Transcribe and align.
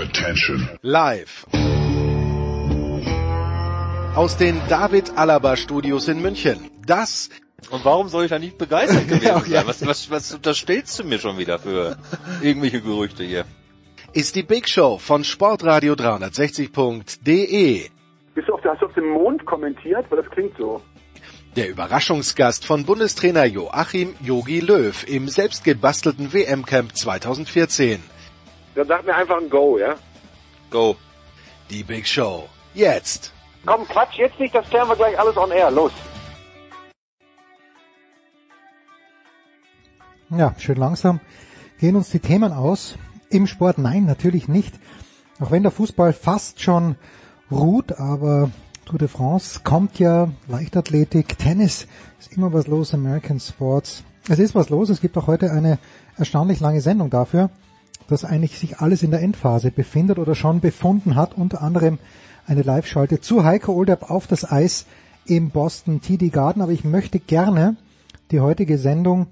Attention. 0.00 0.68
Live. 0.82 1.46
Aus 4.14 4.36
den 4.36 4.60
David 4.68 5.12
Alaba 5.16 5.56
Studios 5.56 6.08
in 6.08 6.20
München. 6.22 6.70
Das 6.86 7.28
und 7.70 7.84
warum 7.84 8.08
soll 8.08 8.24
ich 8.24 8.30
da 8.30 8.38
nicht 8.38 8.56
begeistert 8.56 9.06
gewesen 9.08 9.26
Ja, 9.26 9.40
sein? 9.40 9.66
Was, 9.66 9.86
was, 9.86 10.10
was 10.10 10.32
unterstellst 10.34 10.98
du 10.98 11.04
mir 11.04 11.18
schon 11.18 11.36
wieder 11.38 11.58
für 11.58 11.96
irgendwelche 12.40 12.80
Gerüchte 12.80 13.22
hier? 13.24 13.44
ist 14.12 14.34
die 14.34 14.42
Big 14.42 14.68
Show 14.68 14.98
von 14.98 15.22
Sportradio 15.22 15.92
360.de. 15.94 17.88
Bist 18.34 18.48
du 18.48 18.54
auf, 18.54 18.60
hast 18.64 18.82
du 18.82 18.86
auf 18.86 18.94
dem 18.94 19.08
Mond 19.10 19.44
kommentiert? 19.46 20.06
Weil 20.10 20.22
das 20.22 20.30
klingt 20.32 20.56
so. 20.58 20.80
Der 21.56 21.68
Überraschungsgast 21.68 22.64
von 22.64 22.84
Bundestrainer 22.86 23.44
Joachim 23.44 24.14
Yogi 24.20 24.60
Löw 24.60 25.04
im 25.08 25.28
selbstgebastelten 25.28 26.32
WM-Camp 26.32 26.96
2014. 26.96 28.00
Dann 28.80 28.88
sag 28.88 29.04
mir 29.04 29.14
einfach 29.14 29.36
ein 29.36 29.50
Go, 29.50 29.76
ja? 29.76 29.94
Go. 30.70 30.96
Die 31.68 31.82
Big 31.82 32.08
Show. 32.08 32.48
Jetzt. 32.72 33.30
Komm, 33.66 33.86
Quatsch, 33.86 34.16
jetzt 34.16 34.40
nicht, 34.40 34.54
das 34.54 34.66
klären 34.70 34.88
wir 34.88 34.96
gleich 34.96 35.18
alles 35.18 35.36
on 35.36 35.50
air. 35.50 35.70
Los. 35.70 35.92
Ja, 40.30 40.54
schön 40.58 40.76
langsam 40.76 41.20
gehen 41.78 41.94
uns 41.94 42.08
die 42.08 42.20
Themen 42.20 42.54
aus. 42.54 42.96
Im 43.28 43.46
Sport 43.46 43.76
nein, 43.76 44.06
natürlich 44.06 44.48
nicht. 44.48 44.74
Auch 45.40 45.50
wenn 45.50 45.62
der 45.62 45.72
Fußball 45.72 46.14
fast 46.14 46.62
schon 46.62 46.96
ruht, 47.50 47.98
aber 47.98 48.50
Tour 48.86 48.98
de 48.98 49.08
France 49.08 49.60
kommt 49.62 49.98
ja, 49.98 50.28
Leichtathletik, 50.48 51.36
Tennis, 51.36 51.86
ist 52.18 52.32
immer 52.32 52.50
was 52.54 52.66
los, 52.66 52.94
American 52.94 53.40
Sports. 53.40 54.04
Es 54.26 54.38
ist 54.38 54.54
was 54.54 54.70
los, 54.70 54.88
es 54.88 55.02
gibt 55.02 55.18
auch 55.18 55.26
heute 55.26 55.52
eine 55.52 55.78
erstaunlich 56.16 56.60
lange 56.60 56.80
Sendung 56.80 57.10
dafür, 57.10 57.50
dass 58.10 58.24
eigentlich 58.24 58.58
sich 58.58 58.78
alles 58.78 59.02
in 59.02 59.10
der 59.10 59.22
Endphase 59.22 59.70
befindet 59.70 60.18
oder 60.18 60.34
schon 60.34 60.60
befunden 60.60 61.14
hat, 61.14 61.36
unter 61.36 61.62
anderem 61.62 61.98
eine 62.46 62.62
Live-Schalte 62.62 63.20
zu 63.20 63.44
Heiko 63.44 63.72
Olderb 63.72 64.10
auf 64.10 64.26
das 64.26 64.50
Eis 64.50 64.86
im 65.26 65.50
Boston 65.50 66.00
TD 66.00 66.30
Garden, 66.30 66.62
aber 66.62 66.72
ich 66.72 66.84
möchte 66.84 67.20
gerne 67.20 67.76
die 68.30 68.40
heutige 68.40 68.78
Sendung 68.78 69.28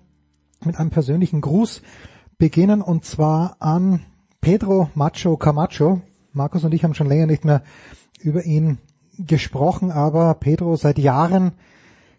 mit 0.65 0.77
einem 0.77 0.91
persönlichen 0.91 1.41
Gruß 1.41 1.83
beginnen 2.39 2.83
und 2.83 3.05
zwar 3.05 3.57
an 3.59 4.01
Pedro 4.41 4.91
Macho 4.95 5.37
Camacho. 5.37 6.01
Markus 6.33 6.65
und 6.65 6.73
ich 6.73 6.85
haben 6.85 6.95
schon 6.95 7.09
länger 7.09 7.27
nicht 7.27 7.45
mehr 7.45 7.63
über 8.21 8.45
ihn 8.45 8.79
gesprochen, 9.19 9.91
aber 9.91 10.35
Pedro 10.35 10.77
seit 10.77 10.99
Jahren 10.99 11.53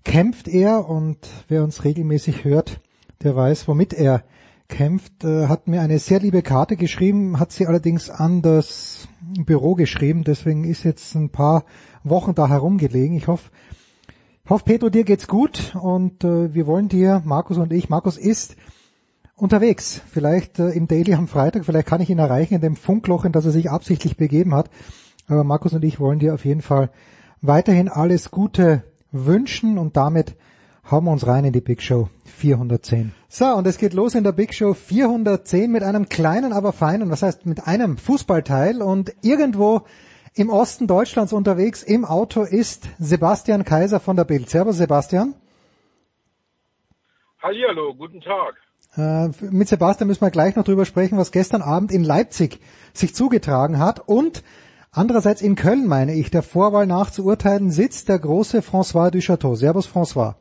kämpft 0.03 0.47
er 0.47 0.89
und 0.89 1.17
wer 1.47 1.63
uns 1.63 1.83
regelmäßig 1.85 2.43
hört, 2.43 2.81
der 3.23 3.35
weiß, 3.35 3.67
womit 3.67 3.93
er 3.93 4.23
kämpft, 4.69 5.25
äh, 5.25 5.47
hat 5.47 5.67
mir 5.67 5.81
eine 5.81 5.99
sehr 5.99 6.19
liebe 6.19 6.41
Karte 6.41 6.77
geschrieben, 6.77 7.39
hat 7.39 7.51
sie 7.51 7.67
allerdings 7.67 8.09
an 8.09 8.41
das 8.41 9.09
Büro 9.45 9.75
geschrieben, 9.75 10.23
deswegen 10.23 10.63
ist 10.63 10.83
jetzt 10.83 11.15
ein 11.15 11.29
paar 11.29 11.65
Wochen 12.03 12.33
da 12.33 12.47
herumgelegen. 12.47 13.17
Ich 13.17 13.27
hoffe, 13.27 13.49
ich 14.45 14.49
hoffe, 14.49 14.63
Pedro, 14.63 14.89
dir 14.89 15.03
geht's 15.03 15.27
gut 15.27 15.75
und 15.81 16.23
äh, 16.23 16.53
wir 16.53 16.65
wollen 16.65 16.87
dir, 16.87 17.21
Markus 17.25 17.57
und 17.57 17.73
ich, 17.73 17.89
Markus 17.89 18.17
ist 18.17 18.55
unterwegs, 19.35 20.01
vielleicht 20.09 20.59
äh, 20.59 20.69
im 20.69 20.87
Daily 20.87 21.13
am 21.13 21.27
Freitag, 21.27 21.65
vielleicht 21.65 21.87
kann 21.87 22.01
ich 22.01 22.09
ihn 22.09 22.19
erreichen 22.19 22.53
in 22.53 22.61
dem 22.61 22.75
Funkloch, 22.75 23.25
in 23.25 23.31
das 23.31 23.45
er 23.45 23.51
sich 23.51 23.69
absichtlich 23.69 24.17
begeben 24.17 24.53
hat. 24.53 24.69
Aber 25.27 25.43
Markus 25.43 25.73
und 25.73 25.83
ich 25.83 25.99
wollen 25.99 26.19
dir 26.19 26.33
auf 26.33 26.45
jeden 26.45 26.61
Fall 26.61 26.89
weiterhin 27.41 27.89
alles 27.89 28.31
Gute 28.31 28.83
wünschen 29.11 29.77
und 29.77 29.97
damit 29.97 30.35
hauen 30.91 31.03
wir 31.05 31.11
uns 31.11 31.27
rein 31.27 31.45
in 31.45 31.53
die 31.53 31.61
Big 31.61 31.81
Show 31.81 32.09
410. 32.25 33.13
So, 33.27 33.45
und 33.45 33.67
es 33.67 33.77
geht 33.77 33.93
los 33.93 34.15
in 34.15 34.23
der 34.23 34.31
Big 34.31 34.53
Show 34.53 34.73
410 34.73 35.71
mit 35.71 35.83
einem 35.83 36.09
kleinen, 36.09 36.53
aber 36.53 36.73
feinen, 36.73 37.09
was 37.09 37.21
heißt 37.21 37.45
mit 37.45 37.67
einem 37.67 37.97
Fußballteil 37.97 38.81
und 38.81 39.13
irgendwo 39.21 39.81
im 40.35 40.49
Osten 40.49 40.87
Deutschlands 40.87 41.33
unterwegs 41.33 41.83
im 41.83 42.05
Auto 42.05 42.43
ist 42.43 42.87
Sebastian 42.99 43.65
Kaiser 43.65 43.99
von 43.99 44.15
der 44.15 44.23
Bild. 44.23 44.49
Servus 44.49 44.77
Sebastian. 44.77 45.33
Hallihallo, 47.41 47.93
guten 47.93 48.21
Tag. 48.21 48.55
Äh, 48.95 49.29
mit 49.51 49.67
Sebastian 49.67 50.07
müssen 50.07 50.21
wir 50.21 50.31
gleich 50.31 50.55
noch 50.55 50.63
drüber 50.63 50.85
sprechen, 50.85 51.17
was 51.17 51.31
gestern 51.31 51.61
Abend 51.61 51.91
in 51.91 52.03
Leipzig 52.03 52.59
sich 52.93 53.13
zugetragen 53.13 53.79
hat 53.79 54.07
und 54.07 54.43
andererseits 54.91 55.41
in 55.41 55.55
Köln, 55.55 55.87
meine 55.87 56.15
ich, 56.15 56.31
der 56.31 56.43
Vorwahl 56.43 56.87
nach 56.87 57.11
zu 57.11 57.25
urteilen 57.25 57.69
sitzt 57.69 58.09
der 58.09 58.19
große 58.19 58.59
François 58.59 59.11
Duchateau. 59.11 59.55
Servus 59.55 59.87
François. 59.87 60.35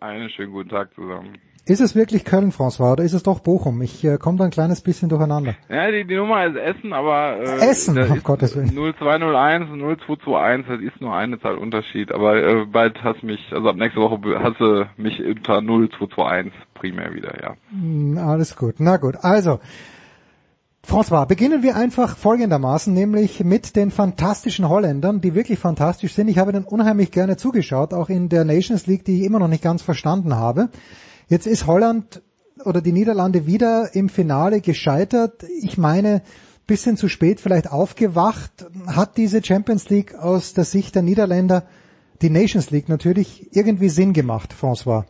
Einen 0.00 0.30
schönen 0.30 0.52
guten 0.52 0.70
Tag 0.70 0.94
zusammen. 0.94 1.34
Ist 1.66 1.80
es 1.80 1.94
wirklich 1.94 2.24
Köln, 2.24 2.52
François, 2.52 2.92
oder 2.94 3.04
ist 3.04 3.12
es 3.12 3.22
doch 3.22 3.40
Bochum? 3.40 3.82
Ich 3.82 4.02
äh, 4.02 4.16
komme 4.16 4.38
da 4.38 4.44
ein 4.44 4.50
kleines 4.50 4.80
bisschen 4.80 5.10
durcheinander. 5.10 5.54
Ja, 5.68 5.90
die, 5.90 6.06
die 6.06 6.16
Nummer 6.16 6.46
ist 6.46 6.56
Essen, 6.56 6.94
aber 6.94 7.36
äh, 7.38 7.68
Essen, 7.70 7.98
ist 7.98 8.24
Gottes 8.24 8.56
Willen. 8.56 8.70
0201 8.74 9.70
und 9.70 9.78
0221, 9.80 10.64
das 10.86 10.94
ist 10.94 11.00
nur 11.02 11.14
eine 11.14 11.38
Zahl 11.38 11.56
Unterschied, 11.56 12.12
aber 12.12 12.36
äh, 12.42 12.64
bald 12.64 12.96
hast 13.04 13.22
mich, 13.22 13.40
also 13.52 13.68
ab 13.68 13.76
nächste 13.76 14.00
Woche 14.00 14.18
hast 14.42 14.58
du 14.58 14.86
mich 14.96 15.22
unter 15.22 15.60
0221 15.60 16.52
primär 16.74 17.12
wieder, 17.12 17.40
ja. 17.42 17.54
Hm, 17.70 18.16
Alles 18.16 18.56
gut, 18.56 18.76
na 18.78 18.96
gut. 18.96 19.16
Also, 19.20 19.60
François, 20.86 21.26
beginnen 21.26 21.62
wir 21.62 21.76
einfach 21.76 22.16
folgendermaßen, 22.16 22.92
nämlich 22.92 23.44
mit 23.44 23.76
den 23.76 23.90
fantastischen 23.90 24.68
Holländern, 24.68 25.20
die 25.20 25.34
wirklich 25.34 25.58
fantastisch 25.58 26.14
sind. 26.14 26.28
Ich 26.28 26.38
habe 26.38 26.52
ihnen 26.52 26.64
unheimlich 26.64 27.10
gerne 27.10 27.36
zugeschaut, 27.36 27.92
auch 27.92 28.08
in 28.08 28.28
der 28.28 28.44
Nations 28.44 28.86
League, 28.86 29.04
die 29.04 29.20
ich 29.20 29.26
immer 29.26 29.38
noch 29.38 29.48
nicht 29.48 29.62
ganz 29.62 29.82
verstanden 29.82 30.34
habe. 30.34 30.70
Jetzt 31.28 31.46
ist 31.46 31.66
Holland 31.66 32.22
oder 32.64 32.80
die 32.80 32.92
Niederlande 32.92 33.46
wieder 33.46 33.94
im 33.94 34.08
Finale 34.08 34.60
gescheitert. 34.60 35.44
Ich 35.62 35.78
meine, 35.78 36.22
bisschen 36.66 36.96
zu 36.96 37.08
spät 37.08 37.40
vielleicht 37.40 37.70
aufgewacht. 37.70 38.66
Hat 38.86 39.16
diese 39.16 39.44
Champions 39.44 39.90
League 39.90 40.14
aus 40.14 40.54
der 40.54 40.64
Sicht 40.64 40.94
der 40.94 41.02
Niederländer, 41.02 41.64
die 42.22 42.30
Nations 42.30 42.70
League 42.70 42.88
natürlich, 42.88 43.54
irgendwie 43.54 43.88
Sinn 43.88 44.12
gemacht, 44.12 44.54
François? 44.58 45.04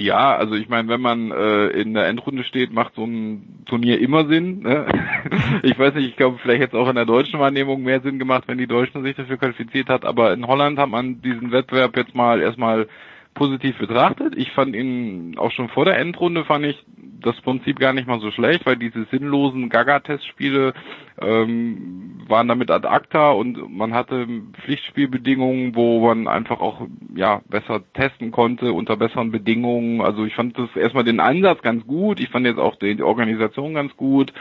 Ja, 0.00 0.36
also 0.36 0.54
ich 0.54 0.68
meine, 0.68 0.88
wenn 0.88 1.00
man 1.00 1.32
äh, 1.32 1.66
in 1.70 1.92
der 1.92 2.06
Endrunde 2.06 2.44
steht, 2.44 2.72
macht 2.72 2.94
so 2.94 3.04
ein 3.04 3.64
Turnier 3.66 4.00
immer 4.00 4.28
Sinn. 4.28 4.60
Ne? 4.60 4.86
Ich 5.62 5.76
weiß 5.78 5.94
nicht, 5.94 6.08
ich 6.08 6.16
glaube, 6.16 6.38
vielleicht 6.40 6.62
es 6.62 6.74
auch 6.74 6.88
in 6.88 6.94
der 6.94 7.04
deutschen 7.04 7.40
Wahrnehmung 7.40 7.82
mehr 7.82 8.00
Sinn 8.00 8.18
gemacht, 8.18 8.44
wenn 8.46 8.58
die 8.58 8.68
Deutschen 8.68 9.02
sich 9.02 9.16
dafür 9.16 9.36
qualifiziert 9.38 9.88
hat. 9.88 10.04
Aber 10.04 10.32
in 10.32 10.46
Holland 10.46 10.78
hat 10.78 10.88
man 10.88 11.20
diesen 11.20 11.50
Wettbewerb 11.50 11.96
jetzt 11.96 12.14
mal 12.14 12.40
erstmal 12.40 12.86
positiv 13.34 13.76
betrachtet. 13.78 14.34
Ich 14.36 14.52
fand 14.52 14.76
ihn 14.76 15.36
auch 15.36 15.50
schon 15.50 15.68
vor 15.68 15.84
der 15.84 15.98
Endrunde 15.98 16.44
fand 16.44 16.66
ich 16.66 16.84
das 17.20 17.40
Prinzip 17.40 17.80
gar 17.80 17.92
nicht 17.92 18.06
mal 18.06 18.20
so 18.20 18.30
schlecht, 18.30 18.66
weil 18.66 18.76
diese 18.76 19.04
sinnlosen 19.10 19.68
Gaga-Testspiele 19.68 20.74
ähm, 21.20 22.20
waren 22.28 22.48
damit 22.48 22.70
ad 22.70 22.86
acta 22.86 23.30
und 23.30 23.74
man 23.74 23.94
hatte 23.94 24.26
Pflichtspielbedingungen, 24.64 25.74
wo 25.74 26.06
man 26.06 26.28
einfach 26.28 26.60
auch 26.60 26.82
ja 27.14 27.40
besser 27.48 27.82
testen 27.94 28.30
konnte 28.30 28.72
unter 28.72 28.96
besseren 28.96 29.30
Bedingungen. 29.30 30.00
Also 30.00 30.24
ich 30.24 30.34
fand 30.34 30.58
das 30.58 30.68
erstmal 30.76 31.04
den 31.04 31.20
Ansatz 31.20 31.62
ganz 31.62 31.86
gut. 31.86 32.20
Ich 32.20 32.28
fand 32.28 32.46
jetzt 32.46 32.58
auch 32.58 32.76
die, 32.76 32.96
die 32.96 33.02
Organisation 33.02 33.74
ganz 33.74 33.96
gut. 33.96 34.32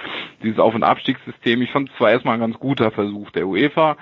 Dieses 0.43 0.59
Auf- 0.59 0.75
und 0.75 0.83
Abstiegssystem. 0.83 1.61
Ich 1.61 1.71
fand 1.71 1.89
es 1.89 1.95
zwar 1.95 2.11
erstmal 2.11 2.35
ein 2.35 2.41
ganz 2.41 2.59
guter 2.59 2.91
Versuch 2.91 3.31
der 3.31 3.47
UEFA. 3.47 3.97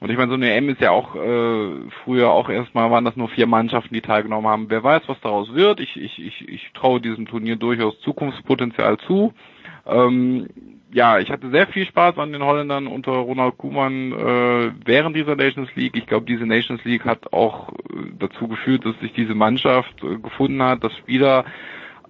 Und 0.00 0.10
ich 0.10 0.16
meine, 0.16 0.28
so 0.28 0.34
eine 0.34 0.52
EM 0.52 0.68
ist 0.68 0.80
ja 0.80 0.90
auch 0.90 1.16
äh, 1.16 1.70
früher 2.04 2.30
auch 2.30 2.48
erstmal 2.48 2.90
waren 2.90 3.04
das 3.04 3.16
nur 3.16 3.28
vier 3.28 3.46
Mannschaften, 3.46 3.94
die 3.94 4.02
teilgenommen 4.02 4.50
haben. 4.50 4.66
Wer 4.68 4.84
weiß, 4.84 5.02
was 5.06 5.20
daraus 5.20 5.54
wird. 5.54 5.80
Ich, 5.80 5.96
ich, 5.96 6.18
ich, 6.18 6.48
ich 6.48 6.70
traue 6.74 7.00
diesem 7.00 7.26
Turnier 7.26 7.56
durchaus 7.56 7.98
Zukunftspotenzial 8.00 8.98
zu. 8.98 9.32
Ähm, 9.86 10.48
ja, 10.92 11.18
ich 11.18 11.30
hatte 11.30 11.50
sehr 11.50 11.66
viel 11.68 11.86
Spaß 11.86 12.18
an 12.18 12.32
den 12.32 12.42
Holländern 12.42 12.86
unter 12.86 13.12
Ronald 13.12 13.56
Koeman 13.58 14.12
äh, 14.12 14.72
während 14.84 15.14
dieser 15.16 15.36
Nations 15.36 15.68
League. 15.76 15.96
Ich 15.96 16.06
glaube, 16.06 16.26
diese 16.26 16.46
Nations 16.46 16.84
League 16.84 17.04
hat 17.04 17.32
auch 17.32 17.70
äh, 17.70 17.74
dazu 18.18 18.48
geführt, 18.48 18.84
dass 18.84 18.98
sich 19.00 19.12
diese 19.12 19.34
Mannschaft 19.34 20.02
äh, 20.02 20.18
gefunden 20.18 20.62
hat, 20.62 20.82
dass 20.82 20.96
Spieler 20.96 21.44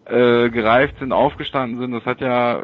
äh, 0.07 0.49
gereift 0.49 0.99
sind, 0.99 1.13
aufgestanden 1.13 1.79
sind. 1.79 1.93
Das 1.93 2.07
hat 2.07 2.21
ja 2.21 2.63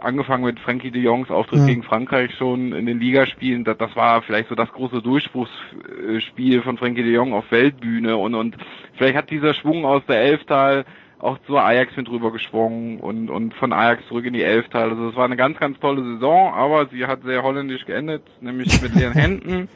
angefangen 0.00 0.44
mit 0.44 0.60
Frankie 0.60 0.90
de 0.90 1.02
Jongs 1.02 1.30
Auftritt 1.30 1.60
Ja. 1.60 1.66
gegen 1.66 1.82
Frankreich 1.82 2.34
schon 2.36 2.72
in 2.72 2.86
den 2.86 3.00
Ligaspielen. 3.00 3.64
Das, 3.64 3.78
das 3.78 3.94
war 3.96 4.22
vielleicht 4.22 4.48
so 4.48 4.54
das 4.54 4.70
große 4.72 5.02
Durchbruchsspiel 5.02 6.62
von 6.62 6.78
Frankie 6.78 7.02
de 7.02 7.12
Jong 7.12 7.32
auf 7.32 7.50
Weltbühne 7.50 8.16
und, 8.16 8.34
und 8.34 8.56
vielleicht 8.94 9.16
hat 9.16 9.30
dieser 9.30 9.54
Schwung 9.54 9.84
aus 9.84 10.02
der 10.06 10.20
Elftal 10.22 10.84
auch 11.24 11.38
zur 11.46 11.64
Ajax 11.64 11.96
mit 11.96 12.08
rüber 12.10 12.30
geschwungen 12.32 13.00
und, 13.00 13.30
und 13.30 13.54
von 13.54 13.72
Ajax 13.72 14.06
zurück 14.08 14.26
in 14.26 14.34
die 14.34 14.42
Elftal. 14.42 14.90
Also 14.90 15.08
es 15.08 15.16
war 15.16 15.24
eine 15.24 15.36
ganz, 15.36 15.58
ganz 15.58 15.80
tolle 15.80 16.02
Saison, 16.02 16.52
aber 16.52 16.86
sie 16.86 17.06
hat 17.06 17.22
sehr 17.22 17.42
holländisch 17.42 17.86
geendet, 17.86 18.22
nämlich 18.40 18.80
mit 18.82 18.94
leeren 18.94 19.12
Händen. 19.14 19.68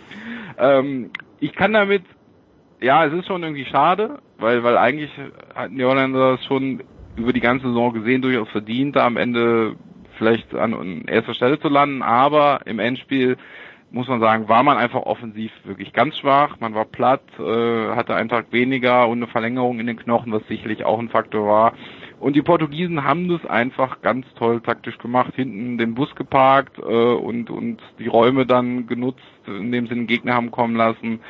Ähm, 0.58 1.10
ich 1.40 1.52
kann 1.54 1.72
damit, 1.72 2.02
ja, 2.80 3.06
es 3.06 3.14
ist 3.14 3.26
schon 3.26 3.42
irgendwie 3.42 3.64
schade, 3.64 4.18
weil, 4.38 4.62
weil 4.62 4.76
eigentlich 4.76 5.10
hatten 5.54 5.78
die 5.78 5.84
Holländer 5.84 6.32
das 6.32 6.44
schon 6.44 6.82
über 7.16 7.32
die 7.32 7.40
ganze 7.40 7.68
Saison 7.68 7.94
gesehen 7.94 8.20
durchaus 8.20 8.48
verdient, 8.50 8.96
da 8.96 9.06
am 9.06 9.16
Ende 9.16 9.76
vielleicht 10.18 10.54
an, 10.54 10.74
an 10.74 11.02
erster 11.06 11.32
Stelle 11.32 11.58
zu 11.58 11.68
landen, 11.68 12.02
aber 12.02 12.60
im 12.66 12.78
Endspiel 12.78 13.38
muss 13.90 14.08
man 14.08 14.20
sagen, 14.20 14.48
war 14.48 14.62
man 14.62 14.76
einfach 14.76 15.02
offensiv 15.02 15.50
wirklich 15.64 15.92
ganz 15.92 16.18
schwach. 16.18 16.60
Man 16.60 16.74
war 16.74 16.84
platt, 16.84 17.22
äh, 17.38 17.88
hatte 17.94 18.14
einen 18.14 18.28
Tag 18.28 18.52
weniger 18.52 19.08
und 19.08 19.18
eine 19.18 19.26
Verlängerung 19.26 19.80
in 19.80 19.86
den 19.86 19.96
Knochen, 19.96 20.32
was 20.32 20.46
sicherlich 20.46 20.84
auch 20.84 20.98
ein 20.98 21.08
Faktor 21.08 21.46
war. 21.46 21.72
Und 22.20 22.36
die 22.36 22.42
Portugiesen 22.42 23.04
haben 23.04 23.28
das 23.28 23.46
einfach 23.46 24.02
ganz 24.02 24.26
toll 24.34 24.60
taktisch 24.60 24.98
gemacht, 24.98 25.34
hinten 25.36 25.78
den 25.78 25.94
Bus 25.94 26.14
geparkt 26.16 26.78
äh, 26.78 26.82
und, 26.82 27.48
und 27.50 27.80
die 27.98 28.08
Räume 28.08 28.44
dann 28.44 28.86
genutzt, 28.86 29.22
indem 29.46 29.86
sie 29.86 29.94
den 29.94 30.06
Gegner 30.06 30.34
haben 30.34 30.50
kommen 30.50 30.76
lassen. 30.76 31.20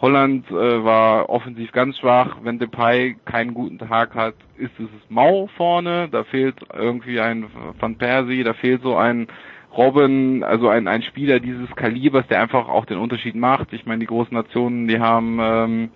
Holland 0.00 0.48
äh, 0.50 0.84
war 0.84 1.30
offensiv 1.30 1.72
ganz 1.72 1.98
schwach. 1.98 2.36
Wenn 2.42 2.58
Depay 2.58 3.16
keinen 3.24 3.54
guten 3.54 3.78
Tag 3.78 4.14
hat, 4.14 4.34
ist 4.58 4.78
es 4.78 4.88
Mau 5.08 5.48
vorne. 5.56 6.08
Da 6.10 6.24
fehlt 6.24 6.56
irgendwie 6.72 7.18
ein 7.18 7.46
Van 7.80 7.96
Persie, 7.96 8.44
da 8.44 8.52
fehlt 8.52 8.82
so 8.82 8.96
ein 8.96 9.26
Robin, 9.76 10.42
also 10.42 10.68
ein, 10.68 10.88
ein 10.88 11.02
Spieler 11.02 11.40
dieses 11.40 11.74
Kalibers, 11.76 12.26
der 12.28 12.40
einfach 12.40 12.68
auch 12.68 12.86
den 12.86 12.98
Unterschied 12.98 13.34
macht. 13.34 13.72
Ich 13.72 13.86
meine, 13.86 14.00
die 14.00 14.06
großen 14.06 14.34
Nationen, 14.34 14.88
die 14.88 15.00
haben 15.00 15.38
ähm, 15.40 15.90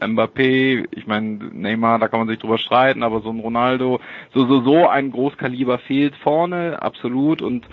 Mbappé, 0.00 0.86
ich 0.90 1.06
meine 1.06 1.50
Neymar, 1.52 1.98
da 1.98 2.08
kann 2.08 2.20
man 2.20 2.28
sich 2.28 2.38
drüber 2.38 2.58
streiten, 2.58 3.02
aber 3.02 3.20
so 3.20 3.30
ein 3.30 3.40
Ronaldo, 3.40 4.00
so 4.34 4.46
so 4.46 4.60
so 4.62 4.88
ein 4.88 5.10
Großkaliber 5.10 5.78
fehlt 5.78 6.14
vorne, 6.16 6.80
absolut 6.82 7.42
und 7.42 7.66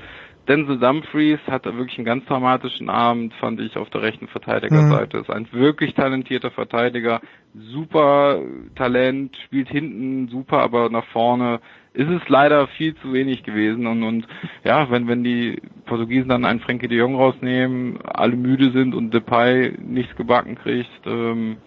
Denzel 0.47 0.79
Dumfries 0.79 1.39
hat 1.47 1.65
wirklich 1.65 1.97
einen 1.97 2.05
ganz 2.05 2.25
dramatischen 2.25 2.89
Abend, 2.89 3.33
fand 3.33 3.59
ich, 3.59 3.75
auf 3.75 3.89
der 3.89 4.01
rechten 4.01 4.27
Verteidigerseite. 4.27 5.17
Mhm. 5.17 5.23
Ist 5.23 5.29
ein 5.29 5.47
wirklich 5.51 5.93
talentierter 5.93 6.51
Verteidiger, 6.51 7.19
super 7.53 8.39
Talent, 8.75 9.35
spielt 9.43 9.67
hinten 9.67 10.29
super, 10.29 10.59
aber 10.59 10.89
nach 10.89 11.05
vorne 11.07 11.59
ist 11.97 12.09
es 12.09 12.29
leider 12.29 12.67
viel 12.67 12.95
zu 12.97 13.11
wenig 13.11 13.43
gewesen 13.43 13.87
und, 13.87 14.03
und 14.03 14.27
ja, 14.63 14.89
wenn, 14.91 15.07
wenn 15.07 15.23
die 15.23 15.61
Portugiesen 15.85 16.29
dann 16.29 16.45
einen 16.45 16.59
Frankie 16.59 16.87
de 16.87 16.97
Jong 16.97 17.15
rausnehmen, 17.15 17.99
alle 18.03 18.35
müde 18.35 18.71
sind 18.71 18.93
und 18.93 19.13
Depay 19.13 19.73
nichts 19.81 20.15
gebacken 20.15 20.55
kriegt, 20.55 20.89
ähm, 21.05 21.57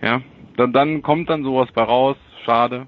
ja, 0.00 0.22
dann, 0.56 0.72
dann 0.72 1.02
kommt 1.02 1.28
dann 1.28 1.44
sowas 1.44 1.68
bei 1.74 1.82
raus, 1.82 2.16
schade 2.44 2.86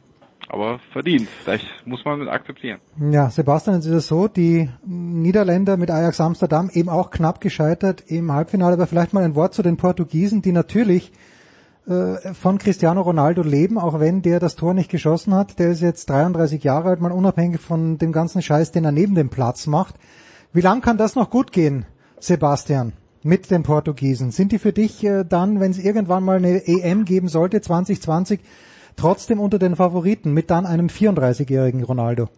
aber 0.52 0.80
verdient. 0.92 1.28
Vielleicht 1.28 1.64
muss 1.86 2.04
man 2.04 2.18
mit 2.18 2.28
akzeptieren. 2.28 2.80
Ja, 2.98 3.30
Sebastian, 3.30 3.76
es 3.76 3.86
ist 3.86 4.08
so, 4.08 4.26
die 4.26 4.68
Niederländer 4.84 5.76
mit 5.76 5.90
Ajax 5.90 6.20
Amsterdam 6.20 6.70
eben 6.72 6.88
auch 6.88 7.10
knapp 7.10 7.40
gescheitert 7.40 8.02
im 8.08 8.32
Halbfinale, 8.32 8.74
aber 8.74 8.88
vielleicht 8.88 9.12
mal 9.12 9.22
ein 9.22 9.36
Wort 9.36 9.54
zu 9.54 9.62
den 9.62 9.76
Portugiesen, 9.76 10.42
die 10.42 10.50
natürlich 10.50 11.12
von 12.34 12.58
Cristiano 12.58 13.00
Ronaldo 13.00 13.42
leben, 13.42 13.78
auch 13.78 13.98
wenn 13.98 14.22
der 14.22 14.38
das 14.38 14.54
Tor 14.54 14.74
nicht 14.74 14.90
geschossen 14.90 15.34
hat. 15.34 15.58
Der 15.58 15.70
ist 15.70 15.80
jetzt 15.80 16.08
33 16.08 16.62
Jahre 16.62 16.90
alt, 16.90 17.00
mal 17.00 17.10
unabhängig 17.10 17.60
von 17.60 17.98
dem 17.98 18.12
ganzen 18.12 18.42
Scheiß, 18.42 18.70
den 18.70 18.84
er 18.84 18.92
neben 18.92 19.14
dem 19.14 19.28
Platz 19.28 19.66
macht. 19.66 19.96
Wie 20.52 20.60
lang 20.60 20.82
kann 20.82 20.98
das 20.98 21.16
noch 21.16 21.30
gut 21.30 21.52
gehen, 21.52 21.86
Sebastian? 22.18 22.92
Mit 23.22 23.50
den 23.50 23.62
Portugiesen. 23.62 24.30
Sind 24.30 24.52
die 24.52 24.58
für 24.58 24.72
dich 24.72 25.04
äh, 25.04 25.24
dann, 25.24 25.60
wenn 25.60 25.72
es 25.72 25.78
irgendwann 25.78 26.24
mal 26.24 26.36
eine 26.36 26.66
EM 26.66 27.04
geben 27.04 27.28
sollte, 27.28 27.60
2020, 27.60 28.40
trotzdem 28.96 29.40
unter 29.40 29.58
den 29.58 29.76
Favoriten 29.76 30.32
mit 30.32 30.50
dann 30.50 30.66
einem 30.66 30.86
34-jährigen 30.86 31.84
Ronaldo. 31.84 32.28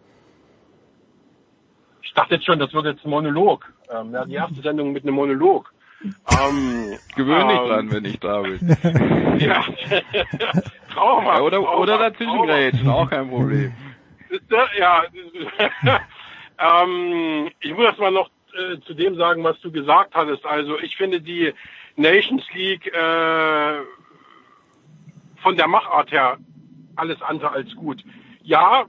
Ich 2.01 2.13
dachte 2.13 2.35
jetzt 2.35 2.45
schon, 2.45 2.59
das 2.59 2.73
wird 2.73 2.85
jetzt 2.85 3.05
ein 3.05 3.09
Monolog. 3.09 3.71
Ähm, 3.89 4.11
ja, 4.11 4.25
die 4.25 4.33
erste 4.33 4.61
Sendung 4.61 4.91
mit 4.91 5.03
einem 5.03 5.15
Monolog. 5.15 5.73
Ähm, 6.27 6.97
Gewöhn 7.15 7.47
dich 7.47 7.59
ähm, 7.59 7.67
dran, 7.67 7.91
wenn 7.91 8.05
ich 8.05 8.19
da 8.19 8.41
bin. 8.41 8.59
ja. 9.39 9.63
Trauma. 10.93 11.39
Oder, 11.39 11.57
Trauma, 11.57 11.77
oder 11.77 11.97
dazwischen 11.97 12.89
auch 12.89 13.09
kein 13.09 13.29
Problem. 13.29 13.73
Ja, 14.77 15.03
ähm, 16.83 17.49
ich 17.59 17.73
muss 17.73 17.85
erst 17.85 17.99
mal 17.99 18.11
noch 18.11 18.29
äh, 18.53 18.79
zu 18.81 18.93
dem 18.93 19.15
sagen, 19.15 19.43
was 19.43 19.59
du 19.61 19.71
gesagt 19.71 20.13
hattest. 20.15 20.45
Also 20.45 20.79
ich 20.79 20.95
finde 20.97 21.21
die 21.21 21.53
Nations 21.95 22.43
League 22.53 22.87
äh, 22.87 23.81
von 25.41 25.55
der 25.55 25.67
Machart 25.67 26.11
her 26.11 26.37
alles 26.95 27.21
andere 27.21 27.51
als 27.51 27.75
gut. 27.75 28.03
Ja, 28.43 28.85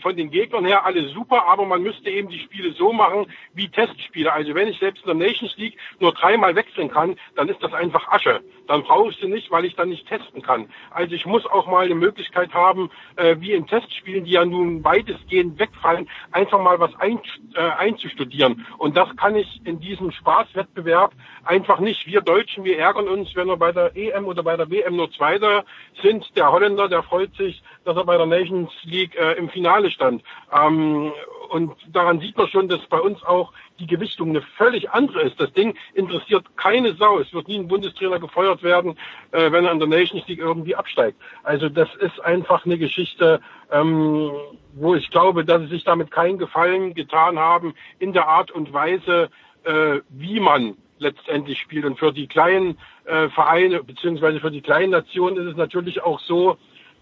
von 0.00 0.16
den 0.16 0.30
Gegnern 0.30 0.64
her 0.64 0.84
alles 0.84 1.12
super, 1.12 1.46
aber 1.46 1.64
man 1.64 1.82
müsste 1.82 2.10
eben 2.10 2.28
die 2.28 2.38
Spiele 2.38 2.72
so 2.72 2.92
machen 2.92 3.26
wie 3.54 3.68
Testspiele. 3.68 4.32
Also 4.32 4.54
wenn 4.54 4.68
ich 4.68 4.78
selbst 4.78 5.04
in 5.04 5.18
der 5.18 5.28
Nations 5.28 5.56
League 5.56 5.78
nur 6.00 6.12
dreimal 6.12 6.54
wechseln 6.54 6.90
kann, 6.90 7.16
dann 7.34 7.48
ist 7.48 7.62
das 7.62 7.72
einfach 7.72 8.08
Asche. 8.08 8.40
Dann 8.66 8.82
brauche 8.82 9.10
ich 9.10 9.16
sie 9.18 9.28
nicht, 9.28 9.50
weil 9.50 9.64
ich 9.64 9.76
dann 9.76 9.88
nicht 9.88 10.08
testen 10.08 10.42
kann. 10.42 10.68
Also 10.90 11.14
ich 11.14 11.26
muss 11.26 11.46
auch 11.46 11.66
mal 11.66 11.84
eine 11.84 11.94
Möglichkeit 11.94 12.52
haben, 12.52 12.90
äh, 13.16 13.36
wie 13.38 13.52
in 13.52 13.66
Testspielen, 13.66 14.24
die 14.24 14.32
ja 14.32 14.44
nun 14.44 14.84
weitestgehend 14.84 15.58
wegfallen, 15.58 16.08
einfach 16.32 16.60
mal 16.60 16.78
was 16.80 16.94
ein, 16.96 17.20
äh, 17.54 17.60
einzustudieren. 17.60 18.66
Und 18.78 18.96
das 18.96 19.14
kann 19.16 19.36
ich 19.36 19.60
in 19.64 19.80
diesem 19.80 20.10
Spaßwettbewerb 20.10 21.12
einfach 21.44 21.80
nicht. 21.80 22.06
Wir 22.06 22.20
Deutschen, 22.20 22.64
wir 22.64 22.78
ärgern 22.78 23.08
uns, 23.08 23.34
wenn 23.34 23.48
wir 23.48 23.56
bei 23.56 23.72
der 23.72 23.96
EM 23.96 24.26
oder 24.26 24.42
bei 24.42 24.56
der 24.56 24.70
WM 24.70 24.96
nur 24.96 25.10
Zweiter 25.12 25.64
sind. 26.02 26.24
Der 26.36 26.50
Holländer, 26.50 26.88
der 26.88 27.02
freut 27.02 27.34
sich, 27.36 27.62
dass 27.84 27.96
er 27.96 28.04
bei 28.04 28.16
der 28.16 28.26
Nations 28.26 28.72
League 28.84 29.16
äh, 29.16 29.34
im 29.34 29.48
Finale 29.48 29.85
stand. 29.90 30.22
Ähm, 30.52 31.12
und 31.48 31.72
daran 31.92 32.20
sieht 32.20 32.36
man 32.36 32.48
schon, 32.48 32.68
dass 32.68 32.80
bei 32.86 33.00
uns 33.00 33.22
auch 33.22 33.52
die 33.78 33.86
Gewichtung 33.86 34.30
eine 34.30 34.42
völlig 34.42 34.90
andere 34.90 35.22
ist. 35.22 35.40
Das 35.40 35.52
Ding 35.52 35.76
interessiert 35.94 36.44
keine 36.56 36.94
Sau. 36.94 37.18
Es 37.18 37.32
wird 37.32 37.48
nie 37.48 37.58
ein 37.58 37.68
Bundestrainer 37.68 38.18
gefeuert 38.18 38.62
werden, 38.62 38.98
äh, 39.32 39.52
wenn 39.52 39.64
er 39.64 39.72
in 39.72 39.78
der 39.78 39.88
Nations 39.88 40.26
League 40.26 40.40
irgendwie 40.40 40.74
absteigt. 40.74 41.18
Also 41.42 41.68
das 41.68 41.88
ist 41.96 42.20
einfach 42.20 42.64
eine 42.64 42.78
Geschichte, 42.78 43.40
ähm, 43.70 44.30
wo 44.74 44.94
ich 44.94 45.10
glaube, 45.10 45.44
dass 45.44 45.62
sie 45.62 45.68
sich 45.68 45.84
damit 45.84 46.10
keinen 46.10 46.38
Gefallen 46.38 46.94
getan 46.94 47.38
haben 47.38 47.74
in 47.98 48.12
der 48.12 48.28
Art 48.28 48.50
und 48.50 48.72
Weise, 48.72 49.30
äh, 49.64 50.00
wie 50.10 50.40
man 50.40 50.76
letztendlich 50.98 51.58
spielt. 51.60 51.84
Und 51.84 51.98
für 51.98 52.12
die 52.12 52.26
kleinen 52.26 52.78
äh, 53.04 53.28
Vereine 53.28 53.82
beziehungsweise 53.82 54.40
für 54.40 54.50
die 54.50 54.62
kleinen 54.62 54.90
Nationen 54.90 55.36
ist 55.36 55.52
es 55.52 55.56
natürlich 55.56 56.02
auch 56.02 56.20
so, 56.20 56.56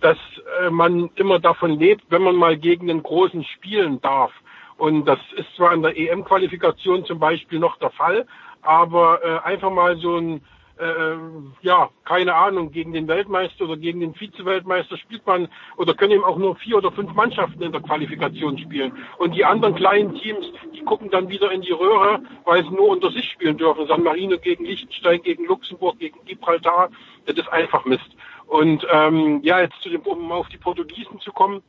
dass 0.04 0.18
äh, 0.60 0.68
man 0.68 1.08
immer 1.14 1.38
davon 1.38 1.78
lebt, 1.78 2.04
wenn 2.10 2.22
man 2.22 2.36
mal 2.36 2.58
gegen 2.58 2.88
den 2.88 3.02
Großen 3.02 3.42
spielen 3.42 4.02
darf. 4.02 4.32
Und 4.76 5.06
das 5.06 5.18
ist 5.36 5.48
zwar 5.56 5.72
in 5.72 5.80
der 5.80 5.96
EM-Qualifikation 5.96 7.06
zum 7.06 7.18
Beispiel 7.18 7.58
noch 7.58 7.78
der 7.78 7.88
Fall, 7.88 8.26
aber 8.60 9.24
äh, 9.24 9.48
einfach 9.48 9.70
mal 9.70 9.96
so 9.96 10.18
ein, 10.18 10.42
äh, 10.78 11.16
ja, 11.62 11.88
keine 12.04 12.34
Ahnung, 12.34 12.70
gegen 12.70 12.92
den 12.92 13.08
Weltmeister 13.08 13.64
oder 13.64 13.78
gegen 13.78 14.00
den 14.00 14.14
Vize-Weltmeister 14.14 14.98
spielt 14.98 15.26
man 15.26 15.48
oder 15.78 15.94
können 15.94 16.12
eben 16.12 16.24
auch 16.24 16.36
nur 16.36 16.54
vier 16.56 16.76
oder 16.76 16.92
fünf 16.92 17.14
Mannschaften 17.14 17.62
in 17.62 17.72
der 17.72 17.80
Qualifikation 17.80 18.58
spielen. 18.58 18.92
Und 19.16 19.34
die 19.34 19.46
anderen 19.46 19.74
kleinen 19.74 20.14
Teams, 20.16 20.44
die 20.74 20.82
gucken 20.82 21.10
dann 21.10 21.30
wieder 21.30 21.50
in 21.50 21.62
die 21.62 21.72
Röhre, 21.72 22.20
weil 22.44 22.62
sie 22.62 22.70
nur 22.70 22.88
unter 22.88 23.10
sich 23.10 23.30
spielen 23.30 23.56
dürfen. 23.56 23.86
San 23.86 24.02
Marino 24.02 24.36
gegen 24.36 24.66
Liechtenstein, 24.66 25.22
gegen 25.22 25.46
Luxemburg, 25.46 25.98
gegen 25.98 26.22
Gibraltar, 26.26 26.90
das 27.24 27.38
ist 27.38 27.48
einfach 27.48 27.86
Mist. 27.86 28.10
Und 28.46 28.86
ähm, 28.90 29.40
ja, 29.42 29.60
jetzt 29.60 29.80
zu 29.80 29.88
dem, 29.88 30.02
um 30.02 30.30
auf 30.30 30.48
die 30.48 30.58
Portugiesen 30.58 31.18
zu 31.20 31.32
kommen, 31.32 31.62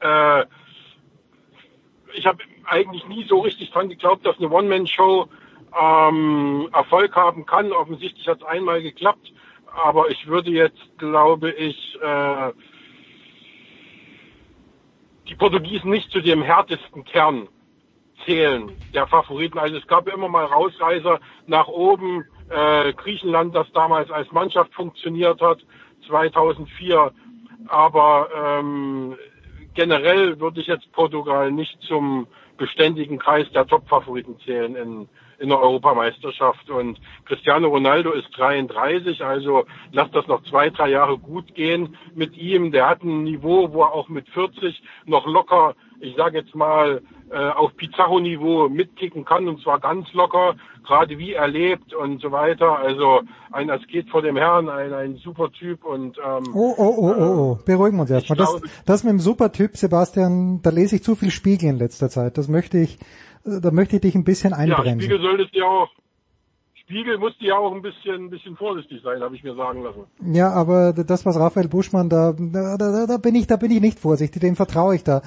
äh, 0.00 0.44
ich 2.14 2.26
habe 2.26 2.38
eigentlich 2.64 3.06
nie 3.08 3.24
so 3.24 3.40
richtig 3.40 3.70
dran 3.70 3.88
geglaubt, 3.88 4.24
dass 4.24 4.38
eine 4.38 4.50
One-Man-Show 4.50 5.28
ähm, 5.80 6.68
Erfolg 6.72 7.16
haben 7.16 7.44
kann. 7.46 7.72
Offensichtlich 7.72 8.26
hat 8.28 8.38
es 8.38 8.46
einmal 8.46 8.82
geklappt, 8.82 9.32
aber 9.66 10.10
ich 10.10 10.26
würde 10.26 10.50
jetzt, 10.50 10.98
glaube 10.98 11.50
ich, 11.50 11.98
äh, 12.00 12.52
die 15.28 15.34
Portugiesen 15.34 15.90
nicht 15.90 16.10
zu 16.10 16.20
dem 16.20 16.42
härtesten 16.42 17.04
Kern 17.04 17.48
zählen 18.24 18.72
der 18.92 19.06
Favoriten. 19.06 19.58
Also 19.58 19.76
es 19.76 19.86
gab 19.86 20.08
immer 20.08 20.28
mal 20.28 20.44
Rausreißer 20.44 21.20
nach 21.46 21.68
oben, 21.68 22.24
äh, 22.50 22.92
Griechenland, 22.92 23.54
das 23.54 23.70
damals 23.72 24.10
als 24.10 24.30
Mannschaft 24.32 24.72
funktioniert 24.74 25.40
hat, 25.40 25.58
2004. 26.06 27.12
Aber 27.68 28.28
ähm, 28.36 29.16
generell 29.74 30.38
würde 30.40 30.60
ich 30.60 30.66
jetzt 30.66 30.90
Portugal 30.92 31.50
nicht 31.50 31.80
zum 31.82 32.26
beständigen 32.56 33.18
Kreis 33.18 33.50
der 33.52 33.66
Top-Favoriten 33.66 34.38
zählen 34.44 34.76
in, 34.76 35.08
in 35.38 35.48
der 35.48 35.60
Europameisterschaft. 35.60 36.70
Und 36.70 37.00
Cristiano 37.24 37.68
Ronaldo 37.68 38.12
ist 38.12 38.28
33, 38.36 39.24
also 39.24 39.64
lass 39.92 40.10
das 40.12 40.26
noch 40.26 40.42
zwei, 40.44 40.70
drei 40.70 40.90
Jahre 40.90 41.18
gut 41.18 41.54
gehen 41.54 41.96
mit 42.14 42.36
ihm. 42.36 42.70
Der 42.70 42.88
hat 42.88 43.02
ein 43.02 43.24
Niveau, 43.24 43.72
wo 43.72 43.82
er 43.82 43.92
auch 43.92 44.08
mit 44.08 44.28
40 44.28 44.82
noch 45.06 45.26
locker, 45.26 45.74
ich 46.04 46.16
sage 46.16 46.38
jetzt 46.38 46.54
mal, 46.54 47.02
äh, 47.30 47.48
auf 47.50 47.74
Pizarro-Niveau 47.76 48.68
mitkicken 48.68 49.24
kann 49.24 49.48
und 49.48 49.60
zwar 49.62 49.80
ganz 49.80 50.12
locker, 50.12 50.54
gerade 50.84 51.18
wie 51.18 51.32
er 51.32 51.48
lebt 51.48 51.94
und 51.94 52.20
so 52.20 52.30
weiter. 52.30 52.78
Also 52.78 53.22
ein 53.50 53.70
Asket 53.70 54.08
vor 54.10 54.22
dem 54.22 54.36
Herrn, 54.36 54.68
ein, 54.68 54.92
ein 54.92 55.16
super 55.16 55.50
Typ 55.50 55.84
und 55.84 56.18
ähm, 56.18 56.44
Oh, 56.54 56.74
oh, 56.76 56.94
oh, 56.96 57.14
oh, 57.16 57.22
oh. 57.22 57.58
beruhigen 57.64 57.96
wir 57.96 58.02
uns 58.02 58.10
erstmal. 58.10 58.36
Das, 58.36 58.60
das 58.84 59.04
mit 59.04 59.12
dem 59.12 59.20
super 59.20 59.50
Typ, 59.50 59.76
Sebastian, 59.76 60.60
da 60.62 60.70
lese 60.70 60.96
ich 60.96 61.02
zu 61.02 61.16
viel 61.16 61.30
Spiegel 61.30 61.70
in 61.70 61.78
letzter 61.78 62.08
Zeit. 62.08 62.38
Das 62.38 62.48
möchte 62.48 62.78
ich, 62.78 62.98
da 63.44 63.70
möchte 63.70 63.96
ich 63.96 64.02
dich 64.02 64.14
ein 64.14 64.24
bisschen 64.24 64.52
einbremsen. 64.52 65.00
Ja, 65.00 65.16
Spiegel 65.16 65.20
solltest 65.20 65.56
du 65.56 65.64
auch 65.64 65.88
Spiegel 66.84 67.16
musste 67.16 67.46
ja 67.46 67.56
auch 67.56 67.74
ein 67.74 67.80
bisschen, 67.80 68.26
ein 68.26 68.30
bisschen 68.30 68.56
vorsichtig 68.56 69.00
sein, 69.02 69.22
habe 69.22 69.34
ich 69.34 69.42
mir 69.42 69.54
sagen 69.54 69.82
lassen. 69.82 70.04
Ja, 70.34 70.50
aber 70.50 70.92
das, 70.92 71.24
was 71.24 71.38
Raphael 71.38 71.68
Buschmann 71.68 72.10
da, 72.10 72.34
da, 72.38 72.76
da, 72.76 73.06
da 73.06 73.16
bin 73.16 73.34
ich, 73.34 73.46
da 73.46 73.56
bin 73.56 73.70
ich 73.70 73.80
nicht 73.80 73.98
vorsichtig, 73.98 74.42
dem 74.42 74.54
vertraue 74.54 74.94
ich 74.94 75.02
da. 75.02 75.22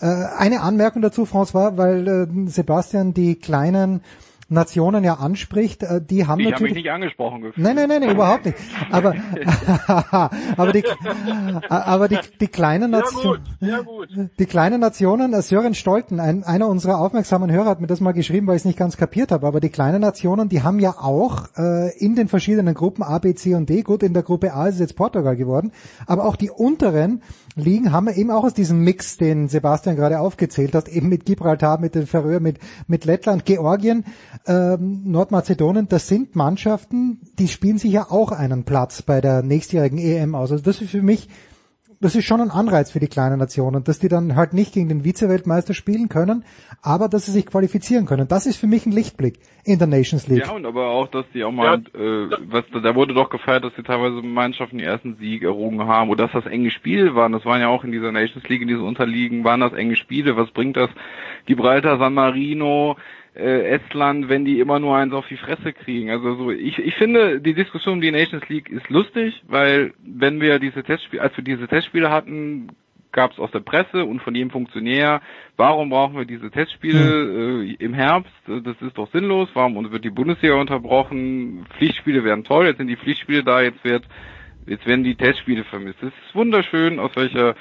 Äh, 0.00 0.06
eine 0.38 0.62
Anmerkung 0.62 1.02
dazu, 1.02 1.24
François, 1.24 1.76
weil 1.76 2.08
äh, 2.08 2.48
Sebastian 2.48 3.12
die 3.12 3.34
kleinen 3.34 4.02
Nationen 4.52 5.04
ja 5.04 5.14
anspricht, 5.14 5.82
äh, 5.82 6.00
die 6.00 6.26
haben 6.26 6.40
Ich 6.40 6.46
habe 6.46 6.52
mich 6.52 6.52
natürlich... 6.52 6.74
nicht 6.74 6.90
angesprochen 6.90 7.42
gefühlt. 7.42 7.64
Nein, 7.64 7.76
nein, 7.76 7.88
nein, 7.88 8.00
nein, 8.02 8.10
überhaupt 8.10 8.46
nicht. 8.46 8.58
Aber, 8.90 9.14
aber 10.56 10.72
die, 10.72 10.84
aber 11.68 12.08
die, 12.08 12.18
die 12.40 12.48
kleinen 12.48 12.90
Sehr 12.92 13.00
Nationen, 13.00 13.42
gut, 13.42 13.58
sehr 13.60 13.82
gut. 13.82 14.08
die 14.38 14.46
kleinen 14.46 14.80
Nationen, 14.80 15.32
äh, 15.32 15.42
Sören 15.42 15.74
Stolten, 15.74 16.20
ein, 16.20 16.44
einer 16.44 16.68
unserer 16.68 16.98
aufmerksamen 16.98 17.50
Hörer 17.50 17.66
hat 17.66 17.80
mir 17.80 17.86
das 17.86 18.00
mal 18.00 18.12
geschrieben, 18.12 18.46
weil 18.46 18.56
ich 18.56 18.62
es 18.62 18.66
nicht 18.66 18.78
ganz 18.78 18.96
kapiert 18.96 19.32
habe, 19.32 19.46
aber 19.46 19.60
die 19.60 19.70
kleinen 19.70 20.00
Nationen, 20.00 20.48
die 20.48 20.62
haben 20.62 20.78
ja 20.78 20.90
auch 20.98 21.48
äh, 21.56 21.96
in 21.98 22.14
den 22.14 22.28
verschiedenen 22.28 22.74
Gruppen 22.74 23.02
A, 23.02 23.18
B, 23.18 23.34
C 23.34 23.54
und 23.54 23.68
D, 23.68 23.82
gut, 23.82 24.02
in 24.02 24.14
der 24.14 24.22
Gruppe 24.22 24.52
A 24.54 24.68
ist 24.68 24.74
es 24.74 24.80
jetzt 24.80 24.96
Portugal 24.96 25.36
geworden, 25.36 25.72
aber 26.06 26.24
auch 26.24 26.36
die 26.36 26.50
unteren 26.50 27.22
Ligen 27.54 27.92
haben 27.92 28.06
wir 28.06 28.16
eben 28.16 28.30
auch 28.30 28.44
aus 28.44 28.54
diesem 28.54 28.80
Mix, 28.80 29.18
den 29.18 29.48
Sebastian 29.48 29.96
gerade 29.96 30.20
aufgezählt 30.20 30.74
hat, 30.74 30.88
eben 30.88 31.08
mit 31.08 31.26
Gibraltar, 31.26 31.78
mit 31.78 31.94
den 31.94 32.06
Färöer, 32.06 32.40
mit, 32.40 32.58
mit 32.86 33.04
Lettland, 33.04 33.44
Georgien, 33.44 34.04
ähm, 34.46 35.02
Nordmazedonien, 35.04 35.88
das 35.88 36.08
sind 36.08 36.34
Mannschaften, 36.34 37.20
die 37.38 37.48
spielen 37.48 37.78
sich 37.78 37.92
ja 37.92 38.10
auch 38.10 38.32
einen 38.32 38.64
Platz 38.64 39.02
bei 39.02 39.20
der 39.20 39.42
nächstjährigen 39.42 39.98
EM 39.98 40.34
aus. 40.34 40.50
Also 40.50 40.64
das 40.64 40.80
ist 40.80 40.90
für 40.90 41.02
mich 41.02 41.28
das 42.02 42.16
ist 42.16 42.24
schon 42.24 42.40
ein 42.40 42.50
Anreiz 42.50 42.90
für 42.90 42.98
die 42.98 43.06
kleinen 43.06 43.38
Nationen, 43.38 43.84
dass 43.84 44.00
die 44.00 44.08
dann 44.08 44.34
halt 44.34 44.52
nicht 44.52 44.74
gegen 44.74 44.88
den 44.88 45.04
Vize-Weltmeister 45.04 45.72
spielen 45.72 46.08
können, 46.08 46.44
aber 46.82 47.08
dass 47.08 47.26
sie 47.26 47.32
sich 47.32 47.46
qualifizieren 47.46 48.06
können. 48.06 48.26
Das 48.26 48.44
ist 48.44 48.56
für 48.56 48.66
mich 48.66 48.84
ein 48.86 48.92
Lichtblick 48.92 49.38
in 49.64 49.78
der 49.78 49.86
Nations 49.86 50.26
League. 50.26 50.44
Ja, 50.44 50.52
und 50.52 50.66
aber 50.66 50.88
auch, 50.88 51.08
dass 51.08 51.24
die 51.32 51.44
auch 51.44 51.52
mal, 51.52 51.76
äh, 51.94 52.28
was, 52.50 52.64
da 52.82 52.94
wurde 52.96 53.14
doch 53.14 53.30
gefeiert, 53.30 53.64
dass 53.64 53.72
die 53.76 53.84
teilweise 53.84 54.20
Mannschaften 54.20 54.78
den 54.78 54.86
ersten 54.86 55.16
Sieg 55.16 55.44
errungen 55.44 55.86
haben 55.86 56.10
oder 56.10 56.24
dass 56.24 56.42
das 56.42 56.50
enge 56.50 56.72
Spiele 56.72 57.14
waren. 57.14 57.30
Das 57.30 57.44
waren 57.44 57.60
ja 57.60 57.68
auch 57.68 57.84
in 57.84 57.92
dieser 57.92 58.10
Nations 58.10 58.48
League, 58.48 58.62
in 58.62 58.68
diesen 58.68 58.84
Unterliegen, 58.84 59.44
waren 59.44 59.60
das 59.60 59.72
enge 59.72 59.94
Spiele. 59.94 60.36
Was 60.36 60.50
bringt 60.50 60.76
das? 60.76 60.90
Gibraltar, 61.46 61.98
San 61.98 62.14
Marino, 62.14 62.96
äh, 63.34 63.76
Estland, 63.76 64.28
wenn 64.28 64.44
die 64.44 64.60
immer 64.60 64.78
nur 64.78 64.96
eins 64.96 65.12
auf 65.12 65.26
die 65.28 65.36
Fresse 65.36 65.72
kriegen. 65.72 66.10
Also 66.10 66.34
so, 66.36 66.50
ich, 66.50 66.78
ich 66.78 66.94
finde, 66.96 67.40
die 67.40 67.54
Diskussion 67.54 67.94
um 67.94 68.00
die 68.00 68.10
Nations 68.10 68.48
League 68.48 68.68
ist 68.68 68.88
lustig, 68.90 69.42
weil 69.48 69.92
wenn 70.04 70.40
wir 70.40 70.58
diese 70.58 70.82
Testspiele, 70.82 71.22
als 71.22 71.36
wir 71.36 71.44
diese 71.44 71.68
Testspiele 71.68 72.10
hatten, 72.10 72.68
gab 73.12 73.32
es 73.32 73.38
aus 73.38 73.50
der 73.50 73.60
Presse 73.60 74.04
und 74.04 74.22
von 74.22 74.34
jedem 74.34 74.50
Funktionär, 74.50 75.20
warum 75.56 75.90
brauchen 75.90 76.16
wir 76.16 76.24
diese 76.24 76.50
Testspiele 76.50 77.62
äh, 77.62 77.74
im 77.74 77.94
Herbst? 77.94 78.32
Das 78.46 78.80
ist 78.80 78.96
doch 78.96 79.10
sinnlos. 79.12 79.48
Warum 79.54 79.90
wird 79.90 80.04
die 80.04 80.10
Bundesliga 80.10 80.54
unterbrochen? 80.54 81.66
Pflichtspiele 81.76 82.24
wären 82.24 82.44
toll, 82.44 82.66
jetzt 82.66 82.78
sind 82.78 82.88
die 82.88 82.96
Pflichtspiele 82.96 83.44
da, 83.44 83.62
jetzt 83.62 83.84
wird 83.84 84.04
Jetzt 84.66 84.86
werden 84.86 85.02
die 85.02 85.16
Testspiele 85.16 85.64
vermisst. 85.64 86.00
Es 86.02 86.08
ist 86.08 86.34
wunderschön, 86.34 87.00
aus 87.00 87.10
welcher, 87.16 87.56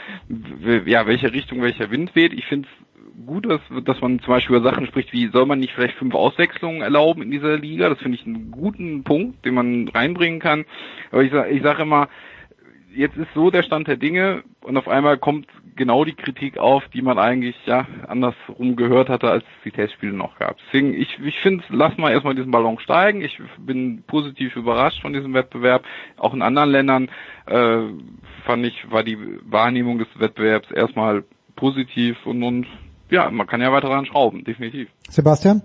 ja, 0.85 1.07
welcher 1.07 1.33
Richtung 1.33 1.61
welcher 1.61 1.89
Wind 1.89 2.15
weht. 2.15 2.31
Ich 2.31 2.45
finde 2.45 2.67
es 2.67 2.90
gut, 3.25 3.45
dass, 3.49 3.61
dass 3.83 4.01
man 4.01 4.19
zum 4.19 4.33
Beispiel 4.33 4.55
über 4.55 4.69
Sachen 4.69 4.87
spricht, 4.87 5.13
wie 5.13 5.27
soll 5.27 5.45
man 5.45 5.59
nicht 5.59 5.73
vielleicht 5.73 5.97
fünf 5.97 6.15
Auswechslungen 6.15 6.81
erlauben 6.81 7.21
in 7.21 7.31
dieser 7.31 7.57
Liga? 7.57 7.89
Das 7.89 7.99
finde 7.99 8.17
ich 8.17 8.25
einen 8.25 8.51
guten 8.51 9.03
Punkt, 9.03 9.45
den 9.45 9.53
man 9.53 9.87
reinbringen 9.87 10.39
kann. 10.39 10.65
Aber 11.11 11.23
ich 11.23 11.31
sage 11.31 11.49
ich 11.51 11.61
sag 11.63 11.79
immer, 11.79 12.09
jetzt 12.93 13.17
ist 13.17 13.33
so 13.33 13.51
der 13.51 13.63
Stand 13.63 13.87
der 13.87 13.97
Dinge 13.97 14.43
und 14.61 14.77
auf 14.77 14.87
einmal 14.87 15.17
kommt 15.17 15.47
genau 15.75 16.03
die 16.03 16.13
Kritik 16.13 16.57
auf, 16.57 16.87
die 16.89 17.01
man 17.01 17.17
eigentlich 17.17 17.55
ja 17.65 17.87
andersrum 18.07 18.75
gehört 18.75 19.09
hatte, 19.09 19.29
als 19.29 19.43
es 19.43 19.63
die 19.63 19.71
Testspiele 19.71 20.13
noch 20.13 20.37
gab. 20.37 20.57
Deswegen, 20.65 20.93
ich, 20.93 21.17
ich 21.23 21.39
finde, 21.39 21.63
lass 21.69 21.97
mal 21.97 22.11
erstmal 22.11 22.35
diesen 22.35 22.51
Ballon 22.51 22.79
steigen. 22.79 23.21
Ich 23.21 23.39
bin 23.57 24.03
positiv 24.05 24.55
überrascht 24.55 25.01
von 25.01 25.13
diesem 25.13 25.33
Wettbewerb. 25.33 25.85
Auch 26.17 26.33
in 26.33 26.41
anderen 26.41 26.71
Ländern 26.71 27.09
äh, 27.45 27.79
fand 28.45 28.65
ich, 28.65 28.91
war 28.91 29.03
die 29.03 29.17
Wahrnehmung 29.43 29.97
des 29.97 30.07
Wettbewerbs 30.17 30.71
erstmal 30.71 31.23
positiv 31.55 32.25
und, 32.25 32.43
und 32.43 32.67
ja, 33.11 33.29
man 33.29 33.45
kann 33.45 33.61
ja 33.61 33.71
weiter 33.71 33.89
dran 33.89 34.05
schrauben, 34.05 34.43
definitiv. 34.43 34.89
Sebastian? 35.09 35.61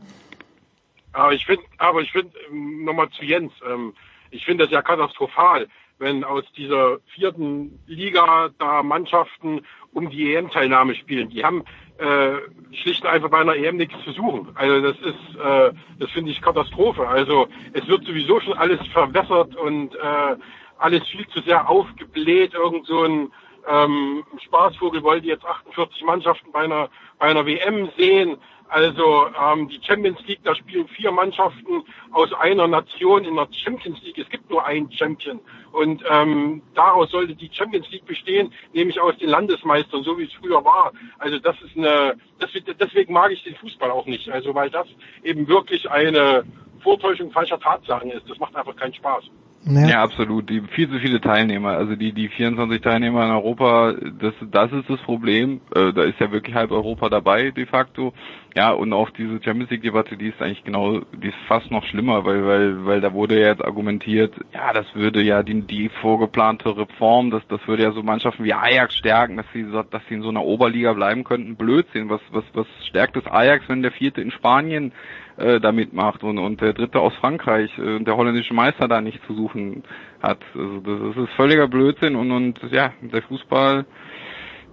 Aber 1.13 1.33
ich 1.33 1.47
finde, 1.47 1.65
aber 1.79 2.03
ich 2.03 2.13
finde, 2.13 2.33
nochmal 2.53 3.09
zu 3.11 3.25
Jens, 3.25 3.53
ähm, 3.67 3.95
ich 4.31 4.45
finde 4.45 4.65
das 4.65 4.73
ja 4.73 4.83
katastrophal, 4.83 5.69
wenn 5.99 6.25
aus 6.25 6.45
dieser 6.57 6.99
vierten 7.15 7.81
Liga 7.87 8.51
da 8.59 8.83
Mannschaften 8.83 9.63
um 9.93 10.11
die 10.11 10.35
EM-Teilnahme 10.35 10.95
spielen. 10.95 11.31
Die 11.31 11.43
haben 11.43 11.65
äh, 11.99 12.37
schlicht 12.75 13.05
und 13.05 13.11
einfach 13.11 13.31
bei 13.31 13.39
einer 13.39 13.57
EM 13.57 13.77
nichts 13.77 13.95
zu 14.05 14.13
suchen. 14.13 14.51
Also 14.55 14.81
das 14.83 14.99
ist, 14.99 15.41
äh, 15.43 15.73
das 15.99 16.11
finde 16.11 16.33
ich 16.33 16.43
Katastrophe. 16.43 17.09
Also 17.09 17.49
es 17.73 17.87
wird 17.89 18.05
sowieso 18.05 18.41
schon 18.41 18.59
alles 18.59 18.81
verwässert 18.89 19.57
und 19.57 19.95
äh, 19.95 20.37
alles 20.79 21.07
viel 21.09 21.27
zu 21.29 21.41
sehr 21.41 21.71
aufgebläht. 21.71 22.53
Irgend 22.53 22.87
so 22.87 23.05
ein 23.05 23.33
ähm, 23.69 24.25
Spaßvogel 24.45 25.03
wollte 25.03 25.27
jetzt 25.27 25.45
48 25.45 26.03
Mannschaften 26.05 26.53
bei 26.53 26.61
einer, 26.61 26.89
bei 27.19 27.27
einer 27.27 27.47
WM 27.47 27.91
sehen. 27.97 28.39
Also 28.69 29.29
ähm, 29.29 29.69
die 29.69 29.81
Champions 29.81 30.19
League, 30.27 30.41
da 30.43 30.55
spielen 30.55 30.89
vier 30.89 31.13
Mannschaften 31.13 31.85
aus 32.11 32.33
einer 32.33 32.67
Nation 32.67 33.25
in 33.25 33.37
der 33.37 33.47
Champions 33.53 34.03
League. 34.03 34.19
Es 34.19 34.29
gibt 34.29 34.51
nur 34.51 34.65
einen 34.65 34.91
Champion. 34.91 35.41
Und 35.71 36.03
ähm, 36.11 36.63
daraus 36.75 37.11
sollte 37.11 37.35
die 37.35 37.51
Champions 37.53 37.89
League 37.91 38.07
bestehen, 38.07 38.53
nämlich 38.73 39.01
aus 39.01 39.17
den 39.19 39.29
Landesmeistern, 39.29 40.03
so 40.03 40.19
wie 40.19 40.25
es 40.25 40.33
früher 40.33 40.65
war. 40.65 40.93
Also 41.19 41.39
das 41.39 41.61
ist 41.63 41.77
eine, 41.77 42.17
das, 42.39 42.51
deswegen 42.81 43.13
mag 43.13 43.31
ich 43.31 43.45
den 43.45 43.55
Fußball 43.55 43.91
auch 43.91 44.07
nicht. 44.07 44.29
Also 44.31 44.55
weil 44.55 44.71
das 44.71 44.89
eben 45.23 45.47
wirklich 45.47 45.89
eine 45.89 46.45
Vortäuschung 46.83 47.31
falscher 47.31 47.61
Tatsachen 47.61 48.11
ist. 48.11 48.29
Das 48.29 48.39
macht 48.39 48.57
einfach 48.57 48.75
keinen 48.75 48.95
Spaß. 48.95 49.25
Ja. 49.69 49.87
ja, 49.89 50.03
absolut. 50.03 50.49
Die 50.49 50.61
viel 50.61 50.89
zu 50.89 51.01
viele 51.01 51.21
Teilnehmer, 51.21 51.71
also 51.71 51.97
die 51.97 52.13
die 52.13 52.29
24 52.29 52.81
Teilnehmer 52.81 53.25
in 53.25 53.33
Europa, 53.33 53.95
das 54.21 54.33
das 54.49 54.71
ist 54.71 54.89
das 54.89 55.01
Problem. 55.01 55.61
Äh, 55.75 55.93
da 55.93 56.05
ist 56.05 56.21
ja 56.21 56.31
wirklich 56.31 56.55
halb 56.55 56.71
Europa 56.71 57.09
dabei 57.09 57.51
de 57.51 57.67
facto. 57.67 58.13
Ja, 58.57 58.71
und 58.71 58.93
auch 58.93 59.11
diese 59.11 59.43
Champions 59.43 59.71
League 59.71 59.83
Debatte, 59.83 60.17
die 60.17 60.29
ist 60.29 60.41
eigentlich 60.41 60.63
genau, 60.63 61.01
die 61.01 61.29
ist 61.29 61.37
fast 61.49 61.71
noch 61.73 61.85
schlimmer, 61.85 62.25
weil 62.25 62.47
weil 62.47 62.87
weil 62.87 63.01
da 63.01 63.13
wurde 63.13 63.41
ja 63.41 63.49
jetzt 63.49 63.65
argumentiert, 63.65 64.35
ja, 64.55 64.73
das 64.73 64.87
würde 64.95 65.21
ja 65.21 65.43
die 65.43 65.63
die 65.63 65.89
vorgeplante 66.01 66.77
Reform, 66.77 67.33
das 67.33 67.43
das 67.49 67.61
würde 67.67 67.83
ja 67.83 67.91
so 67.91 68.05
Mannschaften 68.05 68.45
wie 68.45 68.55
Ajax 68.55 68.95
stärken, 68.95 69.37
dass 69.37 69.47
sie 69.53 69.67
dass 69.91 70.03
sie 70.09 70.15
in 70.15 70.23
so 70.23 70.29
einer 70.29 70.45
Oberliga 70.45 70.93
bleiben 70.93 71.25
könnten. 71.25 71.57
Blödsinn. 71.57 72.09
Was 72.09 72.21
was 72.31 72.45
was 72.55 72.67
stärkt 72.87 73.17
das 73.17 73.27
Ajax, 73.27 73.69
wenn 73.69 73.83
der 73.83 73.91
vierte 73.93 74.21
in 74.21 74.31
Spanien 74.31 74.93
äh, 75.37 75.61
da 75.61 75.73
mitmacht 75.73 76.23
und, 76.23 76.39
und 76.39 76.61
der 76.61 76.73
dritte 76.73 77.01
aus 77.01 77.15
Frankreich, 77.21 77.71
äh, 77.79 78.01
der 78.01 78.17
holländische 78.17 78.55
Meister 78.55 78.89
da 78.89 79.01
nicht 79.01 79.21
zu 79.27 79.35
suchen 79.35 79.83
hat. 80.23 80.39
Also 80.55 80.81
das, 80.81 81.15
das 81.15 81.25
ist 81.25 81.33
völliger 81.35 81.69
Blödsinn 81.69 82.17
und, 82.17 82.31
und 82.31 82.61
ja, 82.71 82.93
der 83.01 83.23
Fußball 83.23 83.85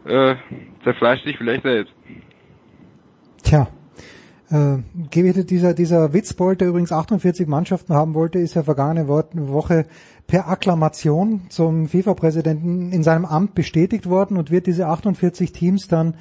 äh, 0.05 0.35
zerfleischt 0.83 1.25
sich 1.25 1.37
vielleicht 1.37 1.63
selbst. 1.63 1.93
Tja. 3.43 3.67
Äh, 4.49 4.77
dieser, 5.13 5.73
dieser 5.73 6.13
Witzbold, 6.13 6.61
der 6.61 6.67
übrigens 6.67 6.91
48 6.91 7.47
Mannschaften 7.47 7.93
haben 7.93 8.13
wollte, 8.13 8.39
ist 8.39 8.53
ja 8.53 8.63
vergangene 8.63 9.07
Woche 9.07 9.85
per 10.27 10.47
Akklamation 10.47 11.41
zum 11.49 11.87
FIFA-Präsidenten 11.87 12.91
in 12.91 13.03
seinem 13.03 13.25
Amt 13.25 13.55
bestätigt 13.55 14.07
worden 14.07 14.37
und 14.37 14.51
wird 14.51 14.67
diese 14.67 14.87
48 14.87 15.51
Teams 15.51 15.87
dann 15.87 16.15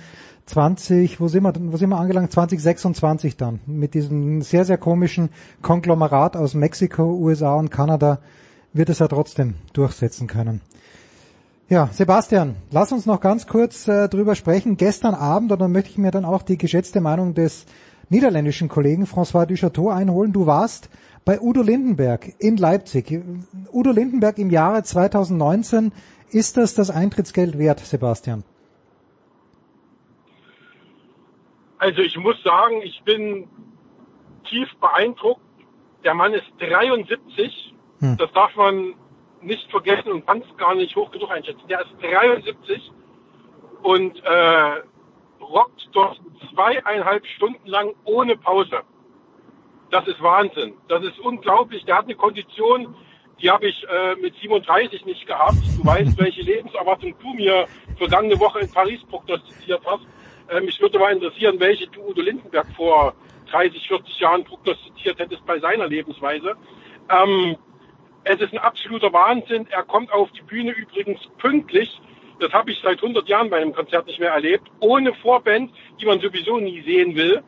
20, 0.46 1.20
wo 1.20 1.28
sind 1.28 1.44
wir, 1.44 1.52
wo 1.56 1.76
sind 1.76 1.90
wir 1.90 1.98
angelangt? 1.98 2.32
2026 2.32 3.36
dann. 3.36 3.60
Mit 3.66 3.94
diesem 3.94 4.42
sehr, 4.42 4.64
sehr 4.64 4.78
komischen 4.78 5.30
Konglomerat 5.62 6.36
aus 6.36 6.54
Mexiko, 6.54 7.04
USA 7.04 7.54
und 7.54 7.70
Kanada 7.70 8.18
wird 8.72 8.88
es 8.88 8.98
ja 8.98 9.08
trotzdem 9.08 9.54
durchsetzen 9.72 10.26
können. 10.26 10.60
Ja, 11.68 11.88
Sebastian, 11.92 12.56
lass 12.70 12.92
uns 12.92 13.06
noch 13.06 13.20
ganz 13.20 13.46
kurz 13.46 13.88
äh, 13.88 14.08
drüber 14.08 14.34
sprechen. 14.34 14.76
Gestern 14.76 15.14
Abend, 15.14 15.52
und 15.52 15.60
dann 15.60 15.72
möchte 15.72 15.90
ich 15.90 15.98
mir 15.98 16.10
dann 16.10 16.24
auch 16.24 16.42
die 16.42 16.58
geschätzte 16.58 17.00
Meinung 17.00 17.34
des 17.34 17.64
niederländischen 18.10 18.68
Kollegen 18.68 19.04
François 19.04 19.46
Duchateau 19.46 19.88
einholen. 19.88 20.32
Du 20.32 20.46
warst 20.46 20.90
bei 21.24 21.40
Udo 21.40 21.62
Lindenberg 21.62 22.34
in 22.38 22.56
Leipzig. 22.56 23.22
Udo 23.72 23.90
Lindenberg 23.90 24.38
im 24.38 24.50
Jahre 24.50 24.82
2019, 24.82 25.92
ist 26.30 26.56
das 26.56 26.74
das 26.74 26.90
Eintrittsgeld 26.90 27.58
wert, 27.58 27.80
Sebastian? 27.80 28.44
Also 31.82 32.00
ich 32.00 32.16
muss 32.16 32.40
sagen, 32.44 32.80
ich 32.82 33.02
bin 33.02 33.48
tief 34.48 34.68
beeindruckt. 34.80 35.42
Der 36.04 36.14
Mann 36.14 36.32
ist 36.32 36.46
73. 36.60 37.74
Hm. 37.98 38.16
Das 38.18 38.30
darf 38.30 38.54
man 38.54 38.94
nicht 39.40 39.68
vergessen 39.68 40.12
und 40.12 40.24
kann 40.24 40.44
es 40.48 40.56
gar 40.58 40.76
nicht 40.76 40.94
hoch 40.94 41.10
genug 41.10 41.32
einschätzen. 41.32 41.66
Der 41.68 41.80
ist 41.80 41.90
73 42.00 42.92
und 43.82 44.16
äh, 44.22 44.82
rockt 45.40 45.88
dort 45.90 46.20
zweieinhalb 46.54 47.26
Stunden 47.26 47.66
lang 47.66 47.96
ohne 48.04 48.36
Pause. 48.36 48.82
Das 49.90 50.06
ist 50.06 50.22
Wahnsinn. 50.22 50.74
Das 50.86 51.02
ist 51.02 51.18
unglaublich. 51.18 51.84
Der 51.84 51.96
hat 51.96 52.04
eine 52.04 52.14
Kondition, 52.14 52.94
die 53.40 53.50
habe 53.50 53.66
ich 53.66 53.84
äh, 53.88 54.14
mit 54.20 54.36
37 54.36 55.04
nicht 55.04 55.26
gehabt. 55.26 55.56
Du 55.76 55.84
weißt, 55.84 56.16
welche 56.20 56.42
Lebenserwartung 56.42 57.12
du 57.20 57.34
mir 57.34 57.66
vergangene 57.96 58.38
Woche 58.38 58.60
in 58.60 58.70
Paris 58.70 59.00
prognostiziert 59.10 59.82
hast. 59.84 60.06
Äh, 60.52 60.60
mich 60.60 60.80
würde 60.80 60.98
mal 60.98 61.12
interessieren, 61.12 61.58
welche 61.60 61.86
du 61.88 62.02
Udo 62.08 62.20
Lindenberg 62.20 62.66
vor 62.76 63.14
30, 63.50 63.88
40 63.88 64.20
Jahren 64.20 64.44
prognostiziert 64.44 65.18
hättest 65.18 65.44
bei 65.46 65.58
seiner 65.58 65.86
Lebensweise. 65.86 66.56
Ähm, 67.08 67.56
es 68.24 68.40
ist 68.40 68.52
ein 68.52 68.58
absoluter 68.58 69.12
Wahnsinn. 69.12 69.66
Er 69.70 69.82
kommt 69.82 70.12
auf 70.12 70.30
die 70.32 70.42
Bühne 70.42 70.72
übrigens 70.72 71.20
pünktlich. 71.38 72.00
Das 72.38 72.52
habe 72.52 72.70
ich 72.70 72.80
seit 72.82 73.02
100 73.02 73.28
Jahren 73.28 73.50
bei 73.50 73.58
einem 73.58 73.72
Konzert 73.72 74.06
nicht 74.06 74.20
mehr 74.20 74.32
erlebt. 74.32 74.68
Ohne 74.80 75.14
Vorband, 75.14 75.72
die 76.00 76.06
man 76.06 76.20
sowieso 76.20 76.58
nie 76.58 76.82
sehen 76.82 77.16
will. 77.16 77.42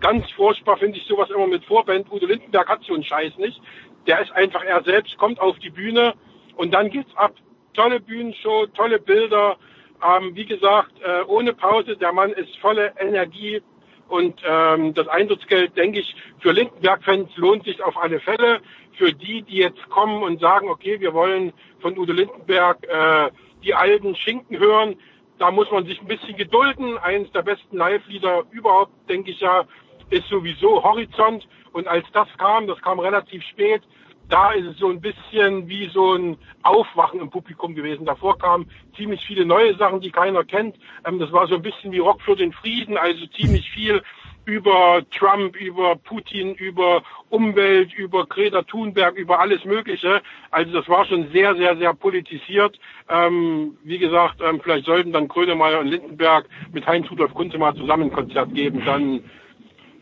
Ganz 0.00 0.30
furchtbar 0.32 0.76
finde 0.76 0.98
ich 0.98 1.06
sowas 1.06 1.30
immer 1.30 1.46
mit 1.46 1.64
Vorband. 1.64 2.10
Udo 2.10 2.26
Lindenberg 2.26 2.68
hat 2.68 2.82
so 2.82 2.94
einen 2.94 3.04
Scheiß 3.04 3.38
nicht. 3.38 3.60
Der 4.06 4.20
ist 4.20 4.32
einfach 4.32 4.64
er 4.64 4.82
selbst, 4.82 5.16
kommt 5.18 5.40
auf 5.40 5.58
die 5.58 5.70
Bühne 5.70 6.14
und 6.56 6.72
dann 6.72 6.90
geht's 6.90 7.14
ab. 7.16 7.32
Tolle 7.74 8.00
Bühnenshow, 8.00 8.66
tolle 8.66 8.98
Bilder. 8.98 9.56
Ähm, 10.02 10.34
wie 10.34 10.46
gesagt, 10.46 10.92
äh, 11.02 11.22
ohne 11.26 11.52
Pause. 11.52 11.96
Der 11.96 12.12
Mann 12.12 12.32
ist 12.32 12.56
volle 12.58 12.92
Energie. 12.98 13.62
Und 14.08 14.40
ähm, 14.44 14.92
das 14.94 15.06
Eintrittsgeld, 15.06 15.76
denke 15.76 16.00
ich, 16.00 16.16
für 16.40 16.52
Lindenberg-Fans 16.52 17.36
lohnt 17.36 17.64
sich 17.64 17.82
auf 17.82 17.96
alle 17.96 18.18
Fälle. 18.20 18.60
Für 18.98 19.12
die, 19.12 19.42
die 19.42 19.58
jetzt 19.58 19.88
kommen 19.88 20.22
und 20.22 20.40
sagen, 20.40 20.68
okay, 20.68 21.00
wir 21.00 21.14
wollen 21.14 21.52
von 21.80 21.96
Udo 21.96 22.12
Lindenberg 22.12 22.86
äh, 22.88 23.30
die 23.62 23.74
alten 23.74 24.16
Schinken 24.16 24.58
hören, 24.58 24.96
da 25.38 25.50
muss 25.50 25.70
man 25.70 25.86
sich 25.86 26.00
ein 26.00 26.06
bisschen 26.06 26.36
gedulden. 26.36 26.98
Eines 26.98 27.32
der 27.32 27.42
besten 27.42 27.76
Live-Lieder 27.76 28.44
überhaupt, 28.50 28.92
denke 29.08 29.30
ich 29.30 29.40
ja, 29.40 29.64
ist 30.10 30.28
sowieso 30.28 30.82
Horizont. 30.82 31.48
Und 31.72 31.88
als 31.88 32.04
das 32.12 32.28
kam, 32.36 32.66
das 32.66 32.80
kam 32.82 32.98
relativ 32.98 33.42
spät, 33.44 33.82
da 34.30 34.52
ist 34.52 34.66
es 34.66 34.78
so 34.78 34.88
ein 34.88 35.00
bisschen 35.00 35.68
wie 35.68 35.90
so 35.92 36.14
ein 36.14 36.38
Aufwachen 36.62 37.20
im 37.20 37.30
Publikum 37.30 37.74
gewesen. 37.74 38.06
Davor 38.06 38.38
kamen 38.38 38.70
ziemlich 38.96 39.20
viele 39.26 39.44
neue 39.44 39.76
Sachen, 39.76 40.00
die 40.00 40.10
keiner 40.10 40.44
kennt. 40.44 40.76
Ähm, 41.04 41.18
das 41.18 41.32
war 41.32 41.46
so 41.48 41.56
ein 41.56 41.62
bisschen 41.62 41.92
wie 41.92 41.98
Rock 41.98 42.22
für 42.22 42.36
den 42.36 42.52
Frieden, 42.52 42.96
also 42.96 43.26
ziemlich 43.26 43.70
viel 43.70 44.02
über 44.46 45.02
Trump, 45.10 45.54
über 45.56 45.96
Putin, 45.96 46.54
über 46.54 47.02
Umwelt, 47.28 47.92
über 47.94 48.26
Greta 48.26 48.62
Thunberg, 48.62 49.14
über 49.16 49.38
alles 49.38 49.64
Mögliche. 49.64 50.22
Also 50.50 50.72
das 50.72 50.88
war 50.88 51.04
schon 51.04 51.30
sehr, 51.32 51.54
sehr, 51.56 51.76
sehr 51.76 51.94
politisiert. 51.94 52.78
Ähm, 53.08 53.76
wie 53.84 53.98
gesagt, 53.98 54.40
ähm, 54.40 54.60
vielleicht 54.62 54.86
sollten 54.86 55.12
dann 55.12 55.28
Grönemeyer 55.28 55.80
und 55.80 55.88
Lindenberg 55.88 56.48
mit 56.72 56.86
Heinz-Rudolf 56.86 57.34
Kunze 57.34 57.58
mal 57.58 57.74
zusammen 57.74 58.04
ein 58.04 58.12
Konzert 58.12 58.54
geben. 58.54 58.82
Dann, 58.84 59.24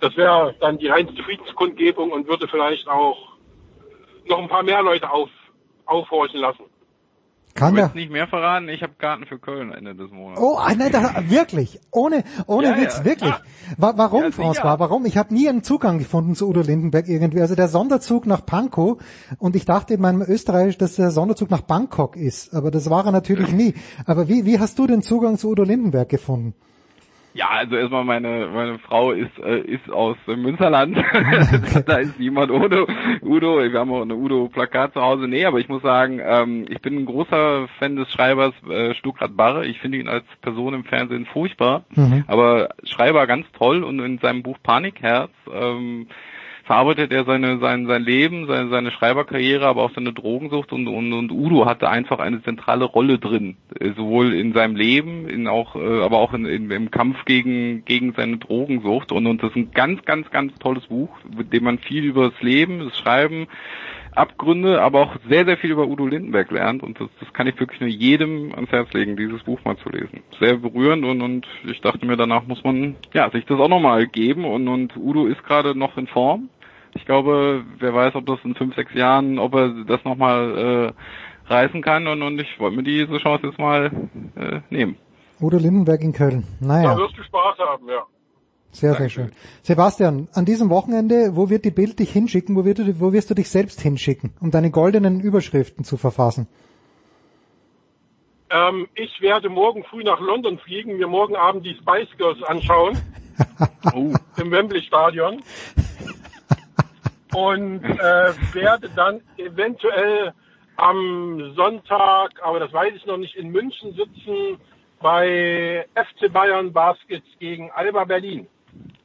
das 0.00 0.16
wäre 0.16 0.54
dann 0.60 0.78
die 0.78 0.88
reinste 0.88 1.22
Friedenskundgebung 1.22 2.12
und 2.12 2.28
würde 2.28 2.48
vielleicht 2.48 2.88
auch 2.88 3.37
noch 4.28 4.38
ein 4.38 4.48
paar 4.48 4.62
mehr 4.62 4.82
Leute 4.82 5.10
auf, 5.10 5.30
aufhorchen 5.86 6.40
lassen. 6.40 6.64
Kann 7.54 7.76
Ich 7.76 7.94
nicht 7.94 8.12
mehr 8.12 8.28
verraten, 8.28 8.68
ich 8.68 8.82
habe 8.84 8.92
Karten 8.98 9.26
für 9.26 9.38
Köln 9.40 9.72
Ende 9.72 9.92
des 9.96 10.12
Monats. 10.12 10.40
Oh, 10.40 10.56
ah, 10.58 10.72
nein, 10.76 10.92
da, 10.92 11.28
wirklich, 11.28 11.80
ohne, 11.90 12.22
ohne 12.46 12.68
Ja, 12.68 12.76
Witz, 12.80 12.98
ja. 12.98 13.04
wirklich. 13.04 13.34
Wa 13.76 13.94
warum, 13.96 14.22
Ja. 14.22 14.28
François? 14.28 14.78
Warum? 14.78 15.06
Ich 15.06 15.16
habe 15.16 15.34
nie 15.34 15.48
einen 15.48 15.64
Zugang 15.64 15.98
gefunden 15.98 16.36
zu 16.36 16.48
Udo 16.48 16.60
Lindenberg 16.60 17.08
irgendwie. 17.08 17.40
Also 17.40 17.56
der 17.56 17.66
Sonderzug 17.66 18.26
nach 18.26 18.46
Pankow 18.46 19.02
und 19.38 19.56
ich 19.56 19.64
dachte 19.64 19.94
in 19.94 20.00
meinem 20.00 20.22
Österreich, 20.22 20.78
dass 20.78 20.94
der 20.94 21.10
Sonderzug 21.10 21.50
nach 21.50 21.62
Bangkok 21.62 22.16
ist, 22.16 22.54
aber 22.54 22.70
das 22.70 22.90
war 22.90 23.04
er 23.06 23.12
natürlich 23.12 23.50
nie. 23.52 23.74
Aber 24.06 24.28
wie, 24.28 24.44
wie 24.46 24.60
hast 24.60 24.78
du 24.78 24.86
den 24.86 25.02
Zugang 25.02 25.36
zu 25.36 25.50
Udo 25.50 25.64
Lindenberg 25.64 26.08
gefunden? 26.08 26.54
Ja, 27.38 27.50
also 27.50 27.76
erstmal 27.76 28.02
meine 28.04 28.48
meine 28.52 28.80
Frau 28.80 29.12
ist 29.12 29.38
äh, 29.38 29.60
ist 29.60 29.88
aus 29.92 30.16
Münsterland. 30.26 30.96
da 31.86 31.98
ist 31.98 32.18
niemand 32.18 32.50
Udo. 32.50 32.88
Udo, 33.22 33.58
wir 33.62 33.78
haben 33.78 33.92
auch 33.92 34.02
eine 34.02 34.16
Udo 34.16 34.48
Plakat 34.48 34.92
zu 34.92 35.00
Hause. 35.00 35.28
Nee, 35.28 35.44
aber 35.44 35.60
ich 35.60 35.68
muss 35.68 35.82
sagen, 35.82 36.20
ähm, 36.20 36.66
ich 36.68 36.80
bin 36.80 36.96
ein 36.96 37.06
großer 37.06 37.68
Fan 37.78 37.94
des 37.94 38.10
Schreibers 38.10 38.54
äh, 38.68 38.92
Stuckrad 38.94 39.36
Barre. 39.36 39.66
Ich 39.66 39.78
finde 39.78 39.98
ihn 39.98 40.08
als 40.08 40.24
Person 40.42 40.74
im 40.74 40.82
Fernsehen 40.82 41.26
furchtbar, 41.26 41.84
Mhm. 41.94 42.24
aber 42.26 42.70
Schreiber 42.82 43.28
ganz 43.28 43.46
toll 43.56 43.84
und 43.84 44.00
in 44.00 44.18
seinem 44.18 44.42
Buch 44.42 44.58
Panikherz 44.60 45.30
ähm, 45.54 46.08
verarbeitet 46.68 47.12
er 47.12 47.24
seine, 47.24 47.58
sein, 47.60 47.86
sein 47.86 48.02
Leben, 48.02 48.46
seine, 48.46 48.68
seine 48.68 48.90
Schreiberkarriere, 48.90 49.66
aber 49.66 49.84
auch 49.84 49.90
seine 49.94 50.12
Drogensucht 50.12 50.70
und, 50.70 50.86
und, 50.86 51.14
und 51.14 51.32
Udo 51.32 51.64
hatte 51.64 51.88
einfach 51.88 52.18
eine 52.18 52.42
zentrale 52.42 52.84
Rolle 52.84 53.18
drin, 53.18 53.56
äh, 53.80 53.92
sowohl 53.96 54.34
in 54.34 54.52
seinem 54.52 54.76
Leben, 54.76 55.26
in 55.30 55.48
auch, 55.48 55.76
äh, 55.76 56.02
aber 56.02 56.18
auch 56.18 56.34
in, 56.34 56.44
in, 56.44 56.70
im 56.70 56.90
Kampf 56.90 57.24
gegen, 57.24 57.86
gegen 57.86 58.12
seine 58.12 58.36
Drogensucht 58.36 59.12
und, 59.12 59.26
und 59.26 59.42
das 59.42 59.48
ist 59.48 59.56
ein 59.56 59.70
ganz, 59.72 60.04
ganz, 60.04 60.30
ganz 60.30 60.52
tolles 60.58 60.86
Buch, 60.88 61.08
mit 61.34 61.54
dem 61.54 61.64
man 61.64 61.78
viel 61.78 62.04
über 62.04 62.28
das 62.28 62.42
Leben, 62.42 62.80
das 62.80 62.98
Schreiben, 62.98 63.46
Abgründe, 64.14 64.82
aber 64.82 65.00
auch 65.00 65.16
sehr, 65.28 65.46
sehr 65.46 65.56
viel 65.56 65.70
über 65.70 65.86
Udo 65.86 66.06
Lindenberg 66.06 66.50
lernt 66.50 66.82
und 66.82 67.00
das, 67.00 67.08
das 67.20 67.32
kann 67.32 67.46
ich 67.46 67.58
wirklich 67.58 67.80
nur 67.80 67.88
jedem 67.88 68.52
ans 68.54 68.70
Herz 68.70 68.92
legen, 68.92 69.16
dieses 69.16 69.42
Buch 69.44 69.60
mal 69.64 69.76
zu 69.78 69.88
lesen. 69.88 70.22
Sehr 70.38 70.56
berührend 70.56 71.04
und, 71.04 71.22
und 71.22 71.46
ich 71.64 71.80
dachte 71.80 72.04
mir, 72.04 72.16
danach 72.16 72.46
muss 72.46 72.62
man 72.62 72.96
ja 73.14 73.30
sich 73.30 73.46
das 73.46 73.58
auch 73.58 73.68
nochmal 73.68 74.06
geben 74.06 74.44
und, 74.44 74.68
und 74.68 74.96
Udo 74.96 75.26
ist 75.26 75.42
gerade 75.44 75.74
noch 75.78 75.96
in 75.96 76.08
Form. 76.08 76.50
Ich 76.98 77.06
glaube, 77.06 77.64
wer 77.78 77.94
weiß, 77.94 78.16
ob 78.16 78.26
das 78.26 78.40
in 78.44 78.56
fünf, 78.56 78.74
sechs 78.74 78.92
Jahren, 78.92 79.38
ob 79.38 79.54
er 79.54 79.68
das 79.86 80.04
nochmal 80.04 80.94
äh, 81.48 81.52
reißen 81.52 81.80
kann 81.80 82.08
und, 82.08 82.22
und 82.22 82.40
ich 82.40 82.58
wollte 82.58 82.76
mir 82.76 82.82
diese 82.82 83.18
Chance 83.18 83.46
jetzt 83.46 83.58
mal 83.58 83.90
äh, 84.34 84.60
nehmen. 84.68 84.96
Udo 85.40 85.58
Lindenberg 85.58 86.02
in 86.02 86.12
Köln. 86.12 86.44
Da 86.60 86.66
Naja, 86.66 86.96
wirst 86.96 87.16
du 87.16 87.22
Spaß 87.22 87.56
haben, 87.58 87.88
ja. 87.88 88.02
sehr, 88.72 88.94
sehr 88.94 89.08
schön. 89.08 89.32
Sebastian, 89.62 90.28
an 90.34 90.44
diesem 90.44 90.70
Wochenende, 90.70 91.36
wo 91.36 91.48
wird 91.48 91.64
die 91.64 91.70
Bild 91.70 92.00
dich 92.00 92.10
hinschicken? 92.10 92.56
Wo, 92.56 92.64
wird 92.64 92.80
du, 92.80 93.00
wo 93.00 93.12
wirst 93.12 93.30
du 93.30 93.34
dich 93.34 93.48
selbst 93.48 93.80
hinschicken, 93.80 94.32
um 94.40 94.50
deine 94.50 94.72
goldenen 94.72 95.20
Überschriften 95.20 95.84
zu 95.84 95.96
verfassen? 95.96 96.48
Ähm, 98.50 98.88
ich 98.96 99.20
werde 99.20 99.48
morgen 99.48 99.84
früh 99.84 100.02
nach 100.02 100.20
London 100.20 100.58
fliegen, 100.58 100.96
mir 100.96 101.06
morgen 101.06 101.36
Abend 101.36 101.64
die 101.64 101.74
Spice 101.74 102.08
Girls 102.16 102.42
anschauen 102.42 102.98
Oh, 103.94 104.12
im 104.42 104.50
Wembley 104.50 104.82
Stadion 104.82 105.40
und 107.38 107.84
äh, 107.84 108.32
werde 108.52 108.88
dann 108.96 109.20
eventuell 109.36 110.32
am 110.76 111.54
Sonntag, 111.54 112.30
aber 112.42 112.58
das 112.58 112.72
weiß 112.72 112.94
ich 112.96 113.06
noch 113.06 113.16
nicht, 113.16 113.36
in 113.36 113.50
München 113.50 113.94
sitzen 113.94 114.58
bei 115.00 115.86
FC 115.94 116.32
Bayern 116.32 116.72
Baskets 116.72 117.26
gegen 117.38 117.70
Alba 117.70 118.04
Berlin. 118.04 118.48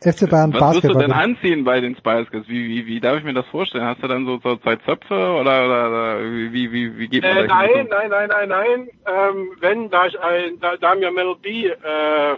FC 0.03 0.29
Bayern 0.29 0.53
was 0.53 0.75
wirst 0.75 0.83
du 0.83 0.89
Basketball. 0.89 1.01
denn 1.01 1.11
anziehen 1.11 1.63
bei 1.63 1.81
den 1.81 1.95
Spice 1.95 2.29
Girls? 2.29 2.47
Wie, 2.47 2.67
wie, 2.67 2.85
wie 2.85 2.99
darf 2.99 3.17
ich 3.17 3.23
mir 3.23 3.33
das 3.33 3.45
vorstellen? 3.47 3.85
Hast 3.85 4.03
du 4.03 4.07
dann 4.07 4.25
so, 4.25 4.39
so 4.43 4.55
zwei 4.57 4.75
Zöpfe 4.77 5.13
oder, 5.13 5.65
oder, 5.65 5.87
oder 5.89 6.19
wie, 6.21 6.71
wie, 6.71 6.97
wie 6.97 7.07
geht 7.07 7.23
man 7.23 7.37
Äh, 7.37 7.47
nein, 7.47 7.87
nein, 7.89 8.09
nein, 8.09 8.29
nein, 8.29 8.49
nein. 8.49 8.89
Ähm, 9.05 9.47
wenn, 9.59 9.89
da, 9.89 10.05
ich 10.05 10.19
ein, 10.19 10.59
da, 10.59 10.77
da 10.77 10.95
mir 10.95 11.11
Mel 11.11 11.35
B 11.41 11.67
äh, 11.67 11.75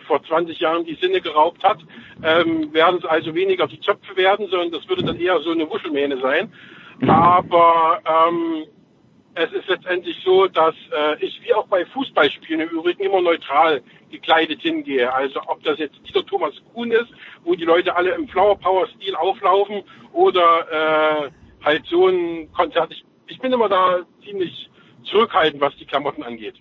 vor 0.07 0.23
20 0.23 0.59
Jahren 0.59 0.85
die 0.85 0.95
Sinne 0.95 1.21
geraubt 1.21 1.63
hat, 1.63 1.79
ähm, 2.23 2.73
werden 2.73 2.99
es 2.99 3.05
also 3.05 3.33
weniger 3.35 3.67
die 3.67 3.79
Zöpfe 3.79 4.15
werden, 4.15 4.47
sondern 4.49 4.71
das 4.71 4.87
würde 4.87 5.03
dann 5.03 5.19
eher 5.19 5.39
so 5.39 5.51
eine 5.51 5.69
Wuschelmähne 5.69 6.19
sein. 6.21 6.51
Aber 7.07 7.99
ähm, 8.05 8.65
es 9.35 9.51
ist 9.51 9.67
letztendlich 9.67 10.21
so, 10.23 10.47
dass 10.47 10.75
äh, 10.91 11.23
ich 11.23 11.41
wie 11.43 11.53
auch 11.53 11.67
bei 11.67 11.85
Fußballspielen 11.85 12.61
im 12.61 12.69
Übrigen 12.69 13.03
immer 13.03 13.21
neutral 13.21 13.81
gekleidet 14.09 14.61
hingehe. 14.61 15.13
Also 15.13 15.41
ob 15.47 15.61
das 15.63 15.77
jetzt 15.77 15.95
Dieter 16.07 16.25
Thomas 16.25 16.53
Kuhn 16.73 16.91
ist, 16.91 17.09
wo 17.43 17.53
die 17.53 17.65
Leute 17.65 17.95
alle 17.95 18.15
im 18.15 18.27
Flower 18.29 18.57
Power 18.57 18.87
Stil 18.87 19.15
auflaufen 19.15 19.83
oder 20.13 21.27
äh, 21.27 21.31
halt 21.65 21.85
so 21.87 22.07
ein 22.07 22.51
Konzert. 22.53 22.93
Ich, 22.93 23.05
ich 23.27 23.39
bin 23.39 23.51
immer 23.51 23.67
da 23.67 23.99
ziemlich 24.23 24.69
zurückhaltend, 25.03 25.61
was 25.61 25.75
die 25.75 25.85
Klamotten 25.85 26.23
angeht. 26.23 26.55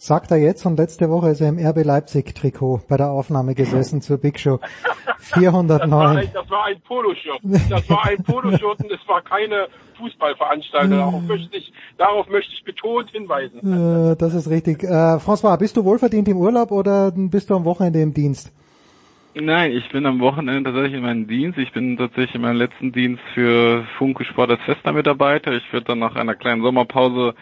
Sagt 0.00 0.30
er 0.30 0.36
jetzt 0.36 0.64
und 0.64 0.78
letzte 0.78 1.10
Woche 1.10 1.30
ist 1.30 1.40
er 1.40 1.48
im 1.48 1.58
RB 1.58 1.84
Leipzig 1.84 2.32
Trikot 2.32 2.82
bei 2.88 2.96
der 2.96 3.10
Aufnahme 3.10 3.56
gesessen 3.56 4.00
zur 4.00 4.18
Big 4.18 4.38
Show. 4.38 4.60
Das 4.84 5.32
war 5.32 5.40
409. 5.40 6.16
ein, 6.18 6.30
das 6.32 6.48
war 6.48 6.66
ein 6.66 6.80
Poloshirt. 6.82 7.40
Das 7.68 7.90
war 7.90 8.04
ein 8.06 8.22
Poloshirt 8.22 8.78
und 8.78 8.92
es 8.92 9.08
war 9.08 9.22
keine 9.22 9.66
Fußballveranstaltung. 9.98 10.98
Darauf 10.98 11.22
möchte 11.22 11.56
ich, 11.56 11.72
darauf 11.98 12.28
möchte 12.28 12.52
ich 12.54 12.62
betont 12.62 13.10
hinweisen. 13.10 14.12
Äh, 14.12 14.16
das 14.16 14.34
ist 14.34 14.48
richtig. 14.48 14.84
Äh, 14.84 14.86
François, 15.18 15.58
bist 15.58 15.76
du 15.76 15.84
wohlverdient 15.84 16.28
im 16.28 16.36
Urlaub 16.36 16.70
oder 16.70 17.10
bist 17.12 17.50
du 17.50 17.56
am 17.56 17.64
Wochenende 17.64 18.00
im 18.00 18.14
Dienst? 18.14 18.52
Nein, 19.34 19.72
ich 19.72 19.90
bin 19.90 20.06
am 20.06 20.20
Wochenende 20.20 20.70
tatsächlich 20.70 20.98
in 20.98 21.02
meinem 21.02 21.26
Dienst. 21.26 21.58
Ich 21.58 21.72
bin 21.72 21.96
tatsächlich 21.96 22.36
in 22.36 22.42
meinem 22.42 22.56
letzten 22.56 22.92
Dienst 22.92 23.22
für 23.34 23.84
Funke 23.98 24.24
Sport 24.24 24.50
als 24.50 24.62
fester 24.62 24.92
Mitarbeiter. 24.92 25.52
Ich 25.52 25.72
werde 25.72 25.86
dann 25.86 25.98
nach 25.98 26.14
einer 26.14 26.36
kleinen 26.36 26.62
Sommerpause 26.62 27.34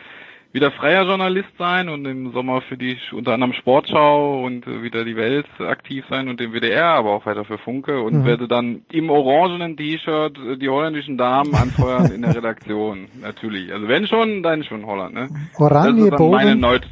wieder 0.56 0.72
freier 0.72 1.04
Journalist 1.04 1.50
sein 1.58 1.90
und 1.90 2.06
im 2.06 2.32
Sommer 2.32 2.62
für 2.62 2.78
die 2.78 2.96
unter 3.12 3.34
anderem 3.34 3.52
Sportschau 3.52 4.42
und 4.42 4.66
äh, 4.66 4.82
wieder 4.82 5.04
die 5.04 5.14
Welt 5.14 5.46
aktiv 5.60 6.02
sein 6.08 6.28
und 6.28 6.40
den 6.40 6.54
WDR, 6.54 6.86
aber 6.86 7.10
auch 7.10 7.26
weiter 7.26 7.44
für 7.44 7.58
Funke 7.58 8.00
und 8.00 8.24
werde 8.24 8.48
dann 8.48 8.86
im 8.90 9.10
orangenen 9.10 9.76
T-Shirt 9.76 10.38
äh, 10.38 10.56
die 10.56 10.70
holländischen 10.70 11.18
Damen 11.18 11.54
anfeuern 11.54 12.10
in 12.10 12.22
der 12.22 12.34
Redaktion. 12.34 13.08
Natürlich. 13.20 13.70
Also 13.70 13.86
wenn 13.86 14.06
schon, 14.06 14.42
dann 14.42 14.64
schon 14.64 14.86
Holland, 14.86 15.12
ne? 15.14 15.28
Das 15.52 15.60
Oranje 15.60 16.04
ist 16.04 16.18
dann 16.18 16.30
meine, 16.30 16.56
neut 16.56 16.88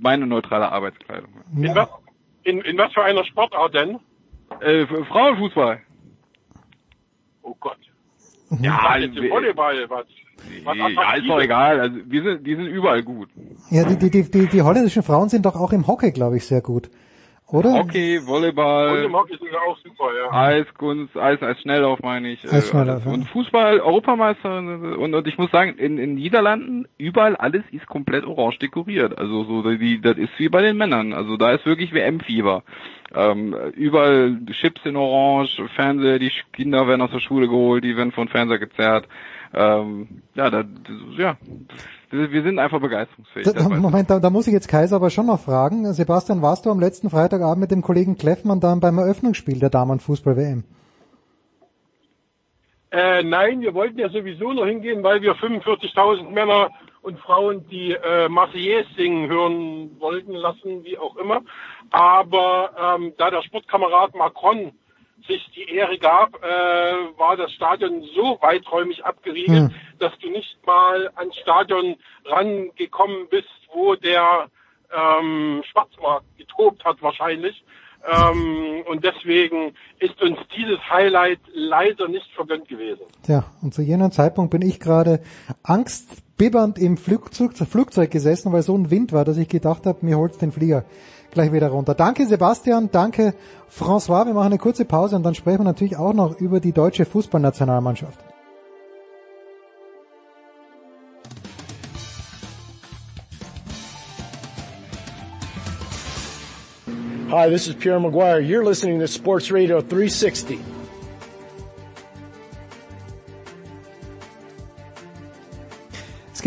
meine 0.00 0.26
neutrale 0.26 0.72
Arbeitskleidung. 0.72 1.30
In 1.56 1.74
was, 1.76 1.88
in, 2.42 2.60
in 2.62 2.76
was 2.76 2.92
für 2.92 3.04
einer 3.04 3.24
Sportart 3.24 3.72
denn? 3.72 4.00
Äh, 4.60 4.84
Frauenfußball. 4.86 5.80
Oh 7.42 7.54
Gott. 7.60 7.78
Ja, 8.60 8.80
Was 8.82 9.00
jetzt 9.00 9.16
im 9.16 9.30
Volleyball? 9.30 9.88
Was? 9.88 10.06
Was 10.64 10.76
Ja, 10.76 11.14
ist 11.14 11.28
doch 11.28 11.40
egal. 11.40 11.80
Also 11.80 11.96
wir 12.06 12.22
sind, 12.22 12.46
die 12.46 12.54
sind 12.54 12.66
überall 12.66 13.02
gut. 13.02 13.28
Ja, 13.70 13.84
die, 13.84 13.96
die, 13.96 14.10
die, 14.10 14.30
die, 14.30 14.46
die 14.46 14.62
holländischen 14.62 15.02
Frauen 15.02 15.28
sind 15.28 15.46
doch 15.46 15.56
auch 15.56 15.72
im 15.72 15.86
Hockey, 15.86 16.12
glaube 16.12 16.36
ich, 16.36 16.46
sehr 16.46 16.60
gut. 16.60 16.90
Oder? 17.48 17.74
Hockey, 17.74 18.18
Und 18.18 18.26
Volleyball, 18.26 19.04
im 19.04 19.14
Hockey 19.14 19.36
sind 19.38 19.48
sie 19.48 19.56
auch 19.56 19.78
super, 19.78 20.06
ja. 20.18 20.32
Eiskunst, 20.32 21.16
Eis, 21.16 21.40
Eis 21.42 21.60
Schnelllauf 21.60 22.00
meine 22.02 22.30
ich. 22.32 22.44
äh, 22.44 22.48
Eisschnelllauf, 22.48 22.88
alles. 22.94 23.04
ja. 23.04 23.12
Und 23.12 23.28
Fußball, 23.28 23.78
Europameister 23.78 24.58
und, 24.58 25.14
und 25.14 25.28
ich 25.28 25.38
muss 25.38 25.52
sagen, 25.52 25.78
in, 25.78 25.96
in 25.96 26.16
Niederlanden 26.16 26.88
überall 26.98 27.36
alles 27.36 27.62
ist 27.70 27.86
komplett 27.86 28.24
orange 28.26 28.58
dekoriert. 28.58 29.16
Also 29.16 29.44
so 29.44 29.62
die, 29.76 30.00
das 30.00 30.16
ist 30.18 30.30
wie 30.38 30.48
bei 30.48 30.60
den 30.62 30.76
Männern. 30.76 31.12
Also 31.12 31.36
da 31.36 31.52
ist 31.52 31.64
wirklich 31.66 31.92
WM-Fieber. 31.92 32.64
Ähm, 33.14 33.54
überall 33.74 34.40
Chips 34.50 34.80
in 34.84 34.96
Orange, 34.96 35.62
Fernseher, 35.76 36.18
die 36.18 36.32
Kinder 36.52 36.88
werden 36.88 37.02
aus 37.02 37.12
der 37.12 37.20
Schule 37.20 37.46
geholt, 37.46 37.84
die 37.84 37.96
werden 37.96 38.10
von 38.10 38.26
Fernseher 38.26 38.58
gezerrt. 38.58 39.06
Ähm, 39.54 40.22
ja, 40.34 40.50
da, 40.50 40.64
ja, 41.16 41.36
wir 42.10 42.42
sind 42.42 42.58
einfach 42.58 42.80
begeisterungsfähig. 42.80 43.46
Da, 43.52 43.68
Moment, 43.68 44.10
da, 44.10 44.20
da, 44.20 44.30
muss 44.30 44.46
ich 44.46 44.52
jetzt 44.52 44.68
Kaiser 44.68 44.96
aber 44.96 45.10
schon 45.10 45.26
noch 45.26 45.40
fragen. 45.40 45.92
Sebastian, 45.92 46.42
warst 46.42 46.66
du 46.66 46.70
am 46.70 46.80
letzten 46.80 47.10
Freitagabend 47.10 47.60
mit 47.60 47.70
dem 47.70 47.82
Kollegen 47.82 48.16
Kleffmann 48.16 48.60
dann 48.60 48.80
beim 48.80 48.98
Eröffnungsspiel 48.98 49.58
der 49.58 49.70
Damenfußball-WM? 49.70 50.64
Äh, 52.90 53.22
nein, 53.24 53.60
wir 53.60 53.74
wollten 53.74 53.98
ja 53.98 54.08
sowieso 54.08 54.52
noch 54.52 54.66
hingehen, 54.66 55.02
weil 55.02 55.20
wir 55.20 55.34
45.000 55.34 56.30
Männer 56.30 56.70
und 57.02 57.18
Frauen, 57.20 57.66
die 57.68 57.92
äh, 57.92 58.28
Marseillaise 58.28 58.88
singen 58.96 59.28
hören 59.28 60.00
wollten 60.00 60.32
lassen, 60.32 60.84
wie 60.84 60.98
auch 60.98 61.16
immer. 61.16 61.42
Aber 61.90 62.70
ähm, 62.98 63.12
da 63.16 63.30
der 63.30 63.42
Sportkamerad 63.42 64.14
Macron 64.14 64.72
sich 65.26 65.48
die 65.54 65.68
Ehre 65.70 65.98
gab, 65.98 66.34
äh, 66.42 67.18
war 67.18 67.36
das 67.36 67.52
Stadion 67.52 68.02
so 68.14 68.38
weiträumig 68.40 69.04
abgeriegelt, 69.04 69.70
hm. 69.70 69.74
dass 69.98 70.16
du 70.18 70.30
nicht 70.30 70.58
mal 70.66 71.10
ans 71.16 71.36
Stadion 71.36 71.96
rangekommen 72.24 73.28
bist, 73.30 73.48
wo 73.72 73.94
der 73.94 74.48
ähm, 74.94 75.62
Schwarzmarkt 75.70 76.26
getobt 76.38 76.84
hat 76.84 77.02
wahrscheinlich. 77.02 77.64
Ähm, 78.06 78.84
und 78.86 79.04
deswegen 79.04 79.74
ist 79.98 80.20
uns 80.22 80.38
dieses 80.56 80.78
Highlight 80.88 81.40
leider 81.52 82.08
nicht 82.08 82.30
vergönnt 82.34 82.68
gewesen. 82.68 83.02
Tja, 83.24 83.44
und 83.62 83.74
zu 83.74 83.82
jenem 83.82 84.12
Zeitpunkt 84.12 84.52
bin 84.52 84.62
ich 84.62 84.78
gerade 84.78 85.20
angstbibbernd 85.64 86.78
im 86.78 86.98
Flugzeug, 86.98 87.56
Flugzeug 87.56 88.10
gesessen, 88.10 88.52
weil 88.52 88.62
so 88.62 88.76
ein 88.76 88.90
Wind 88.90 89.12
war, 89.12 89.24
dass 89.24 89.38
ich 89.38 89.48
gedacht 89.48 89.86
habe, 89.86 90.06
mir 90.06 90.18
holt's 90.18 90.38
den 90.38 90.52
Flieger 90.52 90.84
gleich 91.30 91.52
wieder 91.52 91.68
runter. 91.68 91.94
Danke 91.94 92.26
Sebastian, 92.26 92.90
danke 92.90 93.34
François. 93.70 94.26
Wir 94.26 94.34
machen 94.34 94.46
eine 94.46 94.58
kurze 94.58 94.84
Pause 94.84 95.16
und 95.16 95.22
dann 95.22 95.34
sprechen 95.34 95.60
wir 95.60 95.64
natürlich 95.64 95.96
auch 95.96 96.12
noch 96.12 96.40
über 96.40 96.60
die 96.60 96.72
deutsche 96.72 97.04
Fußballnationalmannschaft. 97.04 98.18
Hi, 107.28 107.50
this 107.50 107.66
is 107.66 107.74
Pierre 107.74 107.98
Maguire. 108.00 108.40
You're 108.40 108.64
listening 108.64 109.00
to 109.00 109.08
Sports 109.08 109.50
Radio 109.50 109.80
360. 109.80 110.75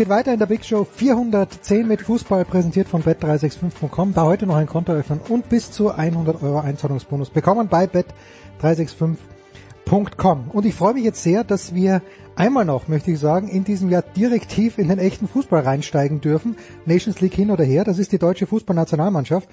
geht 0.00 0.08
weiter 0.08 0.32
in 0.32 0.38
der 0.38 0.46
Big 0.46 0.64
Show 0.64 0.86
410 0.90 1.86
mit 1.86 2.00
Fußball, 2.00 2.46
präsentiert 2.46 2.88
von 2.88 3.02
bet365.com. 3.02 4.14
Da 4.14 4.22
heute 4.22 4.46
noch 4.46 4.56
ein 4.56 4.66
Konto 4.66 4.92
öffnen 4.92 5.20
und 5.28 5.50
bis 5.50 5.72
zu 5.72 5.90
100 5.90 6.42
Euro 6.42 6.60
Einzahlungsbonus 6.60 7.28
bekommen 7.28 7.68
bei 7.68 7.84
bet365.com. 7.84 10.48
Und 10.54 10.64
ich 10.64 10.74
freue 10.74 10.94
mich 10.94 11.04
jetzt 11.04 11.22
sehr, 11.22 11.44
dass 11.44 11.74
wir 11.74 12.00
einmal 12.34 12.64
noch, 12.64 12.88
möchte 12.88 13.10
ich 13.10 13.18
sagen, 13.18 13.48
in 13.48 13.64
diesem 13.64 13.90
Jahr 13.90 14.00
direktiv 14.00 14.78
in 14.78 14.88
den 14.88 14.98
echten 14.98 15.28
Fußball 15.28 15.60
reinsteigen 15.60 16.22
dürfen. 16.22 16.56
Nations 16.86 17.20
League 17.20 17.34
hin 17.34 17.50
oder 17.50 17.64
her. 17.64 17.84
Das 17.84 17.98
ist 17.98 18.12
die 18.12 18.18
deutsche 18.18 18.46
Fußballnationalmannschaft. 18.46 19.50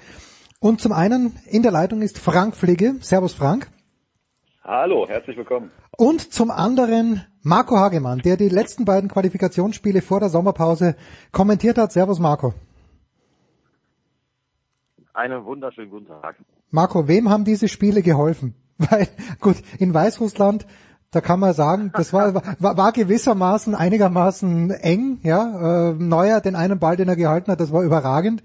Und 0.60 0.80
zum 0.80 0.92
einen 0.92 1.36
in 1.44 1.62
der 1.62 1.72
Leitung 1.72 2.00
ist 2.00 2.16
Frank 2.16 2.56
Fligge. 2.56 2.94
Servus 3.02 3.34
Frank. 3.34 3.68
Hallo, 4.68 5.08
herzlich 5.08 5.34
willkommen. 5.34 5.70
Und 5.96 6.30
zum 6.30 6.50
anderen 6.50 7.24
Marco 7.40 7.78
Hagemann, 7.78 8.18
der 8.18 8.36
die 8.36 8.50
letzten 8.50 8.84
beiden 8.84 9.08
Qualifikationsspiele 9.08 10.02
vor 10.02 10.20
der 10.20 10.28
Sommerpause 10.28 10.94
kommentiert 11.32 11.78
hat. 11.78 11.90
Servus 11.90 12.18
Marco. 12.18 12.52
Einen 15.14 15.42
wunderschönen 15.46 15.88
guten 15.88 16.08
Tag. 16.08 16.36
Marco, 16.70 17.08
wem 17.08 17.30
haben 17.30 17.46
diese 17.46 17.66
Spiele 17.66 18.02
geholfen? 18.02 18.56
Weil, 18.76 19.08
gut, 19.40 19.56
in 19.78 19.94
Weißrussland, 19.94 20.66
da 21.12 21.22
kann 21.22 21.40
man 21.40 21.54
sagen, 21.54 21.90
das 21.94 22.12
war, 22.12 22.34
war, 22.34 22.76
war 22.76 22.92
gewissermaßen 22.92 23.74
einigermaßen 23.74 24.70
eng, 24.70 25.20
ja. 25.22 25.92
Äh, 25.92 25.94
Neuer, 25.94 26.42
den 26.42 26.56
einen 26.56 26.78
Ball, 26.78 26.96
den 26.96 27.08
er 27.08 27.16
gehalten 27.16 27.50
hat, 27.50 27.60
das 27.60 27.72
war 27.72 27.84
überragend. 27.84 28.42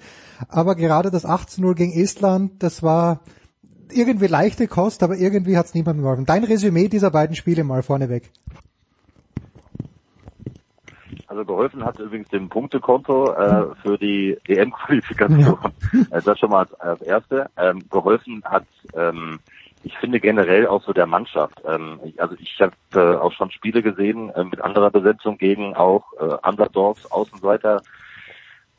Aber 0.48 0.76
gerade 0.76 1.12
das 1.12 1.26
18-0 1.26 1.76
gegen 1.76 1.92
Estland, 1.92 2.64
das 2.64 2.82
war 2.82 3.20
irgendwie 3.96 4.28
leichte 4.28 4.68
Kost, 4.68 5.04
aber 5.04 5.16
irgendwie 5.16 5.58
hat 5.58 5.68
es 5.68 5.74
niemandem 5.74 6.04
geholfen. 6.04 6.26
Dein 6.26 6.44
Resümee 6.44 6.88
dieser 6.88 7.12
beiden 7.12 7.36
Spiele 7.36 7.64
mal 7.64 7.84
vorneweg. 7.84 8.30
Also 11.28 11.46
geholfen 11.46 11.84
hat 11.84 11.98
übrigens 11.98 12.30
dem 12.30 12.48
Punktekonto 12.48 13.34
äh, 13.34 13.76
für 13.82 13.98
die 13.98 14.38
EM-Qualifikation. 14.48 15.58
Ja. 15.92 16.18
Äh, 16.18 16.22
das 16.24 16.38
schon 16.38 16.52
mal 16.52 16.68
als, 16.78 17.02
erste. 17.02 17.50
Ähm, 17.58 17.80
geholfen 17.90 18.44
hat, 18.46 18.66
ähm, 18.96 19.40
ich 19.84 19.98
finde 19.98 20.20
generell 20.20 20.68
auch 20.68 20.84
so 20.84 20.94
der 20.94 21.08
Mannschaft. 21.08 21.62
Ähm, 21.68 22.00
ich, 22.06 22.22
also 22.22 22.36
ich 22.40 22.60
habe 22.62 22.74
äh, 22.94 23.18
auch 23.18 23.34
schon 23.34 23.50
Spiele 23.50 23.82
gesehen 23.82 24.30
äh, 24.30 24.44
mit 24.44 24.62
anderer 24.62 24.92
Besetzung 24.92 25.38
gegen 25.40 25.76
auch 25.76 26.14
äh, 26.20 26.48
Underdogs, 26.48 27.12
Außenseiter 27.12 27.82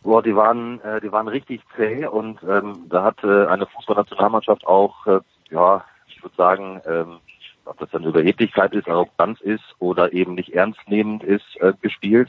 Boah, 0.05 0.23
die 0.23 0.37
waren, 0.37 0.83
äh, 0.83 1.01
die 1.01 1.11
waren 1.11 1.29
richtig 1.29 1.63
zäh 1.75 2.05
und 2.05 2.43
ähm, 2.43 2.85
da 2.91 3.05
hat 3.05 3.25
äh, 3.25 3.47
eine 3.47 3.65
Fußballnationalmannschaft 3.65 4.67
auch, 4.67 5.07
äh, 5.07 5.21
ja, 5.51 5.83
ich 6.07 6.23
würde 6.23 6.37
sagen, 6.37 6.83
ähm, 6.87 7.21
ob 7.65 7.79
das 7.79 7.89
dann 7.91 8.05
Überheblichkeit 8.05 8.75
ist, 8.75 8.87
Arroganz 8.87 9.41
ist 9.41 9.65
oder 9.79 10.13
eben 10.13 10.35
nicht 10.35 10.53
ernstnehmend 10.53 11.25
ist, 11.25 11.57
äh, 11.63 11.73
gespielt. 11.81 12.29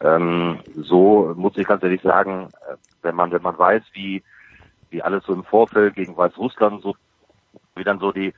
Ähm, 0.00 0.60
so 0.76 1.32
muss 1.34 1.56
ich 1.56 1.66
ganz 1.66 1.82
ehrlich 1.82 2.02
sagen, 2.02 2.50
äh, 2.68 2.76
wenn 3.00 3.14
man, 3.14 3.32
wenn 3.32 3.40
man 3.40 3.58
weiß, 3.58 3.82
wie, 3.94 4.22
wie 4.90 5.02
alles 5.02 5.24
so 5.24 5.32
im 5.32 5.44
Vorfeld 5.44 5.94
gegen 5.94 6.18
Weißrussland 6.18 6.82
so, 6.82 6.96
wie 7.76 7.84
dann 7.84 7.98
so 7.98 8.12
die 8.12 8.34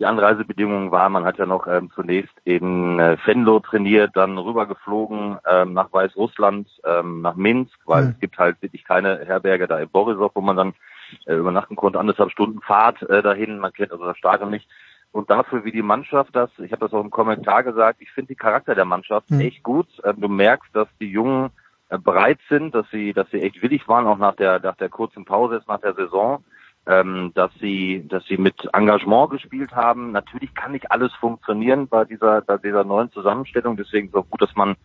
die 0.00 0.06
Anreisebedingungen 0.06 0.90
waren. 0.90 1.12
Man 1.12 1.24
hat 1.24 1.38
ja 1.38 1.46
noch 1.46 1.66
ähm, 1.66 1.90
zunächst 1.94 2.32
in 2.44 2.98
äh, 2.98 3.18
Venlo 3.24 3.60
trainiert, 3.60 4.12
dann 4.14 4.38
rübergeflogen 4.38 5.38
ähm, 5.46 5.74
nach 5.74 5.92
Weißrussland, 5.92 6.68
ähm, 6.84 7.20
nach 7.20 7.36
Minsk, 7.36 7.78
weil 7.84 8.04
mhm. 8.04 8.10
es 8.10 8.20
gibt 8.20 8.38
halt 8.38 8.60
wirklich 8.62 8.84
keine 8.84 9.20
Herberge 9.26 9.68
da 9.68 9.78
in 9.78 9.90
Borisov, 9.90 10.32
wo 10.34 10.40
man 10.40 10.56
dann 10.56 10.74
äh, 11.26 11.34
übernachten 11.34 11.76
konnte. 11.76 12.00
Anderthalb 12.00 12.30
Stunden 12.30 12.62
Fahrt 12.62 13.02
äh, 13.02 13.22
dahin, 13.22 13.58
man 13.58 13.74
kennt 13.74 13.92
also 13.92 14.06
das 14.06 14.16
Stadion 14.16 14.50
nicht. 14.50 14.68
Und 15.12 15.28
dafür, 15.28 15.64
wie 15.64 15.72
die 15.72 15.82
Mannschaft 15.82 16.34
das, 16.34 16.50
ich 16.58 16.72
habe 16.72 16.86
das 16.86 16.94
auch 16.94 17.04
im 17.04 17.10
Kommentar 17.10 17.62
gesagt, 17.62 18.00
ich 18.00 18.10
finde 18.12 18.28
die 18.28 18.36
Charakter 18.36 18.74
der 18.74 18.84
Mannschaft 18.86 19.30
mhm. 19.30 19.40
echt 19.40 19.62
gut. 19.62 19.86
Äh, 20.02 20.14
du 20.16 20.28
merkst, 20.28 20.74
dass 20.74 20.88
die 20.98 21.10
Jungen 21.10 21.50
äh, 21.90 21.98
bereit 21.98 22.38
sind, 22.48 22.74
dass 22.74 22.88
sie, 22.90 23.12
dass 23.12 23.30
sie 23.30 23.42
echt 23.42 23.60
willig 23.60 23.86
waren, 23.86 24.06
auch 24.06 24.18
nach 24.18 24.36
der, 24.36 24.60
nach 24.60 24.76
der 24.76 24.88
kurzen 24.88 25.26
Pause, 25.26 25.60
nach 25.68 25.80
der 25.80 25.92
Saison 25.92 26.42
ähm, 26.86 27.32
dass 27.34 27.52
sie, 27.60 28.06
dass 28.08 28.24
sie 28.26 28.36
mit 28.36 28.68
Engagement 28.72 29.30
gespielt 29.30 29.72
haben. 29.72 30.12
Natürlich 30.12 30.54
kann 30.54 30.72
nicht 30.72 30.90
alles 30.90 31.12
funktionieren 31.14 31.88
bei 31.88 32.04
dieser, 32.04 32.40
bei 32.42 32.56
dieser 32.56 32.84
neuen 32.84 33.12
Zusammenstellung. 33.12 33.76
Deswegen 33.76 34.08
ist 34.08 34.14
es 34.14 34.20
auch 34.20 34.30
gut, 34.30 34.42
dass 34.42 34.54
man 34.56 34.76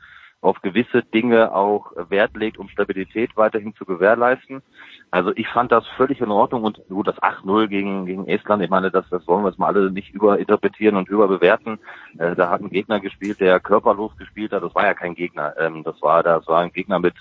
auf 0.42 0.62
gewisse 0.62 1.02
Dinge 1.02 1.54
auch 1.54 1.92
Wert 2.10 2.36
legt, 2.36 2.60
um 2.60 2.70
Stabilität 2.70 3.36
weiterhin 3.36 3.74
zu 3.76 3.86
gewährleisten. 3.86 4.62
Also 5.10 5.32
ich 5.36 5.48
fand 5.48 5.72
das 5.72 5.88
völlig 5.98 6.22
in 6.22 6.30
Ordnung 6.30 6.64
und 6.64 6.82
gut, 6.88 7.08
das 7.08 7.18
8-0 7.18 7.68
gegen, 7.68 8.06
gegen 8.06 8.28
Estland, 8.28 8.62
ich 8.62 8.70
meine, 8.70 8.92
das, 8.92 9.06
das 9.10 9.26
wollen 9.28 9.44
wir 9.44 9.50
jetzt 9.50 9.58
mal 9.58 9.68
alle 9.68 9.92
nicht 9.92 10.14
überinterpretieren 10.14 10.98
und 10.98 11.10
überbewerten. 11.10 11.80
Äh, 12.20 12.36
da 12.36 12.50
hat 12.50 12.62
ein 12.62 12.70
Gegner 12.70 13.00
gespielt, 13.00 13.40
der 13.40 13.60
körperlos 13.60 14.16
gespielt 14.18 14.52
hat. 14.52 14.62
Das 14.62 14.76
war 14.76 14.86
ja 14.86 14.94
kein 14.94 15.16
Gegner. 15.16 15.56
Ähm, 15.58 15.84
das 15.84 16.00
war, 16.02 16.22
das 16.22 16.48
war 16.48 16.62
ein 16.62 16.74
Gegner 16.74 17.00
mit 17.00 17.16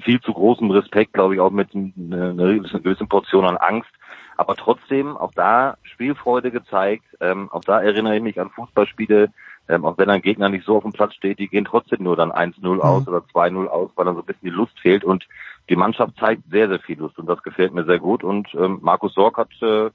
viel 0.00 0.20
zu 0.20 0.32
großem 0.32 0.70
Respekt, 0.70 1.12
glaube 1.12 1.34
ich, 1.34 1.40
auch 1.40 1.50
mit 1.50 1.74
einer, 1.74 2.30
einer 2.30 2.58
gewissen 2.58 3.08
Portion 3.08 3.44
an 3.44 3.56
Angst. 3.56 3.90
Aber 4.36 4.56
trotzdem, 4.56 5.16
auch 5.16 5.32
da 5.34 5.76
Spielfreude 5.82 6.50
gezeigt. 6.50 7.04
Ähm, 7.20 7.50
auch 7.52 7.62
da 7.62 7.80
erinnere 7.80 8.16
ich 8.16 8.22
mich 8.22 8.40
an 8.40 8.50
Fußballspiele, 8.50 9.30
ähm, 9.68 9.84
auch 9.84 9.96
wenn 9.96 10.10
ein 10.10 10.22
Gegner 10.22 10.48
nicht 10.48 10.66
so 10.66 10.76
auf 10.76 10.82
dem 10.82 10.92
Platz 10.92 11.14
steht, 11.14 11.38
die 11.38 11.48
gehen 11.48 11.64
trotzdem 11.64 12.02
nur 12.02 12.16
dann 12.16 12.32
1-0 12.32 12.60
mhm. 12.60 12.80
aus 12.80 13.08
oder 13.08 13.18
2-0 13.18 13.66
aus, 13.66 13.90
weil 13.94 14.04
dann 14.04 14.14
so 14.14 14.20
ein 14.20 14.26
bisschen 14.26 14.48
die 14.48 14.50
Lust 14.50 14.78
fehlt. 14.80 15.04
Und 15.04 15.26
die 15.68 15.76
Mannschaft 15.76 16.16
zeigt 16.18 16.42
sehr, 16.50 16.68
sehr 16.68 16.80
viel 16.80 16.98
Lust 16.98 17.18
und 17.18 17.26
das 17.26 17.42
gefällt 17.42 17.72
mir 17.72 17.84
sehr 17.84 17.98
gut. 17.98 18.22
Und 18.22 18.48
ähm, 18.54 18.78
Markus 18.82 19.14
Sorg 19.14 19.38
hat 19.38 19.50
äh, 19.62 19.90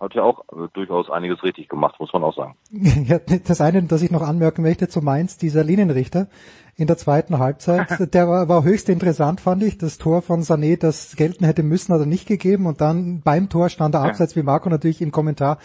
hat 0.00 0.14
ja 0.14 0.22
auch 0.22 0.44
äh, 0.52 0.68
durchaus 0.72 1.10
einiges 1.10 1.42
richtig 1.42 1.68
gemacht, 1.68 1.98
muss 1.98 2.12
man 2.12 2.24
auch 2.24 2.36
sagen. 2.36 2.54
Ja, 3.06 3.18
das 3.18 3.60
eine, 3.60 3.82
das 3.82 4.02
ich 4.02 4.10
noch 4.10 4.22
anmerken 4.22 4.62
möchte 4.62 4.88
zu 4.88 5.00
Mainz, 5.00 5.36
dieser 5.38 5.64
Linienrichter 5.64 6.28
in 6.76 6.88
der 6.88 6.96
zweiten 6.96 7.38
Halbzeit, 7.38 7.86
der 8.14 8.28
war, 8.28 8.48
war 8.48 8.64
höchst 8.64 8.88
interessant, 8.88 9.40
fand 9.40 9.62
ich. 9.62 9.78
Das 9.78 9.98
Tor 9.98 10.22
von 10.22 10.42
Sané, 10.42 10.76
das 10.76 11.14
gelten 11.16 11.44
hätte 11.44 11.62
müssen, 11.62 11.92
hat 11.92 12.00
er 12.00 12.06
nicht 12.06 12.26
gegeben 12.26 12.66
und 12.66 12.80
dann 12.80 13.20
beim 13.20 13.48
Tor 13.48 13.68
stand 13.68 13.94
er 13.94 14.02
abseits, 14.02 14.34
wie 14.34 14.42
Marco 14.42 14.68
natürlich 14.68 15.00
im 15.00 15.12
Kommentar 15.12 15.58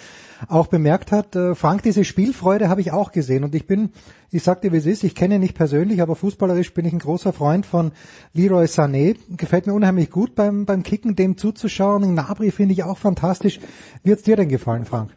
auch 0.47 0.67
bemerkt 0.67 1.11
hat. 1.11 1.35
Äh, 1.35 1.55
Frank, 1.55 1.83
diese 1.83 2.03
Spielfreude 2.03 2.69
habe 2.69 2.81
ich 2.81 2.91
auch 2.91 3.11
gesehen 3.11 3.43
und 3.43 3.55
ich 3.55 3.65
bin, 3.65 3.89
ich 4.31 4.43
sagte 4.43 4.71
wie 4.71 4.77
es 4.77 4.85
ist, 4.85 5.03
ich 5.03 5.15
kenne 5.15 5.35
ihn 5.35 5.41
nicht 5.41 5.55
persönlich, 5.55 6.01
aber 6.01 6.15
fußballerisch 6.15 6.73
bin 6.73 6.85
ich 6.85 6.93
ein 6.93 6.99
großer 6.99 7.33
Freund 7.33 7.65
von 7.65 7.91
Leroy 8.33 8.65
Sané. 8.65 9.17
Gefällt 9.35 9.65
mir 9.65 9.73
unheimlich 9.73 10.11
gut 10.11 10.35
beim, 10.35 10.65
beim 10.65 10.83
Kicken, 10.83 11.15
dem 11.15 11.37
zuzuschauen. 11.37 12.13
Nabri 12.13 12.51
finde 12.51 12.73
ich 12.73 12.83
auch 12.83 12.97
fantastisch. 12.97 13.59
Wie 14.03 14.11
hat's 14.11 14.23
dir 14.23 14.35
denn 14.35 14.49
gefallen, 14.49 14.85
Frank? 14.85 15.15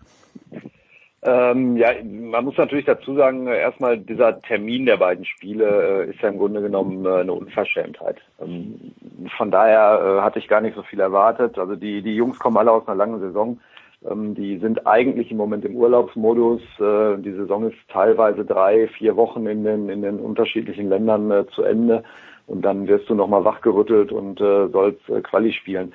Ähm, 1.24 1.76
ja, 1.76 1.90
man 2.02 2.44
muss 2.44 2.56
natürlich 2.56 2.84
dazu 2.84 3.14
sagen, 3.14 3.46
erstmal 3.46 3.96
dieser 3.96 4.40
Termin 4.42 4.86
der 4.86 4.96
beiden 4.96 5.24
Spiele 5.24 6.06
äh, 6.06 6.10
ist 6.10 6.20
ja 6.20 6.28
im 6.28 6.38
Grunde 6.38 6.60
genommen 6.60 7.06
äh, 7.06 7.20
eine 7.20 7.32
Unverschämtheit. 7.32 8.16
Ähm, 8.40 8.92
von 9.36 9.52
daher 9.52 10.18
äh, 10.18 10.20
hatte 10.20 10.40
ich 10.40 10.48
gar 10.48 10.60
nicht 10.60 10.74
so 10.74 10.82
viel 10.82 10.98
erwartet. 10.98 11.58
Also 11.58 11.76
die, 11.76 12.02
die 12.02 12.16
Jungs 12.16 12.40
kommen 12.40 12.56
alle 12.56 12.72
aus 12.72 12.88
einer 12.88 12.96
langen 12.96 13.20
Saison 13.20 13.60
Ähm, 14.04 14.34
die 14.34 14.58
sind 14.58 14.84
eigentlich 14.86 15.30
im 15.30 15.36
Moment 15.36 15.64
im 15.64 15.76
Urlaubsmodus. 15.76 16.60
Äh, 16.80 17.18
die 17.18 17.32
Saison 17.32 17.70
ist 17.70 17.78
teilweise 17.88 18.44
drei, 18.44 18.88
vier 18.88 19.14
Wochen 19.16 19.46
in 19.46 19.62
den, 19.62 19.88
in 19.88 20.02
den 20.02 20.18
unterschiedlichen 20.18 20.88
Ländern 20.88 21.30
äh, 21.30 21.46
zu 21.54 21.62
Ende 21.62 22.02
und 22.46 22.62
dann 22.62 22.86
wirst 22.86 23.08
du 23.08 23.14
nochmal 23.14 23.44
wachgerüttelt 23.44 24.12
und 24.12 24.40
äh, 24.40 24.68
sollst 24.68 25.08
äh, 25.08 25.20
Quali 25.20 25.52
spielen. 25.52 25.94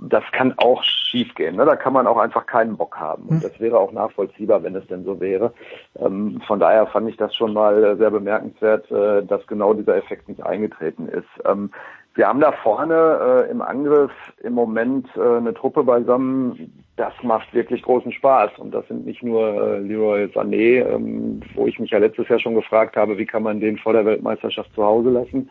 Das 0.00 0.24
kann 0.32 0.54
auch 0.56 0.82
schiefgehen. 0.82 1.56
Ne? 1.56 1.64
Da 1.64 1.76
kann 1.76 1.92
man 1.92 2.06
auch 2.06 2.18
einfach 2.18 2.46
keinen 2.46 2.76
Bock 2.76 2.96
haben. 2.96 3.24
Und 3.28 3.44
das 3.44 3.58
wäre 3.60 3.78
auch 3.78 3.92
nachvollziehbar, 3.92 4.62
wenn 4.62 4.74
es 4.74 4.86
denn 4.86 5.04
so 5.04 5.20
wäre. 5.20 5.52
Ähm, 5.98 6.40
von 6.46 6.58
daher 6.58 6.86
fand 6.86 7.08
ich 7.08 7.16
das 7.16 7.34
schon 7.34 7.52
mal 7.52 7.84
äh, 7.84 7.96
sehr 7.96 8.10
bemerkenswert, 8.10 8.90
äh, 8.90 9.24
dass 9.24 9.46
genau 9.46 9.74
dieser 9.74 9.96
Effekt 9.96 10.28
nicht 10.28 10.44
eingetreten 10.44 11.08
ist. 11.08 11.28
Ähm, 11.44 11.70
wir 12.14 12.28
haben 12.28 12.40
da 12.40 12.52
vorne 12.52 13.46
äh, 13.46 13.50
im 13.50 13.62
Angriff 13.62 14.12
im 14.42 14.52
Moment 14.52 15.08
äh, 15.16 15.20
eine 15.20 15.54
Truppe 15.54 15.82
beisammen, 15.82 16.84
das 16.96 17.14
macht 17.22 17.54
wirklich 17.54 17.82
großen 17.82 18.12
Spaß. 18.12 18.58
Und 18.58 18.72
das 18.72 18.86
sind 18.88 19.06
nicht 19.06 19.22
nur 19.22 19.40
äh, 19.40 19.78
Leroy 19.78 20.24
Sané, 20.26 20.86
ähm, 20.86 21.40
wo 21.54 21.66
ich 21.66 21.78
mich 21.78 21.90
ja 21.90 21.98
letztes 21.98 22.28
Jahr 22.28 22.38
schon 22.38 22.54
gefragt 22.54 22.96
habe, 22.96 23.16
wie 23.16 23.24
kann 23.24 23.42
man 23.42 23.60
den 23.60 23.78
vor 23.78 23.94
der 23.94 24.04
Weltmeisterschaft 24.04 24.74
zu 24.74 24.84
Hause 24.84 25.10
lassen. 25.10 25.50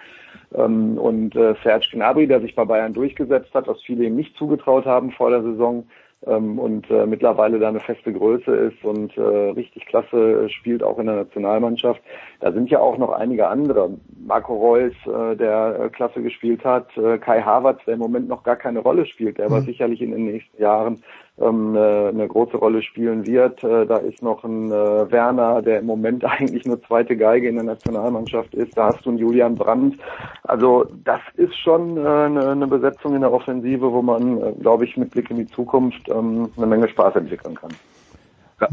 Ähm, 0.56 0.98
und 0.98 1.36
äh, 1.36 1.56
Serge 1.64 1.88
Gnabry, 1.92 2.28
der 2.28 2.42
sich 2.42 2.56
bei 2.56 2.66
Bayern 2.66 2.94
durchgesetzt 2.94 3.54
hat, 3.54 3.68
was 3.68 3.82
viele 3.82 4.06
ihm 4.06 4.16
nicht 4.16 4.36
zugetraut 4.38 4.86
haben 4.86 5.12
vor 5.12 5.30
der 5.30 5.44
Saison 5.44 5.86
ähm, 6.26 6.60
und 6.60 6.90
äh, 6.92 7.06
mittlerweile 7.06 7.58
da 7.60 7.70
eine 7.70 7.80
feste 7.80 8.14
Größe 8.14 8.52
ist 8.52 8.84
und 8.84 9.18
äh, 9.18 9.22
richtig 9.22 9.86
klasse 9.88 10.50
spielt 10.50 10.84
auch 10.84 11.00
in 11.00 11.08
der 11.08 11.16
Nationalmannschaft. 11.16 12.02
Da 12.42 12.52
sind 12.52 12.70
ja 12.70 12.80
auch 12.80 12.98
noch 12.98 13.12
einige 13.12 13.48
andere. 13.48 13.98
Marco 14.24 14.56
Reus, 14.56 14.94
äh, 15.08 15.36
der 15.36 15.80
äh, 15.80 15.90
klasse 15.90 16.22
gespielt 16.22 16.64
hat, 16.64 16.96
äh, 16.98 17.18
Kai 17.18 17.42
Havertz, 17.42 17.84
der 17.86 17.96
im 17.96 18.02
Moment 18.02 18.28
noch 18.28 18.44
gar 18.44 18.56
keine 18.56 18.80
Rolle 18.80 19.06
spielt, 19.06 19.40
der 19.40 19.48
aber 19.48 19.62
mhm. 19.62 19.66
sicherlich 19.66 20.02
in 20.02 20.12
den 20.12 20.26
nächsten 20.26 20.62
Jahren 20.62 21.02
eine, 21.40 22.10
eine 22.14 22.28
große 22.28 22.58
Rolle 22.58 22.82
spielen 22.82 23.26
wird. 23.26 23.64
Äh, 23.64 23.86
da 23.86 23.98
ist 23.98 24.22
noch 24.22 24.44
ein 24.44 24.72
äh, 24.72 25.12
Werner, 25.12 25.62
der 25.62 25.80
im 25.80 25.86
Moment 25.86 26.24
eigentlich 26.26 26.66
nur 26.66 26.82
zweite 26.84 27.16
Geige 27.18 27.50
in 27.50 27.56
der 27.56 27.64
Nationalmannschaft 27.64 28.54
ist. 28.54 28.78
Da 28.78 28.88
hast 28.88 29.06
du 29.06 29.10
einen 29.10 29.20
Julian 29.20 29.56
Brandt. 29.56 29.98
Also 30.44 30.86
das 31.04 31.22
ist 31.36 31.58
schon 31.58 31.98
äh, 31.98 32.02
eine, 32.02 32.50
eine 32.50 32.68
Besetzung 32.68 33.16
in 33.16 33.22
der 33.22 33.32
Offensive, 33.32 33.92
wo 33.92 34.02
man, 34.02 34.60
glaube 34.60 34.86
ich, 34.86 34.98
mit 34.98 35.12
Blick 35.12 35.30
in 35.32 35.38
die 35.38 35.48
Zukunft 35.48 36.10
ähm, 36.10 36.50
eine 36.58 36.68
Menge 36.68 36.90
Spaß 36.90 37.16
entwickeln 37.16 37.56
kann. 37.56 37.72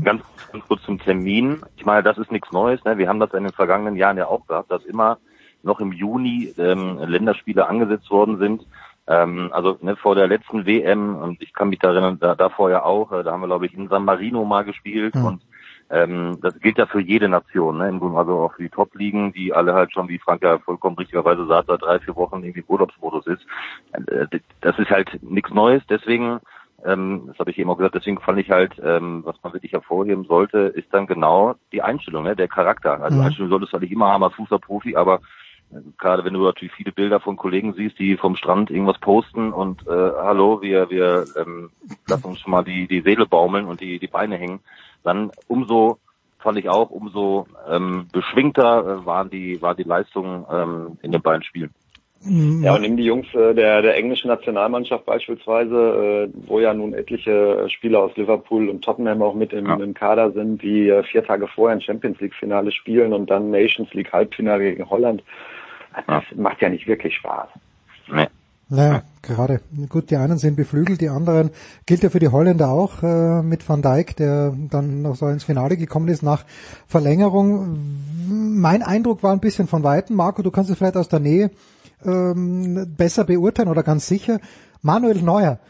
Ganz, 0.05 0.23
ganz 0.53 0.65
kurz 0.67 0.83
zum 0.83 0.99
Termin. 0.99 1.63
Ich 1.77 1.87
meine, 1.87 2.03
das 2.03 2.19
ist 2.19 2.31
nichts 2.31 2.53
Neues. 2.53 2.85
Ne? 2.85 2.99
Wir 2.99 3.09
haben 3.09 3.21
das 3.21 3.33
in 3.33 3.45
den 3.45 3.53
vergangenen 3.53 3.97
Jahren 3.97 4.19
ja 4.19 4.27
auch 4.27 4.47
gehabt, 4.47 4.71
dass 4.71 4.85
immer 4.85 5.19
noch 5.63 5.81
im 5.81 5.93
Juni 5.93 6.53
ähm, 6.59 6.99
Länderspiele 6.99 7.67
angesetzt 7.67 8.11
worden 8.11 8.39
sind. 8.39 8.67
Ähm, 9.09 9.49
also 9.53 9.79
ne, 9.81 9.97
vor 9.97 10.15
der 10.15 10.29
letzten 10.29 10.67
WM, 10.67 11.17
und 11.17 11.41
ich 11.41 11.55
kann 11.55 11.71
mich 11.71 11.79
da 11.79 11.89
erinnern, 11.89 12.19
da, 12.21 12.35
davor 12.35 12.71
ja 12.71 12.83
auch, 12.83 13.11
äh, 13.11 13.25
da 13.25 13.33
haben 13.33 13.41
wir, 13.41 13.47
glaube 13.47 13.67
ich, 13.67 13.75
in 13.75 13.89
San 13.89 14.05
Marino 14.05 14.45
mal 14.45 14.65
gespielt 14.65 15.15
mhm. 15.15 15.25
und 15.25 15.43
ähm, 15.91 16.39
das 16.43 16.59
gilt 16.61 16.77
ja 16.77 16.85
für 16.85 17.01
jede 17.01 17.31
Nation, 17.31 17.79
ne? 17.79 17.99
also 18.15 18.41
auch 18.41 18.55
für 18.55 18.63
die 18.63 18.69
Top-Ligen, 18.69 19.33
die 19.33 19.55
alle 19.55 19.73
halt 19.73 19.93
schon, 19.93 20.09
wie 20.09 20.19
Frank 20.19 20.43
ja 20.43 20.59
vollkommen 20.59 20.97
richtigerweise 20.97 21.47
sagt, 21.47 21.69
seit 21.69 21.81
drei, 21.81 21.99
vier 22.01 22.15
Wochen 22.17 22.43
irgendwie 22.43 22.61
im 22.61 22.67
Urlaubsmodus 22.69 23.27
ist. 23.27 23.47
Äh, 23.93 24.27
das 24.61 24.79
ist 24.79 24.91
halt 24.91 25.23
nichts 25.23 25.51
Neues, 25.55 25.83
deswegen, 25.89 26.41
ähm, 26.85 27.25
das 27.29 27.39
habe 27.39 27.51
ich 27.51 27.59
eben 27.59 27.71
auch 27.71 27.79
gesagt, 27.79 27.95
deswegen 27.95 28.21
fand 28.21 28.39
ich 28.39 28.51
halt, 28.51 28.75
ähm, 28.85 29.23
was 29.25 29.37
man 29.43 29.55
wirklich 29.55 29.73
hervorheben 29.73 30.25
sollte, 30.25 30.59
ist 30.59 30.93
dann 30.93 31.07
genau 31.07 31.55
die 31.73 31.81
Einstellung, 31.81 32.25
ne? 32.25 32.37
der 32.37 32.49
Charakter. 32.49 33.03
Also 33.03 33.17
mhm. 33.17 33.25
Einstellung 33.25 33.51
solltest 33.51 33.73
du 33.73 33.75
halt 33.75 33.83
nicht 33.85 33.93
immer 33.93 34.09
haben 34.09 34.25
als 34.25 34.35
Fußballprofi, 34.35 34.95
aber 34.95 35.21
Gerade 35.99 36.25
wenn 36.25 36.35
du 36.35 36.43
natürlich 36.43 36.73
viele 36.73 36.93
Bilder 36.93 37.21
von 37.21 37.37
Kollegen 37.37 37.75
siehst, 37.75 37.99
die 37.99 38.17
vom 38.17 38.37
Strand 38.37 38.71
irgendwas 38.71 38.99
posten 38.99 39.53
und 39.53 39.87
äh, 39.87 39.91
hallo, 39.91 40.63
wir, 40.63 40.89
wir 40.89 41.27
ähm, 41.37 41.71
lassen 42.07 42.27
uns 42.27 42.41
schon 42.41 42.53
mal 42.53 42.65
die, 42.65 42.87
die 42.87 43.03
Seele 43.03 43.27
baumeln 43.27 43.67
und 43.67 43.81
die, 43.81 43.99
die 43.99 44.07
Beine 44.07 44.37
hängen, 44.37 44.61
dann 45.05 45.31
umso 45.47 45.99
fand 46.39 46.59
ich 46.59 46.69
auch, 46.69 46.91
umso 46.91 47.47
ähm, 47.69 48.07
beschwingter 48.13 49.03
äh, 49.03 49.07
waren 49.07 49.29
die, 49.29 49.61
war 49.61 49.75
die 49.75 49.83
Leistung 49.83 50.47
ähm, 50.51 50.99
in 51.03 51.13
den 51.13 51.21
beiden 51.21 51.43
Spielen. 51.43 51.75
Mhm. 52.25 52.63
Ja, 52.65 52.75
und 52.75 52.83
nimm 52.83 52.97
die 52.97 53.05
Jungs 53.05 53.27
äh, 53.35 53.55
der, 53.55 53.83
der 53.83 53.97
englischen 53.97 54.29
Nationalmannschaft 54.29 55.07
beispielsweise, 55.07 56.29
äh, 56.29 56.49
wo 56.49 56.59
ja 56.59 56.75
nun 56.75 56.93
etliche 56.93 57.69
Spieler 57.69 58.01
aus 58.01 58.17
Liverpool 58.17 58.69
und 58.69 58.83
Tottenham 58.83 59.23
auch 59.23 59.35
mit 59.35 59.53
im, 59.53 59.67
ja. 59.67 59.77
im 59.77 59.95
Kader 59.95 60.33
sind, 60.33 60.63
die 60.63 60.89
äh, 60.89 61.05
vier 61.05 61.25
Tage 61.25 61.47
vorher 61.47 61.77
ein 61.77 61.83
Champions 61.83 62.21
League 62.21 62.35
Finale 62.35 62.73
spielen 62.73 63.13
und 63.13 63.31
dann 63.31 63.51
Nations 63.51 63.93
League 63.95 64.13
Halbfinale 64.13 64.65
gegen 64.65 64.91
Holland. 64.91 65.23
Das 66.07 66.25
ja. 66.31 66.37
macht 66.37 66.61
ja 66.61 66.69
nicht 66.69 66.87
wirklich 66.87 67.17
Spaß. 67.17 67.49
Nee. 68.11 68.29
Naja, 68.71 69.03
gerade. 69.23 69.61
Gut, 69.89 70.11
die 70.11 70.17
einen 70.17 70.37
sind 70.37 70.57
beflügelt, 70.57 71.01
die 71.01 71.09
anderen 71.09 71.51
gilt 71.87 72.03
ja 72.03 72.11
für 72.11 72.19
die 72.19 72.29
Holländer 72.29 72.69
auch 72.69 73.03
äh, 73.03 73.43
mit 73.43 73.67
Van 73.67 73.81
Dijk, 73.81 74.17
der 74.17 74.55
dann 74.71 75.01
noch 75.03 75.17
so 75.17 75.27
ins 75.29 75.45
Finale 75.45 75.79
gekommen 75.79 76.09
ist 76.09 76.23
nach 76.23 76.45
Verlängerung. 76.87 77.79
Mein 78.29 78.83
Eindruck 78.83 79.23
war 79.23 79.33
ein 79.33 79.41
bisschen 79.41 79.69
von 79.69 79.85
Weitem, 79.85 80.17
Marco, 80.17 80.43
du 80.43 80.51
kannst 80.51 80.71
es 80.71 80.77
vielleicht 80.77 80.99
aus 80.99 81.09
der 81.09 81.21
Nähe 81.21 81.51
ähm, 82.05 82.95
besser 82.97 83.25
beurteilen 83.25 83.71
oder 83.71 83.83
ganz 83.83 84.07
sicher. 84.07 84.39
Manuel 84.83 85.23
Neuer, 85.23 85.61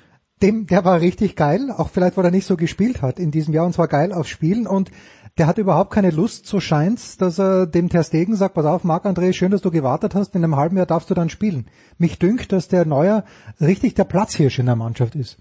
dem, 0.43 0.67
der 0.67 0.85
war 0.85 1.01
richtig 1.01 1.37
geil, 1.37 1.71
auch 1.71 1.91
vielleicht, 1.91 2.17
weil 2.17 2.25
er 2.25 2.31
nicht 2.33 2.47
so 2.47 2.57
gespielt 2.57 3.01
hat 3.01 3.21
in 3.21 3.31
diesem 3.31 3.55
Jahr 3.55 3.67
und 3.67 3.75
zwar 3.75 3.89
geil 3.89 4.13
aufs 4.13 4.29
Spielen 4.29 4.67
und 4.67 4.91
der 5.39 5.47
hat 5.47 5.59
überhaupt 5.59 5.93
keine 5.93 6.11
Lust, 6.11 6.47
so 6.47 6.61
scheint's, 6.61 7.17
dass 7.17 7.39
er 7.39 7.67
dem 7.67 7.89
Ter 7.89 8.03
Stegen 8.03 8.35
sagt, 8.35 8.55
pass 8.55 8.67
auf, 8.67 8.85
Marc-André, 8.85 9.33
schön, 9.33 9.51
dass 9.51 9.63
du 9.63 9.71
gewartet 9.71 10.15
hast, 10.15 10.35
in 10.35 10.43
einem 10.43 10.57
halben 10.57 10.77
Jahr 10.77 10.87
darfst 10.87 11.11
du 11.11 11.15
dann 11.15 11.31
spielen. 11.31 11.67
Mich 11.99 12.19
dünkt, 12.19 12.53
dass 12.53 12.69
der 12.69 12.85
Neuer 12.85 13.25
richtig 13.61 13.95
der 13.95 14.05
Platzhirsch 14.05 14.59
in 14.59 14.67
der 14.67 14.77
Mannschaft 14.77 15.15
ist. 15.15 15.39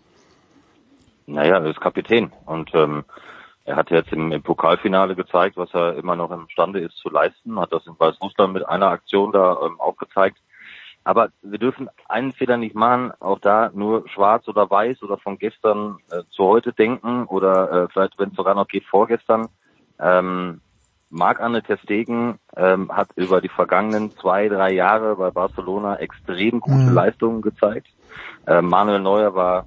Naja, 1.26 1.58
er 1.58 1.66
ist 1.66 1.82
Kapitän 1.82 2.32
und 2.46 2.70
ähm, 2.74 3.04
er 3.66 3.76
hat 3.76 3.90
jetzt 3.92 4.14
im, 4.14 4.32
im, 4.32 4.44
Pokalfinale 4.44 5.16
gezeigt, 5.16 5.58
was 5.58 5.74
er 5.74 5.98
immer 5.98 6.16
noch 6.16 6.32
imstande 6.32 6.80
ist 6.80 6.96
zu 6.98 7.10
leisten, 7.10 7.60
hat 7.60 7.74
das 7.74 7.86
in 7.86 8.00
Weißrussland 8.00 8.54
mit 8.54 8.68
einer 8.68 8.88
Aktion 8.88 9.32
da 9.32 9.58
ähm, 9.66 9.80
auch 9.80 9.98
gezeigt. 9.98 10.38
Aber 11.04 11.30
wir 11.42 11.58
dürfen 11.58 11.90
einen 12.08 12.34
Fehler 12.34 12.58
nicht 12.58 12.76
machen, 12.76 13.14
auch 13.20 13.40
da 13.40 13.72
nur 13.74 14.08
schwarz 14.10 14.48
oder 14.48 14.70
weiß 14.70 15.04
oder 15.04 15.18
von 15.18 15.38
gestern 15.38 15.98
äh, 16.12 16.24
zu 16.30 16.44
heute 16.44 16.74
denken 16.74 17.26
oder 17.26 17.72
äh, 17.72 17.88
vielleicht, 17.92 18.20
wenn 18.20 18.30
es 18.30 18.36
sogar 18.36 18.56
noch 18.56 18.68
geht, 18.68 18.86
vorgestern. 18.86 19.48
Ähm, 20.00 20.62
Marc-Anne 21.10 21.64
Testegen 21.64 22.40
ähm, 22.56 22.92
hat 22.92 23.10
über 23.16 23.40
die 23.40 23.50
vergangenen 23.50 24.12
zwei, 24.18 24.50
drei 24.50 24.74
Jahre 24.74 25.16
bei 25.16 25.32
Barcelona 25.32 25.96
extrem 25.98 26.60
gute 26.60 26.90
mhm. 26.90 26.94
Leistungen 26.94 27.42
gezeigt. 27.42 27.88
Äh, 28.46 28.62
Manuel 28.62 29.00
Neuer 29.00 29.34
war 29.34 29.66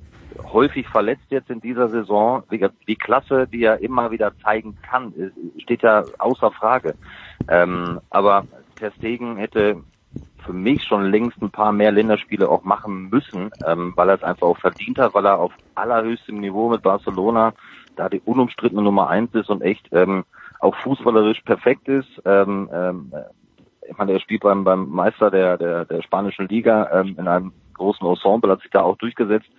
häufig 0.53 0.87
verletzt 0.89 1.27
jetzt 1.31 1.51
in 1.51 1.61
dieser 1.61 1.89
Saison. 1.89 2.43
Die, 2.51 2.67
die 2.87 2.97
Klasse, 2.97 3.47
die 3.47 3.65
er 3.65 3.81
immer 3.81 4.11
wieder 4.11 4.33
zeigen 4.43 4.77
kann, 4.83 5.13
steht 5.59 5.83
ja 5.83 6.05
außer 6.19 6.51
Frage. 6.51 6.95
Ähm, 7.49 8.01
aber 8.11 8.47
Testegen 8.77 9.37
hätte 9.37 9.83
für 10.45 10.53
mich 10.53 10.85
schon 10.85 11.11
längst 11.11 11.41
ein 11.43 11.51
paar 11.51 11.73
mehr 11.73 11.93
Länderspiele 11.93 12.49
auch 12.49 12.65
machen 12.65 13.09
müssen, 13.11 13.51
ähm, 13.67 13.93
weil 13.97 14.09
er 14.09 14.17
es 14.17 14.23
einfach 14.23 14.47
auch 14.47 14.59
verdient 14.59 14.99
hat, 14.99 15.15
weil 15.15 15.27
er 15.27 15.39
auf 15.39 15.53
allerhöchstem 15.75 16.41
Niveau 16.41 16.71
mit 16.71 16.83
Barcelona 16.83 17.53
da 18.01 18.09
die 18.09 18.23
unumstrittene 18.25 18.83
Nummer 18.83 19.09
eins 19.09 19.35
ist 19.35 19.51
und 19.51 19.61
echt 19.61 19.87
ähm, 19.93 20.25
auch 20.59 20.75
fußballerisch 20.77 21.43
perfekt 21.43 21.87
ist. 21.87 22.09
Ähm, 22.25 22.71
ähm, 22.73 23.13
ich 23.89 23.97
meine, 23.99 24.13
er 24.13 24.21
spielt 24.21 24.43
beim, 24.43 24.65
beim 24.65 24.89
Meister 24.89 25.31
der, 25.31 25.59
der, 25.59 25.85
der 25.85 26.03
spanischen 26.03 26.49
Liga 26.49 26.89
ähm, 26.93 27.17
in 27.19 27.29
einem 27.29 27.53
großen 27.75 28.07
Ensemble, 28.07 28.53
hat 28.53 28.63
sich 28.63 28.71
da 28.71 28.81
auch 28.81 28.97
durchgesetzt. 28.97 29.51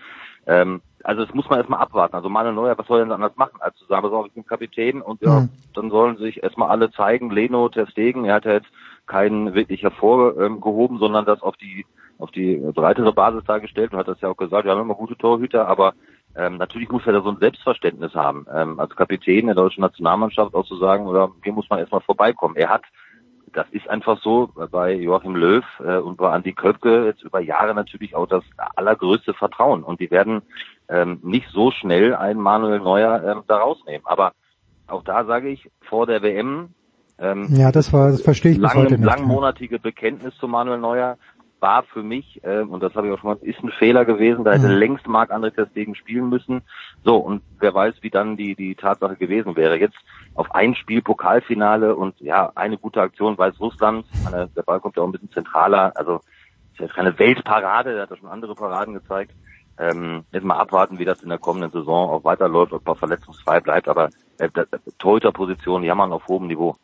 Ähm, 0.48 0.82
also 1.04 1.24
das 1.24 1.36
muss 1.36 1.48
man 1.50 1.60
erstmal 1.60 1.82
abwarten. 1.82 2.16
Also 2.16 2.30
Manuel 2.30 2.56
Neuer, 2.56 2.78
was 2.78 2.88
soll 2.88 3.00
er 3.00 3.06
denn 3.06 3.14
anders 3.14 3.36
machen, 3.36 3.62
als 3.62 3.76
zu 3.78 3.86
sagen, 3.86 4.10
so, 4.10 4.26
ich 4.26 4.34
bin 4.34 4.46
Kapitän 4.46 5.04
und 5.04 5.22
ja, 5.22 5.42
mhm. 5.42 5.50
dann 5.76 5.92
sollen 5.92 6.18
sich 6.18 6.42
erstmal 6.42 6.70
alle 6.70 6.92
zeigen, 6.92 7.30
Leno, 7.30 7.70
Ter 7.70 7.86
Stegen, 7.88 8.26
er 8.26 8.36
hat 8.36 8.46
ja 8.46 8.54
jetzt 8.54 8.70
keinen 9.06 9.54
wirklich 9.54 9.84
hervorgehoben, 9.84 10.98
sondern 10.98 11.26
das 11.26 11.44
auf 11.44 11.58
die 11.58 11.86
auf 12.18 12.32
die 12.32 12.56
breitere 12.74 13.12
Basis 13.14 13.44
dargestellt 13.46 13.92
und 13.92 14.00
hat 14.00 14.08
das 14.08 14.22
ja 14.22 14.30
auch 14.30 14.38
gesagt, 14.38 14.66
wir 14.66 14.72
haben 14.72 14.82
immer 14.82 14.94
gute 14.94 15.18
Torhüter, 15.18 15.68
aber 15.68 15.94
ähm, 16.36 16.58
natürlich 16.58 16.90
muss 16.90 17.06
er 17.06 17.14
da 17.14 17.22
so 17.22 17.30
ein 17.30 17.38
Selbstverständnis 17.40 18.14
haben, 18.16 18.46
ähm, 18.54 18.80
als 18.80 18.96
Kapitän 18.96 19.48
der 19.48 19.56
deutschen 19.56 19.82
Nationalmannschaft 19.82 20.54
auch 20.54 20.66
zu 20.66 20.78
sagen, 20.78 21.06
oder 21.08 21.32
hier 21.44 21.54
muss 21.54 21.70
man 21.70 21.80
erstmal 21.80 22.02
vorbeikommen. 22.02 22.56
Er 22.56 22.70
hat, 22.70 22.84
das 23.54 23.68
ist 23.72 23.90
einfach 23.90 24.22
so, 24.22 24.50
bei 24.72 24.94
Joachim 24.94 25.36
Löw 25.36 25.66
äh, 25.84 25.98
und 25.98 26.18
bei 26.18 26.32
Andi 26.32 26.54
Köpke 26.54 27.06
jetzt 27.06 27.24
über 27.24 27.42
Jahre 27.42 27.74
natürlich 27.76 28.16
auch 28.16 28.28
das 28.28 28.44
allergrößte 28.76 29.34
Vertrauen. 29.34 29.84
Und 29.84 30.00
die 30.00 30.10
werden 30.10 30.42
ähm, 30.88 31.20
nicht 31.22 31.48
so 31.52 31.72
schnell 31.72 32.16
einen 32.16 32.40
Manuel 32.40 32.80
Neuer 32.80 33.24
ähm, 33.24 33.44
da 33.48 33.58
rausnehmen. 33.58 34.06
Aber 34.06 34.32
auch 34.88 35.04
da 35.04 35.26
sage 35.26 35.50
ich, 35.50 35.70
vor 35.82 36.08
der 36.08 36.22
WM 36.22 36.70
ähm, 37.22 37.48
ja, 37.52 37.72
das 37.72 37.94
war, 37.94 38.10
das 38.10 38.22
verstehe 38.22 38.54
ich 38.54 38.58
lang, 38.58 38.72
bis 38.72 38.82
heute 38.82 38.98
nicht. 38.98 39.06
Langmonatige 39.06 39.78
Bekenntnis 39.78 40.36
zu 40.38 40.48
Manuel 40.48 40.80
Neuer 40.80 41.18
war 41.62 41.84
für 41.84 42.04
mich, 42.04 42.44
äh, 42.44 42.62
und 42.62 42.82
das 42.82 42.96
habe 42.96 43.08
ich 43.08 43.14
auch 43.14 43.20
schon 43.20 43.30
mal, 43.30 43.38
ist 43.42 43.64
ein 43.64 43.72
Fehler 43.72 44.04
gewesen, 44.04 44.44
da 44.44 44.54
hätte 44.54 44.68
mhm. 44.68 44.78
längst 44.78 45.08
Marc-André 45.08 45.52
Testegen 45.52 45.96
spielen 45.96 46.30
müssen. 46.30 46.62
So, 47.04 47.18
und 47.18 47.42
wer 47.60 47.74
weiß, 47.74 47.96
wie 48.02 48.10
dann 48.10 48.36
die, 48.36 48.56
die 48.56 48.76
Tatsache 48.76 49.16
gewesen 49.16 49.56
wäre. 49.56 49.78
Jetzt 49.78 49.98
auf 50.34 50.54
ein 50.54 50.76
Spiel 50.76 51.02
Pokalfinale 51.02 51.96
und 51.96 52.20
ja, 52.20 52.52
eine 52.56 52.78
gute 52.78 53.02
Aktion 53.02 53.38
Weißrussland, 53.38 54.06
meine, 54.24 54.48
der 54.48 54.64
Ball 54.64 54.80
kommt 54.80 54.98
ja 54.98 55.04
auch 55.04 55.08
ein 55.08 55.12
bisschen 55.12 55.32
zentraler, 55.32 55.92
also 55.96 56.22
ist 56.74 56.80
jetzt 56.80 56.96
keine 56.96 57.18
Weltparade, 57.20 57.94
der 57.94 58.04
hat 58.04 58.10
ja 58.10 58.18
schon 58.18 58.30
andere 58.30 58.56
Paraden 58.56 58.94
gezeigt. 58.94 59.32
Ähm, 59.78 60.24
jetzt 60.32 60.44
mal 60.44 60.58
abwarten, 60.58 61.00
wie 61.00 61.06
das 61.06 61.24
in 61.24 61.30
der 61.30 61.38
kommenden 61.38 61.72
Saison 61.72 62.10
auch 62.10 62.24
weiterläuft, 62.24 62.74
ob 62.74 62.88
er 62.88 62.96
verletzungsfrei 62.96 63.60
bleibt. 63.60 63.88
Aber 63.88 64.10
äh, 64.38 64.50
Torhüter-Position 65.00 65.84
jammern 65.84 66.12
auf 66.12 66.28
hohem 66.28 66.48
Niveau, 66.48 66.76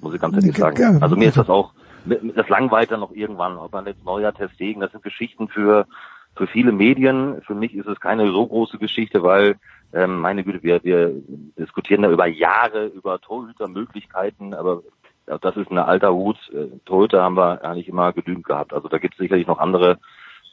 muss 0.00 0.14
ich 0.14 0.20
ganz 0.20 0.34
ehrlich 0.34 0.56
sagen. 0.56 1.02
Also 1.02 1.16
mir 1.16 1.28
ist 1.28 1.36
das 1.36 1.48
auch, 1.48 1.72
das 2.04 2.48
langweilt 2.48 2.90
dann 2.90 3.00
noch 3.00 3.12
irgendwann, 3.12 3.56
ob 3.56 3.72
man 3.72 3.86
jetzt 3.86 4.04
neuer 4.04 4.32
Testegen, 4.32 4.80
das 4.80 4.92
sind 4.92 5.04
Geschichten 5.04 5.48
für 5.48 5.86
für 6.34 6.46
viele 6.46 6.72
Medien. 6.72 7.42
Für 7.42 7.54
mich 7.54 7.74
ist 7.74 7.86
es 7.86 8.00
keine 8.00 8.30
so 8.32 8.46
große 8.46 8.78
Geschichte, 8.78 9.22
weil 9.22 9.56
ähm, 9.92 10.20
meine 10.20 10.44
Güte, 10.44 10.62
wir, 10.62 10.82
wir 10.82 11.12
diskutieren 11.58 12.02
da 12.02 12.10
über 12.10 12.26
Jahre 12.26 12.86
über 12.86 13.20
Torhütermöglichkeiten, 13.20 14.54
aber 14.54 14.82
das 15.26 15.56
ist 15.56 15.70
ein 15.70 15.78
alter 15.78 16.12
Hut. 16.12 16.36
Äh, 16.52 16.78
Torhüter 16.84 17.22
haben 17.22 17.36
wir 17.36 17.62
eigentlich 17.64 17.88
immer 17.88 18.12
genügend 18.12 18.46
gehabt. 18.46 18.72
Also 18.72 18.88
da 18.88 18.98
gibt 18.98 19.14
es 19.14 19.18
sicherlich 19.18 19.46
noch 19.46 19.58
andere 19.58 19.98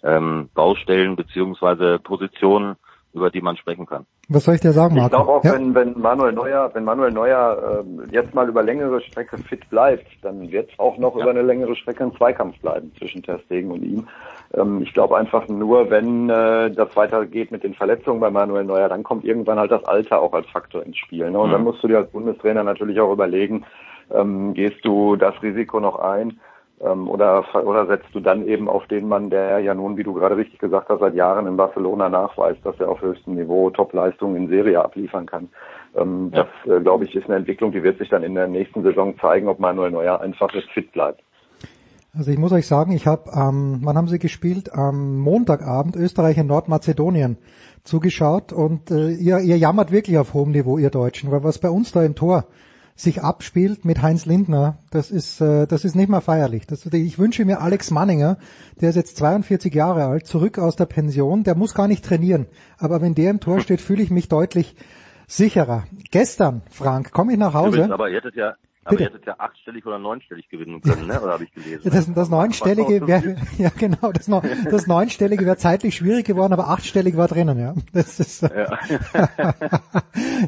ähm, 0.03 0.49
Baustellen 0.53 1.15
beziehungsweise 1.15 1.99
Positionen, 1.99 2.75
über 3.13 3.31
die 3.31 3.41
man 3.41 3.57
sprechen 3.57 3.85
kann. 3.85 4.05
Was 4.27 4.45
soll 4.45 4.55
ich 4.55 4.61
dir 4.61 4.71
sagen, 4.71 4.95
Marco? 4.95 5.07
Ich 5.07 5.11
glaube 5.11 5.31
auch, 5.31 5.43
ja? 5.43 5.53
wenn, 5.53 5.73
wenn 5.73 5.99
Manuel 5.99 6.33
Neuer, 6.33 6.69
wenn 6.73 6.83
Manuel 6.83 7.11
Neuer 7.11 7.83
äh, 7.83 8.13
jetzt 8.13 8.35
mal 8.35 8.47
über 8.47 8.61
längere 8.61 9.01
Strecke 9.01 9.37
fit 9.37 9.67
bleibt, 9.69 10.05
dann 10.21 10.51
wird 10.51 10.71
es 10.71 10.79
auch 10.79 10.97
noch 10.97 11.15
ja. 11.15 11.21
über 11.21 11.31
eine 11.31 11.41
längere 11.41 11.75
Strecke 11.75 12.03
ein 12.03 12.15
Zweikampf 12.15 12.59
bleiben 12.59 12.91
zwischen 12.97 13.23
Ter 13.23 13.39
Stegen 13.39 13.71
und 13.71 13.81
ihm. 13.83 14.07
Ähm, 14.53 14.81
ich 14.83 14.93
glaube 14.93 15.17
einfach 15.17 15.47
nur, 15.47 15.89
wenn 15.89 16.29
äh, 16.29 16.69
das 16.69 16.95
weitergeht 16.95 17.51
mit 17.51 17.63
den 17.63 17.73
Verletzungen 17.73 18.19
bei 18.19 18.29
Manuel 18.29 18.65
Neuer, 18.65 18.89
dann 18.89 19.03
kommt 19.03 19.25
irgendwann 19.25 19.57
halt 19.57 19.71
das 19.71 19.83
Alter 19.85 20.21
auch 20.21 20.33
als 20.33 20.47
Faktor 20.47 20.83
ins 20.83 20.97
Spiel. 20.97 21.31
Ne? 21.31 21.39
Und 21.39 21.49
mhm. 21.49 21.53
dann 21.53 21.63
musst 21.63 21.83
du 21.83 21.87
dir 21.87 21.97
als 21.97 22.11
Bundestrainer 22.11 22.63
natürlich 22.63 22.99
auch 22.99 23.11
überlegen, 23.11 23.65
ähm, 24.11 24.53
gehst 24.53 24.83
du 24.83 25.15
das 25.15 25.41
Risiko 25.41 25.79
noch 25.79 25.99
ein? 25.99 26.39
Ähm, 26.81 27.09
oder, 27.09 27.43
oder 27.65 27.87
setzt 27.87 28.13
du 28.13 28.21
dann 28.21 28.47
eben 28.47 28.69
auf 28.69 28.87
den 28.87 29.07
Mann, 29.07 29.29
der 29.29 29.59
ja 29.59 29.73
nun, 29.73 29.97
wie 29.97 30.03
du 30.03 30.13
gerade 30.13 30.37
richtig 30.37 30.59
gesagt 30.59 30.87
hast, 30.89 30.99
seit 30.99 31.13
Jahren 31.13 31.45
in 31.45 31.57
Barcelona 31.57 32.07
nachweist, 32.07 32.65
dass 32.65 32.79
er 32.79 32.89
auf 32.89 33.01
höchstem 33.01 33.35
Niveau 33.35 33.69
Topleistungen 33.69 34.35
in 34.35 34.47
Serie 34.47 34.83
abliefern 34.83 35.25
kann. 35.25 35.49
Ähm, 35.95 36.31
ja. 36.33 36.43
Das, 36.43 36.77
äh, 36.77 36.81
glaube 36.81 37.05
ich, 37.05 37.15
ist 37.15 37.25
eine 37.25 37.35
Entwicklung, 37.35 37.71
die 37.71 37.83
wird 37.83 37.97
sich 37.97 38.09
dann 38.09 38.23
in 38.23 38.35
der 38.35 38.47
nächsten 38.47 38.83
Saison 38.83 39.17
zeigen, 39.19 39.49
ob 39.49 39.59
Manuel 39.59 39.91
Neuer 39.91 40.21
einfach 40.21 40.53
jetzt 40.53 40.69
fit 40.71 40.91
bleibt. 40.93 41.21
Also 42.17 42.31
ich 42.31 42.39
muss 42.39 42.51
euch 42.51 42.65
sagen, 42.65 42.91
ich 42.91 43.05
habe, 43.05 43.29
ähm, 43.35 43.81
wann 43.83 43.97
haben 43.97 44.07
sie 44.07 44.17
gespielt? 44.17 44.73
Am 44.73 45.19
Montagabend 45.19 45.95
Österreich 45.95 46.37
in 46.37 46.47
Nordmazedonien 46.47 47.37
zugeschaut 47.83 48.51
und 48.51 48.89
äh, 48.89 49.11
ihr, 49.11 49.39
ihr 49.39 49.57
jammert 49.57 49.91
wirklich 49.91 50.17
auf 50.17 50.33
hohem 50.33 50.51
Niveau, 50.51 50.77
ihr 50.77 50.89
Deutschen, 50.89 51.31
weil 51.31 51.43
was 51.43 51.59
bei 51.59 51.69
uns 51.69 51.91
da 51.91 52.03
im 52.03 52.15
Tor 52.15 52.45
sich 52.99 53.23
abspielt 53.23 53.85
mit 53.85 54.01
Heinz 54.01 54.25
Lindner, 54.25 54.77
das 54.91 55.09
ist, 55.09 55.39
äh, 55.39 55.67
das 55.67 55.85
ist 55.85 55.95
nicht 55.95 56.09
mehr 56.09 56.21
feierlich. 56.21 56.67
Das, 56.67 56.85
ich 56.85 57.17
wünsche 57.17 57.45
mir 57.45 57.61
Alex 57.61 57.91
Manninger, 57.91 58.37
der 58.81 58.89
ist 58.89 58.95
jetzt 58.95 59.17
42 59.17 59.73
Jahre 59.73 60.05
alt, 60.05 60.27
zurück 60.27 60.59
aus 60.59 60.75
der 60.75 60.85
Pension, 60.85 61.43
der 61.43 61.55
muss 61.55 61.73
gar 61.73 61.87
nicht 61.87 62.03
trainieren. 62.03 62.47
Aber 62.77 63.01
wenn 63.01 63.15
der 63.15 63.31
im 63.31 63.39
Tor 63.39 63.59
steht, 63.61 63.79
fühle 63.79 64.03
ich 64.03 64.11
mich 64.11 64.27
deutlich 64.27 64.75
sicherer. 65.27 65.85
Gestern, 66.11 66.61
Frank, 66.69 67.11
komme 67.11 67.31
ich 67.31 67.39
nach 67.39 67.53
Hause. 67.53 67.89
aber 67.91 68.09
ihr 68.09 68.17
hättet 68.17 68.35
ja, 68.35 68.55
aber 68.85 68.95
Bitte? 68.95 69.03
ihr 69.03 69.13
hättet 69.13 69.25
ja 69.25 69.35
achtstellig 69.37 69.85
oder 69.85 69.99
neunstellig 69.99 70.47
gewinnen 70.47 70.81
können, 70.81 71.07
ne? 71.07 71.19
oder 71.19 71.33
habe 71.33 71.43
ich 71.43 71.53
gelesen? 71.53 71.91
Das, 71.91 72.13
das 72.13 72.29
neunstellige 72.29 73.05
wäre, 73.05 73.35
ja 73.57 73.69
genau, 73.77 74.11
das, 74.13 74.27
das 74.71 74.87
neunstellige 74.87 75.45
wäre 75.45 75.57
zeitlich 75.57 75.95
schwierig 75.95 76.25
geworden, 76.25 76.53
aber 76.53 76.69
achtstellig 76.69 77.17
war 77.17 77.27
drinnen, 77.27 77.59
ja. 77.59 77.73
Das 77.93 78.19
ist, 78.21 78.41
ja. 78.43 78.79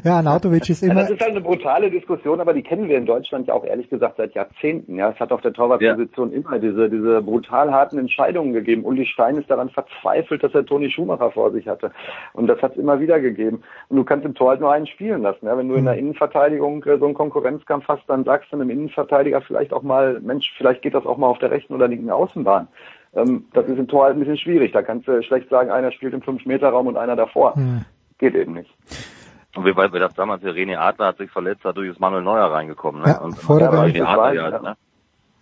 ja, 0.04 0.22
Nautovic 0.22 0.70
ist 0.70 0.82
immer... 0.82 0.94
Ja, 0.94 1.00
das 1.02 1.10
ist 1.10 1.20
halt 1.20 1.32
eine 1.32 1.42
brutale 1.42 1.90
Diskussion, 1.90 2.40
aber 2.40 2.54
die 2.54 2.62
kennen 2.62 2.88
wir 2.88 2.96
in 2.96 3.04
Deutschland 3.04 3.48
ja 3.48 3.54
auch 3.54 3.64
ehrlich 3.64 3.90
gesagt 3.90 4.16
seit 4.16 4.34
Jahrzehnten, 4.34 4.96
ja. 4.96 5.10
Es 5.10 5.20
hat 5.20 5.30
auf 5.30 5.42
der 5.42 5.52
Torwartposition 5.52 6.32
ja. 6.32 6.38
immer 6.38 6.58
diese, 6.58 6.88
diese 6.88 7.20
brutal 7.20 7.70
harten 7.70 7.98
Entscheidungen 7.98 8.54
gegeben. 8.54 8.84
Uli 8.84 9.04
Stein 9.04 9.36
ist 9.36 9.50
daran 9.50 9.68
verzweifelt, 9.68 10.42
dass 10.42 10.54
er 10.54 10.64
Toni 10.64 10.90
Schumacher 10.90 11.32
vor 11.32 11.52
sich 11.52 11.68
hatte. 11.68 11.92
Und 12.32 12.46
das 12.46 12.62
hat 12.62 12.72
es 12.72 12.78
immer 12.78 12.98
wieder 12.98 13.20
gegeben. 13.20 13.62
Und 13.90 13.98
du 13.98 14.04
kannst 14.04 14.24
im 14.24 14.34
Tor 14.34 14.50
halt 14.50 14.60
nur 14.60 14.72
einen 14.72 14.86
spielen 14.86 15.20
lassen, 15.20 15.44
ja. 15.44 15.58
Wenn 15.58 15.68
du 15.68 15.74
in 15.74 15.84
der 15.84 15.94
mhm. 15.94 16.00
Innenverteidigung 16.00 16.82
äh, 16.84 16.96
so 16.96 17.04
einen 17.04 17.14
Konkurrenzkampf 17.14 17.86
hast, 17.88 18.02
dann 18.08 18.21
sagst 18.24 18.52
du 18.52 18.56
einem 18.56 18.70
Innenverteidiger 18.70 19.40
vielleicht 19.40 19.72
auch 19.72 19.82
mal, 19.82 20.20
Mensch, 20.20 20.52
vielleicht 20.56 20.82
geht 20.82 20.94
das 20.94 21.06
auch 21.06 21.16
mal 21.16 21.28
auf 21.28 21.38
der 21.38 21.50
rechten 21.50 21.74
oder 21.74 21.88
linken 21.88 22.10
Außenbahn. 22.10 22.68
Ähm, 23.14 23.46
das 23.52 23.66
ist 23.66 23.78
im 23.78 23.88
Tor 23.88 24.04
halt 24.04 24.16
ein 24.16 24.20
bisschen 24.20 24.38
schwierig. 24.38 24.72
Da 24.72 24.82
kannst 24.82 25.06
du 25.06 25.22
schlecht 25.22 25.48
sagen, 25.50 25.70
einer 25.70 25.92
spielt 25.92 26.14
im 26.14 26.22
5-Meter-Raum 26.22 26.86
und 26.86 26.96
einer 26.96 27.16
davor. 27.16 27.54
Hm. 27.54 27.84
Geht 28.18 28.34
eben 28.34 28.54
nicht. 28.54 28.70
Und 29.54 29.66
wie 29.66 29.76
weit 29.76 29.92
wir 29.92 30.00
das 30.00 30.14
damals, 30.14 30.42
der 30.42 30.54
René 30.54 30.78
Adler 30.78 31.08
hat 31.08 31.18
sich 31.18 31.30
verletzt, 31.30 31.60
dadurch 31.64 31.90
ist 31.90 32.00
Manuel 32.00 32.22
Neuer 32.22 32.50
reingekommen. 32.50 33.02
Ne? 33.02 33.08
Ja, 33.08 33.18
und 33.18 33.34
vor 33.34 33.58
der 33.58 33.70
René 33.70 34.02
Adler, 34.02 34.32
ja, 34.32 34.50
ne? 34.58 34.76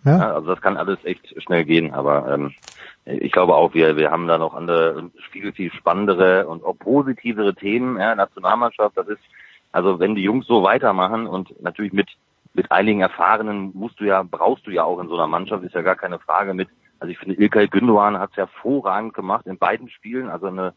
ja. 0.03 0.17
ja. 0.17 0.33
Also 0.33 0.49
das 0.49 0.61
kann 0.61 0.75
alles 0.75 0.99
echt 1.05 1.33
schnell 1.41 1.63
gehen, 1.63 1.93
aber 1.93 2.27
ähm, 2.33 2.53
ich 3.05 3.31
glaube 3.31 3.55
auch, 3.55 3.73
wir, 3.73 3.95
wir 3.95 4.11
haben 4.11 4.27
da 4.27 4.37
noch 4.37 4.53
andere, 4.53 5.09
viel, 5.31 5.53
viel 5.53 5.71
spannendere 5.71 6.47
und 6.47 6.63
auch 6.63 6.77
positivere 6.77 7.55
Themen. 7.55 7.97
Ja, 7.97 8.13
Nationalmannschaft, 8.15 8.97
das 8.97 9.07
ist, 9.07 9.21
also 9.71 9.99
wenn 9.99 10.15
die 10.15 10.23
Jungs 10.23 10.45
so 10.45 10.63
weitermachen 10.63 11.25
und 11.25 11.61
natürlich 11.61 11.93
mit 11.93 12.09
mit 12.53 12.71
einigen 12.71 13.01
Erfahrenen 13.01 13.71
musst 13.73 13.99
du 13.99 14.05
ja, 14.05 14.23
brauchst 14.23 14.67
du 14.67 14.71
ja 14.71 14.83
auch 14.83 14.99
in 14.99 15.07
so 15.07 15.15
einer 15.15 15.27
Mannschaft, 15.27 15.63
ist 15.63 15.75
ja 15.75 15.81
gar 15.81 15.95
keine 15.95 16.19
Frage 16.19 16.53
mit. 16.53 16.69
Also 16.99 17.11
ich 17.11 17.17
finde, 17.17 17.35
Ilkay 17.35 17.67
Gündogan 17.67 18.19
hat 18.19 18.31
es 18.31 18.37
hervorragend 18.37 19.13
gemacht 19.13 19.47
in 19.47 19.57
beiden 19.57 19.89
Spielen, 19.89 20.29
also 20.29 20.47
eine, 20.47 20.73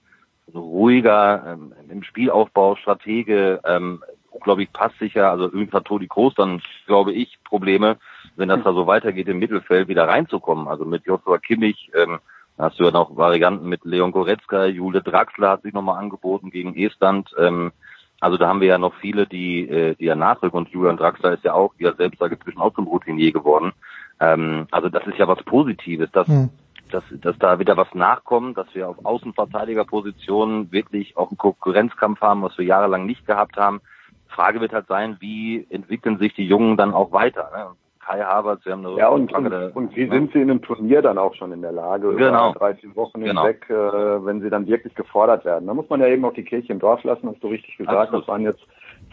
eine 0.48 0.58
ruhiger 0.58 1.44
ähm, 1.46 1.74
im 1.90 2.02
Spielaufbau, 2.02 2.76
Stratege, 2.76 3.60
ähm, 3.64 4.02
unglaublich 4.30 4.72
passsicher, 4.72 5.30
also 5.30 5.44
irgendwie 5.44 5.72
hat 5.72 5.84
Toni 5.84 6.06
Kroos 6.06 6.34
dann, 6.34 6.62
glaube 6.86 7.12
ich, 7.12 7.38
Probleme, 7.44 7.98
wenn 8.36 8.48
das 8.48 8.62
da 8.64 8.72
so 8.72 8.86
weitergeht 8.86 9.28
im 9.28 9.38
Mittelfeld 9.38 9.88
wieder 9.88 10.08
reinzukommen. 10.08 10.66
Also 10.66 10.84
mit 10.84 11.06
Joshua 11.06 11.38
Kimmich, 11.38 11.90
ähm, 11.94 12.18
hast 12.58 12.78
du 12.78 12.84
ja 12.84 12.90
noch 12.90 13.16
Varianten 13.16 13.68
mit 13.68 13.84
Leon 13.84 14.12
Goretzka, 14.12 14.66
Jule 14.66 15.02
Draxler 15.02 15.50
hat 15.50 15.62
sich 15.62 15.72
nochmal 15.72 15.98
angeboten 15.98 16.50
gegen 16.50 16.74
Estland, 16.74 17.30
ähm, 17.38 17.72
also 18.24 18.38
da 18.38 18.48
haben 18.48 18.62
wir 18.62 18.68
ja 18.68 18.78
noch 18.78 18.94
viele, 19.02 19.26
die, 19.26 19.68
äh, 19.68 19.96
die 19.96 20.06
ja 20.06 20.14
nachrücken 20.14 20.56
und 20.56 20.70
Julian 20.70 20.96
Draxler 20.96 21.34
ist 21.34 21.44
ja 21.44 21.52
auch, 21.52 21.74
wie 21.76 21.84
er 21.84 21.94
selbst 21.94 22.18
sagt, 22.18 22.32
inzwischen 22.32 22.58
auch 22.58 22.72
zum 22.72 22.86
Routinier 22.86 23.32
geworden. 23.32 23.72
Ähm, 24.18 24.66
also 24.70 24.88
das 24.88 25.06
ist 25.06 25.18
ja 25.18 25.28
was 25.28 25.42
Positives, 25.42 26.10
dass, 26.10 26.26
hm. 26.26 26.48
dass, 26.90 27.04
dass 27.20 27.38
da 27.38 27.58
wieder 27.58 27.76
was 27.76 27.92
nachkommt, 27.92 28.56
dass 28.56 28.66
wir 28.74 28.88
auf 28.88 29.04
Außenverteidigerpositionen 29.04 30.72
wirklich 30.72 31.18
auch 31.18 31.28
einen 31.28 31.36
Konkurrenzkampf 31.36 32.22
haben, 32.22 32.40
was 32.40 32.56
wir 32.56 32.64
jahrelang 32.64 33.04
nicht 33.04 33.26
gehabt 33.26 33.58
haben. 33.58 33.82
Frage 34.28 34.62
wird 34.62 34.72
halt 34.72 34.86
sein, 34.86 35.18
wie 35.20 35.66
entwickeln 35.68 36.16
sich 36.16 36.32
die 36.32 36.46
Jungen 36.46 36.78
dann 36.78 36.94
auch 36.94 37.12
weiter? 37.12 37.50
Ne? 37.54 37.66
Kai 38.04 38.20
Havertz, 38.20 38.64
wir 38.64 38.72
haben 38.72 38.86
eine 38.86 38.98
Ja, 38.98 39.08
und, 39.08 39.32
und, 39.32 39.52
und 39.74 39.96
wie 39.96 40.08
sind 40.08 40.32
sie 40.32 40.40
in 40.40 40.50
einem 40.50 40.62
Turnier 40.62 41.00
dann 41.00 41.18
auch 41.18 41.34
schon 41.34 41.52
in 41.52 41.62
der 41.62 41.72
Lage, 41.72 42.14
genau. 42.14 42.50
über 42.50 42.58
13 42.58 42.94
Wochen 42.96 43.20
genau. 43.20 43.42
hinweg, 43.42 43.66
äh, 43.70 43.74
wenn 44.24 44.40
sie 44.40 44.50
dann 44.50 44.66
wirklich 44.66 44.94
gefordert 44.94 45.44
werden. 45.44 45.66
Da 45.66 45.74
muss 45.74 45.88
man 45.88 46.00
ja 46.00 46.08
eben 46.08 46.24
auch 46.24 46.34
die 46.34 46.44
Kirche 46.44 46.72
im 46.72 46.78
Dorf 46.78 47.02
lassen, 47.04 47.28
hast 47.28 47.42
du 47.42 47.48
richtig 47.48 47.76
gesagt. 47.76 47.96
Absolut. 47.96 48.22
Das 48.22 48.28
waren 48.28 48.42
jetzt 48.42 48.64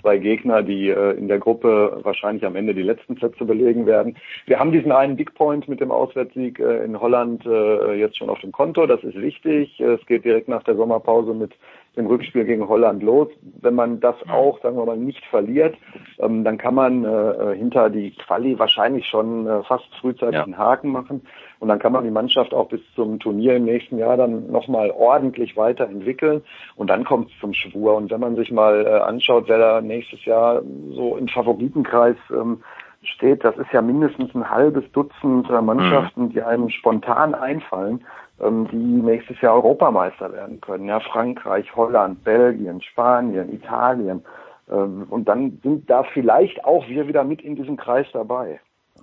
zwei 0.02 0.18
Gegner, 0.18 0.64
die 0.64 0.90
äh, 0.90 1.18
in 1.18 1.28
der 1.28 1.40
Gruppe 1.40 2.00
wahrscheinlich 2.04 2.46
am 2.46 2.56
Ende 2.56 2.74
die 2.74 2.82
letzten 2.82 3.16
Plätze 3.16 3.46
belegen 3.46 3.86
werden. 3.86 4.18
Wir 4.46 4.60
haben 4.60 4.72
diesen 4.72 4.92
einen 4.92 5.16
Big 5.16 5.34
Point 5.36 5.68
mit 5.68 5.80
dem 5.80 5.92
Auswärtssieg 5.92 6.60
äh, 6.60 6.84
in 6.84 7.00
Holland 7.00 7.46
äh, 7.46 7.94
jetzt 7.94 8.18
schon 8.18 8.30
auf 8.30 8.40
dem 8.40 8.52
Konto. 8.52 8.86
Das 8.88 9.04
ist 9.04 9.16
wichtig. 9.16 9.80
Es 9.80 10.06
geht 10.06 10.26
direkt 10.26 10.48
nach 10.48 10.64
der 10.64 10.76
Sommerpause 10.76 11.34
mit 11.34 11.54
dem 11.98 12.08
Rückspiel 12.08 12.46
gegen 12.46 12.68
Holland 12.68 13.04
los. 13.04 13.28
Wenn 13.62 13.76
man 13.76 14.00
das 14.00 14.16
auch, 14.30 14.62
sagen 14.62 14.78
wir 14.78 14.86
mal, 14.86 14.98
nicht 14.98 15.24
verliert, 15.26 15.76
ähm, 16.20 16.44
dann 16.44 16.58
kann 16.58 16.74
man 16.74 17.04
äh, 17.04 17.56
hinter 17.56 17.90
die 17.90 18.12
Quali 18.12 18.58
wahrscheinlich 18.58 19.06
schon 19.08 19.46
äh, 19.46 19.64
fast 19.64 19.86
frühzeitig 20.00 20.36
ja. 20.36 20.44
einen 20.44 20.58
Haken 20.58 20.92
machen. 20.92 21.22
Und 21.60 21.68
dann 21.68 21.80
kann 21.80 21.92
man 21.92 22.06
die 22.06 22.12
Mannschaft 22.12 22.54
auch 22.54 22.70
bis 22.70 22.82
zum 22.96 23.20
Turnier 23.20 23.58
im 23.58 23.66
nächsten 23.66 23.98
Jahr 23.98 24.16
dann 24.16 24.52
nochmal 24.52 24.90
ordentlich 24.92 25.58
weiterentwickeln. 25.58 26.44
Und 26.76 26.90
dann 26.90 27.04
kommt 27.04 27.30
es 27.30 27.40
zum 27.40 27.54
Schwur. 27.54 27.96
Und 27.96 28.10
wenn 28.10 28.22
man 28.22 28.36
sich 28.36 28.52
mal 28.52 28.86
äh, 28.86 28.90
anschaut, 28.90 29.46
wer 29.48 29.60
da 29.60 29.82
nächstes 29.82 30.24
Jahr 30.24 30.62
so 30.92 31.18
im 31.18 31.28
Favoritenkreis 31.28 32.16
ähm, 32.32 32.64
steht, 33.04 33.44
das 33.44 33.58
ist 33.58 33.72
ja 33.74 33.82
mindestens 33.82 34.34
ein 34.34 34.50
halbes 34.50 34.90
Dutzend 34.94 35.50
äh, 35.50 35.62
Mannschaften, 35.62 36.30
die 36.30 36.42
einem 36.42 36.70
spontan 36.70 37.36
einfallen 37.36 38.06
die 38.42 38.78
nächstes 38.78 39.40
Jahr 39.42 39.54
Europameister 39.56 40.32
werden 40.34 40.60
können. 40.62 40.88
Ja, 40.88 41.00
Frankreich, 41.00 41.76
Holland, 41.76 42.24
Belgien, 42.24 42.82
Spanien, 42.82 43.54
Italien. 43.54 44.24
Ähm, 44.70 45.06
und 45.10 45.28
dann 45.28 45.60
sind 45.64 45.90
da 45.90 46.04
vielleicht 46.04 46.64
auch 46.66 46.88
wir 46.88 47.08
wieder 47.08 47.24
mit 47.24 47.42
in 47.42 47.56
diesem 47.56 47.78
Kreis 47.78 48.08
dabei. 48.14 48.60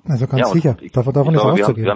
Also 0.08 0.26
ganz 0.26 0.40
ja, 0.40 0.46
sicher. 0.46 0.76
Ich, 0.80 0.92
davon, 0.92 1.12
davon 1.12 1.34
ist 1.34 1.40
glaube, 1.40 1.60
auszugehen. 1.60 1.84
Wir 1.84 1.90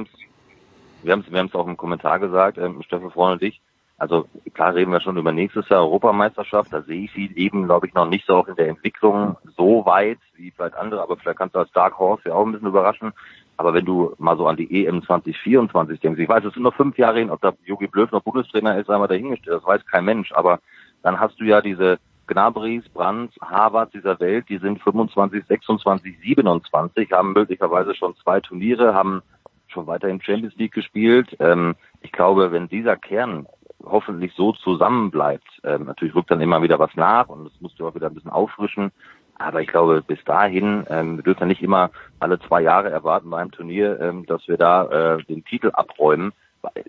haben 1.12 1.20
es 1.20 1.32
wir 1.32 1.38
haben's 1.38 1.54
auch 1.54 1.66
im 1.66 1.76
Kommentar 1.76 2.20
gesagt, 2.20 2.58
ähm, 2.58 2.80
Steffen 2.82 3.10
Freund 3.10 3.40
und 3.40 3.46
ich. 3.46 3.60
Also 4.02 4.26
klar 4.52 4.74
reden 4.74 4.90
wir 4.90 5.00
schon 5.00 5.16
über 5.16 5.30
nächstes 5.30 5.68
Jahr 5.68 5.82
Europameisterschaft. 5.82 6.72
Da 6.72 6.82
sehe 6.82 7.04
ich 7.04 7.12
sie 7.12 7.30
eben, 7.36 7.66
glaube 7.66 7.86
ich, 7.86 7.94
noch 7.94 8.08
nicht 8.08 8.26
so 8.26 8.34
auch 8.34 8.48
in 8.48 8.56
der 8.56 8.66
Entwicklung 8.66 9.36
so 9.56 9.86
weit 9.86 10.18
wie 10.34 10.50
vielleicht 10.50 10.74
andere. 10.74 11.00
Aber 11.00 11.16
vielleicht 11.16 11.38
kannst 11.38 11.54
du 11.54 11.60
als 11.60 11.70
Dark 11.70 12.00
Horse 12.00 12.28
ja 12.28 12.34
auch 12.34 12.44
ein 12.44 12.50
bisschen 12.50 12.66
überraschen. 12.66 13.12
Aber 13.58 13.74
wenn 13.74 13.84
du 13.84 14.12
mal 14.18 14.36
so 14.36 14.48
an 14.48 14.56
die 14.56 14.84
EM 14.84 15.04
2024 15.04 16.00
denkst, 16.00 16.18
ich 16.18 16.28
weiß, 16.28 16.44
es 16.44 16.52
sind 16.52 16.64
noch 16.64 16.74
fünf 16.74 16.98
Jahre 16.98 17.20
hin, 17.20 17.30
ob 17.30 17.40
da 17.42 17.52
Jogi 17.64 17.86
Blöf 17.86 18.10
noch 18.10 18.24
Bundestrainer 18.24 18.76
ist, 18.76 18.90
einmal 18.90 19.06
dahingestellt, 19.06 19.58
das 19.58 19.64
weiß 19.64 19.86
kein 19.86 20.04
Mensch. 20.04 20.32
Aber 20.32 20.58
dann 21.04 21.20
hast 21.20 21.38
du 21.38 21.44
ja 21.44 21.60
diese 21.60 22.00
Gnabrys, 22.26 22.88
Brands, 22.88 23.36
Harvard 23.40 23.94
dieser 23.94 24.18
Welt, 24.18 24.46
die 24.48 24.58
sind 24.58 24.82
25, 24.82 25.44
26, 25.46 26.18
27, 26.18 27.12
haben 27.12 27.34
möglicherweise 27.34 27.94
schon 27.94 28.16
zwei 28.16 28.40
Turniere, 28.40 28.94
haben 28.94 29.22
schon 29.68 29.86
weiter 29.86 30.08
in 30.08 30.20
Champions 30.20 30.56
League 30.56 30.72
gespielt. 30.72 31.36
Ähm, 31.38 31.76
ich 32.00 32.10
glaube, 32.10 32.50
wenn 32.50 32.68
dieser 32.68 32.96
Kern 32.96 33.46
hoffentlich 33.84 34.32
so 34.34 34.52
zusammenbleibt. 34.52 35.48
Ähm, 35.64 35.84
natürlich 35.84 36.14
rückt 36.14 36.30
dann 36.30 36.40
immer 36.40 36.62
wieder 36.62 36.78
was 36.78 36.94
nach 36.94 37.28
und 37.28 37.44
das 37.44 37.60
musst 37.60 37.78
du 37.78 37.86
auch 37.86 37.94
wieder 37.94 38.08
ein 38.08 38.14
bisschen 38.14 38.30
auffrischen. 38.30 38.92
Aber 39.38 39.60
ich 39.60 39.68
glaube, 39.68 40.02
bis 40.02 40.22
dahin, 40.24 40.84
ähm, 40.88 41.16
wir 41.16 41.24
dürfen 41.24 41.48
nicht 41.48 41.62
immer 41.62 41.90
alle 42.20 42.38
zwei 42.40 42.62
Jahre 42.62 42.90
erwarten 42.90 43.30
bei 43.30 43.38
einem 43.38 43.50
Turnier, 43.50 44.00
ähm, 44.00 44.26
dass 44.26 44.46
wir 44.46 44.56
da 44.56 45.16
äh, 45.16 45.24
den 45.24 45.44
Titel 45.44 45.70
abräumen. 45.72 46.32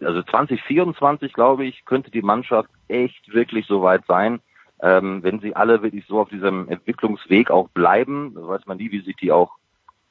Also 0.02 0.22
2024, 0.22 1.34
glaube 1.34 1.66
ich, 1.66 1.86
könnte 1.86 2.12
die 2.12 2.22
Mannschaft 2.22 2.70
echt 2.88 3.34
wirklich 3.34 3.66
so 3.66 3.82
weit 3.82 4.04
sein, 4.08 4.40
ähm, 4.82 5.24
wenn 5.24 5.40
sie 5.40 5.56
alle 5.56 5.82
wirklich 5.82 6.06
so 6.06 6.20
auf 6.20 6.30
diesem 6.30 6.70
Entwicklungsweg 6.70 7.50
auch 7.50 7.70
bleiben. 7.70 8.36
Da 8.36 8.48
weiß 8.48 8.68
man 8.68 8.78
nie, 8.78 8.92
wie 8.92 9.02
sich 9.02 9.16
die 9.16 9.32
auch 9.32 9.58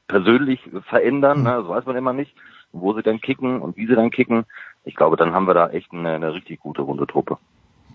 persönlich 0.08 0.60
verändern, 0.88 1.44
ne? 1.44 1.58
das 1.60 1.68
weiß 1.68 1.86
man 1.86 1.96
immer 1.96 2.12
nicht, 2.12 2.34
wo 2.72 2.92
sie 2.92 3.02
dann 3.02 3.20
kicken 3.20 3.60
und 3.60 3.76
wie 3.76 3.86
sie 3.86 3.94
dann 3.94 4.10
kicken. 4.10 4.44
Ich 4.84 4.96
glaube, 4.96 5.16
dann 5.16 5.32
haben 5.32 5.46
wir 5.46 5.54
da 5.54 5.68
echt 5.70 5.92
eine, 5.92 6.14
eine 6.14 6.34
richtig 6.34 6.60
gute 6.60 6.82
runde 6.82 7.06
Truppe. 7.06 7.38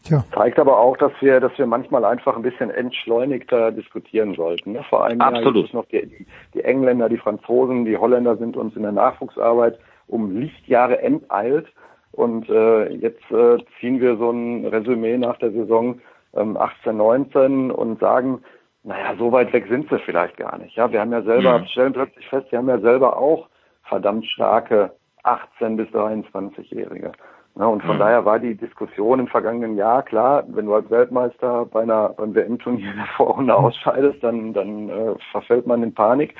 Tja. 0.03 0.23
Zeigt 0.33 0.59
aber 0.59 0.79
auch, 0.79 0.95
dass 0.97 1.11
wir, 1.19 1.39
dass 1.39 1.57
wir 1.57 1.65
manchmal 1.65 2.05
einfach 2.05 2.35
ein 2.35 2.41
bisschen 2.41 2.69
entschleunigter 2.69 3.71
diskutieren 3.71 4.35
sollten. 4.35 4.73
Ne? 4.73 4.83
Vor 4.89 5.03
allem 5.03 5.19
Absolut. 5.19 5.73
noch 5.73 5.85
die, 5.85 6.25
die 6.53 6.63
Engländer, 6.63 7.09
die 7.09 7.17
Franzosen, 7.17 7.85
die 7.85 7.97
Holländer 7.97 8.37
sind 8.37 8.55
uns 8.55 8.75
in 8.75 8.83
der 8.83 8.91
Nachwuchsarbeit 8.91 9.77
um 10.07 10.39
Lichtjahre 10.39 11.01
enteilt. 11.01 11.67
Und 12.13 12.49
äh, 12.49 12.89
jetzt 12.93 13.29
äh, 13.31 13.57
ziehen 13.79 13.99
wir 13.99 14.17
so 14.17 14.31
ein 14.31 14.65
Resümee 14.65 15.17
nach 15.17 15.37
der 15.37 15.51
Saison 15.51 15.99
ähm, 16.35 16.57
18, 16.57 16.97
19 16.97 17.71
und 17.71 17.99
sagen, 17.99 18.41
naja, 18.83 19.15
so 19.19 19.31
weit 19.31 19.51
weg 19.51 19.65
sind 19.67 19.89
sie 19.89 19.99
vielleicht 19.99 20.37
gar 20.37 20.57
nicht. 20.57 20.75
Ja, 20.75 20.91
wir 20.91 21.01
haben 21.01 21.11
ja 21.11 21.21
selber, 21.21 21.59
mhm. 21.59 21.65
stellen 21.65 21.93
plötzlich 21.93 22.27
fest, 22.27 22.51
wir 22.51 22.59
haben 22.59 22.69
ja 22.69 22.79
selber 22.79 23.17
auch 23.17 23.49
verdammt 23.83 24.25
starke 24.25 24.93
18 25.27 25.77
bis 25.77 25.87
23-Jährige. 25.89 27.11
Ja, 27.59 27.65
und 27.65 27.81
von 27.81 27.95
mhm. 27.95 27.99
daher 27.99 28.25
war 28.25 28.39
die 28.39 28.55
Diskussion 28.55 29.19
im 29.19 29.27
vergangenen 29.27 29.77
Jahr 29.77 30.03
klar, 30.03 30.43
wenn 30.47 30.67
du 30.67 30.75
als 30.75 30.89
Weltmeister 30.91 31.65
bei 31.65 31.81
einer 31.81 32.09
beim 32.09 32.35
WM-Turnier 32.35 32.91
in 32.91 32.97
der 32.97 33.05
Vorrunde 33.17 33.55
ausscheidest, 33.55 34.23
dann 34.23 34.53
dann 34.53 34.89
äh, 34.89 35.15
verfällt 35.31 35.65
man 35.65 35.81
in 35.81 35.93
Panik. 35.93 36.35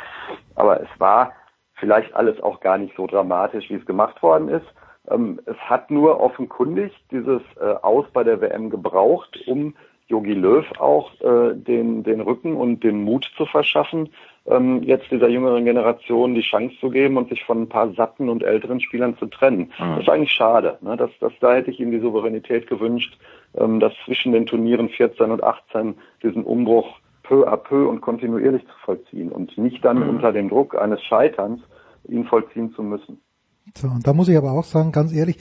Aber 0.55 0.79
es 0.79 0.89
war 0.99 1.33
vielleicht 1.73 2.13
alles 2.15 2.41
auch 2.41 2.59
gar 2.59 2.77
nicht 2.77 2.95
so 2.95 3.07
dramatisch, 3.07 3.69
wie 3.69 3.75
es 3.75 3.85
gemacht 3.85 4.21
worden 4.21 4.49
ist. 4.49 4.65
Ähm, 5.09 5.39
es 5.45 5.57
hat 5.57 5.89
nur 5.89 6.19
offenkundig 6.19 6.93
dieses 7.11 7.41
äh, 7.59 7.73
Aus 7.81 8.05
bei 8.13 8.23
der 8.23 8.41
WM 8.41 8.69
gebraucht, 8.69 9.39
um 9.47 9.73
Jogi 10.07 10.33
Löw 10.33 10.65
auch 10.79 11.11
äh, 11.21 11.53
den, 11.53 12.03
den 12.03 12.21
Rücken 12.21 12.55
und 12.55 12.83
den 12.83 13.03
Mut 13.03 13.29
zu 13.35 13.45
verschaffen, 13.45 14.09
ähm, 14.47 14.83
jetzt 14.83 15.11
dieser 15.11 15.27
jüngeren 15.27 15.65
Generation 15.65 16.35
die 16.35 16.41
Chance 16.41 16.75
zu 16.79 16.89
geben 16.89 17.17
und 17.17 17.29
sich 17.29 17.43
von 17.43 17.63
ein 17.63 17.69
paar 17.69 17.93
satten 17.93 18.29
und 18.29 18.43
älteren 18.43 18.79
Spielern 18.79 19.17
zu 19.17 19.25
trennen. 19.27 19.71
Mhm. 19.79 19.95
Das 19.95 19.99
ist 20.03 20.09
eigentlich 20.09 20.31
schade. 20.31 20.77
Ne? 20.81 20.95
Das, 20.97 21.11
das, 21.19 21.33
da 21.39 21.53
hätte 21.53 21.71
ich 21.71 21.79
ihm 21.79 21.91
die 21.91 21.99
Souveränität 21.99 22.67
gewünscht, 22.67 23.17
ähm, 23.55 23.79
dass 23.79 23.93
zwischen 24.05 24.31
den 24.31 24.45
Turnieren 24.45 24.89
14 24.89 25.31
und 25.31 25.43
18 25.43 25.95
diesen 26.23 26.43
Umbruch 26.43 26.99
peu 27.23 27.45
à 27.47 27.57
peu 27.57 27.87
und 27.89 28.01
kontinuierlich 28.01 28.63
zu 28.63 28.73
vollziehen 28.85 29.31
und 29.31 29.57
nicht 29.57 29.83
dann 29.83 29.99
mhm. 29.99 30.09
unter 30.09 30.31
dem 30.31 30.49
Druck 30.49 30.75
eines 30.75 31.01
Scheiterns 31.03 31.61
ihn 32.07 32.25
vollziehen 32.25 32.71
zu 32.73 32.83
müssen. 32.83 33.19
So, 33.75 33.87
und 33.87 34.07
da 34.07 34.13
muss 34.13 34.29
ich 34.29 34.37
aber 34.37 34.51
auch 34.51 34.63
sagen, 34.63 34.93
ganz 34.93 35.13
ehrlich, 35.13 35.37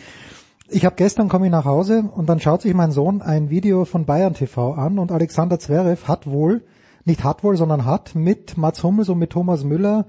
ich 0.68 0.84
habe 0.84 0.96
gestern 0.96 1.28
komme 1.28 1.46
ich 1.46 1.52
nach 1.52 1.64
Hause 1.64 2.10
und 2.12 2.28
dann 2.28 2.40
schaut 2.40 2.62
sich 2.62 2.74
mein 2.74 2.90
Sohn 2.90 3.22
ein 3.22 3.50
Video 3.50 3.84
von 3.84 4.04
Bayern 4.04 4.34
TV 4.34 4.72
an 4.72 4.98
und 4.98 5.12
Alexander 5.12 5.60
Zverev 5.60 6.08
hat 6.08 6.26
wohl, 6.26 6.62
nicht 7.06 7.24
hat 7.24 7.42
wohl, 7.42 7.56
sondern 7.56 7.84
hat 7.84 8.14
mit 8.14 8.56
Mats 8.56 8.82
Hummels 8.82 9.08
und 9.08 9.18
mit 9.18 9.30
Thomas 9.30 9.64
Müller 9.64 10.06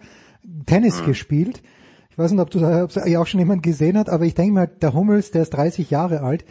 Tennis 0.65 1.01
mhm. 1.01 1.05
gespielt. 1.05 1.61
Ich 2.09 2.17
weiß 2.17 2.31
nicht, 2.31 2.41
ob 2.41 2.49
du 2.49 2.59
ob 2.65 2.95
ja 3.07 3.19
auch 3.19 3.27
schon 3.27 3.39
jemand 3.39 3.63
gesehen 3.63 3.97
hat, 3.97 4.09
aber 4.09 4.25
ich 4.25 4.33
denke 4.33 4.53
mal, 4.53 4.67
der 4.67 4.93
Hummels, 4.93 5.31
der 5.31 5.43
ist 5.43 5.51
30 5.51 5.89
Jahre 5.91 6.21
alt. 6.21 6.45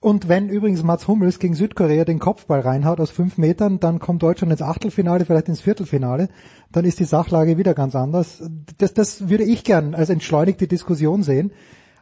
Und 0.00 0.28
wenn 0.28 0.50
übrigens 0.50 0.82
Mats 0.82 1.08
Hummels 1.08 1.38
gegen 1.38 1.54
Südkorea 1.54 2.04
den 2.04 2.18
Kopfball 2.18 2.60
reinhaut 2.60 3.00
aus 3.00 3.10
fünf 3.10 3.38
Metern, 3.38 3.80
dann 3.80 4.00
kommt 4.00 4.22
Deutschland 4.22 4.52
ins 4.52 4.60
Achtelfinale, 4.60 5.24
vielleicht 5.24 5.48
ins 5.48 5.62
Viertelfinale, 5.62 6.28
dann 6.72 6.84
ist 6.84 7.00
die 7.00 7.04
Sachlage 7.04 7.56
wieder 7.56 7.72
ganz 7.72 7.94
anders. 7.94 8.42
Das, 8.76 8.92
das 8.92 9.30
würde 9.30 9.44
ich 9.44 9.64
gern 9.64 9.94
als 9.94 10.10
entschleunigte 10.10 10.66
Diskussion 10.66 11.22
sehen 11.22 11.52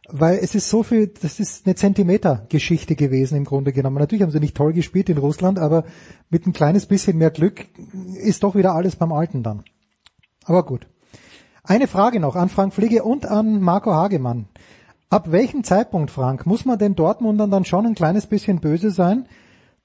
weil 0.09 0.38
es 0.38 0.55
ist 0.55 0.68
so 0.68 0.82
viel, 0.82 1.09
das 1.09 1.38
ist 1.38 1.66
eine 1.66 1.74
Zentimeter-Geschichte 1.74 2.96
gewesen 2.96 3.36
im 3.36 3.44
Grunde 3.44 3.72
genommen. 3.72 3.98
Natürlich 3.98 4.22
haben 4.22 4.30
sie 4.30 4.40
nicht 4.40 4.57
toll 4.57 4.72
gespielt 4.72 5.09
in 5.09 5.18
Russland, 5.18 5.59
aber 5.59 5.84
mit 6.28 6.46
ein 6.46 6.53
kleines 6.53 6.86
bisschen 6.86 7.18
mehr 7.18 7.30
Glück 7.30 7.66
ist 8.16 8.42
doch 8.42 8.55
wieder 8.55 8.74
alles 8.74 8.96
beim 8.96 9.12
Alten 9.12 9.42
dann. 9.42 9.62
Aber 10.44 10.64
gut. 10.64 10.86
Eine 11.64 11.86
Frage 11.86 12.18
noch 12.18 12.34
an 12.34 12.48
Frank 12.48 12.74
Fliege 12.74 13.05
und 13.05 13.26
an 13.26 13.61
Marco 13.61 13.92
Hagemann. 13.92 14.48
Ab 15.09 15.30
welchem 15.30 15.62
Zeitpunkt, 15.62 16.11
Frank, 16.11 16.46
muss 16.46 16.64
man 16.64 16.78
den 16.78 16.96
Dortmundern 16.96 17.50
dann 17.50 17.64
schon 17.64 17.86
ein 17.86 17.94
kleines 17.94 18.26
bisschen 18.26 18.61
böse 18.61 18.90
sein, 18.90 19.28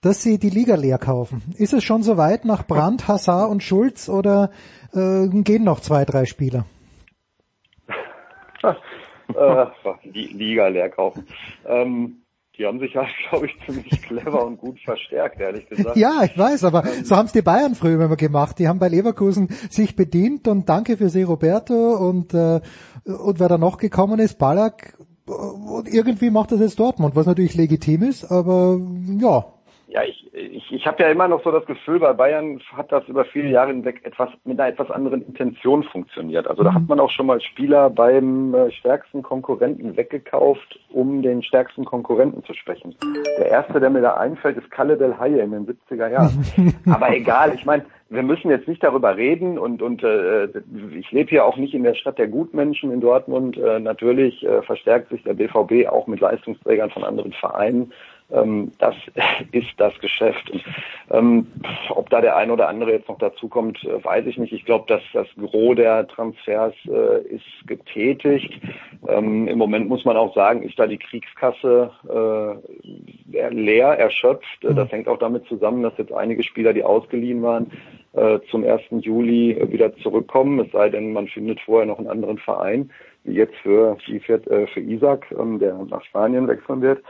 dass 0.01 0.24
sie 0.24 0.39
die 0.39 0.49
Liga 0.49 0.76
leer 0.76 0.97
kaufen? 0.97 1.43
Ist 1.57 1.74
es 1.74 1.84
schon 1.84 2.01
so 2.01 2.18
weit 2.18 2.45
nach 2.45 2.65
Brandt, 2.65 3.07
Hazard 3.07 3.51
und 3.51 3.61
Schulz 3.61 4.09
oder 4.09 4.51
äh, 4.93 5.28
gehen 5.28 5.63
noch 5.63 5.82
zwei, 5.82 6.05
drei 6.05 6.26
Spieler? 6.26 6.65
Äh, 9.36 9.65
die 10.03 10.28
Liga 10.28 10.67
leer 10.67 10.89
kaufen. 10.89 11.25
Ähm, 11.65 12.21
die 12.57 12.65
haben 12.65 12.80
sich 12.80 12.95
halt, 12.95 13.09
glaube 13.30 13.47
ich, 13.47 13.55
ziemlich 13.65 14.01
clever 14.01 14.45
und 14.45 14.57
gut 14.57 14.80
verstärkt, 14.80 15.39
ehrlich 15.39 15.67
gesagt. 15.69 15.95
Ja, 15.97 16.23
ich 16.23 16.38
weiß, 16.38 16.63
aber 16.63 16.86
ähm, 16.86 17.05
so 17.05 17.15
haben 17.15 17.28
es 17.28 17.34
die 17.34 17.41
Bayern 17.41 17.75
früher 17.75 18.03
immer 18.03 18.15
gemacht. 18.15 18.59
Die 18.59 18.67
haben 18.67 18.80
bei 18.80 18.89
Leverkusen 18.89 19.49
sich 19.69 19.95
bedient 19.95 20.47
und 20.47 20.67
danke 20.67 20.97
für 20.97 21.09
Sie, 21.09 21.23
Roberto 21.23 21.95
und, 21.95 22.34
äh, 22.34 22.61
und 23.05 23.39
wer 23.39 23.47
da 23.47 23.57
noch 23.57 23.78
gekommen 23.78 24.19
ist, 24.19 24.39
Ballack. 24.39 24.97
Und 25.25 25.93
irgendwie 25.93 26.30
macht 26.30 26.53
das 26.53 26.61
jetzt 26.61 26.80
Dortmund, 26.80 27.15
was 27.15 27.25
natürlich 27.25 27.53
legitim 27.55 28.01
ist, 28.03 28.32
aber 28.32 28.80
ja, 29.19 29.45
ja, 29.98 30.04
ich, 30.04 30.32
ich, 30.34 30.72
ich 30.72 30.86
habe 30.86 31.02
ja 31.02 31.10
immer 31.10 31.28
noch 31.28 31.43
so 31.43 31.52
das 31.52 31.66
Gefühl, 31.66 32.00
bei 32.00 32.14
Bayern 32.14 32.62
hat 32.76 32.91
das 32.91 33.08
über 33.08 33.26
viele 33.26 33.50
Jahre 33.50 33.70
hinweg 33.70 34.02
etwas 34.04 34.30
mit 34.43 34.60
einer 34.60 34.70
etwas 34.70 34.91
anderen 34.91 35.24
Intention 35.24 35.84
funktioniert. 35.84 36.48
Also 36.48 36.64
da 36.64 36.74
hat 36.74 36.84
mhm. 36.84 36.88
man 36.89 37.00
auch 37.00 37.10
schon 37.10 37.26
mal 37.26 37.41
Spieler 37.41 37.89
beim 37.89 38.54
äh, 38.54 38.72
stärksten 38.72 39.24
Konkurrenten 39.24 39.98
weggekauft, 39.98 40.80
um 40.89 41.24
den 41.24 41.41
stärksten 41.41 41.84
Konkurrenten 41.84 42.43
zu 42.43 42.54
sprechen. 42.54 42.95
Der 43.39 43.48
erste, 43.48 43.80
der 43.80 43.89
mir 43.89 44.02
da 44.02 44.14
einfällt, 44.18 44.58
ist 44.58 44.70
Kalle 44.70 44.98
Del 44.98 45.18
Haie 45.18 45.41
in 45.41 45.52
den 45.52 45.66
70er 45.66 46.10
Jahren. 46.10 46.76
Aber 46.86 47.10
egal, 47.12 47.56
ich 47.56 47.66
meine, 47.66 47.84
wir 48.10 48.24
müssen 48.24 48.50
jetzt 48.52 48.68
nicht 48.68 48.84
darüber 48.84 49.18
reden 49.18 49.58
und, 49.58 49.82
und 49.82 50.04
äh, 50.04 50.45
ich 50.98 51.12
lebe 51.12 51.30
hier 51.30 51.45
auch 51.45 51.58
nicht 51.58 51.74
in 51.74 51.84
der 51.84 51.95
Stadt 51.95 52.18
der 52.18 52.28
Gutmenschen 52.28 52.91
in 52.91 53.02
Dortmund. 53.02 53.58
Äh, 53.58 53.80
natürlich 53.80 54.45
äh, 54.45 54.62
verstärkt 54.62 55.10
sich 55.10 55.24
der 55.24 55.34
BVB 55.34 55.89
auch 55.89 56.08
mit 56.08 56.20
Leistungsträgern 56.20 56.89
von 56.91 57.04
anderen 57.04 57.34
Vereinen. 57.34 57.91
Ähm, 58.30 58.71
das 58.80 58.95
ist 59.51 59.73
das 59.78 59.97
Geschäft. 59.99 60.49
Und, 60.51 60.63
ähm, 61.11 61.47
ob 61.89 62.09
da 62.09 62.19
der 62.21 62.36
ein 62.36 62.51
oder 62.51 62.67
andere 62.67 62.91
jetzt 62.91 63.07
noch 63.07 63.19
dazu 63.19 63.47
kommt, 63.47 63.84
äh, 63.84 64.03
weiß 64.03 64.25
ich 64.25 64.38
nicht. 64.38 64.51
Ich 64.51 64.65
glaube, 64.65 64.86
dass 64.88 65.01
das 65.13 65.28
Gros 65.38 65.75
der 65.75 66.07
Transfers 66.07 66.73
äh, 66.88 67.21
ist 67.28 67.67
getätigt. 67.67 68.53
Ähm, 69.07 69.47
Im 69.47 69.57
Moment 69.57 69.88
muss 69.88 70.03
man 70.03 70.17
auch 70.17 70.36
sagen, 70.36 70.63
ist 70.63 70.78
da 70.78 70.88
die 70.88 70.97
Kriegskasse 70.97 71.91
äh, 73.34 73.49
leer, 73.49 73.88
erschöpft. 73.97 74.63
Mhm. 74.63 74.75
Das 74.75 74.91
hängt 74.91 75.07
auch 75.07 75.19
damit 75.19 75.45
zusammen, 75.45 75.84
dass 75.84 75.97
jetzt 75.97 76.11
einige 76.11 76.43
Spieler, 76.43 76.73
die 76.73 76.84
ausgeliehen 76.84 77.41
waren, 77.41 77.71
äh, 78.13 78.39
zum 78.51 78.65
1. 78.65 78.82
Juli 79.05 79.51
äh, 79.51 79.71
wieder 79.71 79.95
zurückkommen. 79.97 80.59
Es 80.59 80.71
sei 80.73 80.89
denn, 80.89 81.13
man 81.13 81.28
findet 81.28 81.61
vorher 81.61 81.86
noch 81.86 81.99
einen 81.99 82.07
anderen 82.09 82.39
Verein, 82.39 82.91
wie 83.23 83.36
jetzt 83.36 83.55
für, 83.63 83.97
für, 84.25 84.39
für 84.67 84.80
Isaac, 84.82 85.25
ähm, 85.38 85.59
der 85.59 85.75
nach 85.89 86.03
Spanien 86.03 86.47
wechseln 86.47 86.82
wird 86.82 87.01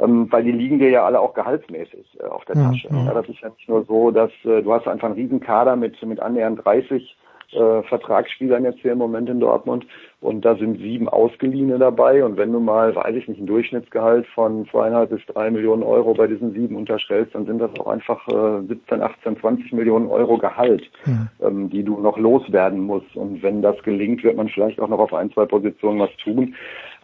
ähm, 0.00 0.30
weil 0.30 0.44
die 0.44 0.52
liegen 0.52 0.78
dir 0.78 0.90
ja 0.90 1.04
alle 1.04 1.20
auch 1.20 1.34
gehaltsmäßig 1.34 2.18
äh, 2.20 2.24
auf 2.24 2.44
der 2.44 2.56
Tasche. 2.56 2.88
Ja, 2.90 3.04
ja. 3.04 3.14
das 3.14 3.28
ist 3.28 3.40
ja 3.40 3.48
nicht 3.48 3.68
nur 3.68 3.84
so, 3.84 4.10
dass 4.10 4.30
äh, 4.44 4.62
du 4.62 4.72
hast 4.72 4.86
einfach 4.86 5.08
einen 5.08 5.16
Riesenkader 5.16 5.76
mit, 5.76 6.00
mit 6.02 6.20
annähernd 6.20 6.64
30 6.64 7.16
äh, 7.52 7.82
Vertragsspielern 7.84 8.64
jetzt 8.64 8.80
hier 8.80 8.92
im 8.92 8.98
Moment 8.98 9.28
in 9.28 9.40
Dortmund 9.40 9.86
und 10.20 10.44
da 10.44 10.56
sind 10.56 10.78
sieben 10.78 11.08
Ausgeliehene 11.08 11.78
dabei 11.78 12.24
und 12.24 12.36
wenn 12.36 12.52
du 12.52 12.58
mal, 12.58 12.94
weiß 12.94 13.14
ich 13.14 13.28
nicht, 13.28 13.40
ein 13.40 13.46
Durchschnittsgehalt 13.46 14.26
von 14.34 14.66
zweieinhalb 14.68 15.10
bis 15.10 15.24
drei 15.26 15.50
Millionen 15.50 15.84
Euro 15.84 16.14
bei 16.14 16.26
diesen 16.26 16.52
sieben 16.52 16.76
unterstellst, 16.76 17.34
dann 17.34 17.46
sind 17.46 17.60
das 17.60 17.70
auch 17.78 17.86
einfach 17.86 18.26
äh, 18.28 18.66
17, 18.66 19.00
18, 19.00 19.40
20 19.40 19.72
Millionen 19.72 20.08
Euro 20.08 20.38
Gehalt, 20.38 20.90
ja. 21.06 21.28
ähm, 21.46 21.70
die 21.70 21.84
du 21.84 22.00
noch 22.00 22.18
loswerden 22.18 22.80
musst 22.80 23.14
und 23.14 23.42
wenn 23.42 23.62
das 23.62 23.80
gelingt, 23.84 24.24
wird 24.24 24.36
man 24.36 24.48
vielleicht 24.48 24.80
auch 24.80 24.88
noch 24.88 24.98
auf 24.98 25.14
ein, 25.14 25.30
zwei 25.32 25.46
Positionen 25.46 26.00
was 26.00 26.14
tun. 26.16 26.54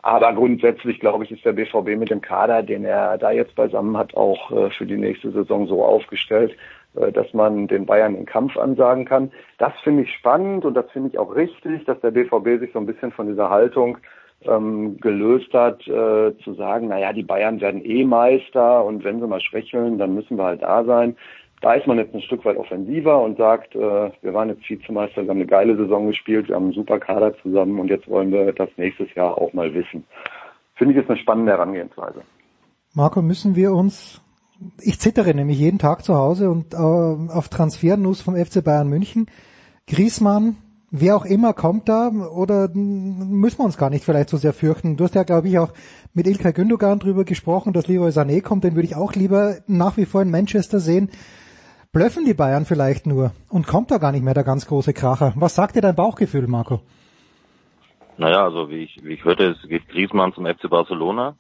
Aber 0.03 0.33
grundsätzlich, 0.33 0.99
glaube 0.99 1.25
ich, 1.25 1.31
ist 1.31 1.45
der 1.45 1.53
BVB 1.53 1.97
mit 1.97 2.11
dem 2.11 2.21
Kader, 2.21 2.65
den 2.65 2.85
er 2.85 3.19
da 3.19 3.31
jetzt 3.31 3.55
beisammen 3.55 3.97
hat, 3.97 4.15
auch 4.15 4.51
äh, 4.51 4.71
für 4.71 4.85
die 4.85 4.97
nächste 4.97 5.31
Saison 5.31 5.69
so 5.69 5.85
aufgestellt, 5.85 6.57
äh, 6.97 7.13
dass 7.13 7.33
man 7.33 7.69
den 7.69 7.87
Bayern 7.87 8.15
den 8.15 8.27
Kampf 8.27 8.57
ansagen 8.57 9.05
kann. 9.05 9.31
Das 9.59 9.73
finde 9.85 10.03
ich 10.03 10.13
spannend 10.13 10.65
und 10.65 10.75
das 10.75 10.91
finde 10.91 11.11
ich 11.11 11.19
auch 11.19 11.35
richtig, 11.37 11.85
dass 11.85 12.01
der 12.01 12.11
BVB 12.11 12.59
sich 12.59 12.73
so 12.73 12.81
ein 12.81 12.87
bisschen 12.87 13.13
von 13.13 13.29
dieser 13.29 13.49
Haltung 13.49 13.99
ähm, 14.45 14.99
gelöst 14.99 15.53
hat, 15.55 15.87
äh, 15.87 16.37
zu 16.43 16.55
sagen, 16.55 16.89
naja, 16.89 17.13
die 17.13 17.23
Bayern 17.23 17.61
werden 17.61 17.85
eh 17.85 18.05
Meister 18.05 18.85
und 18.85 19.05
wenn 19.05 19.21
sie 19.21 19.29
mal 19.29 19.41
schwächeln, 19.41 19.99
dann 19.99 20.17
müssen 20.17 20.37
wir 20.37 20.45
halt 20.45 20.63
da 20.63 20.83
sein. 20.85 21.17
Da 21.63 21.75
ist 21.75 21.87
man 21.87 21.97
jetzt 21.97 22.13
ein 22.13 22.23
Stück 22.23 22.45
weit 22.45 22.57
offensiver 22.57 23.23
und 23.23 23.39
sagt, 23.39 23.77
äh, 23.77 23.79
wir 24.21 24.35
waren 24.35 24.49
jetzt 24.49 24.69
Vizemeister, 24.69 25.23
wir 25.23 25.31
haben 25.31 25.39
eine 25.39 25.47
geile 25.47 25.77
Saison 25.77 26.09
gespielt, 26.09 26.49
wir 26.49 26.57
haben 26.57 26.65
einen 26.65 26.73
super 26.73 26.99
Kader 26.99 27.37
zusammen 27.41 27.79
und 27.79 27.89
jetzt 27.89 28.09
wollen 28.09 28.33
wir 28.33 28.53
das 28.53 28.69
nächstes 28.77 29.15
Jahr 29.15 29.39
auch 29.39 29.53
mal 29.53 29.73
wissen. 29.73 30.05
Finde 30.75 30.93
ich 30.93 30.99
jetzt 30.99 31.09
eine 31.09 31.21
spannende 31.21 31.53
Herangehensweise. 31.53 32.23
Marco, 32.95 33.23
müssen 33.23 33.55
wir 33.55 33.73
uns, 33.73 34.21
ich 34.81 34.99
zittere 34.99 35.35
nämlich 35.35 35.57
jeden 35.57 35.79
Tag 35.79 36.05
zu 36.05 36.17
Hause 36.17 36.51
und 36.51 36.75
äh, 36.75 36.77
auf 36.77 37.49
Transfernews 37.49 38.21
vom 38.21 38.35
FC 38.35 38.65
Bayern 38.65 38.89
München. 38.89 39.27
Griesmann, 39.87 40.57
wer 40.91 41.15
auch 41.15 41.25
immer 41.25 41.53
kommt 41.53 41.89
da 41.89 42.09
oder 42.09 42.71
müssen 42.75 43.61
wir 43.61 43.65
uns 43.65 43.79
gar 43.79 43.91
nicht 43.91 44.05
vielleicht 44.05 44.31
so 44.31 44.37
sehr 44.37 44.53
fürchten? 44.53 44.97
Du 44.97 45.05
hast 45.05 45.15
ja, 45.15 45.23
glaube 45.23 45.47
ich, 45.47 45.61
auch 45.61 45.73
mit 46.13 46.27
Ilkay 46.27 46.53
Gündogan 46.53 46.99
drüber 46.99 47.25
gesprochen, 47.25 47.73
dass 47.73 47.87
Leroy 47.87 48.11
Sané 48.11 48.43
kommt, 48.43 48.65
den 48.65 48.75
würde 48.75 48.87
ich 48.87 48.97
auch 48.97 49.15
lieber 49.15 49.59
nach 49.69 49.97
wie 49.97 50.07
vor 50.07 50.23
in 50.23 50.31
Manchester 50.33 50.81
sehen. 50.81 51.09
Blöffen 51.93 52.25
die 52.25 52.33
Bayern 52.33 52.65
vielleicht 52.65 53.07
nur 53.07 53.33
und 53.51 53.67
kommt 53.67 53.91
da 53.91 53.99
gar 53.99 54.13
nicht 54.13 54.25
mehr 54.25 54.33
der 54.33 54.45
ganz 54.45 54.67
große 54.67 54.95
Kracher? 54.95 55.35
Was 55.37 55.55
sagt 55.55 55.77
dir 55.77 55.83
dein 55.83 55.95
Bauchgefühl, 55.95 56.47
Marco? 56.47 56.81
Naja, 58.17 58.45
also 58.45 58.71
wie 58.71 58.85
ich, 58.85 59.05
wie 59.05 59.13
ich 59.13 59.25
hörte, 59.27 59.51
es 59.51 59.69
geht 59.69 59.87
Griezmann 59.91 60.33
zum 60.33 60.47
FC 60.47 60.71
Barcelona. 60.71 61.35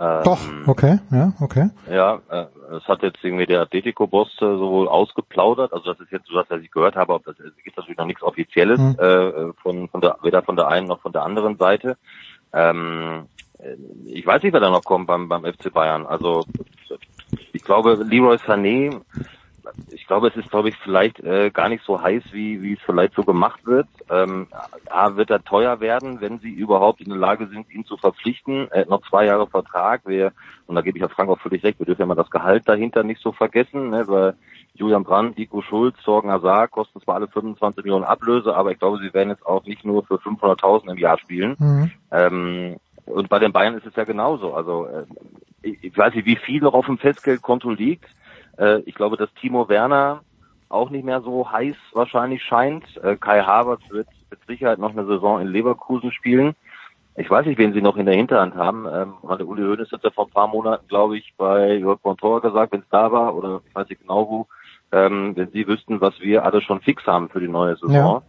Ähm, 0.00 0.22
Doch, 0.24 0.40
okay, 0.66 0.98
ja, 1.12 1.32
okay. 1.40 1.70
Ja, 1.88 2.20
äh, 2.28 2.46
es 2.76 2.88
hat 2.88 3.04
jetzt 3.04 3.22
irgendwie 3.22 3.46
der 3.46 3.60
Atletico-Boss 3.60 4.34
äh, 4.38 4.40
sowohl 4.40 4.88
ausgeplaudert, 4.88 5.72
also 5.72 5.92
das 5.92 6.00
ist 6.00 6.10
jetzt 6.10 6.26
so, 6.26 6.42
dass 6.42 6.60
ich 6.60 6.70
gehört 6.72 6.96
habe, 6.96 7.20
das 7.24 7.38
es 7.38 7.54
gibt 7.62 7.76
natürlich 7.76 7.96
noch 7.96 8.06
nichts 8.06 8.24
Offizielles 8.24 8.80
mhm. 8.80 8.96
äh, 8.98 9.52
von, 9.62 9.88
von 9.88 10.00
der, 10.00 10.16
weder 10.22 10.42
von 10.42 10.56
der 10.56 10.66
einen 10.66 10.88
noch 10.88 11.00
von 11.00 11.12
der 11.12 11.22
anderen 11.22 11.58
Seite. 11.58 11.96
Ähm, 12.52 13.26
äh, 13.60 13.76
ich 14.06 14.26
weiß 14.26 14.42
nicht, 14.42 14.52
wer 14.52 14.60
da 14.60 14.68
noch 14.68 14.82
kommt 14.82 15.06
beim, 15.06 15.28
beim 15.28 15.44
FC 15.44 15.72
Bayern. 15.72 16.06
Also 16.06 16.44
ich 17.52 17.62
glaube, 17.62 17.94
Leroy 18.02 18.36
Sané 18.38 19.00
ich 19.88 20.06
glaube, 20.06 20.28
es 20.28 20.36
ist, 20.36 20.50
glaube 20.50 20.68
ich, 20.68 20.76
vielleicht 20.76 21.20
äh, 21.20 21.50
gar 21.50 21.68
nicht 21.68 21.84
so 21.84 22.00
heiß, 22.00 22.22
wie, 22.32 22.62
wie 22.62 22.74
es 22.74 22.80
vielleicht 22.84 23.14
so 23.14 23.24
gemacht 23.24 23.66
wird. 23.66 23.88
Ähm, 24.10 24.48
A, 24.88 25.16
wird 25.16 25.30
er 25.30 25.42
teuer 25.42 25.80
werden, 25.80 26.20
wenn 26.20 26.38
sie 26.38 26.50
überhaupt 26.50 27.00
in 27.00 27.08
der 27.08 27.18
Lage 27.18 27.46
sind, 27.48 27.70
ihn 27.70 27.84
zu 27.84 27.96
verpflichten. 27.96 28.68
Er 28.70 28.82
hat 28.82 28.88
noch 28.88 29.06
zwei 29.08 29.26
Jahre 29.26 29.46
Vertrag. 29.46 30.02
Wir, 30.06 30.32
und 30.66 30.74
da 30.74 30.82
gebe 30.82 30.98
ich 30.98 31.02
ja 31.02 31.08
Frank 31.08 31.30
auch 31.30 31.40
völlig 31.40 31.64
recht, 31.64 31.78
wir 31.78 31.86
dürfen 31.86 32.02
ja 32.02 32.06
mal 32.06 32.14
das 32.14 32.30
Gehalt 32.30 32.68
dahinter 32.68 33.02
nicht 33.02 33.20
so 33.20 33.32
vergessen, 33.32 33.90
ne, 33.90 34.06
weil 34.08 34.34
Julian 34.74 35.04
Brandt, 35.04 35.38
Nico 35.38 35.62
Schulz, 35.62 35.96
Sorgen 36.04 36.30
Hazard 36.30 36.70
kosten 36.70 37.00
zwar 37.00 37.16
alle 37.16 37.28
25 37.28 37.84
Millionen 37.84 38.04
Ablöse, 38.04 38.54
aber 38.54 38.72
ich 38.72 38.78
glaube, 38.78 38.98
sie 38.98 39.12
werden 39.14 39.30
jetzt 39.30 39.46
auch 39.46 39.64
nicht 39.64 39.84
nur 39.84 40.04
für 40.04 40.16
500.000 40.16 40.90
im 40.90 40.98
Jahr 40.98 41.18
spielen. 41.18 41.56
Mhm. 41.58 41.90
Ähm, 42.10 42.76
und 43.06 43.28
bei 43.28 43.38
den 43.38 43.52
Bayern 43.52 43.76
ist 43.76 43.86
es 43.86 43.96
ja 43.96 44.04
genauso. 44.04 44.54
Also 44.54 44.86
äh, 44.86 45.04
ich, 45.62 45.82
ich 45.82 45.96
weiß 45.96 46.14
nicht, 46.14 46.26
wie 46.26 46.36
viel 46.36 46.60
noch 46.60 46.74
auf 46.74 46.86
dem 46.86 46.98
Festgeldkonto 46.98 47.70
liegt. 47.70 48.08
Äh, 48.58 48.80
ich 48.80 48.94
glaube, 48.94 49.16
dass 49.16 49.32
Timo 49.34 49.68
Werner 49.68 50.22
auch 50.68 50.90
nicht 50.90 51.04
mehr 51.04 51.20
so 51.20 51.50
heiß 51.50 51.76
wahrscheinlich 51.92 52.42
scheint. 52.42 52.84
Äh, 53.02 53.16
Kai 53.16 53.42
Havertz 53.42 53.82
wird 53.90 54.08
mit 54.30 54.40
Sicherheit 54.46 54.78
noch 54.78 54.90
eine 54.90 55.06
Saison 55.06 55.40
in 55.40 55.48
Leverkusen 55.48 56.12
spielen. 56.12 56.54
Ich 57.18 57.30
weiß 57.30 57.46
nicht, 57.46 57.58
wen 57.58 57.72
sie 57.72 57.80
noch 57.80 57.96
in 57.96 58.06
der 58.06 58.14
Hinterhand 58.14 58.54
haben. 58.54 58.86
Ähm, 58.92 59.14
hatte 59.26 59.46
Uli 59.46 59.62
Hoeneß 59.62 59.90
hat 59.90 60.04
ja 60.04 60.10
vor 60.10 60.26
ein 60.26 60.32
paar 60.32 60.48
Monaten, 60.48 60.86
glaube 60.88 61.16
ich, 61.16 61.32
bei 61.38 61.76
Jörg 61.76 62.00
Montor 62.04 62.42
gesagt, 62.42 62.72
wenn 62.72 62.80
es 62.80 62.88
da 62.90 63.10
war, 63.10 63.34
oder 63.34 63.62
ich 63.66 63.74
weiß 63.74 63.88
nicht 63.88 64.02
genau 64.02 64.28
wo, 64.28 64.46
ähm, 64.92 65.34
wenn 65.34 65.50
sie 65.50 65.66
wüssten, 65.66 66.00
was 66.00 66.20
wir 66.20 66.44
alle 66.44 66.60
schon 66.60 66.80
fix 66.80 67.06
haben 67.06 67.30
für 67.30 67.40
die 67.40 67.48
neue 67.48 67.76
Saison. 67.76 67.94
Ja. 67.94 68.22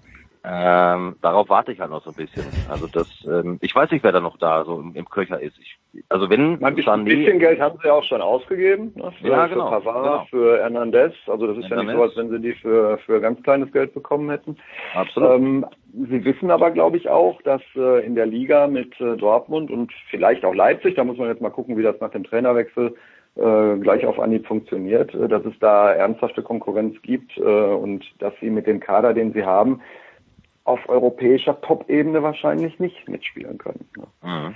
Ähm, 0.43 1.15
darauf 1.21 1.49
warte 1.49 1.71
ich 1.71 1.79
halt 1.79 1.91
noch 1.91 2.03
so 2.03 2.11
ein 2.11 2.15
bisschen. 2.15 2.53
Also 2.65 2.87
das, 2.87 3.07
ähm, 3.25 3.57
ich 3.61 3.73
weiß 3.75 3.91
nicht, 3.91 4.03
wer 4.03 4.11
da 4.11 4.19
noch 4.19 4.37
da 4.37 4.63
so 4.65 4.79
im, 4.79 4.95
im 4.95 5.09
Köcher 5.09 5.41
ist. 5.41 5.57
Ich, 5.59 5.77
also 6.09 6.29
wenn 6.29 6.63
ein 6.63 6.75
bisschen, 6.75 7.05
bisschen 7.05 7.39
Geld 7.39 7.59
haben 7.59 7.79
sie 7.81 7.89
auch 7.89 8.03
schon 8.03 8.21
ausgegeben 8.21 8.93
ne, 8.95 9.11
für, 9.19 9.27
ja, 9.27 9.47
genau, 9.47 9.65
für 9.69 9.81
Pavard, 9.81 10.03
genau. 10.03 10.25
für 10.29 10.59
Hernandez. 10.59 11.13
Also 11.27 11.47
das 11.47 11.57
ist 11.57 11.69
Hernandez. 11.69 11.95
ja 11.95 11.97
nicht 11.97 11.97
so, 11.97 12.01
als 12.03 12.15
wenn 12.17 12.29
sie 12.29 12.39
die 12.39 12.53
für 12.53 12.97
für 12.99 13.19
ganz 13.19 13.41
kleines 13.43 13.71
Geld 13.71 13.93
bekommen 13.93 14.29
hätten. 14.29 14.57
Absolut. 14.93 15.31
Ähm, 15.31 15.65
sie 15.93 16.23
wissen 16.23 16.51
aber, 16.51 16.71
glaube 16.71 16.97
ich, 16.97 17.09
auch, 17.09 17.41
dass 17.41 17.61
äh, 17.75 18.05
in 18.05 18.15
der 18.15 18.25
Liga 18.25 18.67
mit 18.67 18.99
äh, 19.01 19.17
Dortmund 19.17 19.71
und 19.71 19.91
vielleicht 20.09 20.45
auch 20.45 20.53
Leipzig, 20.53 20.95
da 20.95 21.03
muss 21.03 21.17
man 21.17 21.29
jetzt 21.29 21.41
mal 21.41 21.49
gucken, 21.49 21.77
wie 21.77 21.83
das 21.83 21.99
nach 21.99 22.11
dem 22.11 22.23
Trainerwechsel 22.23 22.95
äh, 23.37 23.77
gleich 23.77 24.05
auf 24.05 24.19
Anhieb 24.19 24.47
funktioniert, 24.47 25.13
äh, 25.13 25.27
dass 25.27 25.45
es 25.45 25.53
da 25.59 25.91
ernsthafte 25.91 26.41
Konkurrenz 26.41 26.99
gibt 27.03 27.37
äh, 27.37 27.41
und 27.41 28.03
dass 28.19 28.33
sie 28.41 28.49
mit 28.49 28.65
dem 28.65 28.79
Kader, 28.79 29.13
den 29.13 29.33
sie 29.33 29.45
haben, 29.45 29.81
auf 30.67 30.89
europäischer 30.89 31.59
Top-Ebene 31.61 32.21
wahrscheinlich 32.23 32.77
nicht 32.79 33.07
mitspielen 33.07 33.57
können. 33.57 33.87
Ne? 33.95 34.07
Mhm. 34.21 34.55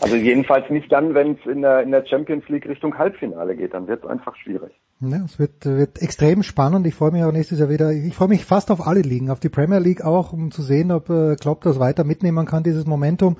Also 0.00 0.14
jedenfalls 0.14 0.70
nicht 0.70 0.92
dann, 0.92 1.14
wenn 1.14 1.32
es 1.32 1.46
in 1.50 1.62
der, 1.62 1.82
in 1.82 1.90
der 1.90 2.06
Champions 2.06 2.48
League 2.48 2.68
Richtung 2.68 2.96
Halbfinale 2.96 3.56
geht, 3.56 3.74
dann 3.74 3.88
wird 3.88 4.04
es 4.04 4.10
einfach 4.10 4.36
schwierig. 4.36 4.72
Ja, 5.00 5.24
es 5.24 5.38
wird, 5.38 5.64
wird 5.64 6.00
extrem 6.02 6.44
spannend. 6.44 6.86
Ich 6.86 6.94
freue 6.94 7.10
mich 7.10 7.24
auch 7.24 7.32
nächstes 7.32 7.58
Jahr 7.58 7.68
wieder. 7.68 7.90
Ich 7.92 8.14
freue 8.14 8.28
mich 8.28 8.44
fast 8.44 8.70
auf 8.70 8.86
alle 8.86 9.00
Ligen, 9.00 9.30
auf 9.30 9.40
die 9.40 9.48
Premier 9.48 9.78
League 9.78 10.04
auch, 10.04 10.32
um 10.32 10.52
zu 10.52 10.62
sehen, 10.62 10.92
ob 10.92 11.10
äh, 11.10 11.34
Klopp 11.34 11.62
das 11.62 11.80
weiter 11.80 12.04
mitnehmen 12.04 12.46
kann, 12.46 12.62
dieses 12.62 12.86
Momentum 12.86 13.38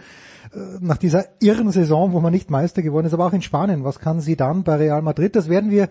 äh, 0.52 0.58
nach 0.80 0.98
dieser 0.98 1.26
irren 1.40 1.70
Saison, 1.70 2.12
wo 2.12 2.20
man 2.20 2.32
nicht 2.32 2.50
Meister 2.50 2.82
geworden 2.82 3.06
ist, 3.06 3.14
aber 3.14 3.26
auch 3.26 3.32
in 3.32 3.42
Spanien. 3.42 3.84
Was 3.84 4.00
kann 4.00 4.20
sie 4.20 4.36
dann 4.36 4.64
bei 4.64 4.76
Real 4.76 5.02
Madrid? 5.02 5.36
Das 5.36 5.48
werden 5.48 5.70
wir 5.70 5.88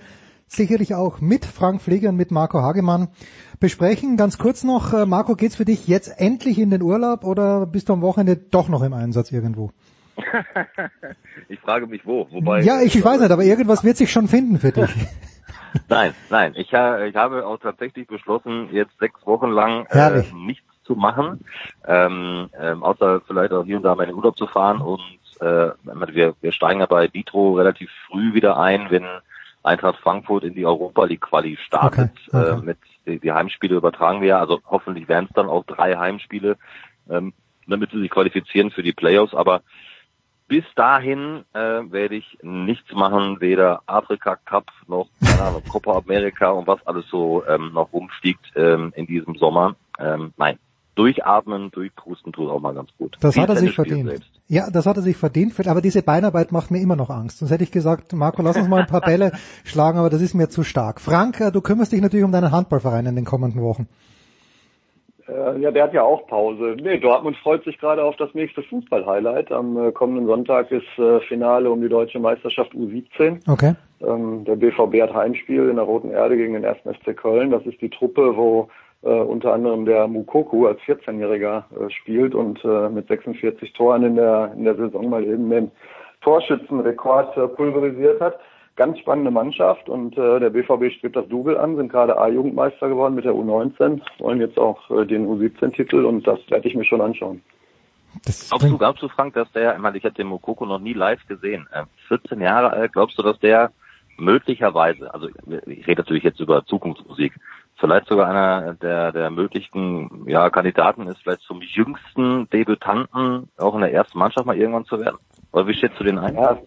sicherlich 0.48 0.96
auch 0.96 1.22
mit 1.22 1.46
Frank 1.46 1.82
Pfleger 1.82 2.10
und 2.10 2.16
mit 2.16 2.32
Marco 2.32 2.62
Hagemann 2.62 3.10
besprechen. 3.60 4.18
Ganz 4.18 4.38
kurz 4.38 4.64
noch, 4.64 4.94
äh, 4.94 5.06
Marco, 5.06 5.36
geht's 5.36 5.56
für 5.56 5.66
dich 5.66 5.88
jetzt 5.88 6.20
endlich 6.20 6.60
in 6.60 6.70
den 6.70 6.82
Urlaub 6.82 7.24
oder 7.24 7.66
bist 7.66 7.90
du 7.90 7.94
am 7.94 8.02
Wochenende 8.02 8.38
doch 8.38 8.70
noch 8.70 8.82
im 8.82 8.94
Einsatz 8.94 9.32
irgendwo? 9.32 9.72
ich 11.50 11.60
frage 11.60 11.86
mich 11.86 12.06
wo. 12.06 12.28
Wobei, 12.32 12.62
ja, 12.62 12.82
ich, 12.82 12.96
ich 12.96 13.06
weiß 13.06 13.20
nicht, 13.20 13.32
aber 13.32 13.44
irgendwas 13.44 13.84
wird 13.84 13.98
sich 13.98 14.12
schon 14.12 14.28
finden 14.28 14.58
für 14.58 14.72
dich. 14.72 14.90
nein, 15.90 16.14
nein. 16.30 16.54
Ich, 16.56 16.68
ich 16.68 16.74
habe 17.16 17.46
auch 17.46 17.58
tatsächlich 17.58 18.08
beschlossen, 18.08 18.70
jetzt 18.72 18.98
sechs 19.00 19.26
Wochen 19.26 19.50
lang 19.50 19.86
äh, 19.88 20.24
nichts 20.34 20.66
zu 20.84 20.96
machen, 20.96 21.44
ähm, 21.86 22.50
ähm, 22.60 22.84
außer 22.84 23.22
vielleicht 23.28 23.52
auch 23.52 23.66
hier 23.66 23.78
und 23.78 23.84
da 23.84 23.96
mal 23.96 24.04
in 24.04 24.10
den 24.10 24.16
Urlaub 24.16 24.38
zu 24.38 24.48
fahren 24.48 24.82
und 24.82 25.02
äh, 25.42 25.72
wir, 26.14 26.34
wir 26.40 26.52
steigen 26.52 26.80
ja 26.80 26.86
bei 26.86 27.14
Vitro 27.14 27.54
relativ 27.54 27.92
früh 28.08 28.34
wieder 28.34 28.58
ein, 28.58 28.90
wenn 28.90 29.06
Eintracht 29.68 30.00
Frankfurt 30.00 30.44
in 30.44 30.54
die 30.54 30.66
Europa 30.66 31.06
League 31.06 31.22
Quali 31.22 31.58
startet. 31.58 32.12
Okay, 32.28 32.38
okay. 32.38 32.60
Äh, 32.60 32.62
mit 32.66 32.78
die, 33.06 33.20
die, 33.20 33.32
Heimspiele 33.32 33.76
übertragen 33.76 34.22
wir, 34.22 34.38
also 34.40 34.60
hoffentlich 34.66 35.08
werden 35.08 35.26
es 35.30 35.36
dann 35.36 35.48
auch 35.48 35.66
drei 35.66 35.96
Heimspiele, 35.96 36.58
ähm, 37.10 37.34
damit 37.68 37.92
sie 37.92 38.00
sich 38.00 38.10
qualifizieren 38.10 38.72
für 38.72 38.84
die 38.84 38.94
Playoffs. 38.94 39.34
Aber 39.34 39.62
bis 40.48 40.64
dahin 40.76 41.44
äh, 41.54 41.60
werde 41.60 42.16
ich 42.16 42.38
nichts 42.42 42.92
machen, 42.94 43.42
weder 43.42 43.82
Afrika 43.86 44.38
Cup 44.38 44.72
noch 44.88 45.10
keine 45.28 45.44
Ahnung, 45.44 45.64
Copa 45.68 45.98
America 45.98 46.50
und 46.52 46.68
was 46.68 46.86
alles 46.88 47.06
so 47.10 47.44
ähm, 47.48 47.74
noch 47.74 47.92
rumfliegt 47.92 48.54
ähm, 48.56 48.94
in 48.96 49.08
diesem 49.08 49.36
Sommer. 49.36 49.76
Ähm, 50.00 50.34
nein, 50.38 50.58
durchatmen, 50.98 51.72
durchpusten 51.72 52.34
tut 52.34 52.50
auch 52.50 52.60
mal 52.60 52.74
ganz 52.74 52.90
gut. 52.98 53.18
Das 53.22 53.36
Wie 53.36 53.42
hat 53.42 53.50
er 53.50 53.56
sich 53.58 53.74
verdient. 53.74 54.10
Selbst. 54.10 54.32
Ja, 54.48 54.70
das 54.72 54.86
hat 54.86 54.98
er 54.98 55.04
sich 55.04 55.18
verdient. 55.18 55.54
Aber 55.68 55.82
diese 55.82 56.02
Beinarbeit 56.02 56.52
macht 56.52 56.72
mir 56.72 56.82
immer 56.82 56.96
noch 56.96 57.10
Angst. 57.10 57.40
Sonst 57.40 57.52
hätte 57.52 57.64
ich 57.64 57.72
gesagt, 57.72 58.14
Marco, 58.14 58.42
lass 58.42 58.58
uns 58.58 58.68
mal 58.68 58.82
ein 58.82 58.88
paar 58.88 59.02
Bälle 59.06 59.32
schlagen, 59.64 60.00
aber 60.00 60.10
das 60.10 60.22
ist 60.22 60.34
mir 60.34 60.50
zu 60.50 60.64
stark. 60.64 61.00
Frank, 61.00 61.40
äh, 61.40 61.52
du 61.52 61.62
kümmerst 61.62 61.92
dich 61.92 62.02
natürlich 62.02 62.26
um 62.26 62.32
deinen 62.32 62.52
Handballverein 62.52 63.06
in 63.06 63.16
den 63.16 63.26
kommenden 63.26 63.62
Wochen. 63.62 63.88
Äh, 65.28 65.60
ja, 65.60 65.72
der 65.72 65.84
hat 65.84 65.94
ja 65.94 66.04
auch 66.04 66.26
Pause. 66.28 66.78
Nee, 66.82 67.00
Dortmund 67.00 67.38
freut 67.38 67.64
sich 67.64 67.78
gerade 67.78 68.04
auf 68.04 68.16
das 68.16 68.34
nächste 68.34 68.64
Fußball-Highlight. 68.64 69.52
Am 69.52 69.78
äh, 69.78 69.92
kommenden 69.92 70.26
Sonntag 70.26 70.72
ist 70.72 70.88
äh, 70.98 71.20
Finale 71.28 71.70
um 71.70 71.82
die 71.82 71.90
deutsche 71.90 72.20
Meisterschaft 72.20 72.72
U17. 72.74 73.50
Okay. 73.52 73.76
Ähm, 74.02 74.46
der 74.46 74.56
BVB 74.56 75.02
hat 75.02 75.14
Heimspiel 75.14 75.70
in 75.70 75.76
der 75.76 75.86
Roten 75.86 76.12
Erde 76.12 76.38
gegen 76.38 76.54
den 76.54 76.66
1. 76.66 76.78
FC 76.84 77.16
Köln. 77.16 77.52
Das 77.52 77.66
ist 77.66 77.82
die 77.82 77.90
Truppe, 77.90 78.38
wo 78.38 78.70
äh, 79.04 79.10
unter 79.10 79.54
anderem 79.54 79.86
der 79.86 80.08
Mukoku 80.08 80.68
als 80.68 80.80
14-Jähriger 80.82 81.64
äh, 81.72 81.90
spielt 81.92 82.34
und 82.36 82.64
äh, 82.64 82.90
mit 82.90 83.08
46 83.08 83.74
Toren 83.74 84.04
in 84.04 84.16
der, 84.16 84.54
in 84.56 84.64
der 84.64 84.76
Saison 84.76 85.10
mal 85.10 85.24
eben 85.24 85.50
den 85.50 85.72
Torschützenrekord 86.22 87.38
äh, 87.38 87.48
pulverisiert 87.48 88.20
hat. 88.22 88.40
Ganz 88.76 89.00
spannende 89.00 89.32
Mannschaft 89.32 89.90
und 89.90 90.18
äh, 90.18 90.40
der 90.40 90.52
BVB 90.52 90.92
strebt 90.94 91.16
das 91.16 91.28
Double 91.30 91.58
an, 91.58 91.78
sind 91.78 91.92
gerade 91.92 92.18
A-Jugendmeister 92.18 92.90
geworden 92.90 93.16
mit 93.16 93.26
der 93.26 93.34
U19, 93.34 94.02
wollen 94.20 94.40
jetzt 94.40 94.58
auch 94.60 94.90
äh, 94.92 95.06
den 95.06 95.28
U17-Titel 95.28 96.06
und 96.06 96.28
das 96.28 96.40
werde 96.50 96.68
ich 96.68 96.76
mir 96.76 96.86
schon 96.86 97.02
anschauen. 97.02 97.42
Das 98.24 98.50
glaubst 98.50 98.68
du, 98.68 98.78
glaubst 98.78 99.04
du, 99.04 99.10
Frank, 99.10 99.34
dass 99.34 99.52
der, 99.52 99.76
ich 99.76 99.80
meine, 99.80 99.98
ich 99.98 100.04
habe 100.04 100.16
den 100.16 100.28
Mokoko 100.28 100.66
noch 100.66 100.80
nie 100.80 100.94
live 100.94 101.26
gesehen, 101.28 101.68
äh, 101.72 101.84
14 102.08 102.40
Jahre 102.40 102.72
alt, 102.72 102.94
glaubst 102.94 103.18
du, 103.18 103.24
dass 103.24 103.40
der 103.40 103.72
möglicherweise, 104.18 105.14
also 105.14 105.30
ich 105.66 105.88
rede 105.88 106.02
natürlich 106.02 106.24
jetzt 106.24 106.40
über 106.40 106.66
Zukunftsmusik, 106.66 107.34
vielleicht 107.78 108.08
sogar 108.08 108.30
einer 108.30 108.74
der, 108.76 109.12
der 109.12 109.30
möglichen 109.30 110.26
ja, 110.28 110.50
Kandidaten 110.50 111.08
ist, 111.08 111.22
vielleicht 111.22 111.42
zum 111.42 111.62
jüngsten 111.62 112.50
Debütanten 112.50 113.50
auch 113.58 113.76
in 113.76 113.82
der 113.82 113.94
ersten 113.94 114.18
Mannschaft 114.18 114.46
mal 114.46 114.58
irgendwann 114.58 114.86
zu 114.86 115.00
werden? 115.00 115.18
Oder 115.52 115.68
wie 115.68 115.74
schätzt 115.74 116.00
du 116.00 116.04
den 116.04 116.18
ein? 116.18 116.36
Ja, 116.36 116.58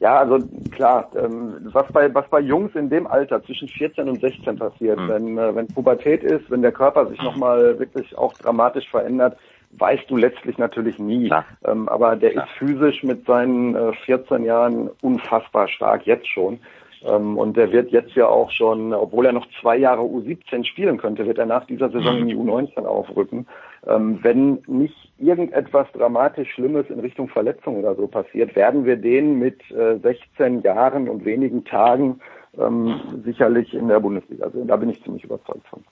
ja 0.00 0.18
also 0.18 0.38
klar, 0.70 1.10
ähm, 1.16 1.56
was 1.72 1.90
bei 1.92 2.14
was 2.14 2.28
bei 2.28 2.40
Jungs 2.40 2.74
in 2.74 2.88
dem 2.88 3.06
Alter 3.06 3.42
zwischen 3.42 3.68
14 3.68 4.08
und 4.08 4.20
16 4.20 4.58
passiert, 4.58 4.98
mhm. 4.98 5.08
wenn 5.08 5.38
äh, 5.38 5.54
wenn 5.54 5.66
Pubertät 5.68 6.22
ist, 6.22 6.50
wenn 6.50 6.62
der 6.62 6.72
Körper 6.72 7.06
sich 7.06 7.20
nochmal 7.22 7.78
wirklich 7.78 8.16
auch 8.16 8.32
dramatisch 8.34 8.88
verändert, 8.88 9.36
weißt 9.72 10.08
du 10.08 10.16
letztlich 10.16 10.58
natürlich 10.58 10.98
nie. 10.98 11.32
Ähm, 11.64 11.88
aber 11.88 12.16
der 12.16 12.30
Klar. 12.30 12.44
ist 12.44 12.52
physisch 12.52 13.02
mit 13.02 13.26
seinen 13.26 13.74
äh, 13.74 13.92
14 14.04 14.44
Jahren 14.44 14.90
unfassbar 15.00 15.68
stark, 15.68 16.06
jetzt 16.06 16.28
schon. 16.28 16.60
Ähm, 17.04 17.36
und 17.36 17.56
der 17.56 17.72
wird 17.72 17.90
jetzt 17.90 18.14
ja 18.14 18.26
auch 18.26 18.50
schon, 18.50 18.92
obwohl 18.92 19.26
er 19.26 19.32
noch 19.32 19.46
zwei 19.60 19.76
Jahre 19.76 20.02
U17 20.02 20.64
spielen 20.64 20.98
könnte, 20.98 21.26
wird 21.26 21.38
er 21.38 21.46
nach 21.46 21.66
dieser 21.66 21.90
Saison 21.90 22.18
in 22.18 22.28
die 22.28 22.36
U19 22.36 22.84
aufrücken. 22.84 23.46
Ähm, 23.86 24.20
wenn 24.22 24.62
nicht 24.66 24.94
irgendetwas 25.18 25.86
dramatisch 25.92 26.52
Schlimmes 26.52 26.86
in 26.90 27.00
Richtung 27.00 27.28
Verletzung 27.28 27.76
oder 27.76 27.94
so 27.94 28.06
passiert, 28.06 28.54
werden 28.54 28.84
wir 28.84 28.96
den 28.96 29.38
mit 29.38 29.60
äh, 29.70 29.98
16 29.98 30.62
Jahren 30.62 31.08
und 31.08 31.24
wenigen 31.24 31.64
Tagen 31.64 32.20
ähm, 32.58 33.00
sicherlich 33.24 33.72
in 33.74 33.88
der 33.88 34.00
Bundesliga 34.00 34.50
sehen. 34.50 34.68
Da 34.68 34.76
bin 34.76 34.90
ich 34.90 35.02
ziemlich 35.02 35.24
überzeugt 35.24 35.66
von. 35.68 35.82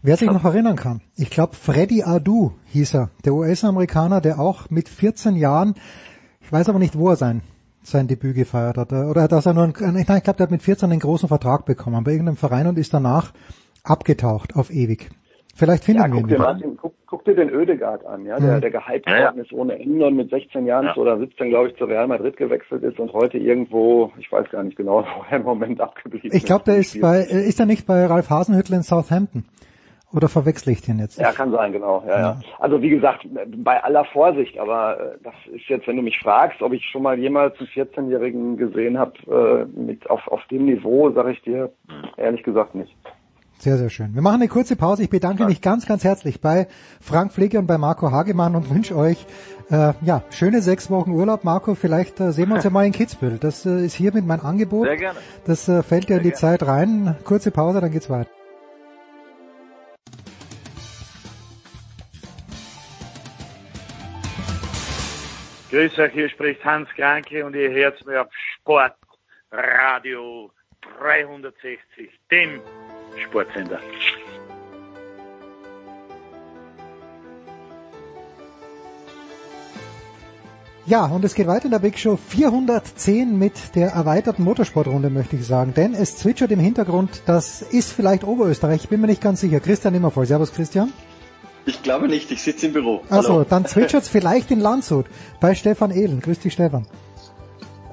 Wer 0.00 0.16
sich 0.16 0.30
noch 0.30 0.44
erinnern 0.44 0.76
kann, 0.76 1.00
ich 1.16 1.30
glaube 1.30 1.54
Freddy 1.54 2.04
Adu 2.04 2.52
hieß 2.66 2.94
er, 2.94 3.10
der 3.24 3.34
US-Amerikaner, 3.34 4.20
der 4.20 4.38
auch 4.38 4.70
mit 4.70 4.88
14 4.88 5.34
Jahren, 5.34 5.74
ich 6.40 6.52
weiß 6.52 6.68
aber 6.68 6.78
nicht, 6.78 6.96
wo 6.96 7.08
er 7.08 7.16
sein 7.16 7.42
sein 7.90 8.08
Debüt 8.08 8.34
gefeiert 8.34 8.76
hat. 8.76 8.92
Oder 8.92 9.28
dass 9.28 9.46
er 9.46 9.54
nur, 9.54 9.64
einen, 9.64 9.96
ich 9.96 10.06
glaube, 10.06 10.36
der 10.36 10.44
hat 10.44 10.50
mit 10.50 10.62
14 10.62 10.90
einen 10.90 11.00
großen 11.00 11.28
Vertrag 11.28 11.64
bekommen 11.64 12.04
bei 12.04 12.12
irgendeinem 12.12 12.36
Verein 12.36 12.66
und 12.66 12.78
ist 12.78 12.94
danach 12.94 13.32
abgetaucht 13.84 14.56
auf 14.56 14.70
ewig. 14.70 15.10
Vielleicht 15.58 15.84
finden 15.84 16.02
ja, 16.02 16.08
wir 16.12 16.20
ihn 16.20 16.28
dir 16.28 16.38
Martin, 16.38 16.76
guck, 16.80 16.94
guck, 17.04 17.24
dir 17.24 17.34
den 17.34 17.50
Ödegard 17.50 18.06
an, 18.06 18.24
ja, 18.24 18.38
der, 18.38 18.56
mhm. 18.56 18.60
der 18.60 18.70
gehypt 18.70 19.06
worden 19.06 19.36
ja, 19.38 19.42
ist 19.42 19.52
ohne 19.52 19.76
Ende 19.76 20.06
und 20.06 20.14
mit 20.14 20.30
16 20.30 20.66
Jahren 20.66 20.86
ja. 20.86 20.96
oder 20.96 21.18
17, 21.18 21.50
glaube 21.50 21.70
ich, 21.70 21.76
zu 21.76 21.84
Real 21.84 22.06
Madrid 22.06 22.36
gewechselt 22.36 22.84
ist 22.84 23.00
und 23.00 23.12
heute 23.12 23.38
irgendwo, 23.38 24.12
ich 24.18 24.30
weiß 24.30 24.48
gar 24.50 24.62
nicht 24.62 24.76
genau, 24.76 25.02
wo 25.16 25.24
er 25.28 25.38
im 25.38 25.42
Moment 25.42 25.80
abgeblieben 25.80 26.30
ist. 26.30 26.36
Ich 26.36 26.44
glaube, 26.44 26.62
der 26.64 26.76
ist 26.76 27.00
bei, 27.00 27.22
äh, 27.22 27.48
ist 27.48 27.58
er 27.58 27.66
nicht 27.66 27.88
bei 27.88 28.06
Ralf 28.06 28.30
Hasenhüttl 28.30 28.74
in 28.74 28.82
Southampton? 28.84 29.46
Oder 30.12 30.28
verwechsel 30.28 30.72
ich 30.72 30.80
den 30.80 30.98
jetzt? 30.98 31.18
Ja, 31.18 31.32
kann 31.32 31.50
sein, 31.50 31.72
genau. 31.72 32.02
Ja, 32.06 32.12
ja. 32.12 32.20
ja. 32.20 32.40
Also 32.58 32.80
wie 32.80 32.88
gesagt, 32.88 33.26
bei 33.56 33.82
aller 33.82 34.06
Vorsicht, 34.06 34.58
aber 34.58 34.98
äh, 34.98 35.18
das 35.22 35.34
ist 35.52 35.68
jetzt, 35.68 35.86
wenn 35.86 35.96
du 35.96 36.02
mich 36.02 36.18
fragst, 36.18 36.62
ob 36.62 36.72
ich 36.72 36.84
schon 36.90 37.02
mal 37.02 37.18
jemals 37.18 37.58
einen 37.58 37.68
14-Jährigen 37.68 38.56
gesehen 38.56 38.98
habe 38.98 39.12
äh, 39.76 39.78
mit 39.78 40.08
auf, 40.08 40.26
auf 40.28 40.40
dem 40.50 40.64
Niveau, 40.64 41.10
sage 41.10 41.32
ich 41.32 41.42
dir 41.42 41.70
ehrlich 42.16 42.42
gesagt 42.42 42.74
nicht. 42.74 42.96
Sehr, 43.58 43.76
sehr 43.76 43.90
schön. 43.90 44.14
Wir 44.14 44.22
machen 44.22 44.40
eine 44.40 44.48
kurze 44.48 44.76
Pause. 44.76 45.02
Ich 45.02 45.10
bedanke 45.10 45.42
ja. 45.42 45.48
mich 45.48 45.60
ganz, 45.60 45.84
ganz 45.84 46.04
herzlich 46.04 46.40
bei 46.40 46.68
Frank 47.00 47.32
Pflege 47.32 47.58
und 47.58 47.66
bei 47.66 47.76
Marco 47.76 48.12
Hagemann 48.12 48.54
und 48.54 48.70
wünsche 48.70 48.96
euch 48.96 49.26
äh, 49.68 49.94
ja 50.00 50.22
schöne 50.30 50.62
sechs 50.62 50.90
Wochen 50.90 51.10
Urlaub. 51.10 51.42
Marco, 51.42 51.74
vielleicht 51.74 52.20
äh, 52.20 52.32
sehen 52.32 52.48
wir 52.48 52.54
uns 52.54 52.64
ja 52.64 52.70
mal 52.70 52.86
in 52.86 52.92
Kitzbühel. 52.92 53.38
Das 53.38 53.66
äh, 53.66 53.84
ist 53.84 53.94
hiermit 53.94 54.24
mein 54.26 54.40
Angebot. 54.40 54.86
Sehr 54.86 54.96
gerne. 54.96 55.18
Das 55.44 55.68
äh, 55.68 55.82
fällt 55.82 56.08
ja 56.08 56.18
in 56.18 56.22
die 56.22 56.30
gerne. 56.30 56.40
Zeit 56.40 56.66
rein. 56.66 57.16
Kurze 57.24 57.50
Pause, 57.50 57.80
dann 57.80 57.90
geht's 57.90 58.08
weiter. 58.08 58.30
Grüß 65.70 65.98
euch, 65.98 66.12
hier 66.12 66.30
spricht 66.30 66.64
Hans 66.64 66.88
Kranke 66.96 67.44
und 67.44 67.54
ihr 67.54 67.70
hört 67.70 68.04
mir 68.06 68.22
auf 68.22 68.28
Sport 68.54 68.94
Radio 69.52 70.50
360, 70.98 72.08
dem 72.30 72.60
Sportsender. 73.22 73.78
Ja, 80.86 81.04
und 81.04 81.22
es 81.22 81.34
geht 81.34 81.46
weiter 81.46 81.66
in 81.66 81.72
der 81.72 81.80
Big 81.80 81.98
Show 81.98 82.16
410 82.16 83.38
mit 83.38 83.74
der 83.74 83.90
erweiterten 83.90 84.44
Motorsportrunde, 84.44 85.10
möchte 85.10 85.36
ich 85.36 85.46
sagen. 85.46 85.74
Denn 85.74 85.92
es 85.92 86.16
zwitschert 86.16 86.50
im 86.50 86.60
Hintergrund, 86.60 87.24
das 87.26 87.60
ist 87.60 87.92
vielleicht 87.92 88.24
Oberösterreich, 88.24 88.84
ich 88.84 88.88
bin 88.88 89.02
mir 89.02 89.06
nicht 89.06 89.20
ganz 89.20 89.42
sicher. 89.42 89.60
Christian 89.60 89.94
Immervoll. 89.94 90.24
Servus 90.24 90.50
Christian. 90.50 90.94
Ich 91.68 91.82
glaube 91.82 92.08
nicht, 92.08 92.30
ich 92.30 92.40
sitze 92.40 92.66
im 92.66 92.72
Büro. 92.72 93.02
Achso, 93.10 93.44
dann 93.44 93.66
zwitschert's 93.66 94.08
vielleicht 94.16 94.50
in 94.50 94.58
Landshut 94.58 95.04
bei 95.38 95.54
Stefan 95.54 95.90
Ehlen. 95.90 96.20
Grüß 96.20 96.40
dich, 96.40 96.54
Stefan. 96.54 96.86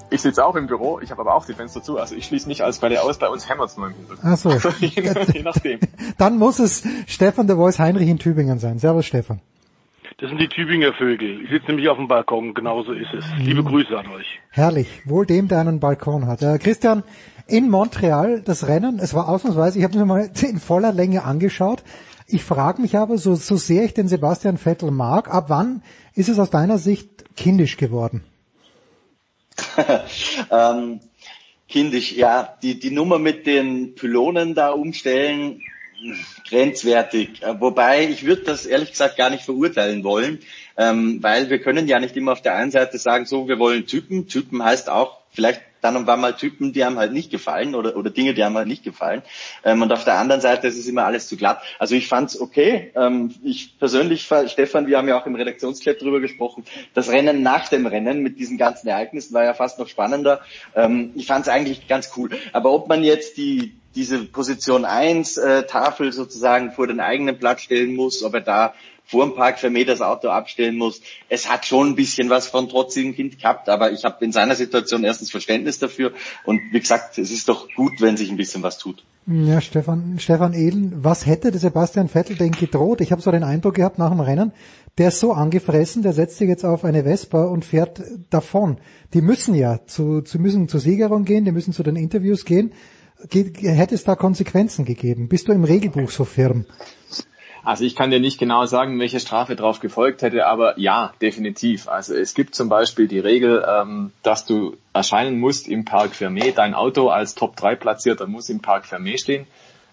Ich 0.09 0.21
sitze 0.21 0.45
auch 0.45 0.55
im 0.55 0.67
Büro, 0.67 1.01
ich 1.01 1.11
habe 1.11 1.19
aber 1.19 1.35
auch 1.35 1.45
die 1.45 1.53
Fenster 1.53 1.83
zu, 1.83 1.97
also 1.97 2.15
ich 2.15 2.25
schließe 2.25 2.47
nicht 2.47 2.61
als 2.61 2.79
bei 2.79 2.87
der 2.87 3.03
aus, 3.03 3.17
bei 3.17 3.27
uns 3.27 3.49
hämmert's 3.49 3.75
nur 3.75 3.87
im 3.87 3.95
Hintergrund. 3.95 4.23
Achso. 4.23 4.49
Also, 4.53 4.69
je, 4.79 4.87
je 4.87 5.41
nachdem. 5.41 5.79
Dann 6.17 6.37
muss 6.37 6.59
es 6.59 6.87
Stefan 7.05 7.47
der 7.47 7.57
Voice 7.57 7.77
Heinrich 7.77 8.07
in 8.07 8.17
Tübingen 8.17 8.59
sein. 8.59 8.79
Servus 8.79 9.05
Stefan. 9.05 9.41
Das 10.19 10.29
sind 10.29 10.39
die 10.39 10.47
Tübinger 10.47 10.93
Vögel. 10.93 11.41
Ich 11.43 11.49
sitze 11.49 11.67
nämlich 11.67 11.89
auf 11.89 11.97
dem 11.97 12.07
Balkon, 12.07 12.53
genauso 12.53 12.93
ist 12.93 13.13
es. 13.13 13.25
Liebe 13.39 13.61
mhm. 13.61 13.67
Grüße 13.67 13.97
an 13.97 14.07
euch. 14.07 14.39
Herrlich, 14.51 15.01
wohl 15.03 15.25
dem, 15.25 15.49
der 15.49 15.59
einen 15.59 15.81
Balkon 15.81 16.27
hat. 16.27 16.41
Äh, 16.41 16.59
Christian, 16.59 17.03
in 17.47 17.69
Montreal 17.69 18.41
das 18.41 18.69
Rennen, 18.69 18.99
es 18.99 19.13
war 19.13 19.27
ausnahmsweise, 19.27 19.79
ich 19.79 19.83
habe 19.83 19.97
mir 19.97 20.05
mal 20.05 20.29
in 20.41 20.59
voller 20.59 20.93
Länge 20.93 21.25
angeschaut. 21.25 21.83
Ich 22.27 22.43
frage 22.43 22.81
mich 22.81 22.97
aber, 22.97 23.17
so, 23.17 23.35
so 23.35 23.55
sehr 23.55 23.83
ich 23.83 23.93
den 23.93 24.07
Sebastian 24.07 24.57
Vettel 24.57 24.91
mag, 24.91 25.31
ab 25.31 25.45
wann 25.49 25.83
ist 26.15 26.29
es 26.29 26.39
aus 26.39 26.49
deiner 26.49 26.79
Sicht 26.79 27.35
kindisch 27.35 27.77
geworden? 27.77 28.23
ähm, 30.51 31.01
kindisch, 31.67 32.13
ja. 32.13 32.57
Die, 32.61 32.79
die 32.79 32.91
Nummer 32.91 33.19
mit 33.19 33.45
den 33.45 33.93
Pylonen 33.95 34.55
da 34.55 34.71
umstellen, 34.71 35.61
grenzwertig. 36.49 37.43
Äh, 37.43 37.59
wobei 37.59 38.07
ich 38.07 38.25
würde 38.25 38.43
das 38.43 38.65
ehrlich 38.65 38.91
gesagt 38.91 39.17
gar 39.17 39.29
nicht 39.29 39.43
verurteilen 39.43 40.03
wollen, 40.03 40.39
ähm, 40.77 41.21
weil 41.21 41.49
wir 41.49 41.59
können 41.59 41.87
ja 41.87 41.99
nicht 41.99 42.17
immer 42.17 42.33
auf 42.33 42.41
der 42.41 42.55
einen 42.55 42.71
Seite 42.71 42.97
sagen, 42.97 43.25
so 43.25 43.47
wir 43.47 43.59
wollen 43.59 43.85
Typen. 43.85 44.27
Typen 44.27 44.63
heißt 44.63 44.89
auch 44.89 45.17
vielleicht 45.31 45.61
dann 45.93 46.07
wann 46.07 46.21
mal 46.21 46.35
Typen, 46.35 46.73
die 46.73 46.83
haben 46.83 46.97
halt 46.97 47.13
nicht 47.13 47.31
gefallen 47.31 47.75
oder, 47.75 47.95
oder 47.95 48.09
Dinge, 48.09 48.33
die 48.33 48.43
haben 48.43 48.55
halt 48.55 48.67
nicht 48.67 48.83
gefallen. 48.83 49.21
Ähm, 49.63 49.81
und 49.81 49.91
auf 49.91 50.03
der 50.03 50.17
anderen 50.17 50.41
Seite 50.41 50.67
ist 50.67 50.77
es 50.77 50.87
immer 50.87 51.05
alles 51.05 51.27
zu 51.27 51.37
glatt. 51.37 51.61
Also 51.79 51.95
ich 51.95 52.07
fand's 52.07 52.39
okay. 52.39 52.91
Ähm, 52.95 53.33
ich 53.43 53.77
persönlich, 53.79 54.29
Stefan, 54.47 54.87
wir 54.87 54.97
haben 54.97 55.07
ja 55.07 55.19
auch 55.19 55.25
im 55.25 55.35
Redaktionsclub 55.35 55.99
drüber 55.99 56.19
gesprochen, 56.19 56.65
das 56.93 57.09
Rennen 57.09 57.43
nach 57.43 57.69
dem 57.69 57.85
Rennen 57.85 58.21
mit 58.21 58.39
diesen 58.39 58.57
ganzen 58.57 58.87
Ereignissen 58.87 59.33
war 59.33 59.43
ja 59.43 59.53
fast 59.53 59.79
noch 59.79 59.87
spannender. 59.87 60.41
Ähm, 60.75 61.11
ich 61.15 61.27
fand's 61.27 61.47
eigentlich 61.47 61.87
ganz 61.87 62.11
cool. 62.17 62.29
Aber 62.53 62.71
ob 62.71 62.87
man 62.89 63.03
jetzt 63.03 63.37
die 63.37 63.75
diese 63.95 64.25
Position 64.25 64.83
1 64.83 65.37
äh, 65.37 65.63
Tafel 65.63 66.11
sozusagen 66.11 66.71
vor 66.71 66.85
den 66.85 66.99
eigenen 66.99 67.39
Platz 67.39 67.61
stellen 67.61 67.95
muss, 67.95 68.23
ob 68.23 68.33
er 68.33 68.41
da 68.41 68.73
vor 69.05 69.25
dem 69.25 69.35
Park 69.35 69.59
für 69.59 69.69
Meter 69.69 69.91
das 69.91 70.01
Auto 70.01 70.29
abstellen 70.29 70.77
muss. 70.77 71.01
Es 71.29 71.49
hat 71.49 71.65
schon 71.65 71.89
ein 71.89 71.95
bisschen 71.95 72.29
was 72.29 72.47
von 72.47 72.67
trotzdem 72.69 73.15
Kind 73.15 73.39
gehabt, 73.39 73.69
aber 73.69 73.91
ich 73.91 74.03
habe 74.03 74.23
in 74.25 74.31
seiner 74.31 74.55
Situation 74.55 75.03
erstens 75.03 75.31
Verständnis 75.31 75.79
dafür 75.79 76.11
und 76.43 76.61
wie 76.71 76.79
gesagt, 76.79 77.17
es 77.17 77.31
ist 77.31 77.47
doch 77.47 77.67
gut, 77.75 77.93
wenn 77.99 78.17
sich 78.17 78.29
ein 78.29 78.37
bisschen 78.37 78.63
was 78.63 78.77
tut. 78.77 79.03
Ja, 79.27 79.59
Stefan, 79.59 80.19
Stefan 80.19 80.53
Ehlen, 80.53 81.03
was 81.03 81.25
hätte 81.25 81.49
der 81.49 81.59
Sebastian 81.59 82.09
Vettel 82.09 82.35
denn 82.35 82.51
gedroht? 82.51 83.01
Ich 83.01 83.11
habe 83.11 83.23
so 83.23 83.31
den 83.31 83.43
Eindruck 83.43 83.73
gehabt 83.73 83.97
nach 83.97 84.11
dem 84.11 84.19
Rennen, 84.19 84.51
der 84.99 85.07
ist 85.07 85.19
so 85.19 85.33
angefressen, 85.33 86.03
der 86.03 86.13
setzt 86.13 86.37
sich 86.37 86.47
jetzt 86.47 86.63
auf 86.63 86.85
eine 86.85 87.03
Vespa 87.03 87.45
und 87.45 87.65
fährt 87.65 88.01
davon. 88.29 88.77
Die 89.13 89.21
müssen 89.21 89.55
ja 89.55 89.79
zu, 89.87 90.21
zu 90.21 90.39
müssen 90.39 90.67
zur 90.67 90.79
Siegerung 90.79 91.25
gehen, 91.25 91.43
die 91.43 91.51
müssen 91.51 91.73
zu 91.73 91.81
den 91.81 91.95
Interviews 91.95 92.45
gehen. 92.45 92.73
Geht, 93.29 93.63
hätte 93.63 93.95
es 93.95 94.03
da 94.03 94.15
Konsequenzen 94.15 94.85
gegeben? 94.85 95.27
Bist 95.27 95.47
du 95.47 95.53
im 95.53 95.63
Regelbuch 95.63 96.11
so 96.11 96.23
firm? 96.23 96.65
Also 97.65 97.83
ich 97.83 97.95
kann 97.95 98.11
dir 98.11 98.19
nicht 98.19 98.37
genau 98.37 98.67
sagen, 98.67 98.99
welche 98.99 99.19
Strafe 99.19 99.55
drauf 99.55 99.79
gefolgt 99.79 100.21
hätte, 100.21 100.45
aber 100.45 100.79
ja, 100.79 101.13
definitiv. 101.19 101.87
Also 101.87 102.13
es 102.13 102.35
gibt 102.35 102.53
zum 102.53 102.69
Beispiel 102.69 103.07
die 103.07 103.19
Regel, 103.19 103.65
ähm, 103.67 104.11
dass 104.21 104.45
du 104.45 104.77
erscheinen 104.93 105.39
musst 105.39 105.67
im 105.67 105.83
Park 105.83 106.11
Fermé. 106.13 106.53
Dein 106.53 106.75
Auto 106.75 107.09
als 107.09 107.33
Top 107.33 107.55
3 107.55 107.75
platzierter 107.75 108.27
muss 108.27 108.49
im 108.49 108.61
Park 108.61 108.85
Fermé 108.85 109.17
stehen. 109.19 109.47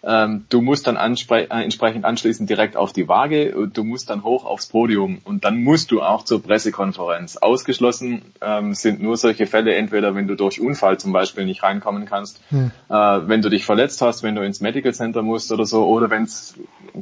Ähm, 0.04 0.46
du 0.48 0.60
musst 0.62 0.88
dann 0.88 0.96
äh, 0.96 1.44
entsprechend 1.62 2.04
anschließend 2.04 2.50
direkt 2.50 2.76
auf 2.76 2.92
die 2.92 3.06
Waage 3.06 3.54
und 3.54 3.76
du 3.76 3.84
musst 3.84 4.10
dann 4.10 4.24
hoch 4.24 4.44
aufs 4.44 4.66
Podium 4.66 5.20
und 5.24 5.44
dann 5.44 5.62
musst 5.62 5.92
du 5.92 6.02
auch 6.02 6.24
zur 6.24 6.42
Pressekonferenz. 6.42 7.36
Ausgeschlossen 7.36 8.22
ähm, 8.40 8.74
sind 8.74 9.00
nur 9.00 9.16
solche 9.16 9.46
Fälle, 9.46 9.74
entweder 9.74 10.16
wenn 10.16 10.26
du 10.26 10.34
durch 10.34 10.60
Unfall 10.60 10.98
zum 10.98 11.12
Beispiel 11.12 11.44
nicht 11.44 11.62
reinkommen 11.62 12.04
kannst, 12.04 12.40
hm. 12.48 12.72
äh, 12.88 12.94
wenn 12.94 13.42
du 13.42 13.48
dich 13.48 13.64
verletzt 13.64 14.02
hast, 14.02 14.24
wenn 14.24 14.34
du 14.34 14.42
ins 14.42 14.60
Medical 14.60 14.92
Center 14.92 15.22
musst 15.22 15.52
oder 15.52 15.66
so, 15.66 15.86
oder 15.86 16.10
wenn 16.10 16.24
es 16.24 16.54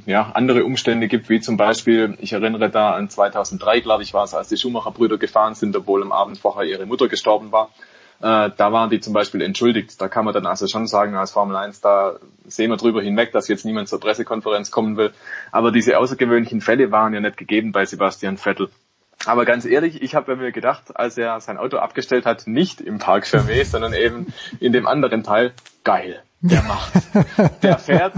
ja, 0.05 0.33
andere 0.35 0.65
Umstände 0.65 1.09
gibt, 1.09 1.31
wie 1.31 1.41
zum 1.41 1.57
Beispiel, 1.57 2.19
ich 2.21 2.35
erinnere 2.35 2.69
da 2.69 2.93
an 2.93 3.09
2003, 3.09 3.81
glaube 3.81 4.03
ich, 4.03 4.13
war 4.13 4.25
es, 4.25 4.35
als 4.35 4.49
die 4.49 4.59
Schumacher-Brüder 4.59 5.17
gefahren 5.17 5.55
sind, 5.55 5.75
obwohl 5.75 6.03
am 6.03 6.13
Abend 6.13 6.37
vorher 6.37 6.69
ihre 6.69 6.85
Mutter 6.85 7.09
gestorben 7.09 7.51
war 7.51 7.71
äh, 8.21 8.51
da 8.55 8.73
waren 8.73 8.91
die 8.91 9.01
zum 9.01 9.15
Beispiel 9.15 9.41
entschuldigt. 9.41 9.99
Da 10.01 10.09
kann 10.09 10.27
man 10.27 10.35
dann 10.35 10.47
also 10.47 10.67
schon 10.67 10.87
sagen, 10.87 11.15
als 11.17 11.31
Formel 11.31 11.57
1, 11.57 11.81
da 11.81 12.17
sehen 12.51 12.71
wir 12.71 12.77
drüber 12.77 13.03
hinweg, 13.03 13.33
dass 13.33 13.49
jetzt 13.49 13.65
niemand 13.65 13.89
zur 13.89 14.01
Pressekonferenz 14.01 14.71
kommen 14.71 14.97
will. 14.97 15.13
Aber 15.53 15.73
diese 15.73 15.99
außergewöhnlichen 15.99 16.61
Fälle 16.61 16.91
waren 16.91 17.15
ja 17.15 17.21
nicht 17.21 17.37
gegeben 17.37 17.73
bei 17.73 17.85
Sebastian 17.85 18.37
Vettel. 18.37 18.69
Aber 19.27 19.45
ganz 19.45 19.67
ehrlich, 19.67 20.03
ich 20.03 20.15
habe 20.15 20.35
mir 20.37 20.51
gedacht, 20.51 20.97
als 20.97 21.19
er 21.19 21.41
sein 21.41 21.59
Auto 21.59 21.77
abgestellt 21.77 22.25
hat, 22.25 22.47
nicht 22.47 22.81
im 22.81 22.99
Park 22.99 23.25
Fermé, 23.25 23.65
sondern 23.65 23.93
eben 23.93 24.33
in 24.61 24.73
dem 24.73 24.87
anderen 24.87 25.23
Teil, 25.23 25.53
geil, 25.85 26.23
der 26.41 26.63
macht. 26.63 26.93
Der 27.63 27.79
fährt, 27.79 28.15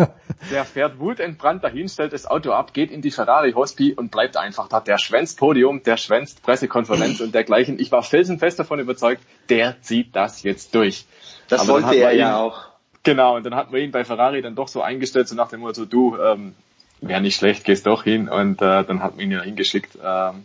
der 0.53 0.65
fährt 0.65 1.01
wutentbrannt 1.01 1.65
dahin, 1.65 1.89
stellt 1.89 2.13
das 2.13 2.27
Auto 2.27 2.53
ab, 2.53 2.73
geht 2.73 2.93
in 2.93 3.03
die 3.03 3.11
Ferrari 3.11 3.53
Hospi 3.53 3.95
und 3.95 4.13
bleibt 4.13 4.37
einfach 4.37 4.69
da. 4.69 4.79
Der 4.79 4.99
schwänzt 4.99 5.39
Podium, 5.39 5.83
der 5.83 5.97
schwänzt 5.97 6.43
Pressekonferenz 6.43 7.21
und 7.21 7.35
dergleichen. 7.35 7.81
Ich 7.81 7.91
war 7.91 8.05
felsenfest 8.05 8.61
davon 8.61 8.79
überzeugt, 8.79 9.23
der 9.49 9.81
zieht 9.83 10.15
das 10.15 10.45
jetzt 10.45 10.75
durch. 10.77 11.07
Das 11.49 11.63
Aber 11.63 11.83
wollte 11.83 11.97
er 11.97 12.13
ja 12.13 12.39
auch. 12.39 12.72
Genau, 13.05 13.37
und 13.37 13.45
dann 13.45 13.55
hat 13.55 13.73
man 13.73 13.81
ihn 13.81 13.91
bei 13.91 14.05
Ferrari 14.05 14.43
dann 14.43 14.55
doch 14.55 14.69
so 14.69 14.83
eingestellt, 14.83 15.29
so 15.29 15.35
nach 15.35 15.49
dem 15.49 15.61
Motto, 15.61 15.85
du, 15.85 16.17
ähm, 16.19 16.55
wäre 17.01 17.21
nicht 17.21 17.37
schlecht, 17.37 17.65
gehst 17.65 17.87
doch 17.87 18.05
hin. 18.05 18.29
Und 18.29 18.63
äh, 18.63 18.85
dann 18.85 19.03
hat 19.03 19.17
man 19.17 19.25
ihn 19.25 19.33
ja 19.33 19.43
hingeschickt. 19.43 19.99
Ähm, 20.03 20.45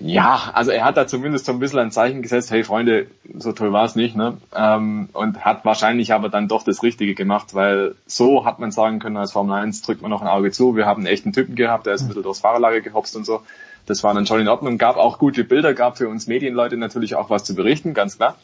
Ja, 0.00 0.50
also 0.52 0.72
er 0.72 0.84
hat 0.84 0.96
da 0.96 1.06
zumindest 1.06 1.46
so 1.46 1.52
ein 1.52 1.60
bisschen 1.60 1.78
ein 1.78 1.92
Zeichen 1.92 2.20
gesetzt, 2.20 2.50
hey 2.50 2.64
Freunde, 2.64 3.06
so 3.38 3.52
toll 3.52 3.72
war 3.72 3.84
es 3.84 3.94
nicht, 3.94 4.16
ne? 4.16 4.36
Ähm, 4.52 5.08
und 5.12 5.44
hat 5.44 5.64
wahrscheinlich 5.64 6.12
aber 6.12 6.28
dann 6.28 6.48
doch 6.48 6.64
das 6.64 6.82
Richtige 6.82 7.14
gemacht, 7.14 7.54
weil 7.54 7.94
so 8.06 8.44
hat 8.44 8.58
man 8.58 8.72
sagen 8.72 8.98
können, 8.98 9.16
als 9.16 9.30
Formel 9.30 9.54
1 9.54 9.82
drückt 9.82 10.02
man 10.02 10.10
noch 10.10 10.22
ein 10.22 10.28
Auge 10.28 10.50
zu, 10.50 10.74
wir 10.74 10.86
haben 10.86 11.02
einen 11.02 11.06
echten 11.06 11.32
Typen 11.32 11.54
gehabt, 11.54 11.86
der 11.86 11.94
ist 11.94 12.02
ein 12.02 12.08
bisschen 12.08 12.24
durchs 12.24 12.40
Fahrerlager 12.40 12.80
gehopst 12.80 13.14
und 13.14 13.24
so. 13.24 13.42
Das 13.86 14.02
war 14.02 14.12
dann 14.12 14.26
schon 14.26 14.40
in 14.40 14.48
Ordnung, 14.48 14.78
gab 14.78 14.96
auch 14.96 15.18
gute 15.18 15.44
Bilder, 15.44 15.72
gab 15.72 15.96
für 15.98 16.08
uns 16.08 16.26
Medienleute 16.26 16.76
natürlich 16.76 17.14
auch 17.14 17.30
was 17.30 17.44
zu 17.44 17.54
berichten, 17.54 17.94
ganz 17.94 18.16
klar. 18.16 18.36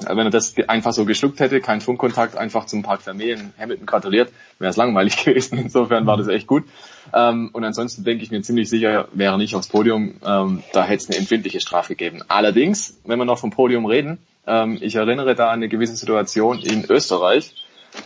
Wenn 0.00 0.18
er 0.18 0.30
das 0.30 0.54
einfach 0.66 0.92
so 0.92 1.04
geschluckt 1.04 1.38
hätte, 1.38 1.60
kein 1.60 1.80
Funkkontakt, 1.80 2.36
einfach 2.36 2.66
zum 2.66 2.82
Park 2.82 3.02
Vermeer 3.02 3.36
in 3.36 3.52
Hamilton 3.58 3.86
gratuliert, 3.86 4.32
wäre 4.58 4.70
es 4.70 4.76
langweilig 4.76 5.16
gewesen. 5.24 5.58
Insofern 5.58 6.04
war 6.06 6.16
das 6.16 6.26
echt 6.26 6.48
gut. 6.48 6.64
Ähm, 7.12 7.50
und 7.52 7.64
ansonsten 7.64 8.02
denke 8.02 8.24
ich 8.24 8.30
mir 8.30 8.42
ziemlich 8.42 8.68
sicher, 8.68 9.08
wäre 9.12 9.38
nicht 9.38 9.54
aufs 9.54 9.68
Podium, 9.68 10.16
ähm, 10.26 10.64
da 10.72 10.84
hätte 10.84 11.04
es 11.04 11.10
eine 11.10 11.18
empfindliche 11.18 11.60
Strafe 11.60 11.94
gegeben. 11.94 12.22
Allerdings, 12.26 12.98
wenn 13.04 13.18
wir 13.18 13.24
noch 13.24 13.38
vom 13.38 13.50
Podium 13.50 13.86
reden, 13.86 14.18
ähm, 14.46 14.78
ich 14.80 14.96
erinnere 14.96 15.36
da 15.36 15.48
an 15.48 15.54
eine 15.54 15.68
gewisse 15.68 15.94
Situation 15.94 16.58
in 16.58 16.84
Österreich, 16.90 17.54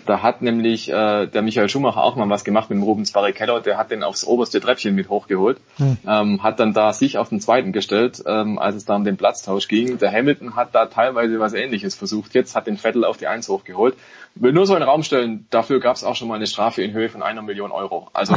da 0.06 0.22
hat 0.22 0.42
nämlich 0.42 0.90
äh, 0.90 1.26
der 1.26 1.42
Michael 1.42 1.68
Schumacher 1.68 2.02
auch 2.02 2.16
mal 2.16 2.28
was 2.28 2.44
gemacht 2.44 2.70
mit 2.70 2.78
dem 2.78 2.82
Rubens 2.82 3.12
Barrichello. 3.12 3.60
Der 3.60 3.78
hat 3.78 3.90
den 3.90 4.02
aufs 4.02 4.24
oberste 4.24 4.60
Treppchen 4.60 4.94
mit 4.94 5.08
hochgeholt, 5.08 5.58
hm. 5.76 5.98
ähm, 6.06 6.42
hat 6.42 6.60
dann 6.60 6.72
da 6.72 6.92
sich 6.92 7.18
auf 7.18 7.28
den 7.28 7.40
zweiten 7.40 7.72
gestellt, 7.72 8.22
ähm, 8.26 8.58
als 8.58 8.76
es 8.76 8.84
da 8.84 8.96
um 8.96 9.04
den 9.04 9.16
Platztausch 9.16 9.68
ging. 9.68 9.98
Der 9.98 10.12
Hamilton 10.12 10.56
hat 10.56 10.74
da 10.74 10.86
teilweise 10.86 11.40
was 11.40 11.52
Ähnliches 11.52 11.94
versucht. 11.94 12.34
Jetzt 12.34 12.54
hat 12.54 12.66
den 12.66 12.76
Vettel 12.76 13.04
auf 13.04 13.16
die 13.16 13.26
Eins 13.26 13.48
hochgeholt. 13.48 13.96
Will 14.40 14.52
nur 14.52 14.66
so 14.66 14.74
in 14.74 14.80
den 14.80 14.88
Raum 14.88 15.02
stellen, 15.02 15.46
dafür 15.50 15.80
gab 15.80 15.96
es 15.96 16.04
auch 16.04 16.14
schon 16.14 16.28
mal 16.28 16.36
eine 16.36 16.46
Strafe 16.46 16.82
in 16.82 16.92
Höhe 16.92 17.08
von 17.08 17.22
einer 17.22 17.42
Million 17.42 17.72
Euro. 17.72 18.08
Also 18.12 18.34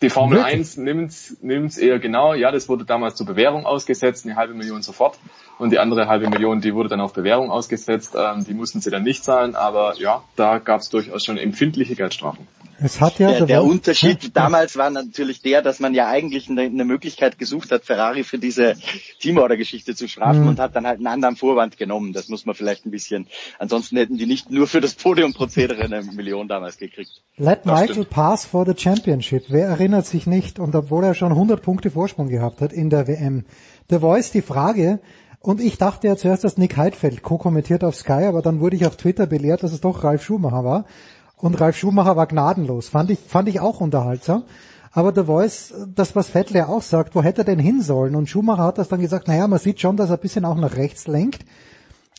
die 0.00 0.08
Formel 0.08 0.38
Wirklich? 0.38 0.54
1 0.54 0.76
nimmt's 0.78 1.36
nimmt's 1.42 1.76
eher 1.76 1.98
genau. 1.98 2.34
Ja, 2.34 2.50
das 2.50 2.68
wurde 2.68 2.84
damals 2.84 3.16
zur 3.16 3.26
Bewährung 3.26 3.66
ausgesetzt, 3.66 4.24
eine 4.24 4.36
halbe 4.36 4.54
Million 4.54 4.82
sofort. 4.82 5.18
Und 5.58 5.70
die 5.70 5.78
andere 5.78 6.08
halbe 6.08 6.30
Million, 6.30 6.60
die 6.60 6.74
wurde 6.74 6.88
dann 6.88 7.00
auf 7.00 7.12
Bewährung 7.12 7.50
ausgesetzt. 7.50 8.14
Ähm, 8.16 8.44
die 8.44 8.54
mussten 8.54 8.80
sie 8.80 8.90
dann 8.90 9.02
nicht 9.02 9.22
zahlen, 9.22 9.54
aber 9.54 9.94
ja, 9.98 10.22
da 10.36 10.58
gab 10.58 10.80
es 10.80 10.88
durchaus 10.88 11.24
schon 11.24 11.36
empfindliche 11.36 11.94
Geldstrafen. 11.94 12.48
Es 12.80 13.00
hat 13.00 13.18
ja 13.18 13.30
der, 13.32 13.46
der 13.46 13.64
Unterschied 13.64 14.24
ja. 14.24 14.30
damals 14.32 14.76
war 14.76 14.90
natürlich 14.90 15.42
der, 15.42 15.62
dass 15.62 15.80
man 15.80 15.94
ja 15.94 16.08
eigentlich 16.08 16.48
eine, 16.48 16.62
eine 16.62 16.84
Möglichkeit 16.84 17.38
gesucht 17.38 17.70
hat, 17.70 17.84
Ferrari 17.84 18.24
für 18.24 18.38
diese 18.38 18.74
Teamorder-Geschichte 19.20 19.94
zu 19.94 20.08
strafen 20.08 20.42
mhm. 20.42 20.48
und 20.48 20.60
hat 20.60 20.74
dann 20.76 20.86
halt 20.86 20.98
einen 20.98 21.06
anderen 21.06 21.36
Vorwand 21.36 21.76
genommen. 21.76 22.12
Das 22.12 22.28
muss 22.28 22.46
man 22.46 22.54
vielleicht 22.54 22.86
ein 22.86 22.90
bisschen. 22.90 23.26
Ansonsten 23.58 23.96
hätten 23.96 24.16
die 24.16 24.26
nicht 24.26 24.50
nur 24.50 24.66
für 24.66 24.80
das 24.80 24.94
Podiumprozedere 24.94 25.82
eine 25.82 26.02
Million 26.02 26.48
damals 26.48 26.78
gekriegt. 26.78 27.22
Let 27.36 27.60
das 27.64 27.66
Michael 27.66 27.94
stimmt. 27.94 28.10
pass 28.10 28.44
for 28.44 28.66
the 28.66 28.74
championship. 28.76 29.44
Wer 29.48 29.66
erinnert 29.66 30.06
sich 30.06 30.26
nicht? 30.26 30.58
Und 30.58 30.74
obwohl 30.74 31.04
er 31.04 31.14
schon 31.14 31.32
100 31.32 31.62
Punkte 31.62 31.90
Vorsprung 31.90 32.28
gehabt 32.28 32.60
hat 32.60 32.72
in 32.72 32.90
der 32.90 33.06
WM. 33.06 33.44
The 33.90 33.98
Voice, 33.98 34.30
die 34.30 34.42
Frage, 34.42 35.00
und 35.44 35.60
ich 35.60 35.76
dachte 35.76 36.06
ja 36.06 36.16
zuerst, 36.16 36.42
dass 36.42 36.56
Nick 36.56 36.78
Heidfeld 36.78 37.22
co-kommentiert 37.22 37.84
auf 37.84 37.96
Sky, 37.96 38.24
aber 38.24 38.40
dann 38.40 38.60
wurde 38.60 38.76
ich 38.76 38.86
auf 38.86 38.96
Twitter 38.96 39.26
belehrt, 39.26 39.62
dass 39.62 39.74
es 39.74 39.82
doch 39.82 40.02
Ralf 40.02 40.24
Schumacher 40.24 40.64
war. 40.64 40.86
Und 41.36 41.60
Ralf 41.60 41.76
Schumacher 41.76 42.16
war 42.16 42.26
gnadenlos. 42.26 42.88
Fand 42.88 43.10
ich, 43.10 43.18
fand 43.18 43.48
ich 43.48 43.60
auch 43.60 43.80
unterhaltsam. 43.80 44.44
Aber 44.92 45.12
The 45.12 45.24
Voice, 45.24 45.74
das 45.94 46.14
was 46.14 46.30
Vettel 46.30 46.56
ja 46.56 46.68
auch 46.68 46.82
sagt, 46.82 47.16
wo 47.16 47.22
hätte 47.22 47.42
er 47.42 47.44
denn 47.44 47.58
hin 47.58 47.82
sollen? 47.82 48.14
Und 48.14 48.28
Schumacher 48.28 48.62
hat 48.62 48.78
das 48.78 48.88
dann 48.88 49.00
gesagt, 49.00 49.26
naja, 49.26 49.48
man 49.48 49.58
sieht 49.58 49.80
schon, 49.80 49.96
dass 49.96 50.10
er 50.10 50.16
ein 50.16 50.20
bisschen 50.20 50.44
auch 50.44 50.56
nach 50.56 50.76
rechts 50.76 51.08
lenkt. 51.08 51.44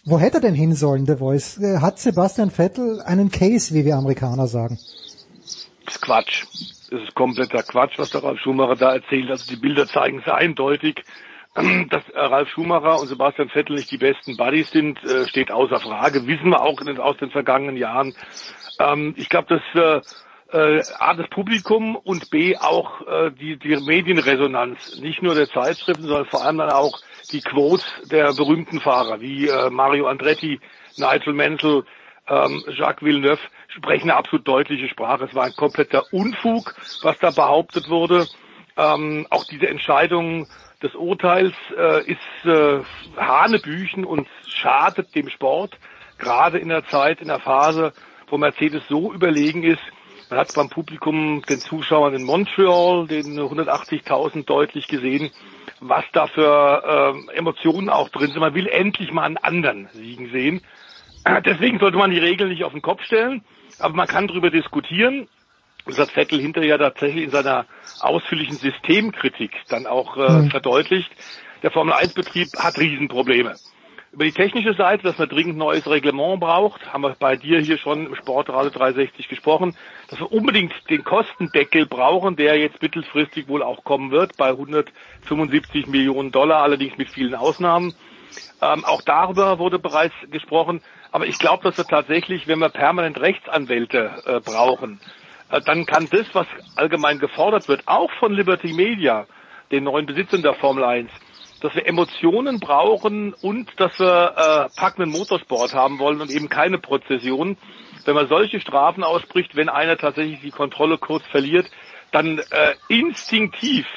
Wo 0.03 0.19
hätte 0.19 0.37
er 0.37 0.41
denn 0.41 0.55
hin 0.55 0.75
sollen, 0.75 1.05
The 1.05 1.15
Voice? 1.15 1.57
Äh, 1.57 1.79
hat 1.79 1.99
Sebastian 1.99 2.51
Vettel 2.51 3.01
einen 3.01 3.31
Case, 3.31 3.73
wie 3.73 3.85
wir 3.85 3.95
Amerikaner 3.95 4.47
sagen? 4.47 4.77
Das 5.85 5.95
ist 5.95 6.01
Quatsch. 6.01 6.43
Das 6.91 7.01
ist 7.01 7.15
kompletter 7.15 7.63
Quatsch, 7.63 7.97
was 7.97 8.09
der 8.09 8.23
Ralf 8.23 8.39
Schumacher 8.39 8.75
da 8.75 8.93
erzählt. 8.93 9.31
Also 9.31 9.47
die 9.49 9.55
Bilder 9.55 9.87
zeigen 9.87 10.19
es 10.19 10.31
eindeutig. 10.31 11.03
Dass 11.89 12.03
Ralf 12.13 12.49
Schumacher 12.49 12.99
und 12.99 13.07
Sebastian 13.07 13.49
Vettel 13.49 13.77
nicht 13.77 13.89
die 13.89 13.97
besten 13.97 14.35
Buddies 14.35 14.69
sind, 14.71 15.01
äh, 15.05 15.27
steht 15.27 15.49
außer 15.49 15.79
Frage. 15.79 16.27
Wissen 16.27 16.49
wir 16.49 16.61
auch 16.61 16.79
aus 16.99 17.17
den 17.17 17.31
vergangenen 17.31 17.77
Jahren. 17.77 18.13
Ähm, 18.79 19.13
ich 19.17 19.29
glaube, 19.29 19.59
dass 19.73 20.03
äh, 20.51 20.81
A, 20.99 21.13
das 21.15 21.29
Publikum 21.29 21.95
und 21.95 22.29
B, 22.29 22.55
auch 22.57 23.01
äh, 23.07 23.31
die, 23.31 23.57
die 23.57 23.75
Medienresonanz, 23.77 24.99
nicht 24.99 25.21
nur 25.21 25.35
der 25.35 25.49
Zeitschriften, 25.49 26.03
sondern 26.03 26.25
vor 26.25 26.45
allem 26.45 26.57
dann 26.57 26.71
auch 26.71 26.99
die 27.31 27.41
Quotes 27.41 27.85
der 28.11 28.33
berühmten 28.33 28.79
Fahrer, 28.79 29.19
wie 29.19 29.49
Mario 29.71 30.05
Andretti, 30.05 30.59
Nigel 30.97 31.33
Mansell, 31.33 31.83
ähm, 32.27 32.63
Jacques 32.67 33.03
Villeneuve, 33.03 33.39
sprechen 33.67 34.09
eine 34.09 34.17
absolut 34.17 34.47
deutliche 34.47 34.87
Sprache. 34.87 35.25
Es 35.25 35.35
war 35.35 35.45
ein 35.45 35.55
kompletter 35.55 36.03
Unfug, 36.11 36.75
was 37.01 37.17
da 37.19 37.31
behauptet 37.31 37.89
wurde. 37.89 38.27
Ähm, 38.77 39.27
auch 39.29 39.45
diese 39.45 39.67
Entscheidung 39.67 40.47
des 40.81 40.95
Urteils 40.95 41.53
äh, 41.77 42.11
ist 42.11 42.45
äh, 42.45 42.81
Hanebüchen 43.17 44.05
und 44.05 44.27
schadet 44.47 45.15
dem 45.15 45.29
Sport, 45.29 45.77
gerade 46.17 46.57
in 46.57 46.69
der 46.69 46.85
Zeit, 46.87 47.21
in 47.21 47.27
der 47.27 47.39
Phase, 47.39 47.93
wo 48.27 48.37
Mercedes 48.37 48.83
so 48.89 49.13
überlegen 49.13 49.63
ist. 49.63 49.81
Man 50.29 50.39
hat 50.39 50.53
beim 50.55 50.69
Publikum, 50.69 51.43
den 51.47 51.59
Zuschauern 51.59 52.15
in 52.15 52.23
Montreal, 52.23 53.07
den 53.07 53.39
180.000 53.39 54.45
deutlich 54.45 54.87
gesehen, 54.87 55.29
was 55.79 56.03
da 56.13 56.27
für 56.27 57.15
äh, 57.31 57.35
Emotionen 57.37 57.89
auch 57.89 58.09
drin 58.09 58.31
sind. 58.31 58.39
Man 58.39 58.55
will 58.55 58.67
endlich 58.67 59.11
mal 59.11 59.23
einen 59.23 59.37
anderen 59.37 59.87
siegen 59.93 60.31
sehen. 60.31 60.61
Deswegen 61.45 61.79
sollte 61.79 61.97
man 61.97 62.11
die 62.11 62.19
Regeln 62.19 62.49
nicht 62.49 62.63
auf 62.63 62.71
den 62.71 62.81
Kopf 62.81 63.03
stellen, 63.03 63.43
aber 63.79 63.93
man 63.93 64.07
kann 64.07 64.27
darüber 64.27 64.49
diskutieren. 64.49 65.27
Das 65.85 65.99
hat 65.99 66.09
Vettel 66.09 66.39
hinterher 66.39 66.79
tatsächlich 66.79 67.25
in 67.25 67.29
seiner 67.29 67.67
ausführlichen 67.99 68.55
Systemkritik 68.55 69.51
dann 69.69 69.85
auch 69.85 70.17
äh, 70.17 70.29
mhm. 70.29 70.49
verdeutlicht. 70.49 71.11
Der 71.61 71.69
Formel-1-Betrieb 71.69 72.47
hat 72.57 72.79
Riesenprobleme. 72.79 73.55
Über 74.15 74.23
die 74.23 74.31
technische 74.31 74.73
Seite, 74.75 75.03
dass 75.03 75.17
man 75.17 75.27
dringend 75.27 75.57
neues 75.57 75.85
Reglement 75.89 76.39
braucht, 76.39 76.93
haben 76.93 77.01
wir 77.01 77.17
bei 77.19 77.35
dir 77.35 77.59
hier 77.59 77.77
schon 77.77 78.05
im 78.05 78.15
Sportradio 78.15 78.69
360 78.69 79.27
gesprochen, 79.27 79.75
dass 80.07 80.21
wir 80.21 80.31
unbedingt 80.31 80.71
den 80.89 81.03
Kostendeckel 81.03 81.85
brauchen, 81.85 82.37
der 82.37 82.57
jetzt 82.57 82.81
mittelfristig 82.81 83.49
wohl 83.49 83.61
auch 83.61 83.83
kommen 83.83 84.11
wird, 84.11 84.37
bei 84.37 84.51
175 84.51 85.87
Millionen 85.87 86.31
Dollar, 86.31 86.63
allerdings 86.63 86.97
mit 86.97 87.09
vielen 87.09 87.35
Ausnahmen. 87.35 87.93
Ähm, 88.61 88.85
auch 88.85 89.01
darüber 89.01 89.59
wurde 89.59 89.79
bereits 89.79 90.15
gesprochen. 90.31 90.81
Aber 91.11 91.27
ich 91.27 91.37
glaube, 91.37 91.63
dass 91.63 91.77
wir 91.77 91.85
tatsächlich, 91.85 92.47
wenn 92.47 92.59
wir 92.59 92.69
permanent 92.69 93.19
Rechtsanwälte 93.19 94.23
äh, 94.25 94.39
brauchen, 94.39 95.01
äh, 95.51 95.59
dann 95.59 95.85
kann 95.85 96.07
das, 96.09 96.27
was 96.31 96.47
allgemein 96.77 97.19
gefordert 97.19 97.67
wird, 97.67 97.85
auch 97.85 98.11
von 98.13 98.31
Liberty 98.31 98.71
Media, 98.71 99.27
den 99.71 99.83
neuen 99.83 100.05
Besitzern 100.05 100.41
der 100.41 100.53
Formel 100.53 100.85
1, 100.85 101.11
dass 101.65 101.75
wir 101.75 101.87
Emotionen 101.87 102.59
brauchen 102.59 103.33
und 103.33 103.69
dass 103.77 103.99
wir 103.99 104.69
äh, 104.71 104.79
packenden 104.79 105.11
Motorsport 105.11 105.73
haben 105.73 105.97
wollen 105.97 106.21
und 106.21 106.29
eben 106.29 106.47
keine 106.47 106.77
Prozession. 106.77 107.57
Wenn 108.05 108.13
man 108.13 108.27
solche 108.27 108.59
Strafen 108.59 109.03
ausspricht, 109.03 109.55
wenn 109.55 109.67
einer 109.67 109.97
tatsächlich 109.97 110.41
die 110.41 110.51
Kontrolle 110.51 110.99
kurz 110.99 111.25
verliert, 111.27 111.65
dann 112.11 112.37
äh, 112.37 112.75
instinktiv 112.87 113.87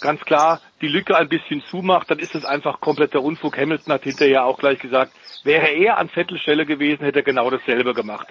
ganz 0.00 0.20
klar 0.22 0.60
die 0.80 0.88
Lücke 0.88 1.16
ein 1.16 1.28
bisschen 1.28 1.62
zumacht, 1.70 2.10
dann 2.10 2.18
ist 2.18 2.34
es 2.34 2.44
einfach 2.44 2.80
kompletter 2.80 3.22
Unfug. 3.22 3.58
Hamilton 3.58 3.92
hat 3.92 4.04
hinterher 4.04 4.44
auch 4.44 4.58
gleich 4.58 4.78
gesagt, 4.78 5.12
wäre 5.44 5.68
er 5.68 5.98
an 5.98 6.08
Vettelstelle 6.08 6.64
gewesen, 6.64 7.04
hätte 7.04 7.20
er 7.20 7.24
genau 7.24 7.50
dasselbe 7.50 7.92
gemacht. 7.92 8.28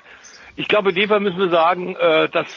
Ich 0.55 0.67
glaube, 0.67 0.89
in 0.89 0.95
dem 0.95 1.09
Fall 1.09 1.19
müssen 1.19 1.39
wir 1.39 1.49
sagen, 1.49 1.95
äh, 1.95 2.29
dass 2.29 2.47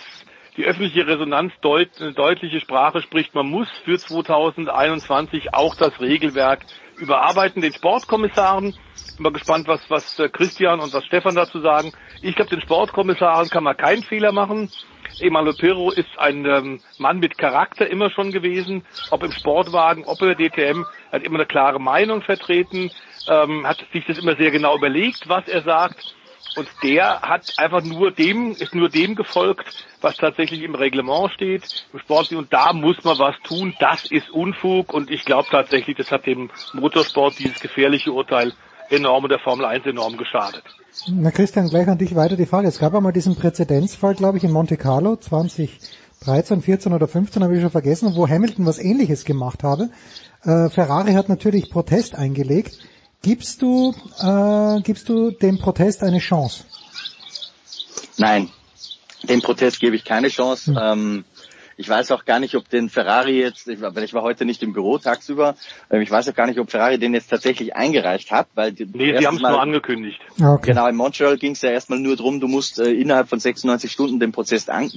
die 0.59 0.65
öffentliche 0.65 1.07
Resonanz 1.07 1.53
deut 1.63 1.89
eine 2.01 2.13
deutliche 2.13 2.61
Sprache 2.61 3.01
spricht. 3.01 3.33
Man 3.33 3.47
muss 3.47 3.69
für 3.85 3.97
2021 3.97 5.55
auch 5.55 5.77
das 5.77 6.01
Regelwerk 6.01 6.67
überarbeiten. 6.97 7.63
Den 7.63 7.73
Sportkommissaren, 7.73 8.75
bin 9.17 9.23
mal 9.23 9.33
gespannt, 9.33 9.69
was, 9.69 9.89
was 9.89 10.19
äh, 10.19 10.29
Christian 10.29 10.81
und 10.81 10.93
was 10.93 11.05
Stefan 11.07 11.37
dazu 11.37 11.61
sagen. 11.61 11.93
Ich 12.23 12.35
glaube, 12.35 12.51
den 12.51 12.61
Sportkommissaren 12.61 13.49
kann 13.49 13.63
man 13.63 13.77
keinen 13.77 14.03
Fehler 14.03 14.33
machen. 14.33 14.69
Emanuel 15.21 15.55
Pirro 15.55 15.93
ist 15.93 16.19
ein 16.19 16.45
ähm, 16.45 16.81
Mann 16.99 17.21
mit 17.21 17.39
Charakter 17.39 17.89
immer 17.89 18.11
schon 18.11 18.33
gewesen, 18.33 18.85
ob 19.11 19.23
im 19.23 19.33
Sportwagen, 19.33 20.05
ob 20.05 20.21
in 20.23 20.37
der 20.37 20.37
DTM, 20.37 20.85
hat 21.13 21.23
immer 21.23 21.39
eine 21.39 21.47
klare 21.47 21.81
Meinung 21.81 22.23
vertreten, 22.23 22.91
ähm, 23.29 23.65
hat 23.65 23.85
sich 23.93 24.05
das 24.07 24.19
immer 24.19 24.37
sehr 24.37 24.51
genau 24.51 24.77
überlegt, 24.77 25.29
was 25.29 25.47
er 25.47 25.63
sagt 25.63 26.17
und 26.59 26.69
der 26.83 27.21
hat 27.23 27.55
einfach 27.57 27.83
nur 27.83 28.11
dem, 28.11 28.53
ist 28.53 28.75
nur 28.75 28.89
dem 28.89 29.15
gefolgt, 29.15 29.87
was 30.01 30.17
tatsächlich 30.17 30.63
im 30.63 30.75
Reglement 30.75 31.33
steht, 31.33 31.87
im 31.93 32.01
Sport. 32.01 32.33
Und 32.33 32.53
da 32.53 32.73
muss 32.73 33.03
man 33.05 33.19
was 33.19 33.37
tun. 33.45 33.75
Das 33.79 34.11
ist 34.11 34.31
Unfug. 34.31 34.93
Und 34.93 35.11
ich 35.11 35.25
glaube 35.25 35.49
tatsächlich, 35.51 35.97
das 35.97 36.11
hat 36.11 36.27
dem 36.27 36.51
Motorsport 36.75 37.39
dieses 37.39 37.61
gefährliche 37.61 38.13
Urteil 38.13 38.53
enorm 38.91 39.25
und 39.25 39.31
der 39.31 39.39
Formel 39.39 39.67
1 39.67 39.87
enorm 39.87 40.17
geschadet. 40.17 40.65
Na 41.09 41.31
Christian, 41.31 41.69
gleich 41.69 41.87
an 41.89 41.99
dich 41.99 42.15
weiter 42.15 42.37
die 42.37 42.47
Frage. 42.47 42.69
Es 42.69 42.79
gab 42.79 42.95
einmal 42.95 43.13
diesen 43.13 43.37
Präzedenzfall, 43.37 44.15
glaube 44.15 44.39
ich, 44.39 44.45
in 44.45 44.51
Monte 44.51 44.77
Carlo 44.77 45.17
2013, 45.17 46.63
14 46.63 46.93
oder 46.93 47.07
15, 47.07 47.45
habe 47.45 47.55
ich 47.55 47.61
schon 47.61 47.71
vergessen, 47.71 48.13
wo 48.17 48.29
Hamilton 48.29 48.67
was 48.67 48.79
ähnliches 48.79 49.25
gemacht 49.25 49.63
habe. 49.63 49.91
Äh, 50.43 50.71
Ferrari 50.71 51.13
hat 51.13 51.29
natürlich 51.29 51.71
Protest 51.71 52.17
eingelegt. 52.17 52.79
Gibst 53.23 53.63
du, 53.63 53.95
äh, 54.21 54.81
gibst 54.83 55.09
du 55.09 55.31
dem 55.31 55.59
Protest 55.59 56.03
eine 56.03 56.19
Chance? 56.19 56.65
Nein, 58.17 58.49
dem 59.29 59.43
Protest 59.43 59.81
gebe 59.81 59.97
ich 59.97 60.05
keine 60.05 60.29
Chance. 60.29 60.71
Hm. 60.73 60.79
Ähm, 60.81 61.25
Ich 61.81 61.89
weiß 61.89 62.11
auch 62.11 62.25
gar 62.25 62.41
nicht, 62.41 62.57
ob 62.57 62.69
den 62.69 62.89
Ferrari 62.89 63.39
jetzt, 63.39 63.69
ich 63.69 63.81
war, 63.81 63.95
weil 63.95 64.03
ich 64.03 64.13
war 64.13 64.23
heute 64.23 64.45
nicht 64.45 64.65
im 64.65 64.73
Büro 64.73 64.99
tagsüber, 64.99 65.55
ähm, 65.91 66.01
ich 66.01 66.11
weiß 66.11 66.29
auch 66.29 66.35
gar 66.35 66.49
nicht, 66.49 66.59
ob 66.59 66.69
Ferrari 66.73 66.99
den 66.99 67.15
jetzt 67.15 67.31
tatsächlich 67.31 67.77
eingereicht 67.77 68.33
hat, 68.33 68.49
weil 68.57 68.73
die, 68.73 68.85
Nee, 68.85 69.17
sie 69.17 69.25
haben 69.25 69.37
es 69.37 69.43
nur 69.43 69.61
angekündigt. 69.61 70.19
Okay. 70.41 70.73
Genau, 70.73 70.89
in 70.89 70.97
Montreal 70.97 71.39
ging 71.39 71.53
es 71.53 71.63
ja 71.63 71.71
erstmal 71.71 72.01
nur 72.01 72.17
drum, 72.17 72.41
du 72.41 72.49
musst 72.49 72.81
äh, 72.81 72.91
innerhalb 72.91 73.29
von 73.29 73.39
96 73.39 73.93
Stunden 73.93 74.19
den 74.19 74.33
Prozess 74.33 74.69
an, 74.69 74.91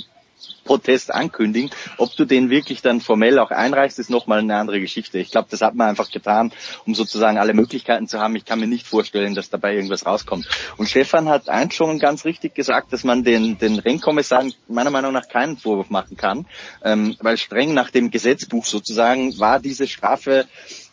Protest 0.64 1.14
ankündigen. 1.14 1.72
Ob 1.98 2.16
du 2.16 2.26
den 2.26 2.50
wirklich 2.50 2.82
dann 2.82 3.02
formell 3.02 3.40
auch 3.40 3.52
einreichst, 3.52 4.00
ist 4.00 4.10
nochmal 4.10 4.40
eine 4.40 4.56
andere 4.56 4.80
Geschichte. 4.80 5.20
Ich 5.20 5.32
glaube, 5.32 5.48
das 5.50 5.62
hat 5.62 5.76
man 5.76 5.90
einfach 5.90 6.10
getan, 6.10 6.52
um 6.86 6.96
sozusagen 6.96 7.38
alle 7.38 7.54
Möglichkeiten 7.54 8.08
zu 8.08 8.20
haben. 8.20 8.36
Ich 8.36 8.46
kann 8.46 8.60
mir 8.60 8.68
nicht 8.68 8.88
vorstellen, 8.88 9.36
dass 9.36 9.50
dabei 9.50 9.76
irgendwas 9.76 10.06
rauskommt. 10.06 10.48
Und 10.78 10.90
Stefan 10.90 11.30
hat 11.30 11.50
eins 11.50 11.76
schon 11.76 12.00
ganz 12.00 12.26
richtig 12.26 12.56
gesagt, 12.56 12.94
dass 12.94 13.04
man 13.04 13.24
den, 13.24 13.58
den 13.58 13.80
Rennkommissaren 13.80 14.54
meiner 14.68 14.92
Meinung 14.92 15.14
nach 15.14 15.28
keinen 15.28 15.58
Vorwurf 15.58 15.90
machen 15.90 16.18
kann, 16.18 16.46
ähm, 16.84 17.16
weil 17.20 17.38
streng 17.38 17.74
nach 17.74 17.90
dem 17.90 18.12
Gesetzbuch 18.12 18.66
sozusagen 18.66 19.40
war 19.40 19.60
diese 19.60 19.88
Strafe 19.88 20.48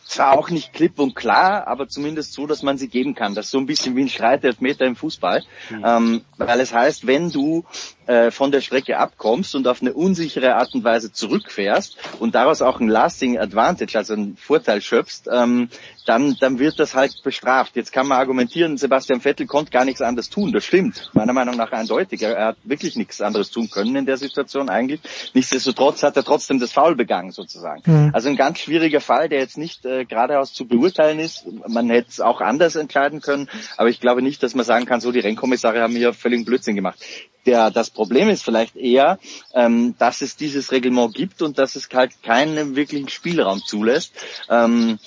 zwar 0.09 0.37
auch 0.37 0.49
nicht 0.49 0.73
klipp 0.73 0.97
und 0.99 1.15
klar, 1.15 1.67
aber 1.67 1.87
zumindest 1.87 2.33
so, 2.33 2.47
dass 2.47 2.63
man 2.63 2.77
sie 2.77 2.87
geben 2.87 3.13
kann. 3.13 3.35
Das 3.35 3.45
ist 3.45 3.51
so 3.51 3.59
ein 3.59 3.67
bisschen 3.67 3.95
wie 3.95 4.01
ein 4.01 4.09
Streitelfmeter 4.09 4.85
im 4.85 4.95
Fußball. 4.95 5.43
Ähm, 5.85 6.25
weil 6.37 6.59
es 6.59 6.73
heißt, 6.73 7.05
wenn 7.05 7.31
du 7.31 7.63
äh, 8.09 8.31
von 8.31 8.51
der 8.51 8.61
Strecke 8.61 8.97
abkommst 8.97 9.53
und 9.53 9.67
auf 9.67 9.81
eine 9.81 9.93
unsichere 9.93 10.55
Art 10.55 10.73
und 10.73 10.83
Weise 10.83 11.11
zurückfährst 11.11 11.95
und 12.19 12.33
daraus 12.33 12.63
auch 12.63 12.79
ein 12.79 12.87
lasting 12.87 13.37
advantage, 13.37 13.95
also 13.95 14.13
einen 14.13 14.35
Vorteil 14.35 14.81
schöpfst, 14.81 15.29
ähm, 15.31 15.69
dann, 16.09 16.35
dann 16.39 16.57
wird 16.57 16.79
das 16.79 16.95
halt 16.95 17.21
bestraft. 17.23 17.75
Jetzt 17.75 17.91
kann 17.91 18.07
man 18.07 18.17
argumentieren, 18.17 18.77
Sebastian 18.77 19.21
Vettel 19.21 19.45
konnte 19.45 19.69
gar 19.69 19.85
nichts 19.85 20.01
anderes 20.01 20.31
tun. 20.31 20.51
Das 20.51 20.65
stimmt, 20.65 21.11
meiner 21.13 21.33
Meinung 21.33 21.55
nach 21.55 21.71
eindeutig. 21.71 22.23
Er, 22.23 22.47
hat 22.47 22.57
wirklich 22.63 22.95
nichts 22.95 23.21
anderes 23.21 23.51
tun 23.51 23.69
können 23.69 23.95
in 23.95 24.07
der 24.07 24.17
Situation 24.17 24.69
eigentlich. 24.69 25.01
Nichtsdestotrotz 25.35 26.01
hat 26.01 26.17
er 26.17 26.23
trotzdem 26.23 26.59
das 26.59 26.71
Foul 26.71 26.95
begangen 26.95 27.31
sozusagen. 27.31 27.83
Mhm. 27.85 28.09
Also 28.11 28.27
ein 28.27 28.37
ganz 28.37 28.57
schwieriger 28.57 29.01
Fall, 29.01 29.29
der 29.29 29.37
jetzt 29.37 29.59
nicht 29.59 29.85
äh, 29.85 30.05
geradeaus 30.05 30.51
zu 30.51 30.65
beurteilen 30.65 31.19
ist. 31.19 31.45
Man 31.67 31.91
hätte 31.91 32.09
es 32.09 32.19
auch 32.19 32.41
anders 32.41 32.75
entscheiden 32.75 33.21
können, 33.21 33.47
aber 33.77 33.89
ich 33.89 33.99
glaube 33.99 34.23
nicht, 34.23 34.41
dass 34.41 34.55
man 34.55 34.65
sagen 34.65 34.87
kann, 34.87 35.01
so 35.01 35.11
die 35.11 35.19
Rennkommissare 35.19 35.79
haben 35.79 35.95
hier 35.95 36.13
völlig 36.13 36.43
Blödsinn 36.43 36.75
gemacht. 36.75 36.99
Der, 37.45 37.69
das 37.71 37.91
Problem 37.99 38.29
ist 38.29 38.45
vielleicht 38.45 38.77
eher, 38.77 39.19
ähm, 39.53 39.93
dass 39.97 40.21
es 40.21 40.37
dieses 40.37 40.71
Reglement 40.71 41.13
gibt 41.13 41.41
und 41.41 41.59
dass 41.59 41.75
es 41.75 41.89
halt 41.93 42.23
keinen 42.23 42.77
wirklichen 42.77 43.09
Spielraum 43.09 43.59
zulässt. 43.59 44.13
Ähm, 44.49 44.99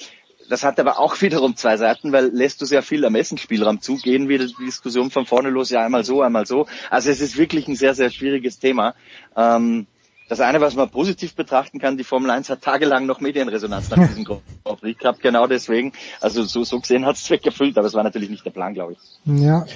das 0.51 0.63
hat 0.63 0.79
aber 0.79 0.99
auch 0.99 1.19
wiederum 1.23 1.57
zwei 1.57 1.79
Seiten, 1.79 2.13
weil 2.13 2.27
lässt 2.27 2.61
du 2.61 2.67
sehr 2.67 2.83
viel 2.83 3.03
Ermessensspielraum 3.03 3.81
zu, 3.81 3.97
gehen 3.97 4.29
wieder 4.29 4.45
die 4.45 4.67
Diskussion 4.67 5.11
von 5.11 5.25
vorne 5.25 5.49
los, 5.49 5.71
ja 5.71 5.83
einmal 5.83 6.05
so, 6.05 6.21
einmal 6.21 6.45
so. 6.45 6.67
Also 6.91 7.09
es 7.09 7.23
ist 7.23 7.39
wirklich 7.39 7.67
ein 7.67 7.77
sehr, 7.77 7.95
sehr 7.95 8.11
schwieriges 8.11 8.59
Thema. 8.59 8.95
Ähm, 9.35 9.87
das 10.33 10.41
eine, 10.41 10.63
was 10.63 10.75
man 10.75 10.89
positiv 10.89 11.35
betrachten 11.35 11.79
kann, 11.79 11.99
die 11.99 12.05
Formel 12.05 12.31
1 12.31 12.49
hat 12.49 12.63
tagelang 12.63 13.05
noch 13.05 13.21
Medienresonanz 13.21 13.91
nach 13.91 14.09
diesem 14.09 14.25
Grand 14.65 14.81
Prix 14.81 14.99
gehabt, 14.99 15.21
genau 15.21 15.47
deswegen. 15.47 15.93
Also 16.23 16.43
so, 16.45 16.65
so 16.65 16.81
gesehen 16.81 17.05
hat 17.05 17.17
es 17.17 17.25
Zweck 17.25 17.45
erfüllt, 17.45 17.77
aber 17.77 17.87
es 17.87 17.93
war 17.93 18.03
natürlich 18.03 18.31
nicht 18.31 18.43
der 18.47 18.51
Plan, 18.51 18.73
glaube 18.73 18.95
ich. 18.95 18.99
Ja, 19.27 19.67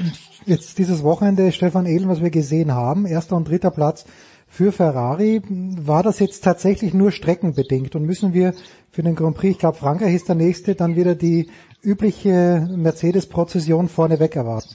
jetzt 0.47 0.79
dieses 0.79 1.03
Wochenende, 1.03 1.53
Stefan 1.53 1.85
Edel, 1.85 2.09
was 2.09 2.23
wir 2.23 2.31
gesehen 2.31 2.73
haben, 2.73 3.05
erster 3.05 3.37
und 3.37 3.47
dritter 3.47 3.71
Platz 3.71 4.07
für 4.49 4.73
Ferrari. 4.73 5.43
War 5.47 6.03
das 6.03 6.21
jetzt 6.21 6.43
tatsächlich 6.43 6.95
nur 6.95 7.13
streckenbedingt 7.13 7.95
und 7.95 8.07
müssen 8.07 8.33
wir 8.33 8.55
für 8.91 9.03
den 9.03 9.15
Grand 9.15 9.37
Prix, 9.37 9.57
ich 9.57 9.59
glaube 9.59 9.77
Frankreich 9.77 10.15
ist 10.15 10.29
der 10.29 10.37
nächste, 10.37 10.75
dann 10.75 10.97
wieder 10.97 11.15
die 11.15 11.51
übliche 11.83 12.67
Mercedes-Prozession 12.75 13.91
vorneweg 13.91 14.35
erwarten? 14.37 14.75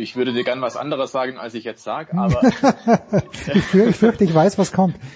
Ich 0.00 0.14
würde 0.14 0.32
dir 0.32 0.44
gern 0.44 0.62
was 0.62 0.76
anderes 0.76 1.10
sagen, 1.10 1.38
als 1.38 1.54
ich 1.54 1.64
jetzt 1.64 1.82
sage, 1.82 2.12
aber 2.16 2.40
ich, 3.52 3.64
fürchte, 3.64 3.90
ich 3.90 3.96
fürchte, 3.96 4.24
ich 4.24 4.32
weiß, 4.34 4.56
was 4.56 4.72
kommt. 4.72 4.96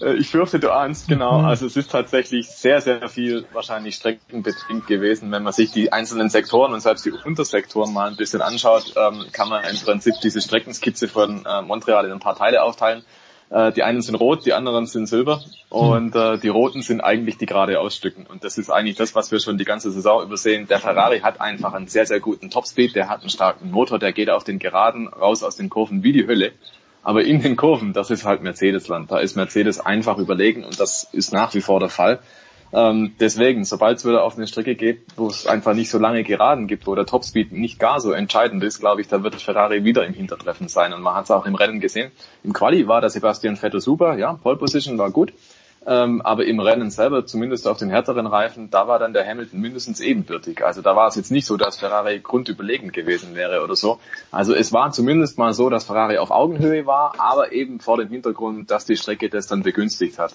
Äh, 0.00 0.14
Ich 0.14 0.28
fürchte, 0.30 0.58
du 0.58 0.72
ahnst, 0.72 1.08
genau. 1.08 1.40
Mhm. 1.40 1.44
Also 1.44 1.66
es 1.66 1.76
ist 1.76 1.90
tatsächlich 1.90 2.48
sehr, 2.48 2.80
sehr 2.80 3.06
viel 3.10 3.44
wahrscheinlich 3.52 3.96
streckenbedingt 3.96 4.86
gewesen. 4.86 5.30
Wenn 5.30 5.42
man 5.42 5.52
sich 5.52 5.70
die 5.70 5.92
einzelnen 5.92 6.30
Sektoren 6.30 6.72
und 6.72 6.80
selbst 6.80 7.04
die 7.04 7.10
Untersektoren 7.10 7.92
mal 7.92 8.08
ein 8.08 8.16
bisschen 8.16 8.40
anschaut, 8.40 8.94
ähm, 8.96 9.26
kann 9.32 9.50
man 9.50 9.62
im 9.64 9.76
Prinzip 9.76 10.14
diese 10.22 10.40
Streckenskizze 10.40 11.06
von 11.06 11.44
äh, 11.44 11.60
Montreal 11.60 12.06
in 12.06 12.12
ein 12.12 12.20
paar 12.20 12.36
Teile 12.36 12.62
aufteilen. 12.62 13.04
Äh, 13.50 13.72
Die 13.72 13.82
einen 13.82 14.00
sind 14.00 14.14
rot, 14.14 14.46
die 14.46 14.52
anderen 14.52 14.86
sind 14.86 15.06
silber 15.06 15.42
und 15.68 16.14
äh, 16.14 16.38
die 16.38 16.48
roten 16.48 16.82
sind 16.82 17.00
eigentlich 17.00 17.36
die 17.36 17.46
geradeausstücken. 17.46 18.26
Und 18.26 18.44
das 18.44 18.58
ist 18.58 18.70
eigentlich 18.70 18.96
das, 18.96 19.14
was 19.14 19.30
wir 19.32 19.40
schon 19.40 19.58
die 19.58 19.64
ganze 19.64 19.90
Saison 19.90 20.22
übersehen. 20.22 20.66
Der 20.68 20.78
Ferrari 20.78 21.20
hat 21.20 21.40
einfach 21.40 21.74
einen 21.74 21.88
sehr, 21.88 22.06
sehr 22.06 22.20
guten 22.20 22.50
Topspeed, 22.50 22.94
der 22.94 23.08
hat 23.08 23.20
einen 23.20 23.30
starken 23.30 23.70
Motor, 23.70 23.98
der 23.98 24.12
geht 24.12 24.30
auf 24.30 24.44
den 24.44 24.58
Geraden 24.58 25.08
raus 25.08 25.42
aus 25.42 25.56
den 25.56 25.68
Kurven 25.68 26.02
wie 26.02 26.12
die 26.12 26.26
Hölle. 26.26 26.52
Aber 27.02 27.24
in 27.24 27.40
den 27.42 27.56
Kurven, 27.56 27.92
das 27.92 28.10
ist 28.10 28.24
halt 28.24 28.42
Mercedesland. 28.42 29.10
Da 29.10 29.18
ist 29.18 29.34
Mercedes 29.34 29.80
einfach 29.80 30.18
überlegen 30.18 30.64
und 30.64 30.78
das 30.78 31.08
ist 31.12 31.32
nach 31.32 31.54
wie 31.54 31.62
vor 31.62 31.80
der 31.80 31.88
Fall. 31.88 32.20
Ähm, 32.72 33.14
deswegen, 33.18 33.64
sobald 33.64 33.98
es 33.98 34.04
wieder 34.04 34.22
auf 34.22 34.36
eine 34.36 34.46
Strecke 34.46 34.76
geht, 34.76 35.02
wo 35.16 35.28
es 35.28 35.46
einfach 35.46 35.74
nicht 35.74 35.90
so 35.90 35.98
lange 35.98 36.22
Geraden 36.22 36.68
gibt, 36.68 36.86
wo 36.86 36.94
der 36.94 37.06
Topspeed 37.06 37.52
nicht 37.52 37.78
gar 37.78 38.00
so 38.00 38.12
entscheidend 38.12 38.62
ist, 38.62 38.78
glaube 38.78 39.00
ich, 39.00 39.08
da 39.08 39.22
wird 39.22 39.34
Ferrari 39.40 39.84
wieder 39.84 40.06
im 40.06 40.14
Hintertreffen 40.14 40.68
sein. 40.68 40.92
Und 40.92 41.02
man 41.02 41.14
hat 41.14 41.24
es 41.24 41.30
auch 41.30 41.46
im 41.46 41.56
Rennen 41.56 41.80
gesehen. 41.80 42.12
Im 42.44 42.52
Quali 42.52 42.86
war 42.86 43.00
der 43.00 43.10
Sebastian 43.10 43.56
Vettel 43.56 43.80
super, 43.80 44.16
ja, 44.16 44.34
Pole 44.34 44.56
Position 44.56 44.98
war 44.98 45.10
gut. 45.10 45.32
Ähm, 45.86 46.20
aber 46.20 46.44
im 46.44 46.60
Rennen 46.60 46.90
selber, 46.90 47.24
zumindest 47.24 47.66
auf 47.66 47.78
den 47.78 47.88
härteren 47.88 48.26
Reifen, 48.26 48.68
da 48.70 48.86
war 48.86 48.98
dann 48.98 49.14
der 49.14 49.26
Hamilton 49.26 49.60
mindestens 49.60 50.00
ebenbürtig. 50.00 50.62
Also 50.62 50.82
da 50.82 50.94
war 50.94 51.08
es 51.08 51.16
jetzt 51.16 51.30
nicht 51.30 51.46
so, 51.46 51.56
dass 51.56 51.78
Ferrari 51.78 52.20
grundüberlegend 52.20 52.92
gewesen 52.92 53.34
wäre 53.34 53.64
oder 53.64 53.74
so. 53.76 53.98
Also 54.30 54.54
es 54.54 54.74
war 54.74 54.92
zumindest 54.92 55.38
mal 55.38 55.54
so, 55.54 55.70
dass 55.70 55.84
Ferrari 55.84 56.18
auf 56.18 56.30
Augenhöhe 56.30 56.84
war, 56.84 57.14
aber 57.18 57.52
eben 57.52 57.80
vor 57.80 57.96
dem 57.96 58.08
Hintergrund, 58.08 58.70
dass 58.70 58.84
die 58.84 58.96
Strecke 58.96 59.30
das 59.30 59.46
dann 59.46 59.62
begünstigt 59.62 60.18
hat. 60.18 60.34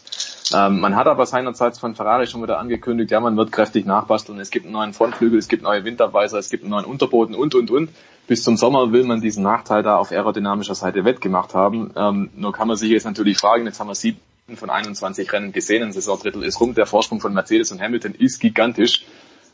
Ähm, 0.52 0.80
man 0.80 0.96
hat 0.96 1.06
aber 1.06 1.28
seinerzeit 1.28 1.78
von 1.78 1.94
Ferrari 1.94 2.26
schon 2.26 2.42
wieder 2.42 2.58
angekündigt, 2.58 3.12
ja, 3.12 3.20
man 3.20 3.38
wird 3.38 3.52
kräftig 3.52 3.86
nachbasteln, 3.86 4.40
es 4.40 4.50
gibt 4.50 4.66
einen 4.66 4.74
neuen 4.74 4.94
Frontflügel, 4.94 5.38
es 5.38 5.48
gibt 5.48 5.62
neue 5.62 5.86
Windabweiser, 5.86 6.40
es 6.40 6.50
gibt 6.50 6.64
einen 6.64 6.72
neuen 6.72 6.86
Unterboden 6.86 7.36
und, 7.36 7.54
und, 7.54 7.70
und. 7.70 7.90
Bis 8.28 8.44
zum 8.44 8.58
Sommer 8.58 8.92
will 8.92 9.04
man 9.04 9.22
diesen 9.22 9.44
Nachteil 9.44 9.84
da 9.84 9.98
auf 9.98 10.12
aerodynamischer 10.12 10.74
Seite 10.74 11.06
wettgemacht 11.06 11.54
haben. 11.54 11.92
Ähm, 11.96 12.32
nur 12.36 12.52
kann 12.52 12.68
man 12.68 12.78
sich 12.78 12.90
jetzt 12.90 13.06
natürlich 13.06 13.38
fragen, 13.38 13.66
jetzt 13.68 13.80
haben 13.80 13.88
wir 13.88 13.96
sieben 13.96 14.20
von 14.54 14.70
21 14.70 15.32
Rennen 15.34 15.52
gesehen, 15.52 15.84
ein 15.84 15.92
Saisondrittel 15.92 16.44
ist 16.44 16.60
rum, 16.60 16.76
der 16.76 16.86
Vorsprung 16.86 17.20
von 17.20 17.34
Mercedes 17.34 17.72
und 17.72 17.82
Hamilton 17.82 18.14
ist 18.14 18.40
gigantisch. 18.40 19.06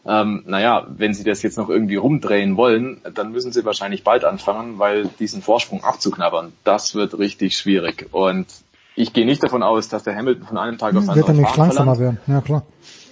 Ähm, 0.06 0.44
naja, 0.48 0.88
wenn 0.90 1.14
sie 1.14 1.24
das 1.24 1.44
jetzt 1.44 1.58
noch 1.58 1.70
irgendwie 1.70 1.96
rumdrehen 1.96 2.58
wollen, 2.58 3.02
dann 3.14 3.32
müssen 3.32 3.54
sie 3.54 3.64
wahrscheinlich 3.64 4.04
bald 4.04 4.26
anfangen, 4.26 4.80
weil 4.80 5.08
diesen 5.20 5.42
Vorsprung 5.42 5.84
abzuknabbern, 5.84 6.54
das 6.64 6.96
wird 6.96 7.18
richtig 7.18 7.56
schwierig. 7.56 8.08
Und 8.12 8.48
ich 8.96 9.14
gehe 9.14 9.26
nicht 9.26 9.44
davon 9.44 9.64
aus, 9.64 9.88
dass 9.90 10.04
der 10.04 10.16
Hamilton 10.16 10.48
von 10.48 10.58
einem 10.58 10.78
Tag 10.78 10.96
auf 10.96 11.06
den 11.06 11.16
Wird 11.16 11.28
er 11.28 11.30
anderen 11.30 11.42
nicht 11.42 11.58
langsamer 11.58 11.96
verlangt. 11.96 12.20
werden, 12.26 12.36
ja 12.36 12.42
klar. 12.42 12.64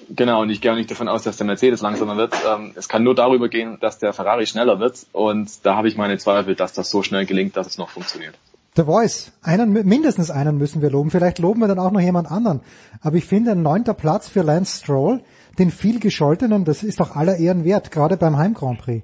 Genau, 0.09 0.41
und 0.41 0.49
ich 0.49 0.59
gehe 0.59 0.71
auch 0.71 0.75
nicht 0.75 0.89
davon 0.89 1.07
aus, 1.07 1.21
dass 1.23 1.37
der 1.37 1.45
Mercedes 1.45 1.81
langsamer 1.81 2.17
wird. 2.17 2.33
Ähm, 2.51 2.71
es 2.75 2.89
kann 2.89 3.03
nur 3.03 3.13
darüber 3.13 3.47
gehen, 3.47 3.77
dass 3.79 3.99
der 3.99 4.11
Ferrari 4.11 4.47
schneller 4.47 4.79
wird. 4.79 5.05
Und 5.11 5.65
da 5.65 5.75
habe 5.75 5.87
ich 5.87 5.97
meine 5.97 6.17
Zweifel, 6.17 6.55
dass 6.55 6.73
das 6.73 6.89
so 6.89 7.03
schnell 7.03 7.27
gelingt, 7.27 7.55
dass 7.55 7.67
es 7.67 7.77
noch 7.77 7.89
funktioniert. 7.89 8.33
The 8.79 8.85
Voice, 8.85 9.33
einen, 9.43 9.73
mindestens 9.73 10.31
einen 10.31 10.57
müssen 10.57 10.81
wir 10.81 10.89
loben. 10.89 11.11
Vielleicht 11.11 11.39
loben 11.39 11.59
wir 11.59 11.67
dann 11.67 11.79
auch 11.79 11.91
noch 11.91 11.99
jemand 11.99 12.31
anderen. 12.31 12.61
Aber 13.01 13.17
ich 13.17 13.25
finde, 13.25 13.51
ein 13.51 13.61
neunter 13.61 13.93
Platz 13.93 14.29
für 14.29 14.41
Lance 14.41 14.79
Stroll, 14.79 15.21
den 15.57 15.69
viel 15.69 15.99
gescholtenen, 15.99 16.63
das 16.63 16.81
ist 16.83 17.01
doch 17.01 17.13
aller 17.13 17.35
Ehren 17.35 17.65
wert, 17.65 17.91
gerade 17.91 18.15
beim 18.15 18.37
Heim 18.37 18.53
Grand 18.53 18.79
Prix. 18.79 19.03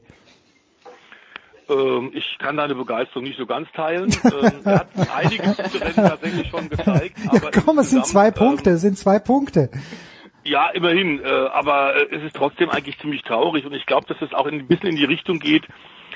Ähm, 1.68 2.12
ich 2.14 2.38
kann 2.40 2.56
deine 2.56 2.74
Begeisterung 2.74 3.26
nicht 3.26 3.38
so 3.38 3.46
ganz 3.46 3.68
teilen. 3.74 4.16
ähm, 4.24 4.52
er 4.64 4.80
hat 4.80 4.88
einige 5.14 5.44
gute 5.44 5.82
Rennen 5.82 5.96
tatsächlich 5.96 6.48
schon 6.48 6.70
gezeigt. 6.70 7.18
Ja, 7.26 7.32
Aber 7.34 7.52
komm, 7.52 7.80
es 7.80 7.90
sind 7.90 8.06
zwei 8.06 8.28
ähm, 8.28 8.34
Punkte, 8.34 8.70
es 8.70 8.82
sind 8.82 8.98
zwei 8.98 9.20
Punkte. 9.20 9.70
Ja, 10.46 10.70
immerhin. 10.70 11.24
Äh, 11.24 11.28
aber 11.28 11.96
äh, 11.96 12.16
es 12.16 12.24
ist 12.24 12.36
trotzdem 12.36 12.70
eigentlich 12.70 13.00
ziemlich 13.00 13.24
traurig 13.24 13.66
und 13.66 13.74
ich 13.74 13.86
glaube, 13.86 14.08
dass 14.08 14.22
es 14.22 14.34
auch 14.34 14.46
in, 14.46 14.60
ein 14.60 14.68
bisschen 14.68 14.90
in 14.90 14.96
die 14.96 15.06
Richtung 15.06 15.40
geht, 15.40 15.68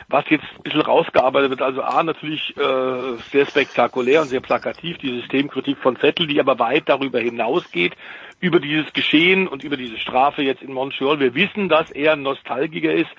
was 0.07 0.23
jetzt 0.29 0.45
ein 0.55 0.63
bisschen 0.63 0.81
rausgearbeitet 0.81 1.49
wird. 1.49 1.61
Also 1.63 1.81
A, 1.81 2.03
natürlich 2.03 2.55
äh, 2.55 3.17
sehr 3.31 3.47
spektakulär 3.47 4.21
und 4.21 4.27
sehr 4.27 4.39
plakativ, 4.39 4.99
die 4.99 5.19
Systemkritik 5.19 5.79
von 5.79 5.97
Vettel, 5.97 6.27
die 6.27 6.39
aber 6.39 6.59
weit 6.59 6.83
darüber 6.87 7.19
hinausgeht, 7.19 7.95
über 8.39 8.59
dieses 8.59 8.93
Geschehen 8.93 9.47
und 9.47 9.63
über 9.63 9.75
diese 9.75 9.97
Strafe 9.97 10.41
jetzt 10.41 10.61
in 10.61 10.73
Montreal. 10.73 11.19
Wir 11.19 11.35
wissen, 11.35 11.67
dass 11.67 11.91
er 11.91 12.13
ein 12.13 12.21
Nostalgiker 12.21 12.93
ist, 12.93 13.09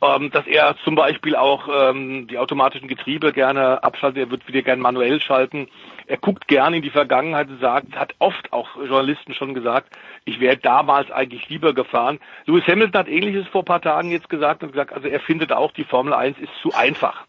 ähm, 0.00 0.30
dass 0.30 0.46
er 0.46 0.76
zum 0.84 0.94
Beispiel 0.94 1.34
auch 1.34 1.68
ähm, 1.68 2.26
die 2.28 2.38
automatischen 2.38 2.88
Getriebe 2.88 3.32
gerne 3.32 3.82
abschaltet, 3.82 4.24
er 4.24 4.30
wird 4.30 4.46
wieder 4.46 4.62
gerne 4.62 4.80
manuell 4.80 5.20
schalten. 5.20 5.68
Er 6.06 6.16
guckt 6.16 6.46
gerne 6.46 6.76
in 6.76 6.82
die 6.82 6.90
Vergangenheit 6.90 7.48
und 7.48 7.60
sagt, 7.60 7.96
hat 7.96 8.14
oft 8.18 8.52
auch 8.52 8.76
Journalisten 8.76 9.34
schon 9.34 9.54
gesagt, 9.54 9.96
ich 10.24 10.40
wäre 10.40 10.56
damals 10.56 11.10
eigentlich 11.10 11.48
lieber 11.48 11.74
gefahren. 11.74 12.18
Lewis 12.46 12.66
Hamilton 12.66 12.98
hat 12.98 13.08
ähnliches 13.08 13.48
vor 13.48 13.62
ein 13.62 13.66
paar 13.66 13.82
Tagen 13.82 14.10
jetzt 14.10 14.28
gesagt 14.28 14.62
und 14.62 14.72
gesagt, 14.72 14.92
also 14.92 15.08
er 15.08 15.20
findet 15.20 15.52
auch, 15.52 15.72
die 15.72 15.84
Formel 15.84 16.12
1 16.12 16.38
ist 16.38 16.52
zu 16.60 16.72
einfach. 16.74 17.24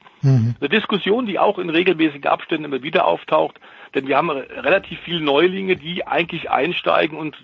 Eine 0.60 0.70
Diskussion, 0.70 1.26
die 1.26 1.38
auch 1.38 1.60
in 1.60 1.70
regelmäßigen 1.70 2.30
Abständen 2.30 2.66
immer 2.66 2.82
wieder 2.82 3.06
auftaucht, 3.06 3.60
denn 3.96 4.08
wir 4.08 4.18
haben 4.18 4.30
re- 4.30 4.48
relativ 4.64 5.00
viele 5.02 5.22
Neulinge, 5.22 5.76
die 5.76 6.06
eigentlich 6.06 6.50
einsteigen 6.50 7.18
und 7.18 7.36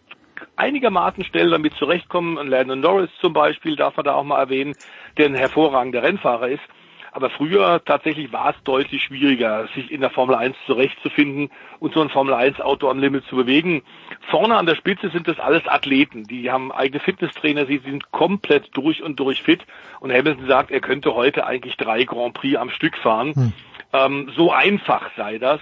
einigermaßen 0.56 1.24
schnell 1.24 1.50
damit 1.50 1.74
zurechtkommen. 1.76 2.38
Und 2.38 2.48
Landon 2.48 2.80
Norris 2.80 3.10
zum 3.20 3.34
Beispiel 3.34 3.76
darf 3.76 3.96
man 3.98 4.06
da 4.06 4.16
auch 4.16 4.24
mal 4.24 4.40
erwähnen, 4.40 4.76
der 5.18 5.28
ein 5.28 5.36
hervorragender 5.36 6.04
Rennfahrer 6.04 6.50
ist. 6.50 6.64
Aber 7.12 7.32
früher 7.32 7.82
tatsächlich 7.84 8.32
war 8.32 8.52
es 8.52 8.64
deutlich 8.64 9.04
schwieriger, 9.04 9.68
sich 9.74 9.92
in 9.92 10.02
der 10.02 10.12
Formel 10.12 10.36
1 10.36 10.56
zurechtzufinden 10.68 11.50
und 11.80 11.94
so 11.94 12.02
ein 12.02 12.10
Formel 12.10 12.36
1 12.36 12.62
Auto 12.62 12.88
am 12.88 13.00
Limit 13.00 13.26
zu 13.26 13.36
bewegen. 13.36 13.82
Vorne 14.30 14.56
an 14.56 14.68
der 14.68 14.76
Spitze 14.76 15.10
sind 15.10 15.28
das 15.28 15.40
alles 15.40 15.68
Athleten. 15.68 16.26
Die 16.26 16.52
haben 16.52 16.72
eigene 16.72 17.00
Fitnesstrainer, 17.00 17.66
sie 17.66 17.80
sind 17.80 18.12
komplett 18.12 18.70
durch 18.78 19.02
und 19.02 19.20
durch 19.20 19.42
fit. 19.42 19.66
Und 20.00 20.12
Hamilton 20.12 20.48
sagt, 20.48 20.70
er 20.70 20.82
könnte 20.82 21.16
heute 21.16 21.48
eigentlich 21.48 21.78
drei 21.78 22.04
Grand 22.04 22.36
Prix 22.36 22.58
am 22.58 22.70
Stück 22.70 22.96
fahren. 22.98 23.34
Hm. 23.34 23.54
Ähm, 23.92 24.32
so 24.36 24.52
einfach 24.52 25.10
sei 25.18 25.40
das. 25.40 25.62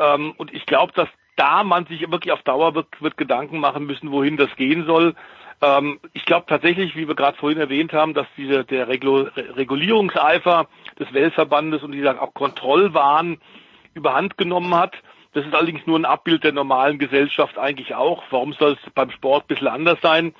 Ähm, 0.00 0.32
und 0.38 0.52
ich 0.52 0.66
glaube, 0.66 0.92
dass 0.94 1.08
da 1.36 1.62
man 1.62 1.86
sich 1.86 2.00
wirklich 2.10 2.32
auf 2.32 2.42
Dauer 2.42 2.74
wird, 2.74 2.88
wird 3.00 3.16
Gedanken 3.16 3.60
machen 3.60 3.86
müssen, 3.86 4.10
wohin 4.10 4.36
das 4.36 4.54
gehen 4.56 4.86
soll. 4.86 5.14
Ähm, 5.62 6.00
ich 6.14 6.24
glaube 6.24 6.46
tatsächlich, 6.48 6.96
wie 6.96 7.06
wir 7.06 7.14
gerade 7.14 7.36
vorhin 7.36 7.60
erwähnt 7.60 7.92
haben, 7.92 8.14
dass 8.14 8.26
diese, 8.36 8.64
der 8.64 8.88
Regulierungseifer 8.88 10.68
des 10.98 11.12
Weltverbandes 11.12 11.82
und 11.82 11.92
dieser 11.92 12.20
auch 12.20 12.34
Kontrollwahn 12.34 13.38
überhand 13.94 14.38
genommen 14.38 14.74
hat. 14.74 14.94
Das 15.32 15.46
ist 15.46 15.54
allerdings 15.54 15.86
nur 15.86 15.98
ein 15.98 16.04
Abbild 16.04 16.44
der 16.44 16.52
normalen 16.52 16.98
Gesellschaft 16.98 17.58
eigentlich 17.58 17.94
auch. 17.94 18.24
Warum 18.30 18.52
soll 18.54 18.72
es 18.72 18.90
beim 18.94 19.10
Sport 19.10 19.44
ein 19.44 19.48
bisschen 19.48 19.68
anders 19.68 19.98
sein? 20.02 20.34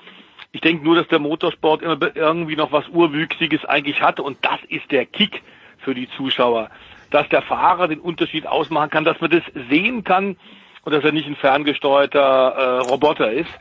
Ich 0.51 0.61
denke 0.61 0.83
nur, 0.83 0.95
dass 0.95 1.07
der 1.07 1.19
Motorsport 1.19 1.81
immer 1.81 1.97
irgendwie 2.13 2.57
noch 2.57 2.71
was 2.71 2.87
Urwüchsiges 2.89 3.63
eigentlich 3.63 4.01
hat 4.01 4.19
und 4.19 4.37
das 4.41 4.59
ist 4.67 4.91
der 4.91 5.05
Kick 5.05 5.43
für 5.77 5.95
die 5.95 6.09
Zuschauer. 6.17 6.69
Dass 7.11 7.29
der 7.29 7.43
Fahrer 7.43 7.87
den 7.87 7.99
Unterschied 7.99 8.47
ausmachen 8.47 8.89
kann, 8.89 9.05
dass 9.05 9.21
man 9.21 9.29
das 9.29 9.43
sehen 9.69 10.03
kann 10.03 10.37
und 10.83 10.93
dass 10.93 11.03
er 11.03 11.11
nicht 11.11 11.27
ein 11.27 11.35
ferngesteuerter 11.35 12.19
äh, 12.19 12.77
Roboter 12.89 13.31
ist. 13.31 13.51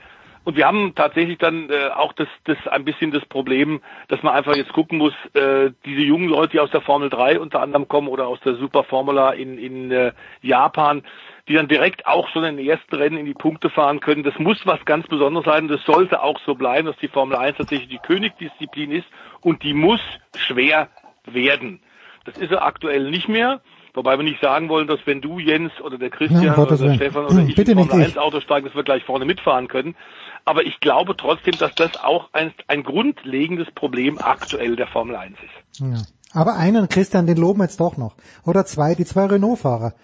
Und 0.43 0.57
wir 0.57 0.67
haben 0.67 0.95
tatsächlich 0.95 1.37
dann 1.39 1.69
äh, 1.69 1.91
auch 1.95 2.15
das, 2.15 2.29
das 2.45 2.57
ein 2.69 2.85
bisschen 2.85 3.11
das 3.11 3.25
Problem, 3.27 3.83
dass 4.09 4.23
man 4.23 4.35
einfach 4.35 4.57
jetzt 4.57 4.73
gucken 4.73 4.97
muss, 4.97 5.13
äh, 5.35 5.71
diese 5.85 6.01
jungen 6.01 6.29
Leute, 6.29 6.53
die 6.53 6.61
aus 6.61 6.71
der 6.71 6.81
Formel 6.81 7.11
3 7.11 7.39
unter 7.39 7.61
anderem 7.61 7.89
kommen 7.89 8.09
oder 8.09 8.27
aus 8.27 8.41
der 8.41 8.55
Super 8.55 8.85
Formula 8.85 9.33
in, 9.33 9.59
in 9.59 9.91
äh, 9.91 10.13
Japan, 10.41 11.03
die 11.47 11.55
dann 11.55 11.69
direkt 11.69 12.07
auch 12.07 12.29
schon 12.29 12.45
in 12.45 12.57
den 12.57 12.67
ersten 12.67 12.95
Rennen 12.95 13.19
in 13.19 13.27
die 13.27 13.35
Punkte 13.35 13.69
fahren 13.69 14.01
können. 14.01 14.23
Das 14.23 14.39
muss 14.39 14.67
was 14.67 14.83
ganz 14.87 15.07
Besonderes 15.09 15.45
sein. 15.45 15.69
Das 15.69 15.85
sollte 15.85 16.23
auch 16.23 16.41
so 16.47 16.55
bleiben, 16.55 16.87
dass 16.87 16.97
die 16.97 17.09
Formel 17.09 17.37
1 17.37 17.59
tatsächlich 17.59 17.89
die 17.89 17.99
Königdisziplin 17.99 18.93
ist 18.93 19.07
und 19.43 19.63
die 19.63 19.75
muss 19.75 20.01
schwer 20.37 20.89
werden. 21.27 21.81
Das 22.25 22.37
ist 22.37 22.51
er 22.51 22.63
aktuell 22.65 23.11
nicht 23.11 23.29
mehr. 23.29 23.61
Wobei 23.95 24.17
wir 24.17 24.23
nicht 24.23 24.41
sagen 24.41 24.69
wollen, 24.69 24.87
dass 24.87 25.01
wenn 25.05 25.21
du, 25.21 25.41
Jens, 25.41 25.73
oder 25.83 25.99
der 25.99 26.11
Christian, 26.11 26.43
ja, 26.43 26.57
oder 26.57 26.77
der 26.77 26.95
Stefan 26.95 27.25
oder 27.25 27.43
ich 27.43 27.57
Bitte 27.57 27.73
in 27.73 27.79
Formel 27.79 28.05
1 28.05 28.19
Auto 28.19 28.41
steigen, 28.41 28.67
dass 28.67 28.77
wir 28.77 28.85
gleich 28.85 29.03
vorne 29.05 29.25
mitfahren 29.25 29.67
können. 29.67 29.97
Aber 30.45 30.65
ich 30.65 30.79
glaube 30.81 31.17
trotzdem, 31.17 31.55
dass 31.59 31.75
das 31.75 31.97
auch 32.03 32.29
ein, 32.33 32.53
ein 32.69 32.85
grundlegendes 32.85 33.71
Problem 33.73 34.19
aktuell 34.19 34.77
der 34.77 34.87
Formel 34.87 35.17
1 35.17 35.37
ist. 35.39 35.81
Ja. 35.81 36.03
Aber 36.33 36.57
einen, 36.57 36.89
Christian, 36.89 37.27
den 37.27 37.37
loben 37.37 37.59
wir 37.59 37.65
jetzt 37.65 37.81
doch 37.81 37.97
noch. 37.97 38.15
Oder 38.47 38.65
zwei, 38.65 38.95
die 38.95 39.05
zwei 39.05 39.27
Renault-Fahrer. 39.27 39.95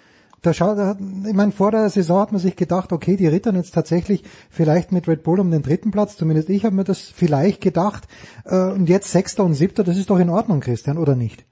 Da 0.43 0.53
schaut, 0.53 0.79
ich 0.79 1.35
meine, 1.35 1.53
vor 1.53 1.71
der 1.71 1.89
Saison 1.89 2.21
hat 2.21 2.33
man 2.33 2.41
sich 2.41 2.57
gedacht, 2.57 2.93
okay, 2.93 3.17
die 3.17 3.27
rittern 3.27 3.57
jetzt 3.57 3.73
tatsächlich 3.73 4.23
vielleicht 4.51 4.93
mit 4.93 5.09
Red 5.09 5.23
Bull 5.23 5.41
um 5.41 5.51
den 5.51 5.63
dritten 5.63 5.93
Platz. 5.93 6.17
Zumindest 6.17 6.51
ich 6.51 6.65
habe 6.65 6.75
mir 6.75 6.85
das 6.85 7.01
vielleicht 7.01 7.61
gedacht. 7.61 8.05
Äh, 8.45 8.73
und 8.73 8.89
jetzt 8.89 9.11
Sechster 9.11 9.45
und 9.45 9.55
Siebter, 9.55 9.85
das 9.85 9.97
ist 9.97 10.11
doch 10.11 10.19
in 10.19 10.31
Ordnung, 10.31 10.61
Christian, 10.61 10.99
oder 10.99 11.15
nicht? 11.15 11.45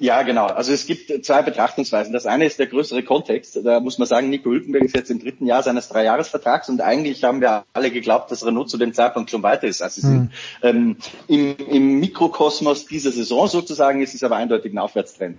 Ja, 0.00 0.22
genau. 0.22 0.46
Also 0.46 0.72
es 0.72 0.86
gibt 0.86 1.24
zwei 1.26 1.42
Betrachtungsweisen. 1.42 2.14
Das 2.14 2.24
eine 2.24 2.46
ist 2.46 2.58
der 2.58 2.66
größere 2.66 3.02
Kontext. 3.02 3.58
Da 3.62 3.80
muss 3.80 3.98
man 3.98 4.08
sagen, 4.08 4.30
Nico 4.30 4.50
Hülkenberg 4.50 4.82
ist 4.82 4.96
jetzt 4.96 5.10
im 5.10 5.20
dritten 5.20 5.44
Jahr 5.44 5.62
seines 5.62 5.88
Dreijahresvertrags 5.88 6.70
und 6.70 6.80
eigentlich 6.80 7.22
haben 7.22 7.42
wir 7.42 7.64
alle 7.74 7.90
geglaubt, 7.90 8.30
dass 8.30 8.44
Renault 8.44 8.70
zu 8.70 8.78
dem 8.78 8.94
Zeitpunkt 8.94 9.30
schon 9.30 9.42
weiter 9.42 9.66
ist, 9.66 9.82
als 9.82 9.96
sie 9.96 10.00
sind. 10.00 10.20
Mhm. 10.22 10.30
Ähm, 10.62 10.96
im, 11.28 11.56
Im 11.68 12.00
Mikrokosmos 12.00 12.86
dieser 12.86 13.12
Saison 13.12 13.46
sozusagen 13.46 14.00
ist 14.00 14.14
es 14.14 14.24
aber 14.24 14.36
eindeutig 14.36 14.72
ein 14.72 14.78
Aufwärtstrend. 14.78 15.36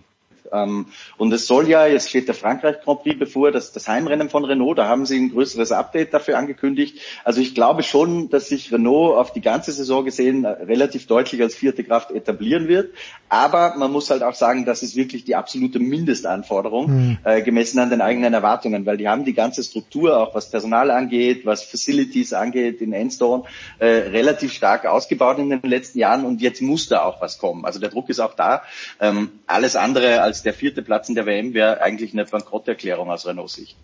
Ähm, 0.52 0.88
und 1.18 1.34
es 1.34 1.48
soll 1.48 1.68
ja, 1.68 1.86
jetzt 1.86 2.10
steht 2.10 2.28
der 2.28 2.36
Frankreich 2.36 2.82
Grand 2.84 3.02
Prix 3.04 3.18
bevor, 3.18 3.52
das, 3.52 3.72
das 3.72 3.88
Heimrennen 3.88 4.30
von 4.30 4.46
Renault, 4.46 4.78
da 4.78 4.88
haben 4.88 5.06
sie 5.06 5.20
ein 5.20 5.32
größeres 5.32 5.72
Update 5.72 6.14
dafür 6.14 6.38
angekündigt. 6.38 7.00
Also 7.24 7.42
ich 7.42 7.56
glaube 7.56 7.84
schon, 7.84 8.30
dass 8.30 8.50
sich 8.50 8.72
Renault 8.72 9.18
auf 9.18 9.34
die 9.34 9.42
ganze 9.42 9.72
Saison 9.72 10.06
gesehen 10.06 10.44
äh, 10.44 10.50
relativ 10.50 11.08
deutlich 11.08 11.42
als 11.42 11.56
vierte 11.56 11.84
Kraft 11.84 12.12
etablieren 12.12 12.68
wird. 12.68 12.94
Aber 13.30 13.76
man 13.78 13.92
muss 13.92 14.10
halt 14.10 14.24
auch 14.24 14.36
sagen, 14.36 14.66
das 14.66 14.84
ist 14.84 14.96
wirklich 14.96 15.24
die 15.24 15.36
absolute 15.36 15.80
Mindestanforderung, 15.80 16.92
mhm. 16.92 17.18
äh, 17.24 17.42
gemessen 17.42 17.80
an 17.80 17.90
den 17.90 18.02
eigenen 18.02 18.34
Erwartungen, 18.34 18.86
weil 18.86 18.98
die 18.98 19.08
haben 19.08 19.26
die 19.26 19.34
ganze 19.34 19.64
Struktur, 19.64 20.18
auch 20.20 20.36
was 20.36 20.50
Personal 20.50 20.92
angeht, 20.92 21.46
was 21.46 21.64
Facilities 21.64 22.34
angeht 22.34 22.82
in 22.82 22.94
Enstone, 22.94 23.44
äh, 23.80 23.86
relativ 23.86 24.52
stark 24.52 24.86
ausgebaut 24.86 25.40
in 25.40 25.50
den 25.50 25.62
letzten 25.64 26.00
Jahren 26.00 26.26
und 26.26 26.42
jetzt 26.42 26.62
muss 26.62 26.88
da 26.88 27.04
auch 27.04 27.22
was 27.22 27.38
kommen. 27.38 27.66
Also 27.66 27.80
der 27.80 27.90
Druck 27.90 28.10
ist 28.10 28.20
auch 28.20 28.34
da. 28.34 28.64
Ähm, 29.00 29.32
alles 29.48 29.76
andere 29.76 30.22
als 30.22 30.41
der 30.44 30.54
vierte 30.54 30.82
Platz 30.82 31.10
in 31.10 31.16
der 31.16 31.26
WM 31.26 31.54
wäre 31.54 31.82
eigentlich 31.82 32.14
eine 32.14 32.26
Bankrotterklärung 32.26 33.10
aus 33.10 33.26
Renaults 33.26 33.54
Sicht. 33.54 33.78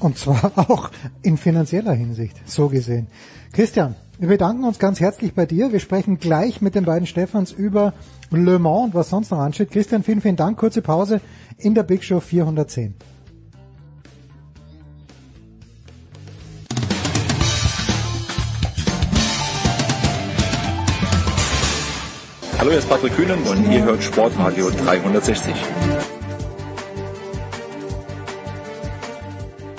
Und 0.00 0.18
zwar 0.18 0.52
auch 0.70 0.90
in 1.22 1.36
finanzieller 1.36 1.92
Hinsicht, 1.92 2.36
so 2.46 2.68
gesehen. 2.68 3.06
Christian, 3.52 3.94
wir 4.18 4.28
bedanken 4.28 4.64
uns 4.64 4.78
ganz 4.78 5.00
herzlich 5.00 5.34
bei 5.34 5.46
dir. 5.46 5.72
Wir 5.72 5.80
sprechen 5.80 6.18
gleich 6.18 6.60
mit 6.60 6.74
den 6.74 6.84
beiden 6.84 7.06
Stefans 7.06 7.52
über 7.52 7.92
Le 8.30 8.58
Mans 8.58 8.86
und 8.86 8.94
was 8.94 9.10
sonst 9.10 9.30
noch 9.30 9.38
ansteht. 9.38 9.70
Christian, 9.70 10.02
vielen, 10.02 10.20
vielen 10.20 10.36
Dank. 10.36 10.58
Kurze 10.58 10.82
Pause 10.82 11.20
in 11.58 11.74
der 11.74 11.82
Big 11.82 12.02
Show 12.02 12.20
410. 12.20 12.94
Hallo, 22.66 22.72
hier 22.72 22.80
ist 22.80 22.88
Patrick 22.88 23.14
Kühnen 23.14 23.40
und 23.44 23.70
ihr 23.70 23.84
hört 23.84 24.02
Sportradio 24.02 24.70
360. 24.70 25.54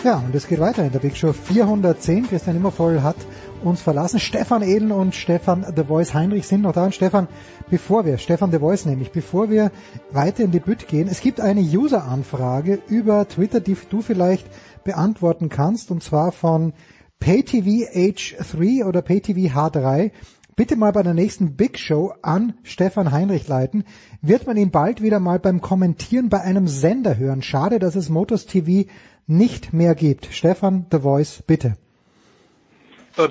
Ja, 0.06 0.24
und 0.26 0.34
es 0.34 0.48
geht 0.48 0.62
weiter 0.62 0.86
in 0.86 0.94
der 0.94 1.00
Big 1.00 1.18
Show 1.18 1.34
410. 1.34 2.30
Christian 2.30 2.56
Immervoll 2.56 3.02
hat 3.02 3.18
uns 3.62 3.82
verlassen. 3.82 4.22
Stefan 4.22 4.62
Edel 4.62 4.94
und 4.94 5.16
Stefan 5.16 5.66
The 5.76 5.84
Voice 5.84 6.14
Heinrich 6.14 6.48
sind 6.48 6.62
noch 6.62 6.72
da. 6.72 6.86
Und 6.86 6.96
Stefan, 6.96 7.28
bevor 7.70 8.06
wir, 8.06 8.18
Stefan 8.20 8.52
The 8.54 8.60
Voice 8.60 8.86
nämlich, 8.86 9.12
bevor 9.12 9.50
wir 9.50 9.70
weiter 10.12 10.46
in 10.46 10.52
die 10.52 10.62
Bütt 10.62 10.88
gehen, 10.88 11.10
es 11.10 11.20
gibt 11.20 11.42
eine 11.42 11.60
User-Anfrage 11.60 12.80
über 12.88 13.28
Twitter, 13.28 13.60
die 13.60 13.76
du 13.90 14.02
vielleicht 14.02 14.48
beantworten 14.86 15.50
kannst, 15.50 15.92
und 15.92 16.04
zwar 16.04 16.32
von 16.32 16.72
PayTV 17.20 17.92
H3 17.94 18.86
oder 18.86 19.02
PayTV 19.02 19.54
H3 19.54 20.12
bitte 20.58 20.76
mal 20.76 20.92
bei 20.92 21.04
der 21.04 21.14
nächsten 21.14 21.56
Big 21.56 21.80
Show 21.80 22.14
an 22.22 22.56
Stefan 22.64 23.12
Heinrich 23.14 23.48
leiten. 23.48 23.86
Wird 24.22 24.48
man 24.48 24.58
ihn 24.58 24.72
bald 24.72 25.02
wieder 25.02 25.22
mal 25.22 25.40
beim 25.40 25.62
Kommentieren 25.62 26.30
bei 26.30 26.42
einem 26.42 26.68
Sender 26.68 27.16
hören? 27.16 27.42
Schade, 27.42 27.80
dass 27.80 27.96
es 27.96 28.10
Motors 28.10 28.48
TV 28.48 28.90
nicht 29.28 29.72
mehr 29.72 29.96
gibt. 29.96 30.26
Stefan, 30.26 30.88
The 30.92 31.00
Voice, 31.00 31.44
bitte. 31.48 31.78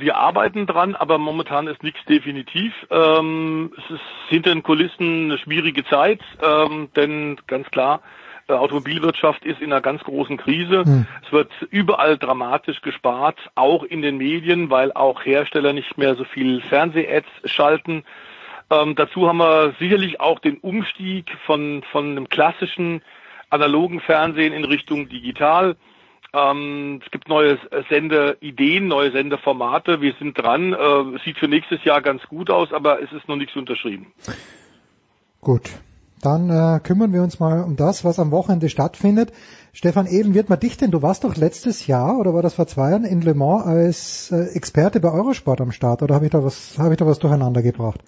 Wir 0.01 0.17
arbeiten 0.17 0.67
dran, 0.67 0.97
aber 0.97 1.19
momentan 1.19 1.69
ist 1.69 1.83
nichts 1.85 2.05
definitiv. 2.09 2.73
Ähm, 2.91 3.73
es 3.77 3.95
ist 3.95 4.01
hinter 4.29 4.51
den 4.51 4.65
Kulissen 4.65 5.27
eine 5.27 5.39
schwierige 5.39 5.85
Zeit, 5.85 6.21
ähm, 6.43 6.89
denn 6.97 7.37
ganz 7.47 7.69
klar, 7.71 8.01
äh, 8.49 8.53
Automobilwirtschaft 8.53 9.45
ist 9.45 9.61
in 9.61 9.73
einer 9.73 9.81
ganz 9.81 10.03
großen 10.05 10.37
Krise. 10.37 10.85
Hm. 10.85 11.07
Es 11.25 11.33
wird 11.33 11.51
überall 11.71 12.17
dramatisch 12.19 12.81
gespart, 12.81 13.39
auch 13.55 13.83
in 13.83 14.03
den 14.03 14.19
Medien, 14.19 14.71
weil 14.71 14.93
auch 14.93 15.25
Hersteller 15.25 15.73
nicht 15.73 15.99
mehr 15.99 16.15
so 16.15 16.25
viel 16.25 16.61
Fernseh-Ads 16.61 17.51
schalten. 17.51 18.05
Ähm, 18.71 18.95
dazu 18.97 19.29
haben 19.29 19.39
wir 19.39 19.75
sicherlich 19.79 20.21
auch 20.21 20.39
den 20.39 20.59
Umstieg 20.59 21.31
von, 21.45 21.83
von 21.91 22.11
einem 22.11 22.29
klassischen 22.29 23.03
analogen 23.51 24.01
Fernsehen 24.01 24.53
in 24.53 24.65
Richtung 24.65 25.09
digital. 25.09 25.77
Ähm, 26.33 27.01
es 27.05 27.11
gibt 27.11 27.29
neue 27.29 27.59
Sendeideen, 27.89 28.89
neue 28.89 29.13
Sendeformate. 29.13 30.01
Wir 30.01 30.15
sind 30.19 30.37
dran. 30.37 30.73
Äh, 30.73 31.19
sieht 31.25 31.39
für 31.39 31.49
nächstes 31.49 31.83
Jahr 31.85 32.03
ganz 32.03 32.23
gut 32.25 32.51
aus, 32.51 32.73
aber 32.73 33.03
es 33.03 33.13
ist 33.13 33.29
noch 33.29 33.37
nichts 33.37 33.57
unterschrieben. 33.57 34.13
Gut, 35.41 35.71
dann 36.23 36.51
äh, 36.51 36.81
kümmern 36.81 37.13
wir 37.13 37.23
uns 37.23 37.41
mal 37.41 37.63
um 37.63 37.77
das, 37.77 38.05
was 38.05 38.19
am 38.19 38.31
Wochenende 38.31 38.69
stattfindet. 38.69 39.33
Stefan 39.73 40.07
Ehlen, 40.07 40.35
wird 40.35 40.49
man 40.49 40.59
dich 40.59 40.77
denn, 40.77 40.91
du 40.91 41.03
warst 41.03 41.25
doch 41.25 41.37
letztes 41.37 41.87
Jahr 41.87 42.19
oder 42.19 42.33
war 42.33 42.43
das 42.43 42.55
vor 42.55 42.67
zwei 42.67 42.91
Jahren 42.91 43.05
in 43.05 43.21
Le 43.21 43.35
Mans 43.35 43.67
als 43.67 44.33
äh, 44.33 44.55
Experte 44.55 45.01
bei 45.01 45.11
Eurosport 45.11 45.61
am 45.61 45.73
Start 45.73 46.03
oder 46.03 46.15
habe 46.15 46.25
ich 46.25 46.31
da 46.31 46.43
was, 46.43 46.79
habe 46.79 46.95
ich 46.95 46.99
da 46.99 47.07
was 47.07 47.19
durcheinander 47.19 47.63
gebracht? 47.63 48.01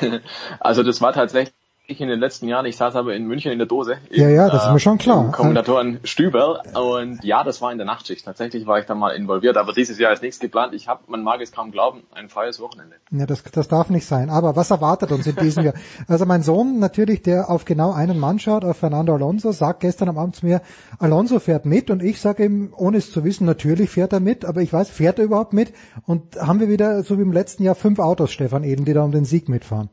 Also 0.60 0.84
das 0.84 1.00
war 1.00 1.12
tatsächlich 1.12 1.61
ich 1.92 2.00
in 2.00 2.08
den 2.08 2.20
letzten 2.20 2.48
Jahren, 2.48 2.66
ich 2.66 2.76
saß 2.76 2.96
aber 2.96 3.14
in 3.14 3.26
München 3.26 3.52
in 3.52 3.58
der 3.58 3.66
Dose. 3.66 3.98
Ja, 4.10 4.28
ja, 4.28 4.48
das 4.48 4.66
ist 4.66 4.72
mir 4.72 4.80
schon 4.80 4.98
klar. 4.98 5.30
Kommandatoren 5.32 6.00
Stüber 6.04 6.62
und 6.74 7.22
ja, 7.22 7.44
das 7.44 7.62
war 7.62 7.72
in 7.72 7.78
der 7.78 7.86
Nachtschicht. 7.86 8.24
Tatsächlich 8.24 8.66
war 8.66 8.78
ich 8.78 8.86
da 8.86 8.94
mal 8.94 9.10
involviert, 9.10 9.56
aber 9.56 9.72
dieses 9.72 9.98
Jahr 9.98 10.12
ist 10.12 10.22
nichts 10.22 10.38
geplant. 10.40 10.74
Ich 10.74 10.88
habe, 10.88 11.02
man 11.06 11.22
mag 11.22 11.40
es 11.40 11.52
kaum 11.52 11.70
glauben, 11.70 12.02
ein 12.14 12.28
freies 12.28 12.60
Wochenende. 12.60 12.96
Ja, 13.10 13.26
das, 13.26 13.42
das 13.44 13.68
darf 13.68 13.90
nicht 13.90 14.06
sein. 14.06 14.30
Aber 14.30 14.56
was 14.56 14.70
erwartet 14.70 15.12
uns 15.12 15.26
in 15.26 15.36
diesem 15.36 15.64
Jahr? 15.64 15.74
Also 16.08 16.26
mein 16.26 16.42
Sohn 16.42 16.78
natürlich, 16.78 17.22
der 17.22 17.48
auf 17.48 17.64
genau 17.64 17.92
einen 17.92 18.18
Mann 18.18 18.38
schaut, 18.38 18.64
auf 18.64 18.76
Fernando 18.76 19.14
Alonso, 19.14 19.52
sagt 19.52 19.80
gestern 19.80 20.08
am 20.08 20.18
Abend 20.18 20.36
zu 20.36 20.46
mir, 20.46 20.60
Alonso 20.98 21.38
fährt 21.38 21.64
mit 21.64 21.90
und 21.90 22.02
ich 22.02 22.20
sage 22.20 22.44
ihm, 22.44 22.72
ohne 22.76 22.98
es 22.98 23.12
zu 23.12 23.24
wissen, 23.24 23.46
natürlich 23.46 23.90
fährt 23.90 24.12
er 24.12 24.20
mit, 24.20 24.44
aber 24.44 24.62
ich 24.62 24.72
weiß, 24.72 24.90
fährt 24.90 25.18
er 25.18 25.24
überhaupt 25.24 25.52
mit? 25.52 25.72
Und 26.06 26.36
haben 26.36 26.60
wir 26.60 26.68
wieder, 26.68 27.02
so 27.02 27.18
wie 27.18 27.22
im 27.22 27.32
letzten 27.32 27.62
Jahr, 27.62 27.74
fünf 27.74 27.98
Autos, 27.98 28.32
Stefan 28.32 28.64
Eden, 28.64 28.84
die 28.84 28.94
da 28.94 29.02
um 29.02 29.12
den 29.12 29.24
Sieg 29.24 29.48
mitfahren. 29.48 29.90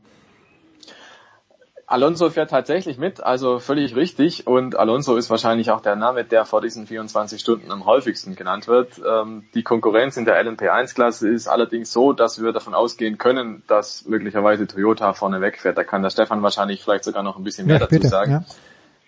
Alonso 1.90 2.30
fährt 2.30 2.50
tatsächlich 2.50 2.98
mit, 2.98 3.20
also 3.20 3.58
völlig 3.58 3.96
richtig. 3.96 4.46
Und 4.46 4.76
Alonso 4.78 5.16
ist 5.16 5.28
wahrscheinlich 5.28 5.72
auch 5.72 5.80
der 5.80 5.96
Name, 5.96 6.22
der 6.24 6.44
vor 6.44 6.60
diesen 6.60 6.86
24 6.86 7.40
Stunden 7.40 7.72
am 7.72 7.84
häufigsten 7.84 8.36
genannt 8.36 8.68
wird. 8.68 9.00
Ähm, 9.04 9.44
die 9.54 9.64
Konkurrenz 9.64 10.16
in 10.16 10.24
der 10.24 10.40
LMP1-Klasse 10.40 11.28
ist 11.28 11.48
allerdings 11.48 11.92
so, 11.92 12.12
dass 12.12 12.40
wir 12.40 12.52
davon 12.52 12.74
ausgehen 12.74 13.18
können, 13.18 13.64
dass 13.66 14.04
möglicherweise 14.06 14.68
Toyota 14.68 15.14
vorne 15.14 15.40
wegfährt. 15.40 15.76
Da 15.76 15.82
kann 15.82 16.02
der 16.02 16.10
Stefan 16.10 16.44
wahrscheinlich 16.44 16.80
vielleicht 16.80 17.02
sogar 17.02 17.24
noch 17.24 17.36
ein 17.36 17.42
bisschen 17.42 17.66
mehr 17.66 17.74
Ja, 17.76 17.80
dazu 17.80 17.96
bitte, 17.96 18.06
sagen. 18.08 18.30
ja. 18.30 18.44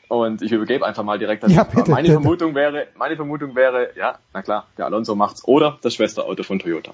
Und 0.09 0.43
ich 0.43 0.51
übergebe 0.51 0.85
einfach 0.85 1.05
mal 1.05 1.20
direkt 1.20 1.47
Ja, 1.49 1.62
bitte, 1.62 1.89
meine 1.91 2.09
bitte. 2.09 2.20
Vermutung 2.20 2.55
wäre, 2.57 2.89
meine 2.97 3.14
Vermutung 3.14 3.55
wäre, 3.55 3.91
ja, 3.97 4.18
na 4.35 4.43
klar, 4.43 4.66
der 4.76 4.87
Alonso 4.87 5.14
macht's 5.14 5.45
oder 5.47 5.78
das 5.83 5.95
Schwesterauto 5.95 6.43
von 6.43 6.59
Toyota. 6.59 6.93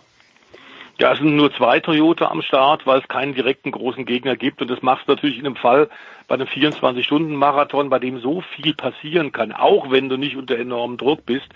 Ja, 1.00 1.12
es 1.12 1.18
sind 1.18 1.36
nur 1.36 1.52
zwei 1.54 1.78
Toyota 1.78 2.26
am 2.26 2.42
Start, 2.42 2.84
weil 2.84 2.98
es 2.98 3.06
keinen 3.06 3.32
direkten 3.32 3.70
großen 3.70 4.04
Gegner 4.04 4.34
gibt. 4.34 4.60
Und 4.60 4.68
das 4.68 4.82
macht 4.82 5.02
es 5.02 5.06
natürlich 5.06 5.38
in 5.38 5.46
einem 5.46 5.54
Fall 5.54 5.88
bei 6.26 6.34
einem 6.34 6.48
24-Stunden-Marathon, 6.48 7.88
bei 7.88 8.00
dem 8.00 8.18
so 8.18 8.40
viel 8.40 8.74
passieren 8.74 9.30
kann, 9.30 9.52
auch 9.52 9.92
wenn 9.92 10.08
du 10.08 10.16
nicht 10.16 10.36
unter 10.36 10.58
enormem 10.58 10.96
Druck 10.96 11.24
bist, 11.24 11.46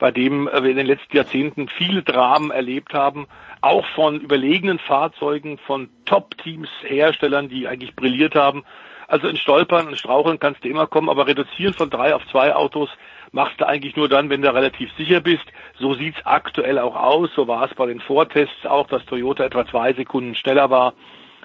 bei 0.00 0.10
dem 0.10 0.48
äh, 0.48 0.64
wir 0.64 0.70
in 0.70 0.76
den 0.76 0.86
letzten 0.86 1.16
Jahrzehnten 1.16 1.68
viele 1.68 2.02
Dramen 2.02 2.50
erlebt 2.50 2.92
haben, 2.92 3.28
auch 3.60 3.86
von 3.94 4.20
überlegenen 4.20 4.80
Fahrzeugen, 4.80 5.58
von 5.58 5.90
Top-Teams, 6.04 6.68
Herstellern, 6.82 7.48
die 7.48 7.68
eigentlich 7.68 7.94
brilliert 7.94 8.34
haben. 8.34 8.64
Also 9.06 9.28
in 9.28 9.36
Stolpern 9.36 9.86
und 9.86 9.96
Straucheln 9.96 10.40
kannst 10.40 10.64
du 10.64 10.68
immer 10.68 10.88
kommen, 10.88 11.08
aber 11.08 11.28
reduzieren 11.28 11.72
von 11.72 11.88
drei 11.88 12.16
auf 12.16 12.26
zwei 12.32 12.52
Autos 12.54 12.90
machst 13.32 13.60
du 13.60 13.66
eigentlich 13.66 13.96
nur 13.96 14.08
dann, 14.08 14.30
wenn 14.30 14.42
du 14.42 14.52
relativ 14.52 14.90
sicher 14.96 15.20
bist. 15.20 15.44
So 15.78 15.94
sieht's 15.94 16.18
aktuell 16.24 16.78
auch 16.78 16.96
aus. 16.96 17.30
So 17.34 17.48
war 17.48 17.64
es 17.64 17.74
bei 17.74 17.86
den 17.86 18.00
Vortests 18.00 18.66
auch, 18.66 18.86
dass 18.88 19.04
Toyota 19.06 19.44
etwa 19.44 19.66
zwei 19.66 19.92
Sekunden 19.92 20.34
schneller 20.34 20.70
war 20.70 20.94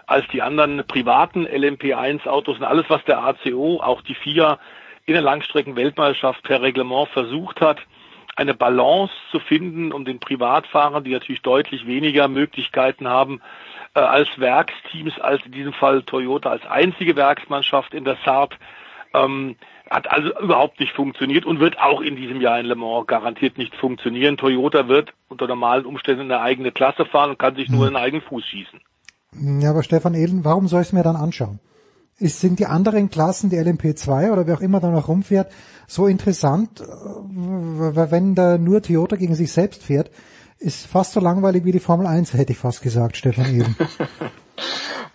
als 0.06 0.28
die 0.30 0.42
anderen 0.42 0.84
privaten 0.86 1.46
LMP1-Autos 1.48 2.58
und 2.58 2.64
alles, 2.64 2.86
was 2.90 3.04
der 3.06 3.24
ACO, 3.24 3.80
auch 3.82 4.02
die 4.02 4.16
FIA 4.16 4.60
in 5.06 5.14
der 5.14 5.22
Langstrecken-Weltmeisterschaft 5.22 6.44
per 6.44 6.62
Reglement 6.62 7.10
versucht 7.10 7.62
hat, 7.62 7.80
eine 8.36 8.54
Balance 8.54 9.14
zu 9.32 9.40
finden, 9.40 9.92
um 9.92 10.06
den 10.06 10.20
Privatfahrern, 10.20 11.04
die 11.04 11.12
natürlich 11.12 11.42
deutlich 11.42 11.86
weniger 11.86 12.28
Möglichkeiten 12.28 13.08
haben, 13.08 13.42
äh, 13.96 14.00
als 14.00 14.28
Werksteams, 14.38 15.20
als 15.20 15.46
in 15.46 15.52
diesem 15.52 15.74
Fall 15.74 16.02
Toyota 16.04 16.50
als 16.50 16.66
einzige 16.66 17.16
Werksmannschaft 17.16 17.94
in 17.94 18.06
der 18.06 18.18
Saab, 18.26 18.56
ähm, 19.14 19.56
hat 19.94 20.12
also 20.12 20.30
überhaupt 20.40 20.80
nicht 20.80 20.92
funktioniert 20.94 21.46
und 21.46 21.60
wird 21.60 21.78
auch 21.78 22.02
in 22.02 22.16
diesem 22.16 22.42
Jahr 22.42 22.60
in 22.60 22.66
Le 22.66 22.76
Mans 22.76 23.06
garantiert 23.06 23.60
nicht 23.60 23.76
funktionieren. 23.76 24.38
Toyota 24.38 24.88
wird 24.88 25.14
unter 25.30 25.48
normalen 25.48 25.86
Umständen 25.86 26.24
eine 26.24 26.42
eigene 26.42 26.72
Klasse 26.72 27.06
fahren 27.06 27.30
und 27.30 27.40
kann 27.40 27.56
sich 27.56 27.70
nur 27.70 27.88
in 27.88 27.94
den 27.94 28.02
eigenen 28.02 28.24
Fuß 28.24 28.44
schießen. 28.44 28.82
Ja, 29.62 29.70
aber 29.70 29.84
Stefan 29.84 30.16
Ehlen, 30.16 30.44
warum 30.44 30.68
soll 30.68 30.82
ich 30.82 30.88
es 30.88 30.94
mir 30.94 31.04
dann 31.04 31.16
anschauen? 31.16 31.60
Ist, 32.18 32.40
sind 32.40 32.58
die 32.58 32.66
anderen 32.66 33.12
Klassen, 33.12 33.52
die 33.52 33.58
LMP2 33.58 34.32
oder 34.32 34.48
wer 34.48 34.56
auch 34.56 34.62
immer 34.62 34.80
da 34.80 34.90
noch 34.90 35.08
rumfährt, 35.08 35.52
so 35.88 36.08
interessant, 36.08 36.82
äh, 36.82 36.86
wenn 36.86 38.34
da 38.34 38.58
nur 38.58 38.82
Toyota 38.82 39.16
gegen 39.16 39.36
sich 39.36 39.52
selbst 39.52 39.84
fährt, 39.84 40.10
ist 40.58 40.88
fast 40.88 41.14
so 41.14 41.20
langweilig 41.20 41.66
wie 41.66 41.72
die 41.72 41.80
Formel 41.80 42.08
1, 42.08 42.34
hätte 42.34 42.54
ich 42.54 42.58
fast 42.58 42.82
gesagt, 42.82 43.18
Stefan 43.18 43.46
Ehlen. 43.46 43.76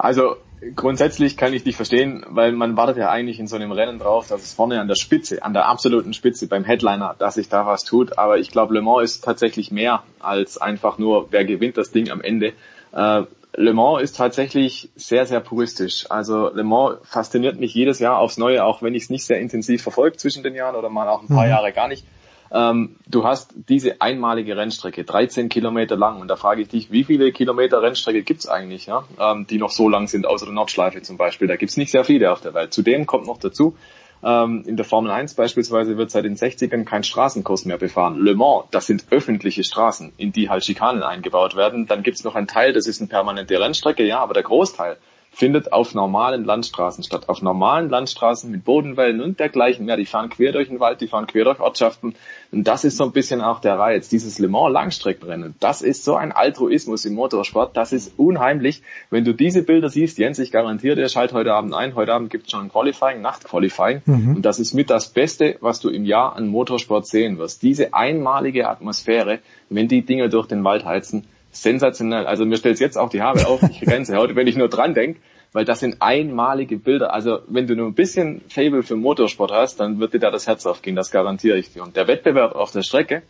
Also 0.00 0.36
grundsätzlich 0.74 1.36
kann 1.36 1.52
ich 1.54 1.64
dich 1.64 1.76
verstehen, 1.76 2.24
weil 2.28 2.52
man 2.52 2.76
wartet 2.76 2.96
ja 2.96 3.10
eigentlich 3.10 3.38
in 3.38 3.46
so 3.46 3.56
einem 3.56 3.72
Rennen 3.72 3.98
drauf, 3.98 4.28
dass 4.28 4.42
es 4.42 4.52
vorne 4.52 4.80
an 4.80 4.88
der 4.88 4.96
Spitze, 4.96 5.42
an 5.42 5.52
der 5.52 5.66
absoluten 5.66 6.12
Spitze 6.14 6.46
beim 6.46 6.64
Headliner, 6.64 7.14
dass 7.18 7.34
sich 7.34 7.48
da 7.48 7.66
was 7.66 7.84
tut. 7.84 8.18
Aber 8.18 8.38
ich 8.38 8.50
glaube, 8.50 8.74
Le 8.74 8.82
Mans 8.82 9.02
ist 9.10 9.24
tatsächlich 9.24 9.70
mehr 9.70 10.02
als 10.20 10.58
einfach 10.58 10.98
nur, 10.98 11.28
wer 11.30 11.44
gewinnt 11.44 11.76
das 11.76 11.90
Ding 11.90 12.10
am 12.10 12.20
Ende. 12.20 12.52
Äh, 12.92 13.22
Le 13.56 13.72
Mans 13.72 14.02
ist 14.02 14.16
tatsächlich 14.16 14.90
sehr, 14.94 15.26
sehr 15.26 15.40
puristisch. 15.40 16.06
Also 16.10 16.50
Le 16.52 16.64
Mans 16.64 16.98
fasziniert 17.04 17.58
mich 17.58 17.74
jedes 17.74 17.98
Jahr 17.98 18.18
aufs 18.18 18.38
Neue, 18.38 18.64
auch 18.64 18.82
wenn 18.82 18.94
ich 18.94 19.04
es 19.04 19.10
nicht 19.10 19.24
sehr 19.24 19.40
intensiv 19.40 19.82
verfolge 19.82 20.16
zwischen 20.16 20.42
den 20.42 20.54
Jahren 20.54 20.76
oder 20.76 20.88
mal 20.88 21.08
auch 21.08 21.22
ein 21.22 21.28
paar 21.28 21.44
Mhm. 21.44 21.50
Jahre 21.50 21.72
gar 21.72 21.88
nicht. 21.88 22.04
Ähm, 22.50 22.96
du 23.06 23.24
hast 23.24 23.54
diese 23.68 24.00
einmalige 24.00 24.56
Rennstrecke, 24.56 25.04
13 25.04 25.48
Kilometer 25.48 25.96
lang. 25.96 26.20
Und 26.20 26.28
da 26.28 26.36
frage 26.36 26.62
ich 26.62 26.68
dich, 26.68 26.90
wie 26.90 27.04
viele 27.04 27.32
Kilometer 27.32 27.82
Rennstrecke 27.82 28.22
gibt's 28.22 28.48
eigentlich, 28.48 28.86
ja? 28.86 29.04
ähm, 29.20 29.46
die 29.48 29.58
noch 29.58 29.70
so 29.70 29.88
lang 29.88 30.08
sind, 30.08 30.26
außer 30.26 30.46
der 30.46 30.54
Nordschleife 30.54 31.02
zum 31.02 31.16
Beispiel. 31.16 31.48
Da 31.48 31.56
gibt's 31.56 31.76
nicht 31.76 31.90
sehr 31.90 32.04
viele 32.04 32.32
auf 32.32 32.40
der 32.40 32.54
Welt. 32.54 32.72
Zudem 32.72 33.06
kommt 33.06 33.26
noch 33.26 33.38
dazu, 33.38 33.76
ähm, 34.22 34.64
in 34.66 34.76
der 34.76 34.84
Formel 34.84 35.10
1 35.10 35.34
beispielsweise 35.34 35.96
wird 35.96 36.10
seit 36.10 36.24
den 36.24 36.36
60ern 36.36 36.84
kein 36.84 37.04
Straßenkurs 37.04 37.64
mehr 37.66 37.78
befahren. 37.78 38.18
Le 38.18 38.34
Mans, 38.34 38.64
das 38.70 38.86
sind 38.86 39.06
öffentliche 39.10 39.62
Straßen, 39.62 40.12
in 40.16 40.32
die 40.32 40.48
halt 40.48 40.64
Schikanen 40.64 41.02
eingebaut 41.02 41.54
werden. 41.54 41.86
Dann 41.86 42.02
gibt's 42.02 42.24
noch 42.24 42.34
einen 42.34 42.48
Teil, 42.48 42.72
das 42.72 42.86
ist 42.86 43.00
eine 43.00 43.08
permanente 43.08 43.60
Rennstrecke, 43.60 44.04
ja, 44.04 44.18
aber 44.18 44.34
der 44.34 44.42
Großteil 44.42 44.96
findet 45.38 45.72
auf 45.72 45.94
normalen 45.94 46.44
Landstraßen 46.44 47.04
statt. 47.04 47.28
Auf 47.28 47.42
normalen 47.42 47.88
Landstraßen 47.88 48.50
mit 48.50 48.64
Bodenwellen 48.64 49.20
und 49.20 49.38
dergleichen 49.38 49.86
mehr. 49.86 49.96
Die 49.96 50.04
fahren 50.04 50.30
quer 50.30 50.50
durch 50.50 50.66
den 50.66 50.80
Wald, 50.80 51.00
die 51.00 51.06
fahren 51.06 51.28
quer 51.28 51.44
durch 51.44 51.60
Ortschaften. 51.60 52.16
Und 52.50 52.66
das 52.66 52.82
ist 52.82 52.96
so 52.96 53.04
ein 53.04 53.12
bisschen 53.12 53.40
auch 53.40 53.60
der 53.60 53.78
Reiz. 53.78 54.08
Dieses 54.08 54.40
Le 54.40 54.48
Mans 54.48 54.72
Langstreckenrennen, 54.72 55.54
das 55.60 55.80
ist 55.80 56.02
so 56.02 56.16
ein 56.16 56.32
Altruismus 56.32 57.04
im 57.04 57.14
Motorsport. 57.14 57.76
Das 57.76 57.92
ist 57.92 58.18
unheimlich. 58.18 58.82
Wenn 59.10 59.24
du 59.24 59.32
diese 59.32 59.62
Bilder 59.62 59.90
siehst, 59.90 60.18
Jens, 60.18 60.40
ich 60.40 60.50
garantiere 60.50 60.96
dir, 60.96 61.08
schalt 61.08 61.32
heute 61.32 61.54
Abend 61.54 61.72
ein. 61.72 61.94
Heute 61.94 62.14
Abend 62.14 62.30
gibt's 62.30 62.50
schon 62.50 62.62
ein 62.62 62.72
Qualifying, 62.72 63.20
Nachtqualifying. 63.20 64.02
Mhm. 64.06 64.36
Und 64.36 64.42
das 64.44 64.58
ist 64.58 64.74
mit 64.74 64.90
das 64.90 65.10
Beste, 65.10 65.56
was 65.60 65.78
du 65.78 65.88
im 65.88 66.04
Jahr 66.04 66.34
an 66.34 66.48
Motorsport 66.48 67.06
sehen 67.06 67.38
wirst. 67.38 67.62
Diese 67.62 67.94
einmalige 67.94 68.68
Atmosphäre, 68.68 69.38
wenn 69.70 69.86
die 69.86 70.02
Dinger 70.02 70.28
durch 70.28 70.48
den 70.48 70.64
Wald 70.64 70.84
heizen, 70.84 71.28
sensationell. 71.62 72.26
Also 72.26 72.44
mir 72.44 72.56
stellt 72.56 72.80
jetzt 72.80 72.96
auch 72.96 73.10
die 73.10 73.22
Haare 73.22 73.46
auf, 73.46 73.62
ich 73.62 73.80
grenze 73.80 74.16
heute, 74.16 74.36
wenn 74.36 74.46
ich 74.46 74.56
nur 74.56 74.68
dran 74.68 74.94
denk, 74.94 75.18
weil 75.52 75.64
das 75.64 75.80
sind 75.80 76.00
einmalige 76.00 76.76
Bilder. 76.76 77.12
Also 77.12 77.40
wenn 77.48 77.66
du 77.66 77.74
nur 77.74 77.86
ein 77.86 77.94
bisschen 77.94 78.42
Fable 78.48 78.82
für 78.82 78.96
Motorsport 78.96 79.52
hast, 79.52 79.80
dann 79.80 79.98
wird 79.98 80.14
dir 80.14 80.20
da 80.20 80.30
das 80.30 80.46
Herz 80.46 80.66
aufgehen, 80.66 80.96
das 80.96 81.10
garantiere 81.10 81.58
ich 81.58 81.72
dir. 81.72 81.82
Und 81.82 81.96
der 81.96 82.06
Wettbewerb 82.06 82.54
auf 82.54 82.70
der 82.72 82.82
Strecke, 82.82 83.22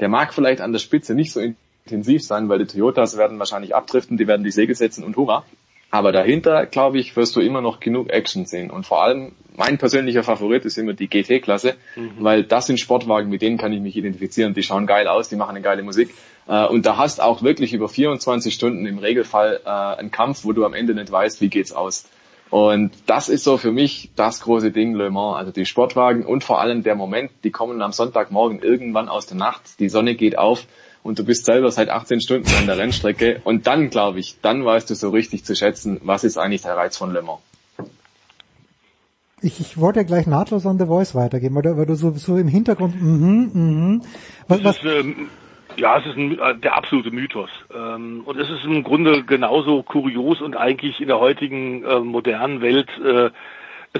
der 0.00 0.08
mag 0.08 0.34
vielleicht 0.34 0.60
an 0.60 0.72
der 0.72 0.78
Spitze 0.78 1.14
nicht 1.14 1.32
so 1.32 1.40
intensiv 1.40 2.22
sein, 2.22 2.48
weil 2.48 2.58
die 2.58 2.66
Toyotas 2.66 3.16
werden 3.16 3.38
wahrscheinlich 3.38 3.74
abdriften, 3.74 4.16
die 4.16 4.26
werden 4.26 4.44
die 4.44 4.50
Segel 4.50 4.74
setzen 4.74 5.04
und 5.04 5.16
hurra. 5.16 5.44
Aber 5.94 6.10
dahinter, 6.10 6.66
glaube 6.66 6.98
ich, 6.98 7.14
wirst 7.14 7.36
du 7.36 7.40
immer 7.40 7.60
noch 7.60 7.78
genug 7.78 8.10
Action 8.10 8.46
sehen. 8.46 8.72
Und 8.72 8.84
vor 8.84 9.04
allem, 9.04 9.30
mein 9.54 9.78
persönlicher 9.78 10.24
Favorit 10.24 10.64
ist 10.64 10.76
immer 10.76 10.92
die 10.92 11.06
GT-Klasse, 11.06 11.76
weil 12.18 12.42
das 12.42 12.66
sind 12.66 12.80
Sportwagen, 12.80 13.30
mit 13.30 13.42
denen 13.42 13.58
kann 13.58 13.72
ich 13.72 13.80
mich 13.80 13.96
identifizieren. 13.96 14.54
Die 14.54 14.64
schauen 14.64 14.88
geil 14.88 15.06
aus, 15.06 15.28
die 15.28 15.36
machen 15.36 15.50
eine 15.50 15.60
geile 15.60 15.84
Musik. 15.84 16.12
Äh, 16.48 16.66
Und 16.66 16.84
da 16.84 16.96
hast 16.96 17.22
auch 17.22 17.44
wirklich 17.44 17.74
über 17.74 17.88
24 17.88 18.52
Stunden 18.52 18.86
im 18.86 18.98
Regelfall 18.98 19.60
äh, 19.64 19.68
einen 19.68 20.10
Kampf, 20.10 20.44
wo 20.44 20.52
du 20.52 20.64
am 20.64 20.74
Ende 20.74 20.94
nicht 20.94 21.12
weißt, 21.12 21.40
wie 21.40 21.48
geht's 21.48 21.70
aus. 21.72 22.08
Und 22.50 22.90
das 23.06 23.28
ist 23.28 23.44
so 23.44 23.56
für 23.56 23.70
mich 23.70 24.10
das 24.16 24.40
große 24.40 24.72
Ding 24.72 24.96
Le 24.96 25.10
Mans. 25.10 25.36
Also 25.36 25.52
die 25.52 25.64
Sportwagen 25.64 26.26
und 26.26 26.42
vor 26.42 26.60
allem 26.60 26.82
der 26.82 26.96
Moment, 26.96 27.30
die 27.44 27.52
kommen 27.52 27.80
am 27.82 27.92
Sonntagmorgen 27.92 28.58
irgendwann 28.58 29.08
aus 29.08 29.26
der 29.26 29.36
Nacht, 29.36 29.78
die 29.78 29.88
Sonne 29.88 30.16
geht 30.16 30.38
auf 30.38 30.66
und 31.04 31.18
du 31.18 31.24
bist 31.24 31.44
selber 31.44 31.70
seit 31.70 31.90
18 31.90 32.20
Stunden 32.20 32.54
an 32.54 32.66
der 32.66 32.78
Rennstrecke 32.78 33.40
und 33.44 33.68
dann, 33.68 33.90
glaube 33.90 34.18
ich, 34.18 34.40
dann 34.40 34.64
weißt 34.64 34.90
du 34.90 34.94
so 34.94 35.10
richtig 35.10 35.44
zu 35.44 35.54
schätzen, 35.54 36.00
was 36.02 36.24
ist 36.24 36.38
eigentlich 36.38 36.62
der 36.62 36.76
Reiz 36.76 36.96
von 36.96 37.12
Le 37.12 37.22
Mans. 37.22 37.40
Ich, 39.42 39.60
ich 39.60 39.78
wollte 39.78 40.00
ja 40.00 40.04
gleich 40.04 40.26
nahtlos 40.26 40.66
an 40.66 40.78
The 40.78 40.86
Voice 40.86 41.14
weitergehen, 41.14 41.54
weil 41.54 41.62
du, 41.62 41.76
weil 41.76 41.84
du 41.84 41.94
so, 41.94 42.10
so 42.12 42.38
im 42.38 42.48
Hintergrund, 42.48 43.00
mhm, 43.00 43.50
mhm. 43.52 44.02
Was, 44.48 44.58
Es 44.58 44.64
was, 44.64 44.76
ist, 44.78 44.84
ähm, 44.84 45.28
ja, 45.76 45.98
es 45.98 46.06
ist 46.06 46.16
ein, 46.16 46.38
äh, 46.38 46.56
der 46.56 46.74
absolute 46.74 47.10
Mythos. 47.10 47.50
Ähm, 47.74 48.22
und 48.24 48.40
es 48.40 48.48
ist 48.48 48.64
im 48.64 48.82
Grunde 48.82 49.24
genauso 49.24 49.82
kurios 49.82 50.40
und 50.40 50.56
eigentlich 50.56 51.00
in 51.00 51.08
der 51.08 51.20
heutigen 51.20 51.84
äh, 51.84 52.00
modernen 52.00 52.62
Welt 52.62 52.88
äh, 53.04 53.28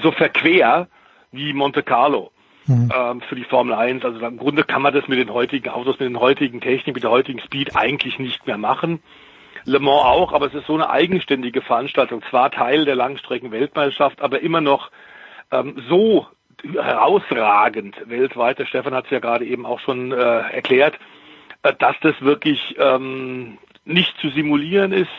so 0.02 0.10
verquer 0.10 0.88
wie 1.32 1.52
Monte 1.52 1.82
Carlo 1.82 2.30
ähm, 2.68 3.20
für 3.20 3.34
die 3.34 3.44
Formel 3.44 3.74
1. 3.74 4.04
Also 4.04 4.24
im 4.24 4.38
Grunde 4.38 4.64
kann 4.64 4.82
man 4.82 4.94
das 4.94 5.08
mit 5.08 5.18
den 5.18 5.32
heutigen 5.32 5.68
Autos, 5.68 5.98
mit 5.98 6.08
den 6.08 6.20
heutigen 6.20 6.60
Technik, 6.60 6.94
mit 6.94 7.04
der 7.04 7.10
heutigen 7.10 7.40
Speed 7.40 7.76
eigentlich 7.76 8.18
nicht 8.18 8.46
mehr 8.46 8.58
machen. 8.58 9.02
Le 9.64 9.80
Mans 9.80 10.04
auch, 10.04 10.32
aber 10.32 10.46
es 10.46 10.54
ist 10.54 10.66
so 10.66 10.74
eine 10.74 10.90
eigenständige 10.90 11.62
Veranstaltung. 11.62 12.22
Zwar 12.30 12.50
Teil 12.50 12.84
der 12.84 12.96
Langstrecken-Weltmeisterschaft, 12.96 14.20
aber 14.20 14.40
immer 14.40 14.60
noch 14.60 14.90
ähm, 15.50 15.82
so 15.88 16.26
herausragend 16.62 17.96
weltweit. 18.08 18.58
Der 18.58 18.66
Stefan 18.66 18.94
hat 18.94 19.06
es 19.06 19.10
ja 19.10 19.20
gerade 19.20 19.44
eben 19.44 19.66
auch 19.66 19.80
schon 19.80 20.12
äh, 20.12 20.14
erklärt, 20.16 20.98
äh, 21.62 21.74
dass 21.78 21.96
das 22.00 22.20
wirklich 22.20 22.76
ähm, 22.78 23.58
nicht 23.84 24.16
zu 24.18 24.30
simulieren 24.30 24.92
ist. 24.92 25.10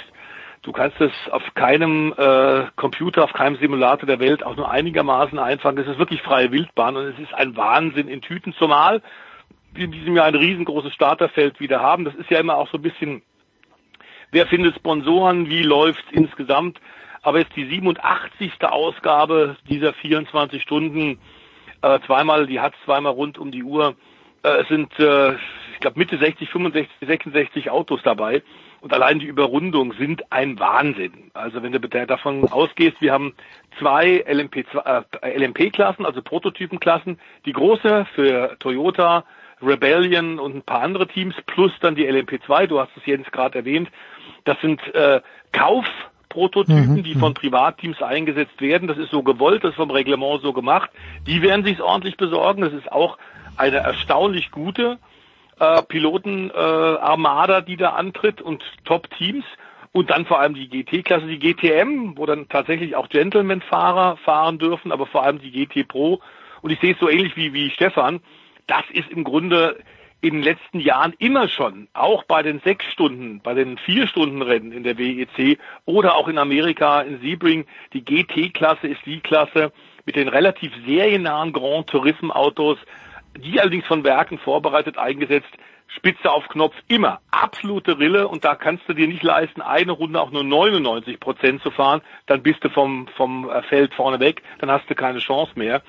Du 0.65 0.71
kannst 0.71 0.99
es 0.99 1.11
auf 1.29 1.43
keinem 1.53 2.11
äh, 2.17 2.63
Computer, 2.75 3.23
auf 3.23 3.33
keinem 3.33 3.55
Simulator 3.57 4.07
der 4.07 4.19
Welt 4.19 4.43
auch 4.43 4.55
nur 4.55 4.67
einigermaßen 4.67 5.37
einfangen. 5.37 5.77
Es 5.77 5.87
ist 5.87 5.99
wirklich 5.99 6.23
freie 6.23 6.51
Wildbahn 6.51 6.97
und 6.97 7.05
es 7.05 7.19
ist 7.19 7.35
ein 7.35 7.55
Wahnsinn 7.55 8.07
in 8.07 8.21
Tüten, 8.21 8.51
zumal 8.57 9.03
wir 9.73 9.85
in 9.85 9.91
diesem 9.91 10.15
Jahr 10.15 10.25
ein 10.25 10.33
riesengroßes 10.33 10.91
Starterfeld 10.91 11.59
wieder 11.59 11.81
haben. 11.81 12.03
Das 12.03 12.15
ist 12.15 12.31
ja 12.31 12.39
immer 12.39 12.55
auch 12.57 12.67
so 12.71 12.79
ein 12.79 12.81
bisschen, 12.81 13.21
wer 14.31 14.47
findet 14.47 14.75
Sponsoren, 14.75 15.49
wie 15.49 15.61
läuft 15.61 16.03
insgesamt. 16.11 16.79
Aber 17.21 17.37
jetzt 17.37 17.55
die 17.55 17.67
87. 17.67 18.53
Ausgabe 18.63 19.57
dieser 19.69 19.93
24 19.93 20.63
Stunden, 20.63 21.19
äh, 21.83 21.99
zweimal, 22.07 22.47
die 22.47 22.59
hat 22.59 22.73
zweimal 22.85 23.11
rund 23.11 23.37
um 23.37 23.51
die 23.51 23.63
Uhr. 23.63 23.95
Äh, 24.41 24.61
es 24.61 24.67
sind 24.69 24.99
äh, 24.99 25.33
ich 25.73 25.79
glaube 25.79 25.99
Mitte 25.99 26.17
60, 26.17 26.49
65, 26.49 26.89
66 27.07 27.69
Autos 27.69 28.01
dabei. 28.03 28.41
Und 28.85 28.93
allein 28.93 29.17
die 29.17 29.25
Überrundung 29.25 29.93
sind 29.93 30.31
ein 30.31 30.59
Wahnsinn. 30.59 31.31
Also 31.33 31.63
wenn 31.63 31.71
du 31.71 31.79
davon 31.79 32.47
ausgehst, 32.47 33.01
wir 33.01 33.13
haben 33.13 33.33
zwei 33.79 34.23
LMP, 34.31 34.57
äh, 34.57 35.39
LMP-Klassen, 35.39 36.05
also 36.05 36.21
Prototypenklassen. 36.21 37.19
Die 37.47 37.53
große 37.53 38.05
für 38.13 38.55
Toyota, 38.59 39.23
Rebellion 39.59 40.37
und 40.37 40.57
ein 40.57 40.61
paar 40.61 40.83
andere 40.83 41.07
Teams, 41.07 41.33
plus 41.47 41.71
dann 41.81 41.95
die 41.95 42.07
LMP2, 42.07 42.67
du 42.67 42.79
hast 42.79 42.91
es 42.95 43.07
jetzt 43.07 43.31
gerade 43.31 43.57
erwähnt. 43.57 43.89
Das 44.43 44.61
sind 44.61 44.79
äh, 44.93 45.19
Kaufprototypen, 45.51 46.97
mhm. 46.97 47.03
die 47.03 47.15
von 47.15 47.33
Privatteams 47.33 48.03
eingesetzt 48.03 48.61
werden. 48.61 48.87
Das 48.87 48.99
ist 48.99 49.09
so 49.09 49.23
gewollt, 49.23 49.63
das 49.63 49.71
ist 49.71 49.77
vom 49.77 49.89
Reglement 49.89 50.43
so 50.43 50.53
gemacht. 50.53 50.91
Die 51.25 51.41
werden 51.41 51.65
sich 51.65 51.81
ordentlich 51.81 52.17
besorgen. 52.17 52.61
Das 52.61 52.73
ist 52.73 52.91
auch 52.91 53.17
eine 53.57 53.77
erstaunlich 53.77 54.51
gute 54.51 54.99
äh, 55.59 55.81
Pilotenarmada, 55.83 57.59
äh, 57.59 57.63
die 57.63 57.77
da 57.77 57.91
antritt 57.91 58.41
und 58.41 58.63
Top-Teams. 58.83 59.45
Und 59.91 60.09
dann 60.09 60.25
vor 60.25 60.39
allem 60.41 60.55
die 60.55 60.67
GT-Klasse, 60.67 61.25
die 61.25 61.39
GTM, 61.39 62.17
wo 62.17 62.25
dann 62.25 62.49
tatsächlich 62.49 62.97
auch 62.97 63.07
Gentleman-Fahrer 63.07 64.17
fahren 64.17 64.57
dürfen, 64.57 64.91
aber 64.91 65.05
vor 65.05 65.23
allem 65.23 65.39
die 65.39 65.51
GT 65.51 65.87
Pro. 65.87 66.19
Und 66.61 66.71
ich 66.71 66.79
sehe 66.81 66.93
es 66.93 66.99
so 66.99 67.07
ähnlich 67.07 67.37
wie, 67.37 67.53
wie 67.53 67.69
Stefan. 67.69 68.19
Das 68.67 68.83
ist 68.91 69.09
im 69.09 69.23
Grunde 69.23 69.77
in 70.25 70.33
den 70.33 70.43
letzten 70.43 70.79
Jahren 70.79 71.13
immer 71.19 71.47
schon, 71.47 71.87
auch 71.93 72.23
bei 72.23 72.41
den 72.41 72.59
sechs 72.61 72.83
Stunden, 72.91 73.41
bei 73.41 73.53
den 73.53 73.77
vier 73.77 74.07
Stunden 74.07 74.41
Rennen 74.41 74.71
in 74.71 74.83
der 74.83 74.97
WEC 74.97 75.59
oder 75.85 76.15
auch 76.15 76.27
in 76.27 76.39
Amerika 76.39 77.01
in 77.01 77.21
Sebring, 77.21 77.65
die 77.93 78.03
GT-Klasse 78.03 78.87
ist 78.87 79.05
die 79.05 79.19
Klasse 79.19 79.71
mit 80.05 80.15
den 80.15 80.27
relativ 80.27 80.71
seriennahen 80.85 81.53
Grand 81.53 81.87
Tourism 81.87 82.31
Autos, 82.31 82.79
die 83.37 83.59
allerdings 83.59 83.85
von 83.85 84.03
Werken 84.03 84.37
vorbereitet 84.39 84.97
eingesetzt, 84.97 85.49
Spitze 85.87 86.31
auf 86.31 86.47
Knopf 86.47 86.73
immer 86.87 87.19
absolute 87.31 87.99
Rille 87.99 88.27
und 88.27 88.43
da 88.43 88.55
kannst 88.55 88.87
du 88.87 88.93
dir 88.93 89.07
nicht 89.07 89.23
leisten, 89.23 89.61
eine 89.61 89.91
Runde 89.91 90.19
auch 90.19 90.31
nur 90.31 90.43
99 90.43 91.19
Prozent 91.19 91.61
zu 91.61 91.71
fahren, 91.71 92.01
dann 92.25 92.41
bist 92.41 92.63
du 92.63 92.69
vom, 92.69 93.07
vom 93.15 93.49
äh, 93.49 93.61
Feld 93.63 93.93
vorne 93.93 94.19
weg, 94.19 94.41
dann 94.59 94.71
hast 94.71 94.89
du 94.89 94.95
keine 94.95 95.19
Chance 95.19 95.51
mehr. 95.55 95.81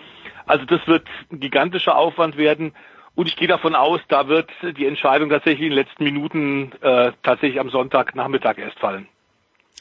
Also 0.44 0.64
das 0.66 0.86
wird 0.86 1.06
ein 1.32 1.40
gigantischer 1.40 1.96
Aufwand 1.96 2.36
werden 2.36 2.72
und 3.14 3.26
ich 3.26 3.36
gehe 3.36 3.48
davon 3.48 3.74
aus, 3.74 4.00
da 4.08 4.28
wird 4.28 4.50
die 4.62 4.86
Entscheidung 4.86 5.30
tatsächlich 5.30 5.62
in 5.62 5.70
den 5.70 5.78
letzten 5.78 6.04
Minuten 6.04 6.72
äh, 6.82 7.12
tatsächlich 7.22 7.58
am 7.58 7.70
Sonntagnachmittag 7.70 8.58
erst 8.58 8.78
fallen. 8.78 9.08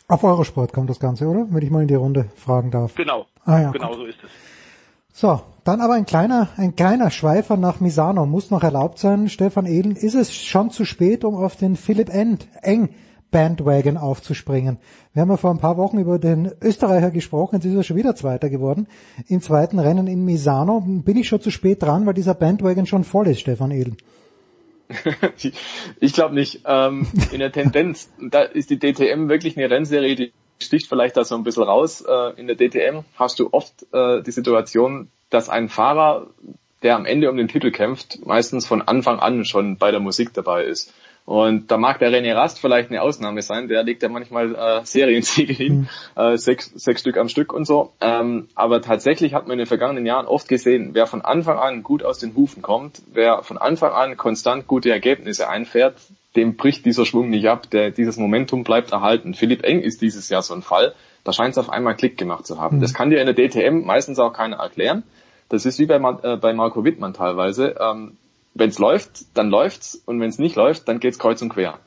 Auf 0.08 0.24
Eurosport 0.24 0.72
kommt 0.72 0.90
das 0.90 1.00
Ganze, 1.00 1.26
oder? 1.26 1.48
Wenn 1.50 1.64
ich 1.64 1.72
mal 1.72 1.82
in 1.82 1.88
die 1.88 1.96
Runde 1.96 2.30
fragen 2.36 2.72
darf. 2.72 2.96
Genau. 2.96 3.26
Ah, 3.44 3.60
ja, 3.60 3.72
genau 3.72 3.90
gut. 3.90 3.98
so 3.98 4.06
ist 4.06 4.24
es. 4.24 4.32
So, 5.18 5.42
dann 5.64 5.80
aber 5.80 5.94
ein 5.94 6.06
kleiner, 6.06 6.50
ein 6.58 6.76
kleiner 6.76 7.10
Schweifer 7.10 7.56
nach 7.56 7.80
Misano 7.80 8.26
muss 8.26 8.52
noch 8.52 8.64
erlaubt 8.64 9.00
sein. 9.00 9.30
Stefan 9.30 9.66
Ehlen, 9.66 9.96
ist 9.96 10.14
es 10.14 10.36
schon 10.36 10.72
zu 10.72 10.84
spät, 10.84 11.24
um 11.24 11.36
auf 11.36 11.56
den 11.56 11.78
Philipp 11.78 12.10
End, 12.10 12.50
Eng 12.62 12.90
Bandwagon 13.32 13.96
aufzuspringen? 13.96 14.78
Wir 15.14 15.22
haben 15.22 15.30
ja 15.30 15.38
vor 15.38 15.52
ein 15.52 15.60
paar 15.60 15.78
Wochen 15.78 16.00
über 16.00 16.20
den 16.20 16.52
Österreicher 16.62 17.12
gesprochen, 17.12 17.56
jetzt 17.56 17.64
ist 17.64 17.76
er 17.76 17.84
schon 17.84 17.96
wieder 17.96 18.14
Zweiter 18.18 18.50
geworden. 18.50 18.88
Im 19.30 19.40
zweiten 19.40 19.80
Rennen 19.80 20.08
in 20.08 20.26
Misano 20.26 20.82
bin 20.86 21.16
ich 21.16 21.30
schon 21.30 21.40
zu 21.40 21.50
spät 21.50 21.82
dran, 21.82 22.06
weil 22.06 22.14
dieser 22.14 22.34
Bandwagon 22.34 22.86
schon 22.86 23.06
voll 23.06 23.30
ist, 23.30 23.40
Stefan 23.40 23.72
Ehlen. 23.72 23.96
ich 26.02 26.12
glaube 26.12 26.36
nicht. 26.36 26.64
Ähm, 26.68 27.08
in 27.32 27.40
der 27.40 27.54
Tendenz, 27.54 28.10
da 28.20 28.42
ist 28.42 28.70
die 28.70 28.80
DTM 28.80 29.30
wirklich 29.30 29.58
eine 29.58 29.70
Rennserie, 29.70 30.16
die 30.16 30.34
sticht 30.60 30.88
vielleicht 30.88 31.18
da 31.18 31.24
so 31.24 31.36
ein 31.36 31.44
bisschen 31.44 31.64
raus. 31.64 32.02
Äh, 32.02 32.40
in 32.40 32.48
der 32.48 32.56
DTM 32.56 33.02
hast 33.16 33.40
du 33.40 33.50
oft 33.52 33.86
äh, 33.94 34.22
die 34.22 34.32
Situation, 34.32 35.10
dass 35.30 35.50
ein 35.50 35.70
Fahrer, 35.70 36.28
der 36.84 36.96
am 36.96 37.06
Ende 37.06 37.30
um 37.30 37.38
den 37.38 37.48
Titel 37.48 37.72
kämpft, 37.72 38.26
meistens 38.26 38.66
von 38.66 38.82
Anfang 38.82 39.20
an 39.20 39.46
schon 39.46 39.78
bei 39.78 39.92
der 39.92 40.00
Musik 40.00 40.34
dabei 40.34 40.64
ist. 40.64 40.94
Und 41.26 41.72
da 41.72 41.78
mag 41.78 41.98
der 41.98 42.12
René 42.12 42.36
Rast 42.36 42.60
vielleicht 42.60 42.92
eine 42.92 43.02
Ausnahme 43.02 43.42
sein, 43.42 43.68
der 43.68 43.82
legt 43.82 44.04
ja 44.04 44.10
manchmal 44.10 44.54
äh, 44.54 44.86
Seriensiege 44.86 45.54
hin, 45.54 45.88
mhm. 46.16 46.22
äh, 46.22 46.38
sechs, 46.38 46.72
sechs 46.76 47.02
Stück 47.02 47.18
am 47.18 47.30
Stück 47.30 47.52
und 47.52 47.66
so. 47.66 47.94
Ähm, 48.00 48.48
aber 48.54 48.82
tatsächlich 48.82 49.34
hat 49.34 49.48
man 49.48 49.54
in 49.54 49.60
den 49.60 49.68
vergangenen 49.68 50.06
Jahren 50.06 50.28
oft 50.28 50.48
gesehen, 50.48 50.92
wer 50.94 51.08
von 51.08 51.24
Anfang 51.24 51.58
an 51.58 51.82
gut 51.82 52.04
aus 52.04 52.20
den 52.20 52.36
Hufen 52.36 52.62
kommt, 52.62 53.02
wer 53.12 53.42
von 53.42 53.58
Anfang 53.58 53.92
an 53.92 54.18
konstant 54.18 54.68
gute 54.68 54.92
Ergebnisse 54.92 55.50
einfährt, 55.50 55.96
dem 56.36 56.58
bricht 56.58 56.86
dieser 56.86 57.08
Schwung 57.08 57.30
nicht 57.32 57.48
ab, 57.48 57.72
der, 57.72 57.90
dieses 57.90 58.18
Momentum 58.18 58.64
bleibt 58.64 58.92
erhalten. 58.92 59.34
Philipp 59.34 59.64
Eng 59.64 59.82
ist 59.82 60.04
dieses 60.04 60.30
Jahr 60.30 60.44
so 60.44 60.54
ein 60.54 60.62
Fall, 60.62 60.94
da 61.24 61.34
scheint 61.34 61.54
es 61.54 61.58
auf 61.58 61.70
einmal 61.70 61.96
Klick 61.96 62.20
gemacht 62.20 62.46
zu 62.46 62.60
haben. 62.60 62.78
Mhm. 62.78 62.82
Das 62.82 62.94
kann 62.94 63.10
dir 63.10 63.20
in 63.20 63.26
der 63.26 63.36
DTM 63.36 63.84
meistens 63.84 64.20
auch 64.20 64.32
keiner 64.32 64.58
erklären. 64.58 65.02
Das 65.50 65.66
ist 65.66 65.80
wie 65.80 65.88
bei, 65.88 65.96
äh, 65.96 66.38
bei 66.38 66.54
Marco 66.54 66.84
Wittmann 66.84 67.14
teilweise. 67.14 67.76
Ähm, 67.80 68.18
wenn 68.56 68.70
es 68.70 68.80
läuft, 68.80 69.38
dann 69.38 69.50
läuft's 69.50 70.02
und 70.06 70.20
wenn 70.20 70.30
es 70.30 70.40
nicht 70.40 70.56
läuft, 70.56 70.88
dann 70.88 71.00
geht's 71.00 71.20
kreuz 71.20 71.42
und 71.42 71.50
quer. 71.50 71.80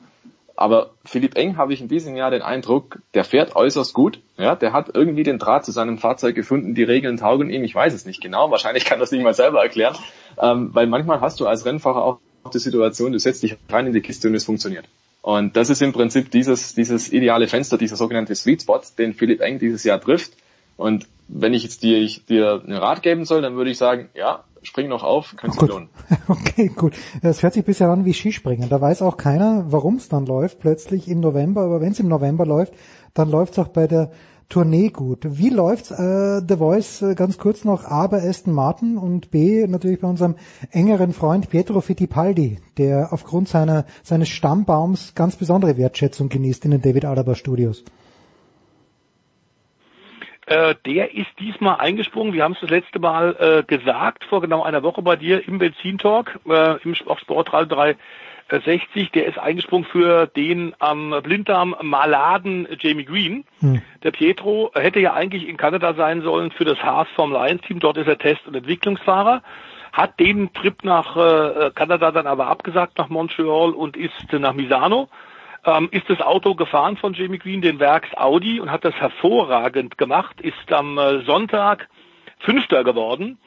Aber 0.55 0.91
Philipp 1.05 1.37
Eng 1.37 1.57
habe 1.57 1.73
ich 1.73 1.81
in 1.81 1.87
diesem 1.87 2.15
Jahr 2.15 2.31
den 2.31 2.41
Eindruck, 2.41 2.99
der 3.13 3.23
fährt 3.23 3.55
äußerst 3.55 3.93
gut. 3.93 4.19
Ja, 4.37 4.55
der 4.55 4.73
hat 4.73 4.91
irgendwie 4.93 5.23
den 5.23 5.39
Draht 5.39 5.65
zu 5.65 5.71
seinem 5.71 5.97
Fahrzeug 5.97 6.35
gefunden, 6.35 6.75
die 6.75 6.83
Regeln 6.83 7.17
taugen 7.17 7.49
ihm. 7.49 7.63
Ich 7.63 7.73
weiß 7.73 7.93
es 7.93 8.05
nicht 8.05 8.21
genau. 8.21 8.51
Wahrscheinlich 8.51 8.85
kann 8.85 8.99
das 8.99 9.11
nicht 9.11 9.23
mal 9.23 9.33
selber 9.33 9.63
erklären, 9.63 9.95
ähm, 10.37 10.69
weil 10.73 10.85
manchmal 10.87 11.21
hast 11.21 11.39
du 11.39 11.47
als 11.47 11.65
Rennfahrer 11.65 12.03
auch 12.03 12.19
die 12.53 12.59
Situation, 12.59 13.13
du 13.13 13.19
setzt 13.19 13.41
dich 13.41 13.57
rein 13.69 13.87
in 13.87 13.93
die 13.93 14.01
Kiste 14.01 14.27
und 14.27 14.35
es 14.35 14.45
funktioniert. 14.45 14.85
Und 15.21 15.55
das 15.55 15.69
ist 15.69 15.81
im 15.81 15.93
Prinzip 15.93 16.29
dieses, 16.29 16.75
dieses 16.75 17.11
ideale 17.11 17.47
Fenster, 17.47 17.77
dieser 17.77 17.95
sogenannte 17.95 18.35
Sweet 18.35 18.63
Spot, 18.63 18.81
den 18.97 19.13
Philipp 19.13 19.41
Eng 19.41 19.59
dieses 19.59 19.83
Jahr 19.83 19.99
trifft. 19.99 20.33
Und 20.75 21.07
wenn 21.29 21.53
ich 21.53 21.63
jetzt 21.63 21.83
dir, 21.83 21.97
ich, 21.97 22.25
dir 22.25 22.61
einen 22.65 22.77
Rat 22.77 23.01
geben 23.01 23.25
soll, 23.25 23.41
dann 23.41 23.55
würde 23.55 23.71
ich 23.71 23.77
sagen, 23.77 24.09
ja, 24.13 24.43
spring 24.63 24.87
noch 24.87 25.03
auf, 25.03 25.35
kann 25.35 25.51
sich 25.51 25.61
lohnen. 25.61 25.89
Okay, 26.27 26.67
gut. 26.67 26.93
Das 27.21 27.43
hört 27.43 27.53
sich 27.53 27.65
bisher 27.65 27.89
an 27.89 28.05
wie 28.05 28.13
Skispringen. 28.13 28.69
Da 28.69 28.79
weiß 28.79 29.01
auch 29.01 29.17
keiner, 29.17 29.65
warum 29.69 29.95
es 29.95 30.09
dann 30.09 30.25
läuft, 30.25 30.59
plötzlich 30.59 31.07
im 31.07 31.19
November. 31.19 31.61
Aber 31.61 31.81
wenn 31.81 31.91
es 31.91 31.99
im 31.99 32.07
November 32.07 32.45
läuft, 32.45 32.73
dann 33.13 33.29
läuft 33.29 33.53
es 33.53 33.59
auch 33.59 33.69
bei 33.69 33.87
der 33.87 34.11
Tournee 34.49 34.89
gut. 34.89 35.19
Wie 35.37 35.49
läuft's 35.49 35.91
äh, 35.91 36.41
The 36.47 36.57
Voice 36.57 37.03
äh, 37.03 37.13
ganz 37.13 37.37
kurz 37.37 37.63
noch 37.65 37.85
A 37.85 38.07
bei 38.07 38.27
Aston 38.27 38.51
Martin 38.51 38.97
und 38.97 39.29
B 39.29 39.67
natürlich 39.67 40.01
bei 40.01 40.07
unserem 40.07 40.35
engeren 40.71 41.13
Freund 41.13 41.51
Pietro 41.51 41.81
Fittipaldi, 41.81 42.57
der 42.77 43.13
aufgrund 43.13 43.47
seiner 43.47 43.85
seines 44.01 44.29
Stammbaums 44.29 45.13
ganz 45.13 45.35
besondere 45.35 45.77
Wertschätzung 45.77 46.29
genießt 46.29 46.65
in 46.65 46.71
den 46.71 46.81
David 46.81 47.05
Alaba 47.05 47.35
Studios. 47.35 47.83
Äh, 50.49 50.73
der 50.83 51.13
ist 51.13 51.29
diesmal 51.37 51.75
eingesprungen. 51.75 52.33
Wir 52.33 52.43
haben 52.43 52.53
es 52.53 52.59
das 52.61 52.71
letzte 52.71 52.97
Mal 52.97 53.35
äh, 53.39 53.63
gesagt, 53.63 54.23
vor 54.25 54.41
genau 54.41 54.63
einer 54.63 54.81
Woche 54.81 55.03
bei 55.03 55.15
dir 55.15 55.47
im 55.47 55.59
Benzintalk, 55.59 56.39
äh, 56.49 56.81
im 56.81 56.95
Sportradio 56.95 57.67
360. 58.49 59.11
Der 59.11 59.27
ist 59.27 59.37
eingesprungen 59.37 59.85
für 59.85 60.25
den 60.25 60.73
am 60.79 61.13
Blinddarm 61.21 61.75
Maladen 61.83 62.67
Jamie 62.79 63.05
Green. 63.05 63.45
Hm. 63.59 63.83
Der 64.01 64.09
Pietro 64.09 64.71
hätte 64.73 64.99
ja 64.99 65.13
eigentlich 65.13 65.47
in 65.47 65.55
Kanada 65.55 65.93
sein 65.93 66.23
sollen 66.23 66.49
für 66.49 66.65
das 66.65 66.79
Haas 66.79 67.07
Formel 67.15 67.37
1 67.37 67.61
Team. 67.61 67.79
Dort 67.79 67.97
ist 67.97 68.07
er 68.07 68.17
Test- 68.17 68.47
und 68.47 68.55
Entwicklungsfahrer. 68.55 69.43
Hat 69.93 70.19
den 70.19 70.51
Trip 70.53 70.83
nach 70.83 71.15
äh, 71.15 71.69
Kanada 71.75 72.09
dann 72.11 72.25
aber 72.25 72.47
abgesagt 72.47 72.97
nach 72.97 73.09
Montreal 73.09 73.69
und 73.69 73.95
ist 73.95 74.33
nach 74.33 74.53
Misano 74.53 75.09
ähm, 75.65 75.89
ist 75.91 76.09
das 76.09 76.21
Auto 76.21 76.55
gefahren 76.55 76.97
von 76.97 77.13
Jamie 77.13 77.39
Green, 77.39 77.61
den 77.61 77.79
Werks 77.79 78.09
Audi, 78.15 78.59
und 78.59 78.71
hat 78.71 78.85
das 78.85 78.95
hervorragend 78.95 79.97
gemacht, 79.97 80.41
ist 80.41 80.71
am 80.71 80.97
äh, 80.97 81.23
Sonntag 81.25 81.89
Fünfter 82.39 82.83
geworden. 82.83 83.37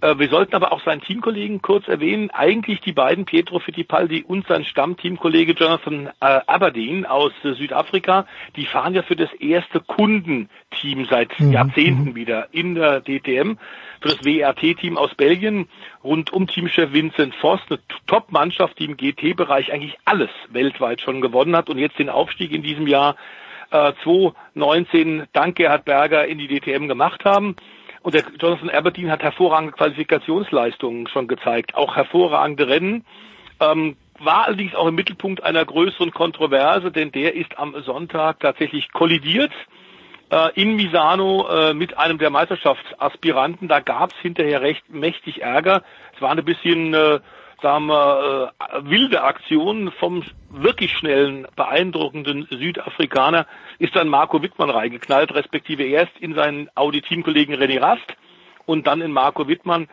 Äh, 0.00 0.18
wir 0.18 0.28
sollten 0.28 0.54
aber 0.54 0.72
auch 0.72 0.82
seinen 0.84 1.00
Teamkollegen 1.00 1.60
kurz 1.62 1.88
erwähnen. 1.88 2.30
Eigentlich 2.30 2.80
die 2.80 2.92
beiden, 2.92 3.24
Pietro 3.24 3.58
Fittipaldi 3.58 4.24
und 4.26 4.46
sein 4.46 4.64
Stammteamkollege 4.64 5.52
Jonathan 5.52 6.08
äh, 6.20 6.40
Aberdeen 6.46 7.04
aus 7.06 7.32
äh, 7.44 7.54
Südafrika, 7.54 8.26
die 8.56 8.66
fahren 8.66 8.94
ja 8.94 9.02
für 9.02 9.16
das 9.16 9.32
erste 9.34 9.80
Kundenteam 9.80 11.06
seit 11.10 11.38
mhm. 11.40 11.52
Jahrzehnten 11.52 12.14
wieder 12.14 12.48
in 12.52 12.74
der 12.74 13.00
DTM 13.00 13.56
für 14.00 14.08
das 14.08 14.24
WRT-Team 14.24 14.96
aus 14.96 15.14
Belgien 15.16 15.68
rund 16.04 16.32
um 16.32 16.46
Teamchef 16.46 16.92
Vincent 16.92 17.34
Voss, 17.34 17.60
eine 17.68 17.80
Top-Mannschaft, 18.06 18.78
die 18.78 18.84
im 18.84 18.96
GT-Bereich 18.96 19.72
eigentlich 19.72 19.98
alles 20.04 20.30
weltweit 20.50 21.00
schon 21.00 21.20
gewonnen 21.20 21.56
hat 21.56 21.68
und 21.68 21.78
jetzt 21.78 21.98
den 21.98 22.08
Aufstieg 22.08 22.52
in 22.52 22.62
diesem 22.62 22.86
Jahr 22.86 23.16
äh, 23.70 23.92
2019 24.04 25.24
dank 25.32 25.56
Gerhard 25.56 25.84
Berger 25.84 26.26
in 26.26 26.38
die 26.38 26.46
DTM 26.46 26.86
gemacht 26.86 27.24
haben. 27.24 27.56
Und 28.08 28.14
der 28.14 28.24
Jonathan 28.40 28.70
Aberdeen 28.70 29.10
hat 29.10 29.22
hervorragende 29.22 29.74
Qualifikationsleistungen 29.74 31.08
schon 31.08 31.28
gezeigt, 31.28 31.74
auch 31.74 31.94
hervorragende 31.94 32.66
Rennen. 32.66 33.04
Ähm, 33.60 33.98
war 34.18 34.46
allerdings 34.46 34.74
auch 34.74 34.86
im 34.86 34.94
Mittelpunkt 34.94 35.42
einer 35.42 35.62
größeren 35.62 36.10
Kontroverse, 36.12 36.90
denn 36.90 37.12
der 37.12 37.34
ist 37.34 37.58
am 37.58 37.74
Sonntag 37.82 38.40
tatsächlich 38.40 38.90
kollidiert 38.92 39.52
äh, 40.30 40.48
in 40.54 40.76
Misano 40.76 41.48
äh, 41.50 41.74
mit 41.74 41.98
einem 41.98 42.16
der 42.16 42.30
Meisterschaftsaspiranten. 42.30 43.68
Da 43.68 43.80
gab 43.80 44.12
es 44.12 44.18
hinterher 44.22 44.62
recht 44.62 44.88
mächtig 44.88 45.42
Ärger. 45.42 45.82
Es 46.16 46.22
war 46.22 46.30
ein 46.30 46.42
bisschen, 46.46 46.94
äh, 46.94 47.20
sagen 47.60 47.86
wir, 47.86 48.52
äh, 48.58 48.80
wilde 48.84 49.22
Aktion 49.22 49.90
vom 49.98 50.22
wirklich 50.50 50.92
schnellen, 50.92 51.46
beeindruckenden 51.56 52.46
Südafrikaner. 52.50 53.46
Ist 53.78 53.96
dann 53.96 54.08
Marco 54.08 54.42
Wittmann 54.42 54.70
reingeknallt, 54.70 55.34
respektive 55.34 55.84
erst 55.84 56.16
in 56.18 56.34
seinen 56.34 56.68
Audi-Teamkollegen 56.74 57.54
René 57.56 57.80
Rast 57.80 58.16
und 58.66 58.86
dann 58.86 59.00
in 59.00 59.12
Marco 59.12 59.48
Wittmann. 59.48 59.88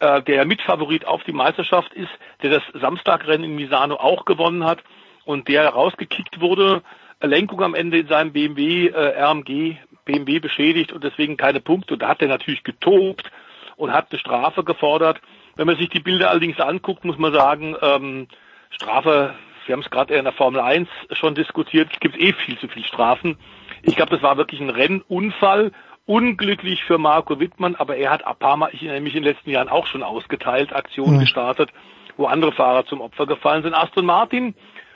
äh, 0.00 0.22
der 0.22 0.46
Mitfavorit 0.46 1.06
auf 1.06 1.22
die 1.24 1.32
Meisterschaft 1.32 1.92
ist, 1.92 2.10
der 2.42 2.50
das 2.50 2.62
Samstagrennen 2.80 3.44
in 3.44 3.56
Misano 3.56 3.96
auch 3.96 4.24
gewonnen 4.24 4.64
hat 4.64 4.82
und 5.24 5.48
der 5.48 5.68
rausgekickt 5.68 6.40
wurde. 6.40 6.82
Lenkung 7.20 7.62
am 7.62 7.74
Ende 7.74 7.98
in 7.98 8.08
seinem 8.08 8.32
BMW 8.32 8.88
äh, 8.88 9.22
RMG 9.22 9.76
BMW 10.04 10.38
beschädigt 10.40 10.92
und 10.92 11.04
deswegen 11.04 11.36
keine 11.36 11.60
Punkte. 11.60 11.94
Und 11.94 12.02
da 12.02 12.08
hat 12.08 12.22
er 12.22 12.28
natürlich 12.28 12.64
getobt 12.64 13.30
und 13.76 13.92
hat 13.92 14.06
eine 14.10 14.18
Strafe 14.18 14.64
gefordert. 14.64 15.20
Wenn 15.60 15.66
man 15.66 15.76
sich 15.76 15.90
die 15.90 16.00
Bilder 16.00 16.30
allerdings 16.30 16.58
anguckt, 16.58 17.04
muss 17.04 17.18
man 17.18 17.34
sagen, 17.34 17.76
ähm, 17.82 18.28
Strafe, 18.70 19.34
wir 19.66 19.72
haben 19.74 19.82
es 19.82 19.90
gerade 19.90 20.14
in 20.14 20.24
der 20.24 20.32
Formel 20.32 20.58
1 20.58 20.88
schon 21.12 21.34
diskutiert, 21.34 21.90
es 21.92 22.00
gibt 22.00 22.18
eh 22.18 22.32
viel 22.32 22.58
zu 22.58 22.66
viel 22.68 22.82
Strafen. 22.82 23.36
Ich 23.82 23.94
glaube, 23.94 24.10
das 24.10 24.22
war 24.22 24.38
wirklich 24.38 24.62
ein 24.62 24.70
Rennunfall. 24.70 25.72
Unglücklich 26.06 26.82
für 26.84 26.96
Marco 26.96 27.40
Wittmann, 27.40 27.74
aber 27.74 27.96
er 27.96 28.10
hat 28.10 28.26
ein 28.26 28.36
paar 28.36 28.56
Mal, 28.56 28.70
ich 28.72 28.84
erinnere 28.84 29.02
mich 29.02 29.14
in 29.14 29.22
den 29.22 29.34
letzten 29.34 29.50
Jahren 29.50 29.68
auch 29.68 29.86
schon 29.86 30.02
ausgeteilt, 30.02 30.72
Aktionen 30.72 31.16
mhm. 31.16 31.20
gestartet, 31.20 31.68
wo 32.16 32.24
andere 32.24 32.52
Fahrer 32.52 32.86
zum 32.86 33.02
Opfer 33.02 33.26
gefallen 33.26 33.62
sind. 33.62 33.74
Aston 33.74 34.06
Martin 34.06 34.54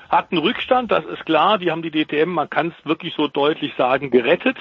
hat 0.09 0.32
einen 0.32 0.41
Rückstand, 0.41 0.91
das 0.91 1.05
ist 1.05 1.27
klar. 1.27 1.59
Die 1.59 1.70
haben 1.73 1.82
die 1.82 1.91
DTM, 1.91 2.31
man 2.31 2.49
kann 2.49 2.69
es 2.69 2.86
wirklich 2.86 3.12
so 3.12 3.28
deutlich 3.28 3.74
sagen, 3.77 4.11
gerettet. 4.11 4.57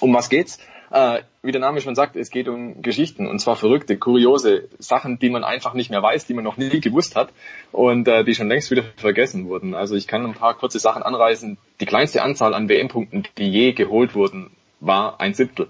Um 0.00 0.12
was 0.14 0.28
geht's? 0.28 0.58
Äh, 0.90 1.20
wie 1.44 1.52
der 1.52 1.60
Name 1.60 1.80
schon 1.82 1.94
sagt, 1.94 2.16
es 2.16 2.30
geht 2.30 2.48
um 2.48 2.80
Geschichten 2.80 3.26
und 3.26 3.38
zwar 3.38 3.54
verrückte, 3.54 3.98
kuriose 3.98 4.68
Sachen, 4.78 5.18
die 5.18 5.28
man 5.28 5.44
einfach 5.44 5.74
nicht 5.74 5.90
mehr 5.90 6.02
weiß, 6.02 6.26
die 6.26 6.32
man 6.34 6.42
noch 6.42 6.56
nie 6.56 6.80
gewusst 6.80 7.16
hat 7.16 7.32
und 7.70 8.08
äh, 8.08 8.24
die 8.24 8.34
schon 8.34 8.48
längst 8.48 8.70
wieder 8.70 8.82
vergessen 8.96 9.46
wurden. 9.46 9.74
Also 9.74 9.94
ich 9.94 10.06
kann 10.06 10.24
ein 10.24 10.34
paar 10.34 10.54
kurze 10.54 10.78
Sachen 10.78 11.02
anreißen. 11.02 11.58
Die 11.80 11.86
kleinste 11.86 12.22
Anzahl 12.22 12.54
an 12.54 12.68
WM-Punkten, 12.68 13.24
die 13.36 13.50
je 13.50 13.72
geholt 13.72 14.14
wurden, 14.14 14.50
war 14.80 15.20
ein 15.20 15.34
Siebtel. 15.34 15.68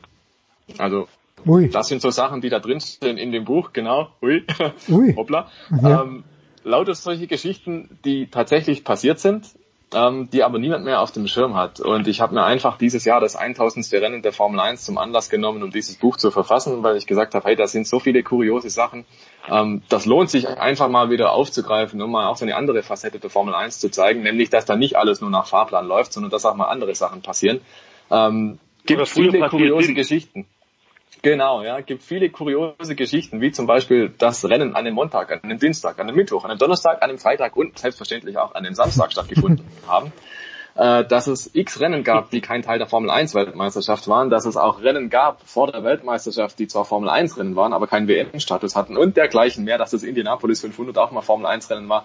Also 0.79 1.09
Ui. 1.45 1.69
das 1.69 1.89
sind 1.89 2.01
so 2.01 2.11
Sachen, 2.11 2.41
die 2.41 2.51
da 2.51 2.61
drin 2.61 2.81
stehen 2.81 3.19
in 3.19 3.33
dem 3.33 3.45
Buch, 3.45 3.73
genau. 3.73 4.11
Ui, 4.23 4.45
Ui. 4.89 5.15
hoppla. 5.17 5.51
Ja. 5.83 6.03
Ähm, 6.03 6.23
lauter 6.63 6.95
solche 6.95 7.27
Geschichten, 7.27 7.99
die 8.05 8.29
tatsächlich 8.29 8.85
passiert 8.85 9.19
sind 9.19 9.47
ähm, 9.95 10.29
die 10.31 10.43
aber 10.43 10.59
niemand 10.59 10.85
mehr 10.85 11.01
auf 11.01 11.13
dem 11.13 11.27
Schirm 11.27 11.55
hat. 11.55 11.81
Und 11.81 12.09
ich 12.09 12.21
habe 12.21 12.35
mir 12.35 12.45
einfach 12.45 12.77
dieses 12.77 13.05
Jahr 13.05 13.21
das 13.21 13.37
1000. 13.37 13.93
Rennen 13.93 14.23
der 14.23 14.33
Formel 14.33 14.61
1 14.61 14.85
zum 14.85 14.99
Anlass 14.99 15.31
genommen, 15.31 15.63
um 15.63 15.71
dieses 15.71 15.97
Buch 15.97 16.17
zu 16.17 16.31
verfassen, 16.31 16.83
weil 16.83 16.97
ich 16.97 17.07
gesagt 17.07 17.35
habe, 17.35 17.47
hey, 17.49 17.57
da 17.57 17.67
sind 17.67 17.87
so 17.87 18.01
viele 18.01 18.23
kuriose 18.23 18.71
Sachen. 18.71 19.05
Ähm, 19.49 19.83
das 19.89 20.07
lohnt 20.07 20.31
sich 20.31 20.49
einfach 20.49 20.89
mal 20.89 21.11
wieder 21.11 21.33
aufzugreifen, 21.33 22.03
um 22.03 22.11
mal 22.11 22.27
auch 22.27 22.37
so 22.37 22.45
eine 22.45 22.57
andere 22.57 22.83
Facette 22.83 23.21
der 23.21 23.31
Formel 23.31 23.55
1 23.55 23.79
zu 23.79 23.91
zeigen, 23.91 24.23
nämlich, 24.23 24.51
dass 24.51 24.65
da 24.65 24.77
nicht 24.77 24.97
alles 24.97 25.21
nur 25.21 25.31
nach 25.31 25.47
Fahrplan 25.47 25.87
läuft, 25.87 26.13
sondern 26.13 26.31
dass 26.31 26.45
auch 26.45 26.57
mal 26.57 26.67
andere 26.67 26.95
Sachen 26.95 27.23
passieren. 27.23 27.61
Ähm, 28.11 28.59
gibt 28.87 29.09
viele 29.09 29.49
kuriose 29.49 29.95
Geschichten. 29.95 30.47
Genau, 31.25 31.63
ja, 31.63 31.81
gibt 31.81 32.03
viele 32.03 32.29
kuriose 32.29 32.95
Geschichten, 32.95 33.41
wie 33.41 33.51
zum 33.51 33.67
Beispiel 33.67 34.13
das 34.19 34.45
Rennen 34.45 34.77
an 34.77 34.77
einem 34.77 34.95
Montag, 34.95 35.33
an 35.33 35.41
einem 35.43 35.59
Dienstag, 35.59 35.99
an 35.99 36.07
einem 36.07 36.17
Mittwoch, 36.17 36.45
an 36.45 36.51
einem 36.51 36.59
Donnerstag, 36.59 37.03
an 37.03 37.09
einem 37.09 37.19
Freitag 37.19 37.57
und 37.57 37.79
selbstverständlich 37.79 38.37
auch 38.37 38.55
an 38.55 38.67
einem 38.67 38.75
Samstag 38.75 39.11
stattgefunden 39.11 39.65
haben. 39.89 40.13
Äh, 40.75 41.07
dass 41.07 41.27
es 41.27 41.49
x 41.55 41.81
Rennen 41.81 42.05
gab, 42.05 42.29
die 42.29 42.43
kein 42.43 42.61
Teil 42.61 42.77
der 42.77 42.87
Formel 42.87 43.09
1 43.09 43.35
Weltmeisterschaft 43.35 44.07
waren, 44.07 44.29
dass 44.29 44.45
es 44.45 44.59
auch 44.59 44.83
Rennen 44.83 45.09
gab 45.09 45.41
vor 45.49 45.73
der 45.73 45.83
Weltmeisterschaft, 45.83 46.59
die 46.59 46.67
zwar 46.67 46.85
Formel 46.85 47.09
1 47.09 47.39
Rennen 47.39 47.57
waren, 47.57 47.73
aber 47.73 47.87
keinen 47.87 48.07
WM-Status 48.07 48.77
hatten 48.77 48.99
und 48.99 49.17
dergleichen 49.17 49.65
mehr, 49.65 49.79
dass 49.79 49.93
das 49.93 50.03
Indianapolis 50.03 50.61
500 50.61 50.99
auch 50.99 51.11
mal 51.11 51.23
Formel 51.23 51.47
1 51.47 51.71
Rennen 51.71 51.89
war. 51.89 52.05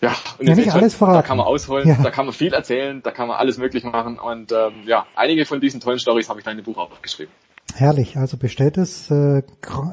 Ja, 0.00 0.14
und 0.38 0.46
ja, 0.46 0.54
nicht 0.54 0.72
alles 0.72 0.96
schon, 0.96 1.12
da 1.12 1.22
kann 1.22 1.38
man 1.38 1.46
ausholen, 1.46 1.88
ja. 1.88 1.96
da 2.00 2.12
kann 2.12 2.26
man 2.26 2.34
viel 2.34 2.52
erzählen, 2.54 3.02
da 3.02 3.10
kann 3.10 3.26
man 3.26 3.38
alles 3.38 3.58
möglich 3.58 3.82
machen 3.82 4.20
und 4.20 4.52
ähm, 4.52 4.82
ja, 4.84 5.04
einige 5.16 5.46
von 5.46 5.60
diesen 5.60 5.80
tollen 5.80 5.98
Stories 5.98 6.28
habe 6.28 6.38
ich 6.38 6.44
da 6.44 6.52
in 6.52 6.58
dem 6.58 6.64
Buch 6.64 6.78
auch 6.78 7.02
geschrieben. 7.02 7.32
Herrlich, 7.78 8.16
also 8.16 8.38
bestellt 8.38 8.78
es 8.78 9.10
äh, 9.10 9.42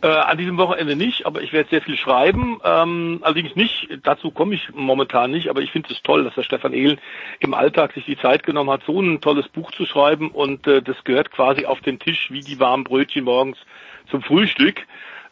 Äh, 0.02 0.08
an 0.08 0.38
diesem 0.38 0.58
Wochenende 0.58 0.96
nicht, 0.96 1.26
aber 1.26 1.42
ich 1.42 1.52
werde 1.52 1.70
sehr 1.70 1.82
viel 1.82 1.98
schreiben. 1.98 2.62
Ähm, 2.64 3.20
allerdings 3.22 3.56
nicht, 3.58 3.90
dazu 4.04 4.32
komme 4.32 4.56
ich 4.56 4.70
momentan 4.74 5.32
nicht, 5.32 5.50
aber 5.50 5.62
ich 5.62 5.72
finde 5.72 5.92
es 5.92 6.02
toll, 6.04 6.24
dass 6.24 6.36
der 6.36 6.44
Stefan 6.44 6.72
Ehlen 6.72 7.02
im 7.42 7.54
Alltag 7.54 7.92
sich 7.94 8.06
die 8.06 8.18
Zeit 8.18 8.44
genommen 8.44 8.70
hat, 8.70 8.84
so 8.86 9.02
ein 9.02 9.20
tolles 9.20 9.50
Buch 9.50 9.72
zu 9.72 9.86
schreiben 9.86 10.32
und 10.32 10.66
äh, 10.68 10.82
das 10.82 10.96
gehört 11.04 11.32
quasi 11.32 11.66
auf 11.66 11.82
den 11.82 12.00
Tisch 12.00 12.32
wie 12.32 12.40
die 12.40 12.62
warmen 12.62 12.86
Brötchen 12.86 13.26
morgens 13.26 13.58
zum 14.10 14.22
Frühstück. 14.22 14.86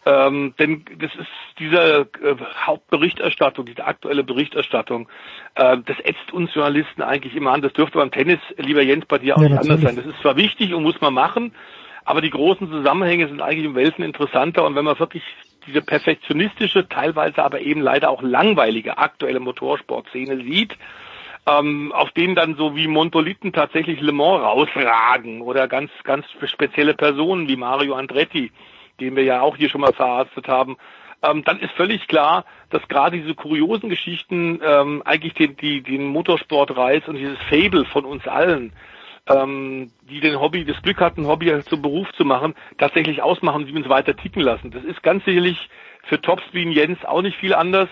Ähm, 0.05 0.53
denn 0.59 0.83
das 0.99 1.15
ist 1.15 1.27
diese 1.59 2.07
äh, 2.21 2.35
Hauptberichterstattung, 2.65 3.65
diese 3.65 3.85
aktuelle 3.85 4.23
Berichterstattung, 4.23 5.07
äh, 5.55 5.77
das 5.85 5.97
ätzt 6.03 6.33
uns 6.33 6.53
Journalisten 6.53 7.01
eigentlich 7.01 7.35
immer 7.35 7.51
an. 7.51 7.61
Das 7.61 7.73
dürfte 7.73 7.99
beim 7.99 8.11
Tennis, 8.11 8.39
lieber 8.57 8.81
Jens, 8.81 9.05
bei 9.05 9.17
dir 9.17 9.37
auch 9.37 9.41
ja, 9.41 9.49
nicht 9.49 9.59
anders 9.59 9.81
sein. 9.81 9.95
Das 9.95 10.05
ist 10.05 10.21
zwar 10.21 10.35
wichtig 10.35 10.73
und 10.73 10.83
muss 10.83 10.99
man 10.99 11.13
machen, 11.13 11.53
aber 12.07 12.21
die 12.21 12.29
großen 12.29 12.69
Zusammenhänge 12.71 13.27
sind 13.27 13.41
eigentlich 13.41 13.65
im 13.65 13.75
Welten 13.75 14.01
interessanter 14.01 14.63
und 14.63 14.75
wenn 14.75 14.85
man 14.85 14.97
wirklich 14.97 15.23
diese 15.67 15.81
perfektionistische, 15.81 16.87
teilweise 16.87 17.43
aber 17.43 17.59
eben 17.59 17.81
leider 17.81 18.09
auch 18.09 18.21
langweilige 18.21 18.97
aktuelle 18.97 19.41
Motorsportszene 19.41 20.37
sieht, 20.37 20.77
ähm, 21.45 21.91
auf 21.91 22.11
denen 22.11 22.33
dann 22.33 22.55
so 22.55 22.77
wie 22.77 22.87
Montoliten 22.87 23.51
tatsächlich 23.51 23.99
Le 23.99 24.13
Mans 24.13 24.41
rausragen 24.41 25.41
oder 25.41 25.67
ganz, 25.67 25.91
ganz 26.05 26.25
spezielle 26.45 26.93
Personen 26.93 27.49
wie 27.49 27.57
Mario 27.57 27.95
Andretti, 27.95 28.53
den 29.01 29.17
wir 29.17 29.23
ja 29.23 29.41
auch 29.41 29.57
hier 29.57 29.69
schon 29.69 29.81
mal 29.81 29.91
verarztet 29.91 30.47
haben, 30.47 30.77
ähm, 31.23 31.43
dann 31.43 31.59
ist 31.59 31.73
völlig 31.73 32.07
klar, 32.07 32.45
dass 32.69 32.87
gerade 32.87 33.17
diese 33.17 33.35
kuriosen 33.35 33.89
Geschichten 33.89 34.61
ähm, 34.65 35.01
eigentlich 35.03 35.33
den, 35.33 35.57
die, 35.57 35.81
den 35.81 36.05
Motorsportreiz 36.05 37.05
und 37.09 37.17
dieses 37.17 37.37
Fable 37.49 37.83
von 37.83 38.05
uns 38.05 38.25
allen 38.29 38.71
ähm, 39.29 39.91
die 40.09 40.19
den 40.19 40.39
Hobby, 40.39 40.65
das 40.65 40.81
Glück 40.81 40.99
hatten, 40.99 41.27
Hobby 41.27 41.53
zum 41.63 41.81
Beruf 41.81 42.11
zu 42.13 42.25
machen, 42.25 42.55
tatsächlich 42.77 43.21
ausmachen, 43.21 43.65
die 43.65 43.73
uns 43.73 43.89
weiter 43.89 44.15
ticken 44.15 44.41
lassen. 44.41 44.71
Das 44.71 44.83
ist 44.83 45.03
ganz 45.03 45.25
sicherlich 45.25 45.69
für 46.03 46.21
Tops 46.21 46.43
wie 46.51 46.67
Jens 46.69 47.03
auch 47.05 47.21
nicht 47.21 47.37
viel 47.37 47.53
anders. 47.53 47.89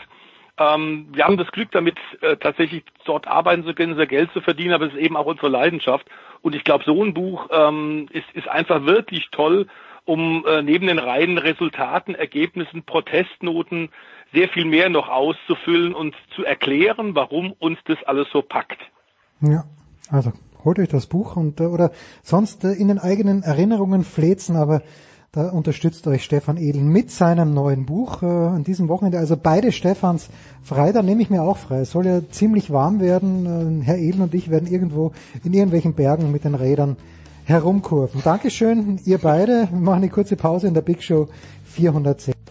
Ähm, 0.58 1.08
wir 1.12 1.26
haben 1.26 1.38
das 1.38 1.52
Glück 1.52 1.72
damit, 1.72 1.98
äh, 2.22 2.38
tatsächlich 2.38 2.84
dort 3.04 3.28
arbeiten 3.28 3.66
zu 3.66 3.74
können, 3.74 3.94
unser 3.94 4.08
Geld 4.08 4.32
zu 4.32 4.42
verdienen, 4.42 4.74
aber 4.74 4.86
es 4.86 4.94
ist 4.94 5.00
eben 5.00 5.18
auch 5.18 5.26
unsere 5.26 5.50
Leidenschaft. 5.50 6.08
Und 6.42 6.56
ich 6.56 6.64
glaube, 6.64 6.86
so 6.86 7.04
ein 7.04 7.14
Buch 7.14 7.50
ähm, 7.52 8.08
ist, 8.12 8.30
ist 8.34 8.48
einfach 8.48 8.86
wirklich 8.86 9.30
toll, 9.32 9.68
um 10.06 10.46
äh, 10.46 10.62
neben 10.62 10.88
den 10.88 11.00
reinen 11.00 11.38
Resultaten, 11.38 12.16
Ergebnissen, 12.16 12.84
Protestnoten 12.84 13.90
sehr 14.34 14.48
viel 14.50 14.66
mehr 14.66 14.90
noch 14.90 15.10
auszufüllen 15.10 15.94
und 15.94 16.16
zu 16.36 16.46
erklären, 16.46 17.16
warum 17.16 17.52
uns 17.54 17.80
das 17.86 18.02
alles 18.04 18.28
so 18.32 18.42
packt. 18.42 18.80
Ja, 19.42 19.64
also 20.10 20.32
holt 20.66 20.80
euch 20.80 20.90
das 20.90 21.06
Buch 21.06 21.36
und 21.38 21.62
äh, 21.62 21.66
oder 21.66 21.92
sonst 22.24 22.64
äh, 22.64 22.74
in 22.74 22.90
den 22.90 23.00
eigenen 23.00 23.44
Erinnerungen 23.44 24.04
flezen, 24.04 24.56
aber 24.56 24.82
da 25.32 25.50
unterstützt 25.50 26.08
euch 26.08 26.24
Stefan 26.24 26.56
Edel 26.56 26.82
mit 26.82 27.12
seinem 27.12 27.54
neuen 27.54 27.86
Buch 27.86 28.24
äh, 28.24 28.26
an 28.26 28.64
diesem 28.64 28.88
Wochenende. 28.88 29.20
Also 29.20 29.36
beide 29.36 29.74
Stefans 29.74 30.30
frei, 30.64 30.94
da 30.94 31.04
nehme 31.04 31.22
ich 31.22 31.30
mir 31.30 31.44
auch 31.44 31.58
frei. 31.58 31.82
Es 31.82 31.92
soll 31.92 32.06
ja 32.06 32.22
ziemlich 32.30 32.72
warm 32.72 33.02
werden. 33.02 33.82
Äh, 33.82 33.86
Herr 33.86 33.98
Edel 33.98 34.22
und 34.22 34.34
ich 34.34 34.50
werden 34.50 34.68
irgendwo 34.68 35.12
in 35.44 35.54
irgendwelchen 35.54 35.94
Bergen 35.94 36.32
mit 36.32 36.46
den 36.46 36.56
Rädern 36.56 36.96
herumkurven. 37.44 38.22
Dankeschön, 38.24 39.00
ihr 39.04 39.18
beide. 39.18 39.68
Wir 39.72 39.80
machen 39.80 39.98
eine 39.98 40.10
kurze 40.10 40.38
Pause 40.38 40.68
in 40.68 40.74
der 40.74 40.82
Big 40.82 41.04
Show 41.04 41.28
410. 41.66 42.45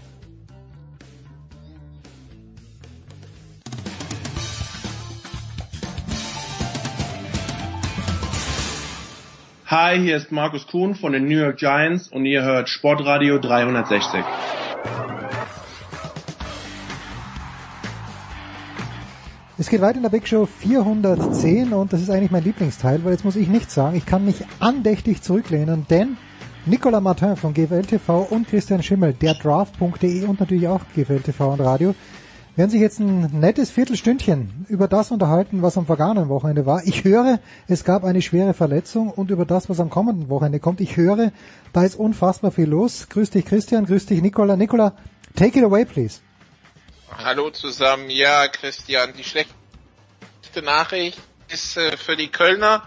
Hi, 9.77 9.99
hier 9.99 10.17
ist 10.17 10.31
Markus 10.31 10.69
Kuhn 10.69 10.95
von 10.95 11.11
den 11.15 11.25
New 11.25 11.37
York 11.37 11.57
Giants 11.57 12.07
und 12.07 12.25
ihr 12.27 12.45
hört 12.45 12.69
Sportradio 12.69 13.41
360. 13.41 14.21
Es 19.59 19.69
geht 19.69 19.81
weiter 19.81 19.97
in 19.97 20.03
der 20.03 20.11
Big 20.11 20.29
Show 20.29 20.47
410 20.47 21.73
und 21.73 21.93
das 21.93 22.03
ist 22.03 22.11
eigentlich 22.11 22.31
mein 22.31 22.45
Lieblingsteil, 22.45 23.05
weil 23.05 23.11
jetzt 23.11 23.25
muss 23.25 23.35
ich 23.35 23.49
nichts 23.49 23.75
sagen. 23.75 23.97
Ich 23.97 24.07
kann 24.07 24.25
mich 24.25 24.45
andächtig 24.61 25.23
zurücklehnen, 25.23 25.87
denn 25.91 26.19
Nicolas 26.67 27.03
Martin 27.03 27.35
von 27.35 27.53
GFL 27.53 27.83
TV 27.83 28.29
und 28.31 28.47
Christian 28.47 28.81
Schimmel, 28.81 29.13
der 29.15 29.35
Draft.de 29.35 30.25
und 30.27 30.39
natürlich 30.39 30.69
auch 30.69 30.83
GFL 30.95 31.19
TV 31.19 31.53
und 31.53 31.61
Radio 31.61 31.97
werden 32.57 32.71
sich 32.71 32.81
jetzt 32.81 33.01
ein 33.01 33.41
nettes 33.41 33.71
Viertelstündchen 33.71 34.67
über 34.69 34.87
das 34.87 35.11
unterhalten, 35.11 35.63
was 35.63 35.77
am 35.77 35.87
vergangenen 35.87 36.29
Wochenende 36.29 36.67
war. 36.67 36.83
Ich 36.85 37.05
höre, 37.05 37.41
es 37.67 37.85
gab 37.85 38.05
eine 38.05 38.23
schwere 38.23 38.55
Verletzung 38.55 39.11
und 39.11 39.31
über 39.31 39.45
das, 39.45 39.69
was 39.69 39.81
am 39.81 39.91
kommenden 39.91 40.29
Wochenende 40.29 40.61
kommt. 40.61 40.81
Ich 40.81 40.97
höre, 40.97 41.33
da 41.73 41.85
ist 41.85 41.97
unfassbar 41.97 42.53
viel 42.53 42.69
los. 42.69 43.09
Grüß 43.09 43.31
dich 43.31 43.45
Christian, 43.45 43.87
grüß 43.87 44.07
dich 44.07 44.23
Nicola. 44.23 44.57
Nicola, 44.57 44.95
take 45.35 45.59
it 45.59 45.65
away 45.65 45.85
please. 45.85 46.21
Hallo 47.17 47.51
zusammen. 47.51 48.09
Ja, 48.11 48.47
Christian, 48.49 49.13
die 49.17 49.25
schlechte 49.25 49.53
Nachricht 50.63 51.19
ist 51.49 51.77
äh, 51.77 51.97
für 51.97 52.17
die 52.17 52.29
Kölner 52.29 52.83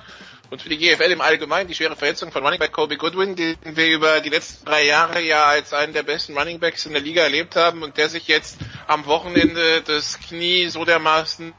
und 0.49 0.61
für 0.61 0.69
die 0.69 0.77
GFL 0.77 1.11
im 1.11 1.21
Allgemeinen 1.21 1.67
die 1.67 1.75
schwere 1.75 1.95
Verletzung 1.95 2.31
von 2.31 2.43
Running 2.43 2.59
Back 2.59 2.71
Kobe 2.71 2.97
Goodwin, 2.97 3.35
den 3.35 3.57
wir 3.63 3.87
über 3.87 4.21
die 4.21 4.29
letzten 4.29 4.65
drei 4.65 4.85
Jahre 4.85 5.21
ja 5.21 5.45
als 5.45 5.73
einen 5.73 5.93
der 5.93 6.03
besten 6.03 6.37
Running 6.37 6.59
Backs 6.59 6.85
in 6.85 6.93
der 6.93 7.01
Liga 7.01 7.23
erlebt 7.23 7.55
haben 7.55 7.83
und 7.83 7.97
der 7.97 8.09
sich 8.09 8.27
jetzt 8.27 8.57
am 8.87 9.05
Wochenende 9.05 9.81
das 9.81 10.19
Knie 10.19 10.67
so 10.67 10.85
dermaßen 10.85 11.53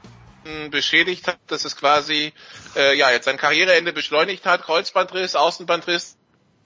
beschädigt 0.71 1.27
hat, 1.27 1.39
dass 1.47 1.65
es 1.65 1.77
quasi 1.77 2.33
äh, 2.77 2.97
ja 2.97 3.11
jetzt 3.11 3.27
sein 3.27 3.37
Karriereende 3.37 3.93
beschleunigt 3.93 4.47
hat, 4.47 4.63
Kreuzbandriss, 4.63 5.37
Außenbandriss, 5.37 6.17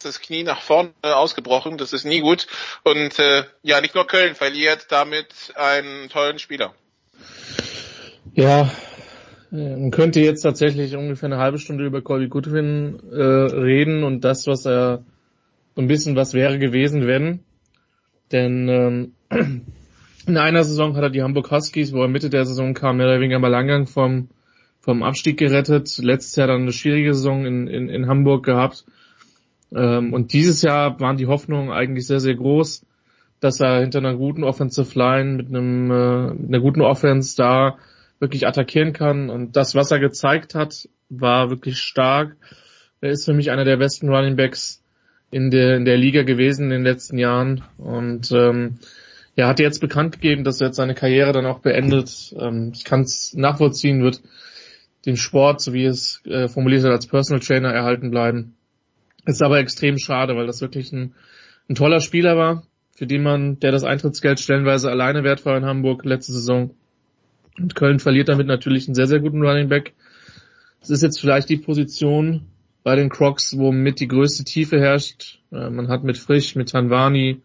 das 0.02 0.20
Knie 0.20 0.42
nach 0.42 0.60
vorne 0.60 0.92
ausgebrochen, 1.02 1.78
das 1.78 1.92
ist 1.92 2.04
nie 2.04 2.20
gut. 2.20 2.46
Und 2.84 3.18
äh, 3.18 3.44
ja 3.62 3.80
nicht 3.80 3.94
nur 3.94 4.06
Köln 4.06 4.34
verliert 4.34 4.86
damit 4.90 5.28
einen 5.56 6.08
tollen 6.08 6.38
Spieler. 6.38 6.74
Ja, 8.34 8.70
man 9.52 9.90
könnte 9.90 10.20
jetzt 10.20 10.40
tatsächlich 10.40 10.96
ungefähr 10.96 11.26
eine 11.26 11.36
halbe 11.36 11.58
Stunde 11.58 11.84
über 11.84 12.00
Colby 12.00 12.28
Goodwin 12.28 13.00
äh, 13.12 13.22
reden 13.22 14.02
und 14.02 14.24
das, 14.24 14.46
was 14.46 14.64
er 14.64 15.04
ein 15.76 15.88
bisschen 15.88 16.16
was 16.16 16.32
wäre 16.32 16.58
gewesen, 16.58 17.06
wenn. 17.06 17.40
Denn 18.30 18.68
ähm, 18.68 19.12
in 20.26 20.38
einer 20.38 20.64
Saison 20.64 20.96
hat 20.96 21.02
er 21.02 21.10
die 21.10 21.22
Hamburg 21.22 21.50
Huskies, 21.50 21.92
wo 21.92 22.00
er 22.00 22.08
Mitte 22.08 22.30
der 22.30 22.46
Saison 22.46 22.72
kam, 22.72 22.96
mehr 22.96 23.06
oder 23.06 23.20
weniger 23.20 23.38
mal 23.40 23.48
Langgang 23.48 23.86
vom, 23.86 24.28
vom 24.80 25.02
Abstieg 25.02 25.38
gerettet. 25.38 25.98
Letztes 25.98 26.36
Jahr 26.36 26.46
dann 26.46 26.62
eine 26.62 26.72
schwierige 26.72 27.12
Saison 27.12 27.44
in, 27.44 27.66
in, 27.66 27.90
in 27.90 28.06
Hamburg 28.06 28.46
gehabt. 28.46 28.86
Ähm, 29.74 30.14
und 30.14 30.32
dieses 30.32 30.62
Jahr 30.62 30.98
waren 30.98 31.18
die 31.18 31.26
Hoffnungen 31.26 31.70
eigentlich 31.70 32.06
sehr, 32.06 32.20
sehr 32.20 32.36
groß, 32.36 32.86
dass 33.40 33.60
er 33.60 33.80
hinter 33.80 33.98
einer 33.98 34.16
guten 34.16 34.44
Offensive 34.44 34.98
Line 34.98 35.34
mit 35.34 35.48
einem 35.48 35.90
äh, 35.90 36.48
einer 36.48 36.60
guten 36.60 36.80
Offense 36.80 37.36
da 37.36 37.76
wirklich 38.22 38.46
attackieren 38.46 38.94
kann. 38.94 39.28
Und 39.28 39.56
das, 39.56 39.74
was 39.74 39.90
er 39.90 39.98
gezeigt 39.98 40.54
hat, 40.54 40.88
war 41.10 41.50
wirklich 41.50 41.78
stark. 41.78 42.36
Er 43.02 43.10
ist 43.10 43.26
für 43.26 43.34
mich 43.34 43.50
einer 43.50 43.64
der 43.64 43.76
besten 43.76 44.08
Running 44.08 44.36
Backs 44.36 44.82
in 45.30 45.50
der, 45.50 45.76
in 45.76 45.84
der 45.84 45.98
Liga 45.98 46.22
gewesen 46.22 46.66
in 46.66 46.70
den 46.70 46.84
letzten 46.84 47.18
Jahren. 47.18 47.64
Und 47.76 48.30
ähm, 48.30 48.78
er 49.34 49.48
hat 49.48 49.58
jetzt 49.58 49.80
bekannt 49.80 50.12
gegeben, 50.12 50.44
dass 50.44 50.60
er 50.60 50.68
jetzt 50.68 50.76
seine 50.76 50.94
Karriere 50.94 51.32
dann 51.32 51.46
auch 51.46 51.58
beendet. 51.58 52.32
Ähm, 52.38 52.70
ich 52.74 52.84
kann 52.84 53.00
es 53.00 53.34
nachvollziehen, 53.34 54.02
wird 54.02 54.22
den 55.04 55.16
Sport, 55.16 55.60
so 55.60 55.72
wie 55.72 55.84
es 55.84 56.22
äh, 56.24 56.46
formuliert 56.46 56.84
hat, 56.84 56.92
als 56.92 57.08
Personal 57.08 57.40
Trainer 57.40 57.72
erhalten 57.72 58.10
bleiben. 58.10 58.54
ist 59.26 59.42
aber 59.42 59.58
extrem 59.58 59.98
schade, 59.98 60.36
weil 60.36 60.46
das 60.46 60.60
wirklich 60.60 60.92
ein, 60.92 61.14
ein 61.68 61.74
toller 61.74 62.00
Spieler 62.00 62.36
war, 62.36 62.62
für 62.94 63.08
den 63.08 63.24
man, 63.24 63.58
der 63.58 63.72
das 63.72 63.82
Eintrittsgeld 63.82 64.38
stellenweise 64.38 64.90
alleine 64.90 65.24
wert 65.24 65.44
war 65.44 65.56
in 65.56 65.64
Hamburg 65.64 66.04
letzte 66.04 66.32
Saison. 66.32 66.70
Und 67.58 67.74
Köln 67.74 67.98
verliert 67.98 68.28
damit 68.28 68.46
natürlich 68.46 68.86
einen 68.86 68.94
sehr, 68.94 69.06
sehr 69.06 69.20
guten 69.20 69.42
Running 69.42 69.68
Back. 69.68 69.92
Es 70.80 70.90
ist 70.90 71.02
jetzt 71.02 71.20
vielleicht 71.20 71.48
die 71.48 71.58
Position 71.58 72.46
bei 72.82 72.96
den 72.96 73.08
Crocs, 73.08 73.56
wo 73.58 73.72
mit 73.72 74.00
die 74.00 74.08
größte 74.08 74.44
Tiefe 74.44 74.80
herrscht. 74.80 75.40
Äh, 75.52 75.70
man 75.70 75.88
hat 75.88 76.04
mit 76.04 76.18
Frisch, 76.18 76.56
mit 76.56 76.70
Tanwani, 76.70 77.40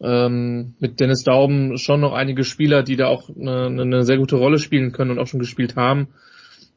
ähm, 0.00 0.74
mit 0.80 1.00
Dennis 1.00 1.22
Dauben 1.22 1.78
schon 1.78 2.00
noch 2.00 2.12
einige 2.12 2.44
Spieler, 2.44 2.82
die 2.82 2.96
da 2.96 3.06
auch 3.06 3.30
eine, 3.30 3.66
eine, 3.66 4.04
sehr 4.04 4.18
gute 4.18 4.36
Rolle 4.36 4.58
spielen 4.58 4.92
können 4.92 5.12
und 5.12 5.18
auch 5.18 5.26
schon 5.26 5.40
gespielt 5.40 5.76
haben. 5.76 6.08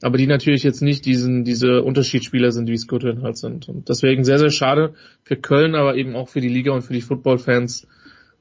Aber 0.02 0.18
die 0.18 0.28
natürlich 0.28 0.64
jetzt 0.64 0.82
nicht 0.82 1.06
diesen, 1.06 1.44
diese 1.44 1.82
Unterschiedsspieler 1.82 2.52
sind, 2.52 2.70
wie 2.70 2.74
es 2.74 2.88
Goodwin 2.88 3.24
halt 3.24 3.38
sind. 3.38 3.68
Und 3.68 3.90
deswegen 3.90 4.24
sehr, 4.24 4.38
sehr 4.38 4.52
schade 4.52 4.94
für 5.24 5.36
Köln, 5.36 5.74
aber 5.74 5.96
eben 5.96 6.16
auch 6.16 6.30
für 6.30 6.40
die 6.40 6.50
Liga 6.50 6.72
und 6.72 6.84
für 6.84 6.94
die 6.94 7.02
Footballfans. 7.02 7.88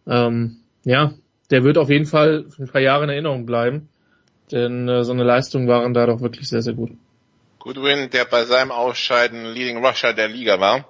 Ähm, 0.06 0.58
ja, 0.84 1.14
der 1.50 1.64
wird 1.64 1.78
auf 1.78 1.90
jeden 1.90 2.06
Fall 2.06 2.46
für 2.48 2.62
ein 2.62 2.68
paar 2.68 2.80
Jahre 2.80 3.04
in 3.04 3.10
Erinnerung 3.10 3.46
bleiben. 3.46 3.88
Denn 4.52 4.88
äh, 4.88 5.04
so 5.04 5.12
eine 5.12 5.24
Leistung 5.24 5.66
waren 5.66 5.94
da 5.94 6.06
doch 6.06 6.20
wirklich 6.20 6.48
sehr, 6.48 6.62
sehr 6.62 6.74
gut. 6.74 6.92
Goodwin, 7.58 8.10
der 8.10 8.24
bei 8.24 8.44
seinem 8.44 8.70
Ausscheiden 8.70 9.44
Leading 9.46 9.84
Rusher 9.84 10.12
der 10.12 10.28
Liga 10.28 10.60
war 10.60 10.88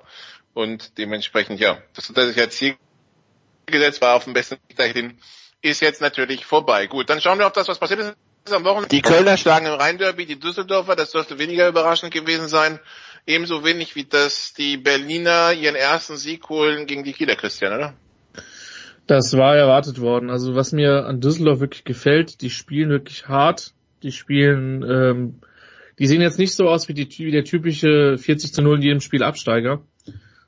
und 0.52 0.98
dementsprechend, 0.98 1.58
ja, 1.58 1.78
das 1.94 2.08
hat 2.08 2.18
er 2.18 2.28
sich 2.28 2.38
als 2.38 2.56
Ziel 2.56 2.76
gesetzt, 3.64 4.02
war 4.02 4.14
auf 4.14 4.24
dem 4.24 4.34
besten 4.34 4.56
Weg 4.68 4.76
dahin, 4.76 5.18
ist 5.62 5.80
jetzt 5.80 6.02
natürlich 6.02 6.44
vorbei. 6.44 6.86
Gut, 6.86 7.08
dann 7.08 7.20
schauen 7.20 7.38
wir 7.38 7.46
auf 7.46 7.52
das, 7.52 7.68
was 7.68 7.78
passiert 7.78 8.00
ist 8.00 8.52
am 8.52 8.64
Wochenende. 8.64 8.88
Die 8.88 9.02
Kölner 9.02 9.38
schlagen 9.38 9.66
im 9.66 9.72
Rhein-Derby 9.72 10.26
die 10.26 10.38
Düsseldorfer, 10.38 10.96
das 10.96 11.12
dürfte 11.12 11.38
weniger 11.38 11.66
überraschend 11.66 12.12
gewesen 12.12 12.48
sein. 12.48 12.78
Ebenso 13.26 13.64
wenig 13.64 13.96
wie 13.96 14.04
dass 14.04 14.52
die 14.54 14.76
Berliner 14.76 15.52
ihren 15.52 15.74
ersten 15.74 16.16
Sieg 16.16 16.48
holen 16.48 16.86
gegen 16.86 17.04
die 17.04 17.12
Kieler 17.12 17.36
Christian, 17.36 17.72
oder? 17.72 17.94
Das 19.06 19.36
war 19.36 19.56
erwartet 19.56 20.00
worden. 20.00 20.30
Also 20.30 20.54
was 20.54 20.72
mir 20.72 21.06
an 21.06 21.20
Düsseldorf 21.20 21.60
wirklich 21.60 21.84
gefällt, 21.84 22.40
die 22.40 22.50
spielen 22.50 22.90
wirklich 22.90 23.28
hart. 23.28 23.72
Die 24.02 24.12
spielen, 24.12 24.82
ähm, 24.82 25.34
die 25.98 26.06
sehen 26.06 26.20
jetzt 26.20 26.38
nicht 26.38 26.54
so 26.54 26.68
aus 26.68 26.88
wie, 26.88 26.94
die, 26.94 27.08
wie 27.18 27.30
der 27.30 27.44
typische 27.44 28.18
40 28.18 28.52
zu 28.52 28.62
0 28.62 28.76
in 28.76 28.82
jedem 28.82 29.00
Spiel 29.00 29.22
Absteiger, 29.22 29.80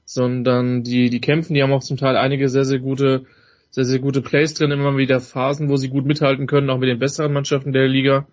sondern 0.04 0.82
die, 0.82 1.08
die 1.08 1.20
kämpfen, 1.20 1.54
die 1.54 1.62
haben 1.62 1.72
auch 1.72 1.82
zum 1.82 1.96
Teil 1.96 2.16
einige 2.16 2.48
sehr, 2.48 2.64
sehr 2.64 2.78
gute, 2.78 3.24
sehr, 3.70 3.84
sehr 3.84 4.00
gute 4.00 4.22
Plays 4.22 4.54
drin, 4.54 4.70
immer 4.70 4.96
wieder 4.96 5.20
Phasen, 5.20 5.68
wo 5.68 5.76
sie 5.76 5.88
gut 5.88 6.04
mithalten 6.04 6.46
können, 6.46 6.68
auch 6.68 6.78
mit 6.78 6.88
den 6.88 6.98
besseren 6.98 7.32
Mannschaften 7.32 7.72
der 7.72 7.88
Liga. 7.88 8.26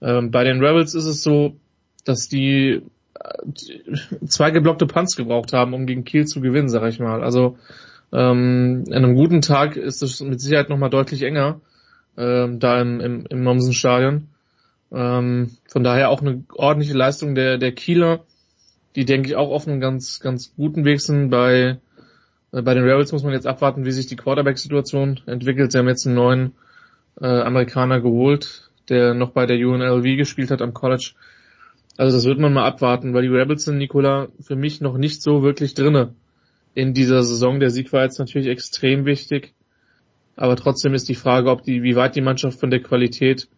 Ähm, 0.00 0.30
bei 0.30 0.44
den 0.44 0.64
Rebels 0.64 0.94
ist 0.94 1.06
es 1.06 1.22
so, 1.22 1.56
dass 2.04 2.28
die 2.28 2.82
äh, 3.14 4.26
zwei 4.26 4.50
geblockte 4.50 4.86
Punts 4.86 5.16
gebraucht 5.16 5.52
haben, 5.52 5.74
um 5.74 5.86
gegen 5.86 6.04
Kiel 6.04 6.26
zu 6.26 6.40
gewinnen, 6.40 6.68
sag 6.68 6.88
ich 6.88 7.00
mal. 7.00 7.22
Also 7.22 7.58
ähm, 8.12 8.84
an 8.88 8.94
einem 8.94 9.14
guten 9.14 9.42
Tag 9.42 9.76
ist 9.76 10.02
es 10.02 10.20
mit 10.20 10.40
Sicherheit 10.40 10.68
nochmal 10.68 10.90
deutlich 10.90 11.22
enger, 11.22 11.60
ähm, 12.16 12.60
da 12.60 12.80
im, 12.80 13.00
im, 13.00 13.26
im 13.26 13.42
Mommsen-Stadion. 13.42 14.28
Ähm, 14.92 15.50
von 15.68 15.82
daher 15.82 16.10
auch 16.10 16.20
eine 16.20 16.44
ordentliche 16.54 16.94
Leistung 16.94 17.34
der, 17.34 17.58
der 17.58 17.72
Kieler, 17.72 18.20
die 18.94 19.04
denke 19.04 19.28
ich 19.28 19.36
auch 19.36 19.50
auf 19.50 19.66
einem 19.66 19.80
ganz, 19.80 20.20
ganz 20.20 20.54
guten 20.56 20.84
Weg 20.84 21.00
sind. 21.00 21.30
Bei, 21.30 21.78
äh, 22.52 22.62
bei 22.62 22.74
den 22.74 22.84
Rebels 22.84 23.12
muss 23.12 23.24
man 23.24 23.32
jetzt 23.32 23.46
abwarten, 23.46 23.84
wie 23.84 23.92
sich 23.92 24.06
die 24.06 24.16
Quarterback-Situation 24.16 25.20
entwickelt. 25.26 25.72
Sie 25.72 25.78
haben 25.78 25.88
jetzt 25.88 26.06
einen 26.06 26.14
neuen 26.14 26.52
äh, 27.20 27.26
Amerikaner 27.26 28.00
geholt, 28.00 28.70
der 28.88 29.14
noch 29.14 29.30
bei 29.30 29.46
der 29.46 29.58
UNLV 29.58 30.16
gespielt 30.16 30.52
hat 30.52 30.62
am 30.62 30.74
College. 30.74 31.12
Also 31.96 32.16
das 32.16 32.24
wird 32.24 32.38
man 32.38 32.52
mal 32.52 32.66
abwarten, 32.66 33.14
weil 33.14 33.22
die 33.22 33.28
Rebels 33.28 33.64
sind, 33.64 33.78
Nicola, 33.78 34.28
für 34.40 34.54
mich 34.54 34.80
noch 34.80 34.96
nicht 34.96 35.22
so 35.22 35.42
wirklich 35.42 35.74
drinne 35.74 36.14
in 36.76 36.92
dieser 36.92 37.22
Saison. 37.22 37.58
Der 37.58 37.70
Sieg 37.70 37.92
war 37.92 38.04
jetzt 38.04 38.18
natürlich 38.18 38.48
extrem 38.48 39.06
wichtig. 39.06 39.54
Aber 40.36 40.56
trotzdem 40.56 40.92
ist 40.92 41.08
die 41.08 41.14
Frage, 41.14 41.50
ob 41.50 41.62
die, 41.62 41.82
wie 41.82 41.96
weit 41.96 42.14
die 42.14 42.20
Mannschaft 42.20 42.60
von 42.60 42.70
der 42.70 42.82
Qualität 42.82 43.48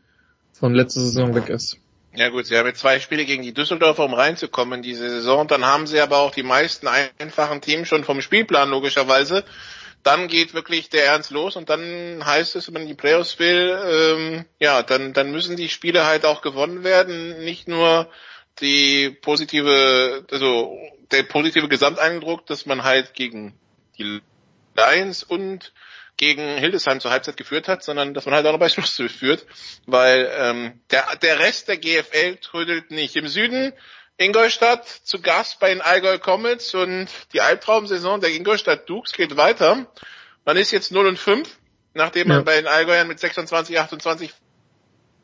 von 0.53 0.73
letzter 0.73 1.01
Saison 1.01 1.35
weg 1.35 1.49
ist. 1.49 1.78
Ja 2.15 2.28
gut, 2.28 2.47
sie 2.47 2.57
haben 2.57 2.66
jetzt 2.66 2.78
zwei 2.78 3.01
Spiele 3.01 3.24
gegen 3.24 3.43
die 3.43 3.53
Düsseldorfer, 3.53 4.05
um 4.05 4.15
reinzukommen 4.15 4.78
in 4.78 4.82
diese 4.82 5.11
Saison. 5.11 5.49
Dann 5.49 5.66
haben 5.66 5.89
sie 5.89 6.01
aber 6.01 6.19
auch 6.19 6.31
die 6.31 6.45
meisten 6.45 6.86
einfachen 6.86 7.61
Teams 7.61 7.89
schon 7.89 8.05
vom 8.05 8.23
Spielplan 8.23 8.70
logischerweise. 8.70 9.45
Dann 10.05 10.28
geht 10.28 10.55
wirklich 10.55 10.89
der 10.89 11.07
Ernst 11.07 11.32
los 11.32 11.57
und 11.57 11.69
dann 11.69 12.24
heißt 12.24 12.55
es, 12.55 12.69
wenn 12.69 12.74
man 12.74 12.86
die 12.86 12.95
Playoffs 12.95 13.40
will, 13.40 13.77
ähm, 13.85 14.45
ja, 14.61 14.85
dann, 14.85 15.12
dann 15.12 15.32
müssen 15.32 15.57
die 15.57 15.69
Spiele 15.69 16.07
halt 16.07 16.24
auch 16.24 16.40
gewonnen 16.40 16.85
werden. 16.85 17.45
Nicht 17.45 17.66
nur 17.66 18.09
die 18.61 19.11
positive, 19.11 20.24
also 20.31 20.78
der 21.11 21.23
positive 21.23 21.69
Gesamteindruck, 21.69 22.47
dass 22.47 22.67
man 22.67 22.85
halt 22.85 23.15
gegen 23.15 23.59
die 23.99 24.21
Lions 24.77 25.23
und 25.23 25.73
gegen 26.17 26.59
Hildesheim 26.59 27.01
zur 27.01 27.11
Halbzeit 27.11 27.37
geführt 27.37 27.69
hat, 27.69 27.83
sondern 27.83 28.13
dass 28.13 28.27
man 28.27 28.35
halt 28.35 28.47
auch 28.47 28.53
noch 28.53 28.59
bei 28.59 28.69
Schluss 28.69 29.01
führt, 29.11 29.47
weil 29.87 30.31
ähm, 30.37 30.81
der, 30.91 31.17
der 31.17 31.39
Rest 31.39 31.69
der 31.69 31.79
GFL 31.79 32.37
trödelt 32.37 32.91
nicht. 32.91 33.17
Im 33.17 33.29
Süden 33.29 33.73
Ingolstadt 34.19 34.87
zu 34.87 35.23
Gast 35.23 35.61
bei 35.61 35.69
den 35.69 35.81
Allgäu 35.81 36.19
Comets 36.19 36.75
und 36.75 37.09
die 37.33 37.41
Albtraumsaison 37.41 38.21
der 38.21 38.31
Ingolstadt 38.31 38.89
Dukes 38.89 39.13
geht 39.13 39.37
weiter. 39.37 39.87
Man 40.45 40.57
ist 40.57 40.73
jetzt 40.73 40.91
0 40.91 41.07
und 41.07 41.19
5, 41.19 41.49
nachdem 41.95 42.29
ja. 42.29 42.35
man 42.35 42.45
bei 42.45 42.57
den 42.57 42.67
Allgäuern 42.67 43.07
mit 43.07 43.21
26, 43.21 43.79
28 43.79 44.33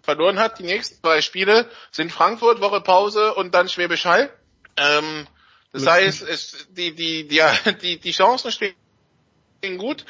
verloren 0.03 0.39
hat. 0.39 0.61
Die 0.61 0.65
nächsten 0.65 1.01
zwei 1.01 1.23
Spiele 1.23 1.69
sind 1.91 2.13
Frankfurt, 2.13 2.61
Woche 2.61 2.81
Pause 2.83 3.35
und 3.35 3.53
dann 3.53 3.69
Schwäbisch 3.69 4.05
Hall. 4.05 4.33
Ähm, 4.77 5.27
das 5.75 5.87
heißt, 5.89 6.23
es, 6.23 6.69
die, 6.71 6.95
die, 6.95 7.27
die, 7.27 7.41
die, 7.83 7.99
die 7.99 8.11
Chancen 8.13 8.53
stehen 8.53 8.75
gut. 9.77 10.05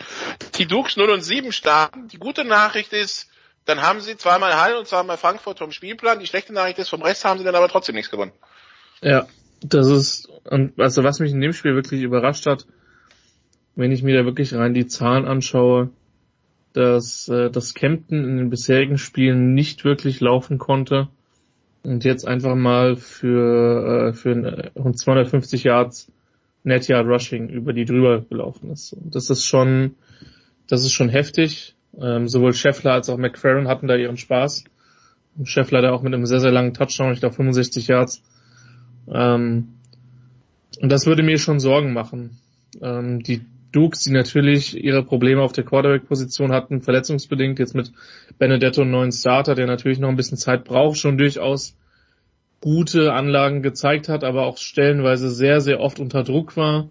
Die 0.59 0.67
Dukes 0.67 0.99
0 0.99 1.09
und 1.09 1.23
7 1.23 1.53
starten. 1.53 2.09
Die 2.09 2.19
gute 2.19 2.45
Nachricht 2.45 2.93
ist, 2.93 3.31
dann 3.65 3.81
haben 3.81 4.03
sie 4.03 4.17
zweimal 4.19 4.61
Hall 4.61 4.77
und 4.77 4.87
zweimal 4.87 5.17
Frankfurt 5.17 5.59
vom 5.59 5.73
Spielplan. 5.73 6.21
Die 6.21 6.27
schlechte 6.27 6.53
Nachricht 6.53 6.79
ist, 6.79 6.91
vom 6.91 7.01
Rest 7.01 7.25
haben 7.25 7.39
sie 7.39 7.45
dann 7.45 7.55
aber 7.55 7.69
trotzdem 7.69 7.95
nichts 7.95 8.11
gewonnen. 8.11 8.33
Ja, 9.01 9.27
das 9.63 9.89
ist, 9.89 10.29
also 10.77 11.03
was 11.03 11.19
mich 11.21 11.33
in 11.33 11.41
dem 11.41 11.55
Spiel 11.55 11.75
wirklich 11.75 12.03
überrascht 12.03 12.45
hat, 12.45 12.67
wenn 13.75 13.91
ich 13.91 14.03
mir 14.03 14.19
da 14.19 14.27
wirklich 14.27 14.53
rein 14.53 14.75
die 14.75 14.87
Zahlen 14.87 15.25
anschaue, 15.25 15.91
dass 16.75 17.27
äh, 17.29 17.51
das 17.51 17.73
Kempten 17.73 18.23
in 18.23 18.37
den 18.37 18.51
bisherigen 18.51 18.99
Spielen 18.99 19.55
nicht 19.55 19.85
wirklich 19.85 20.21
laufen 20.21 20.59
konnte 20.59 21.09
und 21.85 22.05
jetzt 22.05 22.27
einfach 22.27 22.55
mal 22.55 22.97
für, 22.97 24.09
äh, 24.09 24.13
für 24.15 24.73
250 24.95 25.65
Yards 25.65 26.11
Net 26.65 26.89
Yard 26.89 27.07
Rushing 27.07 27.49
über 27.51 27.75
die 27.75 27.85
drüber 27.85 28.23
gelaufen 28.23 28.71
ist. 28.71 28.97
Das 29.03 29.29
ist 29.29 29.45
schon, 29.45 29.97
das 30.67 30.81
ist 30.81 30.93
schon 30.93 31.11
heftig. 31.11 31.77
Ähm, 32.01 32.27
sowohl 32.27 32.55
Scheffler 32.55 32.93
als 32.93 33.09
auch 33.09 33.19
McFerrin 33.19 33.69
hatten 33.69 33.87
da 33.87 33.97
ihren 33.97 34.17
Spaß. 34.17 34.65
Scheffler 35.45 35.83
da 35.83 35.93
auch 35.93 36.03
mit 36.03 36.15
einem 36.15 36.27
sehr, 36.27 36.41
sehr 36.41 36.53
langen 36.53 36.75
Touchdown, 36.75 37.13
ich 37.13 37.21
glaube 37.21 37.35
65 37.35 37.87
Yards. 37.89 38.23
Ähm, 39.13 39.75
und 40.81 40.91
das 40.91 41.07
würde 41.07 41.23
mir 41.23 41.39
schon 41.39 41.61
Sorgen 41.61 41.93
machen. 41.93 42.39
Ähm, 42.81 43.23
die 43.23 43.43
Dukes, 43.75 44.01
die 44.01 44.13
natürlich 44.13 44.83
ihre 44.83 45.05
Probleme 45.05 45.43
auf 45.43 45.53
der 45.53 45.65
Quarterback-Position 45.65 46.53
hatten, 46.53 46.83
verletzungsbedingt, 46.83 47.59
jetzt 47.59 47.75
mit 47.75 47.93
Benedetto 48.39 48.83
einen 48.83 48.93
neuen 48.93 49.13
Starter, 49.13 49.55
der 49.55 49.67
natürlich 49.67 49.99
noch 49.99 50.09
ein 50.09 50.17
bisschen 50.17 50.39
Zeit 50.39 50.65
braucht, 50.65 50.99
schon 50.99 51.19
durchaus 51.19 51.77
gute 52.61 53.13
Anlagen 53.13 53.63
gezeigt 53.63 54.09
hat, 54.09 54.25
aber 54.25 54.47
auch 54.47 54.59
stellenweise 54.59 55.31
sehr, 55.31 55.61
sehr 55.61 55.81
oft 55.81 56.01
unter 56.01 56.23
Druck 56.23 56.57
war 56.57 56.89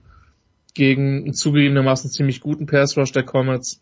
gegen 0.74 1.34
zugegebenermaßen 1.34 2.12
ziemlich 2.12 2.42
guten 2.42 2.66
Pass 2.66 2.98
Rush 2.98 3.12
der 3.12 3.24
Comets. 3.24 3.82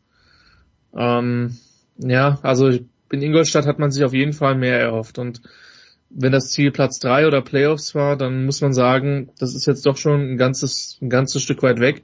Ähm, 0.95 1.57
ja, 1.97 2.39
also 2.43 2.69
in 2.69 3.21
Ingolstadt 3.21 3.65
hat 3.65 3.79
man 3.79 3.91
sich 3.91 4.03
auf 4.03 4.13
jeden 4.13 4.33
Fall 4.33 4.55
mehr 4.55 4.79
erhofft 4.79 5.17
und 5.17 5.41
wenn 6.13 6.31
das 6.31 6.51
Ziel 6.51 6.71
Platz 6.71 6.99
drei 6.99 7.25
oder 7.25 7.41
Playoffs 7.41 7.95
war, 7.95 8.17
dann 8.17 8.45
muss 8.45 8.61
man 8.61 8.73
sagen, 8.73 9.29
das 9.39 9.55
ist 9.55 9.65
jetzt 9.65 9.85
doch 9.85 9.97
schon 9.97 10.33
ein 10.33 10.37
ganzes, 10.37 10.97
ein 11.01 11.09
ganzes 11.09 11.41
Stück 11.41 11.63
weit 11.63 11.79
weg. 11.79 12.03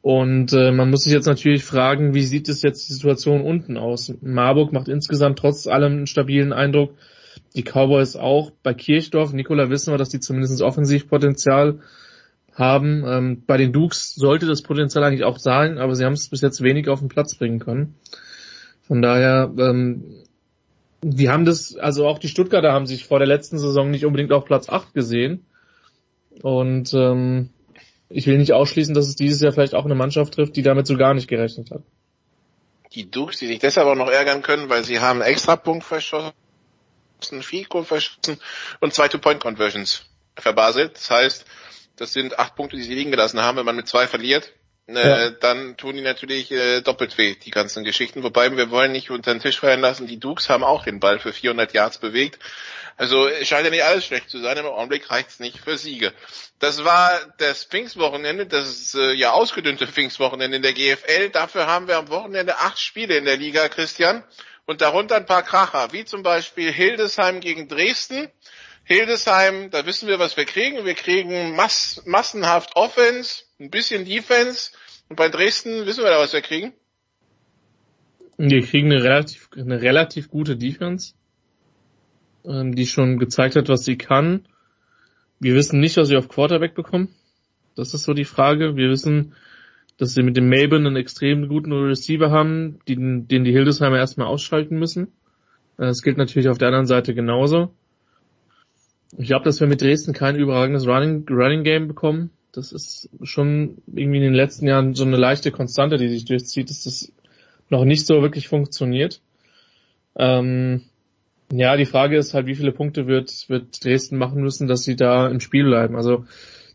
Und 0.00 0.52
äh, 0.52 0.70
man 0.70 0.90
muss 0.90 1.02
sich 1.04 1.12
jetzt 1.12 1.26
natürlich 1.26 1.64
fragen, 1.64 2.14
wie 2.14 2.22
sieht 2.22 2.48
es 2.48 2.62
jetzt 2.62 2.88
die 2.88 2.92
Situation 2.92 3.42
unten 3.42 3.76
aus? 3.76 4.14
Marburg 4.20 4.72
macht 4.72 4.88
insgesamt 4.88 5.38
trotz 5.38 5.66
allem 5.66 5.92
einen 5.92 6.06
stabilen 6.06 6.52
Eindruck. 6.52 6.94
Die 7.56 7.62
Cowboys 7.62 8.16
auch. 8.16 8.52
Bei 8.62 8.74
Kirchdorf, 8.74 9.32
Nikola 9.32 9.70
wissen 9.70 9.92
wir, 9.92 9.98
dass 9.98 10.08
die 10.08 10.20
zumindest 10.20 10.62
Offensivpotenzial 10.62 11.80
haben. 12.54 13.04
Ähm, 13.06 13.42
bei 13.46 13.56
den 13.56 13.72
Dukes 13.72 14.14
sollte 14.14 14.46
das 14.46 14.62
Potenzial 14.62 15.04
eigentlich 15.04 15.24
auch 15.24 15.38
sein, 15.38 15.78
aber 15.78 15.94
sie 15.94 16.04
haben 16.04 16.12
es 16.12 16.28
bis 16.28 16.40
jetzt 16.40 16.62
wenig 16.62 16.88
auf 16.88 17.00
den 17.00 17.08
Platz 17.08 17.34
bringen 17.34 17.58
können. 17.58 17.94
Von 18.82 19.02
daher, 19.02 19.52
ähm, 19.58 20.04
wir 21.02 21.32
haben 21.32 21.44
das, 21.44 21.76
also 21.76 22.06
auch 22.06 22.18
die 22.18 22.28
Stuttgarter 22.28 22.72
haben 22.72 22.86
sich 22.86 23.06
vor 23.06 23.18
der 23.18 23.28
letzten 23.28 23.58
Saison 23.58 23.90
nicht 23.90 24.04
unbedingt 24.04 24.32
auf 24.32 24.44
Platz 24.44 24.68
8 24.68 24.94
gesehen. 24.94 25.44
Und 26.42 26.92
ähm, 26.94 27.50
ich 28.08 28.26
will 28.26 28.38
nicht 28.38 28.52
ausschließen, 28.52 28.94
dass 28.94 29.08
es 29.08 29.16
dieses 29.16 29.40
Jahr 29.40 29.52
vielleicht 29.52 29.74
auch 29.74 29.84
eine 29.84 29.94
Mannschaft 29.94 30.34
trifft, 30.34 30.56
die 30.56 30.62
damit 30.62 30.86
so 30.86 30.96
gar 30.96 31.14
nicht 31.14 31.28
gerechnet 31.28 31.70
hat. 31.70 31.82
Die 32.92 33.10
Dukes, 33.10 33.38
die 33.38 33.46
sich 33.46 33.58
deshalb 33.58 33.86
auch 33.86 33.94
noch 33.94 34.10
ärgern 34.10 34.42
können, 34.42 34.68
weil 34.68 34.82
sie 34.84 35.00
haben 35.00 35.20
einen 35.20 35.30
Extrapunkt 35.30 35.84
verschossen, 35.84 36.32
Fico 37.40 37.82
verschossen 37.82 38.40
und 38.80 38.94
zwei 38.94 39.08
Two-Point-Conversions 39.08 40.06
verbaselt. 40.36 40.96
Das 40.96 41.10
heißt, 41.10 41.44
das 41.96 42.12
sind 42.12 42.38
acht 42.38 42.54
Punkte, 42.54 42.76
die 42.76 42.82
sie 42.82 42.94
liegen 42.94 43.10
gelassen 43.10 43.40
haben. 43.40 43.58
Wenn 43.58 43.66
man 43.66 43.76
mit 43.76 43.88
zwei 43.88 44.06
verliert, 44.06 44.52
äh, 44.88 45.24
ja. 45.24 45.30
dann 45.30 45.76
tun 45.76 45.96
die 45.96 46.02
natürlich 46.02 46.50
äh, 46.50 46.80
doppelt 46.80 47.18
weh, 47.18 47.34
die 47.34 47.50
ganzen 47.50 47.84
Geschichten. 47.84 48.22
Wobei 48.22 48.56
wir 48.56 48.70
wollen 48.70 48.92
nicht 48.92 49.10
unter 49.10 49.32
den 49.32 49.40
Tisch 49.40 49.60
fallen 49.60 49.80
lassen, 49.80 50.06
die 50.06 50.18
Dukes 50.18 50.48
haben 50.48 50.64
auch 50.64 50.84
den 50.84 51.00
Ball 51.00 51.18
für 51.18 51.32
400 51.32 51.74
Yards 51.74 51.98
bewegt. 51.98 52.38
Also 52.96 53.28
es 53.28 53.46
scheint 53.46 53.64
ja 53.64 53.70
nicht 53.70 53.84
alles 53.84 54.04
schlecht 54.04 54.28
zu 54.28 54.40
sein, 54.40 54.56
im 54.56 54.66
Augenblick 54.66 55.10
reicht's 55.10 55.38
nicht 55.38 55.58
für 55.58 55.78
Siege. 55.78 56.12
Das 56.58 56.84
war 56.84 57.12
das 57.38 57.64
Pfingstwochenende, 57.64 58.46
das 58.46 58.94
äh, 58.94 59.12
ja 59.12 59.30
ausgedünnte 59.30 59.86
Pfingstwochenende 59.86 60.56
in 60.56 60.62
der 60.62 60.72
GFL. 60.72 61.30
Dafür 61.30 61.66
haben 61.66 61.86
wir 61.86 61.96
am 61.96 62.08
Wochenende 62.08 62.58
acht 62.58 62.80
Spiele 62.80 63.16
in 63.16 63.24
der 63.24 63.36
Liga, 63.36 63.68
Christian. 63.68 64.24
Und 64.66 64.80
darunter 64.80 65.16
ein 65.16 65.26
paar 65.26 65.44
Kracher, 65.44 65.92
wie 65.92 66.04
zum 66.04 66.22
Beispiel 66.22 66.70
Hildesheim 66.72 67.40
gegen 67.40 67.68
Dresden. 67.68 68.28
Hildesheim, 68.84 69.70
da 69.70 69.86
wissen 69.86 70.08
wir, 70.08 70.18
was 70.18 70.36
wir 70.36 70.44
kriegen. 70.44 70.84
Wir 70.84 70.94
kriegen 70.94 71.54
mass 71.54 72.02
massenhaft 72.04 72.74
Offense, 72.74 73.44
ein 73.58 73.70
bisschen 73.70 74.04
Defense. 74.04 74.72
Und 75.08 75.16
bei 75.16 75.28
Dresden 75.28 75.86
wissen 75.86 76.04
wir 76.04 76.10
da, 76.10 76.20
was 76.20 76.32
wir 76.32 76.42
kriegen. 76.42 76.72
Wir 78.36 78.62
kriegen 78.62 78.92
eine 78.92 79.02
relativ, 79.02 79.48
eine 79.56 79.82
relativ 79.82 80.30
gute 80.30 80.56
Defense, 80.56 81.14
ähm, 82.44 82.74
die 82.74 82.86
schon 82.86 83.18
gezeigt 83.18 83.56
hat, 83.56 83.68
was 83.68 83.84
sie 83.84 83.96
kann. 83.96 84.46
Wir 85.40 85.54
wissen 85.54 85.80
nicht, 85.80 85.96
was 85.96 86.08
sie 86.08 86.16
auf 86.16 86.28
Quarterback 86.28 86.74
bekommen. 86.74 87.14
Das 87.74 87.94
ist 87.94 88.04
so 88.04 88.12
die 88.12 88.24
Frage. 88.24 88.76
Wir 88.76 88.90
wissen, 88.90 89.34
dass 89.98 90.14
sie 90.14 90.22
mit 90.22 90.36
dem 90.36 90.48
Maben 90.48 90.86
einen 90.86 90.96
extrem 90.96 91.48
guten 91.48 91.72
Receiver 91.72 92.30
haben, 92.30 92.78
den, 92.86 93.26
den 93.26 93.44
die 93.44 93.52
Hildesheimer 93.52 93.98
erstmal 93.98 94.28
ausschalten 94.28 94.78
müssen. 94.78 95.12
Das 95.76 96.02
gilt 96.02 96.16
natürlich 96.16 96.48
auf 96.48 96.58
der 96.58 96.68
anderen 96.68 96.86
Seite 96.86 97.14
genauso. 97.14 97.72
Ich 99.16 99.28
glaube, 99.28 99.44
dass 99.44 99.60
wir 99.60 99.66
mit 99.66 99.80
Dresden 99.80 100.12
kein 100.12 100.36
überragendes 100.36 100.86
Running, 100.86 101.26
Running 101.28 101.64
Game 101.64 101.88
bekommen. 101.88 102.30
Das 102.52 102.72
ist 102.72 103.10
schon 103.22 103.78
irgendwie 103.86 104.18
in 104.18 104.24
den 104.24 104.34
letzten 104.34 104.66
Jahren 104.66 104.94
so 104.94 105.04
eine 105.04 105.16
leichte 105.16 105.50
Konstante, 105.50 105.96
die 105.96 106.08
sich 106.08 106.24
durchzieht, 106.24 106.70
dass 106.70 106.84
das 106.84 107.12
noch 107.68 107.84
nicht 107.84 108.06
so 108.06 108.22
wirklich 108.22 108.48
funktioniert. 108.48 109.20
Ähm, 110.16 110.82
ja, 111.52 111.76
die 111.76 111.86
Frage 111.86 112.16
ist 112.16 112.34
halt, 112.34 112.46
wie 112.46 112.54
viele 112.54 112.72
Punkte 112.72 113.06
wird, 113.06 113.48
wird 113.48 113.84
Dresden 113.84 114.18
machen 114.18 114.42
müssen, 114.42 114.66
dass 114.66 114.82
sie 114.82 114.96
da 114.96 115.28
im 115.28 115.40
Spiel 115.40 115.64
bleiben. 115.64 115.96
Also 115.96 116.24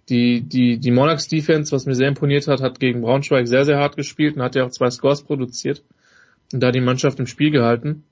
die, 0.09 0.41
die, 0.41 0.79
die 0.79 0.91
Monarchs 0.91 1.27
Defense, 1.27 1.71
was 1.71 1.85
mir 1.85 1.95
sehr 1.95 2.07
imponiert 2.07 2.47
hat, 2.47 2.61
hat 2.61 2.79
gegen 2.79 3.01
Braunschweig 3.01 3.47
sehr, 3.47 3.65
sehr 3.65 3.77
hart 3.77 3.95
gespielt 3.95 4.35
und 4.35 4.41
hat 4.41 4.55
ja 4.55 4.65
auch 4.65 4.71
zwei 4.71 4.89
Scores 4.89 5.23
produziert 5.23 5.83
und 6.51 6.61
da 6.61 6.71
die 6.71 6.81
Mannschaft 6.81 7.19
im 7.19 7.27
Spiel 7.27 7.51
gehalten. 7.51 8.03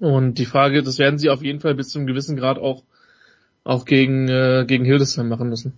Und 0.00 0.34
die 0.38 0.46
Frage, 0.46 0.82
das 0.82 0.98
werden 0.98 1.18
sie 1.18 1.30
auf 1.30 1.42
jeden 1.42 1.60
Fall 1.60 1.74
bis 1.74 1.88
zu 1.88 1.98
einem 1.98 2.06
gewissen 2.06 2.36
Grad 2.36 2.58
auch 2.58 2.82
auch 3.66 3.84
gegen, 3.84 4.28
äh, 4.28 4.64
gegen 4.66 4.84
Hildesheim 4.84 5.28
machen 5.28 5.48
müssen. 5.48 5.72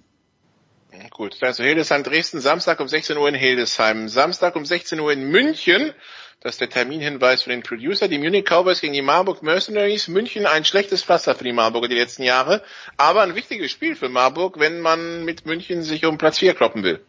Gut, 1.18 1.36
also 1.42 1.64
Hildesheim 1.64 2.04
Dresden, 2.04 2.38
Samstag 2.38 2.78
um 2.78 2.86
16 2.86 3.16
Uhr 3.16 3.28
in 3.28 3.34
Hildesheim, 3.34 4.06
Samstag 4.06 4.54
um 4.54 4.64
16 4.64 5.00
Uhr 5.00 5.12
in 5.12 5.28
München. 5.28 5.90
Das 6.38 6.54
ist 6.54 6.60
der 6.60 6.70
Terminhinweis 6.70 7.42
für 7.42 7.50
den 7.50 7.64
Producer. 7.64 8.06
Die 8.06 8.18
Munich 8.18 8.44
Cowboys 8.44 8.80
gegen 8.80 8.92
die 8.92 9.02
Marburg 9.02 9.42
Mercenaries. 9.42 10.06
München 10.06 10.46
ein 10.46 10.64
schlechtes 10.64 11.02
Pflaster 11.02 11.34
für 11.34 11.42
die 11.42 11.52
Marburger 11.52 11.88
die 11.88 11.96
letzten 11.96 12.22
Jahre, 12.22 12.62
aber 12.96 13.22
ein 13.22 13.34
wichtiges 13.34 13.72
Spiel 13.72 13.96
für 13.96 14.08
Marburg, 14.08 14.60
wenn 14.60 14.78
man 14.78 15.24
mit 15.24 15.44
München 15.44 15.82
sich 15.82 16.06
um 16.06 16.18
Platz 16.18 16.38
4 16.38 16.54
kloppen 16.54 16.84
will. 16.84 17.00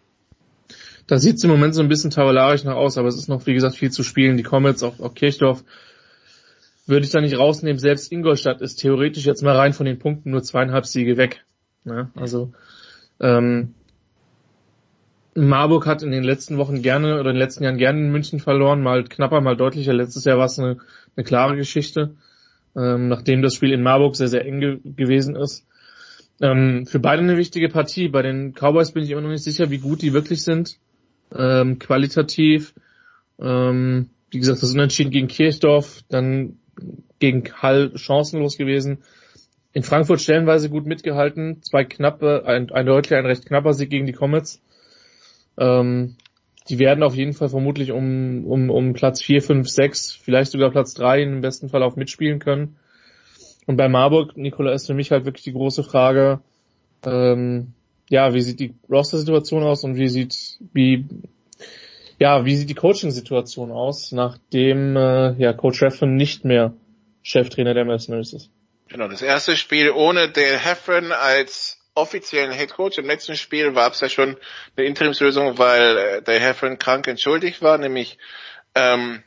Da 1.05 1.19
sieht 1.19 1.35
es 1.35 1.43
im 1.43 1.51
Moment 1.51 1.75
so 1.75 1.83
ein 1.83 1.87
bisschen 1.87 2.09
tabellarisch 2.09 2.63
noch 2.63 2.77
aus, 2.77 2.97
aber 2.97 3.09
es 3.09 3.15
ist 3.15 3.29
noch, 3.29 3.45
wie 3.45 3.53
gesagt, 3.53 3.75
viel 3.75 3.91
zu 3.91 4.01
spielen. 4.01 4.37
Die 4.37 4.43
Comets, 4.43 4.81
auch, 4.81 4.99
auch 4.99 5.13
Kirchdorf, 5.13 5.63
würde 6.87 7.05
ich 7.05 7.11
da 7.11 7.21
nicht 7.21 7.37
rausnehmen. 7.37 7.77
Selbst 7.77 8.11
Ingolstadt 8.11 8.61
ist 8.61 8.77
theoretisch 8.77 9.27
jetzt 9.27 9.43
mal 9.43 9.55
rein 9.55 9.73
von 9.73 9.85
den 9.85 9.99
Punkten 9.99 10.31
nur 10.31 10.41
zweieinhalb 10.41 10.87
Siege 10.87 11.15
weg. 11.15 11.45
Ja, 11.85 12.09
also 12.15 12.53
ähm, 13.19 13.75
Marburg 15.35 15.85
hat 15.85 16.03
in 16.03 16.11
den 16.11 16.23
letzten 16.23 16.57
Wochen 16.57 16.81
gerne 16.81 17.19
oder 17.19 17.29
in 17.29 17.35
den 17.35 17.37
letzten 17.37 17.63
Jahren 17.63 17.77
gerne 17.77 17.99
in 17.99 18.11
München 18.11 18.39
verloren, 18.39 18.81
mal 18.81 19.03
knapper, 19.03 19.41
mal 19.41 19.55
deutlicher. 19.55 19.93
Letztes 19.93 20.25
Jahr 20.25 20.37
war 20.37 20.45
es 20.45 20.59
eine, 20.59 20.77
eine 21.15 21.23
klare 21.23 21.55
Geschichte, 21.55 22.15
ähm, 22.75 23.07
nachdem 23.07 23.41
das 23.41 23.53
Spiel 23.53 23.71
in 23.71 23.83
Marburg 23.83 24.15
sehr, 24.15 24.27
sehr 24.27 24.45
eng 24.45 24.59
ge 24.59 24.79
gewesen 24.83 25.35
ist. 25.35 25.65
Ähm, 26.41 26.85
für 26.85 26.99
beide 26.99 27.21
eine 27.21 27.37
wichtige 27.37 27.69
Partie. 27.69 28.09
Bei 28.09 28.21
den 28.21 28.53
Cowboys 28.53 28.91
bin 28.91 29.03
ich 29.03 29.11
immer 29.11 29.21
noch 29.21 29.29
nicht 29.29 29.43
sicher, 29.43 29.69
wie 29.69 29.79
gut 29.79 30.01
die 30.01 30.13
wirklich 30.13 30.43
sind. 30.43 30.77
Ähm, 31.35 31.79
qualitativ. 31.79 32.73
Ähm, 33.39 34.09
wie 34.31 34.39
gesagt, 34.39 34.63
das 34.63 34.73
Unentschieden 34.73 35.11
gegen 35.11 35.27
Kirchdorf, 35.27 36.01
dann 36.09 36.59
gegen 37.19 37.43
Hall 37.61 37.91
chancenlos 37.97 38.57
gewesen. 38.57 38.99
In 39.73 39.83
Frankfurt 39.83 40.21
stellenweise 40.21 40.69
gut 40.69 40.85
mitgehalten. 40.85 41.61
Zwei 41.61 41.83
knappe, 41.83 42.43
ein, 42.45 42.71
ein 42.71 42.85
deutlicher, 42.85 43.17
ein 43.17 43.25
recht 43.25 43.45
knapper 43.45 43.73
Sieg 43.73 43.89
gegen 43.89 44.05
die 44.05 44.13
Comets. 44.13 44.61
Ähm, 45.59 46.15
die 46.69 46.79
werden 46.79 47.03
auf 47.03 47.15
jeden 47.15 47.33
Fall 47.33 47.49
vermutlich 47.49 47.91
um, 47.91 48.45
um, 48.45 48.69
um 48.69 48.93
Platz 48.93 49.21
4, 49.21 49.41
5, 49.41 49.67
6, 49.67 50.11
vielleicht 50.15 50.51
sogar 50.51 50.69
Platz 50.69 50.93
3 50.93 51.23
im 51.23 51.41
besten 51.41 51.69
Fall 51.69 51.83
auch 51.83 51.95
mitspielen 51.95 52.39
können. 52.39 52.77
Und 53.65 53.75
bei 53.75 53.89
Marburg, 53.89 54.37
Nikola, 54.37 54.71
ist 54.73 54.87
für 54.87 54.93
mich 54.93 55.11
halt 55.11 55.25
wirklich 55.25 55.43
die 55.43 55.53
große 55.53 55.83
Frage, 55.83 56.41
ähm, 57.05 57.73
ja, 58.09 58.33
wie 58.33 58.41
sieht 58.41 58.59
die 58.59 58.73
Roster-Situation 58.89 59.63
aus 59.63 59.83
und 59.83 59.95
wie 59.95 60.09
sieht, 60.09 60.57
wie, 60.73 61.05
ja, 62.19 62.45
wie 62.45 62.55
sieht 62.55 62.69
die 62.69 62.75
Coaching-Situation 62.75 63.71
aus, 63.71 64.11
nachdem 64.11 64.95
äh, 64.95 65.33
ja, 65.33 65.53
Coach 65.53 65.81
Heffron 65.81 66.15
nicht 66.15 66.45
mehr 66.45 66.73
Cheftrainer 67.21 67.73
der 67.73 67.85
Mercenaries 67.85 68.33
ist? 68.33 68.49
Genau, 68.87 69.07
das 69.07 69.21
erste 69.21 69.55
Spiel 69.55 69.91
ohne 69.91 70.31
Dale 70.31 70.57
Heffron 70.57 71.11
als 71.11 71.78
offiziellen 71.99 72.51
Head 72.51 72.73
Coach. 72.73 72.97
Im 72.97 73.05
letzten 73.05 73.35
Spiel 73.35 73.75
war 73.75 73.91
es 73.91 73.99
ja 73.99 74.09
schon 74.09 74.37
eine 74.75 74.85
Interimslösung, 74.85 75.57
weil 75.57 75.97
äh, 75.97 76.21
Dale 76.21 76.39
Heffron 76.39 76.79
krank 76.79 77.07
entschuldigt 77.07 77.61
war, 77.61 77.77
nämlich 77.77 78.17
ähm, 78.75 79.23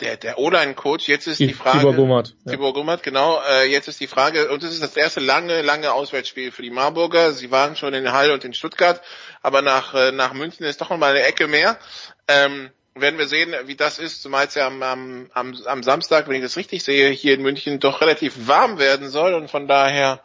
der, 0.00 0.16
der 0.16 0.38
O-Line-Coach, 0.38 1.08
jetzt 1.08 1.26
ist 1.26 1.38
die, 1.38 1.48
die 1.48 1.54
Frage. 1.54 1.78
Tibor 1.78 1.94
Gummert. 1.94 2.34
Ja. 2.44 2.52
Tibor 2.52 2.74
Gummert, 2.74 3.02
genau. 3.02 3.40
Äh, 3.48 3.70
jetzt 3.70 3.88
ist 3.88 4.00
die 4.00 4.08
Frage, 4.08 4.50
und 4.50 4.62
das 4.62 4.72
ist 4.72 4.82
das 4.82 4.96
erste 4.96 5.20
lange, 5.20 5.62
lange 5.62 5.92
Auswärtsspiel 5.92 6.50
für 6.50 6.62
die 6.62 6.70
Marburger. 6.70 7.32
Sie 7.32 7.50
waren 7.50 7.76
schon 7.76 7.94
in 7.94 8.12
Hall 8.12 8.30
und 8.32 8.44
in 8.44 8.52
Stuttgart, 8.52 9.00
aber 9.42 9.62
nach, 9.62 9.94
äh, 9.94 10.12
nach 10.12 10.32
München 10.32 10.66
ist 10.66 10.80
doch 10.80 10.90
nochmal 10.90 11.10
eine 11.10 11.22
Ecke 11.22 11.46
mehr. 11.46 11.78
Ähm, 12.26 12.70
werden 12.94 13.18
wir 13.18 13.28
sehen, 13.28 13.54
wie 13.66 13.76
das 13.76 13.98
ist, 13.98 14.22
zumal 14.22 14.46
es 14.46 14.54
ja 14.54 14.66
am, 14.66 14.82
am, 14.82 15.30
am, 15.34 15.54
am 15.66 15.82
Samstag, 15.82 16.28
wenn 16.28 16.36
ich 16.36 16.42
das 16.42 16.56
richtig 16.56 16.82
sehe, 16.82 17.10
hier 17.10 17.34
in 17.34 17.42
München 17.42 17.78
doch 17.78 18.00
relativ 18.00 18.48
warm 18.48 18.78
werden 18.78 19.10
soll 19.10 19.34
und 19.34 19.50
von 19.50 19.68
daher 19.68 20.20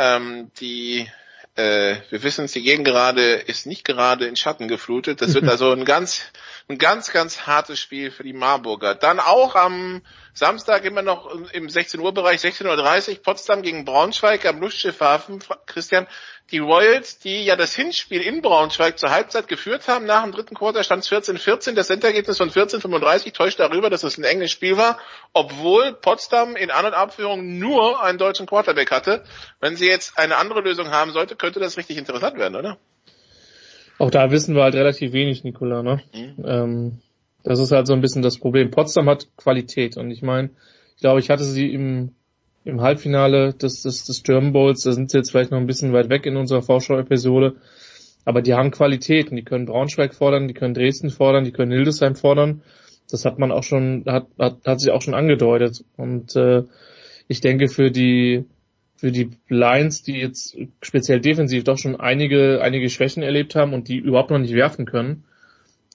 ähm, 0.00 0.50
die 0.60 1.06
äh, 1.56 1.96
wir 2.10 2.22
wissen 2.22 2.44
es, 2.44 2.52
die 2.52 2.62
Gegend 2.62 2.86
gerade 2.86 3.34
ist 3.34 3.66
nicht 3.66 3.84
gerade 3.84 4.26
in 4.26 4.36
Schatten 4.36 4.68
geflutet. 4.68 5.20
Das 5.20 5.34
wird 5.34 5.44
also 5.48 5.72
ein 5.72 5.84
ganz, 5.84 6.22
ein 6.70 6.78
ganz, 6.78 7.10
ganz 7.10 7.46
hartes 7.46 7.80
Spiel 7.80 8.10
für 8.10 8.22
die 8.22 8.32
Marburger. 8.32 8.94
Dann 8.94 9.18
auch 9.18 9.56
am 9.56 10.02
Samstag 10.32 10.84
immer 10.84 11.02
noch 11.02 11.26
im 11.52 11.68
16 11.68 11.98
Uhr 12.00 12.14
Bereich, 12.14 12.40
16.30 12.40 13.10
Uhr, 13.10 13.22
Potsdam 13.22 13.62
gegen 13.62 13.84
Braunschweig 13.84 14.46
am 14.46 14.60
Lustschiffhafen. 14.60 15.40
Christian, 15.66 16.06
die 16.52 16.58
Royals, 16.58 17.18
die 17.18 17.44
ja 17.44 17.56
das 17.56 17.74
Hinspiel 17.74 18.20
in 18.20 18.40
Braunschweig 18.40 18.98
zur 18.98 19.10
Halbzeit 19.10 19.48
geführt 19.48 19.88
haben, 19.88 20.04
nach 20.06 20.22
dem 20.22 20.32
dritten 20.32 20.54
Quarter 20.54 20.84
stand 20.84 21.04
es 21.04 21.10
14-14. 21.10 21.74
Das 21.74 21.90
Endergebnis 21.90 22.38
von 22.38 22.50
14-35 22.50 23.32
täuscht 23.32 23.58
darüber, 23.58 23.90
dass 23.90 24.04
es 24.04 24.16
ein 24.18 24.24
enges 24.24 24.50
Spiel 24.52 24.76
war, 24.76 24.98
obwohl 25.32 25.92
Potsdam 25.94 26.56
in 26.56 26.70
An- 26.70 26.86
und 26.86 26.94
Abführung 26.94 27.58
nur 27.58 28.02
einen 28.02 28.18
deutschen 28.18 28.46
Quarterback 28.46 28.90
hatte. 28.90 29.24
Wenn 29.60 29.76
sie 29.76 29.86
jetzt 29.86 30.18
eine 30.18 30.36
andere 30.36 30.60
Lösung 30.60 30.90
haben 30.90 31.12
sollte, 31.12 31.36
könnte 31.36 31.60
das 31.60 31.76
richtig 31.76 31.96
interessant 31.96 32.38
werden, 32.38 32.56
oder? 32.56 32.78
Auch 34.00 34.10
da 34.10 34.30
wissen 34.30 34.54
wir 34.54 34.62
halt 34.62 34.74
relativ 34.74 35.12
wenig, 35.12 35.44
Nikola. 35.44 35.82
Ne? 35.82 36.00
Mhm. 36.14 36.44
Ähm, 36.46 36.98
das 37.42 37.58
ist 37.58 37.70
halt 37.70 37.86
so 37.86 37.92
ein 37.92 38.00
bisschen 38.00 38.22
das 38.22 38.38
Problem. 38.38 38.70
Potsdam 38.70 39.10
hat 39.10 39.28
Qualität 39.36 39.98
und 39.98 40.10
ich 40.10 40.22
meine, 40.22 40.48
ich 40.94 41.02
glaube, 41.02 41.20
ich 41.20 41.28
hatte 41.28 41.44
sie 41.44 41.70
im, 41.70 42.14
im 42.64 42.80
Halbfinale 42.80 43.52
des, 43.52 43.82
des, 43.82 44.06
des 44.06 44.22
German 44.22 44.54
Bowls, 44.54 44.84
da 44.84 44.92
sind 44.92 45.10
sie 45.10 45.18
jetzt 45.18 45.30
vielleicht 45.30 45.50
noch 45.50 45.58
ein 45.58 45.66
bisschen 45.66 45.92
weit 45.92 46.08
weg 46.08 46.24
in 46.24 46.38
unserer 46.38 46.62
Vorschau-Episode, 46.62 47.56
aber 48.24 48.40
die 48.40 48.54
haben 48.54 48.70
Qualität 48.70 49.30
und 49.30 49.36
die 49.36 49.44
können 49.44 49.66
Braunschweig 49.66 50.14
fordern, 50.14 50.48
die 50.48 50.54
können 50.54 50.72
Dresden 50.72 51.10
fordern, 51.10 51.44
die 51.44 51.52
können 51.52 51.72
Hildesheim 51.72 52.14
fordern. 52.14 52.62
Das 53.10 53.26
hat 53.26 53.38
man 53.38 53.52
auch 53.52 53.64
schon, 53.64 54.04
hat, 54.06 54.28
hat, 54.38 54.64
hat 54.64 54.80
sich 54.80 54.92
auch 54.92 55.02
schon 55.02 55.14
angedeutet. 55.14 55.84
Und 55.98 56.36
äh, 56.36 56.62
ich 57.28 57.42
denke 57.42 57.68
für 57.68 57.90
die 57.90 58.46
für 59.00 59.12
die 59.12 59.30
Lions, 59.48 60.02
die 60.02 60.18
jetzt 60.18 60.56
speziell 60.82 61.20
defensiv 61.20 61.64
doch 61.64 61.78
schon 61.78 61.98
einige, 61.98 62.60
einige 62.62 62.90
Schwächen 62.90 63.22
erlebt 63.22 63.54
haben 63.54 63.72
und 63.72 63.88
die 63.88 63.96
überhaupt 63.96 64.30
noch 64.30 64.38
nicht 64.38 64.54
werfen 64.54 64.84
können, 64.84 65.24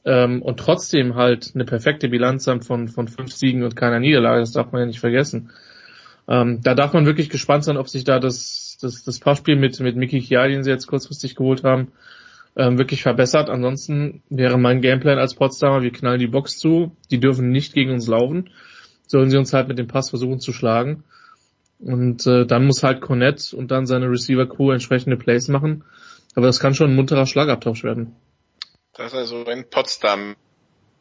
ähm, 0.06 0.42
und 0.44 0.60
trotzdem 0.60 1.16
halt 1.16 1.52
eine 1.56 1.66
perfekte 1.66 2.10
Bilanz 2.10 2.48
haben 2.48 2.62
von, 2.62 2.88
von 2.88 3.08
fünf 3.08 3.34
Siegen 3.34 3.64
und 3.64 3.76
keiner 3.76 4.00
Niederlage, 4.00 4.40
das 4.40 4.52
darf 4.52 4.72
man 4.72 4.82
ja 4.82 4.86
nicht 4.88 5.00
vergessen. 5.00 5.50
Ähm, 6.28 6.62
da 6.64 6.76
darf 6.76 6.94
man 6.94 7.06
wirklich 7.06 7.30
gespannt 7.30 7.64
sein, 7.64 7.78
ob 7.78 7.90
sich 7.90 8.04
da 8.04 8.20
das, 8.20 8.78
das, 8.82 9.04
das 9.04 9.20
Passspiel 9.20 9.56
mit, 9.56 9.80
mit 9.80 9.96
Mickey 9.96 10.22
Chial, 10.22 10.50
den 10.50 10.64
sie 10.64 10.70
jetzt 10.70 10.88
kurzfristig 10.88 11.36
geholt 11.36 11.64
haben, 11.64 11.92
ähm, 12.56 12.78
wirklich 12.78 13.02
verbessert. 13.02 13.50
Ansonsten 13.50 14.22
wäre 14.30 14.60
mein 14.60 14.82
Gameplan 14.82 15.18
als 15.18 15.36
Potsdamer, 15.36 15.82
wir 15.82 15.92
knallen 15.92 16.20
die 16.20 16.28
Box 16.28 16.58
zu, 16.58 16.96
die 17.10 17.20
dürfen 17.20 17.50
nicht 17.50 17.74
gegen 17.74 17.92
uns 17.92 18.08
laufen, 18.08 18.50
sollen 19.08 19.30
sie 19.30 19.38
uns 19.38 19.54
halt 19.54 19.68
mit 19.68 19.78
dem 19.78 19.88
Pass 19.88 20.12
versuchen 20.12 20.40
zu 20.40 20.54
schlagen. 20.54 21.04
Und 21.80 22.26
äh, 22.26 22.46
dann 22.46 22.66
muss 22.66 22.84
halt 22.84 23.02
Cornett 23.02 23.54
und 23.54 23.72
dann 23.72 23.86
seine 23.86 24.10
Receiver-Crew 24.10 24.72
entsprechende 24.72 25.18
Plays 25.18 25.48
machen. 25.48 25.84
Aber 26.36 26.48
das 26.48 26.60
kann 26.60 26.74
schon 26.74 26.92
ein 26.92 26.96
munterer 26.96 27.26
Schlagabtausch 27.26 27.84
werden. 27.84 28.16
Das 28.94 29.08
ist 29.08 29.18
also 29.18 29.44
in 29.44 29.70
Potsdam. 29.70 30.36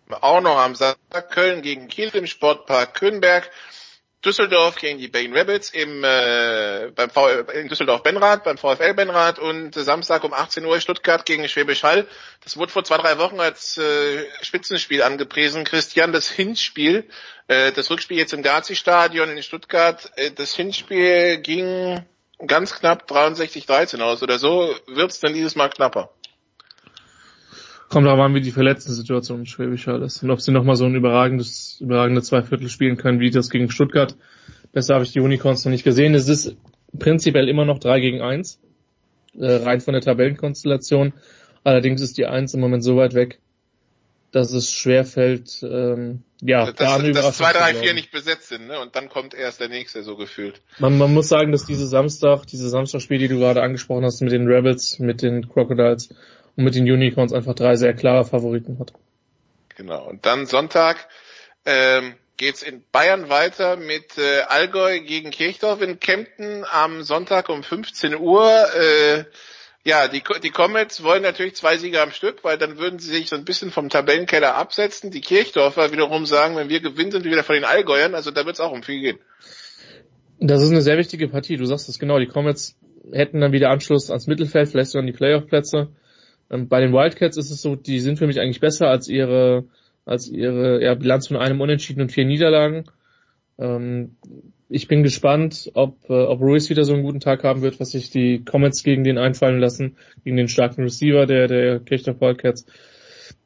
Auch 0.08 0.40
noch 0.40 0.58
am 0.58 0.74
Samstag 0.74 1.30
Köln 1.30 1.62
gegen 1.62 1.88
Kiel 1.88 2.10
im 2.14 2.26
Sportpark 2.26 2.94
Könberg. 2.94 3.50
Düsseldorf 4.24 4.76
gegen 4.76 4.98
die 4.98 5.08
Bain 5.08 5.36
Rabbits 5.36 5.70
im, 5.70 6.02
äh, 6.02 6.90
beim 6.94 7.10
v 7.10 7.28
in 7.52 7.68
Düsseldorf 7.68 8.02
Benrad, 8.02 8.44
beim 8.44 8.58
VfL 8.58 8.94
Benrad 8.94 9.38
und 9.38 9.74
Samstag 9.74 10.24
um 10.24 10.32
18 10.32 10.64
Uhr 10.64 10.80
Stuttgart 10.80 11.24
gegen 11.26 11.46
Schwäbisch 11.48 11.82
Hall. 11.82 12.06
Das 12.42 12.56
wurde 12.56 12.72
vor 12.72 12.84
zwei, 12.84 12.96
drei 12.98 13.18
Wochen 13.18 13.40
als 13.40 13.76
äh, 13.78 14.24
Spitzenspiel 14.42 15.02
angepriesen. 15.02 15.64
Christian, 15.64 16.12
das 16.12 16.28
Hinspiel, 16.30 17.08
äh, 17.48 17.72
das 17.72 17.90
Rückspiel 17.90 18.18
jetzt 18.18 18.32
im 18.32 18.42
Gazi-Stadion 18.42 19.30
in 19.30 19.42
Stuttgart, 19.42 20.10
äh, 20.16 20.30
das 20.30 20.54
Hinspiel 20.54 21.38
ging 21.38 22.04
ganz 22.46 22.74
knapp 22.74 23.10
63-13 23.10 24.00
aus 24.00 24.22
oder 24.22 24.38
so. 24.38 24.74
Wird's 24.86 25.20
denn 25.20 25.34
dieses 25.34 25.54
Mal 25.54 25.68
knapper? 25.68 26.10
Kommt 27.94 28.08
darauf 28.08 28.18
an, 28.18 28.34
wie 28.34 28.40
die 28.40 28.50
Verletzten-Situation 28.50 29.38
in 29.38 29.46
Schwäbisch 29.46 29.86
Hall 29.86 30.02
ist 30.02 30.20
und 30.24 30.30
ob 30.32 30.40
sie 30.40 30.50
nochmal 30.50 30.74
so 30.74 30.84
ein 30.84 30.96
überragendes, 30.96 31.76
überragende 31.80 32.22
Zweiviertel 32.22 32.68
spielen 32.68 32.96
können, 32.96 33.20
wie 33.20 33.30
das 33.30 33.50
gegen 33.50 33.70
Stuttgart. 33.70 34.16
Besser 34.72 34.94
habe 34.94 35.04
ich 35.04 35.12
die 35.12 35.20
Unicorns 35.20 35.64
noch 35.64 35.70
nicht 35.70 35.84
gesehen. 35.84 36.12
Es 36.16 36.26
ist 36.26 36.56
prinzipiell 36.98 37.48
immer 37.48 37.64
noch 37.64 37.78
3 37.78 38.00
gegen 38.00 38.20
1, 38.20 38.58
äh, 39.38 39.46
rein 39.46 39.80
von 39.80 39.92
der 39.94 40.02
Tabellenkonstellation. 40.02 41.12
Allerdings 41.62 42.00
ist 42.00 42.18
die 42.18 42.26
1 42.26 42.54
im 42.54 42.60
Moment 42.60 42.82
so 42.82 42.96
weit 42.96 43.14
weg, 43.14 43.38
dass 44.32 44.52
es 44.52 44.72
schwer 44.72 45.04
fällt, 45.04 45.62
ähm, 45.62 46.24
ja, 46.42 46.72
dass, 46.72 46.74
da 46.74 46.98
dass 46.98 47.36
2, 47.36 47.52
3, 47.52 47.74
4 47.74 47.94
nicht 47.94 48.10
besetzt 48.10 48.48
sind, 48.48 48.66
ne? 48.66 48.80
Und 48.80 48.96
dann 48.96 49.08
kommt 49.08 49.34
erst 49.34 49.60
der 49.60 49.68
nächste 49.68 50.02
so 50.02 50.16
gefühlt. 50.16 50.62
Man, 50.80 50.98
man 50.98 51.14
muss 51.14 51.28
sagen, 51.28 51.52
dass 51.52 51.64
diese 51.64 51.86
Samstag, 51.86 52.44
diese 52.46 52.68
Samstagspiele, 52.68 53.20
die 53.20 53.28
du 53.28 53.38
gerade 53.38 53.62
angesprochen 53.62 54.04
hast, 54.04 54.20
mit 54.20 54.32
den 54.32 54.48
Rebels, 54.48 54.98
mit 54.98 55.22
den 55.22 55.48
Crocodiles 55.48 56.08
und 56.56 56.64
mit 56.64 56.74
den 56.74 56.84
Unicorns 56.84 57.32
einfach 57.32 57.54
drei 57.54 57.76
sehr 57.76 57.94
klare 57.94 58.24
Favoriten 58.24 58.78
hat. 58.78 58.92
Genau. 59.76 60.08
Und 60.08 60.24
dann 60.24 60.46
Sonntag 60.46 61.08
ähm, 61.66 62.14
geht's 62.36 62.62
in 62.62 62.82
Bayern 62.92 63.28
weiter 63.28 63.76
mit 63.76 64.18
äh, 64.18 64.42
Allgäu 64.42 65.00
gegen 65.00 65.30
Kirchdorf 65.30 65.82
in 65.82 66.00
Kempten 66.00 66.64
am 66.70 67.02
Sonntag 67.02 67.48
um 67.48 67.62
15 67.62 68.16
Uhr. 68.16 68.66
Äh, 68.74 69.24
ja, 69.86 70.08
die, 70.08 70.22
die 70.42 70.50
Comets 70.50 71.02
wollen 71.02 71.22
natürlich 71.22 71.56
zwei 71.56 71.76
Siege 71.76 72.00
am 72.00 72.10
Stück, 72.10 72.42
weil 72.42 72.56
dann 72.56 72.78
würden 72.78 72.98
sie 72.98 73.10
sich 73.10 73.28
so 73.28 73.36
ein 73.36 73.44
bisschen 73.44 73.70
vom 73.70 73.90
Tabellenkeller 73.90 74.54
absetzen. 74.54 75.10
Die 75.10 75.20
Kirchdorfer 75.20 75.92
wiederum 75.92 76.24
sagen, 76.24 76.56
wenn 76.56 76.70
wir 76.70 76.80
gewinnen, 76.80 77.10
sind 77.10 77.24
wir 77.24 77.32
wieder 77.32 77.44
von 77.44 77.54
den 77.54 77.64
Allgäuern. 77.64 78.14
Also 78.14 78.30
da 78.30 78.46
wird's 78.46 78.60
auch 78.60 78.72
um 78.72 78.82
viel 78.82 79.00
gehen. 79.00 79.18
Das 80.40 80.62
ist 80.62 80.70
eine 80.70 80.82
sehr 80.82 80.96
wichtige 80.96 81.28
Partie. 81.28 81.56
Du 81.56 81.66
sagst 81.66 81.88
es 81.88 81.98
genau. 81.98 82.18
Die 82.18 82.26
Comets 82.26 82.76
hätten 83.12 83.40
dann 83.40 83.52
wieder 83.52 83.70
Anschluss 83.70 84.10
ans 84.10 84.26
Mittelfeld, 84.26 84.68
vielleicht 84.68 84.90
sogar 84.90 85.02
an 85.02 85.06
die 85.06 85.12
Playoff-Plätze. 85.12 85.88
Ähm, 86.50 86.68
bei 86.68 86.80
den 86.80 86.92
Wildcats 86.92 87.36
ist 87.36 87.50
es 87.50 87.62
so, 87.62 87.76
die 87.76 88.00
sind 88.00 88.18
für 88.18 88.26
mich 88.26 88.40
eigentlich 88.40 88.60
besser 88.60 88.88
als 88.88 89.08
ihre, 89.08 89.64
als 90.04 90.28
ihre 90.28 90.82
ja, 90.82 90.94
Bilanz 90.94 91.28
von 91.28 91.36
einem 91.36 91.60
Unentschieden 91.60 92.02
und 92.02 92.12
vier 92.12 92.24
Niederlagen. 92.24 92.84
Ähm, 93.58 94.16
ich 94.68 94.88
bin 94.88 95.02
gespannt, 95.02 95.70
ob, 95.74 95.98
äh, 96.08 96.12
ob 96.12 96.40
Ruiz 96.40 96.70
wieder 96.70 96.84
so 96.84 96.94
einen 96.94 97.02
guten 97.02 97.20
Tag 97.20 97.44
haben 97.44 97.62
wird, 97.62 97.78
was 97.80 97.90
sich 97.90 98.10
die 98.10 98.44
Comments 98.44 98.82
gegen 98.82 99.04
den 99.04 99.18
einfallen 99.18 99.60
lassen, 99.60 99.96
gegen 100.24 100.36
den 100.36 100.48
starken 100.48 100.82
Receiver 100.82 101.26
der, 101.26 101.46
der 101.46 101.80
Kirchner 101.80 102.20
Wildcats. 102.20 102.66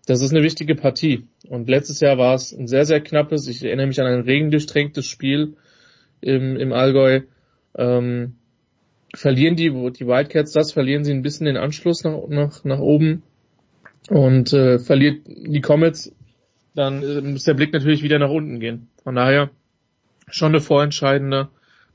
Das 0.06 0.22
ist 0.22 0.32
eine 0.32 0.42
wichtige 0.42 0.74
Partie. 0.74 1.26
Und 1.48 1.68
letztes 1.68 2.00
Jahr 2.00 2.16
war 2.16 2.34
es 2.34 2.52
ein 2.52 2.66
sehr, 2.66 2.86
sehr 2.86 3.00
knappes, 3.00 3.46
ich 3.46 3.62
erinnere 3.62 3.88
mich 3.88 4.00
an 4.00 4.06
ein 4.06 4.20
regendurchtränktes 4.20 5.06
Spiel 5.06 5.56
im, 6.22 6.56
im 6.56 6.72
Allgäu. 6.72 7.20
Ähm, 7.76 8.37
verlieren 9.18 9.56
die, 9.56 9.70
die 9.70 10.06
Wildcats 10.06 10.52
das, 10.52 10.72
verlieren 10.72 11.04
sie 11.04 11.12
ein 11.12 11.22
bisschen 11.22 11.46
den 11.46 11.56
Anschluss 11.56 12.04
nach, 12.04 12.28
nach, 12.28 12.64
nach 12.64 12.78
oben. 12.78 13.22
und 14.08 14.52
äh, 14.52 14.78
verliert 14.78 15.22
die 15.26 15.60
Comets, 15.60 16.12
dann 16.74 17.02
äh, 17.02 17.20
muss 17.20 17.44
der 17.44 17.54
Blick 17.54 17.72
natürlich 17.72 18.02
wieder 18.02 18.18
nach 18.18 18.30
unten 18.30 18.60
gehen. 18.60 18.88
Von 19.02 19.16
daher 19.16 19.50
schon 20.30 20.52
eine 20.52 20.60
vorentscheidende 20.60 21.48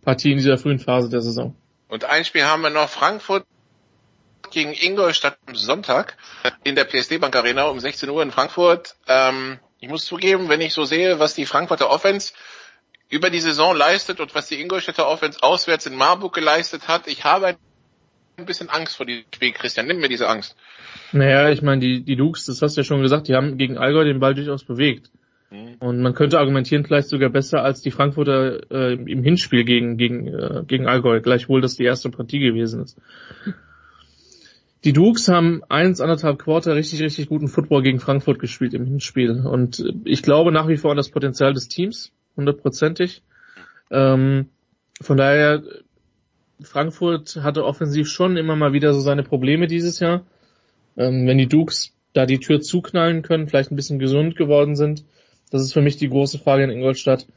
Partie 0.03 0.31
in 0.31 0.37
dieser 0.37 0.57
frühen 0.57 0.79
Phase 0.79 1.09
der 1.09 1.21
Saison. 1.21 1.55
Und 1.87 2.05
ein 2.05 2.25
Spiel 2.25 2.43
haben 2.43 2.61
wir 2.61 2.69
noch 2.69 2.89
Frankfurt 2.89 3.45
gegen 4.51 4.73
Ingolstadt 4.73 5.37
am 5.47 5.55
Sonntag 5.55 6.17
in 6.63 6.75
der 6.75 6.83
PSD 6.83 7.19
Bank 7.19 7.35
Arena 7.35 7.63
um 7.65 7.79
16 7.79 8.09
Uhr 8.09 8.21
in 8.21 8.31
Frankfurt. 8.31 8.95
Ähm, 9.07 9.59
ich 9.79 9.89
muss 9.89 10.05
zugeben, 10.05 10.49
wenn 10.49 10.61
ich 10.61 10.73
so 10.73 10.83
sehe, 10.83 11.19
was 11.19 11.33
die 11.33 11.45
Frankfurter 11.45 11.89
Offense 11.89 12.33
über 13.13 13.29
die 13.29 13.39
Saison 13.39 13.75
leistet 13.75 14.19
und 14.19 14.33
was 14.33 14.47
die 14.47 14.59
Ingolstädter 14.59 15.07
Offense 15.07 15.37
auswärts 15.41 15.85
in 15.85 15.95
Marburg 15.95 16.33
geleistet 16.33 16.87
hat, 16.87 17.07
ich 17.07 17.23
habe 17.23 17.55
ein 18.37 18.45
bisschen 18.45 18.69
Angst 18.69 18.97
vor 18.97 19.05
diesem 19.05 19.25
Spiel. 19.33 19.51
Christian, 19.51 19.85
nimm 19.85 19.99
mir 19.99 20.09
diese 20.09 20.27
Angst. 20.27 20.55
Naja, 21.11 21.49
ich 21.51 21.61
meine, 21.61 21.79
die, 21.79 22.03
die 22.03 22.15
Dukes, 22.15 22.45
das 22.45 22.61
hast 22.61 22.75
du 22.75 22.81
ja 22.81 22.85
schon 22.85 23.03
gesagt, 23.03 23.27
die 23.27 23.35
haben 23.35 23.57
gegen 23.57 23.77
Allgäu 23.77 24.03
den 24.03 24.19
Ball 24.19 24.33
durchaus 24.33 24.63
bewegt. 24.63 25.11
Mhm. 25.51 25.75
Und 25.79 26.01
man 26.01 26.15
könnte 26.15 26.39
argumentieren, 26.39 26.83
vielleicht 26.83 27.09
sogar 27.09 27.29
besser 27.29 27.63
als 27.63 27.81
die 27.81 27.91
Frankfurter 27.91 28.71
äh, 28.71 28.93
im 28.93 29.23
Hinspiel 29.23 29.63
gegen, 29.63 29.97
gegen, 29.97 30.27
äh, 30.27 30.63
gegen 30.65 30.87
Allgäu, 30.87 31.21
gleichwohl 31.21 31.61
das 31.61 31.75
die 31.75 31.83
erste 31.83 32.09
Partie 32.09 32.39
gewesen 32.39 32.81
ist. 32.81 32.97
Die 34.83 34.91
Dukes 34.91 35.29
haben 35.29 35.61
eins, 35.69 36.01
anderthalb 36.01 36.39
Quarter 36.39 36.75
richtig, 36.75 37.01
richtig 37.01 37.29
guten 37.29 37.47
Football 37.47 37.83
gegen 37.83 37.99
Frankfurt 37.99 38.39
gespielt 38.39 38.73
im 38.73 38.85
Hinspiel. 38.85 39.45
Und 39.45 39.85
ich 40.03 40.23
glaube 40.23 40.51
nach 40.51 40.67
wie 40.67 40.77
vor 40.77 40.91
an 40.91 40.97
das 40.97 41.09
Potenzial 41.09 41.53
des 41.53 41.69
Teams, 41.69 42.11
hundertprozentig. 42.35 43.23
Ähm, 43.91 44.49
von 45.01 45.17
daher, 45.17 45.63
Frankfurt 46.61 47.37
hatte 47.43 47.65
offensiv 47.65 48.07
schon 48.07 48.37
immer 48.37 48.55
mal 48.55 48.73
wieder 48.73 48.93
so 48.93 48.99
seine 48.99 49.23
Probleme 49.23 49.67
dieses 49.67 49.99
Jahr. 49.99 50.25
Ähm, 50.97 51.27
wenn 51.27 51.37
die 51.37 51.47
Dukes 51.47 51.93
da 52.13 52.25
die 52.25 52.39
Tür 52.39 52.61
zuknallen 52.61 53.21
können, 53.23 53.47
vielleicht 53.47 53.71
ein 53.71 53.75
bisschen 53.75 53.99
gesund 53.99 54.35
geworden 54.35 54.75
sind, 54.75 55.03
das 55.49 55.61
ist 55.61 55.73
für 55.73 55.81
mich 55.81 55.97
die 55.97 56.09
große 56.09 56.39
Frage 56.39 56.63
in 56.63 56.69
Ingolstadt, 56.69 57.27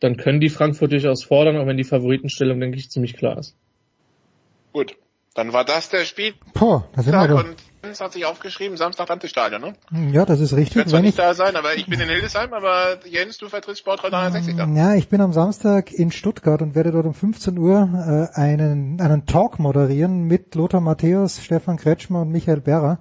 dann 0.00 0.16
können 0.16 0.40
die 0.40 0.48
Frankfurt 0.48 0.92
durchaus 0.92 1.24
fordern, 1.24 1.56
auch 1.56 1.66
wenn 1.66 1.76
die 1.76 1.84
Favoritenstellung, 1.84 2.60
denke 2.60 2.78
ich, 2.78 2.90
ziemlich 2.90 3.14
klar 3.14 3.38
ist. 3.38 3.56
Gut, 4.72 4.96
dann 5.34 5.52
war 5.52 5.64
das 5.64 5.88
der 5.88 6.04
Spiel. 6.04 6.34
Boah, 6.54 6.88
da 6.94 7.02
sind 7.02 7.14
wir 7.14 7.28
doch. 7.28 7.44
Und 7.44 7.56
hat 7.82 8.12
sich 8.12 8.24
aufgeschrieben, 8.24 8.76
Samstag 8.76 9.08
Stadion, 9.28 9.60
ne? 9.60 10.12
Ja, 10.12 10.24
das 10.24 10.40
ist 10.40 10.52
richtig. 10.52 10.70
Ich 10.70 10.76
werde 10.76 10.90
zwar 10.90 11.00
nicht 11.00 11.10
ich, 11.10 11.16
da 11.16 11.34
sein, 11.34 11.56
aber 11.56 11.74
ich 11.74 11.86
bin 11.86 12.00
in 12.00 12.08
Hildesheim, 12.08 12.52
aber 12.52 13.04
Jens, 13.06 13.38
du 13.38 13.48
vertrittst 13.48 13.80
Sport 13.80 14.02
360 14.02 14.56
da. 14.56 14.66
ja, 14.66 14.94
ich 14.94 15.08
bin 15.08 15.20
am 15.20 15.32
Samstag 15.32 15.92
in 15.92 16.12
Stuttgart 16.12 16.62
und 16.62 16.74
werde 16.74 16.92
dort 16.92 17.06
um 17.06 17.14
15 17.14 17.58
Uhr 17.58 18.30
äh, 18.34 18.38
einen, 18.38 19.00
einen 19.00 19.26
Talk 19.26 19.58
moderieren 19.58 20.24
mit 20.24 20.54
Lothar 20.54 20.80
Matthäus, 20.80 21.42
Stefan 21.42 21.76
Kretschmer 21.76 22.22
und 22.22 22.30
Michael 22.30 22.60
Berrer. 22.60 23.00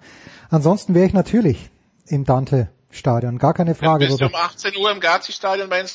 Ansonsten 0.49 0.95
wäre 0.95 1.05
ich 1.05 1.13
natürlich 1.13 1.69
im 2.07 2.25
Dante-Stadion, 2.25 3.37
gar 3.37 3.53
keine 3.53 3.75
Frage. 3.75 4.07
Bist 4.07 4.19
du 4.19 4.25
um 4.25 4.35
18 4.35 4.75
Uhr 4.77 4.91
im 4.91 4.99
Gazi-Stadion 4.99 5.69
bei 5.69 5.85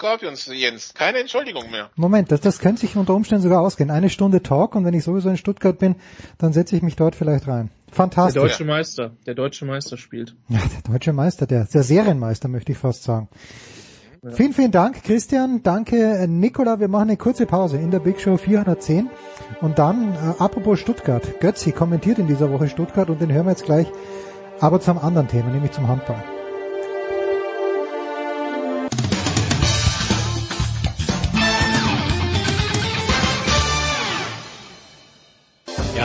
Scorpions, 0.00 0.46
Jens. 0.46 0.94
Keine 0.94 1.18
Entschuldigung 1.18 1.70
mehr. 1.70 1.90
Moment, 1.94 2.32
das, 2.32 2.40
das 2.40 2.58
könnte 2.58 2.80
sich 2.80 2.96
unter 2.96 3.14
Umständen 3.14 3.42
sogar 3.42 3.60
ausgehen. 3.60 3.90
Eine 3.90 4.08
Stunde 4.08 4.42
Talk 4.42 4.74
und 4.74 4.86
wenn 4.86 4.94
ich 4.94 5.04
sowieso 5.04 5.28
in 5.28 5.36
Stuttgart 5.36 5.78
bin, 5.78 5.96
dann 6.38 6.54
setze 6.54 6.74
ich 6.74 6.82
mich 6.82 6.96
dort 6.96 7.14
vielleicht 7.14 7.46
rein. 7.48 7.70
Der 7.90 7.96
Fantastisch. 7.96 8.40
deutsche 8.42 8.64
Meister, 8.64 9.10
der 9.26 9.34
deutsche 9.34 9.64
Meister 9.64 9.96
spielt. 9.96 10.36
Ja, 10.48 10.58
der 10.58 10.92
deutsche 10.92 11.12
Meister, 11.12 11.46
der, 11.46 11.64
der 11.64 11.82
Serienmeister 11.82 12.48
möchte 12.48 12.72
ich 12.72 12.78
fast 12.78 13.02
sagen. 13.02 13.28
Vielen, 14.32 14.52
vielen 14.52 14.70
Dank, 14.70 15.02
Christian. 15.02 15.62
Danke, 15.62 16.26
Nicola. 16.28 16.78
Wir 16.78 16.88
machen 16.88 17.08
eine 17.08 17.16
kurze 17.16 17.46
Pause 17.46 17.78
in 17.78 17.90
der 17.90 18.00
Big 18.00 18.20
Show 18.20 18.36
410. 18.36 19.08
Und 19.62 19.78
dann, 19.78 20.12
äh, 20.14 20.34
apropos 20.38 20.78
Stuttgart. 20.78 21.40
Götzi 21.40 21.72
kommentiert 21.72 22.18
in 22.18 22.26
dieser 22.26 22.50
Woche 22.52 22.68
Stuttgart 22.68 23.08
und 23.08 23.20
den 23.20 23.32
hören 23.32 23.46
wir 23.46 23.52
jetzt 23.52 23.64
gleich, 23.64 23.86
aber 24.60 24.80
zum 24.80 24.98
anderen 24.98 25.26
Thema, 25.28 25.48
nämlich 25.48 25.72
zum 25.72 25.88
Handball. 25.88 26.22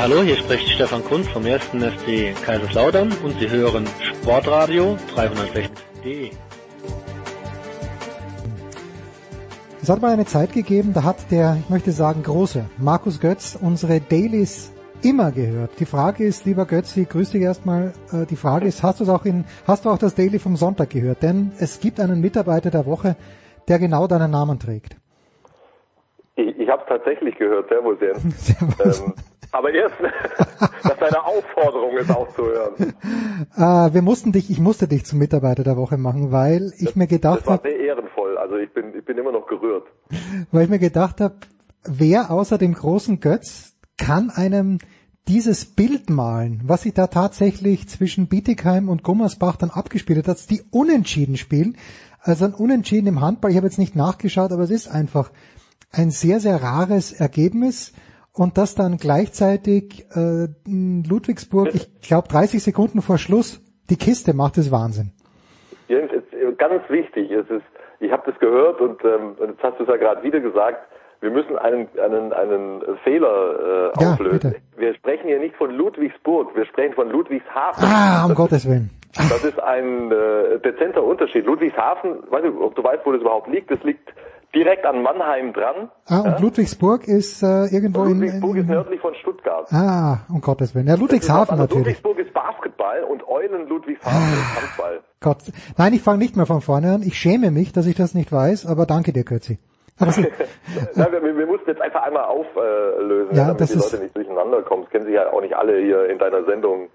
Hallo, 0.05 0.21
hier 0.21 0.35
spricht 0.35 0.69
Stefan 0.69 1.03
Kunz 1.03 1.27
vom 1.29 1.43
1. 1.45 1.63
FC 1.63 2.35
Kaiserslautern 2.45 3.11
und 3.23 3.39
Sie 3.39 3.49
hören 3.49 3.87
Sportradio 3.99 4.99
360.de. 5.15 6.29
Es 9.81 9.89
hat 9.89 10.03
mal 10.03 10.11
eine 10.11 10.25
Zeit 10.25 10.53
gegeben, 10.53 10.93
da 10.93 11.03
hat 11.03 11.31
der, 11.31 11.57
ich 11.59 11.71
möchte 11.71 11.89
sagen, 11.89 12.21
große 12.21 12.65
Markus 12.77 13.19
Götz 13.19 13.57
unsere 13.59 13.99
Dailies 13.99 14.71
immer 15.01 15.31
gehört. 15.31 15.71
Die 15.79 15.85
Frage 15.85 16.23
ist, 16.23 16.45
lieber 16.45 16.67
Götzi, 16.67 17.05
grüß 17.05 17.31
dich 17.31 17.41
erstmal. 17.41 17.93
Äh, 18.13 18.27
die 18.27 18.35
Frage 18.35 18.67
ist, 18.67 18.83
hast 18.83 18.99
du 18.99 19.05
es 19.05 19.09
auch 19.09 19.25
in, 19.25 19.43
hast 19.65 19.85
du 19.85 19.89
auch 19.89 19.97
das 19.97 20.13
Daily 20.13 20.37
vom 20.37 20.55
Sonntag 20.55 20.91
gehört? 20.91 21.23
Denn 21.23 21.51
es 21.57 21.79
gibt 21.79 21.99
einen 21.99 22.21
Mitarbeiter 22.21 22.69
der 22.69 22.85
Woche, 22.85 23.15
der 23.67 23.79
genau 23.79 24.05
deinen 24.05 24.29
Namen 24.29 24.59
trägt. 24.59 24.97
Ich, 26.35 26.59
ich 26.59 26.69
habe 26.69 26.83
es 26.83 26.89
tatsächlich 26.89 27.35
gehört, 27.39 27.69
Servus 27.69 27.97
Jens. 28.01 28.55
Ähm, 28.61 29.13
aber 29.55 29.73
erst 29.73 29.95
nach 30.01 30.97
deiner 30.99 31.25
Aufforderung, 31.25 31.97
es 31.97 32.09
auch 32.09 32.27
zu 32.35 32.43
hören. 32.43 32.93
Äh, 33.55 33.59
wir 33.93 34.01
mussten 34.01 34.31
dich, 34.31 34.49
ich 34.49 34.59
musste 34.59 34.87
dich 34.87 35.05
zum 35.05 35.19
Mitarbeiter 35.19 35.63
der 35.63 35.77
Woche 35.77 35.97
machen, 35.97 36.31
weil 36.31 36.73
ich 36.77 36.95
mir 36.95 37.07
gedacht 37.07 37.39
Das 37.39 37.47
war 37.47 37.53
habe, 37.53 37.69
sehr 37.69 37.79
ehrenvoll. 37.79 38.37
Also 38.37 38.57
ich 38.57 38.71
bin, 38.73 38.93
ich 38.97 39.05
bin 39.05 39.17
immer 39.17 39.31
noch 39.31 39.47
gerührt. 39.47 39.87
weil 40.51 40.63
ich 40.63 40.69
mir 40.69 40.79
gedacht 40.79 41.21
habe, 41.21 41.35
wer 41.85 42.31
außer 42.31 42.57
dem 42.57 42.73
großen 42.73 43.19
Götz 43.19 43.75
kann 43.97 44.29
einem 44.29 44.79
dieses 45.27 45.65
Bild 45.65 46.09
malen, 46.09 46.61
was 46.65 46.83
sich 46.83 46.93
da 46.93 47.07
tatsächlich 47.07 47.87
zwischen 47.87 48.27
Bietigheim 48.27 48.89
und 48.89 49.03
Gummersbach 49.03 49.55
dann 49.55 49.71
abgespielt 49.71 50.27
hat, 50.27 50.49
die 50.49 50.61
unentschieden 50.69 51.37
spielen. 51.37 51.77
Also 52.19 52.45
ein 52.45 52.53
Unentschieden 52.53 53.07
im 53.07 53.21
Handball, 53.21 53.51
ich 53.51 53.57
habe 53.57 53.67
jetzt 53.67 53.79
nicht 53.79 53.95
nachgeschaut, 53.95 54.51
aber 54.51 54.63
es 54.63 54.69
ist 54.69 54.87
einfach 54.87 55.31
ein 55.91 56.11
sehr, 56.11 56.39
sehr 56.39 56.61
rares 56.61 57.13
Ergebnis. 57.13 57.93
Und 58.37 58.57
das 58.57 58.75
dann 58.75 58.97
gleichzeitig 58.97 60.05
äh, 60.15 60.47
Ludwigsburg, 60.67 61.73
ich 61.73 62.01
glaube 62.01 62.27
30 62.27 62.61
Sekunden 62.61 63.01
vor 63.01 63.17
Schluss, 63.17 63.61
die 63.89 63.95
Kiste 63.97 64.33
macht 64.33 64.57
es 64.57 64.71
Wahnsinn. 64.71 65.11
Jens, 65.87 66.11
äh, 66.11 66.51
ganz 66.57 66.81
wichtig, 66.89 67.31
es 67.31 67.49
ist, 67.49 67.63
ich 67.99 68.11
habe 68.11 68.29
das 68.29 68.37
gehört 68.39 68.81
und, 68.81 69.03
ähm, 69.05 69.35
jetzt 69.39 69.63
hast 69.63 69.79
du 69.79 69.83
es 69.83 69.89
ja 69.89 69.95
gerade 69.97 70.21
wieder 70.23 70.39
gesagt, 70.41 70.79
wir 71.21 71.31
müssen 71.31 71.57
einen, 71.57 71.87
einen, 71.97 72.33
einen 72.33 72.81
Fehler 73.03 73.91
äh, 73.95 74.01
Ja, 74.03 74.13
auflösen. 74.13 74.39
bitte. 74.39 74.55
Wir 74.77 74.93
sprechen 74.95 75.27
hier 75.27 75.39
nicht 75.39 75.55
von 75.55 75.71
Ludwigsburg, 75.71 76.55
wir 76.55 76.65
sprechen 76.65 76.93
von 76.93 77.09
Ludwigshafen. 77.09 77.83
Ah, 77.87 78.25
um 78.25 78.35
Gottes 78.35 78.67
Willen. 78.67 78.89
Das 79.15 79.45
ist 79.45 79.57
ein 79.61 80.11
äh, 80.11 80.59
dezenter 80.59 81.01
Unterschied. 81.03 81.45
Ludwigshafen, 81.45 82.17
weiß 82.29 82.43
nicht, 82.43 82.57
ob 82.59 82.75
du 82.75 82.83
weißt, 82.83 83.05
wo 83.05 83.13
das 83.13 83.21
überhaupt 83.21 83.47
liegt, 83.47 83.71
das 83.71 83.81
liegt 83.83 84.09
direkt 84.55 84.85
an 84.85 85.01
Mannheim 85.03 85.53
dran. 85.53 85.91
Ah, 86.07 86.21
und 86.21 86.39
Ludwigsburg 86.39 87.07
ist 87.07 87.43
äh, 87.43 87.65
irgendwo 87.65 88.03
in, 88.05 88.13
Ludwigsburg 88.21 88.55
ist 88.55 88.61
in 88.63 88.67
nördlich 88.69 89.01
von 89.01 89.13
Stuttgart. 89.15 89.67
Ah, 89.71 90.19
um 90.29 90.41
Gottes 90.41 90.73
Willen. 90.73 90.87
Ja, 90.87 90.95
Ludwigshafen 90.95 91.51
also 91.59 91.63
natürlich. 91.63 92.01
Ludwigsburg 92.01 92.19
ist 92.19 92.33
Basketball 92.33 93.03
und 93.03 93.27
Eulen 93.27 93.67
Ludwigshafen 93.67 94.33
ist 94.33 94.61
Handball. 94.61 94.99
Gott. 95.21 95.37
Nein, 95.77 95.93
ich 95.93 96.01
fange 96.01 96.19
nicht 96.19 96.35
mehr 96.37 96.45
von 96.45 96.61
vorne 96.61 96.93
an. 96.95 97.01
Ich 97.03 97.15
schäme 97.19 97.51
mich, 97.51 97.73
dass 97.73 97.85
ich 97.85 97.95
das 97.95 98.13
nicht 98.15 98.31
weiß, 98.31 98.65
aber 98.65 98.85
danke 98.85 99.11
dir, 99.13 99.23
Kürzi. 99.23 99.59
Nein, 99.99 100.27
wir, 100.95 101.37
wir 101.37 101.45
mussten 101.47 101.69
jetzt 101.69 101.81
einfach 101.81 102.03
einmal 102.03 102.25
auflösen, 102.25 103.33
Ja, 103.35 103.45
damit 103.45 103.61
das 103.61 103.71
die 103.71 103.77
ist- 103.77 103.91
Leute 103.91 104.03
nicht 104.03 104.15
durcheinander 104.15 104.61
kommen. 104.63 104.83
Das 104.83 104.91
kennen 104.91 105.05
sich 105.05 105.13
ja 105.15 105.31
auch 105.31 105.41
nicht 105.41 105.55
alle 105.55 105.79
hier 105.79 106.09
in 106.09 106.17
deiner 106.19 106.43
Sendung 106.45 106.89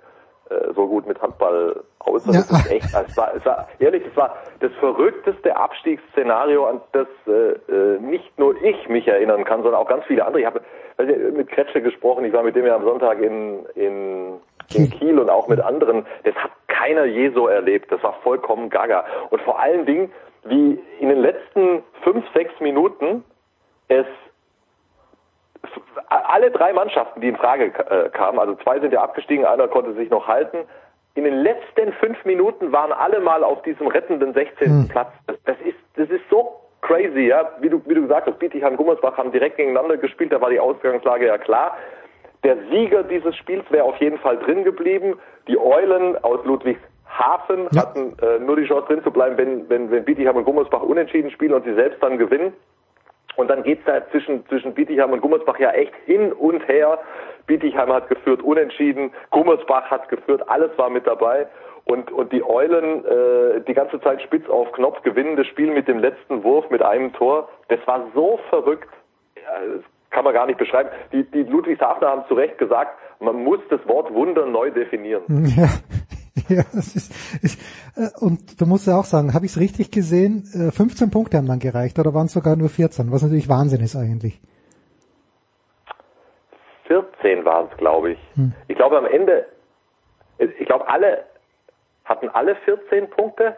äh, 0.50 0.72
so 0.74 0.86
gut 0.86 1.06
mit 1.06 1.20
Handball 1.22 1.82
aus. 2.00 2.26
Ja. 2.26 2.32
das 2.32 2.50
ist 2.50 2.70
echt, 2.70 2.86
es 2.94 3.16
war, 3.16 3.34
es 3.34 3.44
war, 3.44 3.68
ehrlich, 3.78 4.02
es 4.06 4.16
war 4.16 4.36
das 4.60 4.72
verrückteste 4.80 5.56
Abstiegsszenario, 5.56 6.66
an 6.66 6.80
das 6.92 7.06
äh, 7.26 7.52
äh, 7.72 8.00
nicht 8.00 8.38
nur 8.38 8.60
ich 8.62 8.88
mich 8.88 9.06
erinnern 9.06 9.44
kann, 9.44 9.62
sondern 9.62 9.80
auch 9.80 9.88
ganz 9.88 10.04
viele 10.06 10.24
andere. 10.24 10.40
Ich 10.40 10.46
habe 10.46 10.60
mit 11.32 11.48
Kretsche 11.48 11.80
gesprochen, 11.80 12.24
ich 12.24 12.32
war 12.32 12.42
mit 12.42 12.56
dem 12.56 12.66
ja 12.66 12.74
am 12.74 12.84
Sonntag 12.84 13.20
in, 13.20 13.64
in, 13.74 14.34
in 14.74 14.90
Kiel 14.90 15.18
und 15.18 15.30
auch 15.30 15.48
mit 15.48 15.60
anderen. 15.60 16.04
Das 16.24 16.34
hat 16.34 16.50
keiner 16.68 17.04
je 17.04 17.30
so 17.30 17.48
erlebt. 17.48 17.90
Das 17.90 18.02
war 18.02 18.14
vollkommen 18.22 18.68
gaga. 18.68 19.04
Und 19.30 19.40
vor 19.42 19.58
allen 19.58 19.86
Dingen, 19.86 20.12
wie 20.44 20.78
in 20.98 21.08
den 21.08 21.20
letzten 21.20 21.82
fünf, 22.02 22.24
sechs 22.34 22.58
Minuten 22.60 23.24
es 23.88 24.06
alle 26.08 26.50
drei 26.50 26.72
Mannschaften, 26.72 27.20
die 27.20 27.28
in 27.28 27.36
Frage 27.36 27.66
äh, 27.66 28.08
kamen, 28.10 28.38
also 28.38 28.54
zwei 28.56 28.80
sind 28.80 28.92
ja 28.92 29.02
abgestiegen, 29.02 29.44
einer 29.44 29.68
konnte 29.68 29.92
sich 29.94 30.10
noch 30.10 30.26
halten. 30.26 30.58
In 31.14 31.24
den 31.24 31.42
letzten 31.42 31.92
fünf 31.94 32.24
Minuten 32.24 32.72
waren 32.72 32.92
alle 32.92 33.20
mal 33.20 33.42
auf 33.42 33.62
diesem 33.62 33.88
rettenden 33.88 34.32
16. 34.32 34.88
Platz. 34.88 35.12
Das, 35.26 35.36
das 35.44 35.56
ist, 35.64 35.76
das 35.96 36.08
ist 36.08 36.22
so 36.30 36.60
crazy, 36.82 37.26
ja. 37.28 37.50
Wie 37.60 37.68
du, 37.68 37.82
wie 37.86 37.94
du 37.94 38.02
gesagt 38.02 38.26
hast, 38.26 38.38
Bietigheim, 38.38 38.76
Gummersbach 38.76 39.16
haben 39.16 39.32
direkt 39.32 39.56
gegeneinander 39.56 39.96
gespielt, 39.96 40.32
da 40.32 40.40
war 40.40 40.50
die 40.50 40.60
Ausgangslage 40.60 41.26
ja 41.26 41.38
klar. 41.38 41.76
Der 42.44 42.56
Sieger 42.70 43.02
dieses 43.02 43.36
Spiels 43.36 43.64
wäre 43.70 43.84
auf 43.84 43.96
jeden 43.96 44.18
Fall 44.18 44.38
drin 44.38 44.64
geblieben. 44.64 45.18
Die 45.46 45.58
Eulen 45.58 46.16
aus 46.24 46.44
Ludwigshafen 46.44 47.68
hatten 47.76 48.16
äh, 48.22 48.38
nur 48.38 48.56
die 48.56 48.64
Chance 48.64 48.86
drin 48.86 49.02
zu 49.02 49.10
bleiben, 49.10 49.36
wenn, 49.36 49.68
wenn, 49.68 49.90
wenn 49.90 50.04
Bietigheim 50.04 50.36
und 50.36 50.44
Gummersbach 50.44 50.82
unentschieden 50.82 51.30
spielen 51.30 51.52
und 51.52 51.64
sie 51.64 51.74
selbst 51.74 52.02
dann 52.02 52.16
gewinnen. 52.16 52.54
Und 53.36 53.48
dann 53.48 53.62
geht's 53.62 53.84
da 53.84 54.06
zwischen, 54.10 54.46
zwischen 54.48 54.74
Bietigheim 54.74 55.12
und 55.12 55.20
Gummersbach 55.20 55.58
ja 55.58 55.70
echt 55.70 55.94
hin 56.06 56.32
und 56.32 56.66
her. 56.68 56.98
Bietigheim 57.46 57.92
hat 57.92 58.08
geführt, 58.08 58.42
unentschieden. 58.42 59.12
Gummersbach 59.30 59.90
hat 59.90 60.08
geführt, 60.08 60.48
alles 60.48 60.76
war 60.76 60.90
mit 60.90 61.06
dabei. 61.06 61.46
Und, 61.84 62.12
und 62.12 62.32
die 62.32 62.44
Eulen 62.44 63.04
äh, 63.04 63.60
die 63.66 63.74
ganze 63.74 64.00
Zeit 64.00 64.20
spitz 64.22 64.48
auf 64.48 64.70
Knopf 64.72 65.02
gewinnen 65.02 65.36
das 65.36 65.46
Spiel 65.46 65.72
mit 65.72 65.88
dem 65.88 65.98
letzten 65.98 66.44
Wurf 66.44 66.68
mit 66.70 66.82
einem 66.82 67.12
Tor. 67.14 67.48
Das 67.68 67.80
war 67.86 68.06
so 68.14 68.38
verrückt. 68.50 68.88
Ja, 69.36 69.74
das 69.76 69.84
kann 70.10 70.24
man 70.24 70.34
gar 70.34 70.46
nicht 70.46 70.58
beschreiben. 70.58 70.90
Die, 71.12 71.24
die 71.24 71.44
Ludwigshafner 71.44 72.08
haben 72.08 72.24
zu 72.28 72.34
Recht 72.34 72.58
gesagt, 72.58 72.98
man 73.20 73.42
muss 73.42 73.60
das 73.70 73.80
Wort 73.86 74.12
Wunder 74.12 74.46
neu 74.46 74.70
definieren. 74.70 75.22
Ja, 75.56 75.68
ja 76.48 76.62
das 76.72 76.96
ist, 76.96 77.12
ist 77.42 77.60
äh, 77.96 78.24
und 78.24 78.60
du 78.60 78.66
musst 78.66 78.86
ja 78.86 78.98
auch 78.98 79.04
sagen, 79.04 79.34
habe 79.34 79.46
ich 79.46 79.52
es 79.52 79.60
richtig 79.60 79.90
gesehen? 79.90 80.44
Äh, 80.54 80.70
15 80.70 81.10
Punkte 81.10 81.36
haben 81.36 81.46
dann 81.46 81.58
gereicht 81.58 81.98
oder 81.98 82.14
waren 82.14 82.26
es 82.26 82.32
sogar 82.32 82.56
nur 82.56 82.68
14, 82.68 83.10
was 83.12 83.22
natürlich 83.22 83.48
Wahnsinn 83.48 83.80
ist 83.80 83.96
eigentlich. 83.96 84.40
14 86.86 87.44
waren 87.44 87.68
es, 87.70 87.76
glaube 87.76 88.12
ich. 88.12 88.18
Hm. 88.34 88.52
Ich 88.68 88.76
glaube 88.76 88.98
am 88.98 89.06
Ende, 89.06 89.46
ich 90.38 90.66
glaube 90.66 90.88
alle 90.88 91.24
hatten 92.04 92.28
alle 92.28 92.56
14 92.56 93.08
Punkte. 93.10 93.56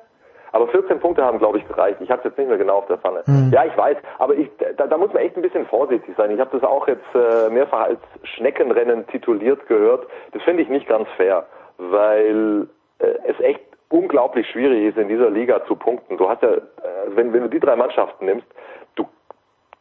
Aber 0.53 0.69
14 0.69 1.01
Punkte 1.01 1.24
haben, 1.24 1.39
glaube 1.39 1.59
ich, 1.59 1.66
gereicht. 1.66 1.99
Ich 2.01 2.11
habe 2.11 2.19
es 2.20 2.24
jetzt 2.27 2.39
nicht 2.39 2.49
mehr 2.49 2.59
genau 2.59 2.77
auf 2.77 2.86
der 2.86 2.99
Pfanne. 2.99 3.23
Mhm. 3.27 3.51
Ja, 3.53 3.65
ich 3.65 3.74
weiß, 3.74 3.97
aber 4.19 4.35
ich, 4.35 4.51
da, 4.77 4.86
da 4.86 4.99
muss 4.99 5.11
man 5.12 5.23
echt 5.23 5.35
ein 5.35 5.43
bisschen 5.43 5.66
vorsichtig 5.66 6.15
sein. 6.16 6.31
Ich 6.31 6.39
habe 6.39 6.51
das 6.53 6.62
auch 6.62 6.86
jetzt 6.86 7.07
äh, 7.15 7.49
mehrfach 7.49 7.86
als 7.86 8.01
Schneckenrennen 8.24 9.07
tituliert 9.07 9.66
gehört. 9.66 10.07
Das 10.32 10.43
finde 10.43 10.62
ich 10.62 10.69
nicht 10.69 10.86
ganz 10.86 11.09
fair, 11.16 11.47
weil 11.78 12.69
äh, 12.99 13.15
es 13.27 13.39
echt 13.40 13.61
unglaublich 13.89 14.49
schwierig 14.49 14.85
ist, 14.85 14.99
in 14.99 15.09
dieser 15.09 15.31
Liga 15.31 15.65
zu 15.66 15.77
punkten. 15.77 16.16
Du 16.16 16.28
hast 16.28 16.43
ja, 16.43 16.51
äh, 16.51 16.61
wenn, 17.09 17.32
wenn 17.32 17.43
du 17.43 17.49
die 17.49 17.61
drei 17.61 17.77
Mannschaften 17.77 18.24
nimmst, 18.24 18.47
du 18.94 19.07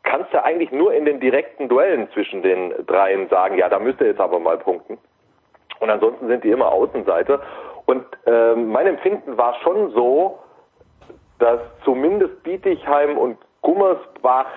kannst 0.03 0.33
ja 0.33 0.43
eigentlich 0.43 0.71
nur 0.71 0.93
in 0.93 1.05
den 1.05 1.19
direkten 1.19 1.69
Duellen 1.69 2.09
zwischen 2.11 2.41
den 2.41 2.73
dreien 2.87 3.29
sagen, 3.29 3.57
ja, 3.57 3.69
da 3.69 3.79
müsst 3.79 4.01
ihr 4.01 4.07
jetzt 4.07 4.19
aber 4.19 4.39
mal 4.39 4.57
punkten. 4.57 4.97
Und 5.79 5.89
ansonsten 5.89 6.27
sind 6.27 6.43
die 6.43 6.51
immer 6.51 6.71
Außenseiter. 6.71 7.41
Und 7.85 8.05
äh, 8.25 8.55
mein 8.55 8.87
Empfinden 8.87 9.37
war 9.37 9.55
schon 9.63 9.91
so, 9.91 10.39
dass 11.39 11.59
zumindest 11.83 12.43
Bietigheim 12.43 13.17
und 13.17 13.37
Gummersbach 13.61 14.47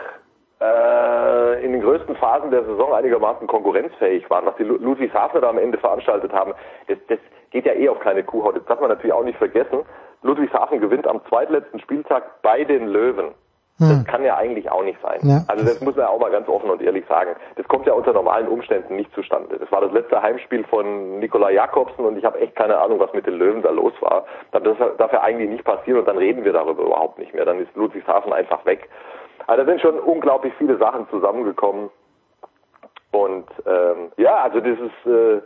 in 0.61 1.73
den 1.73 1.83
größten 1.83 2.17
Phasen 2.17 2.51
der 2.51 2.65
Saison 2.65 2.95
einigermaßen 2.95 3.47
konkurrenzfähig 3.47 4.29
waren. 4.31 4.47
Was 4.47 4.57
die 4.57 4.65
Ludwigshafner 4.65 5.41
da 5.41 5.51
am 5.51 5.59
Ende 5.59 5.79
veranstaltet 5.79 6.33
haben, 6.33 6.55
das, 6.87 6.99
das 7.09 7.19
geht 7.51 7.67
ja 7.67 7.75
eh 7.75 7.89
auf 7.89 8.01
keine 8.01 8.23
Kuhhaut. 8.23 8.57
Das 8.57 8.65
darf 8.65 8.81
man 8.81 8.89
natürlich 8.89 9.13
auch 9.13 9.25
nicht 9.25 9.39
vergessen. 9.39 9.81
Ludwigshafen 10.23 10.81
gewinnt 10.81 11.07
am 11.07 11.21
zweitletzten 11.29 11.81
Spieltag 11.81 12.43
bei 12.43 12.65
den 12.65 12.89
Löwen. 12.89 13.35
Das 13.79 13.91
hm. 13.91 14.05
kann 14.05 14.23
ja 14.23 14.37
eigentlich 14.37 14.71
auch 14.71 14.85
nicht 14.85 15.01
sein. 15.03 15.19
Ja. 15.23 15.43
Also 15.49 15.65
das 15.65 15.81
muss 15.81 15.97
man 15.97 16.05
ja 16.05 16.11
auch 16.11 16.21
mal 16.21 16.31
ganz 16.31 16.49
offen 16.49 16.71
und 16.71 16.81
ehrlich 16.81 17.05
sagen. 17.09 17.35
Das 17.57 17.67
kommt 17.67 17.87
ja 17.87 17.93
unter 17.93 18.13
normalen 18.13 18.47
Umständen 18.47 18.95
nicht 18.95 19.13
zustande. 19.15 19.59
Das 19.59 19.71
war 19.73 19.81
das 19.81 19.91
letzte 19.91 20.23
Heimspiel 20.23 20.63
von 20.65 21.19
Nikola 21.19 21.51
Jakobsen 21.51 22.05
und 22.05 22.17
ich 22.17 22.25
habe 22.25 22.39
echt 22.39 22.55
keine 22.55 22.79
Ahnung, 22.79 23.01
was 23.01 23.13
mit 23.13 23.27
den 23.27 23.35
Löwen 23.35 23.63
da 23.63 23.71
los 23.71 23.93
war. 24.01 24.27
Das 24.53 24.63
darf 24.97 25.13
ja 25.13 25.23
eigentlich 25.23 25.51
nicht 25.51 25.65
passieren 25.65 25.99
und 25.99 26.07
dann 26.07 26.19
reden 26.19 26.45
wir 26.45 26.53
darüber 26.53 26.85
überhaupt 26.85 27.19
nicht 27.19 27.35
mehr. 27.35 27.45
Dann 27.45 27.59
ist 27.61 27.75
Ludwigshafen 27.75 28.33
einfach 28.33 28.65
weg. 28.65 28.89
Also 29.47 29.65
da 29.65 29.71
sind 29.71 29.81
schon 29.81 29.99
unglaublich 29.99 30.53
viele 30.59 30.77
Sachen 30.79 31.09
zusammengekommen. 31.11 31.91
Und 33.11 33.47
ähm, 33.67 34.11
ja, 34.17 34.37
also 34.37 34.61
das 34.61 34.79
ist 34.79 35.07
äh, 35.07 35.41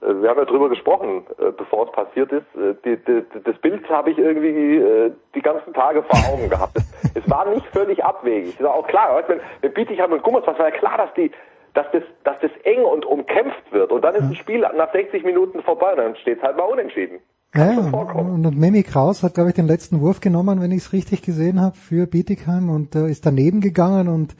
äh, 0.00 0.22
wir 0.22 0.30
haben 0.30 0.38
ja 0.38 0.44
drüber 0.44 0.68
gesprochen, 0.68 1.26
äh, 1.38 1.50
bevor 1.50 1.86
es 1.86 1.92
passiert 1.92 2.32
ist. 2.32 2.46
Äh, 2.54 2.74
die, 2.84 2.96
die, 2.96 3.24
das 3.44 3.56
Bild 3.58 3.88
habe 3.88 4.10
ich 4.10 4.18
irgendwie 4.18 5.12
die 5.34 5.42
ganzen 5.42 5.72
Tage 5.74 6.02
vor 6.02 6.18
Augen 6.32 6.48
gehabt. 6.50 6.78
Es 7.14 7.28
war 7.30 7.46
nicht 7.46 7.66
völlig 7.68 8.04
abwegig. 8.04 8.54
Es 8.58 8.62
war 8.62 8.74
auch 8.74 8.86
klar, 8.86 9.22
wenn, 9.26 9.40
wenn 9.60 9.72
Bietigheim 9.72 10.12
und 10.12 10.22
Gummersbach 10.22 10.58
war 10.58 10.68
ja 10.70 10.76
klar, 10.76 10.98
dass 10.98 11.12
die, 11.14 11.30
dass 11.74 11.86
das, 11.92 12.02
dass 12.24 12.38
das 12.40 12.50
eng 12.64 12.84
und 12.84 13.04
umkämpft 13.04 13.72
wird. 13.72 13.92
Und 13.92 14.02
dann 14.02 14.14
ist 14.14 14.22
ein 14.22 14.34
Spiel 14.34 14.60
nach 14.60 14.92
60 14.92 15.24
Minuten 15.24 15.62
vorbei 15.62 15.92
und 15.92 15.98
dann 15.98 16.16
steht 16.16 16.38
es 16.38 16.44
halt 16.44 16.56
mal 16.56 16.64
unentschieden. 16.64 17.20
Ja, 17.54 17.78
und, 17.78 18.44
und 18.44 18.58
Mimi 18.58 18.82
Kraus 18.82 19.22
hat, 19.22 19.34
glaube 19.34 19.50
ich, 19.50 19.56
den 19.56 19.66
letzten 19.66 20.00
Wurf 20.00 20.20
genommen, 20.20 20.60
wenn 20.60 20.70
ich 20.70 20.84
es 20.84 20.92
richtig 20.92 21.22
gesehen 21.22 21.60
habe, 21.60 21.76
für 21.76 22.06
Bietigheim 22.06 22.68
und 22.68 22.94
äh, 22.94 23.10
ist 23.10 23.24
daneben 23.24 23.60
gegangen 23.60 24.08
und 24.08 24.36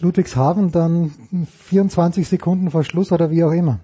Ludwigshafen 0.00 0.72
dann 0.72 1.12
24 1.68 2.28
Sekunden 2.28 2.70
vor 2.70 2.84
Schluss 2.84 3.12
oder 3.12 3.30
wie 3.30 3.44
auch 3.44 3.52
immer 3.52 3.80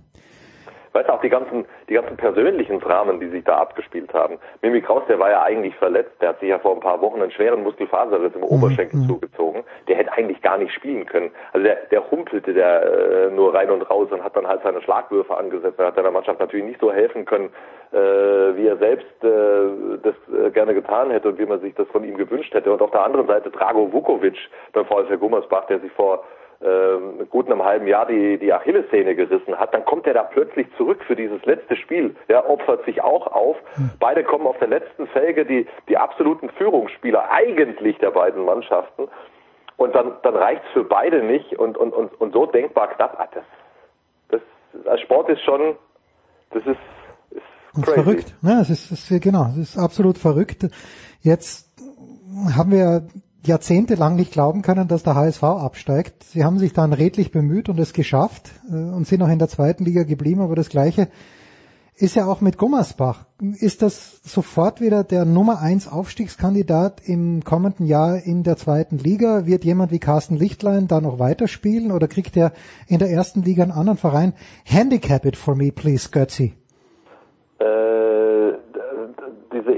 weißt 0.93 1.09
du, 1.09 1.13
auch 1.13 1.21
die 1.21 1.29
ganzen, 1.29 1.65
die 1.89 1.95
ganzen 1.95 2.17
persönlichen 2.17 2.81
Dramen, 2.81 3.21
die 3.21 3.29
sich 3.29 3.45
da 3.45 3.59
abgespielt 3.59 4.13
haben. 4.13 4.39
Mimi 4.63 4.81
Kraus, 4.81 5.03
der 5.09 5.19
war 5.19 5.31
ja 5.31 5.43
eigentlich 5.43 5.75
verletzt, 5.77 6.13
der 6.21 6.31
hat 6.31 6.41
sich 6.41 6.49
ja 6.49 6.59
vor 6.59 6.75
ein 6.75 6.81
paar 6.81 7.01
Wochen 7.01 7.23
einen 7.23 7.31
schweren 7.31 7.63
Muskelfaserriss 7.63 8.35
im 8.35 8.43
Oberschenkel 8.43 9.01
mhm. 9.01 9.09
zugezogen. 9.09 9.65
Der 9.89 9.97
hätte 9.97 10.13
eigentlich 10.13 10.43
gar 10.43 10.59
nicht 10.59 10.73
spielen 10.73 11.07
können. 11.07 11.31
Also 11.53 11.65
der, 11.65 11.77
der 11.91 12.11
humpelte 12.11 12.53
der 12.53 12.83
äh, 12.83 13.31
nur 13.31 13.55
rein 13.55 13.71
und 13.71 13.83
raus 13.83 14.09
und 14.11 14.25
hat 14.25 14.37
dann 14.37 14.47
halt 14.47 14.63
seine 14.63 14.83
Schlagwürfe 14.83 15.37
angesetzt. 15.37 15.79
Er 15.79 15.87
hat 15.87 15.97
seiner 15.97 16.11
Mannschaft 16.11 16.41
natürlich 16.41 16.67
nicht 16.67 16.81
so 16.81 16.93
helfen 16.93 17.25
können, 17.25 17.51
äh, 17.93 17.97
wie 17.97 18.67
er 18.67 18.77
selbst 18.77 19.25
äh, 19.25 19.99
das 20.03 20.15
äh, 20.33 20.51
gerne 20.51 20.75
getan 20.75 21.11
hätte 21.11 21.29
und 21.29 21.39
wie 21.39 21.47
man 21.47 21.61
sich 21.61 21.75
das 21.75 21.89
von 21.89 22.05
ihm 22.05 22.17
gewünscht 22.17 22.55
hätte. 22.55 22.73
Und 22.73 22.83
auf 22.83 22.91
der 22.91 23.05
anderen 23.05 23.27
Seite 23.27 23.51
Drago 23.51 23.93
Vukovic 23.93 24.39
beim 24.73 24.87
VfL 24.87 25.19
Gummersbach, 25.19 25.67
der 25.67 25.81
sich 25.81 25.93
vor 25.93 26.25
ähm, 26.63 27.27
gut 27.31 27.47
einem 27.47 27.65
halben 27.65 27.87
Jahr 27.87 28.07
die, 28.07 28.39
die 28.39 28.53
Achillessehne 28.53 29.15
gerissen 29.15 29.59
hat, 29.59 29.73
dann 29.73 29.85
kommt 29.85 30.07
er 30.07 30.15
da 30.15 30.25
plötzlich 30.25 30.67
zurück 30.77 31.03
für 31.07 31.17
dieses 31.17 31.43
letzte 31.47 31.77
Spiel. 31.77 32.15
Er 32.29 32.51
opfert 32.51 32.85
sich 32.85 33.03
auch 33.03 33.27
auf. 33.29 33.57
Hm. 33.75 33.91
Beide 33.99 34.25
kommen 34.25 34.47
auf 34.47 34.59
der 34.59 34.69
letzten 34.69 35.07
Felge, 35.09 35.47
die, 35.47 35.67
die 35.89 35.97
absoluten 35.97 36.51
Führungsspieler 36.51 37.31
eigentlich 37.31 37.97
der 37.99 38.11
beiden 38.11 38.45
Mannschaften. 38.45 39.09
Und 39.79 39.95
dann, 39.95 40.13
dann 40.23 40.37
reicht's 40.37 40.69
für 40.75 40.85
beide 40.85 41.23
nicht 41.23 41.59
und, 41.59 41.79
und, 41.79 41.95
und, 41.95 42.21
und 42.21 42.35
so 42.35 42.45
denkbar 42.45 42.89
knapp. 42.89 43.19
Ah, 43.19 43.29
das, 43.33 43.45
das, 44.29 44.41
das 44.85 45.01
Sport 45.01 45.31
ist 45.31 45.41
schon, 45.43 45.77
das 46.51 46.63
ist, 46.67 46.77
ist 47.31 47.85
crazy. 47.87 48.03
verrückt. 48.03 48.35
Ja, 48.43 48.61
es 48.61 48.69
ist, 48.69 48.91
es 48.91 49.11
ist, 49.11 49.23
genau, 49.23 49.47
es 49.47 49.57
ist 49.57 49.79
absolut 49.79 50.19
verrückt. 50.19 50.69
Jetzt 51.23 51.71
haben 52.55 52.73
wir 52.73 53.09
jahrzehntelang 53.45 54.17
nicht 54.17 54.33
glauben 54.33 54.63
können, 54.63 54.89
dass 54.89 55.03
der 55.03 55.15
HSV 55.15 55.43
absteigt. 55.43 56.25
Sie 56.25 56.45
haben 56.45 56.59
sich 56.59 56.73
dann 56.73 56.93
redlich 56.93 57.31
bemüht 57.31 57.69
und 57.69 57.79
es 57.79 57.93
geschafft 57.93 58.51
äh, 58.69 58.75
und 58.75 59.07
sind 59.07 59.23
auch 59.23 59.29
in 59.29 59.39
der 59.39 59.49
zweiten 59.49 59.85
Liga 59.85 60.03
geblieben, 60.03 60.41
aber 60.41 60.57
das 60.57 60.69
Gleiche 60.69 61.09
ist 62.01 62.17
ja 62.17 62.27
auch 62.27 62.41
mit 62.41 62.57
Gummersbach. 62.57 63.27
Ist 63.59 63.83
das 63.83 64.21
sofort 64.23 64.81
wieder 64.81 65.05
der 65.05 65.27
Nummer 65.27 65.61
eins 65.61 65.87
Aufstiegskandidat 65.87 67.03
im 67.05 67.45
kommenden 67.45 67.85
Jahr 67.87 68.23
in 68.23 68.43
der 68.43 68.57
zweiten 68.57 68.97
Liga? 68.97 69.45
Wird 69.47 69.65
jemand 69.65 69.93
wie 69.93 69.99
Carsten 69.99 70.37
Lichtlein 70.37 70.89
da 70.89 71.01
noch 71.01 71.19
weiterspielen 71.19 71.93
oder 71.93 72.09
kriegt 72.09 72.37
er 72.37 72.53
in 72.87 72.99
der 73.01 73.11
ersten 73.11 73.43
Liga 73.43 73.63
einen 73.63 73.73
anderen 73.73 73.99
Verein? 73.99 74.33
Handicap 74.65 75.27
it 75.27 75.37
for 75.37 75.55
me, 75.55 75.73
please, 75.73 76.09
Götzi. 76.11 76.55
Äh, 77.59 78.10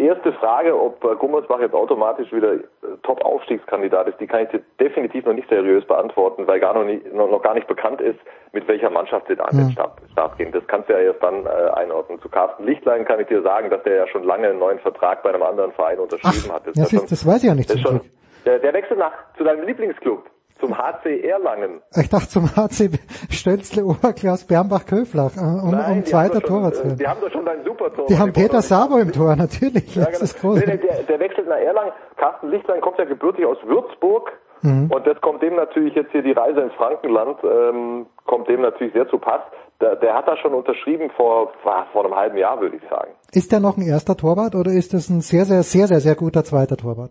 erste 0.07 0.33
Frage, 0.35 0.79
ob 0.79 1.01
Gummersbach 1.19 1.61
jetzt 1.61 1.75
automatisch 1.75 2.33
wieder 2.33 2.57
Top-Aufstiegskandidat 3.03 4.09
ist, 4.09 4.21
die 4.21 4.27
kann 4.27 4.45
ich 4.45 4.49
dir 4.51 4.61
definitiv 4.81 5.25
noch 5.25 5.33
nicht 5.33 5.49
seriös 5.49 5.85
beantworten, 5.87 6.47
weil 6.47 6.61
gar 6.61 6.75
noch, 6.75 6.85
nicht, 6.85 7.13
noch, 7.13 7.31
noch 7.31 7.43
gar 7.43 7.55
nicht 7.55 7.67
bekannt 7.67 8.01
ist, 8.01 8.19
mit 8.53 8.67
welcher 8.69 8.91
Mannschaft 8.91 9.27
sie 9.29 9.37
da 9.37 9.45
an 9.45 9.57
den 9.57 9.67
hm. 9.67 9.73
Start, 9.73 10.01
Start 10.13 10.39
gehen. 10.39 10.53
Das 10.53 10.67
kannst 10.67 10.89
du 10.89 10.93
ja 10.93 11.01
erst 11.01 11.23
dann 11.23 11.47
äh, 11.47 11.49
einordnen. 11.75 12.21
Zu 12.21 12.29
Carsten 12.29 12.65
Lichtlein 12.65 13.05
kann 13.05 13.21
ich 13.21 13.27
dir 13.27 13.43
sagen, 13.43 13.71
dass 13.71 13.83
der 13.83 13.97
ja 13.97 14.07
schon 14.09 14.25
lange 14.25 14.49
einen 14.49 14.59
neuen 14.59 14.79
Vertrag 14.79 15.23
bei 15.23 15.31
einem 15.31 15.43
anderen 15.43 15.73
Verein 15.73 15.99
unterschrieben 15.99 16.51
Ach, 16.51 16.55
hat. 16.55 16.67
Das, 16.67 16.75
das, 16.75 16.93
ist, 16.93 16.99
schon, 16.99 17.09
das 17.09 17.27
weiß 17.27 17.43
ich 17.43 17.49
ja 17.49 17.55
nicht. 17.55 17.71
Das 17.71 17.81
schon, 17.81 18.01
der, 18.45 18.59
der 18.59 18.73
wechselt 18.73 18.99
nach 18.99 19.13
zu 19.37 19.45
deinem 19.45 19.67
Lieblingsclub 19.67 20.25
zum 20.63 20.79
HC 20.79 21.21
Erlangen. 21.23 21.83
Ich 21.97 22.09
dachte 22.09 22.29
zum 22.29 22.45
HC 22.47 22.91
Stölzle 23.31 23.85
Oberklaus 23.85 24.47
Bernbach-Köflach, 24.47 25.37
äh, 25.37 25.41
um, 25.41 25.73
Nein, 25.73 25.99
um 25.99 26.05
zweiter 26.05 26.41
Torwart 26.41 26.77
zu 26.77 26.85
werden. 26.85 26.99
Die 26.99 27.07
haben 27.07 27.21
doch 27.21 27.33
schon 27.33 27.45
deinen 27.45 27.65
Super-Tor. 27.65 28.07
Die 28.07 28.17
haben 28.17 28.33
Peter 28.33 28.63
Sabo 28.63 28.99
im 28.99 29.11
Tor, 29.11 29.35
natürlich. 29.35 29.95
Ja, 29.97 30.05
genau. 30.05 30.19
das 30.19 30.23
ist 30.23 30.41
groß. 30.41 30.65
Nee, 30.65 30.77
der, 30.79 31.03
der 31.03 31.19
wechselt 31.21 31.49
nach 31.49 31.57
Erlangen. 31.57 31.93
Carsten 32.17 32.51
Lichtlein 32.51 32.81
kommt 32.81 32.99
ja 32.99 33.05
gebürtig 33.05 33.45
aus 33.45 33.59
Würzburg. 33.67 34.33
Mhm. 34.63 34.89
Und 34.93 35.05
das 35.05 35.21
kommt 35.21 35.43
dem 35.43 35.57
natürlich 35.57 35.97
jetzt 35.97 36.13
hier 36.13 36.23
die 36.23 36.31
Reise 36.31 36.61
ins 36.61 36.75
Frankenland, 36.75 37.39
ähm, 37.43 38.07
kommt 38.27 38.49
dem 38.49 38.61
natürlich 38.61 38.93
sehr 38.93 39.09
zu 39.09 39.19
Pass. 39.19 39.41
Der, 39.81 39.97
der 39.97 40.15
hat 40.15 40.29
da 40.29 40.37
schon 40.37 40.55
unterschrieben 40.55 41.11
vor, 41.17 41.51
vor 41.65 42.05
einem 42.05 42.15
halben 42.15 42.39
Jahr, 42.39 42.61
würde 42.61 42.77
ich 42.77 42.89
sagen. 42.89 43.11
Ist 43.33 43.51
der 43.51 43.59
noch 43.59 43.77
ein 43.77 43.83
erster 43.83 44.17
Torwart 44.17 44.55
oder 44.55 44.71
ist 44.71 44.95
das 44.95 45.11
ein 45.11 45.21
sehr, 45.21 45.45
sehr, 45.45 45.65
sehr, 45.65 45.89
sehr, 45.89 45.99
sehr 45.99 46.15
guter 46.15 46.45
zweiter 46.45 46.77
Torwart? 46.77 47.11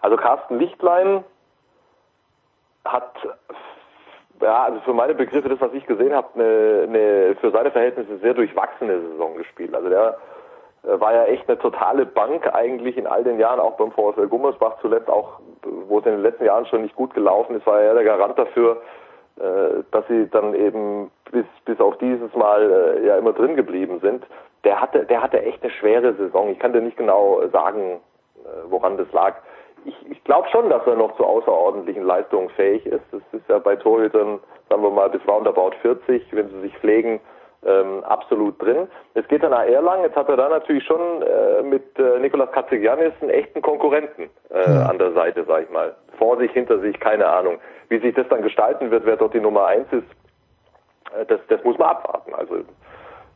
Also 0.00 0.16
Carsten 0.16 0.58
Lichtlein 0.58 1.24
hat 2.84 3.12
ja, 4.40 4.64
also 4.64 4.80
für 4.80 4.94
meine 4.94 5.14
Begriffe, 5.14 5.48
das 5.48 5.60
was 5.60 5.72
ich 5.74 5.86
gesehen 5.86 6.14
habe, 6.14 6.28
eine, 6.34 6.86
eine 6.88 7.36
für 7.40 7.50
seine 7.50 7.70
Verhältnisse 7.70 8.18
sehr 8.18 8.34
durchwachsene 8.34 9.00
Saison 9.00 9.36
gespielt. 9.36 9.74
Also 9.74 9.88
der 9.88 10.16
äh, 10.84 10.98
war 10.98 11.12
ja 11.12 11.24
echt 11.24 11.48
eine 11.48 11.58
totale 11.58 12.06
Bank 12.06 12.52
eigentlich 12.54 12.96
in 12.96 13.06
all 13.06 13.22
den 13.22 13.38
Jahren, 13.38 13.60
auch 13.60 13.76
beim 13.76 13.92
VfL 13.92 14.28
Gummersbach 14.28 14.78
zuletzt, 14.80 15.10
auch 15.10 15.40
wo 15.88 15.98
es 15.98 16.06
in 16.06 16.12
den 16.12 16.22
letzten 16.22 16.44
Jahren 16.44 16.66
schon 16.66 16.82
nicht 16.82 16.96
gut 16.96 17.12
gelaufen 17.14 17.56
ist, 17.56 17.66
war 17.66 17.80
er 17.80 17.94
der 17.94 18.04
Garant 18.04 18.38
dafür, 18.38 18.80
äh, 19.38 19.82
dass 19.90 20.06
sie 20.08 20.28
dann 20.30 20.54
eben 20.54 21.10
bis 21.30 21.46
bis 21.66 21.78
auf 21.80 21.98
dieses 21.98 22.34
Mal 22.34 22.70
äh, 22.98 23.06
ja 23.06 23.16
immer 23.18 23.32
drin 23.32 23.56
geblieben 23.56 24.00
sind. 24.00 24.24
Der 24.64 24.80
hatte 24.80 25.04
der 25.04 25.22
hatte 25.22 25.42
echt 25.42 25.62
eine 25.62 25.70
schwere 25.70 26.14
Saison. 26.14 26.48
Ich 26.48 26.58
kann 26.58 26.72
dir 26.72 26.80
nicht 26.80 26.96
genau 26.96 27.42
sagen, 27.52 28.00
woran 28.68 28.96
das 28.96 29.10
lag 29.12 29.34
ich, 29.84 30.10
ich 30.10 30.24
glaube 30.24 30.48
schon, 30.50 30.68
dass 30.70 30.86
er 30.86 30.96
noch 30.96 31.16
zu 31.16 31.24
außerordentlichen 31.24 32.04
Leistungen 32.04 32.50
fähig 32.50 32.84
ist. 32.86 33.04
Das 33.12 33.22
ist 33.32 33.48
ja 33.48 33.58
bei 33.58 33.76
Torhütern, 33.76 34.40
sagen 34.68 34.82
wir 34.82 34.90
mal, 34.90 35.10
bis 35.10 35.26
roundabout 35.26 35.72
40, 35.82 36.24
wenn 36.32 36.48
sie 36.48 36.60
sich 36.60 36.76
pflegen, 36.78 37.20
ähm, 37.64 38.02
absolut 38.04 38.60
drin. 38.62 38.88
Es 39.14 39.26
geht 39.28 39.42
dann 39.42 39.50
nach 39.50 39.66
Erlangen. 39.66 40.04
Jetzt 40.04 40.16
hat 40.16 40.28
er 40.28 40.36
da 40.36 40.48
natürlich 40.48 40.84
schon 40.84 41.22
äh, 41.22 41.62
mit 41.62 41.98
äh, 41.98 42.18
Nikolas 42.18 42.50
Katzigiannis 42.52 43.12
einen 43.20 43.30
echten 43.30 43.60
Konkurrenten 43.60 44.30
äh, 44.50 44.70
ja. 44.70 44.86
an 44.86 44.98
der 44.98 45.12
Seite, 45.12 45.44
sag 45.46 45.64
ich 45.64 45.70
mal. 45.70 45.94
Vor 46.18 46.38
sich, 46.38 46.50
hinter 46.52 46.78
sich, 46.80 46.98
keine 47.00 47.26
Ahnung. 47.26 47.58
Wie 47.88 47.98
sich 47.98 48.14
das 48.14 48.28
dann 48.28 48.42
gestalten 48.42 48.90
wird, 48.90 49.04
wer 49.04 49.16
dort 49.16 49.34
die 49.34 49.40
Nummer 49.40 49.66
eins 49.66 49.86
ist, 49.92 50.06
äh, 51.18 51.26
das, 51.26 51.40
das 51.48 51.62
muss 51.64 51.76
man 51.76 51.88
abwarten. 51.90 52.34
Also 52.34 52.56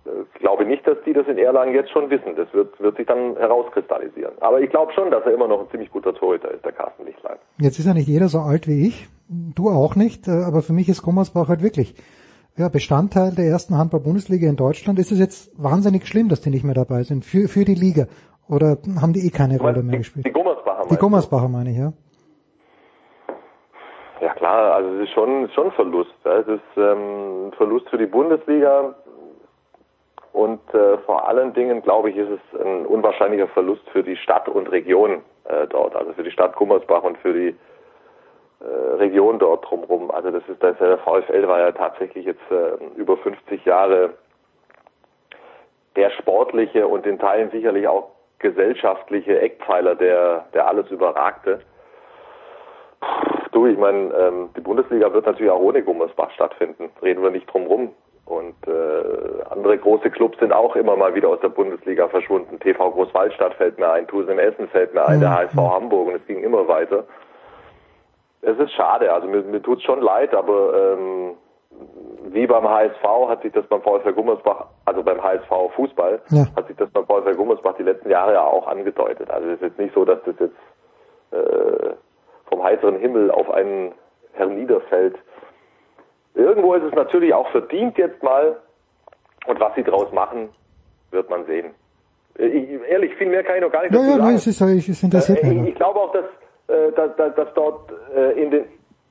ich 0.04 0.40
glaube 0.40 0.64
nicht, 0.66 0.86
dass 0.86 0.98
die 1.06 1.12
das 1.12 1.26
in 1.26 1.38
Erlangen 1.38 1.74
jetzt 1.74 1.90
schon 1.90 2.10
wissen. 2.10 2.36
Das 2.36 2.52
wird, 2.52 2.78
wird 2.80 2.96
sich 2.96 3.06
dann 3.06 3.36
herauskristallisieren. 3.36 4.34
Aber 4.40 4.60
ich 4.60 4.70
glaube 4.70 4.92
schon, 4.92 5.10
dass 5.10 5.24
er 5.24 5.32
immer 5.32 5.48
noch 5.48 5.60
ein 5.60 5.70
ziemlich 5.70 5.90
guter 5.90 6.14
Torhüter 6.14 6.50
ist, 6.50 6.64
der 6.64 6.72
Carsten 6.72 7.04
Lichtlein. 7.06 7.36
Jetzt 7.58 7.78
ist 7.78 7.86
ja 7.86 7.94
nicht 7.94 8.08
jeder 8.08 8.28
so 8.28 8.40
alt 8.40 8.68
wie 8.68 8.86
ich. 8.86 9.08
Du 9.28 9.70
auch 9.70 9.96
nicht. 9.96 10.28
äh, 10.28 10.44
Aber 10.46 10.62
für 10.62 10.72
mich 10.72 10.88
ist 10.88 11.02
Gummersbach 11.02 11.48
halt 11.48 11.62
wirklich 11.62 11.94
ja, 12.56 12.68
Bestandteil 12.68 13.32
der 13.32 13.46
ersten 13.46 13.76
Handball-Bundesliga 13.76 14.48
in 14.48 14.56
Deutschland. 14.56 14.98
Ist 14.98 15.10
es 15.10 15.18
jetzt 15.18 15.50
wahnsinnig 15.62 16.06
schlimm, 16.06 16.28
dass 16.28 16.40
die 16.40 16.50
nicht 16.50 16.64
mehr 16.64 16.74
dabei 16.74 17.02
sind 17.02 17.24
für, 17.24 17.48
für 17.48 17.64
die 17.64 17.74
Liga? 17.74 18.06
Oder 18.48 18.76
haben 19.00 19.12
die 19.14 19.26
eh 19.26 19.30
keine 19.30 19.58
Rolle 19.58 19.82
mehr 19.82 19.98
gespielt? 19.98 20.26
Die 20.26 20.32
Gummersbacher. 20.32 20.88
Die 20.90 20.96
Gummersbacher 20.96 21.48
meine 21.48 21.70
ich, 21.70 21.78
ja. 21.78 21.92
Ja 24.20 24.32
klar, 24.34 24.74
also 24.74 24.90
es 24.94 25.08
ist 25.08 25.14
schon, 25.14 25.50
schon 25.54 25.72
Verlust. 25.72 26.14
Es 26.24 26.46
ist 26.46 26.60
ähm, 26.76 27.48
ein 27.48 27.52
Verlust 27.56 27.88
für 27.88 27.98
die 27.98 28.06
Bundesliga 28.06 28.94
und 30.34 30.74
äh, 30.74 30.98
vor 31.06 31.28
allen 31.28 31.54
Dingen, 31.54 31.80
glaube 31.80 32.10
ich, 32.10 32.16
ist 32.16 32.28
es 32.28 32.60
ein 32.60 32.86
unwahrscheinlicher 32.86 33.46
Verlust 33.46 33.88
für 33.90 34.02
die 34.02 34.16
Stadt 34.16 34.48
und 34.48 34.66
Region 34.66 35.22
äh, 35.44 35.68
dort, 35.68 35.94
also 35.94 36.12
für 36.12 36.24
die 36.24 36.32
Stadt 36.32 36.56
Gummersbach 36.56 37.04
und 37.04 37.16
für 37.18 37.32
die 37.32 37.56
äh, 38.60 38.94
Region 38.96 39.38
dort 39.38 39.64
drumherum. 39.64 40.10
Also 40.10 40.32
das 40.32 40.42
ist, 40.48 40.60
das 40.60 40.76
der 40.78 40.98
VfL 40.98 41.46
war 41.46 41.60
ja 41.60 41.70
tatsächlich 41.70 42.26
jetzt 42.26 42.50
äh, 42.50 42.84
über 42.96 43.16
50 43.16 43.64
Jahre 43.64 44.14
der 45.94 46.10
sportliche 46.10 46.88
und 46.88 47.06
in 47.06 47.20
Teilen 47.20 47.52
sicherlich 47.52 47.86
auch 47.86 48.10
gesellschaftliche 48.40 49.40
Eckpfeiler, 49.40 49.94
der, 49.94 50.46
der 50.52 50.66
alles 50.66 50.90
überragte. 50.90 51.60
Du, 53.52 53.66
ich 53.66 53.78
meine, 53.78 54.12
ähm, 54.14 54.50
die 54.56 54.60
Bundesliga 54.60 55.12
wird 55.12 55.26
natürlich 55.26 55.52
auch 55.52 55.60
ohne 55.60 55.84
Gummersbach 55.84 56.32
stattfinden. 56.32 56.90
Reden 57.02 57.22
wir 57.22 57.30
nicht 57.30 57.46
drum 57.46 57.66
rum. 57.68 57.94
Und 58.26 58.54
äh, 58.66 59.42
andere 59.50 59.76
große 59.76 60.10
Clubs 60.10 60.38
sind 60.38 60.52
auch 60.52 60.76
immer 60.76 60.96
mal 60.96 61.14
wieder 61.14 61.28
aus 61.28 61.40
der 61.40 61.50
Bundesliga 61.50 62.08
verschwunden. 62.08 62.58
TV 62.58 62.90
Großwaldstadt 62.90 63.54
fällt 63.54 63.78
mir 63.78 63.90
ein, 63.90 64.06
Tusen 64.06 64.38
Essen 64.38 64.68
fällt 64.68 64.94
mir 64.94 65.06
ein, 65.06 65.20
der 65.20 65.30
HSV 65.30 65.56
Hamburg 65.56 66.08
und 66.08 66.14
es 66.14 66.26
ging 66.26 66.42
immer 66.42 66.66
weiter. 66.66 67.04
Es 68.40 68.58
ist 68.58 68.72
schade, 68.72 69.12
also 69.12 69.26
mir, 69.26 69.42
mir 69.42 69.62
tut 69.62 69.78
es 69.78 69.84
schon 69.84 70.00
leid, 70.00 70.34
aber 70.34 70.94
ähm, 70.94 71.34
wie 72.26 72.46
beim 72.46 72.68
HSV 72.68 73.02
hat 73.28 73.42
sich 73.42 73.52
das 73.52 73.66
beim 73.66 73.82
VfL 73.82 74.12
Gummersbach, 74.12 74.66
also 74.84 75.02
beim 75.02 75.22
HSV 75.22 75.50
Fußball, 75.74 76.20
ja. 76.30 76.46
hat 76.56 76.66
sich 76.66 76.76
das 76.76 76.90
beim 76.90 77.06
VfL 77.06 77.34
Gummersbach 77.34 77.74
die 77.76 77.82
letzten 77.82 78.10
Jahre 78.10 78.34
ja 78.34 78.44
auch 78.44 78.66
angedeutet. 78.66 79.30
Also 79.30 79.48
es 79.48 79.54
ist 79.56 79.62
jetzt 79.62 79.78
nicht 79.78 79.94
so, 79.94 80.04
dass 80.04 80.18
das 80.24 80.34
jetzt 80.40 80.56
äh, 81.30 81.94
vom 82.48 82.62
heiteren 82.62 82.96
Himmel 82.96 83.30
auf 83.30 83.50
einen 83.50 83.92
herniederfällt. 84.32 85.16
Irgendwo 86.34 86.74
ist 86.74 86.84
es 86.84 86.92
natürlich 86.92 87.32
auch 87.32 87.48
verdient 87.50 87.96
jetzt 87.98 88.22
mal. 88.22 88.56
Und 89.46 89.60
was 89.60 89.74
sie 89.74 89.82
draus 89.82 90.10
machen, 90.12 90.48
wird 91.10 91.28
man 91.28 91.44
sehen. 91.44 91.74
Ich, 92.36 92.68
ehrlich, 92.88 93.14
viel 93.16 93.28
mehr 93.28 93.44
kann 93.44 93.56
ich 93.56 93.62
noch 93.62 93.70
gar 93.70 93.82
nicht 93.82 93.92
ja, 93.92 93.98
dazu 93.98 94.10
ja, 94.10 94.16
sagen. 94.16 94.24
Nein, 94.24 94.34
es, 94.36 94.46
ist, 94.46 94.60
es 94.60 95.02
interessiert 95.02 95.42
äh, 95.42 95.46
mich. 95.46 95.62
Ich, 95.62 95.68
ich 95.68 95.74
glaube 95.74 96.00
auch, 96.00 96.12
dass, 96.12 96.24
äh, 96.68 96.92
dass, 96.92 97.14
dass, 97.16 97.34
dass 97.34 97.54
dort 97.54 97.92
äh, 98.16 98.42
in 98.42 98.50
den 98.50 98.64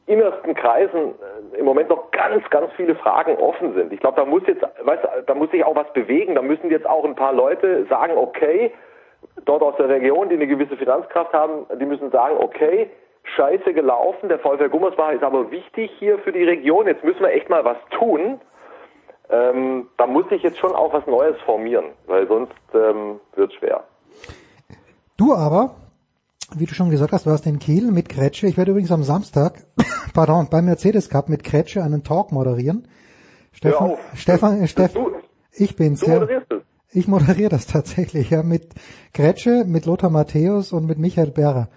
innersten 0.06 0.54
Kreisen 0.56 1.14
äh, 1.54 1.58
im 1.58 1.66
Moment 1.66 1.90
noch 1.90 2.12
ganz, 2.12 2.44
ganz 2.50 2.72
viele 2.76 2.96
Fragen 2.96 3.38
offen 3.38 3.74
sind. 3.74 3.94
Ich 3.94 4.00
glaube, 4.00 4.18
da 4.18 4.26
muss 4.26 4.44
jetzt, 4.48 4.62
weißt, 4.62 5.04
da 5.26 5.36
muss 5.36 5.52
sich 5.52 5.64
auch 5.64 5.76
was 5.76 5.92
bewegen. 5.94 6.36
Da 6.36 6.42
müssen 6.42 6.70
jetzt 6.70 6.86
auch 6.86 7.06
ein 7.06 7.16
paar 7.16 7.34
Leute 7.34 7.86
sagen, 7.86 8.18
okay, 8.18 8.74
dort 9.46 9.62
aus 9.62 9.76
der 9.78 9.90
Region, 9.90 10.30
die 10.30 10.36
eine 10.36 10.48
gewisse 10.48 10.76
Finanzkraft 10.76 11.32
haben, 11.32 11.66
die 11.80 11.86
müssen 11.86 12.12
sagen, 12.12 12.36
okay, 12.40 12.90
scheiße 13.24 13.74
gelaufen. 13.74 14.30
Der 14.30 14.40
VfL 14.40 14.70
Gummersbach 14.70 15.12
ist 15.12 15.24
aber 15.24 15.52
wichtig 15.52 15.92
hier 16.00 16.20
für 16.20 16.32
die 16.32 16.44
Region. 16.44 16.88
Jetzt 16.88 17.04
müssen 17.04 17.22
wir 17.22 17.32
echt 17.32 17.50
mal 17.50 17.64
was 17.66 17.78
tun. 17.98 18.40
Ähm, 19.30 19.88
da 19.98 20.06
muss 20.06 20.28
sich 20.30 20.44
jetzt 20.44 20.60
schon 20.60 20.74
auch 20.74 20.94
was 20.94 21.08
Neues 21.08 21.40
formieren, 21.46 21.86
weil 22.08 22.28
sonst 22.28 22.54
ähm, 22.74 23.20
wird 23.36 23.54
schwer. 23.54 23.84
Du 25.18 25.34
aber, 25.34 25.76
wie 26.56 26.66
du 26.66 26.74
schon 26.74 26.90
gesagt 26.90 27.14
hast, 27.14 27.26
warst 27.26 27.48
in 27.48 27.60
Kiel 27.60 27.92
mit 27.92 28.10
Kretsche. 28.10 28.48
Ich 28.48 28.58
werde 28.58 28.72
übrigens 28.72 28.92
am 28.92 29.04
Samstag, 29.04 29.54
pardon, 30.14 30.50
beim 30.52 30.66
Mercedes 30.66 31.10
Cup 31.10 31.30
mit 31.30 31.44
Kretsche 31.44 31.82
einen 31.84 32.04
Talk 32.04 32.32
moderieren. 32.32 32.88
Stefan, 33.54 33.98
Stefan, 34.16 34.68
Stefan, 34.68 35.06
ich 35.52 35.76
bin's. 35.76 36.02
Du 36.02 36.12
moderierst 36.12 36.52
ja. 36.52 36.58
Ich 36.96 37.08
moderiere 37.08 37.50
das 37.50 37.66
tatsächlich, 37.66 38.30
ja, 38.30 38.44
mit 38.44 38.68
Kretsche, 39.14 39.64
mit 39.66 39.88
Lothar 39.88 40.12
Matthäus 40.12 40.74
und 40.74 40.86
mit 40.86 41.00
Michael 41.00 41.32
Berrer 41.32 41.70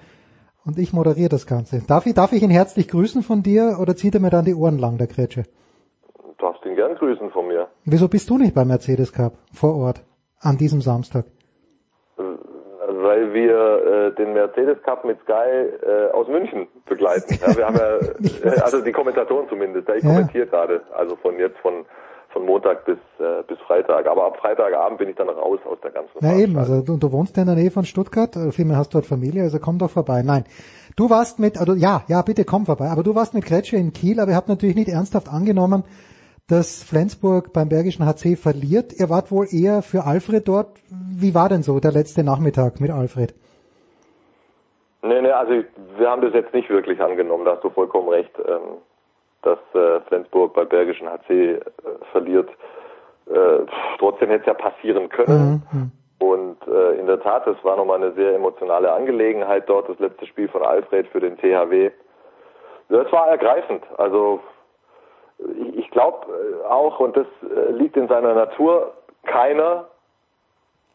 und 0.67 0.79
ich 0.79 0.93
moderiere 0.93 1.29
das 1.29 1.47
Ganze. 1.47 1.81
Darf 1.87 2.07
ich, 2.07 2.15
darf 2.15 2.33
ich 2.33 2.43
ihn 2.43 2.51
herzlich 2.51 2.89
grüßen 2.89 3.23
von 3.23 3.43
dir 3.43 3.79
oder 3.81 3.95
zieht 3.95 4.15
er 4.15 4.21
mir 4.21 4.31
dann 4.31 4.45
die 4.45 4.55
Ohren 4.55 4.79
lang, 4.79 4.99
der 4.99 5.07
Kretsche? 5.07 5.45
Du 6.19 6.35
darfst 6.39 6.65
ihn 6.67 6.75
gern 6.75 6.97
grüßen 6.97 7.31
von 7.31 7.47
mir. 7.47 7.69
Wieso 7.85 8.09
bist 8.09 8.29
du 8.29 8.37
nicht 8.37 8.55
beim 8.55 8.69
Mercedes 8.69 9.13
Cup 9.13 9.35
vor 9.53 9.77
Ort 9.77 10.03
an 10.41 10.59
diesem 10.59 10.81
Samstag? 10.81 11.25
Weil 12.17 13.33
wir 13.33 14.13
äh, 14.13 14.15
den 14.17 14.33
Mercedes 14.33 14.83
Cup 14.83 15.05
mit 15.05 15.19
Sky 15.21 15.33
äh, 15.33 16.11
aus 16.13 16.27
München 16.29 16.67
begleiten. 16.87 17.39
Ja, 17.41 17.57
wir 17.57 17.67
haben 17.67 17.77
ja, 17.77 17.97
äh, 18.51 18.61
also 18.61 18.81
die 18.83 18.93
Kommentatoren 18.93 19.49
zumindest. 19.49 19.89
Ich 19.89 20.03
ja. 20.03 20.11
kommentiere 20.11 20.47
gerade, 20.47 20.83
also 20.93 21.15
von 21.17 21.39
jetzt 21.39 21.59
von 21.59 21.85
von 22.37 22.45
Montag 22.45 22.85
bis, 22.85 22.99
äh, 23.19 23.43
bis 23.49 23.59
Freitag. 23.61 24.07
Aber 24.07 24.27
ab 24.27 24.37
Freitagabend 24.37 24.99
bin 24.99 25.09
ich 25.09 25.17
dann 25.17 25.31
raus 25.31 25.59
aus 25.65 25.81
der 25.83 25.91
ganzen 25.91 26.13
Na 26.21 26.37
eben, 26.37 26.59
also 26.59 26.83
du, 26.83 26.99
du 26.99 27.11
wohnst 27.11 27.35
ja 27.37 27.43
in 27.43 27.47
der 27.47 27.57
Nähe 27.57 27.71
von 27.71 27.85
Stuttgart, 27.85 28.37
äh, 28.37 28.53
vielmehr 28.53 28.77
hast 28.77 28.95
dort 28.95 29.07
Familie, 29.07 29.43
also 29.43 29.59
komm 29.59 29.79
doch 29.79 29.89
vorbei. 29.89 30.23
Nein, 30.23 30.45
du 30.97 31.09
warst 31.09 31.39
mit, 31.39 31.59
also 31.59 31.73
ja, 31.73 32.03
ja, 32.09 32.21
bitte 32.21 32.45
komm 32.45 32.67
vorbei, 32.67 32.89
aber 32.91 33.03
du 33.03 33.15
warst 33.15 33.33
mit 33.33 33.47
Kretsche 33.47 33.77
in 33.77 33.95
Kiel, 33.95 34.21
aber 34.21 34.33
ihr 34.33 34.37
habt 34.37 34.49
natürlich 34.49 34.77
nicht 34.77 34.91
ernsthaft 34.91 35.29
angenommen, 35.29 35.85
dass 36.47 36.83
Flensburg 36.83 37.55
beim 37.55 37.71
Bergischen 37.71 38.05
HC 38.05 38.37
verliert. 38.37 38.93
Ihr 38.93 39.09
wart 39.09 39.31
wohl 39.31 39.47
eher 39.51 39.81
für 39.81 40.05
Alfred 40.05 40.47
dort. 40.47 40.69
Wie 40.91 41.35
war 41.35 41.49
denn 41.49 41.63
so 41.63 41.81
der 41.81 41.93
letzte 41.93 42.23
Nachmittag 42.23 42.81
mit 42.81 42.91
Alfred? 42.91 43.35
Nee, 45.01 45.23
nee, 45.23 45.31
also 45.31 45.65
wir 45.97 46.11
haben 46.11 46.21
das 46.21 46.35
jetzt 46.35 46.53
nicht 46.53 46.69
wirklich 46.69 47.01
angenommen, 47.01 47.47
da 47.47 47.53
hast 47.55 47.65
du 47.65 47.71
vollkommen 47.71 48.11
recht. 48.11 48.33
Ähm, 48.47 48.83
dass 49.47 49.59
äh, 49.75 50.01
Flensburg 50.09 50.55
bei 50.55 50.65
Bergischen 50.65 51.09
HC 51.09 51.31
äh, 51.31 51.61
verliert. 52.11 52.51
Äh, 53.27 53.67
trotzdem 53.99 54.29
hätte 54.29 54.41
es 54.41 54.47
ja 54.47 54.55
passieren 54.55 55.09
können. 55.09 55.63
Mhm, 55.73 55.79
mhm. 55.79 55.93
Und 56.19 56.57
äh, 56.67 56.99
in 56.99 57.07
der 57.07 57.21
Tat, 57.21 57.47
es 57.47 57.63
war 57.63 57.77
nochmal 57.77 58.03
eine 58.03 58.13
sehr 58.13 58.35
emotionale 58.35 58.93
Angelegenheit 58.93 59.69
dort, 59.69 59.89
das 59.89 59.99
letzte 59.99 60.27
Spiel 60.27 60.49
von 60.49 60.63
Alfred 60.63 61.07
für 61.09 61.21
den 61.21 61.37
THW. 61.37 61.91
Das 62.89 63.11
war 63.13 63.29
ergreifend. 63.29 63.85
Also 63.99 64.41
ich, 65.39 65.79
ich 65.79 65.91
glaube 65.91 66.27
äh, 66.27 66.67
auch, 66.67 66.99
und 67.01 67.17
das 67.17 67.27
äh, 67.43 67.71
liegt 67.73 67.97
in 67.97 68.09
seiner 68.09 68.35
Natur, 68.35 68.95
keiner 69.25 69.87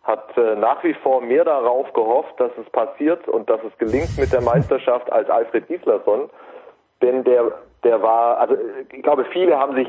hat 0.04 0.36
äh, 0.36 0.56
nach 0.56 0.84
wie 0.84 0.96
vor 0.96 1.22
mehr 1.22 1.46
darauf 1.46 1.94
gehofft, 1.94 2.40
dass 2.40 2.52
es 2.58 2.70
passiert 2.72 3.28
und 3.28 3.50
dass 3.50 3.62
es 3.64 3.78
gelingt 3.78 4.18
mit 4.18 4.34
der 4.34 4.42
Meisterschaft 4.42 5.12
als 5.12 5.30
Alfred 5.30 5.68
Gislason. 5.68 6.30
Denn 7.02 7.24
der 7.24 7.52
der 7.84 8.02
war, 8.02 8.38
also 8.38 8.56
ich 8.92 9.04
glaube, 9.04 9.26
viele 9.26 9.58
haben 9.58 9.76
sich 9.76 9.88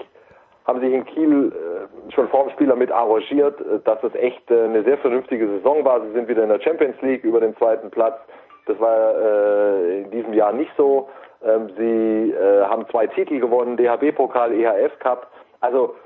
haben 0.67 0.81
sich 0.81 0.93
in 0.93 1.05
Kiel 1.05 1.53
äh, 1.53 2.13
schon 2.13 2.29
vor 2.29 2.45
dem 2.45 2.53
Spiel 2.53 2.69
damit 2.69 2.91
arrangiert, 2.93 3.61
äh, 3.61 3.81
dass 3.85 4.03
es 4.05 4.15
echt 4.15 4.51
äh, 4.51 4.65
eine 4.65 4.83
sehr 4.85 4.99
vernünftige 4.99 5.49
Saison 5.49 5.85
war. 5.85 6.01
Sie 6.03 6.13
sind 6.13 6.29
wieder 6.29 6.43
in 6.45 6.51
der 6.51 6.61
Champions 6.61 7.01
League 7.03 7.25
über 7.25 7.41
den 7.41 7.57
zweiten 7.57 7.91
Platz. 7.91 8.19
Das 8.67 8.79
war 8.79 9.17
äh, 9.17 10.03
in 10.03 10.11
diesem 10.11 10.33
Jahr 10.35 10.53
nicht 10.53 10.71
so. 10.77 11.09
Ähm, 11.45 11.71
sie 11.77 12.31
äh, 12.31 12.63
haben 12.65 12.87
zwei 12.91 13.09
Titel 13.09 13.41
gewonnen, 13.41 13.77
DHB-Pokal, 13.77 14.53
EHF 14.53 14.99
Cup. 15.01 15.27
Also 15.61 15.97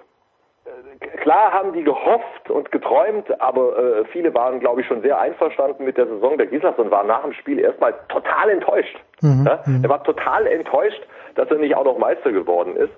klar 1.23 1.53
haben 1.53 1.73
die 1.75 1.85
gehofft 1.85 2.51
und 2.51 2.73
geträumt, 2.73 3.41
aber 3.41 4.05
viele 4.07 4.35
waren, 4.35 4.59
glaube 4.59 4.81
ich, 4.81 4.87
schon 4.87 5.01
sehr 5.01 5.19
einverstanden 5.19 5.85
mit 5.85 5.97
der 5.97 6.07
Saison 6.07 6.37
der 6.37 6.49
Gislason 6.49 6.87
und 6.87 6.91
war 6.91 7.05
nach 7.05 7.23
dem 7.23 7.33
Spiel 7.35 7.61
erstmal 7.61 7.95
total 8.09 8.51
enttäuscht. 8.51 8.99
Mhm, 9.23 9.47
ja? 9.47 9.63
Mhm. 9.67 9.85
Er 9.85 9.91
war 9.91 10.05
total 10.05 10.47
enttäuscht, 10.47 11.03
dass 11.35 11.51
er 11.51 11.59
nicht 11.59 11.77
auch 11.77 11.85
noch 11.85 11.99
Meister 11.99 12.33
geworden 12.33 12.77
ist. 12.77 12.93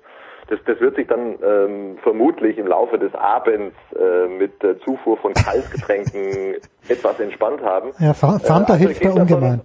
Das, 0.49 0.59
das 0.65 0.81
wird 0.81 0.97
sich 0.97 1.07
dann 1.07 1.39
ähm, 1.43 1.99
vermutlich 2.03 2.57
im 2.57 2.66
Laufe 2.66 2.99
des 2.99 3.15
Abends 3.15 3.77
äh, 3.95 4.28
mit 4.28 4.62
der 4.62 4.81
Zufuhr 4.81 5.19
von 5.19 5.36
Kaltgetränken 5.36 6.57
etwas 6.89 7.20
entspannt 7.20 7.62
haben. 7.62 7.93
Ja, 7.99 8.15
Fanta 8.15 8.74
äh, 8.74 8.78
hilft 8.78 9.05
da 9.05 9.11
ungemein. 9.11 9.61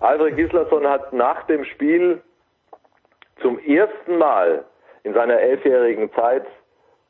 Alfred 0.00 0.36
Gislason 0.36 0.86
hat 0.86 1.12
nach 1.12 1.44
dem 1.46 1.64
Spiel 1.64 2.20
zum 3.42 3.58
ersten 3.60 4.18
Mal 4.18 4.64
in 5.04 5.14
seiner 5.14 5.38
elfjährigen 5.38 6.12
Zeit 6.12 6.46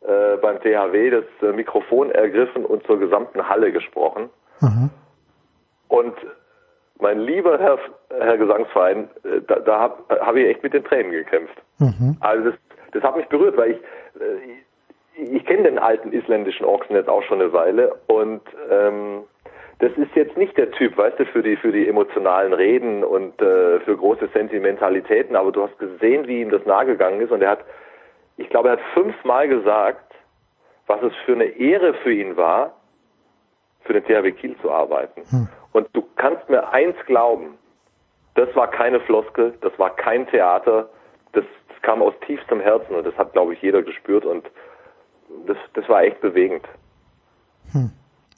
äh, 0.01 0.37
beim 0.37 0.61
THW 0.61 1.11
das 1.11 1.25
äh, 1.43 1.53
Mikrofon 1.53 2.11
ergriffen 2.11 2.65
und 2.65 2.87
zur 2.87 2.99
gesamten 2.99 3.49
Halle 3.49 3.73
gesprochen. 3.73 4.31
Mhm. 4.61 4.91
Und 5.89 6.15
mein 7.01 7.21
lieber 7.21 7.59
Herr, 7.59 7.79
Herr 8.11 8.39
Gesangsverein, 8.39 9.09
äh, 9.25 9.41
da, 9.47 9.61
da 9.61 9.79
habe 9.79 10.21
hab 10.21 10.37
ich 10.37 10.47
echt 10.47 10.63
mit 10.63 10.75
den 10.75 10.85
Tränen 10.85 11.13
gekämpft. 11.13 11.57
Mhm. 11.79 12.17
Also 12.21 12.51
das, 12.51 12.59
das 12.93 13.03
hat 13.03 13.17
mich 13.17 13.27
berührt, 13.27 13.57
weil 13.57 13.73
ich, 13.73 13.79
äh, 14.21 15.23
ich, 15.23 15.33
ich 15.33 15.47
kenne 15.47 15.65
den 15.65 15.79
alten 15.79 16.13
isländischen 16.13 16.67
Ochsen 16.67 16.95
jetzt 16.95 17.09
auch 17.09 17.23
schon 17.23 17.41
eine 17.41 17.53
Weile 17.53 17.95
und 18.07 18.43
ähm, 18.71 19.25
das 19.81 19.93
ist 19.93 20.15
jetzt 20.15 20.37
nicht 20.37 20.57
der 20.57 20.73
Typ, 20.73 20.97
weißt 20.97 21.21
du, 21.21 21.27
für 21.27 21.43
die 21.43 21.57
für 21.57 21.71
die 21.71 21.89
emotionalen 21.89 22.53
Reden 22.53 23.05
und 23.05 23.41
äh, 23.41 23.81
für 23.81 23.97
große 23.97 24.29
Sentimentalitäten, 24.35 25.37
aber 25.37 25.53
du 25.53 25.63
hast 25.63 25.79
gesehen, 25.79 26.27
wie 26.27 26.41
ihm 26.41 26.51
das 26.51 26.65
nahegegangen 26.67 27.21
ist 27.21 27.31
und 27.31 27.43
er 27.43 27.51
hat, 27.51 27.65
ich 28.37 28.49
glaube, 28.49 28.69
er 28.69 28.73
hat 28.73 28.85
fünfmal 28.95 29.49
gesagt, 29.49 30.15
was 30.87 31.03
es 31.03 31.13
für 31.25 31.33
eine 31.33 31.45
Ehre 31.45 31.95
für 31.95 32.13
ihn 32.13 32.37
war, 32.37 32.75
für 33.83 33.93
den 33.93 34.05
THW 34.05 34.33
Kiel 34.33 34.57
zu 34.61 34.71
arbeiten. 34.71 35.23
Und 35.79 35.87
du 35.93 36.03
kannst 36.17 36.49
mir 36.51 36.69
eins 36.71 36.97
glauben, 37.07 37.57
das 38.35 38.49
war 38.57 38.69
keine 38.69 38.99
Floskel, 38.99 39.55
das 39.61 39.73
war 39.79 39.95
kein 39.95 40.27
Theater, 40.27 40.89
das, 41.35 41.45
das 41.69 41.83
kam 41.83 42.03
aus 42.03 42.15
tiefstem 42.27 42.59
Herzen 42.61 42.97
und 42.97 43.07
das 43.07 43.17
hat, 43.17 43.33
glaube 43.33 43.55
ich, 43.55 43.63
jeder 43.63 43.83
gespürt 43.83 44.25
und 44.25 44.45
das, 45.47 45.57
das 45.75 45.89
war 45.89 46.03
echt 46.03 46.21
bewegend. 46.21 46.67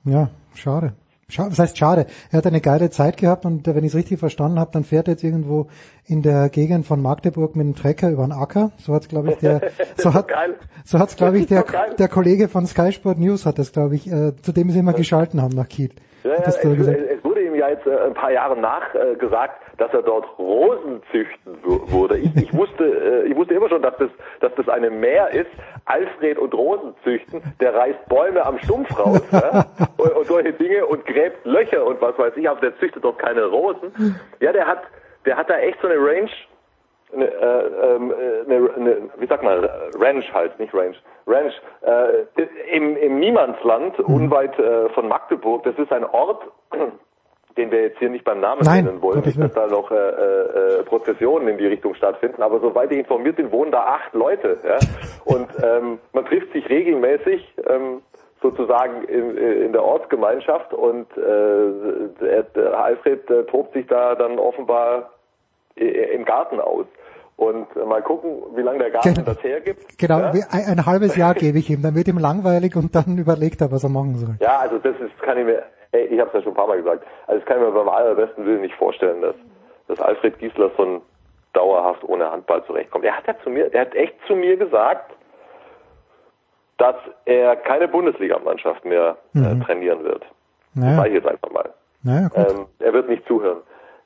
Ja, 0.04 0.28
schade. 0.54 0.92
Scha 1.30 1.48
das 1.48 1.58
heißt 1.58 1.78
schade. 1.78 2.06
Er 2.30 2.38
hat 2.38 2.46
eine 2.46 2.60
geile 2.60 2.90
Zeit 2.90 3.16
gehabt 3.16 3.46
und 3.46 3.66
äh, 3.66 3.74
wenn 3.74 3.84
ich 3.84 3.92
es 3.92 3.96
richtig 3.96 4.18
verstanden 4.18 4.60
habe, 4.60 4.72
dann 4.72 4.84
fährt 4.84 5.08
er 5.08 5.12
jetzt 5.12 5.24
irgendwo 5.24 5.68
in 6.04 6.20
der 6.20 6.50
Gegend 6.50 6.84
von 6.84 7.00
Magdeburg 7.00 7.56
mit 7.56 7.64
dem 7.64 7.74
Trecker 7.74 8.10
über 8.10 8.24
den 8.24 8.32
Acker. 8.32 8.72
So 8.76 8.92
hat's 8.92 9.08
glaube 9.08 9.30
ich 9.30 9.36
der 9.38 9.62
so 9.96 10.12
hat 10.12 10.26
so 10.84 10.98
hat's 10.98 11.16
glaube 11.16 11.38
ich 11.38 11.46
der 11.48 11.64
der 11.96 12.08
Kollege 12.08 12.48
von 12.48 12.66
Sky 12.66 12.92
Sport 12.92 13.18
News 13.18 13.46
hat 13.46 13.58
das 13.58 13.72
glaube 13.72 13.94
ich, 13.94 14.10
äh, 14.10 14.34
zu 14.42 14.52
dem 14.52 14.70
sie 14.70 14.80
immer 14.80 14.92
geschalten 14.92 15.40
haben 15.40 15.54
nach 15.54 15.68
Kiel. 15.68 15.90
Ja, 16.24 16.30
ja, 16.30 16.40
das, 16.40 16.56
es, 16.56 16.64
es 16.64 17.24
wurde 17.24 17.29
ihm 17.50 17.58
ja 17.58 17.68
jetzt 17.68 17.86
äh, 17.86 17.98
ein 18.06 18.14
paar 18.14 18.32
Jahre 18.32 18.56
nach 18.56 18.94
äh, 18.94 19.14
gesagt, 19.16 19.60
dass 19.78 19.92
er 19.92 20.02
dort 20.02 20.26
Rosen 20.38 21.02
züchten 21.10 21.58
wurde. 21.64 22.18
Ich, 22.18 22.34
ich 22.36 22.54
wusste, 22.54 22.84
äh, 22.84 23.28
ich 23.28 23.36
wusste 23.36 23.54
immer 23.54 23.68
schon, 23.68 23.82
dass 23.82 23.96
das, 23.98 24.10
dass 24.40 24.54
das 24.54 24.68
eine 24.68 24.90
Mehr 24.90 25.30
ist. 25.30 25.50
Alfred 25.86 26.38
und 26.38 26.54
Rosen 26.54 26.94
züchten, 27.04 27.42
der 27.60 27.74
reißt 27.74 28.08
Bäume 28.08 28.44
am 28.44 28.58
Stumpf 28.58 28.96
raus 28.98 29.22
ja? 29.32 29.66
und, 29.96 30.12
und 30.12 30.26
solche 30.26 30.52
Dinge 30.52 30.86
und 30.86 31.04
gräbt 31.06 31.44
Löcher 31.44 31.84
und 31.84 32.00
was 32.00 32.16
weiß 32.18 32.36
ich, 32.36 32.48
aber 32.48 32.60
der 32.60 32.78
züchtet 32.78 33.04
doch 33.04 33.16
keine 33.16 33.44
Rosen. 33.44 34.16
Ja, 34.40 34.52
der 34.52 34.66
hat, 34.66 34.82
der 35.24 35.36
hat 35.36 35.50
da 35.50 35.58
echt 35.58 35.80
so 35.80 35.88
eine 35.88 35.96
Range, 35.96 36.30
eine, 37.12 37.26
äh, 37.26 37.94
ähm, 37.94 38.12
äh, 38.12 38.54
eine, 38.54 38.74
eine, 38.74 38.96
wie 39.18 39.26
sag 39.26 39.42
mal, 39.42 39.90
Ranch 39.98 40.32
halt, 40.32 40.58
nicht 40.58 40.74
Range, 40.74 40.96
Ranch, 41.26 41.54
äh, 41.82 42.76
im, 42.76 42.96
im 42.96 43.18
Niemandsland, 43.18 43.98
unweit 44.00 44.58
äh, 44.58 44.88
von 44.90 45.08
Magdeburg. 45.08 45.64
Das 45.64 45.76
ist 45.78 45.92
ein 45.92 46.04
Ort, 46.04 46.42
den 47.60 47.70
wir 47.70 47.82
jetzt 47.82 47.98
hier 47.98 48.10
nicht 48.10 48.24
beim 48.24 48.40
Namen 48.40 48.62
Nein, 48.64 48.84
nennen 48.84 49.02
wollen, 49.02 49.20
nicht, 49.24 49.38
dass 49.40 49.52
da 49.52 49.66
noch 49.66 49.90
äh, 49.90 49.94
äh, 49.96 50.82
Prozessionen 50.84 51.48
in 51.48 51.58
die 51.58 51.66
Richtung 51.66 51.94
stattfinden. 51.94 52.42
Aber 52.42 52.58
soweit 52.60 52.90
ich 52.92 52.98
informiert 52.98 53.36
bin, 53.36 53.52
wohnen 53.52 53.70
da 53.70 53.80
acht 53.84 54.12
Leute. 54.14 54.58
Ja? 54.66 54.78
Und 55.24 55.48
ähm, 55.62 55.98
man 56.12 56.24
trifft 56.24 56.52
sich 56.52 56.68
regelmäßig 56.68 57.54
ähm, 57.68 58.02
sozusagen 58.42 59.04
in, 59.04 59.36
in 59.36 59.72
der 59.72 59.84
Ortsgemeinschaft 59.84 60.72
und 60.72 61.06
äh, 61.18 62.44
der, 62.56 62.78
Alfred 62.82 63.28
äh, 63.30 63.44
tobt 63.44 63.74
sich 63.74 63.86
da 63.86 64.14
dann 64.14 64.38
offenbar 64.38 65.10
i- 65.78 65.82
im 66.14 66.24
Garten 66.24 66.58
aus. 66.60 66.86
Und 67.36 67.66
äh, 67.76 67.84
mal 67.86 68.02
gucken, 68.02 68.42
wie 68.54 68.62
lange 68.62 68.78
der 68.80 68.90
Garten 68.90 69.14
Genau. 69.14 69.26
das 69.26 69.42
hergibt. 69.42 69.98
Genau, 69.98 70.18
Ja? 70.20 70.30
ein, 70.50 70.78
ein 70.78 70.86
halbes 70.86 71.16
Jahr 71.16 71.34
gebe 71.34 71.58
ich 71.58 71.70
ihm, 71.70 71.82
dann 71.82 71.94
wird 71.94 72.08
ihm 72.08 72.18
langweilig 72.18 72.76
und 72.76 72.94
dann 72.94 73.16
überlegt 73.24 73.60
er, 73.60 73.70
was 73.72 73.82
er 73.84 73.90
machen 73.90 74.14
soll. 74.16 74.34
Ja, 74.40 74.58
also 74.58 74.78
das 74.78 74.94
ist, 75.00 75.18
kann 75.22 75.38
ich 75.38 75.44
mir, 75.44 75.62
ey, 75.92 76.04
ich 76.06 76.18
habe 76.20 76.28
es 76.28 76.34
ja 76.34 76.42
schon 76.42 76.52
ein 76.52 76.56
paar 76.56 76.66
Mal 76.68 76.78
gesagt, 76.78 77.04
also 77.26 77.38
das 77.40 77.46
kann 77.48 77.58
ich 77.58 77.64
mir 77.64 77.72
beim 77.72 77.88
allerbesten 77.88 78.44
Willen 78.46 78.60
nicht 78.62 78.74
vorstellen, 78.74 79.20
dass, 79.22 79.34
dass 79.88 80.00
Alfred 80.00 80.38
Gislason 80.38 81.02
dauerhaft 81.52 82.04
ohne 82.04 82.30
Handball 82.30 82.64
zurechtkommt. 82.64 83.04
Er 83.04 83.16
hat 83.16 83.26
ja 83.26 83.34
zu 83.42 83.50
mir, 83.50 83.72
er 83.74 83.82
hat 83.82 83.94
echt 83.94 84.14
zu 84.26 84.36
mir 84.36 84.56
gesagt, 84.56 85.12
dass 86.78 86.94
er 87.26 87.56
keine 87.56 87.88
Bundesligamannschaft 87.88 88.84
mehr 88.84 89.16
äh, 89.34 89.38
Mhm. 89.38 89.62
trainieren 89.62 90.02
wird. 90.04 90.22
Das 90.74 90.84
Naja, 90.84 90.96
sage 90.96 91.08
ich 91.08 91.14
jetzt 91.16 91.28
einfach 91.28 91.50
mal. 91.50 91.70
naja. 92.02 92.30
Ähm, 92.34 92.66
er 92.78 92.92
wird 92.92 93.08
nicht 93.08 93.26
zuhören. 93.26 93.58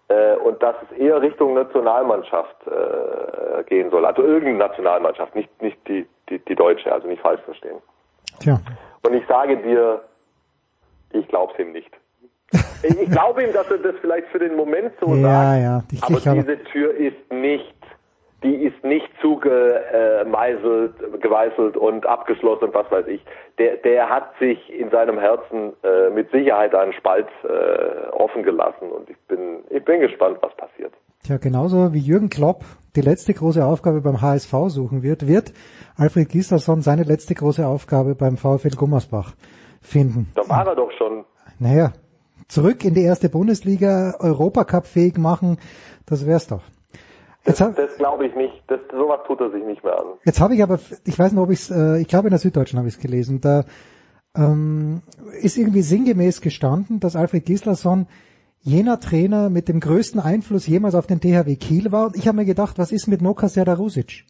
Äh, 0.08 0.34
und 0.36 0.62
dass 0.62 0.74
es 0.90 0.98
eher 0.98 1.20
Richtung 1.22 1.54
Nationalmannschaft 1.54 2.56
äh, 2.66 3.62
gehen 3.64 3.90
soll. 3.90 4.04
Also 4.04 4.22
irgendeine 4.22 4.58
Nationalmannschaft, 4.58 5.34
nicht, 5.34 5.62
nicht 5.62 5.78
die, 5.88 6.06
die, 6.28 6.38
die 6.40 6.54
deutsche, 6.54 6.92
also 6.92 7.06
nicht 7.06 7.22
falsch 7.22 7.40
verstehen. 7.42 7.76
Tja. 8.40 8.58
Und 9.02 9.14
ich 9.14 9.26
sage 9.28 9.56
dir, 9.58 10.02
ich 11.14 11.26
glaub's 11.28 11.58
ihm 11.58 11.72
nicht. 11.72 11.90
Ich 12.82 13.10
glaube 13.10 13.42
ihm, 13.42 13.52
dass 13.52 13.68
er 13.70 13.78
das 13.78 13.94
vielleicht 14.00 14.26
für 14.28 14.38
den 14.38 14.54
Moment 14.56 14.92
so 15.00 15.14
Ja, 15.14 15.22
sagt, 15.22 15.62
ja, 15.62 15.82
ich- 15.92 16.02
aber 16.04 16.18
ich 16.18 16.28
habe- 16.28 16.40
diese 16.42 16.62
Tür 16.64 16.94
ist 16.94 17.32
nicht, 17.32 17.74
die 18.42 18.54
ist 18.56 18.84
nicht 18.84 19.08
zugemeißelt, 19.22 21.20
geweißelt 21.22 21.76
und 21.76 22.06
abgeschlossen 22.06 22.64
und 22.64 22.74
was 22.74 22.90
weiß 22.90 23.06
ich. 23.08 23.24
Der, 23.58 23.76
der 23.78 24.08
hat 24.08 24.32
sich 24.38 24.58
in 24.72 24.90
seinem 24.90 25.18
Herzen 25.18 25.72
äh, 25.82 26.10
mit 26.10 26.30
Sicherheit 26.30 26.74
einen 26.74 26.92
Spalt 26.92 27.26
äh, 27.44 28.10
offen 28.12 28.42
gelassen 28.42 28.90
und 28.90 29.08
ich 29.10 29.16
bin, 29.28 29.60
ich 29.70 29.84
bin 29.84 30.00
gespannt, 30.00 30.38
was 30.42 30.54
passiert. 30.56 30.92
Tja, 31.24 31.38
genauso 31.38 31.94
wie 31.94 31.98
Jürgen 32.00 32.28
Klopp 32.28 32.64
die 32.96 33.00
letzte 33.00 33.32
große 33.34 33.64
Aufgabe 33.64 34.00
beim 34.02 34.20
HSV 34.20 34.52
suchen 34.68 35.02
wird, 35.02 35.26
wird 35.26 35.52
Alfred 35.96 36.28
Gislason 36.28 36.82
seine 36.82 37.02
letzte 37.04 37.34
große 37.34 37.66
Aufgabe 37.66 38.14
beim 38.14 38.36
VfL 38.36 38.76
Gummersbach 38.76 39.32
finden. 39.84 40.30
Da 40.34 40.48
war 40.48 40.66
er 40.66 40.74
doch 40.74 40.90
schon. 40.98 41.24
Naja, 41.58 41.92
zurück 42.48 42.84
in 42.84 42.94
die 42.94 43.02
erste 43.02 43.28
Bundesliga, 43.28 44.16
Europacup 44.18 44.86
fähig 44.86 45.18
machen, 45.18 45.58
das 46.06 46.26
wär's 46.26 46.46
doch. 46.48 46.62
Das, 47.44 47.58
das 47.58 47.96
glaube 47.98 48.26
ich 48.26 48.34
nicht. 48.34 48.62
Das, 48.68 48.80
sowas 48.90 49.20
tut 49.26 49.40
er 49.40 49.50
sich 49.50 49.64
nicht 49.64 49.84
mehr 49.84 49.98
an. 49.98 50.06
Jetzt 50.24 50.40
habe 50.40 50.54
ich 50.54 50.62
aber, 50.62 50.78
ich 51.04 51.18
weiß 51.18 51.32
nicht, 51.32 51.40
ob 51.40 51.50
ich 51.50 51.60
es, 51.60 51.70
äh, 51.70 52.00
ich 52.00 52.08
glaube 52.08 52.28
in 52.28 52.30
der 52.30 52.38
Süddeutschen 52.38 52.78
habe 52.78 52.88
ich 52.88 52.94
es 52.94 53.00
gelesen, 53.00 53.42
da 53.42 53.64
ähm, 54.34 55.02
ist 55.40 55.58
irgendwie 55.58 55.82
sinngemäß 55.82 56.40
gestanden, 56.40 57.00
dass 57.00 57.16
Alfred 57.16 57.44
Gislason 57.44 58.06
jener 58.60 58.98
Trainer 58.98 59.50
mit 59.50 59.68
dem 59.68 59.78
größten 59.78 60.20
Einfluss 60.20 60.66
jemals 60.66 60.94
auf 60.94 61.06
den 61.06 61.20
THW 61.20 61.54
Kiel 61.56 61.92
war. 61.92 62.06
Und 62.06 62.16
ich 62.16 62.26
habe 62.26 62.38
mir 62.38 62.46
gedacht, 62.46 62.78
was 62.78 62.92
ist 62.92 63.06
mit 63.08 63.20
Noka 63.20 63.48
Serdarusic? 63.48 64.24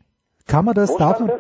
Kann 0.47 0.64
man 0.64 0.74
das, 0.74 0.90
Wo 0.90 0.98
darf 0.98 1.20
man, 1.20 1.28
äh, 1.28 1.39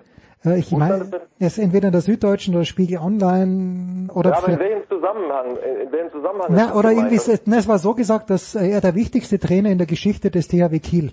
ich 0.52 0.70
meine, 0.72 1.04
das? 1.06 1.20
es 1.38 1.46
ist 1.56 1.64
entweder 1.64 1.88
in 1.88 1.92
der 1.92 2.00
Süddeutschen 2.02 2.54
oder 2.54 2.64
Spiegel 2.64 2.98
Online 2.98 4.12
oder, 4.12 4.30
ja, 4.30 4.36
aber 4.38 4.48
in 4.48 4.58
welchem 4.58 4.88
Zusammenhang? 4.88 5.56
In, 5.56 5.92
welchem 5.92 6.12
Zusammenhang? 6.12 6.46
na, 6.50 6.66
das 6.68 6.76
oder 6.76 6.90
irgendwie, 6.92 7.14
ist- 7.16 7.46
na, 7.46 7.56
es 7.56 7.66
war 7.68 7.78
so 7.78 7.94
gesagt, 7.94 8.30
dass 8.30 8.54
äh, 8.54 8.68
er 8.70 8.80
der 8.80 8.94
wichtigste 8.94 9.38
Trainer 9.38 9.70
in 9.70 9.78
der 9.78 9.86
Geschichte 9.86 10.30
des 10.30 10.48
THW 10.48 10.78
Kiel 10.80 11.12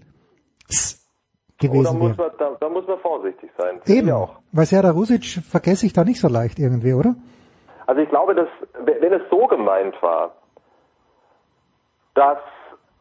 Oh, 1.63 1.63
da 1.63 1.67
gewesen 1.67 1.99
muss 1.99 2.17
man, 2.17 2.31
da, 2.39 2.57
da 2.59 2.69
muss 2.69 2.87
man 2.87 2.97
vorsichtig 2.99 3.51
sein. 3.57 3.79
Finde 3.83 3.99
Eben, 4.01 4.11
auch. 4.11 4.39
weil 4.51 4.65
Serdarusic 4.65 5.23
vergesse 5.47 5.85
ich 5.85 5.93
da 5.93 6.03
nicht 6.03 6.19
so 6.19 6.27
leicht 6.27 6.57
irgendwie, 6.57 6.93
oder? 6.93 7.15
Also 7.85 8.01
ich 8.01 8.09
glaube, 8.09 8.33
dass 8.33 8.47
wenn 8.83 9.13
es 9.13 9.21
so 9.29 9.45
gemeint 9.47 9.93
war, 10.01 10.31
dass 12.15 12.39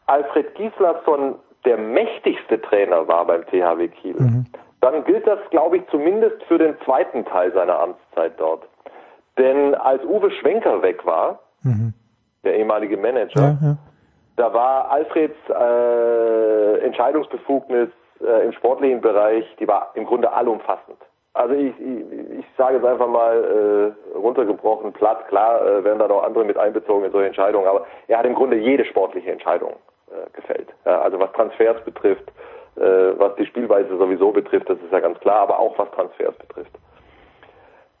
Alfred 0.05 0.53
Gislason 0.55 1.35
der 1.65 1.77
mächtigste 1.77 2.61
Trainer 2.61 3.07
war 3.07 3.25
beim 3.25 3.43
THW 3.45 3.87
Kiel, 3.87 4.15
Mhm. 4.19 4.45
Dann 4.81 5.03
gilt 5.05 5.25
das, 5.27 5.39
glaube 5.51 5.77
ich, 5.77 5.83
zumindest 5.89 6.43
für 6.43 6.57
den 6.57 6.75
zweiten 6.81 7.23
Teil 7.25 7.51
seiner 7.53 7.79
Amtszeit 7.79 8.33
dort. 8.37 8.63
Denn 9.37 9.75
als 9.75 10.03
Uwe 10.03 10.29
Schwenker 10.31 10.81
weg 10.81 11.05
war, 11.05 11.39
Mhm. 11.63 11.93
der 12.43 12.55
ehemalige 12.57 12.97
Manager, 12.97 13.39
Ja, 13.39 13.57
ja. 13.61 13.77
da 14.35 14.53
war 14.53 14.89
Alfreds 14.91 15.35
äh, 15.49 16.79
Entscheidungsbefugnis 16.85 17.89
äh, 18.21 18.45
im 18.45 18.51
sportlichen 18.53 19.01
Bereich, 19.01 19.45
die 19.59 19.67
war 19.67 19.91
im 19.95 20.05
Grunde 20.05 20.31
allumfassend. 20.31 20.97
Also 21.33 21.53
ich, 21.53 21.73
ich, 21.79 22.39
ich 22.39 22.45
sage 22.57 22.77
es 22.77 22.83
einfach 22.83 23.07
mal 23.07 23.93
äh, 24.13 24.17
runtergebrochen, 24.17 24.91
platt, 24.91 25.27
klar 25.29 25.65
äh, 25.65 25.83
werden 25.83 25.99
da 25.99 26.07
noch 26.07 26.23
andere 26.23 26.43
mit 26.43 26.57
einbezogen 26.57 27.05
in 27.05 27.11
solche 27.11 27.27
Entscheidungen, 27.27 27.67
aber 27.67 27.85
er 28.07 28.17
hat 28.17 28.25
im 28.25 28.35
Grunde 28.35 28.57
jede 28.57 28.83
sportliche 28.85 29.31
Entscheidung 29.31 29.73
äh, 30.09 30.29
gefällt. 30.33 30.67
Also 30.83 31.19
was 31.19 31.31
Transfers 31.33 31.79
betrifft, 31.85 32.31
äh, 32.75 33.17
was 33.17 33.35
die 33.35 33.45
Spielweise 33.45 33.97
sowieso 33.97 34.31
betrifft, 34.31 34.69
das 34.69 34.77
ist 34.79 34.91
ja 34.91 34.99
ganz 34.99 35.19
klar, 35.19 35.41
aber 35.41 35.59
auch 35.59 35.77
was 35.77 35.89
Transfers 35.91 36.35
betrifft. 36.35 36.71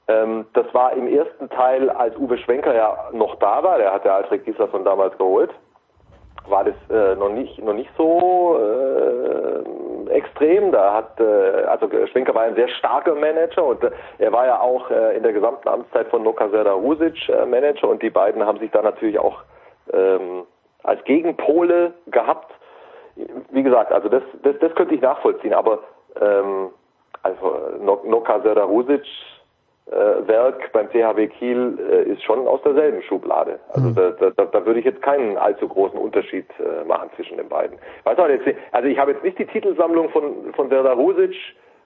Ähm, 0.07 0.45
das 0.53 0.71
war 0.73 0.93
im 0.93 1.07
ersten 1.07 1.49
Teil, 1.49 1.89
als 1.89 2.15
Uwe 2.17 2.37
Schwenker 2.37 2.73
ja 2.75 3.09
noch 3.13 3.35
da 3.35 3.63
war, 3.63 3.77
der 3.77 3.93
hat 3.93 4.05
ja 4.05 4.15
Alfred 4.17 4.45
Gislason 4.45 4.83
damals 4.83 5.17
geholt, 5.17 5.51
war 6.47 6.63
das 6.63 6.75
äh, 6.89 7.15
noch 7.15 7.29
nicht 7.29 7.63
noch 7.63 7.73
nicht 7.73 7.89
so 7.97 8.59
äh, 8.59 10.09
extrem. 10.11 10.71
Da 10.71 10.93
hat 10.93 11.19
äh, 11.19 11.63
also 11.65 11.89
Schwenker 12.07 12.33
war 12.33 12.43
ein 12.43 12.55
sehr 12.55 12.67
starker 12.69 13.15
Manager 13.15 13.65
und 13.65 13.83
äh, 13.83 13.91
er 14.17 14.31
war 14.31 14.45
ja 14.45 14.59
auch 14.59 14.89
äh, 14.89 15.15
in 15.15 15.23
der 15.23 15.33
gesamten 15.33 15.67
Amtszeit 15.67 16.07
von 16.07 16.23
Noka 16.23 16.49
Serdarusic 16.49 17.29
äh, 17.29 17.45
Manager 17.45 17.89
und 17.89 18.01
die 18.01 18.09
beiden 18.09 18.45
haben 18.45 18.59
sich 18.59 18.71
da 18.71 18.81
natürlich 18.81 19.19
auch 19.19 19.43
ähm, 19.93 20.43
als 20.83 21.03
Gegenpole 21.03 21.93
gehabt. 22.07 22.51
Wie 23.51 23.63
gesagt, 23.63 23.91
also 23.91 24.09
das 24.09 24.23
das, 24.43 24.55
das 24.59 24.73
könnte 24.75 24.95
ich 24.95 25.01
nachvollziehen, 25.01 25.53
aber 25.53 25.79
ähm, 26.19 26.69
also 27.23 27.57
No- 27.79 28.01
Noka 28.05 28.39
Serdarusic 28.41 29.03
äh, 29.87 30.27
Werk 30.27 30.71
beim 30.71 30.89
THW 30.89 31.27
Kiel 31.27 31.77
äh, 31.91 32.03
ist 32.11 32.23
schon 32.23 32.47
aus 32.47 32.61
derselben 32.63 33.01
Schublade. 33.03 33.59
Also 33.73 33.89
Mhm. 33.89 33.95
da, 33.95 34.29
da, 34.29 34.45
da 34.45 34.65
würde 34.65 34.79
ich 34.79 34.85
jetzt 34.85 35.01
keinen 35.01 35.37
allzu 35.37 35.67
großen 35.67 35.99
Unterschied 35.99 36.45
äh, 36.59 36.85
machen 36.85 37.09
zwischen 37.15 37.37
den 37.37 37.49
beiden. 37.49 37.77
Weiß 38.05 38.17
auch 38.17 38.27
jetzt 38.29 38.47
also 38.71 38.87
ich 38.87 38.97
habe 38.97 39.11
jetzt 39.11 39.23
nicht 39.23 39.37
die 39.39 39.45
Titelsammlung 39.45 40.09
von 40.09 40.53
von 40.53 40.69
Werder 40.69 40.93
Rusic 40.93 41.35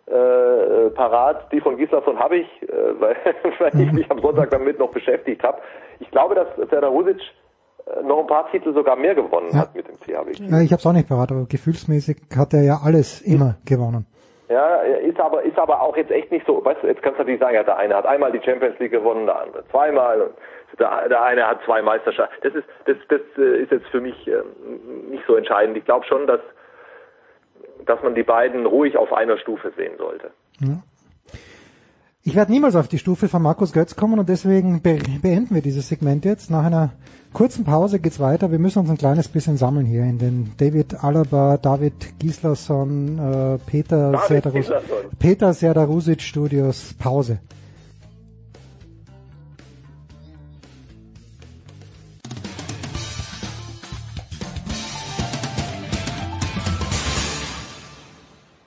äh, 0.07 0.89
parat, 0.91 1.51
die 1.51 1.59
von 1.61 1.77
Gislason 1.77 2.19
habe 2.19 2.37
ich, 2.37 2.61
äh, 2.63 2.67
weil, 2.99 3.15
weil 3.59 3.81
ich 3.81 3.91
mich 3.91 4.11
am 4.11 4.19
Sonntag 4.19 4.51
damit 4.51 4.77
noch 4.77 4.91
beschäftigt 4.91 5.41
habe. 5.43 5.59
Ich 5.99 6.11
glaube, 6.11 6.35
dass 6.35 6.47
Werder 6.71 6.89
Rusic 6.89 7.17
äh, 7.17 7.21
noch 8.03 8.19
ein 8.21 8.27
paar 8.27 8.49
Titel 8.51 8.73
sogar 8.73 8.95
mehr 8.95 9.15
gewonnen 9.15 9.49
Ja. 9.51 9.59
hat 9.59 9.75
mit 9.75 9.87
dem 9.87 9.99
Kiel. 9.99 10.15
Ja, 10.49 10.59
ich 10.61 10.71
habe 10.71 10.79
es 10.79 10.85
auch 10.85 10.93
nicht 10.93 11.07
parat, 11.07 11.31
aber 11.31 11.45
gefühlsmäßig 11.45 12.17
hat 12.35 12.53
er 12.53 12.63
ja 12.63 12.79
alles 12.83 13.21
immer 13.21 13.55
gewonnen. 13.65 14.05
Ja, 14.49 14.77
ist 14.77 15.19
aber, 15.19 15.41
ist 15.43 15.57
aber 15.57 15.81
auch 15.81 15.97
jetzt 15.97 16.11
echt 16.11 16.31
nicht 16.31 16.45
so, 16.45 16.63
weißt 16.63 16.83
du, 16.83 16.87
jetzt 16.87 17.01
kannst 17.01 17.17
du 17.17 17.23
natürlich 17.23 17.39
sagen, 17.39 17.55
ja, 17.55 17.63
der 17.63 17.77
eine 17.77 17.95
hat 17.95 18.05
einmal 18.05 18.31
die 18.31 18.41
Champions 18.43 18.77
League 18.79 18.91
gewonnen, 18.91 19.25
der 19.25 19.41
andere 19.41 19.63
zweimal, 19.69 20.21
und 20.21 20.79
der, 20.79 21.09
der 21.09 21.23
eine 21.23 21.47
hat 21.47 21.59
zwei 21.65 21.81
Meisterschaften. 21.81 22.35
Das 22.43 22.53
ist, 22.53 22.65
das, 22.85 22.97
das 23.09 23.21
äh, 23.37 23.63
ist 23.63 23.71
jetzt 23.71 23.87
für 23.87 24.01
mich 24.01 24.27
ähm, 24.27 25.09
nicht 25.09 25.23
so 25.25 25.35
entscheidend. 25.35 25.77
Ich 25.77 25.85
glaube 25.85 26.05
schon, 26.05 26.27
dass, 26.27 26.41
dass 27.85 28.01
man 28.03 28.13
die 28.13 28.23
beiden 28.23 28.65
ruhig 28.67 28.97
auf 28.97 29.13
einer 29.13 29.37
Stufe 29.37 29.71
sehen 29.77 29.93
sollte. 29.97 30.31
Ja. 30.59 30.77
Ich 32.27 32.33
werde 32.33 32.51
niemals 32.51 32.75
auf 32.75 32.87
die 32.87 32.97
Stufe 32.97 33.29
von 33.29 33.43
Markus 33.43 33.71
Götz 33.71 33.95
kommen 33.95 34.17
und 34.17 34.27
deswegen 34.27 34.81
be 34.81 34.97
beenden 35.21 35.53
wir 35.53 35.61
dieses 35.61 35.89
Segment 35.89 36.25
jetzt. 36.25 36.49
Nach 36.49 36.65
einer 36.65 36.91
kurzen 37.33 37.63
Pause 37.65 37.99
geht's 37.99 38.19
weiter. 38.19 38.49
Wir 38.49 38.57
müssen 38.57 38.79
uns 38.79 38.89
ein 38.89 38.97
kleines 38.97 39.27
bisschen 39.27 39.57
sammeln 39.57 39.85
hier 39.85 40.01
in 40.01 40.17
den 40.17 40.51
David 40.57 41.03
Alaba, 41.03 41.57
David 41.57 42.17
Gislason, 42.17 43.19
äh, 43.19 43.59
Peter 43.67 44.13
David 44.13 44.27
Serdarus, 44.27 44.53
Gislason. 44.53 44.97
Peter 45.19 45.53
Serdarusic 45.53 46.21
Studios 46.23 46.95
Pause. 46.97 47.37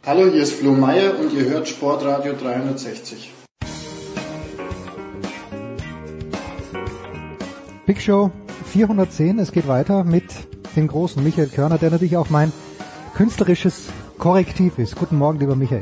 Hallo, 0.07 0.31
hier 0.31 0.43
ist 0.43 0.53
Flo 0.53 0.75
Meyer 0.75 1.19
und 1.19 1.33
ihr 1.33 1.47
hört 1.47 1.67
Sportradio 1.67 2.35
360. 2.41 3.33
Big 7.89 8.03
Show 8.03 8.31
410, 8.67 9.39
es 9.39 9.51
geht 9.51 9.67
weiter 9.67 10.05
mit 10.05 10.25
dem 10.77 10.89
großen 10.89 11.25
Michael 11.25 11.49
Körner, 11.49 11.79
der 11.79 11.91
natürlich 11.91 12.19
auch 12.19 12.29
mein 12.29 12.53
künstlerisches 13.15 13.89
Korrektiv 14.19 14.79
ist. 14.79 14.95
Guten 14.95 15.17
Morgen, 15.17 15.39
lieber 15.39 15.57
Michael. 15.57 15.81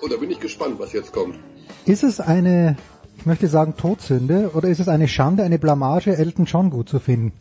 Oh, 0.00 0.08
da 0.08 0.16
bin 0.16 0.30
ich 0.30 0.40
gespannt, 0.40 0.76
was 0.78 0.94
jetzt 0.94 1.12
kommt. 1.12 1.38
Ist 1.84 2.04
es 2.04 2.20
eine, 2.20 2.78
ich 3.18 3.26
möchte 3.26 3.48
sagen 3.48 3.74
Todsünde, 3.76 4.52
oder 4.54 4.70
ist 4.70 4.80
es 4.80 4.88
eine 4.88 5.08
Schande, 5.08 5.42
eine 5.42 5.58
Blamage, 5.58 6.16
Elton 6.16 6.46
John 6.46 6.70
gut 6.70 6.88
zu 6.88 7.00
finden? 7.00 7.34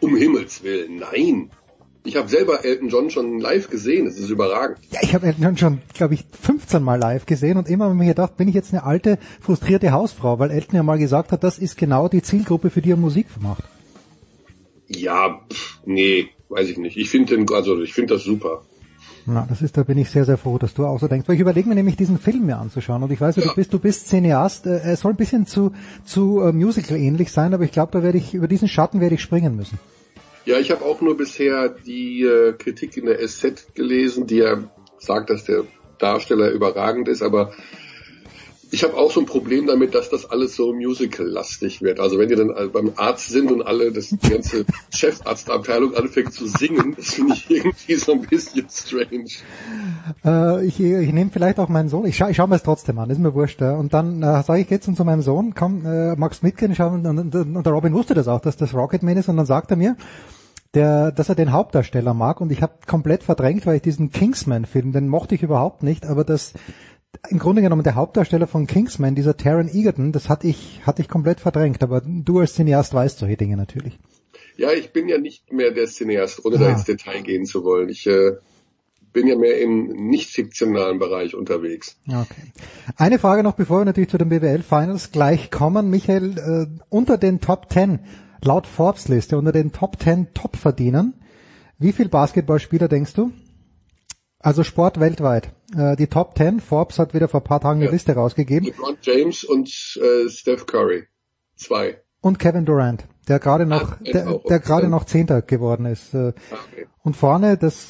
Um 0.00 0.14
Himmels 0.14 0.62
Willen, 0.62 0.98
nein. 0.98 1.48
Ich 2.08 2.16
habe 2.16 2.26
selber 2.26 2.64
Elton 2.64 2.88
John 2.88 3.10
schon 3.10 3.38
live 3.38 3.68
gesehen, 3.68 4.06
es 4.06 4.18
ist 4.18 4.30
überragend. 4.30 4.78
Ja, 4.92 5.00
ich 5.02 5.14
habe 5.14 5.26
Elton 5.26 5.42
John 5.44 5.58
schon, 5.58 5.82
glaube 5.92 6.14
ich, 6.14 6.24
15 6.40 6.82
Mal 6.82 6.98
live 6.98 7.26
gesehen 7.26 7.58
und 7.58 7.68
immer 7.68 7.84
habe 7.84 7.92
ich 7.94 8.00
mir 8.00 8.06
gedacht, 8.06 8.38
bin 8.38 8.48
ich 8.48 8.54
jetzt 8.54 8.72
eine 8.72 8.82
alte, 8.84 9.18
frustrierte 9.42 9.92
Hausfrau, 9.92 10.38
weil 10.38 10.50
Elton 10.50 10.76
ja 10.76 10.82
mal 10.82 10.96
gesagt 10.98 11.32
hat, 11.32 11.44
das 11.44 11.58
ist 11.58 11.76
genau 11.76 12.08
die 12.08 12.22
Zielgruppe, 12.22 12.70
für 12.70 12.80
die 12.80 12.92
er 12.92 12.96
Musik 12.96 13.26
macht. 13.42 13.62
Ja, 14.86 15.38
pff, 15.52 15.80
nee, 15.84 16.30
weiß 16.48 16.70
ich 16.70 16.78
nicht. 16.78 16.96
Ich 16.96 17.10
finde 17.10 17.36
den, 17.36 17.46
also 17.52 17.78
ich 17.82 17.92
finde 17.92 18.14
das 18.14 18.24
super. 18.24 18.62
Na, 19.26 19.44
das 19.46 19.60
ist, 19.60 19.76
da 19.76 19.82
bin 19.82 19.98
ich 19.98 20.08
sehr, 20.08 20.24
sehr 20.24 20.38
froh, 20.38 20.56
dass 20.56 20.72
du 20.72 20.86
auch 20.86 20.98
so 20.98 21.08
denkst. 21.08 21.28
Weil 21.28 21.34
ich 21.34 21.42
überlege 21.42 21.68
mir 21.68 21.74
nämlich 21.74 21.96
diesen 21.96 22.18
Film 22.18 22.46
mir 22.46 22.56
anzuschauen 22.56 23.02
und 23.02 23.12
ich 23.12 23.20
weiß 23.20 23.36
ja, 23.36 23.42
du 23.42 23.54
bist, 23.54 23.70
du 23.74 23.78
bist 23.78 24.08
Cineast. 24.08 24.64
Äh, 24.66 24.78
Er 24.78 24.96
soll 24.96 25.12
ein 25.12 25.18
bisschen 25.18 25.46
zu, 25.46 25.72
zu 26.06 26.40
äh, 26.40 26.52
Musical 26.52 26.96
ähnlich 26.96 27.30
sein, 27.32 27.52
aber 27.52 27.64
ich 27.64 27.72
glaube, 27.72 27.92
da 27.92 28.02
werde 28.02 28.16
ich, 28.16 28.32
über 28.32 28.48
diesen 28.48 28.66
Schatten 28.66 29.02
werde 29.02 29.16
ich 29.16 29.20
springen 29.20 29.54
müssen. 29.56 29.78
Ja, 30.48 30.58
ich 30.58 30.70
habe 30.70 30.82
auch 30.82 31.02
nur 31.02 31.14
bisher 31.14 31.68
die 31.68 32.22
äh, 32.22 32.54
Kritik 32.54 32.96
in 32.96 33.04
der 33.04 33.18
SZ 33.18 33.74
gelesen, 33.74 34.26
die 34.26 34.36
ja 34.36 34.56
sagt, 34.96 35.28
dass 35.28 35.44
der 35.44 35.64
Darsteller 35.98 36.48
überragend 36.52 37.06
ist, 37.08 37.20
aber 37.20 37.52
ich 38.70 38.82
habe 38.82 38.94
auch 38.94 39.10
so 39.10 39.20
ein 39.20 39.26
Problem 39.26 39.66
damit, 39.66 39.94
dass 39.94 40.08
das 40.08 40.24
alles 40.24 40.56
so 40.56 40.72
musical-lastig 40.72 41.82
wird. 41.82 42.00
Also 42.00 42.18
wenn 42.18 42.30
die 42.30 42.34
dann 42.34 42.54
beim 42.72 42.92
Arzt 42.96 43.28
sind 43.28 43.52
und 43.52 43.60
alle, 43.60 43.92
das 43.92 44.08
die 44.08 44.16
ganze 44.26 44.64
Chefarztabteilung 44.90 45.94
anfängt 45.94 46.32
zu 46.32 46.46
singen, 46.46 46.94
das 46.96 47.12
finde 47.12 47.34
ich 47.34 47.50
irgendwie 47.50 47.94
so 47.96 48.12
ein 48.12 48.22
bisschen 48.22 48.66
strange. 48.70 49.28
Äh, 50.24 50.64
ich 50.64 50.80
ich 50.80 51.12
nehme 51.12 51.30
vielleicht 51.30 51.58
auch 51.58 51.68
meinen 51.68 51.90
Sohn, 51.90 52.06
ich 52.06 52.16
schaue 52.16 52.30
ich 52.30 52.38
schau 52.38 52.46
mir 52.46 52.56
es 52.56 52.62
trotzdem 52.62 52.98
an, 52.98 53.10
ist 53.10 53.18
mir 53.18 53.34
wurscht. 53.34 53.60
Ja. 53.60 53.74
Und 53.74 53.92
dann 53.92 54.22
äh, 54.22 54.42
sage 54.42 54.62
ich 54.62 54.70
jetzt 54.70 54.96
zu 54.96 55.04
meinem 55.04 55.20
Sohn, 55.20 55.54
komm, 55.54 55.84
äh, 55.84 56.16
magst 56.16 56.42
mitgehen? 56.42 56.74
Schauen, 56.74 57.04
und, 57.04 57.18
und, 57.18 57.34
und 57.34 57.66
der 57.66 57.72
Robin 57.74 57.92
wusste 57.92 58.14
das 58.14 58.28
auch, 58.28 58.40
dass 58.40 58.56
das 58.56 58.72
Rocketman 58.72 59.18
ist. 59.18 59.28
Und 59.28 59.36
dann 59.36 59.44
sagt 59.44 59.70
er 59.72 59.76
mir, 59.76 59.94
der, 60.74 61.12
dass 61.12 61.28
er 61.28 61.34
den 61.34 61.52
Hauptdarsteller 61.52 62.14
mag. 62.14 62.40
Und 62.40 62.52
ich 62.52 62.62
habe 62.62 62.74
komplett 62.86 63.22
verdrängt, 63.22 63.66
weil 63.66 63.76
ich 63.76 63.82
diesen 63.82 64.10
Kingsman-Film, 64.10 64.92
den 64.92 65.08
mochte 65.08 65.34
ich 65.34 65.42
überhaupt 65.42 65.82
nicht. 65.82 66.06
Aber 66.06 66.24
das 66.24 66.54
im 67.30 67.38
Grunde 67.38 67.62
genommen 67.62 67.82
der 67.84 67.94
Hauptdarsteller 67.94 68.46
von 68.46 68.66
Kingsman, 68.66 69.14
dieser 69.14 69.36
Taron 69.36 69.68
Egerton, 69.68 70.12
das 70.12 70.28
hatte 70.28 70.46
ich, 70.46 70.82
hatte 70.86 71.00
ich 71.02 71.08
komplett 71.08 71.40
verdrängt. 71.40 71.82
Aber 71.82 72.02
du 72.04 72.38
als 72.40 72.54
Cineast 72.54 72.92
weißt 72.94 73.18
solche 73.18 73.36
Dinge 73.36 73.56
natürlich. 73.56 73.98
Ja, 74.56 74.72
ich 74.72 74.92
bin 74.92 75.08
ja 75.08 75.18
nicht 75.18 75.52
mehr 75.52 75.70
der 75.70 75.86
Cineast, 75.86 76.44
ohne 76.44 76.58
da 76.58 76.66
Ah. 76.66 76.70
ins 76.72 76.84
Detail 76.84 77.22
gehen 77.22 77.46
zu 77.46 77.64
wollen. 77.64 77.88
Ich 77.88 78.06
äh, 78.06 78.32
bin 79.12 79.26
ja 79.26 79.36
mehr 79.36 79.60
im 79.60 80.08
nicht 80.08 80.30
fiktionalen 80.30 80.98
Bereich 80.98 81.34
unterwegs. 81.34 81.96
Okay. 82.08 82.52
Eine 82.96 83.18
Frage 83.18 83.42
noch, 83.42 83.54
bevor 83.54 83.80
wir 83.80 83.84
natürlich 83.84 84.10
zu 84.10 84.18
den 84.18 84.28
BWL 84.28 84.62
Finals 84.62 85.12
gleich 85.12 85.50
kommen. 85.50 85.88
Michael, 85.90 86.38
äh, 86.38 86.84
unter 86.88 87.16
den 87.18 87.40
Top 87.40 87.72
10, 87.72 88.00
laut 88.42 88.66
Forbes 88.66 89.08
Liste, 89.08 89.38
unter 89.38 89.52
den 89.52 89.72
Top 89.72 90.00
10 90.00 90.34
Topverdienern, 90.34 91.14
wie 91.78 91.92
viel 91.92 92.08
Basketballspieler 92.08 92.88
denkst 92.88 93.14
du? 93.14 93.32
Also 94.40 94.62
Sport 94.62 95.00
weltweit. 95.00 95.52
Äh, 95.76 95.96
die 95.96 96.06
Top 96.06 96.36
10, 96.36 96.60
Forbes 96.60 96.98
hat 96.98 97.14
wieder 97.14 97.28
vor 97.28 97.40
ein 97.40 97.44
paar 97.44 97.60
Tagen 97.60 97.80
eine 97.82 97.90
Liste 97.90 98.14
rausgegeben. 98.14 98.66
LeBron 98.68 98.96
James 99.02 99.44
und 99.44 99.68
äh, 100.00 100.28
Steph 100.28 100.66
Curry. 100.66 101.04
Zwei. 101.56 102.00
Und 102.20 102.38
Kevin 102.38 102.64
Durant, 102.64 103.06
der 103.28 103.38
gerade 103.38 103.66
noch, 103.66 103.92
Ah, 103.92 103.98
der, 104.00 104.38
der 104.48 104.58
gerade 104.60 104.88
noch 104.88 105.04
Zehnter 105.04 105.42
geworden 105.42 105.86
ist. 105.86 106.14
Äh, 106.14 106.32
Und 107.02 107.16
vorne, 107.16 107.56
das 107.56 107.86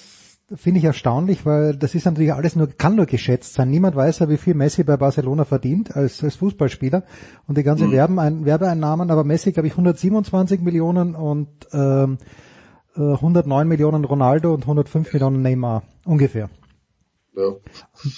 finde 0.55 0.79
ich 0.79 0.85
erstaunlich, 0.85 1.45
weil 1.45 1.77
das 1.77 1.95
ist 1.95 2.07
natürlich 2.07 2.33
alles 2.33 2.57
nur, 2.57 2.69
kann 2.69 2.97
nur 2.97 3.07
geschätzt 3.07 3.55
sein. 3.55 3.71
Niemand 3.71 3.97
weiß 3.97 4.21
ja, 4.21 4.29
wie 4.31 4.39
viel 4.39 4.55
Messi 4.55 4.83
bei 4.83 4.97
Barcelona 4.97 5.45
verdient 5.45 5.95
als, 5.95 6.23
als 6.25 6.37
Fußballspieler 6.37 7.05
und 7.47 7.59
die 7.59 7.63
ganze 7.63 7.85
Mhm. 7.87 8.19
Ein, 8.19 8.45
Werbeeinnahmen, 8.45 9.11
aber 9.11 9.25
Messi, 9.25 9.53
glaube 9.53 9.67
ich, 9.67 9.75
127 9.75 10.61
Millionen 10.63 11.15
und 11.15 11.49
ähm, 11.73 12.19
äh, 12.97 13.01
109 13.01 13.69
Millionen 13.69 14.05
Ronaldo 14.05 14.55
und 14.55 14.63
105 14.63 15.13
Millionen 15.13 15.43
Neymar, 15.43 15.83
ungefähr. 16.07 16.49
Ja. 17.37 17.53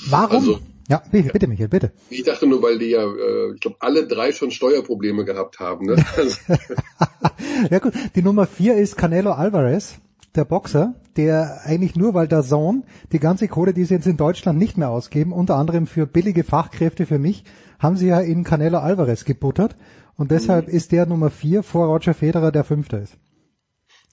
Warum? 0.09 0.37
Also- 0.37 0.59
ja, 0.89 1.01
bitte, 1.13 1.29
bitte 1.33 1.47
Michael, 1.47 1.69
bitte. 1.69 1.93
Ich 2.11 2.25
dachte 2.25 2.49
nur, 2.49 2.63
weil 2.63 2.79
die 2.79 2.87
ja, 2.91 3.05
äh, 3.05 3.55
ich 3.55 3.61
glaube, 3.61 3.77
alle 3.79 4.09
drei 4.09 4.33
schon 4.33 4.51
Steuerprobleme 4.51 5.25
gehabt 5.25 5.61
haben. 5.61 5.87
Ne? 5.87 5.97
Ja 7.71 7.79
gut, 7.79 7.93
die 8.15 8.23
Nummer 8.23 8.47
vier 8.47 8.77
ist 8.77 8.97
Canelo 8.97 9.33
Alvarez, 9.33 9.99
der 10.35 10.45
Boxer, 10.45 10.95
der 11.17 11.61
eigentlich 11.65 11.97
nur, 11.97 12.15
weil 12.15 12.29
der 12.29 12.43
Sohn 12.43 12.85
die 13.13 13.19
ganze 13.19 13.49
Kohle, 13.49 13.75
die 13.75 13.85
sie 13.85 13.95
jetzt 13.95 14.07
in 14.07 14.17
Deutschland 14.17 14.59
nicht 14.59 14.79
mehr 14.79 14.91
ausgeben, 14.91 15.33
unter 15.33 15.57
anderem 15.57 15.87
für 15.87 16.07
billige 16.07 16.45
Fachkräfte 16.45 17.07
für 17.07 17.19
mich, 17.19 17.45
haben 17.79 17.97
sie 17.97 18.07
ja 18.07 18.21
in 18.21 18.45
Canelo 18.45 18.79
Alvarez 18.79 19.25
gebuttert 19.25 19.77
und 20.17 20.31
deshalb 20.31 20.69
ist 20.69 20.93
der 20.93 21.07
Nummer 21.07 21.31
vier 21.31 21.63
vor 21.63 21.87
Roger 21.87 22.15
Federer, 22.15 22.53
der 22.53 22.65
fünfter 22.65 23.01
ist. 23.01 23.17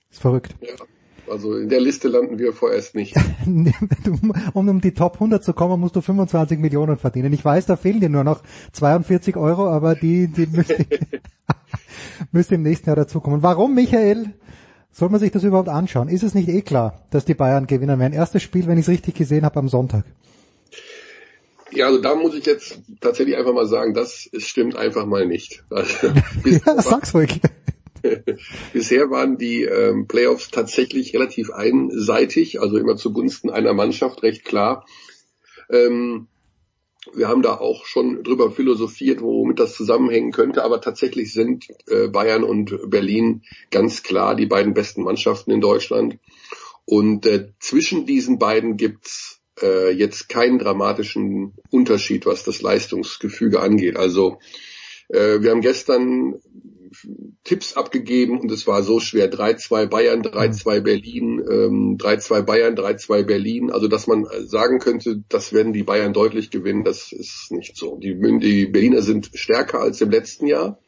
Ist 0.10 0.22
verrückt. 0.22 0.56
also 1.30 1.56
in 1.56 1.70
der 1.70 1.82
Liste 1.82 2.08
landen 2.08 2.40
wir 2.40 2.54
vorerst 2.54 2.96
nicht. 2.96 3.16
Um 4.54 4.70
um 4.70 4.82
die 4.82 4.94
Top 4.94 5.16
100 5.16 5.44
zu 5.44 5.54
kommen, 5.54 5.80
musst 5.80 5.96
du 5.96 6.02
25 6.02 6.60
Millionen 6.60 6.98
verdienen. 6.98 7.34
Ich 7.34 7.44
weiß, 7.44 7.66
da 7.66 7.76
fehlen 7.76 8.00
dir 8.00 8.10
nur 8.10 8.24
noch 8.24 8.42
42 8.72 9.36
Euro, 9.36 9.68
aber 9.68 9.96
die, 9.96 10.28
die 10.28 10.48
müsste, 10.48 10.86
müsste 12.32 12.56
im 12.56 12.64
nächsten 12.64 12.88
Jahr 12.88 12.96
dazukommen. 12.96 13.44
Warum, 13.44 13.76
Michael? 13.76 14.34
Soll 14.98 15.10
man 15.10 15.20
sich 15.20 15.30
das 15.30 15.44
überhaupt 15.44 15.70
anschauen? 15.70 16.08
Ist 16.08 16.24
es 16.24 16.34
nicht 16.34 16.50
eh 16.50 16.64
klar, 16.64 17.06
dass 17.12 17.24
die 17.24 17.36
Bayern 17.36 17.68
gewinnen 17.68 18.00
werden? 18.00 18.14
Erstes 18.14 18.42
Spiel, 18.42 18.66
wenn 18.66 18.80
ich 18.80 18.86
es 18.86 18.90
richtig 18.90 19.14
gesehen 19.14 19.46
habe, 19.46 19.60
am 19.60 19.70
Sonntag. 19.70 20.06
Ja, 21.72 21.86
also 21.86 22.02
da 22.02 22.16
muss 22.16 22.34
ich 22.34 22.48
jetzt 22.48 22.82
tatsächlich 23.00 23.38
einfach 23.38 23.54
mal 23.54 23.68
sagen, 23.68 23.94
das 23.94 24.28
stimmt 24.40 24.76
einfach 24.76 25.06
mal 25.06 25.28
nicht. 25.28 25.64
Also, 25.70 26.08
Ja, 26.46 26.82
sag's 26.82 27.14
ruhig. 27.14 27.40
Bisher 28.74 29.12
waren 29.12 29.38
die 29.38 29.66
ähm, 29.66 30.08
Playoffs 30.08 30.50
tatsächlich 30.50 31.14
relativ 31.14 31.52
einseitig, 31.52 32.60
also 32.60 32.80
immer 32.80 32.96
zugunsten 32.96 33.52
einer 33.52 33.74
Mannschaft, 33.76 34.24
recht 34.24 34.46
klar. 34.46 34.84
Ähm, 35.70 36.26
wir 37.14 37.28
haben 37.28 37.42
da 37.42 37.58
auch 37.58 37.86
schon 37.86 38.24
drüber 38.24 38.52
philosophiert, 38.52 39.22
womit 39.22 39.60
das 39.60 39.76
zusammenhängen 39.76 40.32
könnte, 40.32 40.64
aber 40.64 40.82
tatsächlich 40.82 41.34
sind 41.34 41.68
äh, 41.88 42.08
Bayern 42.08 42.44
und 42.44 42.90
Berlin 42.90 43.44
ganz 43.72 44.04
klar 44.04 44.36
die 44.36 44.46
beiden 44.46 44.74
besten 44.74 45.04
Mannschaften 45.04 45.52
in 45.52 45.62
Deutschland. 45.62 46.18
Und 46.86 47.26
äh, 47.26 47.50
zwischen 47.60 48.06
diesen 48.06 48.40
beiden 48.40 48.78
gibt's 48.78 49.42
äh, 49.62 49.92
jetzt 49.92 50.30
keinen 50.30 50.60
dramatischen 50.60 51.54
Unterschied, 51.70 52.26
was 52.26 52.44
das 52.44 52.62
Leistungsgefüge 52.62 53.60
angeht. 53.60 53.98
Also 53.98 54.40
äh, 55.10 55.42
wir 55.42 55.52
haben 55.52 55.62
gestern 55.62 56.36
Tipps 57.44 57.74
abgegeben 57.74 58.40
und 58.40 58.52
es 58.52 58.68
war 58.68 58.84
so 58.84 59.00
schwer. 59.00 59.32
3-2 59.32 59.88
Bayern, 59.88 60.22
3-2 60.22 60.82
Berlin, 60.82 61.44
ähm, 61.50 61.98
3-2 61.98 62.42
Bayern, 62.42 62.76
3-2 62.76 63.24
Berlin. 63.24 63.72
Also 63.72 63.88
dass 63.88 64.08
man 64.08 64.26
sagen 64.46 64.80
könnte, 64.80 65.24
das 65.30 65.54
werden 65.54 65.74
die 65.74 65.84
Bayern 65.84 66.14
deutlich 66.14 66.52
gewinnen, 66.52 66.84
das 66.84 67.12
ist 67.12 67.52
nicht 67.52 67.78
so. 67.78 67.98
Die, 67.98 68.20
die 68.40 68.66
Berliner 68.68 69.02
sind 69.02 69.32
stärker 69.34 69.80
als 69.80 70.02
im 70.02 70.12
letzten 70.12 70.48
Jahr 70.48 70.80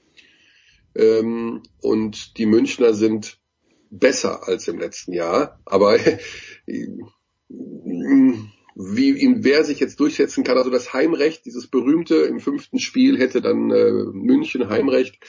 ähm, 0.95 1.63
und 1.81 2.37
die 2.37 2.45
Münchner 2.45 2.93
sind 2.93 3.37
besser 3.89 4.47
als 4.47 4.67
im 4.67 4.79
letzten 4.79 5.13
Jahr. 5.13 5.59
Aber 5.65 5.97
wie 8.81 9.11
ihn, 9.11 9.43
wer 9.43 9.63
sich 9.65 9.79
jetzt 9.79 9.99
durchsetzen 9.99 10.43
kann, 10.43 10.57
also 10.57 10.69
das 10.69 10.93
Heimrecht, 10.93 11.45
dieses 11.45 11.67
berühmte 11.67 12.15
im 12.15 12.39
fünften 12.39 12.79
Spiel 12.79 13.19
hätte 13.19 13.41
dann 13.41 13.71
äh, 13.71 13.91
München 13.91 14.69
Heimrecht, 14.69 15.19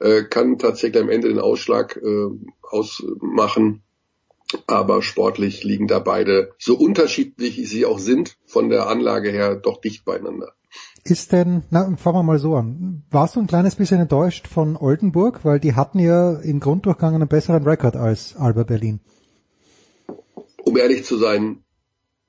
äh, 0.00 0.24
kann 0.24 0.58
tatsächlich 0.58 1.02
am 1.02 1.08
Ende 1.08 1.28
den 1.28 1.38
Ausschlag 1.38 1.96
äh, 1.96 2.26
ausmachen. 2.62 3.82
Aber 4.66 5.02
sportlich 5.02 5.64
liegen 5.64 5.88
da 5.88 5.98
beide, 5.98 6.52
so 6.58 6.76
unterschiedlich 6.76 7.68
sie 7.68 7.86
auch 7.86 7.98
sind, 7.98 8.36
von 8.46 8.68
der 8.68 8.88
Anlage 8.88 9.30
her 9.30 9.56
doch 9.56 9.80
dicht 9.80 10.04
beieinander. 10.04 10.52
Ist 11.02 11.32
denn, 11.32 11.64
na, 11.70 11.94
fangen 11.96 12.16
wir 12.16 12.22
mal 12.22 12.38
so 12.38 12.54
an. 12.54 13.04
Warst 13.10 13.36
du 13.36 13.40
ein 13.40 13.46
kleines 13.46 13.74
bisschen 13.74 14.00
enttäuscht 14.00 14.46
von 14.46 14.76
Oldenburg, 14.76 15.44
weil 15.44 15.60
die 15.60 15.74
hatten 15.74 15.98
ja 15.98 16.34
im 16.34 16.60
Grunddurchgang 16.60 17.14
einen 17.14 17.28
besseren 17.28 17.64
Rekord 17.64 17.96
als 17.96 18.36
Alba 18.36 18.62
Berlin? 18.62 19.00
Um 20.62 20.76
ehrlich 20.76 21.04
zu 21.04 21.18
sein, 21.18 21.62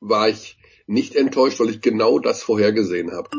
war 0.01 0.27
ich 0.27 0.57
nicht 0.87 1.15
enttäuscht, 1.15 1.59
weil 1.59 1.69
ich 1.69 1.81
genau 1.81 2.19
das 2.19 2.43
vorhergesehen 2.43 3.11
habe. 3.11 3.29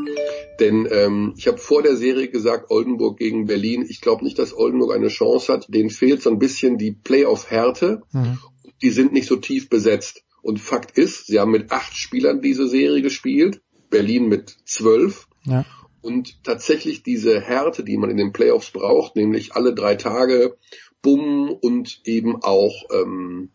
Denn 0.59 0.89
ähm, 0.91 1.35
ich 1.37 1.47
habe 1.47 1.59
vor 1.59 1.83
der 1.83 1.97
Serie 1.97 2.29
gesagt, 2.29 2.71
Oldenburg 2.71 3.19
gegen 3.19 3.47
Berlin, 3.47 3.87
ich 3.89 4.01
glaube 4.01 4.25
nicht, 4.25 4.39
dass 4.39 4.57
Oldenburg 4.57 4.95
eine 4.95 5.09
Chance 5.09 5.53
hat. 5.53 5.67
Denen 5.69 5.91
fehlt 5.91 6.23
so 6.23 6.31
ein 6.31 6.39
bisschen 6.39 6.79
die 6.79 6.93
Playoff-Härte. 6.93 8.03
Mhm. 8.13 8.39
Die 8.83 8.91
sind 8.91 9.13
nicht 9.13 9.29
so 9.29 9.37
tief 9.37 9.69
besetzt. 9.69 10.25
Und 10.43 10.61
Fakt 10.61 10.97
ist, 10.97 11.27
sie 11.27 11.41
haben 11.41 11.51
mit 11.51 11.73
acht 11.73 11.97
Spielern 11.97 12.41
diese 12.41 12.69
Serie 12.69 13.03
gespielt, 13.03 13.63
Berlin 13.91 14.29
mit 14.29 14.57
zwölf. 14.65 15.29
Ja. 15.45 15.65
Und 16.03 16.45
tatsächlich 16.45 17.03
diese 17.03 17.41
Härte, 17.41 17.83
die 17.83 17.97
man 17.97 18.11
in 18.11 18.17
den 18.17 18.33
Playoffs 18.33 18.71
braucht, 18.71 19.17
nämlich 19.17 19.55
alle 19.55 19.75
drei 19.75 19.97
Tage 19.97 20.57
Bumm 21.03 21.51
und 21.51 22.01
eben 22.05 22.43
auch 22.43 22.85
ähm, 22.93 23.51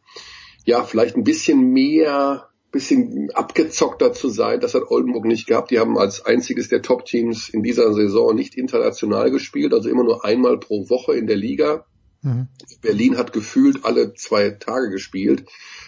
ja 0.65 0.83
vielleicht 0.83 1.15
ein 1.15 1.23
bisschen 1.23 1.71
mehr 1.71 2.50
bisschen 2.71 3.29
abgezockter 3.31 4.13
zu 4.13 4.29
sein. 4.29 4.59
Das 4.61 4.73
hat 4.73 4.83
Oldenburg 4.89 5.25
nicht 5.25 5.45
gehabt. 5.45 5.71
Die 5.71 5.79
haben 5.79 5.97
als 5.97 6.25
einziges 6.25 6.69
der 6.69 6.81
Top-Teams 6.81 7.49
in 7.49 7.63
dieser 7.63 7.93
Saison 7.93 8.33
nicht 8.33 8.55
international 8.55 9.29
gespielt, 9.29 9.73
also 9.73 9.89
immer 9.89 10.03
nur 10.03 10.23
einmal 10.23 10.57
pro 10.57 10.89
Woche 10.89 11.15
in 11.15 11.27
der 11.27 11.35
Liga. 11.35 11.85
Mhm. 12.21 12.47
Berlin 12.81 13.17
hat 13.17 13.33
gefühlt 13.33 13.83
alle 13.83 14.13
zwei 14.13 14.51
Tage 14.51 14.89
gespielt 14.89 15.45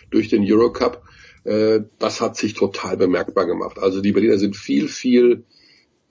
durch 0.09 0.27
den 0.27 0.43
Eurocup. 0.45 1.03
Äh, 1.45 1.81
das 1.99 2.21
hat 2.21 2.35
sich 2.35 2.53
total 2.53 2.97
bemerkbar 2.97 3.45
gemacht. 3.45 3.79
Also 3.79 4.01
die 4.01 4.11
Berliner 4.11 4.37
sind 4.37 4.57
viel, 4.57 4.87
viel 4.87 5.45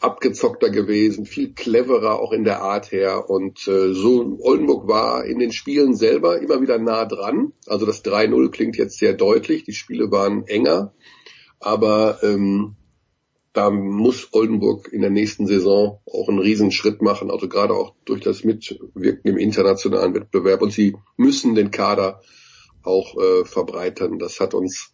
abgezockter 0.02 0.70
gewesen, 0.70 1.26
viel 1.26 1.52
cleverer 1.54 2.20
auch 2.20 2.32
in 2.32 2.44
der 2.44 2.62
Art 2.62 2.90
her. 2.92 3.30
Und 3.30 3.66
äh, 3.68 3.92
so 3.92 4.38
Oldenburg 4.40 4.88
war 4.88 5.24
in 5.24 5.38
den 5.38 5.52
Spielen 5.52 5.94
selber 5.94 6.40
immer 6.40 6.60
wieder 6.60 6.78
nah 6.78 7.04
dran. 7.04 7.52
Also 7.66 7.86
das 7.86 8.04
3-0 8.04 8.50
klingt 8.50 8.76
jetzt 8.76 8.98
sehr 8.98 9.14
deutlich. 9.14 9.64
Die 9.64 9.74
Spiele 9.74 10.10
waren 10.10 10.46
enger. 10.46 10.92
Aber 11.60 12.18
ähm, 12.22 12.76
da 13.52 13.70
muss 13.70 14.28
Oldenburg 14.32 14.92
in 14.92 15.02
der 15.02 15.10
nächsten 15.10 15.46
Saison 15.46 16.00
auch 16.06 16.28
einen 16.28 16.38
Riesenschritt 16.38 17.02
machen, 17.02 17.30
also 17.30 17.48
gerade 17.48 17.74
auch 17.74 17.94
durch 18.04 18.22
das 18.22 18.44
Mitwirken 18.44 19.30
im 19.30 19.36
internationalen 19.36 20.14
Wettbewerb. 20.14 20.62
Und 20.62 20.72
sie 20.72 20.96
müssen 21.16 21.54
den 21.54 21.70
Kader 21.70 22.22
auch 22.82 23.16
äh, 23.16 23.44
verbreitern. 23.44 24.18
Das 24.18 24.40
hat 24.40 24.54
uns 24.54 24.92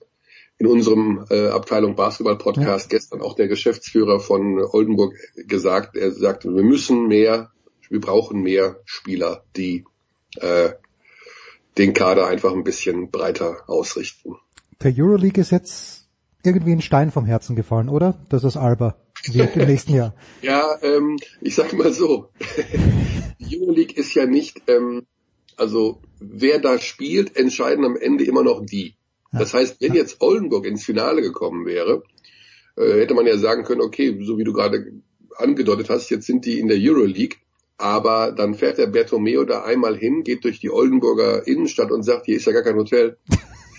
in 0.59 0.67
unserem 0.67 1.25
äh, 1.31 1.49
Abteilung 1.49 1.95
Basketball 1.95 2.37
Podcast 2.37 2.91
ja. 2.91 2.99
gestern 2.99 3.21
auch 3.21 3.35
der 3.35 3.49
Geschäftsführer 3.49 4.21
von 4.21 4.59
Oldenburg 4.61 5.15
gesagt. 5.35 5.97
Er 5.97 6.11
sagte, 6.11 6.55
wir 6.55 6.65
müssen 6.65 7.07
mehr, 7.07 7.51
wir 7.89 8.01
brauchen 8.01 8.43
mehr 8.43 8.81
Spieler, 8.85 9.45
die 9.57 9.85
äh, 10.37 10.71
den 11.79 11.93
Kader 11.93 12.27
einfach 12.27 12.53
ein 12.53 12.65
bisschen 12.65 13.11
breiter 13.11 13.63
ausrichten. 13.69 14.37
Der 14.83 14.93
Euroleague 14.97 15.41
ist 15.41 15.51
jetzt 15.51 16.09
irgendwie 16.43 16.73
ein 16.73 16.83
Stein 16.83 17.11
vom 17.11 17.25
Herzen 17.25 17.55
gefallen, 17.55 17.89
oder? 17.89 18.19
Das 18.29 18.43
ist 18.45 18.57
Alba 18.57 18.97
wird 19.27 19.57
im 19.57 19.67
nächsten 19.67 19.95
Jahr. 19.95 20.15
ja, 20.43 20.79
ähm, 20.83 21.19
ich 21.41 21.55
sag 21.55 21.73
mal 21.73 21.93
so, 21.93 22.29
die 23.39 23.61
Euroleague 23.61 23.97
ist 23.97 24.15
ja 24.15 24.27
nicht, 24.27 24.63
ähm, 24.69 25.07
also 25.57 26.01
wer 26.21 26.61
da 26.61 26.79
spielt, 26.79 27.37
entscheiden 27.37 27.85
am 27.85 27.97
Ende 27.97 28.25
immer 28.25 28.43
noch 28.43 28.65
die. 28.65 28.95
Das 29.33 29.55
heißt, 29.55 29.81
wenn 29.81 29.95
jetzt 29.95 30.21
Oldenburg 30.21 30.67
ins 30.67 30.85
Finale 30.85 31.23
gekommen 31.23 31.67
wäre, 31.67 32.03
äh, 32.77 33.01
hätte 33.01 33.15
man 33.15 33.27
ja 33.27 33.37
sagen 33.39 33.65
können, 33.65 33.83
okay, 33.83 34.19
so 34.23 34.39
wie 34.39 34.45
du 34.45 34.53
gerade 34.53 34.93
angedeutet 35.37 35.91
hast, 35.91 36.11
jetzt 36.11 36.27
sind 36.27 36.45
die 36.47 36.59
in 36.59 36.69
der 36.69 36.79
Euroleague, 36.81 37.37
aber 37.77 38.33
dann 38.33 38.55
fährt 38.55 38.79
der 38.79 38.87
Bertomeo 38.87 39.45
da 39.45 39.63
einmal 39.63 39.97
hin, 39.97 40.25
geht 40.25 40.45
durch 40.45 40.61
die 40.61 40.71
Oldenburger 40.71 41.47
Innenstadt 41.47 41.93
und 41.93 42.03
sagt, 42.03 42.27
hier 42.27 42.37
ist 42.37 42.47
ja 42.47 42.53
gar 42.53 42.63
kein 42.63 42.77
Hotel. 42.77 43.19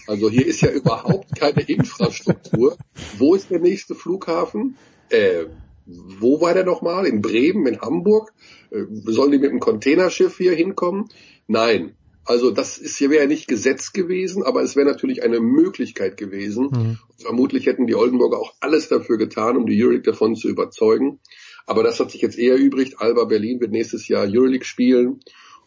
Also 0.07 0.29
hier 0.29 0.47
ist 0.47 0.61
ja 0.61 0.71
überhaupt 0.71 1.35
keine 1.37 1.61
Infrastruktur. 1.61 2.77
Wo 3.17 3.35
ist 3.35 3.51
der 3.51 3.59
nächste 3.59 3.93
Flughafen? 3.93 4.75
Äh, 5.09 5.45
wo 5.85 6.41
war 6.41 6.53
der 6.53 6.65
nochmal? 6.65 7.05
In 7.05 7.21
Bremen, 7.21 7.67
in 7.67 7.79
Hamburg? 7.79 8.33
Äh, 8.71 8.85
sollen 9.05 9.31
die 9.31 9.37
mit 9.37 9.51
einem 9.51 9.59
Containerschiff 9.59 10.37
hier 10.37 10.53
hinkommen? 10.53 11.09
Nein. 11.47 11.95
Also 12.29 12.51
das 12.51 12.77
ist 12.77 12.95
hier 12.95 13.09
wäre 13.09 13.23
ja 13.23 13.27
nicht 13.27 13.47
Gesetz 13.47 13.91
gewesen, 13.91 14.43
aber 14.43 14.61
es 14.61 14.75
wäre 14.75 14.85
natürlich 14.85 15.23
eine 15.23 15.39
Möglichkeit 15.39 16.15
gewesen. 16.15 16.69
Mhm. 16.71 16.99
Vermutlich 17.17 17.65
hätten 17.65 17.87
die 17.87 17.95
Oldenburger 17.95 18.37
auch 18.37 18.53
alles 18.59 18.87
dafür 18.87 19.17
getan, 19.17 19.57
um 19.57 19.65
die 19.65 19.81
Euroleague 19.81 20.03
davon 20.03 20.35
zu 20.35 20.47
überzeugen. 20.47 21.19
Aber 21.65 21.81
das 21.81 21.99
hat 21.99 22.11
sich 22.11 22.21
jetzt 22.21 22.37
eher 22.37 22.55
übrig. 22.55 22.99
Alba 22.99 23.25
Berlin 23.25 23.59
wird 23.61 23.71
nächstes 23.71 24.07
Jahr 24.07 24.27
Euroleague 24.27 24.63
spielen. 24.63 25.21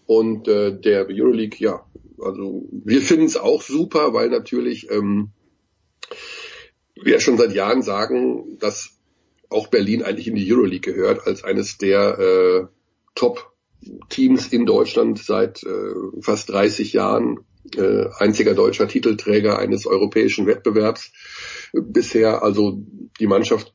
Und 0.07 0.47
äh, 0.47 0.79
der 0.79 1.09
Euroleague, 1.11 1.59
ja, 1.59 1.85
also 2.21 2.69
wir 2.71 3.03
finden 3.03 3.27
es 3.27 3.37
auch 3.37 3.63
super, 3.63 4.15
weil 4.15 4.29
natürlich 4.29 4.89
ähm, 4.89 5.31
wir 6.95 7.19
schon 7.19 7.39
seit 7.39 7.55
Jahren 7.55 7.83
sagen, 7.83 8.57
dass 8.61 9.01
auch 9.49 9.67
Berlin 9.67 10.05
eigentlich 10.05 10.29
in 10.29 10.37
die 10.37 10.53
Euroleague 10.53 10.93
gehört, 10.93 11.27
als 11.27 11.43
eines 11.43 11.77
der 11.79 12.19
äh, 12.21 12.67
Top 13.17 13.52
Teams 14.09 14.49
in 14.49 14.67
Deutschland 14.67 15.19
seit 15.19 15.63
äh, 15.65 15.95
fast 16.21 16.51
30 16.51 16.93
Jahren, 16.93 17.41
äh, 17.77 18.07
einziger 18.19 18.55
deutscher 18.55 18.89
Titelträger 18.89 19.59
eines 19.59 19.87
europäischen 19.87 20.47
Wettbewerbs 20.47 21.13
bisher. 21.73 22.43
Also 22.43 22.83
die 23.19 23.27
Mannschaft 23.27 23.73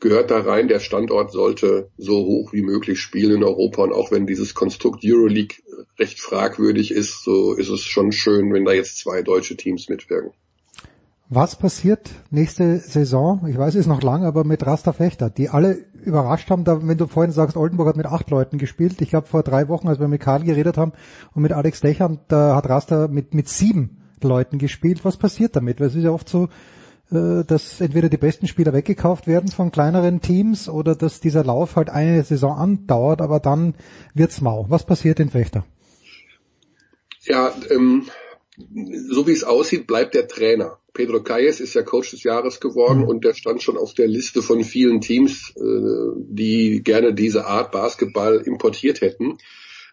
gehört 0.00 0.30
da 0.30 0.40
rein. 0.40 0.68
Der 0.68 0.80
Standort 0.80 1.32
sollte 1.32 1.90
so 1.96 2.24
hoch 2.24 2.52
wie 2.52 2.62
möglich 2.62 3.00
spielen 3.00 3.36
in 3.36 3.44
Europa. 3.44 3.82
Und 3.82 3.92
auch 3.92 4.10
wenn 4.10 4.26
dieses 4.26 4.54
Konstrukt 4.54 5.04
Euroleague 5.04 5.56
recht 5.98 6.20
fragwürdig 6.20 6.90
ist, 6.90 7.22
so 7.22 7.54
ist 7.54 7.68
es 7.68 7.82
schon 7.82 8.12
schön, 8.12 8.52
wenn 8.52 8.64
da 8.64 8.72
jetzt 8.72 8.98
zwei 8.98 9.22
deutsche 9.22 9.56
Teams 9.56 9.88
mitwirken. 9.88 10.32
Was 11.32 11.54
passiert 11.54 12.10
nächste 12.30 12.78
Saison? 12.78 13.46
Ich 13.46 13.56
weiß, 13.56 13.74
es 13.74 13.82
ist 13.82 13.86
noch 13.86 14.02
lang, 14.02 14.24
aber 14.24 14.42
mit 14.42 14.66
Rasta 14.66 14.92
Fechter, 14.92 15.30
die 15.30 15.48
alle 15.48 15.78
überrascht 16.04 16.50
haben, 16.50 16.64
da, 16.64 16.84
wenn 16.84 16.98
du 16.98 17.06
vorhin 17.06 17.30
sagst, 17.30 17.56
Oldenburg 17.56 17.86
hat 17.86 17.96
mit 17.96 18.06
acht 18.06 18.28
Leuten 18.30 18.58
gespielt. 18.58 19.00
Ich 19.00 19.10
glaube, 19.10 19.28
vor 19.28 19.44
drei 19.44 19.68
Wochen, 19.68 19.86
als 19.86 20.00
wir 20.00 20.08
mit 20.08 20.20
Karl 20.20 20.42
geredet 20.42 20.76
haben 20.76 20.90
und 21.32 21.42
mit 21.42 21.52
Alex 21.52 21.82
Dechern, 21.82 22.18
da 22.26 22.56
hat 22.56 22.68
Rasta 22.68 23.06
mit, 23.06 23.32
mit 23.32 23.48
sieben 23.48 24.02
Leuten 24.20 24.58
gespielt. 24.58 25.04
Was 25.04 25.18
passiert 25.18 25.54
damit? 25.54 25.78
Weil 25.78 25.86
es 25.86 25.94
ist 25.94 26.02
ja 26.02 26.10
oft 26.10 26.28
so, 26.28 26.48
äh, 27.12 27.44
dass 27.44 27.80
entweder 27.80 28.08
die 28.08 28.16
besten 28.16 28.48
Spieler 28.48 28.72
weggekauft 28.72 29.28
werden 29.28 29.52
von 29.52 29.70
kleineren 29.70 30.20
Teams 30.20 30.68
oder 30.68 30.96
dass 30.96 31.20
dieser 31.20 31.44
Lauf 31.44 31.76
halt 31.76 31.90
eine 31.90 32.24
Saison 32.24 32.58
andauert, 32.58 33.22
aber 33.22 33.38
dann 33.38 33.76
wird's 34.14 34.40
mau. 34.40 34.66
Was 34.68 34.84
passiert 34.84 35.20
in 35.20 35.30
Fechter? 35.30 35.64
Ja, 37.22 37.52
ähm, 37.70 38.06
so 39.10 39.28
wie 39.28 39.32
es 39.32 39.44
aussieht, 39.44 39.86
bleibt 39.86 40.14
der 40.14 40.26
Trainer. 40.26 40.79
Pedro 40.92 41.22
Calles 41.22 41.60
ist 41.60 41.74
ja 41.74 41.82
Coach 41.82 42.10
des 42.10 42.22
Jahres 42.22 42.60
geworden 42.60 43.00
mhm. 43.00 43.08
und 43.08 43.24
der 43.24 43.34
stand 43.34 43.62
schon 43.62 43.76
auf 43.76 43.94
der 43.94 44.08
Liste 44.08 44.42
von 44.42 44.64
vielen 44.64 45.00
Teams, 45.00 45.52
äh, 45.56 45.60
die 46.16 46.82
gerne 46.82 47.14
diese 47.14 47.46
Art 47.46 47.72
Basketball 47.72 48.36
importiert 48.44 49.00
hätten. 49.00 49.38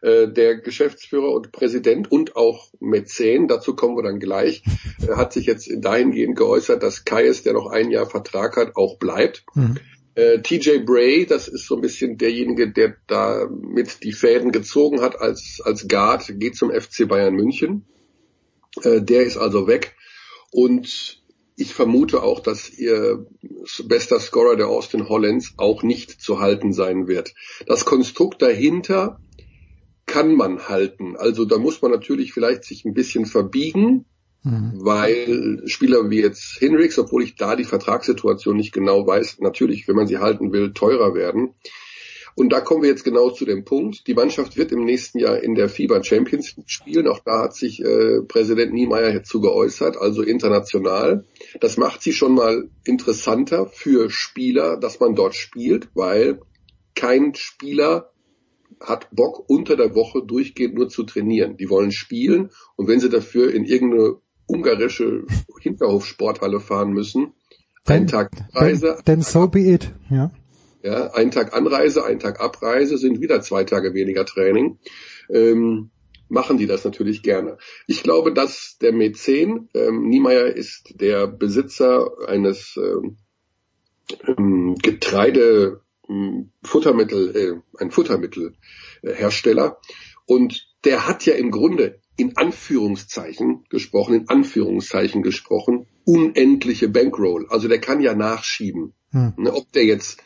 Äh, 0.01 0.27
der 0.27 0.57
Geschäftsführer 0.57 1.31
und 1.31 1.51
Präsident 1.51 2.11
und 2.11 2.35
auch 2.35 2.71
Mäzen, 2.79 3.47
dazu 3.47 3.75
kommen 3.75 3.97
wir 3.97 4.03
dann 4.03 4.19
gleich, 4.19 4.63
äh, 5.01 5.15
hat 5.15 5.33
sich 5.33 5.45
jetzt 5.45 5.69
dahingehend 5.77 6.35
geäußert, 6.35 6.83
dass 6.83 7.05
Calles, 7.05 7.43
der 7.43 7.53
noch 7.53 7.67
ein 7.67 7.91
Jahr 7.91 8.09
Vertrag 8.09 8.57
hat, 8.57 8.75
auch 8.75 8.97
bleibt. 8.97 9.43
Mhm. 9.55 9.77
TJ 10.41 10.79
Bray, 10.79 11.27
das 11.27 11.47
ist 11.47 11.67
so 11.67 11.75
ein 11.75 11.81
bisschen 11.81 12.17
derjenige, 12.17 12.71
der 12.71 12.95
da 13.05 13.47
mit 13.51 14.03
die 14.03 14.13
Fäden 14.13 14.51
gezogen 14.51 15.01
hat 15.01 15.21
als, 15.21 15.61
als 15.63 15.87
Guard, 15.87 16.39
geht 16.39 16.55
zum 16.55 16.71
FC 16.71 17.07
Bayern 17.07 17.35
München. 17.35 17.85
der 18.83 19.21
ist 19.27 19.37
also 19.37 19.67
weg. 19.67 19.95
Und 20.51 21.21
ich 21.55 21.73
vermute 21.73 22.21
auch, 22.21 22.39
dass 22.39 22.69
ihr 22.69 23.25
bester 23.85 24.19
Scorer 24.19 24.55
der 24.55 24.67
Austin 24.67 25.09
Hollands 25.09 25.53
auch 25.57 25.81
nicht 25.81 26.21
zu 26.21 26.39
halten 26.39 26.71
sein 26.71 27.07
wird. 27.07 27.33
Das 27.65 27.83
Konstrukt 27.83 28.41
dahinter 28.41 29.19
kann 30.05 30.35
man 30.35 30.69
halten. 30.69 31.17
Also 31.17 31.45
da 31.45 31.57
muss 31.57 31.81
man 31.81 31.91
natürlich 31.91 32.31
vielleicht 32.31 32.63
sich 32.63 32.85
ein 32.85 32.93
bisschen 32.93 33.25
verbiegen, 33.25 34.05
mhm. 34.43 34.73
weil 34.75 35.63
Spieler 35.65 36.09
wie 36.11 36.21
jetzt 36.21 36.57
Hinrichs, 36.59 36.99
obwohl 36.99 37.23
ich 37.23 37.35
da 37.35 37.55
die 37.55 37.65
Vertragssituation 37.65 38.55
nicht 38.55 38.71
genau 38.71 39.05
weiß, 39.05 39.39
natürlich, 39.39 39.87
wenn 39.87 39.95
man 39.95 40.07
sie 40.07 40.19
halten 40.19 40.53
will, 40.53 40.73
teurer 40.73 41.15
werden. 41.15 41.55
Und 42.37 42.49
da 42.53 42.61
kommen 42.61 42.83
wir 42.83 42.89
jetzt 42.89 43.03
genau 43.03 43.31
zu 43.31 43.45
dem 43.45 43.65
Punkt. 43.65 44.05
Die 44.05 44.13
Mannschaft 44.13 44.57
wird 44.57 44.71
im 44.71 44.85
nächsten 44.85 45.17
Jahr 45.17 45.41
in 45.41 45.55
der 45.55 45.69
FIBA 45.69 46.03
Champions 46.03 46.55
League 46.55 46.69
spielen. 46.69 47.07
Auch 47.07 47.17
da 47.25 47.41
hat 47.41 47.55
sich 47.55 47.83
äh, 47.83 48.21
Präsident 48.27 48.73
Niemeyer 48.73 49.11
dazu 49.11 49.41
geäußert, 49.41 49.97
also 49.97 50.21
international. 50.21 51.25
Das 51.61 51.77
macht 51.77 52.03
sie 52.03 52.13
schon 52.13 52.35
mal 52.35 52.69
interessanter 52.83 53.65
für 53.65 54.11
Spieler, 54.11 54.77
dass 54.77 54.99
man 54.99 55.15
dort 55.15 55.33
spielt, 55.33 55.89
weil 55.95 56.39
kein 56.93 57.33
Spieler 57.33 58.11
hat 58.79 59.07
Bock, 59.09 59.49
unter 59.49 59.75
der 59.75 59.95
Woche 59.95 60.21
durchgehend 60.23 60.75
nur 60.75 60.89
zu 60.89 61.05
trainieren. 61.05 61.57
Die 61.57 61.71
wollen 61.71 61.91
spielen 61.91 62.51
und 62.75 62.87
wenn 62.87 62.99
sie 62.99 63.09
dafür 63.09 63.51
in 63.51 63.65
irgendeine 63.65 64.17
ungarische 64.45 65.25
Hinterhofsporthalle 65.59 66.59
fahren 66.59 66.91
müssen, 66.91 67.33
einen 67.87 68.05
Tag 68.05 68.29
Reise. 68.53 68.99
Then 69.05 69.23
so 69.23 69.47
be 69.47 69.61
it, 69.61 69.91
ja. 70.11 70.29
Ja, 70.83 71.11
ein 71.13 71.31
Tag 71.31 71.53
Anreise, 71.53 72.05
ein 72.05 72.19
Tag 72.19 72.39
Abreise 72.39 72.97
sind 72.97 73.21
wieder 73.21 73.41
zwei 73.41 73.63
Tage 73.63 73.93
weniger 73.93 74.25
Training. 74.25 74.79
Ähm, 75.29 75.91
machen 76.29 76.57
die 76.57 76.67
das 76.67 76.83
natürlich 76.83 77.23
gerne. 77.23 77.57
Ich 77.87 78.03
glaube, 78.03 78.33
dass 78.33 78.77
der 78.81 78.93
Mäzen, 78.93 79.69
ähm, 79.73 80.07
Niemeyer 80.07 80.47
ist 80.47 80.93
der 80.99 81.27
Besitzer 81.27 82.11
eines 82.27 82.77
ähm, 82.77 83.17
ähm 84.27 84.75
Getreide, 84.75 85.81
ähm, 86.09 86.51
Futtermittel, 86.63 87.35
äh, 87.35 87.81
ein 87.81 87.91
Futtermittelhersteller 87.91 89.79
und 90.25 90.67
der 90.83 91.07
hat 91.07 91.25
ja 91.25 91.33
im 91.33 91.51
Grunde 91.51 91.99
in 92.17 92.35
Anführungszeichen 92.35 93.65
gesprochen, 93.69 94.15
in 94.15 94.29
Anführungszeichen 94.29 95.21
gesprochen, 95.21 95.87
unendliche 96.03 96.89
Bankroll. 96.89 97.45
Also 97.49 97.67
der 97.67 97.79
kann 97.79 98.01
ja 98.01 98.15
nachschieben. 98.15 98.93
Hm. 99.11 99.33
Ne, 99.37 99.53
ob 99.53 99.71
der 99.71 99.85
jetzt 99.85 100.21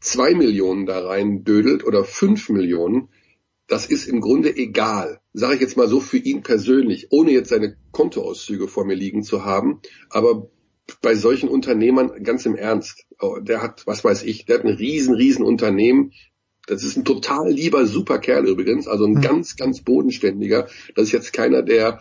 zwei 0.00 0.34
Millionen 0.34 0.86
da 0.86 1.06
rein 1.06 1.44
dödelt 1.44 1.84
oder 1.84 2.04
fünf 2.04 2.48
Millionen, 2.48 3.08
das 3.66 3.86
ist 3.86 4.06
im 4.06 4.20
Grunde 4.20 4.56
egal. 4.56 5.20
Sage 5.32 5.56
ich 5.56 5.60
jetzt 5.60 5.76
mal 5.76 5.88
so 5.88 6.00
für 6.00 6.18
ihn 6.18 6.42
persönlich, 6.42 7.08
ohne 7.10 7.32
jetzt 7.32 7.48
seine 7.48 7.76
Kontoauszüge 7.92 8.68
vor 8.68 8.84
mir 8.84 8.94
liegen 8.94 9.22
zu 9.22 9.44
haben. 9.44 9.80
Aber 10.08 10.48
bei 11.02 11.14
solchen 11.14 11.48
Unternehmern 11.48 12.22
ganz 12.22 12.46
im 12.46 12.54
Ernst, 12.54 13.04
oh, 13.20 13.38
der 13.40 13.62
hat, 13.62 13.86
was 13.86 14.04
weiß 14.04 14.22
ich, 14.22 14.46
der 14.46 14.58
hat 14.58 14.64
ein 14.64 14.74
riesen, 14.74 15.14
riesen 15.14 15.44
Unternehmen. 15.44 16.12
Das 16.68 16.84
ist 16.84 16.96
ein 16.96 17.04
total 17.04 17.50
lieber, 17.50 17.86
super 17.86 18.18
Kerl 18.18 18.46
übrigens, 18.46 18.86
also 18.86 19.04
ein 19.04 19.14
mhm. 19.14 19.20
ganz, 19.20 19.56
ganz 19.56 19.82
bodenständiger. 19.82 20.68
Das 20.94 21.06
ist 21.06 21.12
jetzt 21.12 21.32
keiner, 21.32 21.62
der 21.62 22.00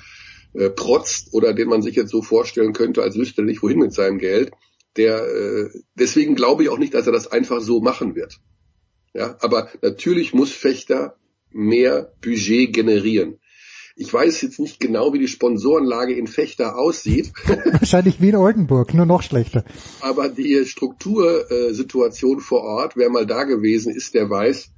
äh, 0.54 0.70
protzt 0.70 1.34
oder 1.34 1.54
den 1.54 1.68
man 1.68 1.82
sich 1.82 1.96
jetzt 1.96 2.12
so 2.12 2.22
vorstellen 2.22 2.74
könnte, 2.74 3.02
als 3.02 3.16
wüsste 3.16 3.42
er 3.42 3.46
nicht 3.46 3.64
wohin 3.64 3.80
mit 3.80 3.94
seinem 3.94 4.20
Geld 4.20 4.52
der 4.98 5.26
äh, 5.26 5.70
deswegen 5.96 6.36
glaube 6.36 6.64
ich 6.64 6.70
auch 6.70 6.78
nicht, 6.78 6.94
dass 6.94 7.08
er 7.08 7.14
das 7.14 7.32
einfach 7.32 7.62
so 7.62 7.82
machen 7.82 8.16
wird. 8.16 8.40
Ja, 9.14 9.38
aber 9.40 9.70
natürlich 9.82 10.34
muss 10.34 10.52
Fechter 10.52 11.16
mehr 11.52 12.14
Budget 12.22 12.74
generieren. 12.74 13.40
Ich 13.98 14.14
weiß 14.14 14.42
jetzt 14.42 14.60
nicht 14.60 14.82
genau, 14.82 15.14
wie 15.14 15.20
die 15.20 15.30
Sponsorenlage 15.30 16.14
in 16.16 16.28
Fechter 16.28 16.78
aussieht. 16.78 17.32
Wahrscheinlich 17.46 18.20
wie 18.20 18.30
in 18.30 18.36
Oldenburg, 18.36 18.94
nur 18.94 19.06
noch 19.06 19.24
schlechter. 19.24 19.64
Aber 20.02 20.28
die 20.28 20.66
Struktursituation 20.66 22.42
vor 22.42 22.64
Ort, 22.64 22.98
wer 22.98 23.10
mal 23.10 23.26
da 23.26 23.46
gewesen 23.46 23.96
ist, 23.96 24.14
der 24.14 24.30
weiß, 24.30 24.70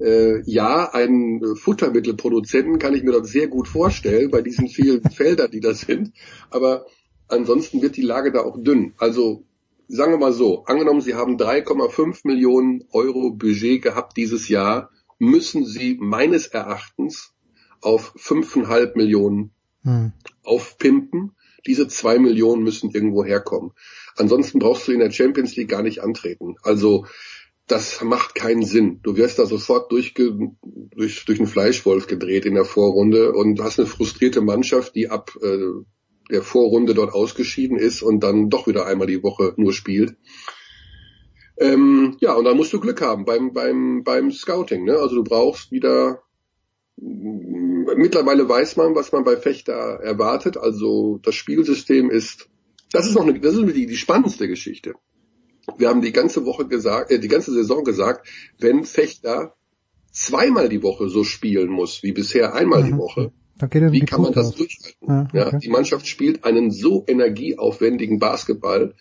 äh, 0.00 0.40
ja, 0.48 0.88
einen 0.92 1.56
Futtermittelproduzenten 1.56 2.78
kann 2.78 2.94
ich 2.94 3.02
mir 3.02 3.10
dort 3.10 3.26
sehr 3.26 3.48
gut 3.48 3.66
vorstellen, 3.66 4.30
bei 4.30 4.40
diesen 4.40 4.68
vielen 4.68 5.02
Feldern, 5.10 5.50
die 5.50 5.60
da 5.60 5.74
sind. 5.74 6.12
Aber 6.50 6.86
ansonsten 7.26 7.82
wird 7.82 7.96
die 7.96 8.02
Lage 8.02 8.30
da 8.30 8.42
auch 8.42 8.62
dünn. 8.62 8.94
Also 8.98 9.44
sagen 9.90 10.12
wir 10.12 10.18
mal 10.18 10.32
so, 10.32 10.64
angenommen, 10.64 11.00
Sie 11.00 11.14
haben 11.14 11.36
3,5 11.36 12.20
Millionen 12.24 12.84
Euro 12.92 13.30
Budget 13.30 13.82
gehabt 13.82 14.16
dieses 14.16 14.48
Jahr, 14.48 14.90
müssen 15.18 15.66
Sie 15.66 15.96
meines 16.00 16.46
Erachtens 16.46 17.34
auf 17.80 18.14
5,5 18.16 18.96
Millionen 18.96 19.50
hm. 19.82 20.12
aufpimpen. 20.44 21.32
Diese 21.66 21.88
zwei 21.88 22.18
Millionen 22.18 22.62
müssen 22.62 22.90
irgendwo 22.90 23.24
herkommen. 23.24 23.72
Ansonsten 24.16 24.60
brauchst 24.60 24.88
du 24.88 24.92
in 24.92 25.00
der 25.00 25.10
Champions 25.10 25.56
League 25.56 25.68
gar 25.68 25.82
nicht 25.82 26.02
antreten. 26.02 26.56
Also 26.62 27.06
das 27.66 28.02
macht 28.02 28.34
keinen 28.34 28.64
Sinn. 28.64 29.00
Du 29.02 29.16
wirst 29.16 29.38
da 29.38 29.46
sofort 29.46 29.92
durch, 29.92 30.14
durch, 30.14 31.24
durch 31.24 31.38
einen 31.38 31.46
Fleischwolf 31.46 32.06
gedreht 32.06 32.46
in 32.46 32.54
der 32.54 32.64
Vorrunde 32.64 33.32
und 33.32 33.60
hast 33.60 33.78
eine 33.78 33.86
frustrierte 33.86 34.40
Mannschaft, 34.40 34.94
die 34.94 35.08
ab 35.08 35.32
äh, 35.42 35.84
der 36.30 36.42
Vorrunde 36.42 36.94
dort 36.94 37.12
ausgeschieden 37.12 37.78
ist 37.78 38.02
und 38.02 38.20
dann 38.20 38.48
doch 38.50 38.66
wieder 38.66 38.86
einmal 38.86 39.06
die 39.06 39.22
Woche 39.22 39.54
nur 39.56 39.72
spielt. 39.72 40.16
Ähm, 41.58 42.16
ja, 42.20 42.34
und 42.34 42.44
da 42.44 42.54
musst 42.54 42.72
du 42.72 42.80
Glück 42.80 43.02
haben 43.02 43.24
beim, 43.24 43.52
beim, 43.52 44.02
beim 44.02 44.30
Scouting. 44.30 44.84
Ne? 44.84 44.98
Also 44.98 45.16
du 45.16 45.24
brauchst 45.24 45.70
wieder 45.72 46.22
mittlerweile 47.00 48.48
weiß 48.48 48.76
man, 48.76 48.94
was 48.94 49.12
man 49.12 49.24
bei 49.24 49.36
Fechter 49.36 49.72
erwartet. 49.72 50.56
Also 50.56 51.18
das 51.22 51.34
Spielsystem 51.34 52.10
ist, 52.10 52.48
das 52.92 53.06
ist 53.06 53.14
noch 53.14 53.22
eine, 53.22 53.38
das 53.38 53.54
ist 53.54 53.74
die, 53.74 53.86
die 53.86 53.96
spannendste 53.96 54.48
Geschichte. 54.48 54.94
Wir 55.78 55.88
haben 55.88 56.00
die 56.00 56.12
ganze 56.12 56.44
Woche 56.46 56.66
gesagt, 56.66 57.10
äh, 57.10 57.18
die 57.18 57.28
ganze 57.28 57.52
Saison 57.52 57.84
gesagt, 57.84 58.26
wenn 58.58 58.84
Fechter 58.84 59.54
zweimal 60.12 60.68
die 60.68 60.82
Woche 60.82 61.08
so 61.08 61.24
spielen 61.24 61.70
muss 61.70 62.02
wie 62.02 62.12
bisher 62.12 62.54
einmal 62.54 62.82
mhm. 62.82 62.86
die 62.86 62.98
Woche, 62.98 63.32
wie 63.92 64.00
kann 64.00 64.22
man 64.22 64.32
das 64.32 64.54
durchhalten? 64.54 65.06
Ja, 65.06 65.22
okay. 65.22 65.36
ja, 65.38 65.58
die 65.58 65.68
Mannschaft 65.68 66.06
spielt 66.06 66.44
einen 66.44 66.70
so 66.70 67.04
energieaufwendigen 67.06 68.18
Basketball. 68.18 68.94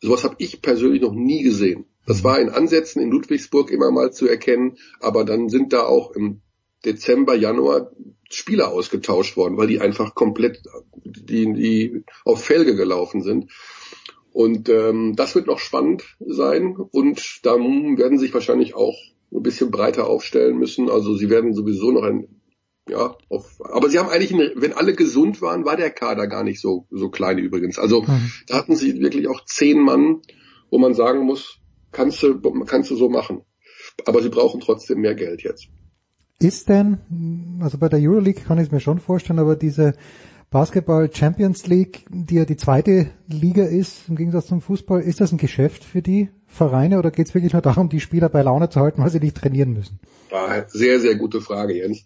Sowas 0.00 0.24
habe 0.24 0.36
ich 0.38 0.60
persönlich 0.62 1.02
noch 1.02 1.14
nie 1.14 1.42
gesehen. 1.42 1.86
Das 2.06 2.22
war 2.22 2.38
in 2.38 2.50
Ansätzen 2.50 3.00
in 3.02 3.10
Ludwigsburg 3.10 3.70
immer 3.70 3.90
mal 3.90 4.12
zu 4.12 4.28
erkennen, 4.28 4.76
aber 5.00 5.24
dann 5.24 5.48
sind 5.48 5.72
da 5.72 5.84
auch 5.84 6.10
im 6.12 6.42
Dezember, 6.84 7.34
Januar 7.34 7.92
Spieler 8.30 8.70
ausgetauscht 8.70 9.36
worden, 9.36 9.56
weil 9.56 9.68
die 9.68 9.80
einfach 9.80 10.14
komplett 10.14 10.62
die, 11.04 11.52
die 11.52 12.04
auf 12.24 12.44
Felge 12.44 12.74
gelaufen 12.74 13.22
sind. 13.22 13.50
Und 14.32 14.68
ähm, 14.68 15.14
das 15.14 15.34
wird 15.34 15.46
noch 15.46 15.60
spannend 15.60 16.16
sein 16.18 16.76
und 16.76 17.40
da 17.44 17.54
werden 17.54 18.18
sich 18.18 18.34
wahrscheinlich 18.34 18.74
auch 18.74 18.96
ein 19.32 19.42
bisschen 19.42 19.70
breiter 19.70 20.08
aufstellen 20.08 20.58
müssen. 20.58 20.90
Also 20.90 21.14
sie 21.14 21.30
werden 21.30 21.54
sowieso 21.54 21.92
noch 21.92 22.02
ein 22.02 22.40
ja, 22.88 23.16
auf, 23.30 23.60
aber 23.64 23.88
sie 23.88 23.98
haben 23.98 24.10
eigentlich, 24.10 24.34
eine, 24.34 24.52
wenn 24.56 24.74
alle 24.74 24.94
gesund 24.94 25.40
waren, 25.40 25.64
war 25.64 25.76
der 25.76 25.90
Kader 25.90 26.26
gar 26.26 26.44
nicht 26.44 26.60
so, 26.60 26.86
so 26.90 27.08
klein 27.08 27.38
übrigens. 27.38 27.78
Also 27.78 28.02
mhm. 28.02 28.30
da 28.46 28.56
hatten 28.56 28.76
sie 28.76 29.00
wirklich 29.00 29.28
auch 29.28 29.44
zehn 29.46 29.80
Mann, 29.80 30.20
wo 30.70 30.78
man 30.78 30.94
sagen 30.94 31.24
muss, 31.24 31.60
kannst 31.92 32.22
du, 32.22 32.40
kannst 32.66 32.90
du 32.90 32.96
so 32.96 33.08
machen. 33.08 33.42
Aber 34.06 34.22
sie 34.22 34.28
brauchen 34.28 34.60
trotzdem 34.60 35.00
mehr 35.00 35.14
Geld 35.14 35.42
jetzt. 35.42 35.68
Ist 36.40 36.68
denn, 36.68 36.98
also 37.62 37.78
bei 37.78 37.88
der 37.88 38.00
Euroleague 38.00 38.42
kann 38.42 38.58
ich 38.58 38.66
es 38.66 38.72
mir 38.72 38.80
schon 38.80 38.98
vorstellen, 38.98 39.38
aber 39.38 39.56
diese 39.56 39.94
Basketball 40.50 41.10
Champions 41.12 41.66
League, 41.66 42.04
die 42.10 42.34
ja 42.34 42.44
die 42.44 42.56
zweite 42.56 43.10
Liga 43.28 43.64
ist, 43.64 44.08
im 44.08 44.16
Gegensatz 44.16 44.46
zum 44.48 44.60
Fußball, 44.60 45.00
ist 45.00 45.20
das 45.20 45.32
ein 45.32 45.38
Geschäft 45.38 45.84
für 45.84 46.02
die 46.02 46.28
Vereine 46.46 46.98
oder 46.98 47.10
geht 47.10 47.28
es 47.28 47.34
wirklich 47.34 47.52
nur 47.52 47.62
darum, 47.62 47.88
die 47.88 48.00
Spieler 48.00 48.28
bei 48.28 48.42
Laune 48.42 48.68
zu 48.68 48.80
halten, 48.80 49.02
weil 49.02 49.10
sie 49.10 49.20
nicht 49.20 49.36
trainieren 49.36 49.72
müssen? 49.72 49.98
Sehr, 50.68 51.00
sehr 51.00 51.14
gute 51.16 51.40
Frage, 51.40 51.74
Jens. 51.74 52.04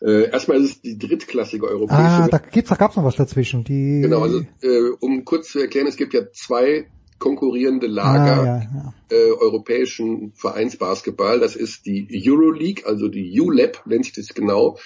Äh, 0.00 0.30
erstmal 0.30 0.58
ist 0.62 0.70
es 0.70 0.80
die 0.80 0.98
drittklassige 0.98 1.66
europäische. 1.66 2.02
Ah, 2.02 2.28
da 2.28 2.38
gibt's, 2.38 2.70
da 2.70 2.76
gab's 2.76 2.96
noch 2.96 3.04
was 3.04 3.16
dazwischen. 3.16 3.64
Die 3.64 4.00
genau, 4.00 4.22
also 4.22 4.40
äh, 4.62 4.90
um 5.00 5.24
kurz 5.24 5.50
zu 5.50 5.58
erklären, 5.58 5.86
es 5.86 5.96
gibt 5.96 6.14
ja 6.14 6.30
zwei 6.32 6.86
konkurrierende 7.18 7.86
Lager 7.86 8.40
ah, 8.40 8.44
ja, 8.44 8.58
ja. 8.58 8.94
Äh, 9.10 9.32
europäischen 9.32 10.32
Vereinsbasketball. 10.34 11.38
Das 11.38 11.54
ist 11.54 11.84
die 11.84 12.08
Euroleague, 12.10 12.86
also 12.86 13.08
die 13.08 13.38
ULEP 13.38 13.82
nennt 13.84 14.06
sich 14.06 14.14
das 14.14 14.28
genau, 14.28 14.78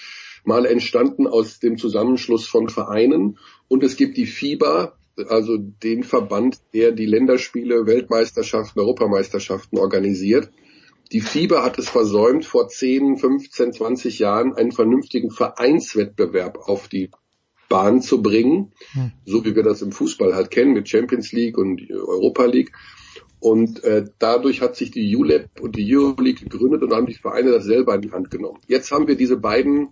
mal 0.43 0.65
entstanden 0.65 1.27
aus 1.27 1.59
dem 1.59 1.77
Zusammenschluss 1.77 2.45
von 2.45 2.69
Vereinen. 2.69 3.37
Und 3.69 3.83
es 3.83 3.95
gibt 3.95 4.17
die 4.17 4.25
FIBA, 4.25 4.93
also 5.29 5.57
den 5.57 6.03
Verband, 6.03 6.59
der 6.73 6.91
die 6.91 7.05
Länderspiele, 7.05 7.87
Weltmeisterschaften, 7.87 8.81
Europameisterschaften 8.81 9.79
organisiert. 9.79 10.49
Die 11.11 11.21
FIBA 11.21 11.63
hat 11.63 11.77
es 11.77 11.89
versäumt, 11.89 12.45
vor 12.45 12.67
10, 12.67 13.17
15, 13.17 13.73
20 13.73 14.19
Jahren 14.19 14.53
einen 14.53 14.71
vernünftigen 14.71 15.31
Vereinswettbewerb 15.31 16.57
auf 16.57 16.87
die 16.87 17.11
Bahn 17.69 18.01
zu 18.01 18.21
bringen, 18.21 18.73
hm. 18.91 19.11
so 19.25 19.45
wie 19.45 19.55
wir 19.55 19.63
das 19.63 19.81
im 19.81 19.91
Fußball 19.91 20.35
halt 20.35 20.51
kennen 20.51 20.73
mit 20.73 20.89
Champions 20.89 21.31
League 21.31 21.57
und 21.57 21.81
Europa 21.89 22.45
League. 22.45 22.71
Und 23.39 23.83
äh, 23.83 24.05
dadurch 24.17 24.61
hat 24.61 24.75
sich 24.75 24.91
die 24.91 25.15
ULEP 25.15 25.61
und 25.61 25.75
die 25.75 25.95
Euroleague 25.95 26.47
gegründet 26.47 26.81
und 26.83 26.93
haben 26.93 27.05
die 27.05 27.13
Vereine 27.13 27.51
das 27.51 27.65
selber 27.65 27.93
in 27.95 28.01
die 28.01 28.11
Hand 28.11 28.31
genommen. 28.31 28.59
Jetzt 28.67 28.91
haben 28.91 29.07
wir 29.07 29.15
diese 29.15 29.37
beiden 29.37 29.89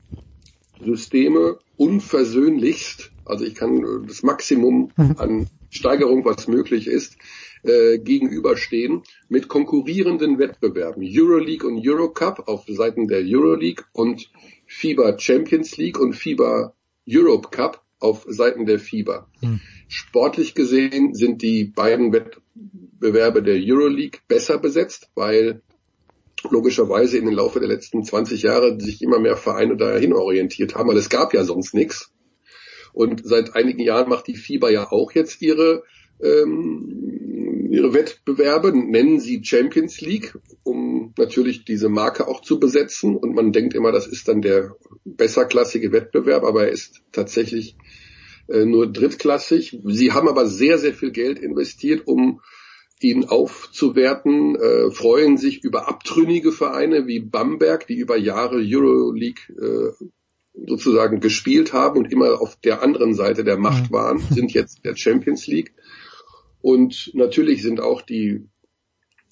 Systeme 0.83 1.59
unversöhnlichst, 1.77 3.11
also 3.25 3.45
ich 3.45 3.55
kann 3.55 4.05
das 4.07 4.23
Maximum 4.23 4.91
hm. 4.95 5.15
an 5.17 5.47
Steigerung, 5.69 6.23
was 6.25 6.47
möglich 6.47 6.87
ist, 6.87 7.17
äh, 7.63 7.97
gegenüberstehen 7.97 9.03
mit 9.29 9.47
konkurrierenden 9.47 10.37
Wettbewerben. 10.37 11.03
Euroleague 11.03 11.67
und 11.67 11.85
Eurocup 11.85 12.47
auf 12.47 12.65
Seiten 12.67 13.07
der 13.07 13.23
Euroleague 13.25 13.85
und 13.93 14.29
FIBA 14.67 15.17
Champions 15.19 15.77
League 15.77 15.99
und 15.99 16.13
FIBA 16.13 16.73
Europe 17.09 17.49
Cup 17.51 17.83
auf 17.99 18.25
Seiten 18.27 18.65
der 18.65 18.79
FIBA. 18.79 19.27
Hm. 19.39 19.59
Sportlich 19.87 20.55
gesehen 20.55 21.13
sind 21.13 21.41
die 21.41 21.65
beiden 21.65 22.11
Wettbewerbe 22.11 23.41
der 23.41 23.55
Euroleague 23.55 24.19
besser 24.27 24.57
besetzt, 24.57 25.09
weil 25.15 25.61
logischerweise 26.49 27.17
in 27.17 27.25
den 27.25 27.35
Laufe 27.35 27.59
der 27.59 27.69
letzten 27.69 28.03
20 28.03 28.41
Jahre 28.41 28.79
sich 28.79 29.01
immer 29.01 29.19
mehr 29.19 29.37
Vereine 29.37 29.77
dahin 29.77 30.13
orientiert 30.13 30.75
haben, 30.75 30.89
weil 30.89 30.97
es 30.97 31.09
gab 31.09 31.33
ja 31.33 31.43
sonst 31.43 31.73
nichts. 31.73 32.11
Und 32.93 33.21
seit 33.25 33.55
einigen 33.55 33.81
Jahren 33.81 34.09
macht 34.09 34.27
die 34.27 34.35
FIBA 34.35 34.69
ja 34.69 34.91
auch 34.91 35.11
jetzt 35.13 35.41
ihre 35.41 35.83
ähm, 36.21 37.23
ihre 37.73 37.93
Wettbewerbe, 37.93 38.71
nennen 38.71 39.19
sie 39.19 39.43
Champions 39.43 39.99
League, 39.99 40.37
um 40.61 41.13
natürlich 41.17 41.65
diese 41.65 41.89
Marke 41.89 42.27
auch 42.27 42.41
zu 42.41 42.59
besetzen. 42.59 43.15
Und 43.15 43.33
man 43.33 43.51
denkt 43.51 43.73
immer, 43.73 43.91
das 43.91 44.05
ist 44.05 44.27
dann 44.27 44.43
der 44.43 44.75
besserklassige 45.05 45.91
Wettbewerb, 45.91 46.43
aber 46.43 46.65
er 46.65 46.71
ist 46.71 47.01
tatsächlich 47.11 47.75
äh, 48.47 48.65
nur 48.65 48.91
drittklassig. 48.91 49.79
Sie 49.85 50.11
haben 50.11 50.27
aber 50.27 50.45
sehr, 50.45 50.77
sehr 50.77 50.93
viel 50.93 51.11
Geld 51.11 51.39
investiert, 51.39 52.03
um 52.05 52.41
ihn 53.01 53.25
aufzuwerten, 53.25 54.55
äh, 54.55 54.91
freuen 54.91 55.37
sich 55.37 55.63
über 55.63 55.87
abtrünnige 55.87 56.51
Vereine 56.51 57.07
wie 57.07 57.19
Bamberg, 57.19 57.87
die 57.87 57.95
über 57.95 58.17
Jahre 58.17 58.57
Euroleague 58.57 59.43
äh, 59.49 60.05
sozusagen 60.67 61.19
gespielt 61.19 61.73
haben 61.73 61.99
und 61.99 62.11
immer 62.11 62.41
auf 62.41 62.55
der 62.57 62.81
anderen 62.81 63.13
Seite 63.13 63.43
der 63.43 63.57
Macht 63.57 63.89
mhm. 63.89 63.93
waren, 63.93 64.19
sind 64.19 64.53
jetzt 64.53 64.85
der 64.85 64.95
Champions 64.95 65.47
League. 65.47 65.73
Und 66.61 67.11
natürlich 67.13 67.61
sind 67.61 67.81
auch 67.81 68.01
die 68.01 68.45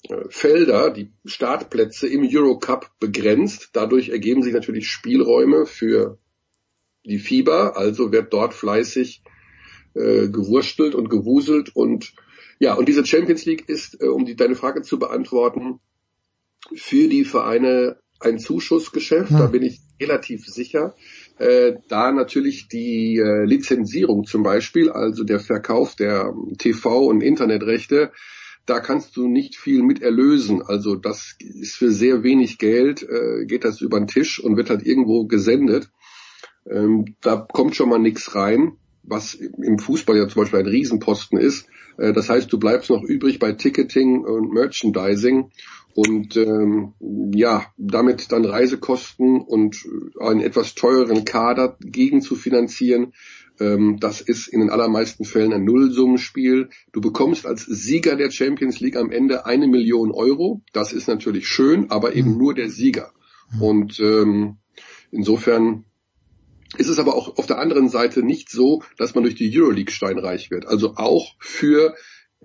äh, 0.08 0.24
Felder, 0.28 0.90
die 0.90 1.12
Startplätze 1.24 2.08
im 2.08 2.28
Eurocup 2.30 2.90
begrenzt. 2.98 3.70
Dadurch 3.72 4.10
ergeben 4.10 4.42
sich 4.42 4.52
natürlich 4.52 4.88
Spielräume 4.88 5.64
für 5.64 6.18
die 7.04 7.18
Fieber. 7.18 7.76
Also 7.76 8.12
wird 8.12 8.32
dort 8.32 8.52
fleißig 8.52 9.22
äh, 9.94 10.28
gewurstelt 10.28 10.94
und 10.94 11.08
gewuselt. 11.08 11.70
Und 11.74 12.12
ja, 12.58 12.74
und 12.74 12.88
diese 12.88 13.04
Champions 13.04 13.44
League 13.44 13.68
ist, 13.68 14.00
äh, 14.00 14.06
um 14.06 14.24
die, 14.24 14.36
deine 14.36 14.54
Frage 14.54 14.82
zu 14.82 14.98
beantworten, 14.98 15.80
für 16.74 17.08
die 17.08 17.24
Vereine 17.24 17.98
ein 18.20 18.38
Zuschussgeschäft. 18.38 19.32
Ja. 19.32 19.38
Da 19.40 19.46
bin 19.46 19.62
ich 19.62 19.80
relativ 20.00 20.46
sicher 20.46 20.94
äh, 21.38 21.74
da 21.88 22.12
natürlich 22.12 22.68
die 22.68 23.18
äh, 23.18 23.44
Lizenzierung 23.44 24.24
zum 24.24 24.42
Beispiel, 24.42 24.90
also 24.90 25.24
der 25.24 25.40
Verkauf 25.40 25.96
der 25.96 26.32
TV- 26.58 27.08
und 27.08 27.20
Internetrechte, 27.20 28.12
da 28.64 28.78
kannst 28.78 29.16
du 29.16 29.26
nicht 29.26 29.56
viel 29.56 29.82
mit 29.82 30.02
erlösen. 30.02 30.62
Also 30.62 30.94
das 30.94 31.34
ist 31.40 31.74
für 31.74 31.90
sehr 31.90 32.22
wenig 32.22 32.58
Geld, 32.58 33.02
äh, 33.02 33.44
geht 33.46 33.64
das 33.64 33.80
über 33.80 33.98
den 33.98 34.06
Tisch 34.06 34.38
und 34.38 34.56
wird 34.56 34.70
halt 34.70 34.86
irgendwo 34.86 35.26
gesendet. 35.26 35.90
Ähm, 36.70 37.16
da 37.22 37.36
kommt 37.36 37.74
schon 37.74 37.88
mal 37.88 37.98
nichts 37.98 38.36
rein, 38.36 38.76
was 39.02 39.34
im 39.34 39.78
Fußball 39.78 40.16
ja 40.16 40.28
zum 40.28 40.42
Beispiel 40.42 40.60
ein 40.60 40.66
Riesenposten 40.66 41.38
ist. 41.38 41.66
Äh, 41.98 42.12
das 42.12 42.28
heißt, 42.28 42.52
du 42.52 42.58
bleibst 42.58 42.90
noch 42.90 43.02
übrig 43.02 43.38
bei 43.38 43.52
Ticketing 43.52 44.24
und 44.24 44.52
Merchandising 44.52 45.50
und 45.94 46.36
ähm, 46.36 46.94
ja, 47.34 47.66
damit 47.76 48.32
dann 48.32 48.44
Reisekosten 48.44 49.40
und 49.40 49.76
einen 50.18 50.40
etwas 50.40 50.74
teureren 50.74 51.24
Kader 51.24 51.76
gegen 51.80 52.22
zu 52.22 52.34
finanzieren, 52.34 53.12
ähm, 53.60 53.98
das 54.00 54.20
ist 54.20 54.48
in 54.48 54.60
den 54.60 54.70
allermeisten 54.70 55.24
Fällen 55.24 55.52
ein 55.52 55.64
Nullsummenspiel. 55.64 56.70
Du 56.92 57.00
bekommst 57.00 57.46
als 57.46 57.64
Sieger 57.64 58.16
der 58.16 58.30
Champions 58.30 58.80
League 58.80 58.96
am 58.96 59.10
Ende 59.10 59.46
eine 59.46 59.66
Million 59.68 60.10
Euro. 60.10 60.62
Das 60.72 60.92
ist 60.92 61.08
natürlich 61.08 61.46
schön, 61.46 61.90
aber 61.90 62.14
eben 62.14 62.32
mhm. 62.32 62.38
nur 62.38 62.54
der 62.54 62.70
Sieger. 62.70 63.12
Und 63.60 64.00
ähm, 64.00 64.56
insofern 65.10 65.84
ist 66.78 66.88
es 66.88 66.98
aber 66.98 67.14
auch 67.14 67.38
auf 67.38 67.46
der 67.46 67.58
anderen 67.58 67.88
Seite 67.88 68.22
nicht 68.22 68.50
so, 68.50 68.82
dass 68.96 69.14
man 69.14 69.24
durch 69.24 69.34
die 69.34 69.50
Euroleague 69.54 69.92
steinreich 69.92 70.50
wird. 70.50 70.66
Also 70.66 70.94
auch 70.96 71.34
für 71.38 71.94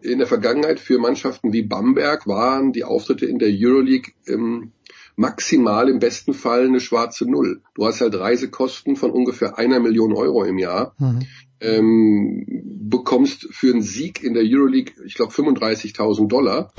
in 0.02 0.20
der 0.20 0.28
Vergangenheit 0.28 0.80
für 0.80 1.00
Mannschaften 1.00 1.54
wie 1.54 1.64
Bamberg 1.64 2.28
waren 2.28 2.72
die 2.72 2.84
Auftritte 2.84 3.26
in 3.26 3.40
der 3.40 3.50
Euroleague 3.52 4.14
ähm, 4.28 4.72
maximal 5.16 5.90
im 5.90 6.00
besten 6.00 6.34
Fall 6.34 6.66
eine 6.66 6.80
schwarze 6.80 7.30
Null. 7.30 7.62
Du 7.74 7.86
hast 7.86 8.02
halt 8.02 8.16
Reisekosten 8.16 8.96
von 8.96 9.12
ungefähr 9.12 9.58
einer 9.58 9.80
Million 9.80 10.14
Euro 10.14 10.44
im 10.44 10.60
Jahr. 10.60 10.94
Mhm. 11.00 11.20
Ähm, 11.60 12.46
bekommst 12.88 13.48
für 13.50 13.72
einen 13.72 13.82
Sieg 13.82 14.24
in 14.24 14.36
der 14.36 14.44
Euroleague, 14.46 14.94
ich 15.06 15.16
glaube 15.16 15.34
35.000 15.34 16.28
Dollar 16.28 16.72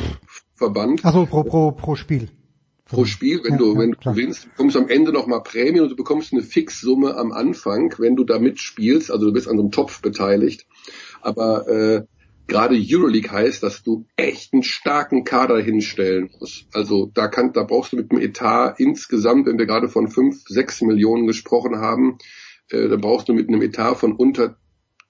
Verband. 0.55 1.05
Also 1.05 1.27
pro, 1.27 1.43
pro, 1.43 1.73
pro 1.73 1.97
Spiel. 1.97 2.29
Pro 2.89 3.05
Spiel, 3.05 3.45
wenn 3.45 3.53
ja, 3.53 3.59
du, 3.59 3.75
ja, 3.75 3.79
wenn 3.81 3.91
du 3.93 3.99
gewinnst, 3.99 4.49
bekommst 4.49 4.77
du 4.77 4.81
am 4.81 4.89
Ende 4.89 5.13
nochmal 5.13 5.43
Prämie 5.43 5.81
und 5.81 5.91
du 5.91 5.97
bekommst 5.97 6.33
eine 6.33 6.43
Fixsumme 6.43 7.17
am 7.17 7.33
Anfang, 7.33 7.95
wenn 7.99 8.17
du 8.17 8.25
da 8.25 8.39
mitspielst, 8.39 9.11
also 9.11 9.27
du 9.27 9.33
bist 9.33 9.47
an 9.47 9.57
so 9.57 9.63
einem 9.63 9.71
Topf 9.71 10.01
beteiligt. 10.01 10.67
Aber 11.21 11.69
äh, 11.69 12.03
gerade 12.47 12.77
Euroleague 12.77 13.31
heißt, 13.31 13.63
dass 13.63 13.83
du 13.83 14.07
echt 14.17 14.55
einen 14.55 14.63
starken 14.63 15.25
Kader 15.25 15.61
hinstellen 15.61 16.31
musst. 16.41 16.67
Also 16.73 17.11
da 17.13 17.29
kann, 17.29 17.53
da 17.53 17.63
brauchst 17.63 17.93
du 17.93 17.97
mit 17.97 18.11
dem 18.11 18.21
Etat 18.21 18.77
insgesamt, 18.79 19.47
wenn 19.47 19.59
wir 19.59 19.67
gerade 19.67 19.89
von 19.89 20.09
fünf, 20.09 20.43
sechs 20.49 20.81
Millionen 20.81 21.27
gesprochen 21.27 21.77
haben, 21.77 22.19
äh, 22.71 22.89
da 22.89 22.97
brauchst 22.97 23.29
du 23.29 23.35
mit 23.35 23.49
einem 23.49 23.63
Etat 23.63 23.97
von 23.97 24.13
unter 24.15 24.57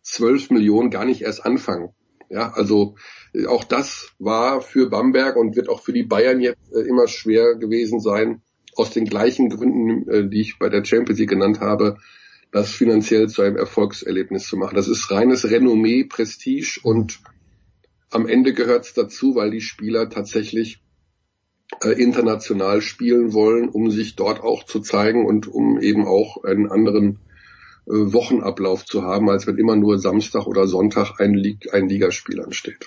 zwölf 0.03 0.51
Millionen 0.51 0.91
gar 0.91 1.05
nicht 1.05 1.23
erst 1.23 1.47
anfangen. 1.47 1.91
Ja, 2.31 2.53
also 2.53 2.97
äh, 3.33 3.47
auch 3.47 3.65
das 3.65 4.11
war 4.19 4.61
für 4.61 4.91
Bamberg 4.91 5.37
und 5.37 5.57
wird 5.57 5.69
auch 5.69 5.83
für 5.83 5.93
die 5.93 6.03
Bayern 6.03 6.41
jetzt 6.41 6.73
äh, 6.73 6.81
immer 6.81 7.09
schwer 7.09 7.55
gewesen 7.55 8.01
sein, 8.01 8.43
aus 8.77 8.91
den 8.91 9.07
gleichen 9.07 9.49
Gründen, 9.49 10.09
äh, 10.09 10.29
die 10.29 10.41
ich 10.41 10.59
bei 10.59 10.69
der 10.69 10.85
Champions 10.85 11.19
League 11.19 11.31
genannt 11.31 11.61
habe, 11.61 11.97
das 12.53 12.71
finanziell 12.71 13.29
zu 13.29 13.43
einem 13.43 13.57
Erfolgserlebnis 13.57 14.47
zu 14.47 14.57
machen. 14.57 14.77
Das 14.77 14.89
ist 14.89 15.11
reines 15.11 15.51
Renommee, 15.51 16.05
Prestige 16.05 16.81
und 16.83 17.21
am 18.11 18.27
Ende 18.27 18.55
gehört 18.55 18.87
es 18.87 18.95
dazu, 18.95 19.35
weil 19.35 19.51
die 19.51 19.61
Spieler 19.61 20.09
tatsächlich 20.09 20.81
international 21.83 22.81
spielen 22.81 23.35
wollen, 23.35 23.69
um 23.69 23.91
sich 23.91 24.17
dort 24.17 24.41
auch 24.41 24.65
zu 24.65 24.81
zeigen 24.81 25.27
und 25.27 25.47
um 25.47 25.79
eben 25.79 26.07
auch 26.07 26.43
einen 26.43 26.71
anderen 26.71 27.19
Wochenablauf 27.89 28.85
zu 28.85 29.03
haben, 29.03 29.31
als 29.31 29.47
wenn 29.47 29.57
immer 29.57 29.77
nur 29.77 29.99
Samstag 29.99 30.47
oder 30.47 30.67
Sonntag 30.67 31.21
ein, 31.21 31.35
Lig 31.35 31.73
ein 31.73 31.89
Ligaspiel 31.89 32.43
ansteht. 32.43 32.87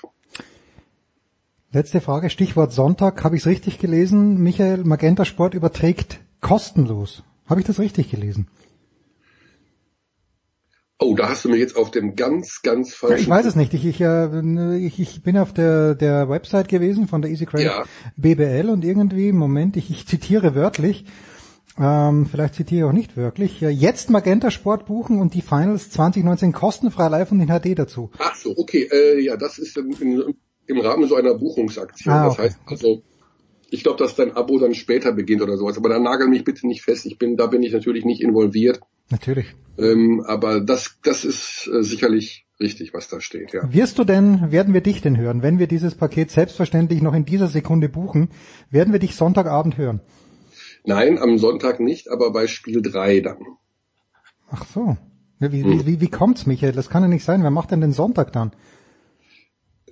Letzte 1.72 2.00
Frage, 2.00 2.30
Stichwort 2.30 2.72
Sonntag. 2.72 3.24
Habe 3.24 3.36
ich 3.36 3.42
es 3.42 3.46
richtig 3.46 3.78
gelesen? 3.78 4.42
Michael, 4.42 4.84
Magenta 4.84 5.24
Sport 5.24 5.54
überträgt 5.54 6.20
kostenlos. 6.40 7.22
Habe 7.46 7.60
ich 7.60 7.66
das 7.66 7.78
richtig 7.78 8.10
gelesen? 8.10 8.46
Oh, 10.98 11.16
da 11.16 11.30
hast 11.30 11.44
du 11.44 11.48
mir 11.48 11.56
jetzt 11.56 11.76
auf 11.76 11.90
dem 11.90 12.14
ganz, 12.14 12.62
ganz 12.62 12.94
falschen. 12.94 13.22
Ich 13.22 13.28
weiß 13.28 13.44
es 13.46 13.56
nicht. 13.56 13.74
Ich, 13.74 13.84
ich, 13.84 14.00
äh, 14.00 14.76
ich, 14.76 15.00
ich 15.00 15.22
bin 15.22 15.36
auf 15.36 15.52
der, 15.52 15.96
der 15.96 16.28
Website 16.28 16.68
gewesen 16.68 17.08
von 17.08 17.22
der 17.22 17.30
Easy 17.30 17.44
Credit 17.44 17.66
ja. 17.66 17.84
BBL 18.16 18.68
und 18.70 18.84
irgendwie, 18.84 19.32
Moment, 19.32 19.76
ich, 19.76 19.90
ich 19.90 20.06
zitiere 20.06 20.54
wörtlich, 20.54 21.06
ähm, 21.78 22.26
vielleicht 22.26 22.54
zitiere 22.54 22.80
ich 22.80 22.84
auch 22.90 22.92
nicht 22.92 23.16
wirklich, 23.16 23.60
jetzt 23.60 24.10
Magenta 24.10 24.50
Sport 24.50 24.86
buchen 24.86 25.18
und 25.20 25.34
die 25.34 25.42
Finals 25.42 25.90
2019 25.90 26.52
kostenfrei 26.52 27.08
live 27.08 27.32
und 27.32 27.40
in 27.40 27.48
HD 27.48 27.78
dazu. 27.78 28.10
Ach 28.18 28.34
so, 28.34 28.54
okay, 28.56 28.88
äh, 28.92 29.20
ja, 29.20 29.36
das 29.36 29.58
ist 29.58 29.76
in, 29.76 29.92
in, 29.92 30.34
im 30.66 30.80
Rahmen 30.80 31.08
so 31.08 31.16
einer 31.16 31.34
Buchungsaktion. 31.34 32.14
Ah, 32.14 32.26
okay. 32.26 32.36
Das 32.36 32.44
heißt 32.44 32.58
also, 32.66 33.02
ich 33.70 33.82
glaube, 33.82 33.98
dass 33.98 34.14
dein 34.14 34.32
Abo 34.32 34.58
dann 34.58 34.74
später 34.74 35.12
beginnt 35.12 35.40
oder 35.40 35.56
sowas. 35.56 35.78
Aber 35.78 35.88
da 35.88 35.98
nagel 35.98 36.28
mich 36.28 36.44
bitte 36.44 36.66
nicht 36.66 36.82
fest. 36.82 37.06
Ich 37.06 37.18
bin, 37.18 37.38
da 37.38 37.46
bin 37.46 37.62
ich 37.62 37.72
natürlich 37.72 38.04
nicht 38.04 38.20
involviert. 38.20 38.80
Natürlich. 39.08 39.46
Ähm, 39.78 40.22
aber 40.26 40.60
das, 40.60 40.98
das 41.02 41.24
ist 41.24 41.70
äh, 41.72 41.82
sicherlich 41.82 42.46
richtig, 42.60 42.92
was 42.92 43.08
da 43.08 43.20
steht, 43.20 43.52
ja. 43.52 43.72
Wirst 43.72 43.98
du 43.98 44.04
denn, 44.04 44.52
werden 44.52 44.74
wir 44.74 44.82
dich 44.82 45.00
denn 45.00 45.18
hören, 45.18 45.42
wenn 45.42 45.58
wir 45.58 45.66
dieses 45.66 45.94
Paket 45.94 46.30
selbstverständlich 46.30 47.02
noch 47.02 47.14
in 47.14 47.24
dieser 47.24 47.48
Sekunde 47.48 47.88
buchen, 47.88 48.28
werden 48.70 48.92
wir 48.92 49.00
dich 49.00 49.16
Sonntagabend 49.16 49.78
hören? 49.78 50.00
Nein, 50.84 51.18
am 51.18 51.38
Sonntag 51.38 51.80
nicht, 51.80 52.10
aber 52.10 52.32
bei 52.32 52.46
Spiel 52.46 52.82
3 52.82 53.20
dann. 53.20 53.38
Ach 54.50 54.64
so. 54.66 54.96
Wie, 55.38 55.62
hm. 55.62 55.86
wie, 55.86 56.00
wie 56.00 56.10
kommt's, 56.10 56.46
Michael? 56.46 56.72
Das 56.72 56.88
kann 56.88 57.02
ja 57.02 57.08
nicht 57.08 57.24
sein. 57.24 57.42
Wer 57.42 57.50
macht 57.50 57.70
denn 57.70 57.80
den 57.80 57.92
Sonntag 57.92 58.32
dann? 58.32 58.52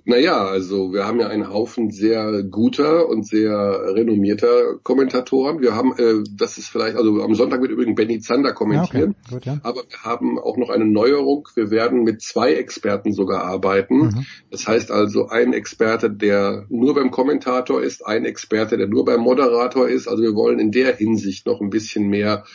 Naja, 0.05 0.45
also 0.45 0.93
wir 0.93 1.05
haben 1.05 1.19
ja 1.19 1.27
einen 1.27 1.51
Haufen 1.51 1.91
sehr 1.91 2.43
guter 2.43 3.07
und 3.07 3.27
sehr 3.27 3.53
renommierter 3.95 4.77
Kommentatoren. 4.81 5.61
Wir 5.61 5.75
haben, 5.75 5.93
äh, 5.97 6.23
das 6.35 6.57
ist 6.57 6.69
vielleicht, 6.69 6.97
also 6.97 7.21
am 7.21 7.35
Sonntag 7.35 7.61
wird 7.61 7.71
übrigens 7.71 7.95
Benny 7.95 8.19
Zander 8.19 8.53
kommentieren, 8.53 9.15
okay. 9.25 9.35
Gut, 9.35 9.45
ja. 9.45 9.59
aber 9.63 9.83
wir 9.87 10.03
haben 10.03 10.39
auch 10.39 10.57
noch 10.57 10.69
eine 10.69 10.85
Neuerung. 10.85 11.47
Wir 11.55 11.69
werden 11.69 12.03
mit 12.03 12.21
zwei 12.21 12.53
Experten 12.53 13.13
sogar 13.13 13.43
arbeiten. 13.43 13.97
Mhm. 13.97 14.25
Das 14.49 14.67
heißt 14.67 14.91
also 14.91 15.27
ein 15.27 15.53
Experte, 15.53 16.09
der 16.09 16.65
nur 16.69 16.95
beim 16.95 17.11
Kommentator 17.11 17.81
ist, 17.81 18.05
ein 18.05 18.25
Experte, 18.25 18.77
der 18.77 18.87
nur 18.87 19.05
beim 19.05 19.21
Moderator 19.21 19.87
ist. 19.87 20.07
Also 20.07 20.23
wir 20.23 20.35
wollen 20.35 20.59
in 20.59 20.71
der 20.71 20.95
Hinsicht 20.95 21.45
noch 21.45 21.61
ein 21.61 21.69
bisschen 21.69 22.09
mehr 22.09 22.45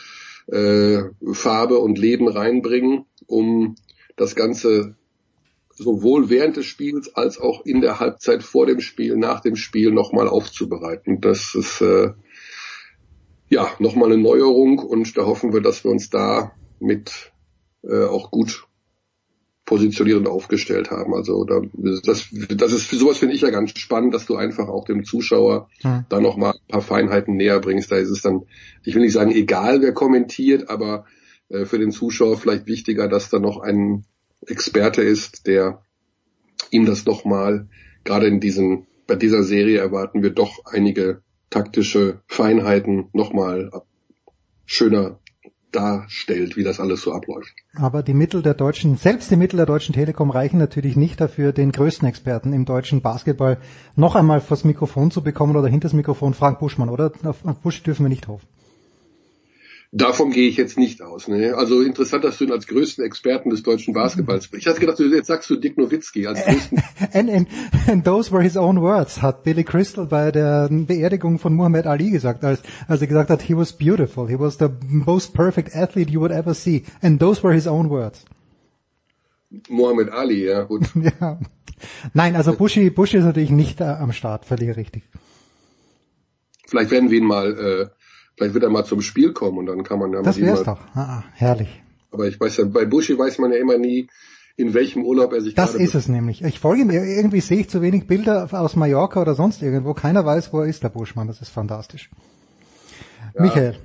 äh, 0.47 1.03
Farbe 1.31 1.79
und 1.79 1.97
Leben 1.97 2.27
reinbringen, 2.27 3.05
um 3.25 3.75
das 4.15 4.35
Ganze 4.35 4.95
sowohl 5.77 6.29
während 6.29 6.57
des 6.57 6.65
Spiels 6.65 7.15
als 7.15 7.39
auch 7.39 7.65
in 7.65 7.81
der 7.81 7.99
Halbzeit 7.99 8.43
vor 8.43 8.65
dem 8.65 8.79
Spiel, 8.79 9.15
nach 9.15 9.41
dem 9.41 9.55
Spiel 9.55 9.91
nochmal 9.91 10.27
aufzubereiten. 10.27 11.21
Das 11.21 11.53
ist 11.53 11.81
äh, 11.81 12.13
ja 13.49 13.69
nochmal 13.79 14.11
eine 14.11 14.21
Neuerung 14.21 14.79
und 14.79 15.17
da 15.17 15.25
hoffen 15.25 15.53
wir, 15.53 15.61
dass 15.61 15.83
wir 15.83 15.91
uns 15.91 16.09
da 16.09 16.51
mit 16.79 17.31
äh, 17.83 18.05
auch 18.05 18.31
gut 18.31 18.67
positionierend 19.65 20.27
aufgestellt 20.27 20.89
haben. 20.89 21.13
Also 21.13 21.43
da, 21.43 21.61
das, 21.73 22.29
das 22.55 22.71
ist 22.71 22.83
für 22.83 22.95
sowas 22.95 23.17
finde 23.17 23.35
ich 23.35 23.41
ja 23.41 23.49
ganz 23.49 23.77
spannend, 23.77 24.13
dass 24.13 24.25
du 24.25 24.35
einfach 24.35 24.69
auch 24.69 24.85
dem 24.85 25.03
Zuschauer 25.03 25.69
hm. 25.81 26.05
da 26.09 26.19
nochmal 26.21 26.53
ein 26.53 26.67
paar 26.69 26.81
Feinheiten 26.81 27.35
näher 27.35 27.59
bringst. 27.59 27.91
Da 27.91 27.97
ist 27.97 28.09
es 28.09 28.21
dann, 28.21 28.45
ich 28.83 28.95
will 28.95 29.01
nicht 29.01 29.13
sagen, 29.13 29.31
egal 29.31 29.81
wer 29.81 29.93
kommentiert, 29.93 30.69
aber 30.69 31.05
äh, 31.49 31.65
für 31.65 31.77
den 31.77 31.91
Zuschauer 31.91 32.37
vielleicht 32.37 32.65
wichtiger, 32.65 33.07
dass 33.07 33.29
da 33.29 33.39
noch 33.39 33.59
ein 33.59 34.05
Experte 34.45 35.01
ist, 35.01 35.47
der 35.47 35.81
ihm 36.71 36.85
das 36.85 37.05
nochmal, 37.05 37.67
gerade 38.03 38.27
in 38.27 38.39
diesem, 38.39 38.87
bei 39.07 39.15
dieser 39.15 39.43
Serie 39.43 39.79
erwarten 39.79 40.23
wir 40.23 40.31
doch 40.31 40.65
einige 40.65 41.21
taktische 41.49 42.21
Feinheiten 42.27 43.09
nochmal 43.13 43.71
schöner 44.65 45.19
darstellt, 45.71 46.57
wie 46.57 46.63
das 46.63 46.79
alles 46.79 47.01
so 47.01 47.11
abläuft. 47.11 47.53
Aber 47.75 48.01
die 48.03 48.13
Mittel 48.13 48.41
der 48.41 48.53
deutschen, 48.53 48.97
selbst 48.97 49.29
die 49.29 49.35
Mittel 49.35 49.57
der 49.57 49.65
deutschen 49.65 49.93
Telekom 49.93 50.31
reichen 50.31 50.57
natürlich 50.57 50.95
nicht 50.95 51.19
dafür, 51.19 51.51
den 51.51 51.71
größten 51.71 52.07
Experten 52.07 52.53
im 52.53 52.65
deutschen 52.65 53.01
Basketball 53.01 53.57
noch 53.95 54.15
einmal 54.15 54.41
vors 54.41 54.63
Mikrofon 54.63 55.11
zu 55.11 55.21
bekommen 55.21 55.55
oder 55.55 55.67
hinter 55.67 55.87
das 55.87 55.93
Mikrofon 55.93 56.33
Frank 56.33 56.59
Buschmann, 56.59 56.89
oder? 56.89 57.11
Auf 57.23 57.43
Busch 57.61 57.83
dürfen 57.83 58.05
wir 58.05 58.09
nicht 58.09 58.27
hoffen. 58.27 58.47
Davon 59.93 60.31
gehe 60.31 60.49
ich 60.49 60.57
jetzt 60.57 60.77
nicht 60.77 61.01
aus. 61.01 61.29
Ne? 61.29 61.55
Also 61.55 61.81
interessant, 61.81 62.25
dass 62.25 62.37
du 62.37 62.43
ihn 62.43 62.51
als 62.51 62.67
größten 62.67 63.05
Experten 63.05 63.49
des 63.49 63.63
deutschen 63.63 63.93
Basketballs. 63.93 64.49
Ich 64.51 64.67
hatte 64.67 64.81
gedacht, 64.81 64.99
jetzt 64.99 65.27
sagst 65.27 65.49
du 65.49 65.55
Dick 65.55 65.77
Nowitzki 65.77 66.27
als 66.27 66.43
größten. 66.43 66.83
and, 67.13 67.29
and, 67.29 67.47
and 67.87 68.05
those 68.05 68.31
were 68.31 68.43
his 68.43 68.57
own 68.57 68.81
words, 68.81 69.21
hat 69.21 69.43
Billy 69.43 69.63
Crystal 69.63 70.05
bei 70.05 70.31
der 70.31 70.67
Beerdigung 70.69 71.39
von 71.39 71.53
Muhammad 71.53 71.87
Ali 71.87 72.11
gesagt, 72.11 72.43
als, 72.43 72.61
als 72.89 72.99
er 72.99 73.07
gesagt 73.07 73.29
hat, 73.29 73.41
he 73.41 73.55
was 73.55 73.71
beautiful, 73.71 74.27
he 74.27 74.37
was 74.37 74.57
the 74.57 74.67
most 74.89 75.33
perfect 75.33 75.73
athlete 75.73 76.11
you 76.11 76.19
would 76.19 76.31
ever 76.31 76.53
see. 76.53 76.83
And 77.01 77.19
those 77.19 77.41
were 77.41 77.53
his 77.53 77.65
own 77.65 77.89
words. 77.89 78.25
Muhammad 79.69 80.09
Ali, 80.09 80.45
ja. 80.47 80.63
Gut. 80.63 80.83
ja. 80.95 81.39
Nein, 82.13 82.35
also 82.35 82.53
Bushi, 82.53 82.89
Bushi 82.89 83.17
ist 83.17 83.23
natürlich 83.23 83.51
nicht 83.51 83.79
äh, 83.79 83.85
am 83.85 84.11
Start, 84.11 84.45
völlig 84.45 84.75
richtig. 84.75 85.03
Vielleicht 86.67 86.91
werden 86.91 87.09
wir 87.09 87.19
ihn 87.19 87.25
mal 87.25 87.57
äh, 87.57 87.96
Vielleicht 88.37 88.53
wird 88.53 88.63
er 88.63 88.69
mal 88.69 88.85
zum 88.85 89.01
Spiel 89.01 89.33
kommen 89.33 89.57
und 89.57 89.65
dann 89.65 89.83
kann 89.83 89.97
man 89.97 90.13
ja 90.13 90.21
Das 90.21 90.39
wär's 90.39 90.63
doch. 90.63 90.79
Ah, 90.93 91.23
herrlich. 91.33 91.81
Aber 92.11 92.27
ich 92.27 92.39
weiß 92.39 92.57
ja, 92.57 92.65
bei 92.65 92.85
Buschi 92.85 93.17
weiß 93.17 93.39
man 93.39 93.51
ja 93.51 93.57
immer 93.57 93.79
nie, 93.79 94.09
in 94.57 94.75
welchem 94.75 95.03
Urlaub 95.03 95.33
er 95.33 95.41
sich 95.41 95.55
Das 95.55 95.73
ist 95.73 95.95
es 95.95 96.07
nämlich. 96.07 96.43
Ich 96.43 96.59
folge 96.59 96.85
mir, 96.85 97.03
irgendwie 97.03 97.41
sehe 97.41 97.61
ich 97.61 97.69
zu 97.69 97.81
wenig 97.81 98.05
Bilder 98.05 98.47
aus 98.51 98.75
Mallorca 98.75 99.21
oder 99.21 99.33
sonst 99.33 99.63
irgendwo. 99.63 99.95
Keiner 99.95 100.23
weiß, 100.23 100.53
wo 100.53 100.61
er 100.61 100.67
ist, 100.67 100.83
der 100.83 100.89
Buschmann. 100.89 101.27
Das 101.27 101.41
ist 101.41 101.49
fantastisch. 101.49 102.11
Ja. 103.35 103.41
Michael. 103.41 103.75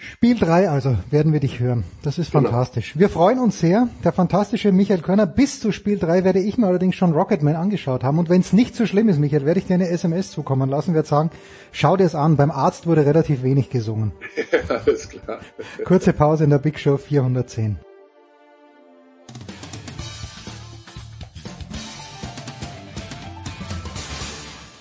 Spiel 0.00 0.38
3 0.38 0.70
also 0.70 0.96
werden 1.10 1.32
wir 1.32 1.40
dich 1.40 1.58
hören. 1.58 1.82
Das 2.04 2.18
ist 2.18 2.30
genau. 2.30 2.44
fantastisch. 2.44 2.92
Genau. 2.92 3.00
Wir 3.00 3.08
freuen 3.08 3.40
uns 3.40 3.58
sehr. 3.58 3.88
Der 4.04 4.12
fantastische 4.12 4.70
Michael 4.70 5.00
Körner. 5.00 5.26
Bis 5.26 5.58
zu 5.58 5.72
Spiel 5.72 5.98
3 5.98 6.22
werde 6.22 6.38
ich 6.38 6.56
mir 6.56 6.68
allerdings 6.68 6.94
schon 6.94 7.12
Rocketman 7.12 7.56
angeschaut 7.56 8.04
haben. 8.04 8.20
Und 8.20 8.30
wenn 8.30 8.40
es 8.40 8.52
nicht 8.52 8.76
so 8.76 8.86
schlimm 8.86 9.08
ist, 9.08 9.18
Michael, 9.18 9.44
werde 9.44 9.58
ich 9.58 9.66
dir 9.66 9.74
eine 9.74 9.88
SMS 9.88 10.30
zukommen 10.30 10.70
lassen. 10.70 10.94
Werde 10.94 11.08
sagen, 11.08 11.30
schau 11.72 11.96
dir 11.96 12.04
es 12.04 12.14
an. 12.14 12.36
Beim 12.36 12.52
Arzt 12.52 12.86
wurde 12.86 13.04
relativ 13.04 13.42
wenig 13.42 13.70
gesungen. 13.70 14.12
Ja, 14.52 14.76
alles 14.76 15.08
klar. 15.08 15.40
Kurze 15.84 16.12
Pause 16.12 16.44
in 16.44 16.50
der 16.50 16.58
Big 16.58 16.78
Show 16.78 16.96
410. 16.96 17.78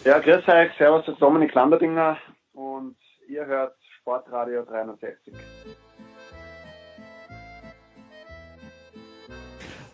Ja, 0.06 0.20
grüß 0.20 0.48
euch. 0.48 0.72
Servus, 0.78 1.06
das 1.06 1.16
ist 1.16 1.22
Dominik 1.22 1.54
Lamberdinger. 1.54 2.18
Und 2.54 2.96
ihr 3.28 3.46
hört 3.46 3.76
Sportradio 4.08 4.64
360. 4.64 5.34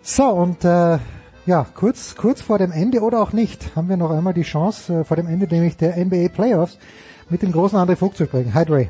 So, 0.04 0.26
und 0.26 0.64
äh, 0.64 1.00
ja, 1.48 1.66
kurz, 1.74 2.16
kurz 2.16 2.40
vor 2.40 2.60
dem 2.60 2.72
Ende 2.72 3.02
oder 3.02 3.24
auch 3.24 3.34
nicht, 3.34 3.76
haben 3.76 3.90
wir 3.90 3.98
noch 3.98 4.12
einmal 4.12 4.36
die 4.36 4.44
Chance, 4.44 5.00
äh, 5.00 5.04
vor 5.04 5.18
dem 5.18 5.26
Ende 5.26 5.48
nämlich 5.48 5.78
der 5.78 5.98
NBA 5.98 6.28
Playoffs, 6.28 6.78
mit 7.30 7.42
dem 7.42 7.52
großen 7.52 7.80
André 7.80 7.96
Vogt 7.96 8.18
zu 8.18 8.26
sprechen. 8.26 8.54
Hi 8.54 8.66
Dre. 8.66 8.90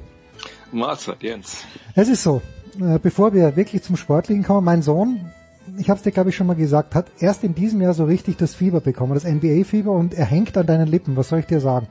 Mahlzeit, 0.73 1.23
Jens. 1.23 1.63
Es 1.95 2.09
ist 2.09 2.21
so, 2.21 2.41
äh, 2.81 2.99
bevor 2.99 3.33
wir 3.33 3.55
wirklich 3.55 3.81
zum 3.81 3.95
Sportlichen 3.95 4.43
kommen, 4.43 4.65
mein 4.65 4.81
Sohn, 4.81 5.31
ich 5.77 5.89
habe 5.89 5.99
es 5.99 6.03
dir 6.03 6.11
glaube 6.11 6.31
ich 6.31 6.35
schon 6.35 6.47
mal 6.47 6.57
gesagt, 6.57 6.95
hat 6.95 7.05
erst 7.19 7.45
in 7.45 7.55
diesem 7.55 7.79
Jahr 7.79 7.93
so 7.93 8.03
richtig 8.03 8.35
das 8.35 8.55
Fieber 8.55 8.81
bekommen, 8.81 9.13
das 9.13 9.23
NBA-Fieber 9.23 9.91
und 9.91 10.15
er 10.15 10.25
hängt 10.25 10.57
an 10.57 10.67
deinen 10.67 10.89
Lippen, 10.89 11.15
was 11.15 11.29
soll 11.29 11.39
ich 11.39 11.45
dir 11.45 11.61
sagen? 11.61 11.87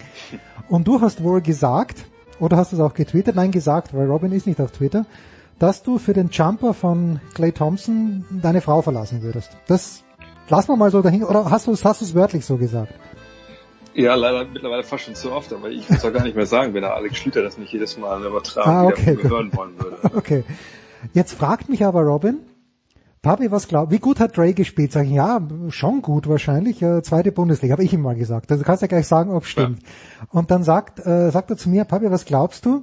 Und 0.69 0.87
du 0.87 1.01
hast 1.01 1.23
wohl 1.23 1.41
gesagt, 1.41 2.05
oder 2.43 2.57
hast 2.57 2.73
du 2.73 2.77
es 2.77 2.83
auch 2.83 2.93
getwittert? 2.93 3.37
Nein, 3.37 3.53
gesagt, 3.53 3.95
weil 3.95 4.07
Robin 4.07 4.33
ist 4.33 4.49
nicht 4.49 4.61
auf 4.61 4.73
Twitter, 4.73 5.07
dass 5.61 5.85
du 5.85 5.99
für 5.99 6.13
den 6.13 6.29
Jumper 6.29 6.75
von 6.75 7.21
Clay 7.35 7.53
Thompson 7.53 8.25
deine 8.43 8.61
Frau 8.61 8.83
verlassen 8.83 9.23
würdest. 9.23 9.57
Das 9.69 10.03
lassen 10.49 10.69
wir 10.71 10.77
mal 10.77 10.91
so 10.91 11.03
dahin, 11.03 11.23
oder 11.23 11.51
hast 11.51 11.69
du 11.69 11.73
es 11.73 11.85
hast 11.85 12.01
du 12.01 12.05
es 12.05 12.17
wörtlich 12.17 12.45
so 12.45 12.57
gesagt? 12.57 12.93
Ja, 13.95 14.17
leider 14.17 14.45
mittlerweile 14.45 14.83
fast 14.83 15.05
schon 15.05 15.15
zu 15.15 15.31
oft, 15.31 15.53
aber 15.53 15.71
ich 15.71 15.89
muss 15.89 16.05
auch 16.05 16.13
gar 16.13 16.25
nicht 16.25 16.35
mehr 16.35 16.47
sagen, 16.47 16.75
wenn 16.75 16.83
der 16.83 16.97
Alex 16.97 17.19
Schlüter 17.19 17.43
das 17.43 17.59
nicht 17.59 17.73
jedes 17.73 17.97
Mal 17.97 18.25
übertragen 18.25 18.71
ah, 18.71 18.85
okay, 18.87 19.17
hören 19.23 19.55
wollen 19.55 19.79
würde. 19.79 19.99
Okay. 20.17 20.45
Jetzt 21.15 21.35
fragt 21.35 21.69
mich 21.69 21.85
aber 21.85 22.01
Robin, 22.03 22.39
Papi, 23.23 23.53
was 23.53 23.69
glaub, 23.69 23.93
wie 23.93 24.01
gut 24.01 24.19
hat 24.19 24.37
Dre 24.37 24.53
gespielt? 24.53 24.91
Sag 24.91 25.07
ich, 25.07 25.13
ja, 25.13 25.41
schon 25.69 26.03
gut 26.03 26.29
wahrscheinlich, 26.29 26.83
äh, 26.83 27.03
zweite 27.03 27.31
Bundesliga, 27.31 27.73
habe 27.73 27.85
ich 27.85 27.93
ihm 27.93 28.03
mal 28.03 28.17
gesagt. 28.17 28.51
Also 28.51 28.65
kannst 28.65 28.83
ja 28.83 28.89
gleich 28.89 29.07
sagen, 29.07 29.31
ob 29.31 29.45
es 29.45 29.51
stimmt. 29.51 29.81
Ja. 29.81 30.27
Und 30.31 30.51
dann 30.51 30.65
sagt, 30.65 30.99
äh, 31.07 31.31
sagt 31.31 31.51
er 31.51 31.57
zu 31.57 31.71
mir, 31.71 31.85
Papi, 31.85 32.11
was 32.11 32.25
glaubst 32.25 32.67
du? 32.67 32.83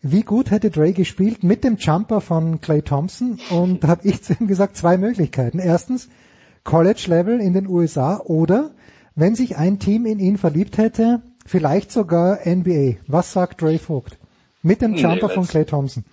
Wie 0.00 0.22
gut 0.22 0.50
hätte 0.50 0.70
Dre 0.70 0.94
gespielt 0.94 1.44
mit 1.44 1.64
dem 1.64 1.76
Jumper 1.76 2.22
von 2.22 2.62
Clay 2.62 2.80
Thompson? 2.80 3.38
Und 3.50 3.84
habe 3.84 4.08
ich 4.08 4.22
zu 4.22 4.32
ihm 4.32 4.46
gesagt, 4.46 4.76
zwei 4.78 4.96
Möglichkeiten. 4.96 5.58
Erstens, 5.58 6.08
College-Level 6.64 7.40
in 7.40 7.52
den 7.52 7.68
USA 7.68 8.20
oder 8.24 8.70
wenn 9.14 9.34
sich 9.34 9.58
ein 9.58 9.78
Team 9.78 10.06
in 10.06 10.18
ihn 10.18 10.38
verliebt 10.38 10.78
hätte, 10.78 11.20
vielleicht 11.44 11.92
sogar 11.92 12.38
NBA. 12.46 12.96
Was 13.06 13.34
sagt 13.34 13.60
Dre 13.60 13.78
Vogt? 13.78 14.18
Mit 14.62 14.80
dem 14.80 14.94
Jumper 14.94 15.28
nee, 15.28 15.34
von 15.34 15.46
Clay 15.46 15.66
Thompson. 15.66 16.04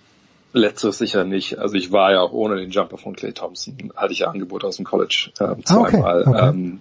Letzteres 0.52 0.98
sicher 0.98 1.24
nicht. 1.24 1.58
Also 1.58 1.74
ich 1.74 1.92
war 1.92 2.12
ja 2.12 2.20
auch 2.20 2.32
ohne 2.32 2.56
den 2.56 2.70
Jumper 2.70 2.98
von 2.98 3.16
Clay 3.16 3.32
Thompson, 3.32 3.92
hatte 3.96 4.12
ich 4.12 4.20
ja 4.20 4.28
Angebote 4.28 4.66
aus 4.66 4.76
dem 4.76 4.84
College 4.84 5.30
äh, 5.38 5.56
zweimal. 5.64 5.94
Ah, 5.94 6.20
okay, 6.20 6.30
okay. 6.30 6.48
Ähm, 6.48 6.80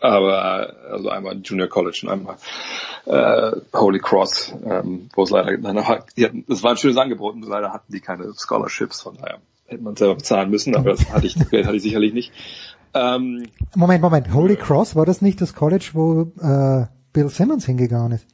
aber 0.00 0.74
also 0.90 1.08
einmal 1.08 1.38
Junior 1.42 1.68
College 1.68 2.00
und 2.04 2.10
einmal 2.10 2.36
äh, 3.06 3.56
Holy 3.72 3.98
Cross, 4.00 4.52
ähm, 4.64 5.08
wo 5.14 5.22
es 5.22 5.30
leider, 5.30 5.56
das 5.56 6.62
war 6.62 6.72
ein 6.72 6.76
schönes 6.76 6.98
Angebot 6.98 7.34
und 7.34 7.46
leider 7.46 7.72
hatten 7.72 7.92
die 7.92 8.00
keine 8.00 8.30
Scholarships, 8.36 9.00
von 9.00 9.16
daher 9.16 9.38
hätte 9.66 9.82
man 9.82 9.96
selber 9.96 10.16
bezahlen 10.16 10.50
müssen, 10.50 10.76
aber 10.76 10.90
das 10.90 11.10
hatte 11.10 11.26
ich, 11.26 11.34
das 11.34 11.48
Geld 11.48 11.66
hatte 11.66 11.76
ich 11.76 11.82
sicherlich 11.82 12.12
nicht. 12.12 12.32
Ähm, 12.92 13.46
Moment, 13.74 14.02
Moment, 14.02 14.32
Holy 14.34 14.56
Cross, 14.56 14.94
war 14.94 15.06
das 15.06 15.22
nicht 15.22 15.40
das 15.40 15.54
College, 15.54 15.90
wo 15.94 16.32
äh, 16.40 16.86
Bill 17.12 17.28
Simmons 17.28 17.64
hingegangen 17.64 18.12
ist? 18.12 18.26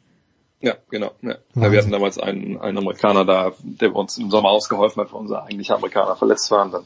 Ja, 0.61 0.75
genau. 0.91 1.13
Ja. 1.23 1.37
ja. 1.55 1.73
wir 1.73 1.79
hatten 1.79 1.91
damals 1.91 2.19
einen, 2.19 2.61
einen 2.61 2.79
Amerikaner 2.79 3.25
da, 3.25 3.53
der 3.63 3.95
uns 3.95 4.19
im 4.19 4.31
Sommer 4.31 4.51
ausgeholfen 4.51 5.03
hat, 5.03 5.13
weil 5.13 5.21
unser 5.21 5.45
eigentlicher 5.45 5.77
Amerikaner 5.77 6.17
verletzt 6.17 6.51
war. 6.51 6.65
Und 6.65 6.73
dann 6.73 6.85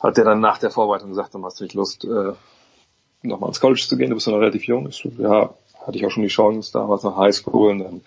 hat 0.00 0.16
der 0.16 0.24
dann 0.24 0.40
nach 0.40 0.58
der 0.58 0.70
Vorbereitung 0.70 1.08
gesagt, 1.08 1.34
dann 1.34 1.44
hast 1.44 1.60
du 1.60 1.64
nicht 1.64 1.74
Lust, 1.74 2.04
äh, 2.04 2.32
nochmal 3.22 3.48
ins 3.48 3.60
College 3.60 3.82
zu 3.86 3.96
gehen, 3.96 4.10
du 4.10 4.16
bist 4.16 4.26
ja 4.26 4.32
noch 4.32 4.40
relativ 4.40 4.64
jung. 4.64 4.88
Ich, 4.88 5.02
ja, 5.18 5.54
hatte 5.86 5.96
ich 5.96 6.06
auch 6.06 6.10
schon 6.10 6.22
die 6.22 6.28
Chance, 6.28 6.72
damals 6.72 7.02
nach 7.02 7.16
Highschool 7.16 7.70
und 7.70 7.78
dann 7.78 8.00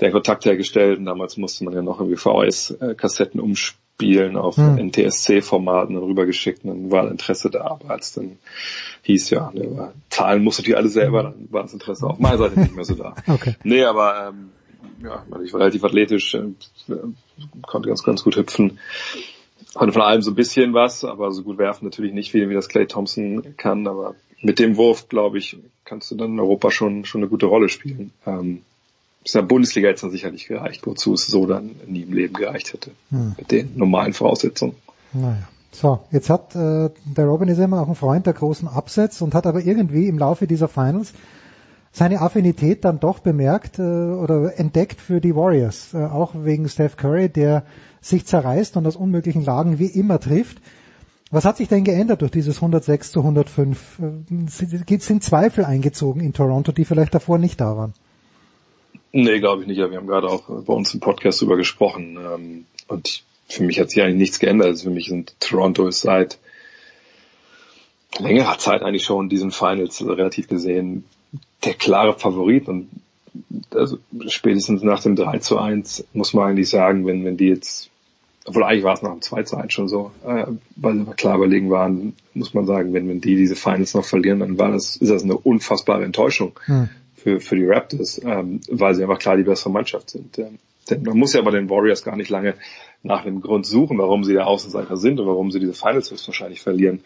den 0.00 0.12
Kontakt 0.12 0.44
hergestellt 0.44 0.98
und 0.98 1.04
damals 1.04 1.36
musste 1.36 1.64
man 1.64 1.74
ja 1.74 1.82
noch 1.82 2.00
irgendwie 2.00 2.16
VHS-Kassetten 2.16 3.40
umspielen 3.40 3.81
auf 4.36 4.56
hm. 4.56 4.90
NTSC-Formaten 4.90 5.96
rübergeschickt 5.96 6.64
und 6.64 6.70
dann 6.70 6.90
war 6.90 7.10
Interesse 7.10 7.50
da, 7.50 7.62
aber 7.62 7.90
als 7.90 8.12
dann 8.12 8.38
hieß 9.02 9.30
ja, 9.30 9.52
ne, 9.54 9.92
zahlen 10.10 10.42
musste 10.42 10.62
die 10.62 10.74
alle 10.74 10.88
selber, 10.88 11.22
dann 11.22 11.48
war 11.50 11.62
das 11.62 11.72
Interesse 11.72 12.06
auf 12.06 12.18
meiner 12.18 12.38
Seite 12.38 12.58
nicht 12.58 12.74
mehr 12.74 12.84
so 12.84 12.94
da. 12.94 13.14
Okay. 13.28 13.54
Nee, 13.62 13.84
aber 13.84 14.28
ähm, 14.28 14.50
ja, 15.04 15.24
ich 15.44 15.52
war 15.52 15.60
relativ 15.60 15.84
athletisch, 15.84 16.34
äh, 16.34 16.42
konnte 17.62 17.88
ganz, 17.88 18.02
ganz 18.02 18.24
gut 18.24 18.36
hüpfen. 18.36 18.78
Konnte 19.74 19.92
von 19.92 20.02
allem 20.02 20.22
so 20.22 20.32
ein 20.32 20.36
bisschen 20.36 20.74
was, 20.74 21.04
aber 21.04 21.30
so 21.30 21.42
gut 21.44 21.58
werfen 21.58 21.84
natürlich 21.84 22.12
nicht 22.12 22.30
viel, 22.30 22.48
wie 22.50 22.54
das 22.54 22.68
Clay 22.68 22.86
Thompson 22.86 23.54
kann, 23.56 23.86
aber 23.86 24.16
mit 24.40 24.58
dem 24.58 24.76
Wurf, 24.76 25.08
glaube 25.08 25.38
ich, 25.38 25.56
kannst 25.84 26.10
du 26.10 26.16
dann 26.16 26.32
in 26.32 26.40
Europa 26.40 26.70
schon, 26.70 27.04
schon 27.04 27.20
eine 27.20 27.30
gute 27.30 27.46
Rolle 27.46 27.68
spielen. 27.68 28.12
Ähm, 28.26 28.62
ist 29.24 29.34
in 29.34 29.40
der 29.40 29.46
Bundesliga 29.46 29.88
jetzt 29.88 30.02
dann 30.02 30.10
sicherlich 30.10 30.46
gereicht, 30.46 30.86
wozu 30.86 31.14
es 31.14 31.26
so 31.26 31.46
dann 31.46 31.70
nie 31.86 32.02
im 32.02 32.12
Leben 32.12 32.34
gereicht 32.34 32.72
hätte. 32.72 32.90
Hm. 33.10 33.34
Mit 33.38 33.50
den 33.50 33.76
normalen 33.76 34.12
Voraussetzungen. 34.12 34.74
Naja. 35.12 35.48
So, 35.70 36.00
jetzt 36.10 36.28
hat 36.28 36.54
äh, 36.54 36.90
der 37.04 37.24
Robin 37.24 37.48
ist 37.48 37.58
immer 37.58 37.80
auch 37.80 37.88
ein 37.88 37.94
Freund 37.94 38.26
der 38.26 38.34
großen 38.34 38.68
Absätze 38.68 39.24
und 39.24 39.34
hat 39.34 39.46
aber 39.46 39.60
irgendwie 39.64 40.06
im 40.06 40.18
Laufe 40.18 40.46
dieser 40.46 40.68
Finals 40.68 41.14
seine 41.92 42.20
Affinität 42.20 42.84
dann 42.84 43.00
doch 43.00 43.20
bemerkt 43.20 43.78
äh, 43.78 43.82
oder 43.82 44.58
entdeckt 44.58 45.00
für 45.00 45.20
die 45.20 45.34
Warriors, 45.34 45.94
äh, 45.94 46.04
auch 46.04 46.34
wegen 46.34 46.68
Steph 46.68 46.96
Curry, 46.96 47.30
der 47.30 47.64
sich 48.02 48.26
zerreißt 48.26 48.76
und 48.76 48.86
aus 48.86 48.96
unmöglichen 48.96 49.44
Lagen 49.44 49.78
wie 49.78 49.86
immer 49.86 50.20
trifft. 50.20 50.60
Was 51.30 51.46
hat 51.46 51.56
sich 51.56 51.68
denn 51.68 51.84
geändert 51.84 52.20
durch 52.20 52.32
dieses 52.32 52.56
106 52.56 53.12
zu 53.12 53.20
105? 53.20 53.98
Äh, 53.98 54.98
sind 54.98 55.24
Zweifel 55.24 55.64
eingezogen 55.64 56.20
in 56.20 56.34
Toronto, 56.34 56.72
die 56.72 56.84
vielleicht 56.84 57.14
davor 57.14 57.38
nicht 57.38 57.60
da 57.60 57.76
waren? 57.78 57.94
Nee, 59.12 59.40
glaube 59.40 59.62
ich 59.62 59.68
nicht. 59.68 59.78
Ja, 59.78 59.90
wir 59.90 59.98
haben 59.98 60.06
gerade 60.06 60.28
auch 60.28 60.48
bei 60.48 60.72
uns 60.72 60.92
im 60.94 61.00
Podcast 61.00 61.40
darüber 61.40 61.56
gesprochen. 61.56 62.16
Ähm, 62.16 62.66
und 62.88 63.22
für 63.46 63.62
mich 63.62 63.78
hat 63.78 63.90
sich 63.90 64.02
eigentlich 64.02 64.16
nichts 64.16 64.38
geändert. 64.38 64.68
Also 64.68 64.84
für 64.84 64.94
mich 64.94 65.08
sind 65.08 65.34
Toronto 65.40 65.86
ist 65.86 66.00
seit 66.00 66.38
längerer 68.18 68.58
Zeit 68.58 68.82
eigentlich 68.82 69.04
schon 69.04 69.26
in 69.26 69.28
diesen 69.28 69.50
Finals 69.50 70.04
relativ 70.04 70.48
gesehen 70.48 71.04
der 71.64 71.74
klare 71.74 72.18
Favorit 72.18 72.68
und 72.68 72.88
also 73.70 73.98
spätestens 74.28 74.82
nach 74.82 75.00
dem 75.00 75.16
3 75.16 75.38
zu 75.38 75.58
1 75.58 76.04
muss 76.12 76.34
man 76.34 76.50
eigentlich 76.50 76.68
sagen, 76.68 77.06
wenn, 77.06 77.24
wenn 77.24 77.38
die 77.38 77.48
jetzt, 77.48 77.88
obwohl 78.44 78.64
eigentlich 78.64 78.84
war 78.84 78.94
es 78.94 79.02
nach 79.02 79.12
dem 79.12 79.22
2 79.22 79.42
zu 79.44 79.56
1 79.56 79.72
schon 79.72 79.88
so, 79.88 80.10
äh, 80.26 80.46
weil 80.76 80.94
sie 80.96 81.04
klar 81.16 81.36
überlegen 81.36 81.70
waren, 81.70 82.14
muss 82.34 82.52
man 82.52 82.66
sagen, 82.66 82.92
wenn, 82.92 83.08
wenn 83.08 83.20
die 83.22 83.36
diese 83.36 83.56
Finals 83.56 83.94
noch 83.94 84.04
verlieren, 84.04 84.40
dann 84.40 84.58
war 84.58 84.70
das, 84.70 84.96
ist 84.96 85.10
das 85.10 85.22
eine 85.22 85.36
unfassbare 85.36 86.04
Enttäuschung 86.04 86.58
hm. 86.66 86.90
Für, 87.22 87.40
für 87.40 87.56
die 87.56 87.66
Raptors, 87.66 88.20
ähm, 88.24 88.60
weil 88.68 88.94
sie 88.94 89.02
einfach 89.02 89.18
klar 89.18 89.36
die 89.36 89.44
bessere 89.44 89.70
Mannschaft 89.70 90.10
sind. 90.10 90.38
Ähm, 90.38 90.58
denn 90.90 91.02
man 91.04 91.16
muss 91.16 91.32
ja 91.32 91.42
bei 91.42 91.52
den 91.52 91.70
Warriors 91.70 92.02
gar 92.02 92.16
nicht 92.16 92.30
lange 92.30 92.54
nach 93.02 93.24
dem 93.24 93.40
Grund 93.40 93.66
suchen, 93.66 93.98
warum 93.98 94.24
sie 94.24 94.32
der 94.32 94.46
Außenseiter 94.46 94.96
sind 94.96 95.20
und 95.20 95.26
warum 95.26 95.50
sie 95.50 95.60
diese 95.60 95.74
Finals 95.74 96.10
höchstwahrscheinlich 96.10 96.60
verlieren 96.60 97.00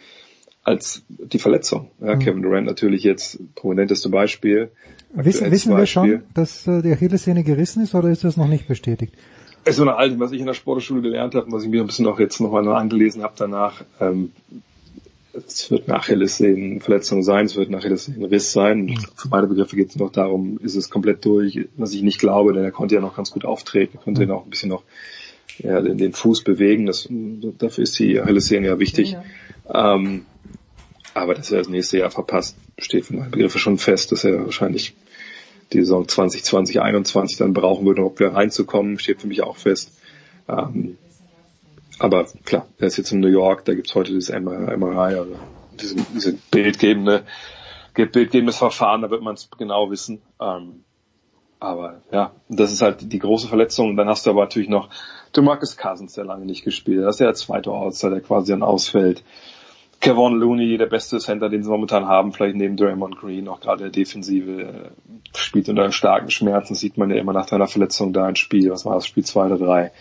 als 0.63 1.03
die 1.09 1.39
Verletzung. 1.39 1.91
Ja, 2.01 2.17
mhm. 2.17 2.19
Kevin 2.19 2.43
Durant 2.43 2.67
natürlich 2.67 3.05
jetzt 3.05 3.39
prominenteste 3.55 4.09
Beispiel. 4.09 4.71
Wissen, 5.15 5.51
wissen 5.51 5.77
wir 5.77 5.87
schon, 5.87 6.23
dass 6.35 6.67
äh, 6.67 6.83
die 6.83 6.93
Achillessehne 6.93 7.45
gerissen 7.45 7.83
ist 7.85 7.95
oder 7.95 8.09
ist 8.09 8.25
das 8.25 8.37
noch 8.37 8.49
nicht 8.49 8.67
bestätigt? 8.67 9.15
Es 9.65 9.71
ist 9.71 9.77
so 9.77 9.83
eine 9.83 9.97
alte, 9.97 10.19
was 10.19 10.33
ich 10.33 10.41
in 10.41 10.47
der 10.47 10.55
Sportschule 10.55 11.03
gelernt 11.03 11.35
habe 11.35 11.47
und 11.47 11.53
was 11.53 11.63
ich 11.63 11.69
mir 11.69 11.81
ein 11.81 11.87
bisschen 11.87 12.07
auch 12.07 12.19
jetzt 12.19 12.41
nochmal 12.41 12.67
angelesen 12.69 13.23
habe 13.23 13.35
danach. 13.37 13.85
Ähm, 14.01 14.33
es 15.47 15.71
wird 15.71 15.89
eine 15.89 15.99
Achillessehnenverletzung 15.99 17.23
sein, 17.23 17.47
es 17.47 17.57
wird 17.57 17.69
ein 17.69 17.75
Achillessehnenriss 17.75 18.53
sein. 18.53 18.87
Mhm. 18.87 18.99
Für 19.15 19.29
meine 19.29 19.47
Begriffe 19.47 19.77
geht 19.77 19.91
es 19.91 19.97
noch 19.97 20.13
darum, 20.13 20.59
ist 20.63 20.77
es 20.77 20.91
komplett 20.91 21.25
durch, 21.25 21.69
was 21.77 21.93
ich 21.93 22.03
nicht 22.03 22.19
glaube, 22.19 22.53
denn 22.53 22.65
er 22.65 22.71
konnte 22.71 22.95
ja 22.95 23.01
noch 23.01 23.17
ganz 23.17 23.31
gut 23.31 23.45
auftreten, 23.45 23.99
konnte 24.03 24.23
mhm. 24.23 24.29
ja 24.29 24.35
noch 24.35 24.45
ein 24.45 24.51
bisschen 24.51 24.71
noch 24.71 24.85
ja, 25.59 25.81
den, 25.81 25.99
den 25.99 26.13
Fuß 26.13 26.45
bewegen. 26.45 26.87
Das, 26.87 27.09
dafür 27.59 27.85
ist 27.85 27.99
die 27.99 28.21
Achillessehne 28.21 28.67
ja 28.67 28.79
wichtig. 28.79 29.17
Ja. 29.69 29.95
Ähm, 29.95 30.27
aber 31.15 31.35
dass 31.35 31.51
er 31.51 31.59
das 31.59 31.69
nächste 31.69 31.99
Jahr 31.99 32.11
verpasst, 32.11 32.57
steht 32.79 33.07
für 33.07 33.15
meine 33.15 33.31
Begriffe 33.31 33.59
schon 33.59 33.79
fest, 33.79 34.13
dass 34.13 34.25
er 34.25 34.45
wahrscheinlich 34.45 34.95
die 35.73 35.81
Saison 35.81 36.07
2020, 36.07 36.45
2021 36.45 37.39
dann 37.39 37.55
brauchen 37.55 37.87
würde, 37.87 38.05
um 38.05 38.19
wieder 38.19 38.35
reinzukommen, 38.35 38.99
steht 38.99 39.23
für 39.23 39.27
mich 39.27 39.43
auch 39.43 39.57
fest. 39.57 39.93
Ähm, 40.49 40.99
aber 41.99 42.27
klar, 42.45 42.67
er 42.79 42.87
ist 42.87 42.97
jetzt 42.97 43.13
in 43.13 43.21
New 43.21 43.29
York, 43.29 43.65
da 43.65 43.75
gibt's 43.75 43.95
heute 43.95 44.13
dieses 44.13 44.31
MRI, 44.31 45.19
also 45.19 45.37
diese, 45.81 45.97
diese 46.15 46.35
bildgebende, 46.51 47.25
bildgebendes 47.95 48.59
Verfahren, 48.59 49.03
da 49.03 49.11
wird 49.11 49.23
man 49.23 49.35
es 49.35 49.51
genau 49.57 49.91
wissen. 49.91 50.21
Ähm, 50.41 50.85
aber 51.59 52.03
ja, 52.13 52.33
das 52.49 52.73
ist 52.73 52.83
halt 52.83 53.13
die 53.13 53.19
große 53.19 53.49
Verletzung. 53.49 53.97
Dann 53.97 54.09
hast 54.09 54.27
du 54.27 54.31
aber 54.31 54.43
natürlich 54.43 54.69
noch 54.69 54.91
DeMarcus 55.35 55.77
Cousins, 55.77 56.13
der 56.15 56.25
lange 56.25 56.45
nicht 56.45 56.65
gespielt 56.65 56.99
hat. 57.01 57.07
Das 57.07 57.17
ist 57.17 57.21
ja 57.21 57.27
der 57.27 57.35
zweite 57.35 57.71
Outsider, 57.71 58.11
der 58.11 58.21
quasi 58.21 58.53
dann 58.53 58.63
ausfällt. 58.63 59.25
Kevon 60.01 60.39
Looney, 60.39 60.77
der 60.77 60.87
beste 60.87 61.19
Center, 61.19 61.49
den 61.49 61.63
sie 61.63 61.71
momentan 61.71 62.07
haben, 62.07 62.33
vielleicht 62.33 62.57
neben 62.57 62.77
Draymond 62.77 63.19
Green, 63.19 63.49
auch 63.49 63.61
gerade 63.61 63.85
der 63.85 63.91
Defensive, 63.91 64.63
äh, 64.63 64.91
spielt 65.35 65.71
unter 65.71 65.91
starken 65.91 66.31
Schmerzen, 66.31 66.75
sieht 66.75 66.99
man 66.99 67.11
ja 67.11 67.17
immer 67.17 67.33
nach 67.33 67.47
deiner 67.47 67.67
Verletzung 67.67 68.13
da 68.13 68.27
ein 68.27 68.37
Spiel, 68.37 68.71
was 68.71 68.85
war 68.85 68.95
das, 68.95 69.07
Spiel 69.07 69.25
zwei 69.25 69.47
oder 69.47 69.57
drei. 69.59 69.93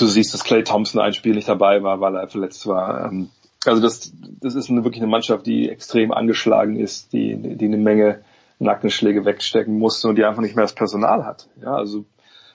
Du 0.00 0.06
siehst, 0.06 0.32
dass 0.32 0.44
Clay 0.44 0.64
Thompson 0.64 1.00
ein 1.00 1.12
Spiel 1.12 1.34
nicht 1.34 1.48
dabei 1.48 1.82
war, 1.82 2.00
weil 2.00 2.16
er 2.16 2.28
verletzt 2.28 2.66
war. 2.66 3.06
Ähm, 3.06 3.28
also 3.66 3.82
das, 3.82 4.12
das 4.40 4.54
ist 4.54 4.70
eine, 4.70 4.84
wirklich 4.84 5.02
eine 5.02 5.10
Mannschaft, 5.10 5.46
die 5.46 5.68
extrem 5.68 6.12
angeschlagen 6.12 6.76
ist, 6.76 7.12
die, 7.12 7.36
die 7.36 7.64
eine 7.66 7.76
Menge 7.76 8.20
Nackenschläge 8.58 9.24
wegstecken 9.24 9.78
musste 9.78 10.08
und 10.08 10.16
die 10.16 10.24
einfach 10.24 10.42
nicht 10.42 10.56
mehr 10.56 10.64
das 10.64 10.74
Personal 10.74 11.24
hat. 11.24 11.48
Ja, 11.62 11.74
also 11.74 12.04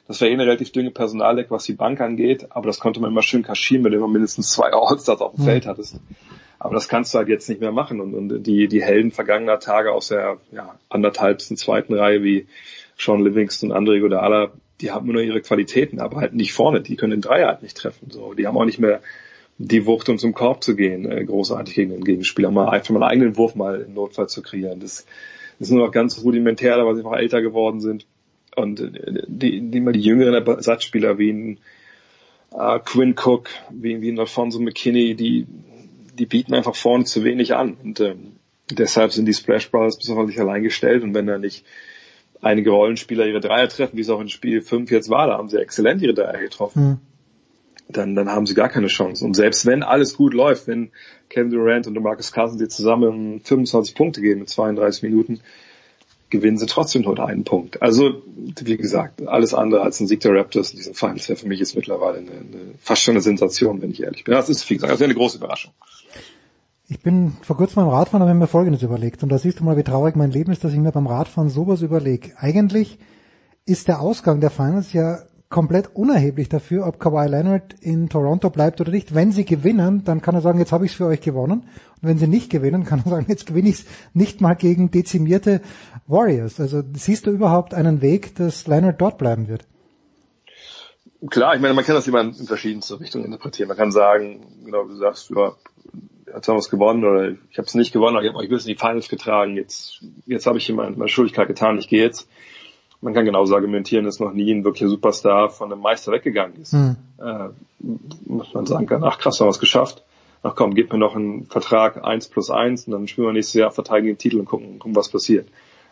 das 0.08 0.22
wäre 0.22 0.32
eh 0.32 0.34
eine 0.34 0.46
relativ 0.46 0.72
dünne 0.72 0.92
Personaldeck, 0.92 1.50
was 1.50 1.66
die 1.66 1.74
Bank 1.74 2.00
angeht, 2.00 2.48
aber 2.52 2.68
das 2.68 2.80
konnte 2.80 3.00
man 3.00 3.12
immer 3.12 3.24
schön 3.24 3.44
kaschieren, 3.44 3.84
wenn 3.84 3.92
du 3.92 3.98
immer 3.98 4.08
mindestens 4.08 4.52
zwei 4.52 4.72
Allstars 4.72 5.22
auf 5.22 5.34
dem 5.34 5.42
mhm. 5.42 5.46
Feld 5.46 5.66
hattest. 5.66 6.00
Aber 6.60 6.74
das 6.74 6.88
kannst 6.88 7.14
du 7.14 7.18
halt 7.18 7.28
jetzt 7.28 7.50
nicht 7.50 7.62
mehr 7.62 7.72
machen. 7.72 8.00
Und, 8.00 8.14
und 8.14 8.44
die, 8.44 8.68
die 8.68 8.84
Helden 8.84 9.12
vergangener 9.12 9.60
Tage 9.60 9.92
aus 9.92 10.08
der 10.08 10.38
ja, 10.52 10.76
anderthalbsten 10.90 11.58
zweiten 11.58 11.94
Reihe 11.94 12.24
wie 12.24 12.48
Sean 12.98 13.24
Livingston, 13.24 13.72
André 13.72 14.00
Godala, 14.00 14.52
die 14.82 14.92
haben 14.92 15.12
nur 15.12 15.22
ihre 15.22 15.42
Qualitäten, 15.42 16.00
aber 16.00 16.18
halt 16.18 16.34
nicht 16.34 16.54
vorne. 16.54 16.82
Die 16.82 16.96
können 16.96 17.12
den 17.12 17.22
Dreier 17.22 17.48
halt 17.48 17.62
nicht 17.62 17.78
treffen. 17.78 18.10
So, 18.12 18.34
die 18.34 18.48
haben 18.48 18.58
auch 18.58 18.66
nicht 18.66 18.80
mehr 18.80 19.02
die 19.58 19.86
Wucht, 19.86 20.10
um 20.10 20.18
zum 20.18 20.34
Korb 20.34 20.64
zu 20.64 20.76
gehen, 20.76 21.10
äh, 21.10 21.24
großartig 21.24 21.76
gegen 21.76 21.92
den 21.92 22.04
Gegenspieler, 22.04 22.52
mal 22.52 22.70
einfach 22.70 22.90
mal 22.92 23.04
einen 23.04 23.12
eigenen 23.12 23.38
Wurf 23.38 23.56
mal 23.56 23.82
im 23.82 23.94
Notfall 23.94 24.28
zu 24.28 24.42
kreieren. 24.42 24.80
Das 24.82 25.06
ist 25.60 25.72
nur 25.72 25.86
noch 25.86 25.92
ganz 25.92 26.22
rudimentär, 26.24 26.86
weil 26.86 26.96
sie 26.96 27.02
einfach 27.02 27.18
älter 27.18 27.42
geworden 27.42 27.80
sind. 27.80 28.06
Und 28.56 28.82
äh, 28.82 29.24
die, 29.28 29.62
die, 29.62 29.80
mal 29.80 29.94
die 29.94 30.02
jüngeren 30.02 30.34
Ersatzspieler 30.34 31.18
wie 31.18 31.32
ein 31.32 31.60
äh, 32.52 32.80
Quinn 32.80 33.16
Cook, 33.18 33.50
wie, 33.72 34.02
wie 34.02 34.12
ein 34.12 34.20
Alfonso 34.20 34.60
McKinney, 34.60 35.16
die, 35.16 35.48
die 36.18 36.26
bieten 36.26 36.54
einfach 36.54 36.76
vorne 36.76 37.06
zu 37.06 37.24
wenig 37.24 37.56
an. 37.56 37.78
Und 37.82 38.02
ähm, 38.02 38.34
deshalb 38.70 39.14
sind 39.14 39.26
die 39.26 39.34
Splash 39.34 39.72
Brothers 39.72 40.10
auf 40.10 40.28
sich 40.28 40.40
allein 40.40 40.64
gestellt. 40.64 41.04
Und 41.04 41.14
wenn 41.14 41.28
da 41.28 41.38
nicht 41.38 41.66
einige 42.46 42.70
Rollenspieler 42.70 43.26
ihre 43.26 43.40
Dreier 43.40 43.68
treffen, 43.68 43.98
wie 43.98 44.02
es 44.02 44.10
auch 44.10 44.22
in 44.22 44.30
Spiel 44.30 44.62
5 44.62 44.92
jetzt 44.92 45.10
war, 45.10 45.28
da 45.28 45.38
haben 45.38 45.50
sie 45.50 45.60
exzellent 45.60 46.02
ihre 46.02 46.14
Dreier 46.14 46.40
getroffen. 46.40 46.84
Mhm. 46.84 46.98
Dann, 47.88 48.16
dann 48.16 48.30
haben 48.30 48.46
sie 48.46 48.56
gar 48.56 48.70
keine 48.70 48.88
Chance. 48.88 49.24
Und 49.26 49.36
selbst 49.36 49.66
wenn 49.66 49.84
alles 49.84 50.16
gut 50.16 50.34
läuft, 50.34 50.68
wenn 50.68 50.92
Kevin 51.30 51.52
Durant 51.52 51.88
und 51.88 52.02
Marcus 52.02 52.32
Cousins 52.32 52.62
jetzt 52.62 52.78
zusammen 52.78 53.42
25 53.42 53.96
Punkte 53.96 54.22
geben 54.22 54.42
mit 54.42 54.50
32 54.50 55.04
Minuten, 55.04 55.42
gewinnen 56.32 56.58
sie 56.58 56.66
trotzdem 56.66 57.04
nur 57.04 57.20
einen 57.20 57.44
Punkt. 57.44 57.82
Also, 57.82 58.24
wie 58.26 58.78
gesagt, 58.78 59.28
alles 59.28 59.54
andere 59.54 59.82
als 59.82 60.00
ein 60.00 60.08
Sieg 60.08 60.20
der 60.22 60.34
Raptors 60.34 60.72
in 60.72 60.78
diesem 60.78 60.96
Finals 60.96 61.30
wäre 61.30 61.38
für 61.38 61.48
mich 61.48 61.60
jetzt 61.60 61.76
mittlerweile 61.76 62.18
eine, 62.18 62.32
eine, 62.32 62.74
fast 62.80 63.04
schon 63.04 63.14
eine 63.14 63.22
Sensation, 63.22 63.82
wenn 63.82 63.92
ich 63.92 64.02
ehrlich 64.02 64.24
bin. 64.24 64.34
Das 64.34 64.50
ist, 64.50 64.68
wie 64.70 64.76
gesagt, 64.76 64.92
das 64.92 65.00
wäre 65.00 65.10
eine 65.10 65.18
große 65.18 65.38
Überraschung. 65.38 65.74
Ich 66.88 67.02
bin 67.02 67.36
vor 67.42 67.58
kurzem 67.58 67.78
beim 67.78 67.90
Radfahren 67.90 68.22
und 68.22 68.30
habe 68.30 68.38
mir 68.38 68.48
Folgendes 68.48 68.84
überlegt. 68.84 69.24
Und 69.24 69.30
da 69.30 69.40
siehst 69.40 69.60
du 69.60 69.64
mal, 69.64 69.76
wie 69.76 69.84
traurig 69.84 70.16
mein 70.16 70.30
Leben 70.30 70.52
ist, 70.52 70.64
dass 70.64 70.72
ich 70.72 70.78
mir 70.78 70.92
beim 70.92 71.08
Radfahren 71.08 71.50
sowas 71.50 71.82
überlege. 71.82 72.34
Eigentlich 72.38 73.00
ist 73.66 73.88
der 73.88 74.02
Ausgang 74.02 74.40
der 74.40 74.52
Finals 74.52 74.94
ja 74.94 75.18
komplett 75.50 75.96
unerheblich 75.96 76.48
dafür, 76.48 76.86
ob 76.86 77.00
Kawhi 77.00 77.28
Leonard 77.28 77.74
in 77.82 78.10
Toronto 78.10 78.52
bleibt 78.52 78.82
oder 78.82 78.92
nicht. 78.92 79.16
Wenn 79.16 79.32
sie 79.32 79.46
gewinnen, 79.46 80.04
dann 80.04 80.22
kann 80.22 80.36
er 80.36 80.42
sagen, 80.42 80.60
jetzt 80.60 80.72
habe 80.72 80.86
ich 80.86 80.92
es 80.92 80.98
für 80.98 81.08
euch 81.08 81.22
gewonnen. 81.22 81.62
Und 82.02 82.10
wenn 82.10 82.20
sie 82.20 82.28
nicht 82.28 82.52
gewinnen, 82.52 82.84
kann 82.84 83.02
er 83.04 83.10
sagen, 83.10 83.26
jetzt 83.30 83.48
gewinne 83.48 83.70
ich 83.70 83.80
es 83.80 83.86
nicht 84.14 84.42
mal 84.42 84.54
gegen 84.54 84.92
dezimierte 84.92 85.62
Warriors. 86.06 86.60
Also 86.60 86.84
siehst 86.94 87.26
du 87.26 87.32
überhaupt 87.32 87.74
einen 87.74 88.02
Weg, 88.02 88.36
dass 88.36 88.68
Leonard 88.68 89.02
dort 89.02 89.18
bleiben 89.18 89.48
wird? 89.48 89.66
Klar, 91.32 91.56
ich 91.56 91.62
meine, 91.62 91.74
man 91.74 91.84
kann 91.84 91.96
das 91.96 92.08
immer 92.08 92.22
in 92.22 92.34
verschiedenste 92.34 93.00
Richtungen 93.00 93.26
interpretieren. 93.26 93.70
Man 93.70 93.78
kann 93.78 93.92
sagen, 93.92 94.46
genau, 94.64 94.84
du 94.84 94.96
sagst, 94.98 95.32
ja, 95.32 95.54
jetzt 96.34 96.48
haben 96.48 96.56
wir 96.56 96.60
es 96.60 96.70
gewonnen 96.70 97.04
oder 97.04 97.30
ich 97.30 97.58
habe 97.58 97.68
es 97.68 97.76
nicht 97.76 97.94
gewonnen, 97.94 98.16
aber 98.16 98.24
ich 98.24 98.30
habe 98.30 98.40
euch 98.40 98.50
bis 98.50 98.66
in 98.66 98.74
die 98.74 98.80
Finals 98.80 99.10
getragen. 99.10 99.56
Jetzt, 99.56 100.04
jetzt 100.26 100.48
habe 100.48 100.58
ich 100.58 100.66
hier 100.66 100.76
meine, 100.76 100.96
meine 100.96 101.10
Schuldigkeit 101.10 101.48
getan, 101.48 101.78
ich 101.78 101.88
gehe 101.88 102.04
jetzt 102.04 102.28
man 103.06 103.14
kann 103.14 103.26
genauso 103.26 103.56
argumentieren, 103.56 104.06
dass 104.06 104.20
noch 104.20 104.34
nie 104.34 104.52
ein 104.52 104.64
wirklicher 104.64 104.90
Superstar 104.90 105.50
von 105.50 105.72
einem 105.72 105.82
Meister 105.82 106.12
weggegangen 106.12 106.62
ist. 106.62 106.74
Mhm. 106.74 106.96
Äh, 107.20 107.50
muss 108.26 108.54
man 108.54 108.66
sagen 108.66 108.88
kann, 108.88 109.04
ach 109.04 109.20
krass, 109.20 109.40
haben 109.40 109.48
wir 109.48 109.52
es 109.52 109.60
geschafft. 109.60 110.04
Ach 110.42 110.56
komm, 110.56 110.74
gib 110.74 110.92
mir 110.92 110.98
noch 110.98 111.16
einen 111.16 111.46
Vertrag 111.46 112.04
eins 112.04 112.28
plus 112.28 112.50
eins 112.50 112.86
und 112.88 112.94
dann 112.94 113.08
spielen 113.08 113.28
wir 113.28 113.34
nächstes 113.34 113.56
Jahr, 113.56 113.72
verteidigen 113.72 114.14
den 114.14 114.18
Titel 114.18 114.40
und 114.40 114.46
gucken, 114.46 114.80
gucken 114.80 114.96
was 114.96 115.10
passiert. 115.10 115.48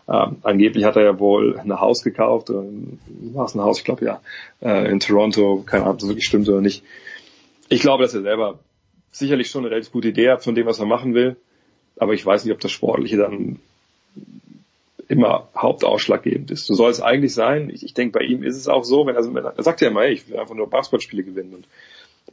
Ähm, 0.08 0.38
angeblich 0.42 0.84
hat 0.86 0.96
er 0.96 1.04
ja 1.04 1.20
wohl 1.20 1.58
ein 1.60 1.80
Haus 1.80 2.04
gekauft, 2.04 2.50
äh, 2.50 2.54
war 3.34 3.46
es 3.46 3.56
ein 3.56 3.62
Haus, 3.62 3.80
ich 3.80 3.86
glaube 3.86 4.06
ja, 4.06 4.20
äh, 4.62 4.92
in 4.92 5.00
Toronto, 5.00 5.64
keine 5.66 5.84
Ahnung, 5.84 5.94
ob 5.94 6.00
das 6.00 6.10
wirklich 6.10 6.26
stimmt 6.26 6.50
oder 6.50 6.62
nicht. 6.62 6.84
Ich 7.70 7.82
glaube, 7.82 8.04
dass 8.04 8.14
er 8.14 8.22
selber 8.24 8.60
sicherlich 9.14 9.50
schon 9.50 9.64
eine 9.64 9.72
relativ 9.72 9.92
gute 9.92 10.10
Idee 10.10 10.30
hat 10.30 10.44
von 10.44 10.56
dem, 10.56 10.66
was 10.66 10.80
er 10.80 10.86
machen 10.86 11.14
will, 11.14 11.38
aber 11.98 12.14
ich 12.14 12.26
weiß 12.26 12.44
nicht, 12.44 12.54
ob 12.54 12.60
das 12.60 12.72
Sportliche 12.72 13.18
dann 13.18 13.60
immer 15.08 15.50
hauptausschlaggebend 15.56 16.52
ist. 16.52 16.66
So 16.66 16.74
soll 16.74 16.90
es 16.90 17.02
eigentlich 17.02 17.34
sein. 17.34 17.70
Ich, 17.70 17.84
ich 17.84 17.94
denke, 17.94 18.20
bei 18.20 18.26
ihm 18.26 18.44
ist 18.44 18.58
es 18.58 18.68
auch 18.68 18.84
so, 18.84 19.06
wenn 19.06 19.16
er, 19.16 19.54
er 19.56 19.64
sagt 19.64 19.82
ja 19.82 19.90
immer, 19.90 20.02
hey, 20.02 20.14
ich 20.14 20.28
will 20.30 20.38
einfach 20.38 20.56
nur 20.56 20.70
Basketballspiele 20.70 21.24
gewinnen. 21.24 21.54
Und 21.54 21.68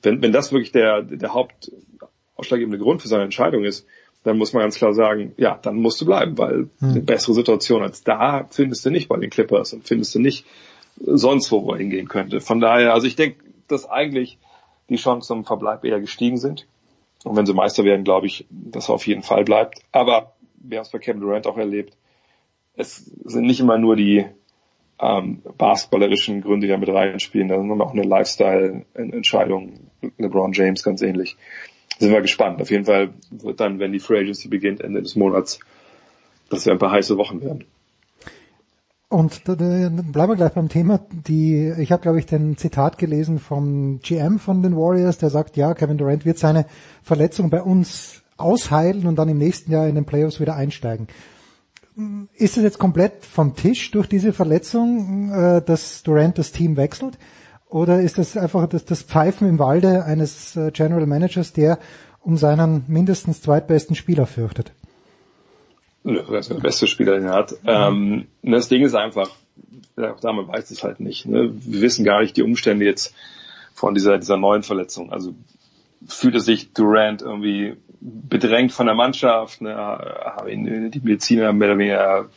wenn, 0.03 0.23
wenn 0.23 0.33
das 0.33 0.53
wirklich 0.53 0.73
der, 0.73 1.03
der 1.03 1.35
hauptausschlaggebende 1.35 2.79
Grund 2.79 3.03
für 3.03 3.09
seine 3.09 3.25
Entscheidung 3.25 3.65
ist, 3.65 3.87
dann 4.23 4.39
muss 4.39 4.53
man 4.53 4.63
ganz 4.63 4.77
klar 4.77 4.93
sagen, 4.93 5.33
ja, 5.37 5.59
dann 5.61 5.77
musst 5.77 6.01
du 6.01 6.07
bleiben, 6.07 6.37
weil 6.39 6.69
hm. 6.79 6.91
eine 6.91 7.01
bessere 7.01 7.35
Situation 7.35 7.83
als 7.83 8.03
da 8.03 8.47
findest 8.51 8.85
du 8.85 8.91
nicht 8.91 9.09
bei 9.09 9.19
den 9.19 9.31
Clippers 9.31 9.73
und 9.73 9.87
findest 9.87 10.15
du 10.15 10.19
nicht 10.21 10.47
sonst 10.97 11.51
wo, 11.51 11.65
wo 11.65 11.73
er 11.73 11.79
hingehen 11.79 12.09
könnte. 12.09 12.41
Von 12.41 12.61
daher, 12.61 12.93
also 12.93 13.07
ich 13.07 13.17
denke, 13.17 13.43
dass 13.69 13.89
eigentlich 13.89 14.39
die 14.91 14.97
Chancen 14.97 15.27
zum 15.27 15.45
Verbleib 15.45 15.85
eher 15.85 16.01
gestiegen 16.01 16.37
sind. 16.37 16.67
Und 17.25 17.37
wenn 17.37 17.47
sie 17.47 17.55
Meister 17.55 17.85
werden, 17.85 18.05
glaube 18.05 18.27
ich, 18.27 18.47
dass 18.51 18.89
er 18.89 18.95
auf 18.95 19.07
jeden 19.07 19.23
Fall 19.23 19.45
bleibt. 19.45 19.81
Aber 19.93 20.35
wir 20.57 20.79
haben 20.79 20.85
es 20.85 20.91
bei 20.91 20.99
Kevin 20.99 21.21
Durant 21.21 21.47
auch 21.47 21.57
erlebt, 21.57 21.97
es 22.75 22.97
sind 22.97 23.47
nicht 23.47 23.61
immer 23.61 23.79
nur 23.79 23.97
die 23.97 24.27
ähm, 25.01 25.43
basketballerischen 25.57 26.43
Gründe, 26.43 26.67
die 26.67 26.73
da 26.73 26.79
mit 26.79 26.89
reinspielen, 26.89 27.49
da 27.49 27.59
sind 27.59 27.81
auch 27.81 27.93
eine 27.93 28.03
Lifestyle-Entscheidung. 28.03 29.91
LeBron 30.19 30.53
James 30.53 30.83
ganz 30.83 31.03
ähnlich. 31.03 31.37
sind 31.99 32.13
wir 32.13 32.21
gespannt. 32.21 32.61
Auf 32.61 32.71
jeden 32.71 32.85
Fall 32.85 33.11
wird 33.31 33.61
dann, 33.61 33.79
wenn 33.79 33.93
die 33.93 33.99
Free 33.99 34.19
Agency 34.19 34.49
beginnt, 34.49 34.81
Ende 34.81 35.03
des 35.03 35.17
Monats, 35.17 35.61
dass 36.49 36.67
wir 36.67 36.73
ein 36.73 36.79
paar 36.79 36.93
heiße 36.93 37.17
Wochen 37.17 37.41
werden. 37.43 37.65
Und 39.11 39.49
da, 39.49 39.57
da, 39.57 39.89
bleiben 39.89 40.33
wir 40.33 40.37
gleich 40.37 40.53
beim 40.53 40.69
Thema. 40.69 41.01
Die, 41.11 41.75
ich 41.79 41.91
habe, 41.91 42.01
glaube 42.01 42.21
ich, 42.21 42.27
den 42.27 42.57
Zitat 42.57 42.97
gelesen 42.97 43.41
vom 43.41 43.99
GM 43.99 44.39
von 44.39 44.63
den 44.63 44.77
Warriors, 44.77 45.19
der 45.19 45.31
sagt, 45.31 45.57
ja, 45.57 45.75
Kevin 45.75 45.99
Durant 45.99 46.25
wird 46.25 46.39
seine 46.39 46.65
Verletzung 47.03 47.51
bei 47.51 47.61
uns 47.61 48.23
ausheilen 48.37 49.07
und 49.07 49.17
dann 49.17 49.29
im 49.29 49.37
nächsten 49.37 49.73
Jahr 49.73 49.89
in 49.89 49.97
den 49.97 50.05
Playoffs 50.05 50.39
wieder 50.39 50.55
einsteigen. 50.55 51.09
Ist 52.35 52.57
es 52.57 52.63
jetzt 52.63 52.79
komplett 52.79 53.25
vom 53.27 53.57
Tisch 53.57 53.91
durch 53.91 54.07
diese 54.07 54.33
Verletzung, 54.33 55.33
äh, 55.33 55.61
dass 55.61 56.05
Durant 56.05 56.39
das 56.39 56.53
Team 56.53 56.77
wechselt? 56.77 57.19
Oder 57.69 58.03
ist 58.03 58.17
das 58.17 58.37
einfach 58.37 58.69
das, 58.69 58.85
das 58.85 59.03
Pfeifen 59.03 59.49
im 59.49 59.59
Walde 59.59 60.05
eines 60.05 60.55
äh, 60.55 60.71
General 60.71 61.07
Managers, 61.07 61.53
der 61.53 61.81
um 62.21 62.37
seinen 62.37 62.85
mindestens 62.87 63.43
zweitbesten 63.43 63.97
Spieler 63.97 64.27
fürchtet? 64.27 64.73
Das 66.03 66.49
ist 66.49 66.51
der 66.51 66.61
beste 66.61 66.87
Spieler, 66.87 67.17
den 67.17 67.27
er 67.27 67.35
hat. 67.35 67.55
Ähm, 67.67 68.27
das 68.43 68.69
Ding 68.69 68.83
ist 68.83 68.95
einfach, 68.95 69.31
ja, 69.97 70.17
damit 70.23 70.49
weiß 70.49 70.71
es 70.71 70.83
halt 70.83 71.01
nicht. 71.01 71.27
Ne? 71.27 71.51
Wir 71.53 71.83
wissen 71.83 72.05
gar 72.05 72.21
nicht 72.21 72.37
die 72.37 72.43
Umstände 72.43 72.87
jetzt 72.87 73.15
von 73.75 73.95
dieser, 73.95 74.19
dieser 74.19 74.37
neuen 74.37 74.63
Verletzung. 74.63 75.13
Also 75.13 75.35
fühlte 76.07 76.41
sich 76.41 76.73
Durant 76.73 77.23
irgendwie 77.23 77.77
bedrängt 78.01 78.73
von 78.73 78.87
der 78.87 78.95
Mannschaft, 78.95 79.61
ne, 79.61 79.77
haben 79.77 80.49
ihn 80.49 80.91
die 80.91 81.01
Mediziner 81.01 81.53
mehr 81.53 81.69
oder 81.69 81.79
weniger 81.79 82.29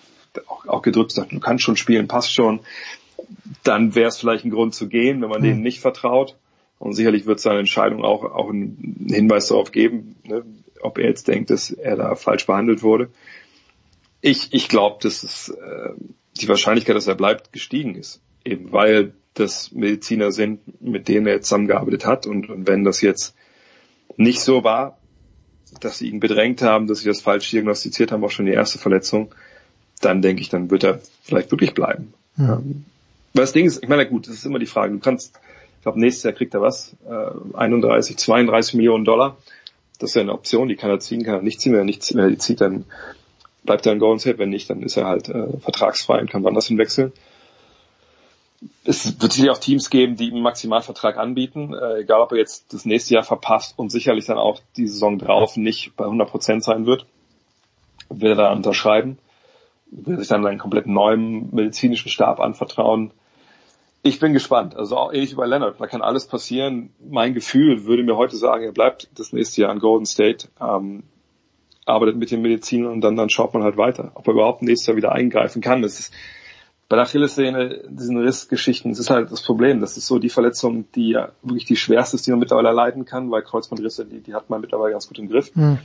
auch, 0.48 0.68
auch 0.68 0.82
gedrückt, 0.82 1.10
gesagt, 1.10 1.32
du 1.32 1.40
kannst 1.40 1.64
schon 1.64 1.78
spielen, 1.78 2.08
passt 2.08 2.34
schon. 2.34 2.60
Dann 3.64 3.96
wäre 3.96 4.10
es 4.10 4.18
vielleicht 4.18 4.44
ein 4.44 4.52
Grund 4.52 4.76
zu 4.76 4.90
gehen, 4.90 5.22
wenn 5.22 5.30
man 5.30 5.40
mhm. 5.40 5.46
denen 5.46 5.62
nicht 5.62 5.80
vertraut. 5.80 6.36
Und 6.80 6.94
sicherlich 6.94 7.26
wird 7.26 7.40
seine 7.40 7.60
Entscheidung 7.60 8.04
auch, 8.04 8.26
auch 8.26 8.50
einen 8.50 9.08
Hinweis 9.10 9.48
darauf 9.48 9.72
geben, 9.72 10.18
ne, 10.26 10.44
ob 10.82 10.98
er 10.98 11.08
jetzt 11.08 11.30
denkt, 11.30 11.50
dass 11.50 11.72
er 11.72 11.96
da 11.96 12.16
falsch 12.16 12.46
behandelt 12.46 12.84
wurde. 12.84 13.10
Ich, 14.26 14.54
ich 14.54 14.70
glaube, 14.70 15.00
dass 15.04 15.22
es, 15.24 15.50
äh, 15.50 15.90
die 16.40 16.48
Wahrscheinlichkeit, 16.48 16.96
dass 16.96 17.08
er 17.08 17.16
bleibt, 17.16 17.52
gestiegen 17.52 17.96
ist. 17.96 18.22
Eben 18.46 18.72
weil 18.72 19.14
das 19.34 19.74
Mediziner 19.74 20.32
sind, 20.32 20.82
mit 20.82 21.10
denen 21.10 21.28
er 21.28 21.42
zusammengearbeitet 21.42 22.06
hat. 22.06 22.26
Und, 22.26 22.50
und 22.50 22.66
wenn 22.66 22.86
das 22.86 23.02
jetzt 23.02 23.36
nicht 24.16 24.40
so 24.40 24.64
war, 24.64 24.98
dass 25.82 25.98
sie 25.98 26.08
ihn 26.08 26.22
bedrängt 26.22 26.62
haben, 26.62 26.88
dass 26.88 27.00
sie 27.00 27.08
das 27.10 27.20
falsch 27.20 27.52
diagnostiziert 27.52 28.14
haben, 28.14 28.24
auch 28.24 28.32
schon 28.32 28.46
die 28.46 28.54
erste 28.54 28.80
Verletzung, 28.80 29.36
dann 30.00 30.22
denke 30.22 30.42
ich, 30.42 30.48
dann 30.48 30.72
wird 30.72 30.86
er 30.86 31.02
vielleicht 31.22 31.52
wirklich 31.52 31.74
bleiben. 31.74 32.14
Ja. 32.38 32.56
Ähm, 32.56 32.86
weil 33.34 33.44
das 33.44 33.52
Ding 33.52 33.66
ist, 33.66 33.84
ich 33.84 33.90
meine, 33.90 34.08
gut, 34.08 34.28
das 34.28 34.36
ist 34.36 34.46
immer 34.46 34.60
die 34.60 34.68
Frage. 34.68 34.94
Du 34.94 35.00
kannst, 35.00 35.38
ich 35.78 35.82
glaube, 35.82 36.00
nächstes 36.00 36.24
Jahr 36.24 36.34
kriegt 36.34 36.54
er 36.54 36.62
was, 36.62 36.96
äh, 37.06 37.58
31, 37.58 38.18
32 38.18 38.76
Millionen 38.76 39.04
Dollar. 39.04 39.38
Das 40.00 40.12
ist 40.12 40.16
ja 40.16 40.22
eine 40.22 40.34
Option, 40.34 40.70
die 40.70 40.78
kann 40.78 40.92
er 40.92 41.00
ziehen, 41.00 41.24
kann 41.24 41.36
er 41.36 41.42
nicht 41.42 41.60
ziehen. 41.60 41.74
Wenn 41.74 41.80
er 41.80 42.30
nicht 42.30 42.42
zieht, 42.42 42.62
dann 42.62 42.86
bleibt 43.64 43.86
er 43.86 43.94
in 43.94 44.00
Golden 44.00 44.20
State, 44.20 44.38
wenn 44.38 44.50
nicht, 44.50 44.70
dann 44.70 44.84
ist 44.84 44.98
er 44.98 45.06
halt 45.06 45.30
äh, 45.30 45.58
vertragsfrei 45.60 46.20
und 46.20 46.30
kann 46.30 46.44
woanders 46.44 46.68
hinwechseln. 46.68 47.14
Es 48.86 49.22
wird 49.22 49.34
sicherlich 49.34 49.56
auch 49.56 49.62
Teams 49.62 49.90
geben, 49.90 50.16
die 50.16 50.30
ihm 50.30 50.42
Maximalvertrag 50.42 51.18
anbieten, 51.18 51.74
äh, 51.74 52.02
egal 52.02 52.22
ob 52.22 52.32
er 52.32 52.38
jetzt 52.38 52.74
das 52.74 52.86
nächste 52.86 53.14
Jahr 53.14 53.24
verpasst 53.24 53.78
und 53.78 53.92
sicherlich 53.92 54.26
dann 54.26 54.38
auch 54.38 54.60
die 54.78 54.88
Saison 54.88 55.20
drauf 55.20 55.58
nicht 55.58 55.96
bei 55.98 56.06
100 56.06 56.30
Prozent 56.30 56.64
sein 56.64 56.86
wird, 56.86 57.06
will 58.10 58.32
er 58.32 58.36
da 58.36 58.54
unterschreiben, 58.54 59.18
will 59.92 60.18
sich 60.18 60.28
dann 60.28 60.46
einen 60.46 60.60
komplett 60.60 60.88
neuen 60.88 61.54
medizinischen 61.54 62.10
Stab 62.10 62.40
anvertrauen. 62.40 63.12
Ich 64.02 64.20
bin 64.20 64.34
gespannt. 64.34 64.76
Also 64.76 64.98
auch 64.98 65.14
ähnlich 65.14 65.32
wie 65.32 65.36
bei 65.36 65.46
Leonard. 65.46 65.80
Da 65.80 65.88
kann 65.88 66.02
alles 66.02 66.28
passieren. 66.28 66.94
Mein 67.00 67.34
Gefühl 67.34 67.86
würde 67.86 68.04
mir 68.04 68.18
heute 68.18 68.36
sagen, 68.36 68.66
er 68.66 68.74
bleibt 68.74 69.10
das 69.16 69.32
nächste 69.32 69.62
Jahr 69.62 69.72
in 69.72 69.80
Golden 69.80 70.06
State. 70.06 70.50
Ähm, 70.60 71.04
arbeitet 71.86 72.18
mit 72.18 72.32
den 72.32 72.42
Medizinern 72.42 72.94
und 72.94 73.02
dann, 73.02 73.16
dann 73.16 73.30
schaut 73.30 73.54
man 73.54 73.64
halt 73.64 73.78
weiter, 73.78 74.12
ob 74.16 74.28
er 74.28 74.34
überhaupt 74.34 74.62
nächstes 74.62 74.88
Jahr 74.88 74.98
wieder 74.98 75.12
eingreifen 75.12 75.62
kann. 75.62 75.82
Das 75.82 76.00
ist 76.00 76.14
bei 76.90 76.98
der 76.98 77.06
Achillessehne, 77.06 77.82
diesen 77.90 78.18
Rissgeschichten, 78.18 78.92
das 78.92 79.00
ist 79.00 79.10
halt 79.10 79.32
das 79.32 79.42
Problem. 79.42 79.80
Das 79.80 79.98
ist 79.98 80.06
so 80.06 80.20
die 80.20 80.30
Verletzung, 80.30 80.86
die 80.94 81.10
ja 81.10 81.32
wirklich 81.42 81.66
die 81.66 81.76
schwerste 81.76 82.18
ist, 82.18 82.28
die 82.28 82.32
man 82.32 82.40
mittlerweile 82.40 82.72
leiden 82.72 83.06
kann, 83.06 83.32
weil 83.32 83.42
Kreuzbandrisse, 83.42 84.06
die, 84.06 84.20
die 84.20 84.34
hat 84.34 84.50
man 84.50 84.62
mittlerweile 84.62 84.92
ganz 84.92 85.08
gut 85.08 85.18
im 85.18 85.30
Griff. 85.30 85.56
Mhm. 85.56 85.80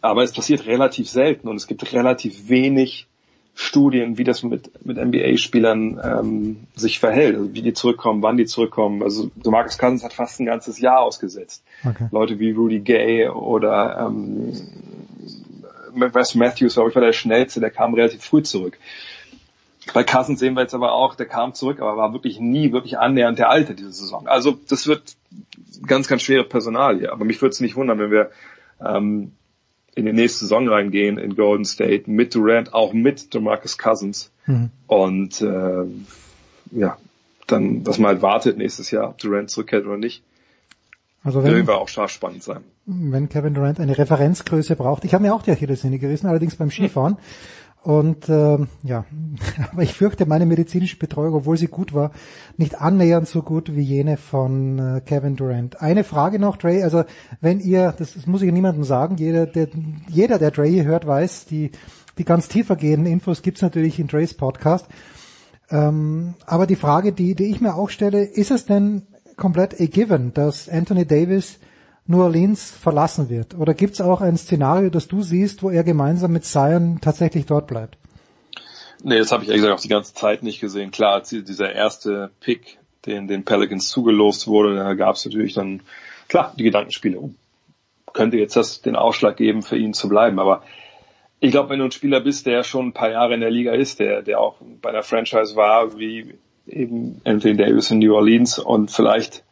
Aber 0.00 0.22
es 0.22 0.32
passiert 0.32 0.66
relativ 0.66 1.08
selten 1.08 1.48
und 1.48 1.56
es 1.56 1.66
gibt 1.66 1.92
relativ 1.92 2.48
wenig 2.48 3.06
Studien, 3.54 4.16
wie 4.16 4.24
das 4.24 4.42
mit, 4.42 4.70
mit 4.84 4.96
NBA-Spielern 4.96 6.00
ähm, 6.02 6.56
sich 6.74 6.98
verhält, 6.98 7.36
also 7.36 7.52
wie 7.52 7.62
die 7.62 7.74
zurückkommen, 7.74 8.22
wann 8.22 8.38
die 8.38 8.46
zurückkommen. 8.46 9.02
Also 9.02 9.30
so 9.42 9.50
Marcus 9.50 9.76
Cousins 9.76 10.04
hat 10.04 10.14
fast 10.14 10.40
ein 10.40 10.46
ganzes 10.46 10.80
Jahr 10.80 11.00
ausgesetzt. 11.00 11.62
Okay. 11.84 12.08
Leute 12.10 12.38
wie 12.38 12.52
Rudy 12.52 12.80
Gay 12.80 13.28
oder 13.28 14.06
ähm, 14.06 14.52
Wes 15.94 16.34
Matthews, 16.34 16.74
glaube 16.74 16.90
ich, 16.90 16.94
war 16.94 17.02
der 17.02 17.12
schnellste, 17.12 17.60
der 17.60 17.70
kam 17.70 17.94
relativ 17.94 18.22
früh 18.22 18.42
zurück. 18.42 18.78
Bei 19.94 20.04
Cousins 20.04 20.38
sehen 20.38 20.54
wir 20.54 20.62
jetzt 20.62 20.74
aber 20.74 20.92
auch, 20.92 21.16
der 21.16 21.26
kam 21.26 21.54
zurück, 21.54 21.80
aber 21.80 21.96
war 21.96 22.12
wirklich 22.12 22.38
nie 22.38 22.72
wirklich 22.72 22.98
annähernd 22.98 23.38
der 23.38 23.50
Alte 23.50 23.74
diese 23.74 23.92
Saison. 23.92 24.28
Also 24.28 24.56
das 24.68 24.86
wird 24.86 25.16
ganz, 25.86 26.08
ganz 26.08 26.22
schwere 26.22 26.44
Personal 26.44 26.98
hier. 26.98 27.12
Aber 27.12 27.24
mich 27.24 27.42
würde 27.42 27.52
es 27.52 27.60
nicht 27.60 27.74
wundern, 27.74 27.98
wenn 27.98 28.10
wir 28.10 28.30
ähm, 28.80 29.32
in 29.94 30.06
die 30.06 30.12
nächste 30.12 30.40
Saison 30.40 30.68
reingehen 30.68 31.18
in 31.18 31.34
Golden 31.34 31.64
State 31.64 32.10
mit 32.10 32.34
Durant, 32.34 32.72
auch 32.72 32.92
mit 32.92 33.34
DeMarcus 33.34 33.76
Cousins. 33.76 34.30
Mhm. 34.46 34.70
Und 34.86 35.40
äh, 35.40 35.84
ja, 36.70 36.96
dann, 37.46 37.84
dass 37.84 37.98
man 37.98 38.12
halt 38.12 38.22
wartet 38.22 38.56
nächstes 38.56 38.90
Jahr, 38.90 39.10
ob 39.10 39.18
Durant 39.18 39.50
zurückkehrt 39.50 39.84
oder 39.84 39.98
nicht. 39.98 40.22
Also 41.24 41.44
wenn, 41.44 41.66
wird 41.66 41.70
auch 41.70 41.88
scharf 41.88 42.10
spannend 42.10 42.42
sein. 42.42 42.62
Wenn 42.86 43.28
Kevin 43.28 43.54
Durant 43.54 43.78
eine 43.78 43.96
Referenzgröße 43.96 44.74
braucht. 44.76 45.04
Ich 45.04 45.14
habe 45.14 45.22
mir 45.22 45.34
auch 45.34 45.42
die 45.42 45.52
Achillessehne 45.52 45.98
gerissen, 45.98 46.26
allerdings 46.26 46.56
beim 46.56 46.70
Skifahren. 46.70 47.16
Und 47.82 48.28
äh, 48.28 48.58
ja, 48.84 49.04
aber 49.72 49.82
ich 49.82 49.94
fürchte, 49.94 50.26
meine 50.26 50.46
medizinische 50.46 50.98
Betreuung, 50.98 51.34
obwohl 51.34 51.56
sie 51.56 51.66
gut 51.66 51.92
war, 51.92 52.12
nicht 52.56 52.80
annähernd 52.80 53.26
so 53.26 53.42
gut 53.42 53.74
wie 53.74 53.82
jene 53.82 54.16
von 54.16 54.78
äh, 54.78 55.00
Kevin 55.00 55.36
Durant. 55.36 55.80
Eine 55.80 56.04
Frage 56.04 56.38
noch, 56.38 56.56
Dre, 56.56 56.84
also 56.84 57.04
wenn 57.40 57.58
ihr, 57.60 57.92
das, 57.96 58.14
das 58.14 58.26
muss 58.26 58.42
ich 58.42 58.52
niemandem 58.52 58.84
sagen, 58.84 59.16
jeder, 59.16 59.46
der, 59.46 59.68
jeder, 60.08 60.38
der 60.38 60.52
Dre 60.52 60.66
hier 60.66 60.84
hört, 60.84 61.06
weiß, 61.06 61.46
die, 61.46 61.72
die 62.18 62.24
ganz 62.24 62.48
tiefer 62.48 62.76
gehenden 62.76 63.12
Infos 63.12 63.42
gibt's 63.42 63.62
natürlich 63.62 63.98
in 63.98 64.06
Dre's 64.06 64.34
Podcast. 64.34 64.86
Ähm, 65.70 66.34
aber 66.46 66.66
die 66.66 66.76
Frage, 66.76 67.12
die, 67.12 67.34
die 67.34 67.50
ich 67.50 67.60
mir 67.60 67.74
auch 67.74 67.90
stelle, 67.90 68.22
ist 68.22 68.50
es 68.50 68.66
denn 68.66 69.06
komplett 69.36 69.80
a 69.80 69.86
given, 69.86 70.32
dass 70.34 70.68
Anthony 70.68 71.06
Davis 71.06 71.58
New 72.06 72.22
Orleans 72.22 72.70
verlassen 72.70 73.30
wird? 73.30 73.54
Oder 73.54 73.74
gibt 73.74 73.94
es 73.94 74.00
auch 74.00 74.20
ein 74.20 74.36
Szenario, 74.36 74.90
das 74.90 75.08
du 75.08 75.22
siehst, 75.22 75.62
wo 75.62 75.70
er 75.70 75.84
gemeinsam 75.84 76.32
mit 76.32 76.44
Zion 76.44 76.98
tatsächlich 77.00 77.46
dort 77.46 77.66
bleibt? 77.66 77.96
Nee, 79.04 79.18
das 79.18 79.32
habe 79.32 79.42
ich 79.42 79.48
ehrlich 79.48 79.62
gesagt 79.62 79.78
auch 79.78 79.82
die 79.82 79.88
ganze 79.88 80.14
Zeit 80.14 80.42
nicht 80.42 80.60
gesehen. 80.60 80.90
Klar, 80.90 81.22
dieser 81.22 81.72
erste 81.72 82.30
Pick, 82.40 82.78
den 83.06 83.26
den 83.26 83.44
Pelicans 83.44 83.88
zugelost 83.88 84.46
wurde, 84.46 84.76
da 84.76 84.94
gab 84.94 85.16
es 85.16 85.24
natürlich 85.24 85.54
dann, 85.54 85.82
klar, 86.28 86.54
die 86.56 86.64
Gedankenspiele. 86.64 87.18
Könnte 88.12 88.36
jetzt 88.36 88.56
das 88.56 88.82
den 88.82 88.94
Ausschlag 88.94 89.36
geben, 89.36 89.62
für 89.62 89.76
ihn 89.76 89.94
zu 89.94 90.08
bleiben. 90.08 90.38
Aber 90.38 90.62
ich 91.40 91.50
glaube, 91.50 91.70
wenn 91.70 91.80
du 91.80 91.86
ein 91.86 91.92
Spieler 91.92 92.20
bist, 92.20 92.46
der 92.46 92.62
schon 92.62 92.88
ein 92.88 92.92
paar 92.92 93.10
Jahre 93.10 93.34
in 93.34 93.40
der 93.40 93.50
Liga 93.50 93.72
ist, 93.72 93.98
der, 93.98 94.22
der 94.22 94.38
auch 94.38 94.56
bei 94.80 94.90
einer 94.90 95.02
Franchise 95.02 95.56
war, 95.56 95.98
wie 95.98 96.34
eben 96.66 97.20
Anthony 97.24 97.56
Davis 97.56 97.90
in 97.90 97.98
New 97.98 98.14
Orleans 98.14 98.58
und 98.58 98.90
vielleicht 98.90 99.44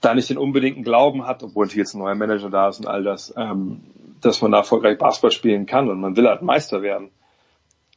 da 0.00 0.14
nicht 0.14 0.30
den 0.30 0.38
unbedingten 0.38 0.84
Glauben 0.84 1.26
hat, 1.26 1.42
obwohl 1.42 1.68
jetzt 1.68 1.94
ein 1.94 1.98
neuer 1.98 2.14
Manager 2.14 2.50
da 2.50 2.68
ist 2.68 2.80
und 2.80 2.86
all 2.86 3.02
das, 3.02 3.34
ähm, 3.36 3.80
dass 4.20 4.42
man 4.42 4.52
da 4.52 4.58
erfolgreich 4.58 4.98
Basketball 4.98 5.30
spielen 5.30 5.66
kann 5.66 5.88
und 5.88 6.00
man 6.00 6.16
will 6.16 6.26
halt 6.28 6.42
Meister 6.42 6.82
werden. 6.82 7.10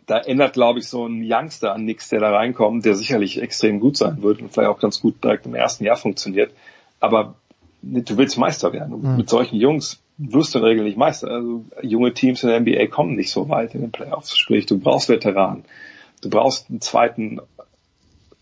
Da 0.06 0.18
ändert, 0.18 0.54
glaube 0.54 0.80
ich, 0.80 0.88
so 0.88 1.06
ein 1.06 1.22
Youngster 1.24 1.74
an 1.74 1.86
nichts, 1.86 2.10
der 2.10 2.20
da 2.20 2.32
reinkommt, 2.32 2.84
der 2.84 2.96
sicherlich 2.96 3.42
extrem 3.42 3.80
gut 3.80 3.96
sein 3.96 4.24
wird 4.24 4.42
und 4.42 4.52
vielleicht 4.52 4.70
auch 4.70 4.80
ganz 4.80 5.02
gut 5.02 5.24
direkt 5.24 5.46
im 5.46 5.54
ersten 5.54 5.84
Jahr 5.84 5.98
funktioniert. 5.98 6.52
Aber 7.00 7.36
du 7.84 8.18
willst 8.18 8.38
Meister 8.38 8.74
werden. 8.74 9.02
Mhm. 9.02 9.18
Mit 9.18 9.30
solchen 9.30 9.58
Jungs 9.58 10.02
wirst 10.18 10.54
du 10.54 10.60
in 10.60 10.64
der 10.64 10.72
Regel 10.72 10.84
nicht 10.86 10.98
Meister. 10.98 11.30
Also 11.30 11.64
junge 11.84 12.14
Teams 12.14 12.44
in 12.44 12.50
der 12.50 12.60
NBA 12.60 12.88
kommen 12.88 13.16
nicht 13.16 13.32
so 13.32 13.50
weit 13.50 13.76
in 13.76 13.82
den 13.82 13.92
Playoffs. 13.92 14.36
Sprich, 14.36 14.66
du 14.66 14.80
brauchst 14.80 15.10
Veteranen. 15.10 15.64
Du 16.22 16.30
brauchst 16.30 16.70
einen 16.70 16.82
zweiten 16.82 17.40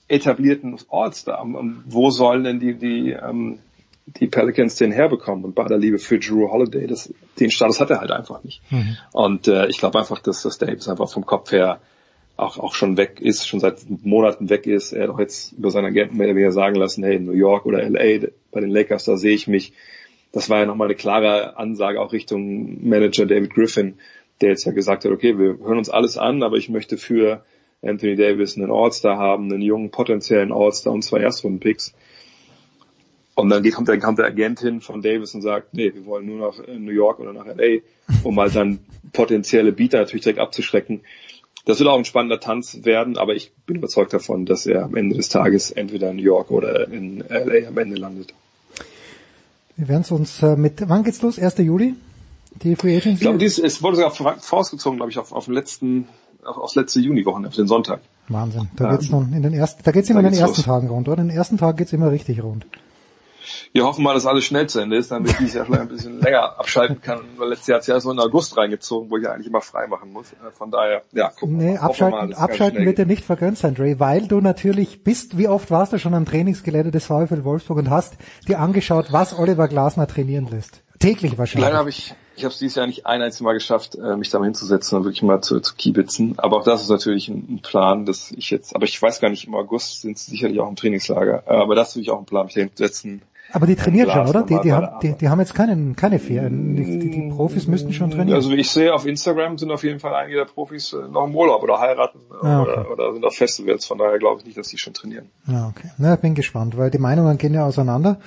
etablierten 0.08 0.77
All-Star. 0.90 1.45
Wo 1.86 2.10
sollen 2.10 2.44
denn 2.44 2.60
die, 2.60 2.76
die, 2.76 3.11
ähm, 3.11 3.60
die 4.06 4.27
Pelicans 4.27 4.76
den 4.76 4.92
herbekommen? 4.92 5.44
Und 5.45 5.56
bei 5.56 5.66
der 5.66 5.77
Liebe 5.77 6.00
für 6.00 6.19
Drew 6.19 6.50
Holiday, 6.50 6.88
das, 6.88 7.14
den 7.40 7.52
Status 7.52 7.80
hat 7.80 7.90
er 7.90 8.00
halt 8.00 8.11
einfach 8.11 8.44
nicht. 8.44 8.61
Mhm. 8.72 8.98
Und 9.11 9.48
äh, 9.48 9.68
ich 9.68 9.77
glaube 9.77 10.00
einfach, 10.00 10.19
dass 10.19 10.44
das 10.44 10.58
Davis 10.58 10.88
einfach 10.88 11.10
vom 11.10 11.26
Kopf 11.26 11.52
her 11.52 11.80
auch, 12.38 12.60
auch 12.60 12.76
schon 12.76 12.98
weg 12.98 13.19
ist, 13.19 13.48
schon 13.48 13.60
seit 13.60 13.80
Monaten 14.03 14.50
weg 14.50 14.68
ist. 14.68 14.94
Er 14.94 15.03
hat 15.03 15.10
auch 15.10 15.19
jetzt 15.19 15.53
über 15.53 15.72
seine 15.72 15.88
Agenten 15.88 16.18
mehr 16.18 16.27
oder 16.27 16.36
weniger 16.36 16.52
sagen 16.52 16.76
lassen, 16.76 17.03
hey, 17.03 17.19
New 17.19 17.34
York 17.34 17.66
oder 17.66 17.82
LA, 17.84 18.27
bei 18.52 18.61
den 18.61 18.69
Lakers, 18.69 19.06
da 19.06 19.18
sehe 19.18 19.34
ich 19.34 19.48
mich. 19.48 19.74
Das 20.32 20.50
war 20.50 20.60
ja 20.60 20.66
nochmal 20.66 20.88
eine 20.88 20.95
klare 20.95 21.58
Ansage 21.58 22.00
auch 22.00 22.14
Richtung 22.14 22.88
Manager 22.88 23.26
David 23.26 23.53
Griffin, 23.53 23.95
der 24.42 24.50
jetzt 24.50 24.66
ja 24.66 24.72
gesagt 24.72 25.03
hat, 25.03 25.11
okay, 25.11 25.38
wir 25.40 25.58
hören 25.58 25.80
uns 25.80 25.90
alles 25.90 26.18
an, 26.18 26.44
aber 26.44 26.58
ich 26.58 26.69
möchte 26.69 26.98
für 26.98 27.44
Anthony 27.81 28.15
Davis 28.15 28.57
einen 28.57 28.72
All-Star 28.72 29.17
haben, 29.17 29.51
einen 29.51 29.61
jungen 29.61 29.91
potenziellen 29.91 30.51
All-Star 30.51 30.93
und 30.93 31.03
zwei 31.03 31.19
Erstrunden-Picks. 31.19 31.93
Und 33.35 33.49
dann 33.49 33.69
kommt, 33.69 33.88
der, 33.88 33.99
kommt 33.99 34.17
der 34.17 34.25
Agent 34.25 34.61
hin 34.61 34.81
von 34.81 35.01
Davis 35.03 35.35
und 35.35 35.43
sagt, 35.43 35.73
nee, 35.73 35.93
wir 35.93 36.06
wollen 36.07 36.25
nur 36.25 36.47
nach 36.47 36.57
New 36.67 36.91
York 36.91 37.19
oder 37.19 37.33
nach 37.33 37.45
LA, 37.45 37.81
um 38.23 38.39
halt 38.39 38.56
dann 38.56 38.80
potenzielle 39.14 39.72
Bieter 39.72 39.99
natürlich 39.99 40.23
direkt 40.23 40.39
abzuschrecken. 40.39 41.01
Das 41.65 41.80
wird 41.80 41.89
auch 41.89 41.97
ein 41.97 42.06
spannender 42.06 42.39
Tanz 42.39 42.80
werden, 42.83 43.17
aber 43.17 43.35
ich 43.35 43.51
bin 43.67 43.75
überzeugt 43.75 44.14
davon, 44.14 44.45
dass 44.45 44.65
er 44.65 44.85
am 44.85 44.95
Ende 44.95 45.15
des 45.15 45.30
Tages 45.30 45.69
entweder 45.69 46.09
in 46.09 46.15
New 46.15 46.23
York 46.23 46.49
oder 46.49 46.88
in 46.88 47.19
LA 47.30 47.67
am 47.67 47.77
Ende 47.77 47.97
landet. 47.97 48.33
Wir 49.75 49.88
werden 49.89 50.01
es 50.01 50.11
uns 50.11 50.41
äh, 50.41 50.56
mit, 50.56 50.89
wann 50.89 51.03
geht's 51.03 51.22
los? 51.22 51.38
1. 51.38 51.57
Juli? 51.59 51.93
Die 52.64 52.75
Free 52.75 52.95
Agency? 52.95 53.15
Ich 53.15 53.19
glaube, 53.19 53.38
dies, 53.38 53.59
es 53.59 53.83
wurde 53.83 53.97
sogar 53.97 54.39
vorausgezogen, 54.39 54.97
glaube 54.97 55.11
ich, 55.11 55.19
auf, 55.19 55.31
auf 55.31 55.45
den 55.45 55.53
letzten, 55.53 56.07
auf, 56.48 56.58
aufs 56.58 56.76
letzte 56.76 57.00
Juni-Wochenende, 57.00 57.50
auf 57.50 57.56
den 57.56 57.67
Sonntag. 57.67 58.00
Wahnsinn. 58.30 58.69
Da 58.76 58.92
geht's 58.92 59.09
dann 59.09 59.34
in 59.34 59.42
den 59.42 59.53
ersten, 59.53 59.84
da 59.84 59.92
geht's 59.92 60.09
immer 60.09 60.19
in 60.19 60.26
den 60.26 60.34
ersten 60.35 60.58
los. 60.58 60.66
Tagen 60.66 60.88
rund, 60.90 61.08
oder? 61.08 61.22
In 61.22 61.30
den 61.30 61.38
ersten 61.38 61.58
Tagen 61.58 61.77
geht's 61.77 61.93
immer 61.93 62.11
richtig 62.11 62.43
rund. 62.43 62.66
Wir 63.72 63.85
hoffen 63.85 64.03
mal, 64.03 64.14
dass 64.14 64.26
alles 64.26 64.45
schnell 64.45 64.67
zu 64.67 64.80
Ende 64.80 64.98
ist, 64.98 65.11
damit 65.11 65.32
ich 65.32 65.38
dieses 65.38 65.53
Jahr 65.53 65.66
vielleicht 65.66 65.84
ein 65.84 65.88
bisschen 65.88 66.19
länger 66.19 66.59
abschalten 66.59 67.01
kann. 67.01 67.22
Weil 67.38 67.50
letztes 67.50 67.67
Jahr 67.67 67.76
hat 67.76 67.82
es 67.82 67.88
ja 67.88 68.00
so 68.00 68.11
in 68.11 68.19
August 68.19 68.58
reingezogen, 68.58 69.09
wo 69.09 69.17
ich 69.17 69.24
ja 69.24 69.32
eigentlich 69.32 69.48
immer 69.48 69.61
frei 69.61 69.88
machen 69.88 70.11
muss. 70.11 70.32
Äh, 70.34 70.51
von 70.51 70.72
daher, 70.72 71.03
ja, 71.14 71.30
gucken 71.30 71.58
Nee, 71.58 71.77
abschalten, 71.77 72.30
mal, 72.30 72.35
abschalten 72.35 72.85
wird 72.85 72.98
dir 72.98 73.06
nicht 73.06 73.24
vergönnt 73.24 73.58
sein, 73.58 73.76
Dre, 73.76 74.00
weil 74.00 74.27
du 74.27 74.42
natürlich 74.42 75.03
bist, 75.03 75.38
wie 75.38 75.48
oft 75.48 75.72
warst 75.72 75.93
du 75.93 76.00
schon 76.00 76.14
am 76.14 76.26
Trainingsgelände 76.26 76.92
des 76.92 77.06
VfL 77.06 77.43
Wolfsburg 77.43 77.77
und 77.80 77.90
hast 77.90 78.17
dir 78.48 78.59
angeschaut, 78.59 79.08
was 79.11 79.38
Oliver 79.38 79.67
Glasner 79.67 80.08
trainieren 80.08 80.48
lässt. 80.50 80.84
Täglich 81.00 81.38
wahrscheinlich. 81.38 81.67
Leider 81.67 81.77
habe 81.77 81.90
ich, 81.90 82.16
ich 82.38 82.43
habe 82.43 82.53
es 82.53 82.59
dieses 82.59 82.75
Jahr 82.75 82.88
nicht 82.88 83.06
ein 83.06 83.22
einziges 83.22 83.41
Mal 83.41 83.53
geschafft, 83.53 83.95
äh, 83.95 84.16
mich 84.16 84.30
da 84.30 84.40
mal 84.40 84.45
hinzusetzen 84.45 84.98
und 84.98 85.03
wirklich 85.03 85.24
mal 85.24 85.41
zu, 85.41 85.59
zu 85.59 85.75
kiebitzen. 85.75 86.35
Aber 86.38 86.57
auch 86.57 86.64
das 86.64 86.82
ist 86.82 86.90
natürlich 86.90 87.27
ein, 87.30 87.59
Plan, 87.64 88.06
dass 88.06 88.32
ich 88.32 88.51
jetzt, 88.51 88.75
aber 88.75 88.85
ich 88.85 89.01
weiß 89.01 89.19
gar 89.19 89.30
nicht, 89.30 89.48
im 89.48 89.56
August 89.56 90.01
sind 90.01 90.17
sie 90.17 90.32
sicherlich 90.32 90.59
auch 90.59 90.69
im 90.69 90.75
Trainingslager. 90.75 91.43
Äh, 91.48 91.56
aber 91.56 91.75
das 91.75 91.90
ist 91.90 91.95
natürlich 91.95 92.11
auch 92.11 92.19
ein 92.19 92.25
Plan, 92.25 92.45
mich 92.45 92.53
da 92.53 92.61
hinzusetzen, 92.61 93.24
aber 93.51 93.66
die 93.66 93.75
trainiert 93.75 94.11
schon, 94.11 94.27
oder? 94.27 94.43
Die, 94.43 94.59
die, 94.61 94.74
haben, 94.74 94.99
die, 95.01 95.14
die 95.14 95.30
haben 95.30 95.40
jetzt 95.40 95.56
keinen, 95.56 95.95
keine 95.95 96.19
Ferien. 96.19 96.75
Die, 96.75 96.99
die, 96.99 97.09
die 97.09 97.30
Profis 97.30 97.67
müssten 97.67 97.93
schon 97.93 98.11
trainieren. 98.11 98.35
Also 98.35 98.51
wie 98.51 98.56
ich 98.56 98.69
sehe, 98.69 98.93
auf 98.93 99.06
Instagram 99.06 99.57
sind 99.57 99.72
auf 99.72 99.83
jeden 99.83 99.99
Fall 99.99 100.14
einige 100.14 100.38
der 100.38 100.45
Profis 100.45 100.93
äh, 100.93 101.07
noch 101.07 101.25
im 101.25 101.35
Urlaub 101.35 101.64
oder 101.64 101.80
heiraten 101.80 102.19
ah, 102.41 102.61
okay. 102.61 102.72
oder, 102.72 102.91
oder 102.91 103.14
sind 103.14 103.25
auf 103.25 103.35
Festivals. 103.35 103.85
Von 103.85 103.99
daher 103.99 104.19
glaube 104.19 104.40
ich 104.41 104.45
nicht, 104.45 104.57
dass 104.57 104.67
die 104.67 104.77
schon 104.77 104.93
trainieren. 104.93 105.30
Ja, 105.48 105.67
okay. 105.69 105.90
Na, 105.98 106.16
bin 106.17 106.35
gespannt, 106.35 106.77
weil 106.77 106.91
die 106.91 106.98
Meinungen 106.98 107.38
gehen 107.38 107.53
ja 107.53 107.66
auseinander. 107.66 108.19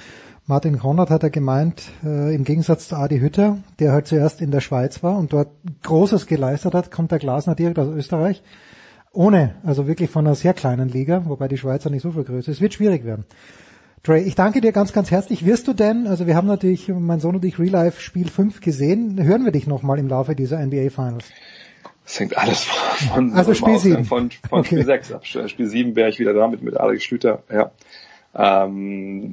Martin 0.51 0.81
Konrad 0.81 1.11
hat 1.11 1.23
ja 1.23 1.29
gemeint, 1.29 1.85
äh, 2.05 2.35
im 2.35 2.43
Gegensatz 2.43 2.89
zu 2.89 2.97
Adi 2.97 3.21
Hütter, 3.21 3.59
der 3.79 3.93
halt 3.93 4.09
zuerst 4.09 4.41
in 4.41 4.51
der 4.51 4.61
Schweiz 4.61 5.01
war 5.01 5.17
und 5.17 5.33
dort 5.33 5.47
Großes 5.85 6.27
geleistet 6.27 6.75
hat, 6.75 6.91
kommt 6.91 7.13
der 7.13 7.21
Glasner 7.21 7.55
direkt 7.55 7.79
aus 7.79 7.87
Österreich. 7.87 8.43
Ohne, 9.13 9.55
also 9.63 9.87
wirklich 9.87 10.11
von 10.11 10.27
einer 10.27 10.35
sehr 10.35 10.53
kleinen 10.53 10.89
Liga, 10.89 11.23
wobei 11.27 11.47
die 11.47 11.57
Schweizer 11.57 11.89
nicht 11.89 12.03
so 12.03 12.11
viel 12.11 12.25
größer 12.25 12.51
ist. 12.51 12.57
Es 12.57 12.61
wird 12.61 12.75
schwierig 12.75 13.05
werden. 13.05 13.27
Trey, 14.03 14.23
ich 14.23 14.35
danke 14.35 14.61
dir 14.61 14.73
ganz, 14.73 14.93
ganz 14.93 15.13
herzlich. 15.13 15.47
Wirst 15.47 15.69
du 15.69 15.73
denn, 15.73 16.09
also 16.09 16.27
wir 16.27 16.35
haben 16.35 16.49
natürlich, 16.49 16.89
mein 16.89 17.21
Sohn 17.21 17.37
und 17.37 17.45
ich, 17.45 17.61
Real 17.61 17.71
Life 17.71 18.01
Spiel 18.01 18.29
5 18.29 18.61
gesehen. 18.61 19.23
Hören 19.23 19.45
wir 19.45 19.53
dich 19.53 19.69
nochmal 19.69 20.01
im 20.01 20.09
Laufe 20.09 20.35
dieser 20.35 20.59
NBA 20.59 20.91
Finals? 20.91 21.27
Das 22.05 22.19
hängt 22.19 22.37
alles 22.37 22.65
von, 23.15 23.35
also 23.35 23.55
Spiel 23.55 23.79
7. 23.79 24.05
von, 24.05 24.31
von 24.49 24.59
okay. 24.59 24.67
Spiel 24.67 24.85
6 24.85 25.13
ab. 25.13 25.25
Spiel 25.25 25.67
7 25.69 25.95
wäre 25.95 26.09
ich 26.09 26.19
wieder 26.19 26.35
da 26.35 26.49
mit, 26.49 26.61
mit 26.61 26.77
Alex 26.77 27.05
Schlüter, 27.05 27.45
ja. 27.53 27.71
Ähm, 28.35 29.31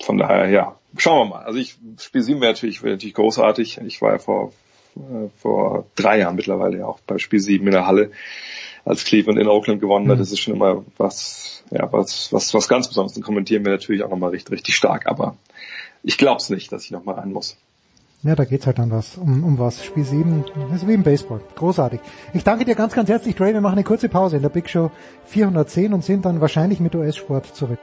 von 0.00 0.18
daher, 0.18 0.48
ja, 0.48 0.76
schauen 0.96 1.28
wir 1.28 1.36
mal. 1.36 1.44
Also 1.44 1.58
ich, 1.58 1.76
Spiel 2.00 2.22
7 2.22 2.40
wäre 2.40 2.52
natürlich, 2.52 2.82
wäre 2.82 2.94
natürlich 2.94 3.14
großartig. 3.14 3.80
Ich 3.84 4.00
war 4.00 4.12
ja 4.12 4.18
vor, 4.18 4.52
äh, 4.96 5.28
vor 5.36 5.86
drei 5.96 6.20
Jahren 6.20 6.36
mittlerweile 6.36 6.78
ja 6.78 6.86
auch 6.86 7.00
bei 7.00 7.18
Spiel 7.18 7.40
7 7.40 7.66
in 7.66 7.72
der 7.72 7.86
Halle, 7.86 8.10
als 8.84 9.04
Cleveland 9.04 9.38
in 9.38 9.48
Oakland 9.48 9.80
gewonnen 9.80 10.08
hat. 10.08 10.16
Mhm. 10.16 10.20
Das 10.20 10.32
ist 10.32 10.40
schon 10.40 10.54
immer 10.54 10.84
was, 10.96 11.64
ja, 11.70 11.92
was, 11.92 12.32
was, 12.32 12.54
was 12.54 12.68
ganz 12.68 12.88
Besonderes. 12.88 13.14
Dann 13.14 13.24
kommentieren 13.24 13.64
wir 13.64 13.72
natürlich 13.72 14.02
auch 14.02 14.10
nochmal 14.10 14.30
richtig, 14.30 14.52
richtig 14.52 14.76
stark, 14.76 15.06
aber 15.06 15.36
ich 16.02 16.16
glaube 16.16 16.38
es 16.38 16.48
nicht, 16.50 16.72
dass 16.72 16.84
ich 16.84 16.90
nochmal 16.90 17.16
rein 17.16 17.32
muss. 17.32 17.56
Ja, 18.24 18.34
da 18.34 18.44
geht's 18.44 18.66
halt 18.66 18.80
dann 18.80 18.90
was, 18.90 19.16
um, 19.16 19.44
um 19.44 19.58
was. 19.60 19.84
Spiel 19.84 20.04
7, 20.04 20.44
das 20.70 20.82
ist 20.82 20.88
wie 20.88 20.94
im 20.94 21.04
Baseball. 21.04 21.40
Großartig. 21.54 22.00
Ich 22.34 22.42
danke 22.42 22.64
dir 22.64 22.74
ganz, 22.74 22.92
ganz 22.92 23.08
herzlich, 23.08 23.36
Dre. 23.36 23.52
Wir 23.52 23.60
machen 23.60 23.74
eine 23.74 23.84
kurze 23.84 24.08
Pause 24.08 24.36
in 24.36 24.42
der 24.42 24.48
Big 24.48 24.68
Show 24.68 24.90
410 25.26 25.92
und 25.92 26.04
sind 26.04 26.24
dann 26.24 26.40
wahrscheinlich 26.40 26.80
mit 26.80 26.96
US-Sport 26.96 27.54
zurück. 27.54 27.78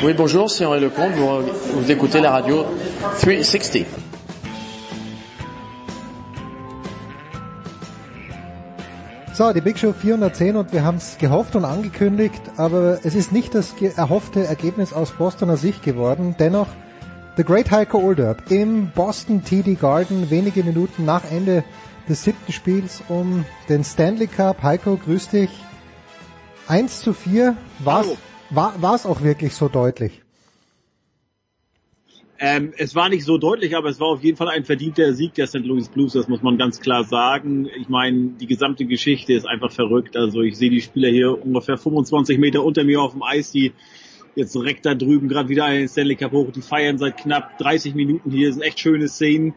Oui, 0.00 0.14
bonjour, 0.16 0.48
c'est 0.48 0.64
Henri 0.64 0.78
Lecomte. 0.78 1.12
Vous, 1.16 1.80
vous 1.80 1.90
écoutez 1.90 2.20
la 2.20 2.30
radio 2.30 2.64
360. 3.20 3.84
So, 9.34 9.52
die 9.52 9.60
Big 9.60 9.76
Show 9.76 9.92
410 9.92 10.56
und 10.56 10.72
wir 10.72 10.84
haben 10.84 10.98
es 10.98 11.18
gehofft 11.18 11.56
und 11.56 11.64
angekündigt, 11.64 12.40
aber 12.56 13.00
es 13.02 13.16
ist 13.16 13.32
nicht 13.32 13.56
das 13.56 13.74
erhoffte 13.96 14.44
Ergebnis 14.44 14.92
aus 14.92 15.10
Bostoner 15.10 15.56
Sicht 15.56 15.82
geworden. 15.82 16.36
Dennoch, 16.38 16.68
The 17.36 17.42
Great 17.42 17.72
Heiko 17.72 17.98
Olderb 17.98 18.52
im 18.52 18.92
Boston 18.94 19.42
TD 19.42 19.74
Garden 19.74 20.30
wenige 20.30 20.62
Minuten 20.62 21.06
nach 21.06 21.28
Ende 21.28 21.64
des 22.08 22.22
siebten 22.22 22.52
Spiels 22.52 23.02
um 23.08 23.44
den 23.68 23.82
Stanley 23.82 24.28
Cup. 24.28 24.62
Heiko, 24.62 24.96
grüß 24.96 25.30
dich. 25.30 25.50
1 26.68 27.00
zu 27.00 27.12
4, 27.14 27.56
war 28.50 28.94
es 28.94 29.06
auch 29.06 29.22
wirklich 29.22 29.54
so 29.54 29.68
deutlich? 29.68 30.22
Ähm, 32.40 32.72
es 32.76 32.94
war 32.94 33.08
nicht 33.08 33.24
so 33.24 33.36
deutlich, 33.36 33.76
aber 33.76 33.88
es 33.88 33.98
war 33.98 34.08
auf 34.08 34.22
jeden 34.22 34.36
Fall 34.36 34.48
ein 34.48 34.64
verdienter 34.64 35.12
Sieg 35.12 35.34
der 35.34 35.48
St. 35.48 35.64
Louis 35.64 35.88
Blues, 35.88 36.12
das 36.12 36.28
muss 36.28 36.40
man 36.40 36.56
ganz 36.56 36.78
klar 36.80 37.02
sagen. 37.02 37.68
Ich 37.80 37.88
meine, 37.88 38.28
die 38.40 38.46
gesamte 38.46 38.84
Geschichte 38.84 39.32
ist 39.32 39.46
einfach 39.46 39.72
verrückt. 39.72 40.16
Also 40.16 40.42
ich 40.42 40.56
sehe 40.56 40.70
die 40.70 40.80
Spieler 40.80 41.08
hier 41.08 41.44
ungefähr 41.44 41.76
25 41.76 42.38
Meter 42.38 42.62
unter 42.62 42.84
mir 42.84 43.02
auf 43.02 43.12
dem 43.12 43.24
Eis, 43.24 43.50
die 43.50 43.72
jetzt 44.36 44.54
direkt 44.54 44.86
da 44.86 44.94
drüben 44.94 45.28
gerade 45.28 45.48
wieder 45.48 45.64
einen 45.64 45.88
Stanley 45.88 46.14
Cup 46.14 46.30
hoch, 46.30 46.52
die 46.52 46.62
feiern 46.62 46.96
seit 46.96 47.16
knapp 47.16 47.58
30 47.58 47.96
Minuten 47.96 48.30
hier, 48.30 48.48
das 48.48 48.54
sind 48.54 48.64
echt 48.64 48.78
schöne 48.78 49.08
Szenen. 49.08 49.54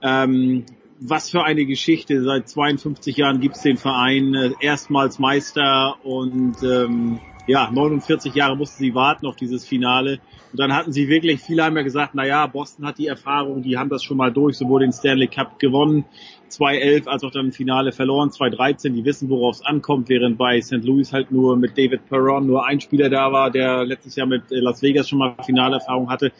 Ähm, 0.00 0.64
was 1.00 1.30
für 1.30 1.42
eine 1.42 1.64
Geschichte. 1.64 2.22
Seit 2.22 2.48
52 2.48 3.16
Jahren 3.16 3.40
gibt's 3.40 3.62
den 3.62 3.76
Verein, 3.76 4.34
äh, 4.34 4.52
erstmals 4.60 5.18
Meister 5.18 5.96
und 6.04 6.62
ähm, 6.62 7.18
ja, 7.50 7.68
49 7.70 8.34
Jahre 8.34 8.56
mussten 8.56 8.82
sie 8.82 8.94
warten 8.94 9.26
auf 9.26 9.34
dieses 9.34 9.66
Finale. 9.66 10.20
Und 10.52 10.60
dann 10.60 10.72
hatten 10.72 10.92
sie 10.92 11.08
wirklich, 11.08 11.40
viele 11.40 11.64
haben 11.64 11.76
ja 11.76 11.82
gesagt, 11.82 12.14
na 12.14 12.24
ja, 12.24 12.46
Boston 12.46 12.86
hat 12.86 12.98
die 12.98 13.08
Erfahrung, 13.08 13.62
die 13.62 13.76
haben 13.76 13.90
das 13.90 14.04
schon 14.04 14.16
mal 14.16 14.32
durch, 14.32 14.56
sowohl 14.56 14.80
den 14.80 14.92
Stanley 14.92 15.26
Cup 15.26 15.58
gewonnen, 15.58 16.04
2011 16.48 17.08
als 17.08 17.24
auch 17.24 17.30
dann 17.30 17.46
im 17.46 17.52
Finale 17.52 17.92
verloren, 17.92 18.30
2013, 18.30 18.94
die 18.94 19.04
wissen, 19.04 19.28
worauf 19.28 19.56
es 19.56 19.64
ankommt, 19.64 20.08
während 20.08 20.38
bei 20.38 20.60
St. 20.60 20.84
Louis 20.84 21.12
halt 21.12 21.32
nur 21.32 21.56
mit 21.56 21.76
David 21.76 22.08
Perron 22.08 22.46
nur 22.46 22.66
ein 22.66 22.80
Spieler 22.80 23.10
da 23.10 23.32
war, 23.32 23.50
der 23.50 23.84
letztes 23.84 24.16
Jahr 24.16 24.26
mit 24.26 24.44
Las 24.50 24.82
Vegas 24.82 25.08
schon 25.08 25.18
mal 25.18 25.34
Finalerfahrung 25.44 26.08
hatte. 26.08 26.32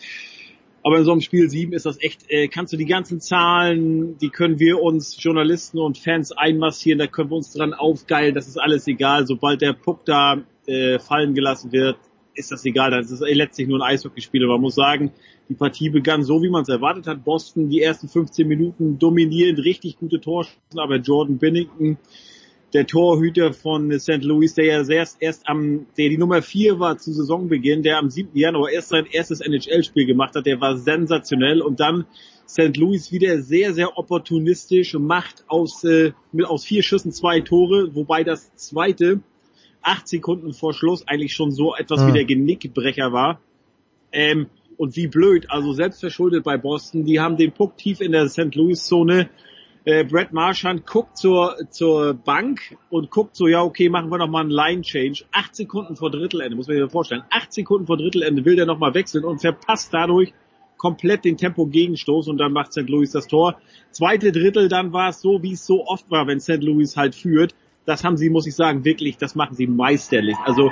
Aber 0.83 0.99
in 0.99 1.05
so 1.05 1.13
einem 1.13 1.21
Spiel 1.21 1.51
7 1.51 1.73
ist 1.73 1.85
das 1.87 2.01
echt, 2.01 2.25
äh, 2.29 2.49
kannst 2.49 2.73
du 2.73 2.77
die 2.77 2.87
ganzen 2.87 3.21
Zahlen, 3.21 4.17
die 4.19 4.31
können 4.31 4.59
wir 4.59 4.81
uns 4.81 5.23
Journalisten 5.23 5.79
und 5.79 5.99
Fans 5.99 6.33
einmassieren, 6.33 6.99
da 6.99 7.07
können 7.07 7.31
wir 7.31 7.37
uns 7.37 7.53
dran 7.53 7.75
aufgeilen, 7.75 8.35
das 8.35 8.49
ist 8.49 8.59
alles 8.59 8.87
egal. 8.87 9.27
Sobald 9.27 9.61
der 9.61 9.75
Puck 9.75 10.05
da 10.07 10.43
äh, 10.71 10.99
fallen 10.99 11.35
gelassen 11.35 11.73
wird, 11.73 11.97
ist 12.35 12.53
das 12.53 12.65
egal. 12.65 12.91
Das 12.91 13.11
ist 13.11 13.21
letztlich 13.21 13.69
nur 13.69 13.79
ein 13.79 13.95
Eishockeyspiel. 13.95 14.47
Man 14.47 14.61
muss 14.61 14.77
sagen, 14.77 15.13
die 15.49 15.55
Partie 15.55 15.91
begann 15.91 16.23
so, 16.23 16.43
wie 16.43 16.49
man 16.49 16.63
es 16.63 16.69
erwartet 16.69 17.07
hat. 17.07 17.25
Boston 17.25 17.69
die 17.69 17.83
ersten 17.83 18.09
15 18.09 18.47
Minuten 18.47 18.99
dominierend, 18.99 19.59
richtig 19.65 19.99
gute 19.99 20.21
Torschüssen, 20.21 20.79
aber 20.79 20.97
Jordan 20.97 21.39
Binnington, 21.39 21.99
der 22.73 22.87
Torhüter 22.87 23.53
von 23.53 23.99
St. 23.99 24.23
Louis, 24.23 24.55
der 24.55 24.65
ja 24.65 24.89
erst, 24.89 25.21
erst 25.21 25.49
am, 25.49 25.87
der 25.99 26.09
die 26.09 26.19
Nummer 26.19 26.41
4 26.41 26.79
war 26.79 26.99
zu 26.99 27.13
Saisonbeginn, 27.13 27.83
der 27.83 27.99
am 27.99 28.11
7. 28.11 28.31
Januar 28.35 28.71
erst 28.71 28.91
sein 28.91 29.07
erstes 29.11 29.41
NHL-Spiel 29.41 30.07
gemacht 30.07 30.37
hat, 30.37 30.47
der 30.47 30.61
war 30.61 30.77
sensationell 30.77 31.63
und 31.63 31.81
dann 31.81 32.07
St. 32.49 32.77
Louis 32.77 33.11
wieder 33.11 33.43
sehr, 33.43 33.75
sehr 33.75 33.99
opportunistisch, 33.99 34.95
macht 34.95 35.45
aus, 35.49 35.85
äh, 35.85 36.13
mit, 36.33 36.47
aus 36.47 36.65
vier 36.65 36.83
Schüssen 36.83 37.13
zwei 37.13 37.41
Tore, 37.41 37.95
wobei 37.95 38.25
das 38.25 38.55
zweite 38.55 39.21
acht 39.83 40.09
Sekunden 40.09 40.53
vor 40.53 40.75
Schluss 40.75 41.07
eigentlich 41.07 41.35
schon 41.35 41.53
so 41.53 41.75
etwas 41.75 42.01
ja. 42.01 42.09
wie 42.09 42.13
der 42.13 42.25
Genickbrecher 42.25 43.13
war. 43.13 43.41
Ähm, 44.13 44.47
und 44.77 44.97
wie 44.97 45.09
blöd, 45.09 45.51
also 45.51 45.75
selbst 45.75 46.01
verschuldet 46.01 46.43
bei 46.43 46.57
Boston, 46.57 47.05
die 47.05 47.21
haben 47.21 47.37
den 47.37 47.53
Puck 47.53 47.77
tief 47.77 48.01
in 48.01 48.13
der 48.13 48.29
St. 48.29 48.55
Louis 48.55 48.83
Zone. 48.83 49.29
Äh, 49.85 50.05
Brett 50.05 50.33
Marchand 50.33 50.87
guckt 50.87 51.19
zur, 51.19 51.57
zur 51.71 52.15
Bank 52.15 52.79
und 52.89 53.11
guckt 53.11 53.37
so, 53.37 53.47
ja 53.47 53.63
okay, 53.63 53.91
machen 53.91 54.11
wir 54.11 54.19
noch 54.19 54.29
mal 54.29 54.41
einen 54.41 54.51
Line 54.51 54.83
Change. 54.83 55.25
Acht 55.33 55.55
Sekunden 55.55 55.97
vor 55.97 56.11
Drittelende, 56.11 56.57
muss 56.57 56.67
man 56.67 56.79
sich 56.79 56.91
vorstellen. 56.91 57.25
Acht 57.31 57.53
Sekunden 57.53 57.87
vor 57.87 57.99
Drittelende 57.99 58.45
will 58.45 58.57
der 58.57 58.67
noch 58.67 58.79
mal 58.79 58.95
wechseln 58.95 59.25
und 59.25 59.41
verpasst 59.41 59.93
dadurch 59.93 60.33
komplett 60.79 61.27
den 61.27 61.37
Tempo-Gegenstoß 61.37 62.29
und 62.29 62.39
dann 62.39 62.53
macht 62.53 62.73
St. 62.73 62.89
Louis 62.89 63.11
das 63.11 63.27
Tor. 63.27 63.61
Zweite 63.91 64.33
Drittel, 64.33 64.69
dann 64.69 64.95
war 64.95 65.11
es 65.11 65.21
so, 65.21 65.43
wie 65.43 65.53
es 65.53 65.67
so 65.67 65.87
oft 65.87 66.11
war, 66.11 66.27
wenn 66.27 66.41
St. 66.41 66.63
Louis 66.63 66.97
halt 66.97 67.15
führt 67.15 67.55
das 67.87 68.05
haben 68.05 68.17
sie, 68.17 68.31
muss 68.31 68.47
ich 68.47 68.55
sagen, 68.55 68.85
wirklich, 68.85 69.17
das 69.17 69.35
machen 69.35 69.55
sie 69.55 69.67
meisterlich. 69.67 70.37
Also 70.45 70.71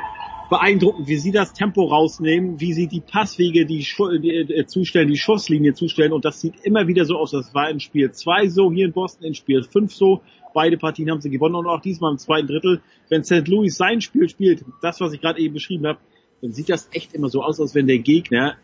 beeindruckend, 0.48 1.08
wie 1.08 1.16
sie 1.16 1.32
das 1.32 1.52
Tempo 1.52 1.84
rausnehmen, 1.84 2.60
wie 2.60 2.72
sie 2.72 2.86
die 2.86 3.00
Passwege, 3.00 3.66
die, 3.66 3.86
die 4.22 4.30
äh, 4.30 4.66
zustellen, 4.66 5.08
die 5.08 5.18
Schusslinie 5.18 5.74
zustellen 5.74 6.12
und 6.12 6.24
das 6.24 6.40
sieht 6.40 6.54
immer 6.62 6.86
wieder 6.86 7.04
so 7.04 7.16
aus. 7.18 7.32
Das 7.32 7.54
war 7.54 7.68
in 7.70 7.80
Spiel 7.80 8.10
2 8.10 8.48
so, 8.48 8.72
hier 8.72 8.86
in 8.86 8.92
Boston 8.92 9.26
in 9.26 9.34
Spiel 9.34 9.62
5 9.62 9.92
so. 9.92 10.22
Beide 10.54 10.78
Partien 10.78 11.10
haben 11.10 11.20
sie 11.20 11.30
gewonnen 11.30 11.54
und 11.54 11.66
auch 11.66 11.80
diesmal 11.80 12.12
im 12.12 12.18
zweiten 12.18 12.46
Drittel. 12.46 12.80
Wenn 13.10 13.24
St. 13.24 13.46
Louis 13.46 13.76
sein 13.76 14.00
Spiel 14.00 14.28
spielt, 14.28 14.64
das, 14.80 15.00
was 15.00 15.12
ich 15.12 15.20
gerade 15.20 15.38
eben 15.38 15.54
beschrieben 15.54 15.86
habe, 15.86 15.98
dann 16.40 16.52
sieht 16.52 16.70
das 16.70 16.88
echt 16.92 17.12
immer 17.14 17.28
so 17.28 17.42
aus, 17.42 17.60
als 17.60 17.74
wenn 17.74 17.86
der 17.86 17.98
Gegner 17.98 18.56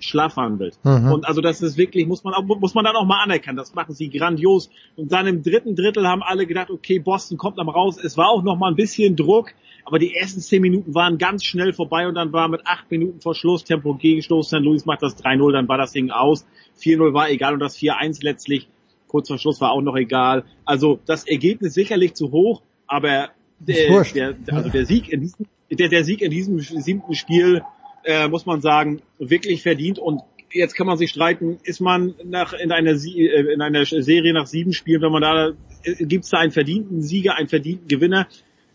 schlafwandelt. 0.00 0.78
Mhm. 0.84 1.12
Und 1.12 1.26
also 1.26 1.40
das 1.40 1.62
ist 1.62 1.76
wirklich, 1.76 2.06
muss 2.06 2.24
man 2.24 2.34
auch, 2.34 2.42
muss 2.42 2.74
man 2.74 2.84
dann 2.84 2.96
auch 2.96 3.06
mal 3.06 3.22
anerkennen. 3.22 3.56
Das 3.56 3.74
machen 3.74 3.94
sie 3.94 4.08
grandios. 4.08 4.70
Und 4.96 5.12
dann 5.12 5.26
im 5.26 5.42
dritten 5.42 5.74
Drittel 5.74 6.06
haben 6.06 6.22
alle 6.22 6.46
gedacht, 6.46 6.70
okay, 6.70 6.98
Boston 6.98 7.38
kommt 7.38 7.58
am 7.58 7.68
raus. 7.68 7.98
Es 8.02 8.16
war 8.16 8.28
auch 8.28 8.42
noch 8.42 8.56
mal 8.56 8.70
ein 8.70 8.76
bisschen 8.76 9.16
Druck, 9.16 9.52
aber 9.84 9.98
die 9.98 10.14
ersten 10.14 10.40
zehn 10.40 10.62
Minuten 10.62 10.94
waren 10.94 11.18
ganz 11.18 11.44
schnell 11.44 11.72
vorbei 11.72 12.08
und 12.08 12.14
dann 12.14 12.32
war 12.32 12.48
mit 12.48 12.62
acht 12.66 12.90
Minuten 12.90 13.20
vor 13.20 13.34
Schluss 13.34 13.64
Tempo 13.64 13.94
Gegenstoß. 13.94 14.48
St. 14.48 14.60
Louis 14.60 14.84
macht 14.86 15.02
das 15.02 15.22
3-0, 15.22 15.52
dann 15.52 15.68
war 15.68 15.78
das 15.78 15.92
Ding 15.92 16.10
aus. 16.10 16.46
4-0 16.80 17.12
war 17.12 17.30
egal 17.30 17.54
und 17.54 17.60
das 17.60 17.76
4-1 17.76 18.22
letztlich 18.22 18.68
kurz 19.08 19.28
vor 19.28 19.38
Schluss 19.38 19.60
war 19.60 19.72
auch 19.72 19.80
noch 19.80 19.96
egal. 19.96 20.44
Also 20.64 21.00
das 21.06 21.26
Ergebnis 21.26 21.74
sicherlich 21.74 22.14
zu 22.14 22.30
hoch, 22.30 22.62
aber 22.86 23.30
der, 23.58 24.34
der, 24.34 24.54
also 24.54 24.70
der 24.70 24.86
Sieg 24.86 25.08
in 25.08 25.20
diesem, 25.20 25.46
der, 25.70 25.88
der 25.88 26.04
Sieg 26.04 26.20
in 26.22 26.30
diesem 26.30 26.60
siebten 26.60 27.14
Spiel 27.14 27.62
äh, 28.08 28.26
muss 28.26 28.46
man 28.46 28.62
sagen, 28.62 29.02
wirklich 29.18 29.62
verdient. 29.62 29.98
Und 29.98 30.22
jetzt 30.50 30.74
kann 30.74 30.86
man 30.86 30.96
sich 30.96 31.10
streiten, 31.10 31.58
ist 31.62 31.80
man 31.80 32.14
nach 32.24 32.54
in 32.54 32.72
einer 32.72 32.92
äh, 32.92 33.52
in 33.52 33.60
einer 33.60 33.84
Serie 33.84 34.32
nach 34.32 34.46
sieben 34.46 34.72
Spielen, 34.72 35.02
wenn 35.02 35.12
man 35.12 35.20
da 35.22 35.48
äh, 35.84 36.06
gibt 36.06 36.24
es 36.24 36.30
da 36.30 36.38
einen 36.38 36.50
verdienten 36.50 37.02
Sieger, 37.02 37.36
einen 37.36 37.48
verdienten 37.48 37.86
Gewinner. 37.86 38.26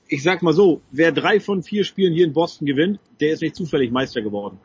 Ich 0.08 0.22
sag 0.22 0.44
mal 0.44 0.54
so, 0.54 0.82
wer 0.92 1.12
drei 1.12 1.40
von 1.40 1.64
vier 1.64 1.84
Spielen 1.84 2.14
hier 2.14 2.26
in 2.26 2.34
Boston 2.34 2.68
gewinnt, 2.68 3.00
der 3.20 3.32
ist 3.32 3.42
nicht 3.42 3.56
zufällig 3.56 3.92
Meister 3.92 4.22
geworden. 4.22 4.60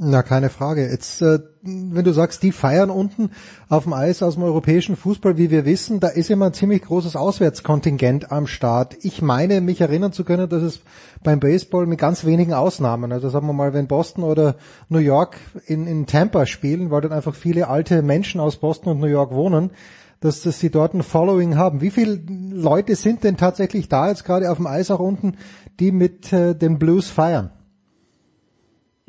Na, 0.00 0.22
keine 0.22 0.48
Frage. 0.48 0.88
Jetzt, 0.88 1.22
äh, 1.22 1.40
wenn 1.62 2.04
du 2.04 2.12
sagst, 2.12 2.44
die 2.44 2.52
feiern 2.52 2.88
unten 2.88 3.30
auf 3.68 3.82
dem 3.82 3.92
Eis 3.92 4.22
aus 4.22 4.34
dem 4.34 4.44
europäischen 4.44 4.94
Fußball, 4.94 5.38
wie 5.38 5.50
wir 5.50 5.64
wissen, 5.64 5.98
da 5.98 6.06
ist 6.06 6.30
immer 6.30 6.46
ein 6.46 6.52
ziemlich 6.52 6.82
großes 6.82 7.16
Auswärtskontingent 7.16 8.30
am 8.30 8.46
Start. 8.46 8.96
Ich 9.02 9.22
meine, 9.22 9.60
mich 9.60 9.80
erinnern 9.80 10.12
zu 10.12 10.22
können, 10.22 10.48
dass 10.48 10.62
es 10.62 10.82
beim 11.24 11.40
Baseball 11.40 11.86
mit 11.86 11.98
ganz 11.98 12.24
wenigen 12.24 12.54
Ausnahmen, 12.54 13.10
also 13.10 13.28
sagen 13.28 13.48
wir 13.48 13.52
mal, 13.52 13.74
wenn 13.74 13.88
Boston 13.88 14.22
oder 14.22 14.54
New 14.88 15.00
York 15.00 15.36
in, 15.66 15.88
in 15.88 16.06
Tampa 16.06 16.46
spielen, 16.46 16.92
weil 16.92 17.00
dann 17.00 17.12
einfach 17.12 17.34
viele 17.34 17.66
alte 17.66 18.00
Menschen 18.02 18.40
aus 18.40 18.58
Boston 18.58 18.92
und 18.92 19.00
New 19.00 19.08
York 19.08 19.32
wohnen, 19.32 19.72
dass, 20.20 20.42
dass 20.42 20.60
sie 20.60 20.70
dort 20.70 20.94
ein 20.94 21.02
Following 21.02 21.56
haben. 21.56 21.80
Wie 21.80 21.90
viele 21.90 22.20
Leute 22.52 22.94
sind 22.94 23.24
denn 23.24 23.36
tatsächlich 23.36 23.88
da 23.88 24.08
jetzt 24.08 24.24
gerade 24.24 24.48
auf 24.48 24.58
dem 24.58 24.68
Eis 24.68 24.92
auch 24.92 25.00
unten, 25.00 25.38
die 25.80 25.90
mit 25.90 26.32
äh, 26.32 26.54
den 26.54 26.78
Blues 26.78 27.10
feiern? 27.10 27.50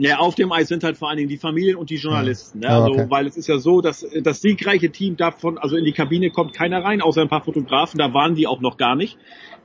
Ja, 0.01 0.19
auf 0.19 0.33
dem 0.33 0.49
Eis 0.53 0.69
sind 0.69 0.85
halt 0.85 0.95
vor 0.95 1.09
allen 1.09 1.17
Dingen 1.17 1.27
die 1.27 1.37
Familien 1.37 1.75
und 1.75 1.89
die 1.89 1.97
Journalisten. 1.97 2.59
Ne? 2.59 2.69
Also, 2.69 2.91
okay. 2.91 3.05
weil 3.09 3.27
es 3.27 3.35
ist 3.35 3.47
ja 3.47 3.57
so, 3.57 3.81
dass 3.81 4.07
das 4.23 4.39
siegreiche 4.39 4.91
Team 4.91 5.17
davon, 5.17 5.57
also 5.57 5.75
in 5.75 5.83
die 5.83 5.91
Kabine 5.91 6.29
kommt 6.29 6.53
keiner 6.53 6.85
rein, 6.85 7.01
außer 7.01 7.21
ein 7.21 7.27
paar 7.27 7.43
Fotografen, 7.43 7.97
da 7.97 8.13
waren 8.13 8.33
die 8.33 8.47
auch 8.47 8.61
noch 8.61 8.77
gar 8.77 8.95
nicht. 8.95 9.17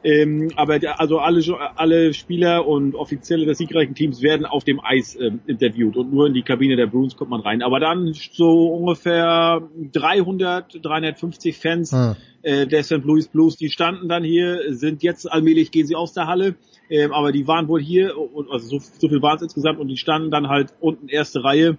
Ähm, 0.02 0.50
aber 0.56 0.80
der, 0.80 1.00
also 1.00 1.18
alle, 1.18 1.40
alle 1.76 2.12
Spieler 2.12 2.66
und 2.66 2.96
Offizielle 2.96 3.46
des 3.46 3.58
siegreichen 3.58 3.94
Teams 3.94 4.22
werden 4.22 4.44
auf 4.44 4.64
dem 4.64 4.80
Eis 4.80 5.16
ähm, 5.18 5.38
interviewt 5.46 5.96
und 5.96 6.12
nur 6.12 6.26
in 6.26 6.34
die 6.34 6.42
Kabine 6.42 6.74
der 6.74 6.88
Bruins 6.88 7.16
kommt 7.16 7.30
man 7.30 7.40
rein. 7.40 7.62
Aber 7.62 7.78
dann 7.78 8.12
so 8.12 8.66
ungefähr 8.66 9.62
300, 9.92 10.84
350 10.84 11.56
Fans 11.56 11.92
hm. 11.92 12.16
äh, 12.42 12.66
der 12.66 12.82
St. 12.82 13.04
Louis 13.04 13.28
Blues, 13.28 13.56
die 13.56 13.70
standen 13.70 14.08
dann 14.08 14.24
hier, 14.24 14.74
sind 14.74 15.04
jetzt 15.04 15.30
allmählich 15.30 15.70
gehen 15.70 15.86
sie 15.86 15.94
aus 15.94 16.12
der 16.12 16.26
Halle, 16.26 16.56
ähm, 16.90 17.12
aber 17.12 17.32
die 17.32 17.46
waren 17.46 17.68
wohl 17.68 17.80
hier, 17.80 18.14
also 18.50 18.78
so, 18.78 18.84
so 18.98 19.08
viel 19.08 19.22
waren 19.22 19.36
es 19.36 19.42
insgesamt 19.42 19.78
und 19.78 19.88
die 19.88 19.96
standen 19.96 20.30
dann 20.30 20.48
halt 20.48 20.74
unten 20.80 21.08
erste 21.08 21.42
Reihe 21.42 21.78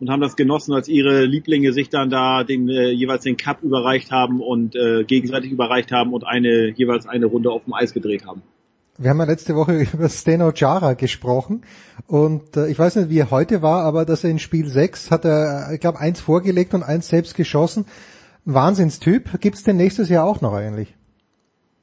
und 0.00 0.10
haben 0.10 0.20
das 0.20 0.36
genossen, 0.36 0.72
als 0.74 0.88
ihre 0.88 1.24
Lieblinge 1.24 1.72
sich 1.72 1.88
dann 1.88 2.10
da 2.10 2.44
den 2.44 2.68
äh, 2.68 2.90
jeweils 2.90 3.24
den 3.24 3.36
Cup 3.36 3.62
überreicht 3.62 4.10
haben 4.10 4.40
und 4.40 4.76
äh, 4.76 5.04
gegenseitig 5.04 5.50
überreicht 5.50 5.92
haben 5.92 6.12
und 6.12 6.26
eine 6.26 6.68
jeweils 6.70 7.06
eine 7.06 7.26
Runde 7.26 7.50
auf 7.50 7.64
dem 7.64 7.74
Eis 7.74 7.92
gedreht 7.92 8.26
haben. 8.26 8.42
Wir 8.98 9.10
haben 9.10 9.18
ja 9.18 9.24
letzte 9.24 9.54
Woche 9.54 9.86
über 9.92 10.08
Steno 10.08 10.52
Jara 10.54 10.94
gesprochen 10.94 11.62
und 12.06 12.56
äh, 12.56 12.68
ich 12.68 12.78
weiß 12.78 12.96
nicht, 12.96 13.10
wie 13.10 13.18
er 13.18 13.30
heute 13.30 13.62
war, 13.62 13.84
aber 13.84 14.04
dass 14.04 14.24
er 14.24 14.30
in 14.30 14.38
Spiel 14.38 14.68
6 14.68 15.10
hat 15.10 15.24
er, 15.24 15.70
ich 15.72 15.80
glaube, 15.80 15.98
eins 15.98 16.20
vorgelegt 16.20 16.74
und 16.74 16.82
eins 16.82 17.08
selbst 17.08 17.34
geschossen. 17.34 17.86
Wahnsinnstyp. 18.44 19.40
Gibt's 19.40 19.64
den 19.64 19.76
nächstes 19.76 20.08
Jahr 20.08 20.24
auch 20.24 20.40
noch 20.40 20.52
eigentlich? 20.52 20.95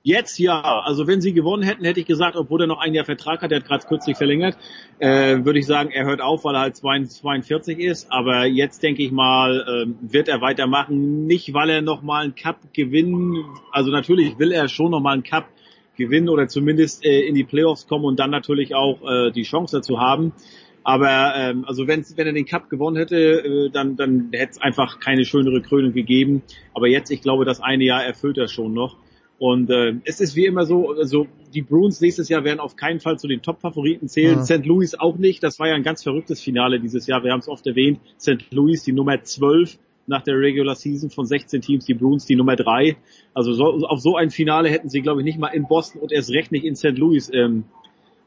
Jetzt 0.05 0.37
ja, 0.37 0.61
also 0.61 1.07
wenn 1.07 1.21
sie 1.21 1.31
gewonnen 1.31 1.63
hätten, 1.63 1.85
hätte 1.85 2.01
ich 2.01 2.05
gesagt, 2.05 2.35
obwohl 2.35 2.59
er 2.59 2.67
noch 2.67 2.81
ein 2.81 2.93
Jahr 2.93 3.05
Vertrag 3.05 3.41
hat, 3.41 3.53
er 3.53 3.59
hat 3.59 3.65
gerade 3.65 3.87
kürzlich 3.87 4.17
verlängert, 4.17 4.57
äh, 4.99 5.45
würde 5.45 5.59
ich 5.59 5.65
sagen, 5.65 5.91
er 5.91 6.03
hört 6.03 6.19
auf, 6.19 6.43
weil 6.43 6.55
er 6.55 6.59
halt 6.59 6.75
42 6.75 7.79
ist. 7.79 8.11
Aber 8.11 8.45
jetzt 8.45 8.83
denke 8.83 9.01
ich 9.01 9.13
mal, 9.13 9.61
äh, 9.61 10.11
wird 10.11 10.27
er 10.27 10.41
weitermachen. 10.41 11.25
Nicht, 11.25 11.53
weil 11.53 11.69
er 11.69 11.81
noch 11.81 12.01
mal 12.01 12.25
einen 12.25 12.35
Cup 12.35 12.73
gewinnen, 12.73 13.45
also 13.71 13.91
natürlich 13.91 14.37
will 14.39 14.51
er 14.51 14.67
schon 14.67 14.91
noch 14.91 14.99
mal 14.99 15.13
einen 15.13 15.23
Cup 15.23 15.47
gewinnen 15.95 16.27
oder 16.27 16.49
zumindest 16.49 17.05
äh, 17.05 17.21
in 17.21 17.33
die 17.33 17.45
Playoffs 17.45 17.87
kommen 17.87 18.03
und 18.03 18.19
dann 18.19 18.29
natürlich 18.29 18.75
auch 18.75 18.99
äh, 19.09 19.31
die 19.31 19.43
Chance 19.43 19.77
dazu 19.77 20.01
haben. 20.01 20.33
Aber 20.83 21.33
ähm, 21.37 21.63
also 21.65 21.87
wenn, 21.87 22.03
wenn 22.17 22.27
er 22.27 22.33
den 22.33 22.45
Cup 22.45 22.69
gewonnen 22.69 22.97
hätte, 22.97 23.15
äh, 23.15 23.69
dann, 23.69 23.95
dann 23.95 24.31
hätte 24.33 24.51
es 24.51 24.61
einfach 24.61 24.99
keine 24.99 25.23
schönere 25.23 25.61
Krönung 25.61 25.93
gegeben. 25.93 26.43
Aber 26.73 26.89
jetzt, 26.89 27.09
ich 27.09 27.21
glaube, 27.21 27.45
das 27.45 27.61
eine 27.61 27.85
Jahr 27.85 28.03
erfüllt 28.03 28.37
er 28.37 28.49
schon 28.49 28.73
noch. 28.73 28.97
Und 29.43 29.69
äh, 29.69 29.95
es 30.05 30.21
ist 30.21 30.37
wie 30.37 30.45
immer 30.45 30.65
so, 30.65 30.91
also 30.91 31.27
die 31.53 31.63
Bruins 31.63 31.99
nächstes 31.99 32.29
Jahr 32.29 32.45
werden 32.45 32.61
auf 32.61 32.77
keinen 32.77 33.01
Fall 33.01 33.19
zu 33.19 33.27
den 33.27 33.41
Top-Favoriten 33.41 34.07
zählen. 34.07 34.37
Ja. 34.37 34.43
St. 34.45 34.65
Louis 34.65 34.95
auch 34.95 35.17
nicht. 35.17 35.43
Das 35.43 35.59
war 35.59 35.67
ja 35.67 35.75
ein 35.75 35.83
ganz 35.83 36.01
verrücktes 36.01 36.39
Finale 36.39 36.79
dieses 36.79 37.07
Jahr. 37.07 37.25
Wir 37.25 37.33
haben 37.33 37.41
es 37.41 37.49
oft 37.49 37.67
erwähnt. 37.67 37.99
St. 38.17 38.51
Louis, 38.51 38.85
die 38.85 38.93
Nummer 38.93 39.21
12 39.21 39.77
nach 40.07 40.21
der 40.21 40.39
Regular 40.39 40.75
Season 40.75 41.09
von 41.09 41.25
16 41.25 41.59
Teams, 41.59 41.83
die 41.83 41.93
Bruins 41.93 42.25
die 42.25 42.37
Nummer 42.37 42.55
3. 42.55 42.95
Also 43.33 43.51
so, 43.51 43.65
auf 43.85 43.99
so 43.99 44.15
ein 44.15 44.29
Finale 44.29 44.69
hätten 44.69 44.87
sie, 44.87 45.01
glaube 45.01 45.19
ich, 45.19 45.25
nicht 45.25 45.39
mal 45.39 45.49
in 45.49 45.67
Boston 45.67 45.99
und 45.99 46.13
erst 46.13 46.31
recht 46.31 46.53
nicht 46.53 46.63
in 46.63 46.77
St. 46.77 46.97
Louis 46.97 47.29
ähm, 47.33 47.65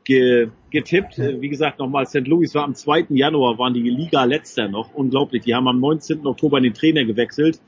ge, 0.04 0.48
getippt. 0.70 1.16
Ja. 1.16 1.40
Wie 1.40 1.48
gesagt, 1.48 1.78
nochmal, 1.78 2.04
St. 2.04 2.26
Louis 2.26 2.54
war 2.54 2.64
am 2.64 2.74
2. 2.74 3.06
Januar, 3.08 3.58
waren 3.58 3.72
die 3.72 3.88
Liga 3.88 4.24
letzter 4.24 4.68
noch. 4.68 4.92
Unglaublich. 4.92 5.44
Die 5.44 5.54
haben 5.54 5.66
am 5.66 5.80
19. 5.80 6.26
Oktober 6.26 6.60
den 6.60 6.74
Trainer 6.74 7.06
gewechselt. 7.06 7.58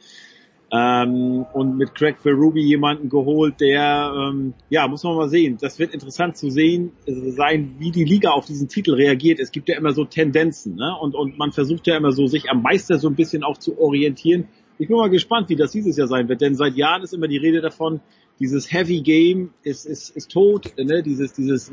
Ähm, 0.70 1.46
und 1.54 1.78
mit 1.78 1.94
Craig 1.94 2.22
Berube 2.22 2.60
jemanden 2.60 3.08
geholt, 3.08 3.58
der, 3.60 4.12
ähm, 4.14 4.52
ja, 4.68 4.86
muss 4.86 5.02
man 5.02 5.16
mal 5.16 5.28
sehen. 5.28 5.56
Das 5.58 5.78
wird 5.78 5.94
interessant 5.94 6.36
zu 6.36 6.50
sehen 6.50 6.92
sein, 7.06 7.76
wie 7.78 7.90
die 7.90 8.04
Liga 8.04 8.30
auf 8.32 8.44
diesen 8.44 8.68
Titel 8.68 8.92
reagiert. 8.92 9.40
Es 9.40 9.50
gibt 9.50 9.68
ja 9.70 9.78
immer 9.78 9.92
so 9.92 10.04
Tendenzen, 10.04 10.74
ne? 10.76 10.94
Und, 11.00 11.14
und 11.14 11.38
man 11.38 11.52
versucht 11.52 11.86
ja 11.86 11.96
immer 11.96 12.12
so, 12.12 12.26
sich 12.26 12.50
am 12.50 12.60
Meister 12.62 12.98
so 12.98 13.08
ein 13.08 13.14
bisschen 13.14 13.44
auch 13.44 13.56
zu 13.56 13.78
orientieren. 13.80 14.48
Ich 14.78 14.88
bin 14.88 14.96
mal 14.96 15.10
gespannt, 15.10 15.48
wie 15.48 15.56
das 15.56 15.72
dieses 15.72 15.96
Jahr 15.96 16.06
sein 16.06 16.28
wird, 16.28 16.42
denn 16.42 16.54
seit 16.54 16.76
Jahren 16.76 17.02
ist 17.02 17.14
immer 17.14 17.28
die 17.28 17.38
Rede 17.38 17.60
davon, 17.60 18.00
dieses 18.38 18.70
Heavy 18.72 19.00
Game 19.00 19.50
ist, 19.62 19.86
ist, 19.86 20.10
ist 20.10 20.30
tot, 20.30 20.72
ne? 20.76 21.02
dieses, 21.02 21.32
dieses 21.32 21.72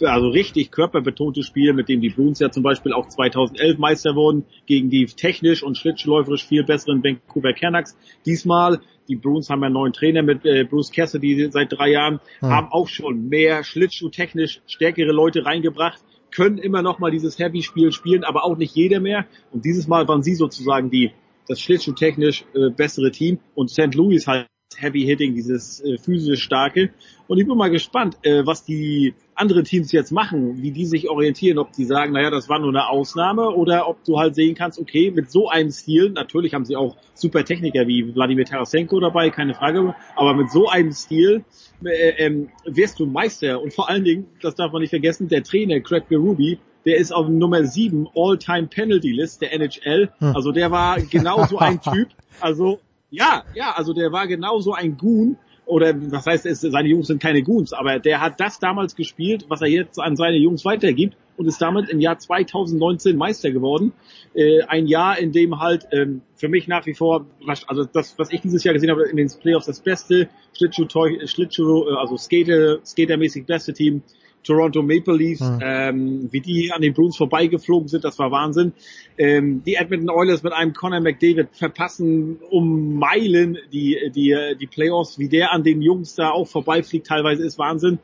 also 0.00 0.28
richtig 0.28 0.70
körperbetonte 0.70 1.42
Spiel, 1.42 1.72
mit 1.72 1.88
dem 1.88 2.00
die 2.00 2.10
Bruins 2.10 2.38
ja 2.38 2.50
zum 2.50 2.62
Beispiel 2.62 2.92
auch 2.92 3.08
2011 3.08 3.78
Meister 3.78 4.14
wurden, 4.14 4.44
gegen 4.66 4.90
die 4.90 5.06
technisch 5.06 5.62
und 5.62 5.76
schlittschuhläuferisch 5.76 6.46
viel 6.46 6.64
besseren 6.64 7.02
Vancouver 7.02 7.52
Canucks. 7.52 7.96
Diesmal, 8.26 8.80
die 9.08 9.16
Bruins 9.16 9.50
haben 9.50 9.60
ja 9.60 9.66
einen 9.66 9.74
neuen 9.74 9.92
Trainer 9.92 10.22
mit 10.22 10.44
äh, 10.44 10.64
Bruce 10.64 10.92
Cassidy 10.92 11.50
seit 11.50 11.72
drei 11.72 11.90
Jahren, 11.90 12.20
hm. 12.40 12.48
haben 12.50 12.68
auch 12.70 12.88
schon 12.88 13.28
mehr 13.28 13.64
schlittschuhtechnisch 13.64 14.62
stärkere 14.66 15.12
Leute 15.12 15.44
reingebracht, 15.44 16.00
können 16.30 16.58
immer 16.58 16.82
noch 16.82 16.98
mal 16.98 17.10
dieses 17.10 17.38
Heavy-Spiel 17.38 17.92
spielen, 17.92 18.24
aber 18.24 18.44
auch 18.44 18.56
nicht 18.56 18.74
jeder 18.74 19.00
mehr. 19.00 19.26
Und 19.50 19.64
dieses 19.64 19.88
Mal 19.88 20.06
waren 20.08 20.22
sie 20.22 20.34
sozusagen 20.34 20.90
die 20.90 21.12
das 21.48 21.60
schlittschuhtechnisch 21.60 22.44
äh, 22.54 22.70
bessere 22.70 23.10
Team 23.10 23.40
und 23.54 23.70
St. 23.70 23.94
Louis 23.94 24.26
halt 24.26 24.46
Heavy 24.76 25.02
Hitting, 25.02 25.34
dieses 25.34 25.80
äh, 25.80 25.98
physisch 25.98 26.42
starke. 26.42 26.90
Und 27.26 27.38
ich 27.38 27.46
bin 27.46 27.56
mal 27.56 27.70
gespannt, 27.70 28.16
äh, 28.22 28.44
was 28.46 28.64
die 28.64 29.14
anderen 29.34 29.64
Teams 29.64 29.92
jetzt 29.92 30.12
machen, 30.12 30.62
wie 30.62 30.70
die 30.70 30.84
sich 30.84 31.08
orientieren, 31.08 31.58
ob 31.58 31.72
die 31.72 31.84
sagen, 31.84 32.12
naja, 32.12 32.30
das 32.30 32.48
war 32.48 32.58
nur 32.58 32.68
eine 32.68 32.88
Ausnahme 32.88 33.50
oder 33.50 33.88
ob 33.88 34.04
du 34.04 34.18
halt 34.18 34.34
sehen 34.34 34.54
kannst, 34.54 34.78
okay, 34.78 35.10
mit 35.10 35.30
so 35.30 35.48
einem 35.48 35.70
Stil, 35.70 36.10
natürlich 36.10 36.54
haben 36.54 36.64
sie 36.64 36.76
auch 36.76 36.96
super 37.14 37.44
Techniker 37.44 37.86
wie 37.86 38.14
Wladimir 38.14 38.44
Tarasenko 38.44 39.00
dabei, 39.00 39.30
keine 39.30 39.54
Frage, 39.54 39.94
aber 40.14 40.34
mit 40.34 40.50
so 40.50 40.68
einem 40.68 40.92
Stil 40.92 41.44
äh, 41.84 42.26
ähm, 42.26 42.50
wirst 42.64 43.00
du 43.00 43.06
Meister 43.06 43.62
und 43.62 43.72
vor 43.72 43.88
allen 43.88 44.04
Dingen, 44.04 44.26
das 44.42 44.54
darf 44.54 44.72
man 44.72 44.82
nicht 44.82 44.90
vergessen, 44.90 45.28
der 45.28 45.42
Trainer 45.42 45.80
Craig 45.80 46.08
Berube, 46.08 46.58
der 46.84 46.96
ist 46.96 47.12
auf 47.12 47.28
Nummer 47.28 47.64
7 47.64 48.08
All-Time 48.14 48.66
Penalty 48.66 49.12
List 49.12 49.40
der 49.40 49.52
NHL, 49.52 50.10
hm. 50.18 50.36
also 50.36 50.52
der 50.52 50.70
war 50.70 51.00
genau 51.00 51.46
so 51.46 51.58
ein 51.58 51.80
Typ, 51.92 52.08
also 52.40 52.80
ja, 53.10 53.44
ja, 53.54 53.72
also 53.72 53.92
der 53.92 54.12
war 54.12 54.26
genauso 54.26 54.72
ein 54.72 54.96
Goon, 54.96 55.36
oder 55.70 55.94
was 56.10 56.26
heißt 56.26 56.46
es, 56.46 56.62
seine 56.62 56.88
Jungs 56.88 57.06
sind 57.06 57.22
keine 57.22 57.42
Goons, 57.42 57.72
aber 57.72 58.00
der 58.00 58.20
hat 58.20 58.40
das 58.40 58.58
damals 58.58 58.96
gespielt, 58.96 59.46
was 59.48 59.60
er 59.60 59.68
jetzt 59.68 60.00
an 60.00 60.16
seine 60.16 60.36
Jungs 60.36 60.64
weitergibt 60.64 61.16
und 61.36 61.46
ist 61.46 61.62
damit 61.62 61.88
im 61.88 62.00
Jahr 62.00 62.18
2019 62.18 63.16
Meister 63.16 63.52
geworden. 63.52 63.92
Äh, 64.34 64.62
ein 64.62 64.86
Jahr, 64.88 65.18
in 65.18 65.30
dem 65.30 65.60
halt 65.60 65.86
ähm, 65.92 66.22
für 66.34 66.48
mich 66.48 66.66
nach 66.66 66.86
wie 66.86 66.94
vor, 66.94 67.24
also 67.66 67.84
das, 67.84 68.18
was 68.18 68.32
ich 68.32 68.40
dieses 68.40 68.64
Jahr 68.64 68.74
gesehen 68.74 68.90
habe 68.90 69.04
in 69.04 69.16
den 69.16 69.30
Playoffs, 69.40 69.66
das 69.66 69.80
beste 69.80 70.28
Schlittschuh, 70.56 70.86
Schlittschuh 71.24 71.88
äh, 71.88 71.94
also 71.94 72.16
Skater, 72.16 72.84
Skatermäßig 72.84 73.46
beste 73.46 73.72
Team 73.72 74.02
Toronto 74.44 74.82
Maple 74.82 75.16
Leafs, 75.16 75.40
mhm. 75.40 75.58
ähm, 75.62 76.28
wie 76.30 76.40
die 76.40 76.72
an 76.72 76.82
den 76.82 76.94
Bruins 76.94 77.16
vorbeigeflogen 77.16 77.88
sind, 77.88 78.04
das 78.04 78.18
war 78.18 78.30
Wahnsinn. 78.30 78.72
Ähm, 79.18 79.62
die 79.64 79.74
Edmonton 79.74 80.10
Oilers 80.10 80.42
mit 80.42 80.52
einem 80.52 80.72
Connor 80.72 81.00
McDavid 81.00 81.48
verpassen 81.52 82.38
um 82.50 82.94
Meilen 82.94 83.58
die, 83.72 84.10
die, 84.14 84.36
die 84.58 84.66
Playoffs, 84.66 85.18
wie 85.18 85.28
der 85.28 85.52
an 85.52 85.62
den 85.62 85.82
Jungs 85.82 86.14
da 86.14 86.30
auch 86.30 86.46
vorbeifliegt, 86.46 87.06
teilweise 87.06 87.44
ist 87.44 87.58
Wahnsinn. 87.58 87.98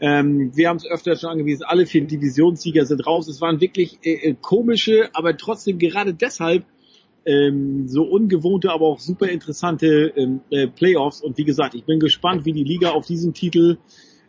Ähm, 0.00 0.50
wir 0.54 0.68
haben 0.68 0.76
es 0.76 0.86
öfter 0.86 1.16
schon 1.16 1.30
angewiesen, 1.30 1.64
alle 1.66 1.86
vier 1.86 2.02
Divisionssieger 2.04 2.84
sind 2.84 3.06
raus. 3.06 3.28
Es 3.28 3.40
waren 3.40 3.60
wirklich 3.60 3.98
äh, 4.02 4.30
äh, 4.30 4.36
komische, 4.40 5.08
aber 5.12 5.36
trotzdem 5.36 5.78
gerade 5.78 6.14
deshalb 6.14 6.64
ähm, 7.26 7.88
so 7.88 8.02
ungewohnte, 8.02 8.70
aber 8.70 8.86
auch 8.86 9.00
super 9.00 9.28
interessante 9.28 10.12
ähm, 10.16 10.40
äh, 10.50 10.66
Playoffs. 10.66 11.22
Und 11.22 11.38
wie 11.38 11.44
gesagt, 11.44 11.74
ich 11.74 11.84
bin 11.84 12.00
gespannt, 12.00 12.44
wie 12.44 12.52
die 12.52 12.64
Liga 12.64 12.90
auf 12.90 13.06
diesen 13.06 13.34
Titel 13.34 13.78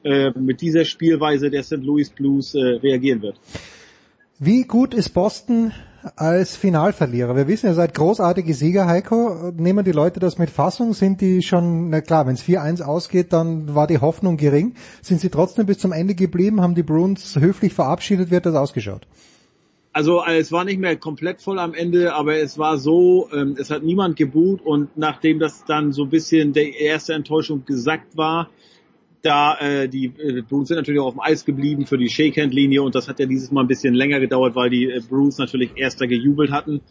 äh, 0.06 0.32
mit 0.40 0.62
dieser 0.62 0.86
Spielweise 0.86 1.50
der 1.50 1.64
St. 1.64 1.82
Louis 1.82 2.10
Blues 2.12 2.54
äh, 2.54 2.60
reagieren 2.60 3.22
wird. 3.24 3.40
Wie 4.38 4.64
gut 4.64 4.94
ist 4.94 5.10
Boston 5.10 5.72
als 6.16 6.56
Finalverlierer? 6.56 7.36
Wir 7.36 7.48
wissen, 7.48 7.68
ihr 7.68 7.74
seid 7.74 7.96
großartige 7.96 8.54
Sieger, 8.54 8.86
Heiko. 8.86 9.52
Nehmen 9.58 9.84
die 9.84 9.94
Leute 9.94 10.20
das 10.20 10.38
mit 10.38 10.52
Fassung? 10.52 10.94
Sind 10.94 11.22
die 11.22 11.42
schon, 11.42 11.90
na 11.90 12.02
klar, 12.02 12.28
wenn 12.28 12.36
es 12.36 12.44
4-1 12.44 12.84
ausgeht, 12.84 13.34
dann 13.34 13.74
war 13.74 13.88
die 13.88 13.98
Hoffnung 13.98 14.38
gering. 14.38 14.76
Sind 15.02 15.22
sie 15.22 15.30
trotzdem 15.30 15.66
bis 15.66 15.80
zum 15.80 15.92
Ende 15.92 16.14
geblieben? 16.14 16.62
Haben 16.62 16.76
die 16.76 16.84
Bruins 16.84 17.40
höflich 17.40 17.74
verabschiedet? 17.74 18.30
Wird 18.30 18.46
das 18.46 18.56
ausgeschaut? 18.56 19.08
Also 19.92 20.22
äh, 20.24 20.38
es 20.38 20.52
war 20.52 20.66
nicht 20.66 20.80
mehr 20.80 20.98
komplett 20.98 21.42
voll 21.42 21.58
am 21.58 21.74
Ende, 21.74 22.14
aber 22.14 22.36
es 22.36 22.60
war 22.60 22.78
so, 22.78 23.30
ähm, 23.34 23.56
es 23.58 23.72
hat 23.72 23.82
niemand 23.82 24.18
geboot 24.18 24.62
und 24.62 24.98
nachdem 24.98 25.40
das 25.40 25.64
dann 25.66 25.94
so 25.94 26.04
ein 26.04 26.10
bisschen 26.10 26.52
der 26.52 26.78
erste 26.78 27.14
Enttäuschung 27.14 27.64
gesackt 27.66 28.18
war, 28.18 28.50
da 29.26 29.58
äh, 29.60 29.90
die 29.90 30.06
äh, 30.06 30.42
Bruins 30.42 30.68
sind 30.68 30.78
natürlich 30.78 31.00
auch 31.00 31.08
auf 31.08 31.14
dem 31.14 31.22
Eis 31.22 31.46
geblieben 31.46 31.86
für 31.86 31.98
die 31.98 32.10
Shakehand-Linie 32.10 32.84
und 32.84 32.96
das 32.96 33.08
hat 33.08 33.20
ja 33.20 33.26
dieses 33.26 33.52
Mal 33.52 33.62
ein 33.62 33.68
bisschen 33.68 33.94
länger 33.94 34.20
gedauert, 34.20 34.56
weil 34.56 34.70
die 34.70 34.86
äh, 34.86 35.02
Bruins 35.02 35.38
natürlich 35.38 35.72
erster 35.76 36.08
gejubelt 36.08 36.52
hatten 36.52 36.82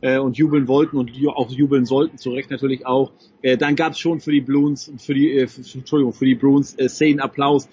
äh, 0.00 0.18
und 0.18 0.36
jubeln 0.36 0.68
wollten 0.68 0.96
und 0.96 1.12
auch 1.28 1.50
jubeln 1.50 1.84
sollten, 1.84 2.18
zu 2.18 2.30
Recht 2.30 2.50
natürlich 2.50 2.86
auch. 2.86 3.12
Äh, 3.42 3.56
dann 3.56 3.76
gab 3.76 3.92
es 3.92 3.98
schon 3.98 4.20
für 4.20 4.32
die 4.32 4.40
Bruins, 4.40 4.92
für 4.98 5.14
die, 5.14 5.32
äh, 5.32 5.46
für, 5.46 5.60
Entschuldigung, 5.78 6.12
für 6.12 6.24
die 6.24 6.34
Bruins 6.34 6.74
äh, 6.78 6.88
Szenen 6.88 7.20
Applaus. 7.20 7.68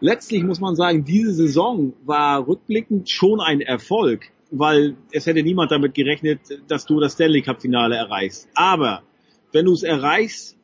Letztlich 0.00 0.44
muss 0.44 0.60
man 0.60 0.76
sagen, 0.76 1.04
diese 1.04 1.32
Saison 1.32 1.92
war 2.04 2.46
rückblickend 2.46 3.10
schon 3.10 3.40
ein 3.40 3.60
Erfolg, 3.60 4.26
weil 4.50 4.96
es 5.10 5.26
hätte 5.26 5.42
niemand 5.42 5.72
damit 5.72 5.94
gerechnet, 5.94 6.40
dass 6.68 6.86
du 6.86 7.00
das 7.00 7.14
Stanley 7.14 7.42
Cup 7.42 7.60
Finale 7.60 7.96
erreichst. 7.96 8.48
Aber 8.54 9.02
wenn 9.52 9.64
du 9.64 9.72
es 9.72 9.82
erreichst 9.82 10.56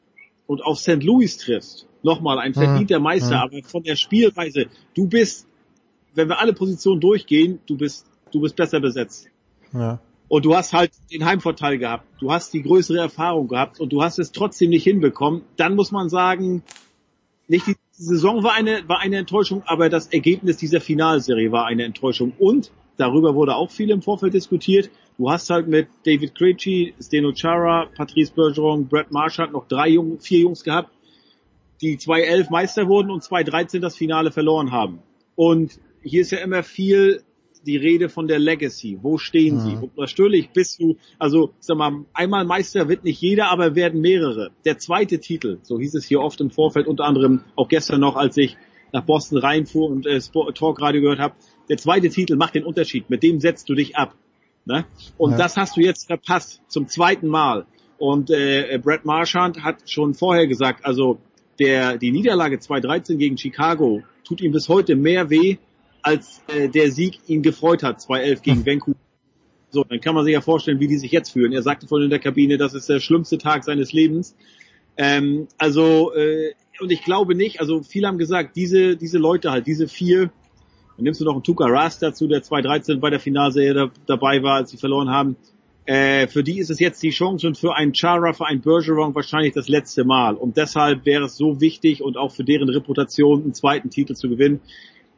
und 0.47 0.63
auf 0.63 0.79
St. 0.79 1.03
Louis 1.03 1.37
triffst, 1.37 1.89
nochmal 2.05 2.39
ein 2.39 2.55
verdienter 2.55 3.01
Meister, 3.01 3.41
aber 3.41 3.63
von 3.63 3.83
der 3.83 3.97
Spielweise, 3.97 4.67
du 4.95 5.09
bist, 5.09 5.47
wenn 6.15 6.29
wir 6.29 6.39
alle 6.39 6.53
Positionen 6.53 7.01
durchgehen, 7.01 7.61
du 7.67 7.77
bist, 7.77 8.07
du 8.31 8.41
bist 8.41 8.57
besser 8.57 8.81
besetzt. 8.81 9.29
Ja. 9.73 9.99
Und 10.29 10.45
du 10.45 10.57
hast 10.57 10.73
halt 10.73 10.93
den 11.13 11.25
Heimvorteil 11.25 11.79
gehabt. 11.79 12.07
Du 12.21 12.33
hast 12.33 12.53
die 12.55 12.63
größere 12.63 12.99
Erfahrung 12.99 13.49
gehabt 13.49 13.81
und 13.81 13.93
du 13.93 14.03
hast 14.03 14.19
es 14.19 14.33
trotzdem 14.33 14.71
nicht 14.71 14.85
hinbekommen. 14.85 15.43
Dann 15.57 15.77
muss 15.77 15.93
man 15.93 16.09
sagen, 16.09 16.63
nicht 17.47 17.67
die 17.67 17.77
Saison 17.93 18.43
war 18.43 18.55
eine, 18.55 18.89
war 18.89 19.01
eine 19.01 19.19
Enttäuschung, 19.19 19.63
aber 19.67 19.89
das 19.89 20.07
Ergebnis 20.09 20.57
dieser 20.57 20.81
Finalserie 20.81 21.53
war 21.53 21.67
eine 21.67 21.85
Enttäuschung. 21.85 22.33
Und 22.39 22.73
darüber 22.97 23.35
wurde 23.35 23.55
auch 23.55 23.71
viel 23.71 23.91
im 23.91 24.03
Vorfeld 24.03 24.35
diskutiert. 24.35 24.91
Du 25.19 25.31
hast 25.31 25.51
halt 25.51 25.69
mit 25.69 25.89
David 26.05 26.35
Krejci, 26.35 26.95
Steno 27.01 27.33
Chara, 27.33 27.87
Patrice 27.95 28.33
Bergeron, 28.33 28.89
Brett 28.89 29.13
Marchand 29.13 29.53
noch 29.53 29.69
drei 29.69 29.91
Jungen, 29.91 30.19
vier 30.21 30.41
Jungs 30.41 30.65
gehabt, 30.65 30.91
die 31.85 31.99
2011 31.99 32.51
Meister 32.51 32.89
wurden 32.89 33.11
und 33.11 33.23
2013 33.23 33.83
das 33.83 33.97
Finale 33.97 34.33
verloren 34.33 34.73
haben. 34.73 35.01
Und 35.37 35.79
hier 36.03 36.23
ist 36.23 36.31
ja 36.31 36.39
immer 36.39 36.63
viel 36.63 37.23
die 37.67 37.77
Rede 37.77 38.09
von 38.09 38.27
der 38.27 38.39
Legacy. 38.39 38.99
Wo 39.03 39.19
stehen 39.19 39.57
mhm. 39.57 39.61
sie? 39.61 39.77
Und 39.77 39.97
natürlich 39.97 40.51
bist 40.51 40.81
du, 40.81 40.97
also 41.19 41.53
sag 41.61 41.77
mal, 41.77 42.05
einmal 42.13 42.45
Meister 42.45 42.89
wird 42.89 43.05
nicht 43.05 43.21
jeder, 43.21 43.51
aber 43.51 43.75
werden 43.75 44.01
mehrere. 44.01 44.51
Der 44.65 44.79
zweite 44.79 45.19
Titel, 45.19 45.59
so 45.63 45.79
hieß 45.79 45.95
es 45.95 46.07
hier 46.07 46.21
oft 46.21 46.41
im 46.41 46.51
Vorfeld, 46.51 46.87
unter 46.87 47.05
anderem 47.05 47.43
auch 47.57 47.69
gestern 47.69 48.01
noch, 48.01 48.17
als 48.17 48.37
ich 48.37 48.57
nach 48.93 49.05
Boston 49.05 49.39
reinfuhr 49.39 49.91
und 49.91 50.07
äh, 50.07 50.21
Talkradio 50.21 51.03
gehört 51.03 51.19
habe, 51.19 51.35
der 51.69 51.79
zweite 51.79 52.09
Titel 52.11 52.37
macht 52.37 52.55
den 52.55 52.65
Unterschied. 52.65 53.11
Mit 53.11 53.23
dem 53.23 53.41
setzt 53.41 53.69
du 53.69 53.75
dich 53.75 53.97
ab. 53.97 54.15
Ne? 54.67 54.87
Und 55.19 55.33
ja. 55.33 55.39
das 55.39 55.57
hast 55.57 55.77
du 55.77 55.81
jetzt 55.81 56.07
verpasst 56.07 56.63
zum 56.69 56.87
zweiten 56.89 57.29
Mal. 57.29 57.67
Und 57.99 58.31
äh, 58.31 58.79
Brett 58.83 59.05
Marchand 59.05 59.63
hat 59.63 59.89
schon 59.91 60.15
vorher 60.15 60.47
gesagt, 60.47 60.85
also 60.85 61.19
der, 61.59 61.99
die 61.99 62.11
Niederlage 62.11 62.59
2013 62.59 63.19
gegen 63.19 63.39
Chicago 63.39 64.03
tut 64.25 64.41
ihm 64.41 64.53
bis 64.53 64.69
heute 64.69 64.97
mehr 64.97 65.31
weh, 65.31 65.57
als 66.03 66.43
äh, 66.49 66.69
der 66.69 66.91
Sieg 66.91 67.21
ihn 67.27 67.43
gefreut 67.43 67.83
hat, 67.83 68.01
2011 68.01 68.43
gegen 68.43 68.57
hm. 68.59 68.67
Vancouver. 68.67 68.99
So, 69.71 69.83
dann 69.83 70.01
kann 70.01 70.15
man 70.15 70.25
sich 70.25 70.35
ja 70.35 70.41
vorstellen, 70.41 70.79
wie 70.79 70.87
die 70.87 70.99
sich 70.99 71.11
jetzt 71.11 71.31
fühlen. 71.31 71.53
Er 71.53 71.63
sagte 71.63 71.89
vorhin 71.89 72.05
in 72.05 72.11
der 72.11 72.21
Kabine, 72.21 72.59
das 72.59 72.75
ist 72.75 72.89
der 72.89 73.01
schlimmste 73.01 73.39
Tag 73.39 73.65
seines 73.65 73.93
Lebens. 73.93 74.37
Ähm, 74.97 75.49
also, 75.59 76.15
äh, 76.15 76.53
und 76.81 76.93
ich 76.93 77.03
glaube 77.03 77.35
nicht, 77.35 77.61
also 77.61 77.83
viele 77.83 78.07
haben 78.07 78.19
gesagt, 78.19 78.55
diese, 78.55 78.97
diese 78.97 79.19
Leute 79.19 79.51
halt, 79.51 79.67
diese 79.67 79.89
vier, 79.89 80.31
dann 80.97 81.05
nimmst 81.05 81.21
du 81.21 81.25
noch 81.25 81.33
einen 81.33 81.43
Tuka 81.43 81.67
Rast 81.67 82.03
dazu, 82.03 82.29
der 82.29 82.43
2013 82.43 83.01
bei 83.01 83.11
der 83.11 83.19
Finalserie 83.19 83.75
da, 83.75 83.91
dabei 84.07 84.43
war, 84.43 84.57
als 84.57 84.71
sie 84.71 84.77
verloren 84.77 85.11
haben. 85.11 85.37
Äh, 85.87 86.29
für 86.29 86.43
die 86.43 86.59
ist 86.59 86.71
es 86.71 86.81
jetzt 86.81 87.03
die 87.03 87.11
Chance 87.11 87.47
und 87.47 87.59
für 87.59 87.75
einen 87.75 87.93
Chara, 87.95 88.33
für 88.33 88.47
einen 88.47 88.63
Bergeron 88.63 89.15
wahrscheinlich 89.15 89.53
das 89.53 89.69
letzte 89.69 90.05
Mal. 90.05 90.35
Und 90.35 90.57
deshalb 90.57 91.05
wäre 91.05 91.25
es 91.25 91.37
so 91.37 91.61
wichtig 91.61 92.03
und 92.03 92.17
auch 92.17 92.33
für 92.33 92.45
deren 92.45 92.71
Reputation 92.71 93.43
einen 93.43 93.55
zweiten 93.55 93.91
Titel 93.91 94.15
zu 94.15 94.31
gewinnen. 94.31 94.61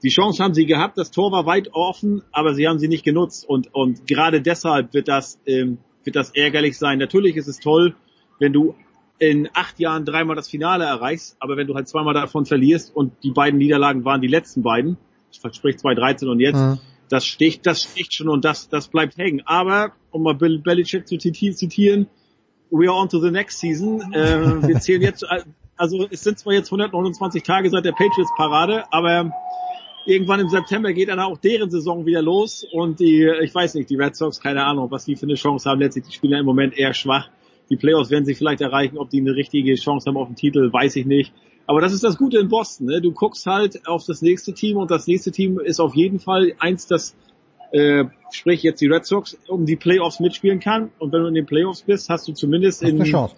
Die 0.02 0.08
Chance 0.08 0.42
haben 0.42 0.54
sie 0.54 0.66
gehabt, 0.66 0.98
das 0.98 1.10
Tor 1.12 1.30
war 1.30 1.46
weit 1.46 1.70
offen, 1.72 2.22
aber 2.32 2.54
sie 2.54 2.66
haben 2.66 2.78
sie 2.78 2.88
nicht 2.88 3.04
genutzt. 3.04 3.48
Und, 3.48 3.72
und 3.74 4.06
gerade 4.08 4.42
deshalb 4.42 4.92
wird 4.92 5.06
das, 5.06 5.38
ähm, 5.46 5.78
wird 6.02 6.16
das 6.16 6.30
ärgerlich 6.30 6.76
sein. 6.78 6.98
Natürlich 6.98 7.36
ist 7.36 7.46
es 7.46 7.60
toll, 7.60 7.94
wenn 8.40 8.52
du 8.52 8.74
in 9.18 9.48
acht 9.54 9.78
Jahren 9.78 10.04
dreimal 10.04 10.36
das 10.36 10.50
Finale 10.50 10.84
erreichst, 10.84 11.36
aber 11.38 11.56
wenn 11.56 11.68
du 11.68 11.74
halt 11.74 11.88
zweimal 11.88 12.12
davon 12.12 12.44
verlierst 12.44 12.94
und 12.94 13.12
die 13.22 13.30
beiden 13.30 13.58
Niederlagen 13.58 14.04
waren 14.04 14.20
die 14.20 14.28
letzten 14.28 14.62
beiden, 14.62 14.98
sprich 15.30 15.78
2013 15.78 16.28
und 16.28 16.40
jetzt, 16.40 16.56
mhm 16.56 16.78
das 17.08 17.26
sticht, 17.26 17.66
das 17.66 17.82
sticht 17.82 18.14
schon 18.14 18.28
und 18.28 18.44
das, 18.44 18.68
das 18.68 18.88
bleibt 18.88 19.16
hängen. 19.16 19.42
Aber, 19.44 19.92
um 20.10 20.22
mal 20.22 20.34
Bill 20.34 20.58
Belichick 20.58 21.06
zu 21.06 21.16
zitieren, 21.18 22.08
we 22.70 22.88
are 22.88 22.96
on 22.96 23.08
to 23.08 23.20
the 23.20 23.30
next 23.30 23.60
season. 23.60 24.12
Äh, 24.12 24.66
wir 24.66 24.80
zählen 24.80 25.02
jetzt, 25.02 25.24
also 25.76 26.06
es 26.10 26.22
sind 26.22 26.38
zwar 26.38 26.54
jetzt 26.54 26.68
129 26.68 27.42
Tage 27.42 27.70
seit 27.70 27.84
der 27.84 27.92
Patriots-Parade, 27.92 28.84
aber 28.90 29.32
irgendwann 30.06 30.40
im 30.40 30.48
September 30.48 30.92
geht 30.92 31.08
dann 31.08 31.20
auch 31.20 31.38
deren 31.38 31.70
Saison 31.70 32.06
wieder 32.06 32.22
los 32.22 32.66
und 32.72 33.00
die, 33.00 33.28
ich 33.42 33.54
weiß 33.54 33.74
nicht, 33.74 33.90
die 33.90 33.96
Red 33.96 34.16
Sox, 34.16 34.40
keine 34.40 34.64
Ahnung, 34.64 34.90
was 34.90 35.04
die 35.04 35.16
für 35.16 35.26
eine 35.26 35.34
Chance 35.34 35.68
haben. 35.68 35.80
Letztlich, 35.80 36.06
die 36.06 36.12
spielen 36.12 36.38
im 36.38 36.46
Moment 36.46 36.76
eher 36.76 36.94
schwach. 36.94 37.28
Die 37.68 37.76
Playoffs 37.76 38.10
werden 38.10 38.24
sie 38.24 38.34
vielleicht 38.34 38.60
erreichen, 38.60 38.96
ob 38.98 39.10
die 39.10 39.20
eine 39.20 39.34
richtige 39.34 39.74
Chance 39.74 40.08
haben 40.08 40.16
auf 40.16 40.28
den 40.28 40.36
Titel, 40.36 40.72
weiß 40.72 40.96
ich 40.96 41.06
nicht. 41.06 41.32
Aber 41.66 41.80
das 41.80 41.92
ist 41.92 42.04
das 42.04 42.16
Gute 42.16 42.38
in 42.38 42.48
Boston. 42.48 42.86
Ne? 42.86 43.00
Du 43.00 43.12
guckst 43.12 43.46
halt 43.46 43.86
auf 43.88 44.04
das 44.06 44.22
nächste 44.22 44.52
Team 44.52 44.76
und 44.76 44.90
das 44.90 45.06
nächste 45.06 45.32
Team 45.32 45.58
ist 45.58 45.80
auf 45.80 45.94
jeden 45.94 46.20
Fall 46.20 46.52
eins, 46.58 46.86
das 46.86 47.16
äh, 47.72 48.04
sprich 48.30 48.62
jetzt 48.62 48.80
die 48.80 48.86
Red 48.86 49.04
Sox 49.04 49.36
um 49.48 49.66
die 49.66 49.76
Playoffs 49.76 50.20
mitspielen 50.20 50.60
kann. 50.60 50.90
Und 50.98 51.12
wenn 51.12 51.22
du 51.22 51.28
in 51.28 51.34
den 51.34 51.46
Playoffs 51.46 51.82
bist, 51.82 52.08
hast 52.08 52.28
du 52.28 52.32
zumindest 52.32 52.82
hast 52.82 52.90
in 52.90 53.00
eine 53.00 53.10
Chance. 53.10 53.34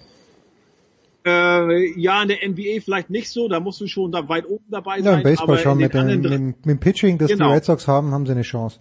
Äh, 1.27 1.99
ja, 1.99 2.23
in 2.23 2.29
der 2.29 2.49
NBA 2.49 2.81
vielleicht 2.83 3.11
nicht 3.11 3.31
so, 3.31 3.49
da 3.49 3.61
musst 3.61 3.81
du 3.81 3.87
schon 3.87 4.13
da 4.13 4.29
weit 4.29 4.47
oben 4.47 4.65
dabei 4.71 5.01
sein. 5.01 5.13
Ja, 5.13 5.17
im 5.19 5.23
Baseball 5.23 5.59
schon 5.59 5.79
mit, 5.79 5.95
den, 5.95 6.21
mit 6.21 6.67
dem 6.67 6.81
Pitching, 6.81 7.19
das 7.19 7.31
genau. 7.31 7.49
die 7.49 7.55
Red 7.55 7.65
Sox 7.65 7.89
haben, 7.89 8.13
haben 8.13 8.27
sie 8.27 8.33
eine 8.33 8.43
Chance. 8.43 8.79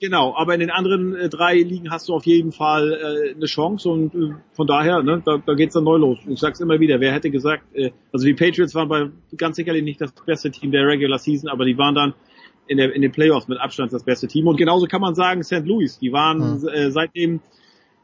Genau, 0.00 0.34
aber 0.34 0.54
in 0.54 0.60
den 0.60 0.70
anderen 0.70 1.14
äh, 1.14 1.28
drei 1.28 1.56
Ligen 1.56 1.90
hast 1.90 2.08
du 2.08 2.14
auf 2.14 2.24
jeden 2.24 2.52
Fall 2.52 2.92
äh, 2.92 3.34
eine 3.34 3.44
Chance 3.44 3.86
und 3.90 4.14
äh, 4.14 4.34
von 4.52 4.66
daher, 4.66 5.02
ne, 5.02 5.20
da, 5.22 5.36
da 5.44 5.52
geht's 5.52 5.74
dann 5.74 5.84
neu 5.84 5.98
los. 5.98 6.18
Ich 6.26 6.40
sag's 6.40 6.60
immer 6.60 6.80
wieder, 6.80 7.00
wer 7.00 7.12
hätte 7.12 7.30
gesagt, 7.30 7.64
äh, 7.74 7.90
also 8.10 8.24
die 8.24 8.32
Patriots 8.32 8.74
waren 8.74 8.88
bei 8.88 9.10
ganz 9.36 9.56
sicherlich 9.56 9.84
nicht 9.84 10.00
das 10.00 10.12
beste 10.12 10.50
Team 10.50 10.70
der 10.70 10.86
Regular 10.86 11.18
Season, 11.18 11.50
aber 11.50 11.66
die 11.66 11.76
waren 11.76 11.94
dann 11.94 12.14
in, 12.66 12.78
der, 12.78 12.94
in 12.94 13.02
den 13.02 13.12
Playoffs 13.12 13.46
mit 13.46 13.60
Abstand 13.60 13.92
das 13.92 14.04
beste 14.04 14.26
Team. 14.26 14.46
Und 14.46 14.56
genauso 14.56 14.86
kann 14.86 15.02
man 15.02 15.14
sagen, 15.14 15.42
St. 15.42 15.66
Louis, 15.66 15.98
die 15.98 16.12
waren 16.12 16.60
mhm. 16.60 16.68
äh, 16.68 16.90
seitdem 16.90 17.40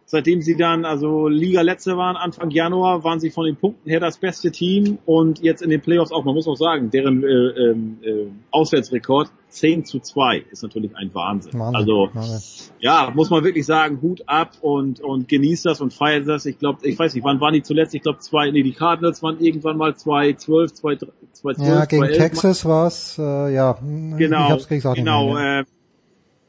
seitdem 0.07 0.41
sie 0.41 0.57
dann 0.57 0.85
also 0.85 1.29
Liga 1.29 1.61
letzte 1.63 1.97
waren, 1.97 2.17
Anfang 2.17 2.51
Januar, 2.51 3.05
waren 3.05 3.21
sie 3.21 3.31
von 3.31 3.45
den 3.45 3.57
Punkten 3.57 3.91
her 3.91 4.01
das 4.01 4.19
beste 4.19 4.53
Team 4.53 4.99
und 5.05 5.41
jetzt 5.41 5.63
in 5.63 5.71
den 5.71 5.81
Playoffs 5.81 6.13
auch, 6.13 6.25
man 6.25 6.35
muss 6.35 6.47
auch 6.47 6.57
sagen, 6.57 6.91
deren 6.91 7.25
äh, 7.25 7.27
ähm, 7.27 7.99
äh, 8.03 8.27
Auswärtsrekord 8.53 9.31
10 9.49 9.85
zu 9.85 10.01
2 10.01 10.45
ist 10.51 10.63
natürlich 10.63 10.95
ein 10.97 11.13
Wahnsinn. 11.15 11.59
Wahnsinn. 11.59 11.75
Also 11.75 12.09
Wahnsinn. 12.13 12.75
ja, 12.79 13.13
muss 13.15 13.31
man 13.31 13.43
wirklich 13.43 13.67
sagen, 13.67 14.01
Hut 14.01 14.23
ab 14.27 14.53
und 14.61 15.01
und 15.01 15.29
genießt 15.29 15.67
das 15.67 15.81
und 15.81 15.93
feiert 15.93 16.29
das. 16.29 16.47
Ich 16.47 16.59
glaube, 16.59 16.87
ich 16.87 16.99
weiß 16.99 17.15
nicht, 17.15 17.25
wann 17.25 17.41
waren 17.41 17.55
die 17.55 17.63
zuletzt? 17.63 17.95
Ich 17.95 18.03
glaube 18.03 18.19
zwei, 18.21 18.51
nee, 18.51 18.63
die 18.63 18.73
Cardinals 18.73 19.23
waren 19.23 19.41
irgendwann 19.41 19.77
mal 19.77 19.93
2-12, 19.93 21.09
2-12, 21.43 21.67
Ja, 21.67 21.85
gegen 21.85 22.05
2, 22.05 22.13
Texas 22.13 22.65
war's, 22.65 23.19
äh, 23.19 23.55
ja. 23.55 23.79
Genau, 23.83 24.47
ich 24.47 24.53
hab's 24.53 24.69
gesagt, 24.69 24.97
genau. 24.97 25.37
Äh, 25.37 25.65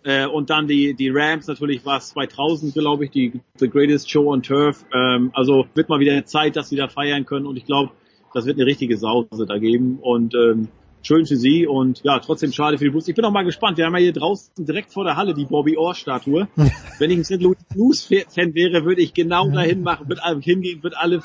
äh, 0.08 0.26
und 0.26 0.50
dann 0.50 0.68
die, 0.68 0.94
die 0.94 1.10
Rams, 1.10 1.48
natürlich 1.48 1.86
war 1.86 1.98
es 1.98 2.10
2000, 2.11 2.74
glaube 2.74 3.03
ich, 3.03 3.11
die 3.11 3.42
The 3.60 3.69
Greatest 3.69 4.10
Show 4.10 4.32
on 4.32 4.42
Turf. 4.42 4.86
Ähm, 4.94 5.32
also 5.34 5.66
wird 5.74 5.90
mal 5.90 6.00
wieder 6.00 6.24
Zeit, 6.24 6.56
dass 6.56 6.69
sie 6.69 6.77
da 6.77 6.88
feiern 6.88 7.26
können 7.26 7.45
und 7.45 7.58
ich 7.58 7.66
glaube, 7.66 7.92
das 8.34 8.45
wird 8.45 8.56
eine 8.58 8.66
richtige 8.66 8.98
Sause 8.98 9.45
da 9.45 9.58
geben. 9.58 10.00
Und 10.00 10.34
ähm, 10.34 10.69
schön 11.02 11.26
für 11.26 11.36
sie 11.36 11.68
und 11.68 12.03
ja, 12.06 12.19
trotzdem 12.19 12.53
schade 12.53 12.77
für 12.77 12.86
die 12.86 12.90
Blues. 12.90 13.10
Ich 13.10 13.16
bin 13.16 13.26
auch 13.26 13.32
mal 13.32 13.44
gespannt. 13.44 13.77
Wir 13.77 13.86
haben 13.86 13.95
ja 13.95 14.00
hier 14.00 14.14
draußen 14.14 14.66
direkt 14.66 14.94
vor 14.94 15.03
der 15.03 15.18
Halle 15.18 15.34
die 15.34 15.44
Bobby 15.44 15.76
Orr 15.76 15.94
Statue. 15.94 16.48
Wenn 17.00 17.11
ich 17.11 17.18
ein 17.18 17.24
St. 17.26 17.42
Louis 17.42 17.58
Blues 17.74 18.06
Fan 18.06 18.53
wäre, 18.53 18.86
würde 18.86 19.02
ich 19.02 19.14
genau 19.14 19.50
dahin 19.50 19.84
machen, 19.84 20.08
würde 20.08 20.22
hingehen, 20.40 20.84
würde 20.84 20.98
alle, 20.98 21.22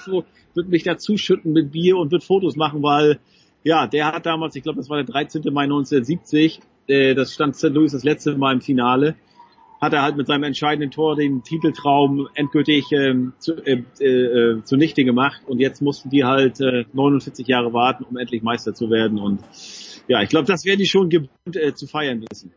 würde 0.55 0.69
mich 0.69 0.83
dazu 0.83 1.17
schütten 1.17 1.53
mit 1.53 1.71
Bier 1.71 1.99
und 1.99 2.11
würde 2.11 2.25
Fotos 2.25 2.57
machen, 2.57 2.83
weil 2.83 3.21
ja, 3.63 3.87
der 3.87 4.07
hat 4.07 4.27
damals, 4.27 4.57
ich 4.57 4.65
glaube, 4.65 4.79
das 4.79 4.91
war 4.91 4.97
der 4.97 5.07
13. 5.07 5.43
Mai 5.53 5.63
1970, 5.65 6.61
äh, 6.87 7.15
das 7.15 7.33
stand 7.33 7.57
St. 7.57 7.71
Louis 7.71 7.93
das 7.93 8.05
letzte 8.05 8.37
Mal 8.37 8.55
im 8.55 8.61
Finale 8.61 9.17
hat 9.81 9.93
er 9.93 10.03
halt 10.03 10.17
mit 10.17 10.29
seinem 10.29 10.45
entscheidenden 10.45 10.93
Tor 10.93 11.17
den 11.17 11.43
Titeltraum 11.43 12.29
endgültig 12.35 12.93
ähm, 12.93 13.33
zu, 13.41 13.57
äh, 13.65 13.83
äh, 13.99 14.63
zunichte 14.63 15.05
gemacht 15.05 15.43
und 15.47 15.59
jetzt 15.59 15.83
mussten 15.83 16.09
die 16.09 16.25
halt 16.25 16.61
äh, 16.61 16.85
49 16.93 17.49
Jahre 17.49 17.73
warten, 17.73 18.05
um 18.05 18.17
endlich 18.17 18.43
Meister 18.43 18.75
zu 18.75 18.91
werden 18.91 19.19
und 19.19 19.41
ja, 20.07 20.23
ich 20.23 20.29
glaube, 20.29 20.47
das 20.47 20.65
werden 20.65 20.79
die 20.79 20.87
schon 20.87 21.11
äh, 21.55 21.75
zu 21.75 21.87
feiern 21.87 22.25
wissen. 22.31 22.53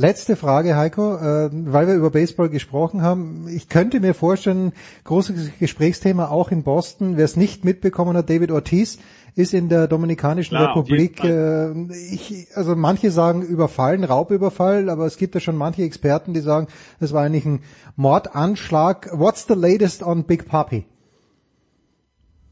Letzte 0.00 0.36
Frage, 0.36 0.76
Heiko, 0.76 1.16
äh, 1.16 1.50
weil 1.52 1.88
wir 1.88 1.94
über 1.94 2.10
Baseball 2.10 2.48
gesprochen 2.48 3.02
haben. 3.02 3.48
Ich 3.48 3.68
könnte 3.68 3.98
mir 3.98 4.14
vorstellen, 4.14 4.72
großes 5.02 5.58
Gesprächsthema 5.58 6.28
auch 6.28 6.52
in 6.52 6.62
Boston. 6.62 7.16
Wer 7.16 7.24
es 7.24 7.36
nicht 7.36 7.64
mitbekommen 7.64 8.16
hat, 8.16 8.30
David 8.30 8.52
Ortiz 8.52 9.00
ist 9.34 9.54
in 9.54 9.68
der 9.68 9.88
Dominikanischen 9.88 10.56
Klar, 10.56 10.68
Republik, 10.68 11.24
äh, 11.24 11.72
ich, 12.12 12.46
also 12.54 12.76
manche 12.76 13.10
sagen 13.10 13.42
Überfallen, 13.42 14.04
Raubüberfall, 14.04 14.88
aber 14.88 15.04
es 15.04 15.16
gibt 15.16 15.34
ja 15.34 15.40
schon 15.40 15.56
manche 15.56 15.82
Experten, 15.82 16.32
die 16.32 16.42
sagen, 16.42 16.68
es 17.00 17.12
war 17.12 17.24
eigentlich 17.24 17.44
ein 17.44 17.62
Mordanschlag. 17.96 19.10
What's 19.18 19.48
the 19.48 19.54
latest 19.54 20.04
on 20.04 20.22
Big 20.22 20.46
Papi? 20.46 20.84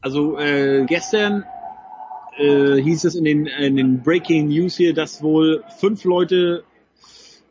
Also 0.01 0.37
äh, 0.37 0.83
gestern 0.85 1.45
äh, 2.37 2.75
hieß 2.75 3.05
es 3.05 3.15
in 3.15 3.23
den, 3.23 3.45
in 3.45 3.77
den 3.77 4.03
Breaking 4.03 4.49
News 4.49 4.75
hier, 4.75 4.93
dass 4.93 5.23
wohl 5.23 5.63
fünf 5.79 6.03
Leute 6.03 6.65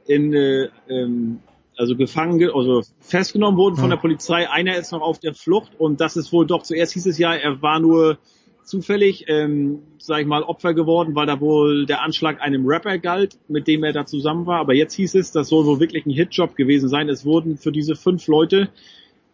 in 0.06 0.32
äh, 0.34 0.68
ähm, 0.88 1.40
also 1.76 1.94
gefangen, 1.94 2.42
also 2.54 2.82
festgenommen 3.00 3.58
wurden 3.58 3.76
von 3.76 3.90
der 3.90 3.98
Polizei. 3.98 4.48
Einer 4.48 4.76
ist 4.76 4.92
noch 4.92 5.02
auf 5.02 5.18
der 5.18 5.34
Flucht 5.34 5.72
und 5.78 6.00
das 6.00 6.16
ist 6.16 6.32
wohl 6.32 6.46
doch 6.46 6.62
zuerst 6.62 6.94
hieß 6.94 7.06
es 7.06 7.18
ja, 7.18 7.34
er 7.34 7.60
war 7.60 7.80
nur 7.80 8.18
zufällig, 8.66 9.26
ähm, 9.28 9.80
sag 9.98 10.20
ich 10.20 10.26
mal, 10.26 10.42
Opfer 10.42 10.74
geworden, 10.74 11.14
weil 11.14 11.26
da 11.26 11.40
wohl 11.40 11.86
der 11.86 12.02
Anschlag 12.02 12.40
einem 12.40 12.66
Rapper 12.66 12.98
galt, 12.98 13.38
mit 13.48 13.68
dem 13.68 13.84
er 13.84 13.92
da 13.92 14.06
zusammen 14.06 14.46
war. 14.46 14.58
Aber 14.58 14.74
jetzt 14.74 14.94
hieß 14.94 15.14
es, 15.14 15.30
das 15.30 15.48
soll 15.48 15.66
wohl 15.66 15.80
wirklich 15.80 16.04
ein 16.04 16.10
Hitjob 16.10 16.56
gewesen 16.56 16.88
sein. 16.88 17.08
Es 17.08 17.24
wurden 17.24 17.58
für 17.58 17.72
diese 17.72 17.94
fünf 17.94 18.26
Leute 18.26 18.68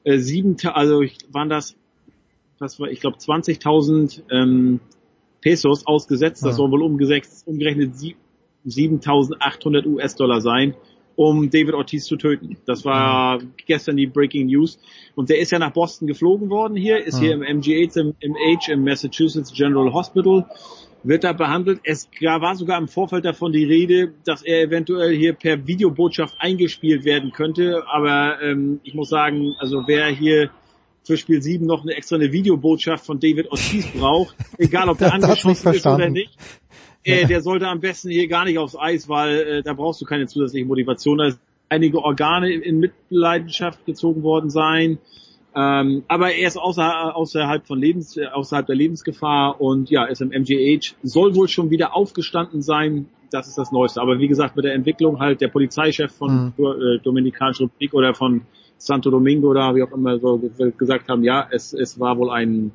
äh, 0.05 0.19
sieben, 0.19 0.57
also 0.65 1.03
waren 1.31 1.49
das, 1.49 1.77
was 2.59 2.79
war, 2.79 2.91
ich 2.91 3.01
glaube 3.01 3.17
20.000 3.17 4.23
ähm, 4.31 4.81
Pesos 5.41 5.87
ausgesetzt. 5.87 6.45
Das 6.45 6.57
soll 6.57 6.71
wohl 6.71 6.83
umgesetzt, 6.83 7.47
umgerechnet 7.47 7.97
7.800 8.67 9.87
US-Dollar 9.87 10.41
sein, 10.41 10.75
um 11.17 11.51
David 11.51 11.75
Ortiz 11.75 12.05
zu 12.05 12.17
töten. 12.17 12.57
Das 12.67 12.85
war 12.85 13.41
mhm. 13.41 13.53
gestern 13.67 13.97
die 13.97 14.07
Breaking 14.07 14.47
News. 14.47 14.79
Und 15.15 15.31
der 15.31 15.39
ist 15.39 15.53
ja 15.53 15.59
nach 15.59 15.73
Boston 15.73 16.07
geflogen 16.07 16.51
worden 16.51 16.77
hier, 16.77 17.05
ist 17.05 17.17
mhm. 17.17 17.25
hier 17.25 17.33
im 17.35 17.43
MGH, 17.43 18.01
im, 18.01 18.15
im 18.21 18.35
H, 18.35 18.73
im 18.73 18.85
Massachusetts 18.85 19.53
General 19.53 19.93
Hospital, 19.93 20.47
wird 21.05 21.25
da 21.25 21.33
behandelt. 21.33 21.81
Es 21.85 22.09
war 22.21 22.55
sogar 22.55 22.79
im 22.79 22.89
Vorfeld 22.89 23.25
davon 23.25 23.53
die 23.53 23.65
Rede, 23.65 24.15
dass 24.25 24.43
er 24.43 24.63
eventuell 24.63 25.15
hier 25.17 25.33
per 25.33 25.67
Videobotschaft 25.67 26.37
eingespielt 26.39 27.05
werden 27.05 27.33
könnte. 27.33 27.83
Aber 27.89 28.41
ähm, 28.41 28.81
ich 28.85 28.95
muss 28.95 29.09
sagen, 29.09 29.55
also 29.59 29.83
wer 29.87 30.07
hier 30.07 30.51
für 31.05 31.17
Spiel 31.17 31.43
7 31.43 31.67
noch 31.67 31.83
eine 31.83 31.95
extra 31.95 32.17
eine 32.17 32.33
Videobotschaft 32.33 33.05
von 33.05 33.19
David 33.19 33.51
Ortiz 33.51 33.87
braucht, 33.93 34.37
egal 34.59 34.89
ob 34.89 34.99
der 34.99 35.13
angeschossen 35.15 35.75
ist 35.75 35.87
oder 35.87 36.09
nicht, 36.09 36.37
äh, 37.05 37.27
der 37.27 37.41
sollte 37.43 37.69
am 37.69 37.81
besten 37.81 38.11
hier 38.11 38.29
gar 38.29 38.45
nicht 38.45 38.59
aufs 38.59 38.77
Eis, 38.77 39.09
weil 39.09 39.39
äh, 39.41 39.63
da 39.63 39.73
brauchst 39.73 40.01
du 40.01 40.05
keine 40.05 40.27
zusätzliche 40.27 40.67
Motivation. 40.67 41.19
Da 41.19 41.31
sind 41.31 41.41
einige 41.69 41.99
Organe 41.99 42.53
in 42.53 42.79
Mitleidenschaft 42.79 43.85
gezogen 43.87 44.23
worden 44.23 44.51
sein. 44.51 44.99
Ähm, 45.55 46.05
aber 46.09 46.33
er 46.33 46.49
ist 46.49 46.57
außer, 46.57 47.15
außerhalb 47.15 47.67
von 47.67 47.79
Lebens, 47.79 48.17
äh, 48.17 48.27
außerhalb 48.27 48.67
der 48.67 48.77
Lebensgefahr 48.77 49.61
und 49.61 49.91
ja, 49.91 50.05
ist 50.05 50.23
im 50.23 50.31
MGH, 50.31 50.95
soll 51.03 51.35
wohl 51.35 51.49
schon 51.49 51.71
wieder 51.71 51.95
aufgestanden 51.95 52.63
sein. 52.63 53.07
Das 53.31 53.49
ist 53.49 53.59
das 53.59 53.73
Neueste. 53.73 54.01
Aber 54.01 54.19
wie 54.19 54.29
gesagt, 54.29 54.57
mit 54.57 54.65
der 54.65 54.75
Entwicklung 54.75 55.19
halt 55.19 55.41
der 55.41 55.49
Polizeichef 55.49 56.13
von 56.13 56.55
mhm. 56.57 56.65
äh, 56.65 56.99
Dominikanischen 57.03 57.67
Republik 57.67 57.95
oder 57.95 58.15
von 58.15 58.43
Santo 58.79 59.11
Domingo 59.11 59.49
oder 59.49 59.75
wie 59.75 59.83
auch 59.83 59.93
immer 59.93 60.19
so 60.19 60.41
gesagt 60.77 61.09
haben, 61.09 61.23
ja, 61.23 61.47
es, 61.51 61.73
es 61.73 62.01
war 62.01 62.19
wohl 62.19 62.31
ein, 62.31 62.73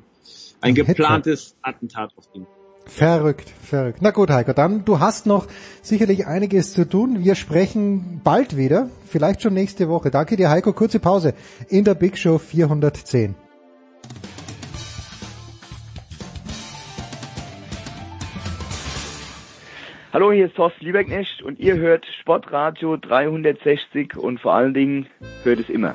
ein 0.60 0.74
geplantes 0.74 1.56
Attentat 1.62 2.12
auf 2.16 2.28
ihn. 2.32 2.46
Verrückt, 2.88 3.48
verrückt. 3.62 3.98
Na 4.00 4.10
gut, 4.10 4.30
Heiko, 4.30 4.52
dann 4.52 4.84
du 4.84 4.98
hast 4.98 5.26
noch 5.26 5.46
sicherlich 5.82 6.26
einiges 6.26 6.72
zu 6.72 6.88
tun. 6.88 7.22
Wir 7.22 7.34
sprechen 7.34 8.20
bald 8.24 8.56
wieder, 8.56 8.88
vielleicht 9.06 9.42
schon 9.42 9.54
nächste 9.54 9.88
Woche. 9.88 10.10
Danke 10.10 10.36
dir, 10.36 10.50
Heiko. 10.50 10.72
Kurze 10.72 10.98
Pause 10.98 11.34
in 11.68 11.84
der 11.84 11.94
Big 11.94 12.16
Show 12.18 12.38
410. 12.38 13.34
Hallo, 20.10 20.32
hier 20.32 20.46
ist 20.46 20.56
Thorsten 20.56 20.86
Lieberknecht 20.86 21.42
und 21.42 21.60
ihr 21.60 21.76
hört 21.76 22.06
Sportradio 22.20 22.96
360 22.96 24.16
und 24.16 24.40
vor 24.40 24.54
allen 24.54 24.72
Dingen 24.72 25.06
hört 25.44 25.60
es 25.60 25.68
immer. 25.68 25.94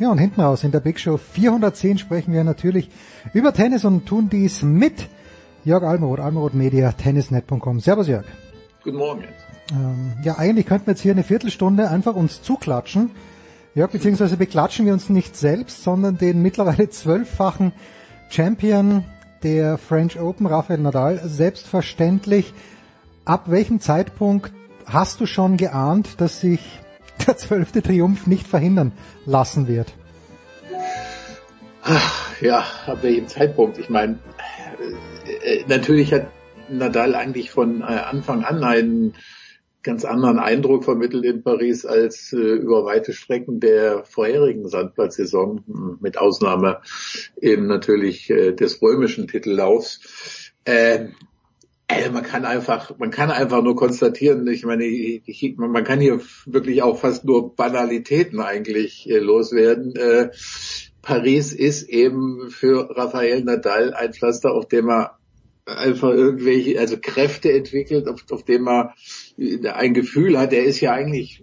Ja, 0.00 0.10
und 0.10 0.18
hinten 0.18 0.40
raus 0.40 0.64
in 0.64 0.72
der 0.72 0.80
Big 0.80 0.98
Show 0.98 1.16
410 1.16 1.98
sprechen 1.98 2.32
wir 2.32 2.42
natürlich 2.42 2.90
über 3.32 3.52
Tennis 3.52 3.84
und 3.84 4.06
tun 4.06 4.28
dies 4.28 4.62
mit 4.62 5.08
Jörg 5.64 5.84
Almeroth, 5.84 6.18
Almeroth 6.18 6.54
Media, 6.54 6.90
tennisnet.com. 6.90 7.78
Servus 7.78 8.08
Jörg. 8.08 8.24
Guten 8.82 8.96
Morgen. 8.96 9.22
Ähm, 9.70 10.14
ja, 10.24 10.36
eigentlich 10.36 10.66
könnten 10.66 10.88
wir 10.88 10.94
jetzt 10.94 11.00
hier 11.02 11.12
eine 11.12 11.22
Viertelstunde 11.22 11.90
einfach 11.90 12.16
uns 12.16 12.42
zuklatschen. 12.42 13.12
Jörg, 13.76 13.92
beziehungsweise 13.92 14.36
beklatschen 14.36 14.84
wir 14.84 14.92
uns 14.92 15.10
nicht 15.10 15.36
selbst, 15.36 15.84
sondern 15.84 16.18
den 16.18 16.42
mittlerweile 16.42 16.90
zwölffachen 16.90 17.70
Champion 18.30 19.04
der 19.44 19.78
French 19.78 20.18
Open, 20.18 20.46
Rafael 20.46 20.80
Nadal, 20.80 21.20
selbstverständlich. 21.24 22.52
Ab 23.24 23.44
welchem 23.46 23.78
Zeitpunkt 23.78 24.52
hast 24.86 25.20
du 25.20 25.26
schon 25.26 25.56
geahnt, 25.56 26.20
dass 26.20 26.40
sich 26.40 26.80
der 27.26 27.36
zwölfte 27.36 27.82
Triumph 27.82 28.26
nicht 28.26 28.46
verhindern 28.46 28.92
lassen 29.26 29.68
wird. 29.68 29.92
Ach, 31.82 32.40
ja, 32.40 32.64
ab 32.86 33.02
welchem 33.02 33.28
Zeitpunkt? 33.28 33.78
Ich 33.78 33.90
meine, 33.90 34.18
äh, 35.26 35.60
äh, 35.60 35.64
natürlich 35.68 36.14
hat 36.14 36.28
Nadal 36.70 37.14
eigentlich 37.14 37.50
von 37.50 37.82
äh, 37.82 37.84
Anfang 37.84 38.42
an 38.42 38.64
einen 38.64 39.14
ganz 39.82 40.06
anderen 40.06 40.38
Eindruck 40.38 40.84
vermittelt 40.84 41.26
in 41.26 41.42
Paris 41.42 41.84
als 41.84 42.32
über 42.32 42.86
weite 42.86 43.12
Strecken 43.12 43.60
der 43.60 44.02
vorherigen 44.04 44.66
Sandplatzsaison, 44.66 45.98
mit 46.00 46.16
Ausnahme 46.16 46.80
eben 47.38 47.66
natürlich 47.66 48.28
des 48.28 48.80
römischen 48.80 49.28
Titellaufs. 49.28 50.52
Äh, 51.88 52.08
man 52.10 52.22
kann 52.22 52.44
einfach, 52.44 52.96
man 52.98 53.10
kann 53.10 53.30
einfach 53.30 53.62
nur 53.62 53.76
konstatieren, 53.76 54.46
ich 54.46 54.64
meine, 54.64 54.84
ich, 54.84 55.54
man 55.56 55.84
kann 55.84 56.00
hier 56.00 56.20
wirklich 56.46 56.82
auch 56.82 56.98
fast 56.98 57.24
nur 57.24 57.54
Banalitäten 57.54 58.40
eigentlich 58.40 59.08
äh, 59.08 59.18
loswerden. 59.18 59.94
Äh, 59.94 60.30
Paris 61.02 61.52
ist 61.52 61.88
eben 61.88 62.50
für 62.50 62.88
Rafael 62.96 63.44
Nadal 63.44 63.92
ein 63.92 64.14
Pflaster, 64.14 64.52
auf 64.52 64.66
dem 64.68 64.88
er 64.88 65.18
einfach 65.66 66.10
irgendwelche, 66.10 66.78
also 66.78 66.96
Kräfte 67.00 67.52
entwickelt, 67.52 68.08
auf, 68.08 68.24
auf 68.30 68.44
dem 68.44 68.66
er 68.66 68.94
ein 69.36 69.94
Gefühl 69.94 70.38
hat, 70.38 70.52
er 70.52 70.64
ist 70.64 70.80
ja 70.80 70.92
eigentlich, 70.92 71.42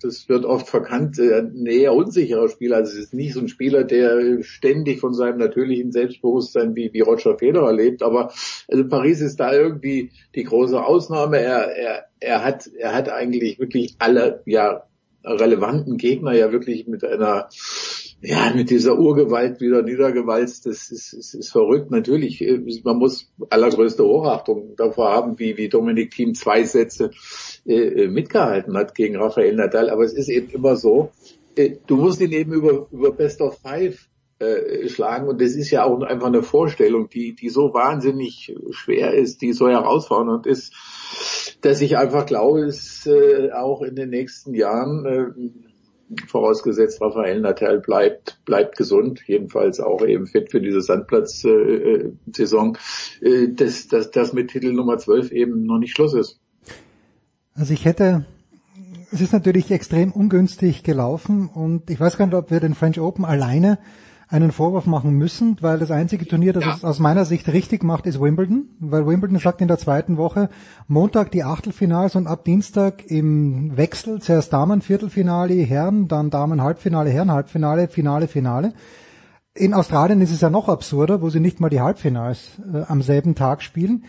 das 0.00 0.28
wird 0.28 0.44
oft 0.44 0.68
verkannt, 0.68 1.18
äh, 1.18 1.40
ein 1.40 1.66
eher 1.66 1.92
unsicherer 1.94 2.48
Spieler. 2.48 2.76
Also 2.76 2.92
es 2.92 3.06
ist 3.06 3.14
nicht 3.14 3.34
so 3.34 3.40
ein 3.40 3.48
Spieler, 3.48 3.84
der 3.84 4.42
ständig 4.42 5.00
von 5.00 5.14
seinem 5.14 5.38
natürlichen 5.38 5.92
Selbstbewusstsein 5.92 6.76
wie, 6.76 6.92
wie 6.92 7.00
Roger 7.00 7.38
Federer 7.38 7.72
lebt. 7.72 8.02
Aber 8.02 8.32
also 8.68 8.88
Paris 8.88 9.20
ist 9.20 9.40
da 9.40 9.52
irgendwie 9.52 10.10
die 10.34 10.44
große 10.44 10.82
Ausnahme. 10.84 11.38
Er, 11.38 11.76
er, 11.76 12.04
er 12.20 12.44
hat, 12.44 12.68
er 12.78 12.94
hat 12.94 13.08
eigentlich 13.08 13.58
wirklich 13.58 13.96
alle, 13.98 14.42
ja, 14.46 14.84
relevanten 15.24 15.98
Gegner 15.98 16.32
ja 16.32 16.52
wirklich 16.52 16.86
mit 16.86 17.04
einer 17.04 17.48
ja, 18.22 18.52
mit 18.54 18.70
dieser 18.70 18.98
Urgewalt 18.98 19.60
wieder 19.60 19.82
niedergewalzt, 19.82 20.66
das 20.66 20.92
ist, 20.92 21.12
ist, 21.12 21.34
ist 21.34 21.50
verrückt. 21.50 21.90
Natürlich, 21.90 22.40
äh, 22.40 22.60
man 22.84 22.98
muss 22.98 23.32
allergrößte 23.50 24.04
Hochachtung 24.04 24.76
davor 24.76 25.10
haben, 25.10 25.38
wie, 25.40 25.56
wie 25.56 25.68
Dominik 25.68 26.12
Thiem 26.12 26.34
zwei 26.34 26.62
Sätze 26.62 27.10
äh, 27.66 28.04
äh, 28.04 28.08
mitgehalten 28.08 28.76
hat 28.76 28.94
gegen 28.94 29.16
Rafael 29.16 29.56
Nadal. 29.56 29.90
Aber 29.90 30.04
es 30.04 30.12
ist 30.12 30.28
eben 30.28 30.50
immer 30.50 30.76
so, 30.76 31.10
äh, 31.56 31.76
du 31.88 31.96
musst 31.96 32.20
ihn 32.20 32.30
eben 32.30 32.52
über, 32.52 32.86
über 32.92 33.10
Best 33.10 33.40
of 33.40 33.58
Five 33.60 34.08
äh, 34.38 34.88
schlagen. 34.88 35.26
Und 35.28 35.40
das 35.40 35.56
ist 35.56 35.72
ja 35.72 35.84
auch 35.84 36.00
einfach 36.02 36.28
eine 36.28 36.44
Vorstellung, 36.44 37.08
die, 37.08 37.34
die 37.34 37.48
so 37.48 37.74
wahnsinnig 37.74 38.54
schwer 38.70 39.14
ist, 39.14 39.42
die 39.42 39.52
so 39.52 39.68
herausfordernd 39.68 40.46
ist, 40.46 40.72
dass 41.60 41.80
ich 41.80 41.96
einfach 41.96 42.26
glaube, 42.26 42.60
es 42.66 43.04
äh, 43.04 43.50
auch 43.50 43.82
in 43.82 43.96
den 43.96 44.10
nächsten 44.10 44.54
Jahren 44.54 45.06
äh, 45.06 45.71
vorausgesetzt 46.26 47.00
Rafael 47.00 47.40
Natal 47.40 47.80
bleibt, 47.80 48.40
bleibt 48.44 48.76
gesund, 48.76 49.22
jedenfalls 49.26 49.80
auch 49.80 50.04
eben 50.06 50.26
fit 50.26 50.50
für 50.50 50.60
diese 50.60 50.80
Sandplatz-Saison, 50.80 52.78
äh, 53.20 53.28
äh, 53.28 53.54
dass, 53.54 53.88
dass 53.88 54.10
das 54.10 54.32
mit 54.32 54.50
Titel 54.50 54.72
Nummer 54.72 54.98
12 54.98 55.32
eben 55.32 55.64
noch 55.64 55.78
nicht 55.78 55.92
Schluss 55.92 56.14
ist. 56.14 56.40
Also 57.54 57.74
ich 57.74 57.84
hätte, 57.84 58.24
es 59.10 59.20
ist 59.20 59.32
natürlich 59.32 59.70
extrem 59.70 60.12
ungünstig 60.12 60.82
gelaufen 60.82 61.48
und 61.48 61.90
ich 61.90 62.00
weiß 62.00 62.16
gar 62.16 62.26
nicht, 62.26 62.34
ob 62.34 62.50
wir 62.50 62.60
den 62.60 62.74
French 62.74 62.98
Open 63.00 63.24
alleine 63.24 63.78
einen 64.32 64.50
Vorwurf 64.50 64.86
machen 64.86 65.12
müssen, 65.12 65.58
weil 65.60 65.78
das 65.78 65.90
einzige 65.90 66.26
Turnier, 66.26 66.54
das 66.54 66.64
ja. 66.64 66.74
es 66.74 66.84
aus 66.84 66.98
meiner 66.98 67.26
Sicht 67.26 67.48
richtig 67.48 67.84
macht, 67.84 68.06
ist 68.06 68.18
Wimbledon, 68.18 68.64
weil 68.80 69.06
Wimbledon 69.06 69.38
sagt 69.38 69.60
in 69.60 69.68
der 69.68 69.76
zweiten 69.76 70.16
Woche 70.16 70.48
Montag 70.88 71.30
die 71.32 71.44
Achtelfinals 71.44 72.16
und 72.16 72.26
ab 72.26 72.44
Dienstag 72.44 73.04
im 73.10 73.76
Wechsel 73.76 74.22
zuerst 74.22 74.50
Damen 74.50 74.80
Viertelfinale 74.80 75.54
Herren, 75.54 76.08
dann 76.08 76.30
Damen 76.30 76.62
Halbfinale 76.62 77.10
Herren 77.10 77.30
Halbfinale 77.30 77.88
Finale 77.88 78.26
Finale. 78.26 78.72
In 79.54 79.74
Australien 79.74 80.22
ist 80.22 80.32
es 80.32 80.40
ja 80.40 80.48
noch 80.48 80.70
absurder, 80.70 81.20
wo 81.20 81.28
sie 81.28 81.40
nicht 81.40 81.60
mal 81.60 81.68
die 81.68 81.82
Halbfinals 81.82 82.58
äh, 82.72 82.84
am 82.88 83.02
selben 83.02 83.34
Tag 83.34 83.62
spielen. 83.62 84.04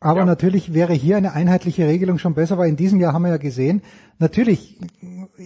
Aber 0.00 0.20
ja. 0.20 0.26
natürlich 0.26 0.74
wäre 0.74 0.92
hier 0.92 1.16
eine 1.16 1.34
einheitliche 1.34 1.86
Regelung 1.86 2.18
schon 2.18 2.34
besser, 2.34 2.58
weil 2.58 2.68
in 2.68 2.76
diesem 2.76 2.98
Jahr 2.98 3.12
haben 3.12 3.22
wir 3.22 3.30
ja 3.30 3.36
gesehen, 3.36 3.82
natürlich, 4.18 4.80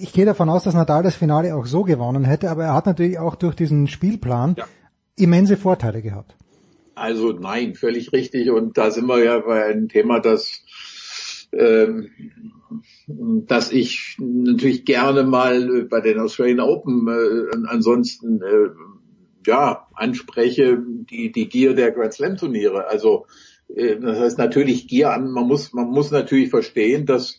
ich 0.03 0.13
gehe 0.13 0.25
davon 0.25 0.49
aus, 0.49 0.65
dass 0.65 0.75
Nadal 0.75 1.03
das 1.03 1.15
Finale 1.15 1.55
auch 1.55 1.67
so 1.67 1.83
gewonnen 1.83 2.25
hätte, 2.25 2.51
aber 2.51 2.65
er 2.65 2.75
hat 2.75 2.87
natürlich 2.87 3.19
auch 3.19 3.35
durch 3.35 3.55
diesen 3.55 3.89
Spielplan 3.89 4.55
ja. 4.57 4.65
immense 5.17 5.57
Vorteile 5.57 6.03
gehabt. 6.03 6.37
Also 6.95 7.33
nein, 7.33 7.75
völlig 7.75 8.13
richtig. 8.13 8.51
Und 8.51 8.79
da 8.79 8.91
sind 8.91 9.07
wir 9.07 9.23
ja 9.23 9.39
bei 9.41 9.67
einem 9.67 9.89
Thema, 9.89 10.21
das 10.21 10.63
ähm, 11.53 12.11
dass 13.07 13.73
ich 13.73 14.17
natürlich 14.19 14.85
gerne 14.85 15.23
mal 15.23 15.85
bei 15.85 16.01
den 16.01 16.19
Australian 16.19 16.61
Open 16.61 17.07
äh, 17.09 17.69
ansonsten 17.69 18.43
äh, 18.43 18.71
ja 19.47 19.87
anspreche 19.95 20.79
die 20.79 21.31
die 21.31 21.49
Gier 21.49 21.75
der 21.75 21.93
Grand 21.93 22.13
Slam 22.13 22.37
Turniere. 22.37 22.89
Also 22.89 23.27
äh, 23.69 23.97
das 23.97 24.19
heißt 24.19 24.39
natürlich 24.39 24.89
Gier 24.89 25.13
an, 25.13 25.31
man 25.31 25.47
muss, 25.47 25.73
man 25.73 25.89
muss 25.89 26.11
natürlich 26.11 26.51
verstehen, 26.51 27.07
dass 27.07 27.39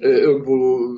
äh, 0.00 0.08
irgendwo 0.08 0.94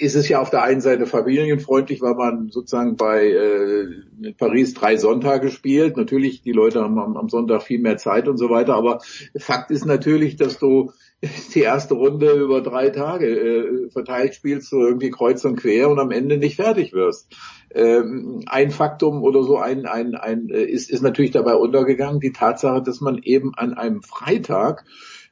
ist 0.00 0.16
es 0.16 0.28
ja 0.28 0.40
auf 0.40 0.50
der 0.50 0.62
einen 0.62 0.80
Seite 0.80 1.06
familienfreundlich, 1.06 2.00
weil 2.00 2.14
man 2.14 2.48
sozusagen 2.50 2.96
bei 2.96 3.26
äh, 3.26 4.32
Paris 4.36 4.74
drei 4.74 4.96
Sonntage 4.96 5.50
spielt. 5.50 5.96
Natürlich, 5.96 6.42
die 6.42 6.52
Leute 6.52 6.82
haben 6.82 6.98
am, 6.98 7.16
am, 7.16 7.28
Sonntag 7.28 7.62
viel 7.62 7.80
mehr 7.80 7.96
Zeit 7.96 8.28
und 8.28 8.36
so 8.36 8.50
weiter, 8.50 8.74
aber 8.74 9.00
Fakt 9.38 9.70
ist 9.70 9.86
natürlich, 9.86 10.36
dass 10.36 10.58
du 10.58 10.92
die 11.54 11.60
erste 11.60 11.94
Runde 11.94 12.32
über 12.32 12.60
drei 12.60 12.90
Tage 12.90 13.26
äh, 13.26 13.90
verteilt 13.90 14.34
spielst, 14.34 14.70
so 14.70 14.80
irgendwie 14.80 15.10
kreuz 15.10 15.44
und 15.44 15.56
quer 15.56 15.90
und 15.90 15.98
am 15.98 16.10
Ende 16.10 16.38
nicht 16.38 16.56
fertig 16.56 16.92
wirst 16.92 17.34
ähm, 17.74 18.42
ein 18.46 18.70
Faktum 18.70 19.22
oder 19.22 19.42
so 19.42 19.58
ein, 19.58 19.86
ein, 19.86 20.14
ein 20.14 20.48
äh, 20.50 20.64
ist, 20.64 20.90
ist 20.90 21.02
natürlich 21.02 21.30
dabei 21.30 21.54
untergegangen, 21.54 22.20
die 22.20 22.32
Tatsache, 22.32 22.82
dass 22.82 23.00
man 23.00 23.18
eben 23.22 23.54
an 23.54 23.74
einem 23.74 24.02
Freitag 24.02 24.84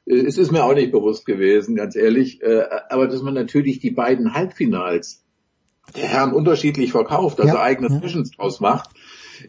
es 0.09 0.37
ist 0.37 0.51
mir 0.51 0.63
auch 0.63 0.73
nicht 0.73 0.91
bewusst 0.91 1.25
gewesen, 1.25 1.75
ganz 1.75 1.95
ehrlich, 1.95 2.41
äh, 2.41 2.63
aber 2.89 3.07
dass 3.07 3.21
man 3.21 3.35
natürlich 3.35 3.79
die 3.79 3.91
beiden 3.91 4.33
Halbfinals 4.33 5.23
der 5.95 6.07
Herren 6.07 6.33
unterschiedlich 6.33 6.91
verkauft, 6.91 7.39
also 7.39 7.55
ja, 7.55 7.61
eigene 7.61 7.89
ja. 7.89 7.99
Sessions 8.01 8.31
draus 8.31 8.59
macht, 8.59 8.89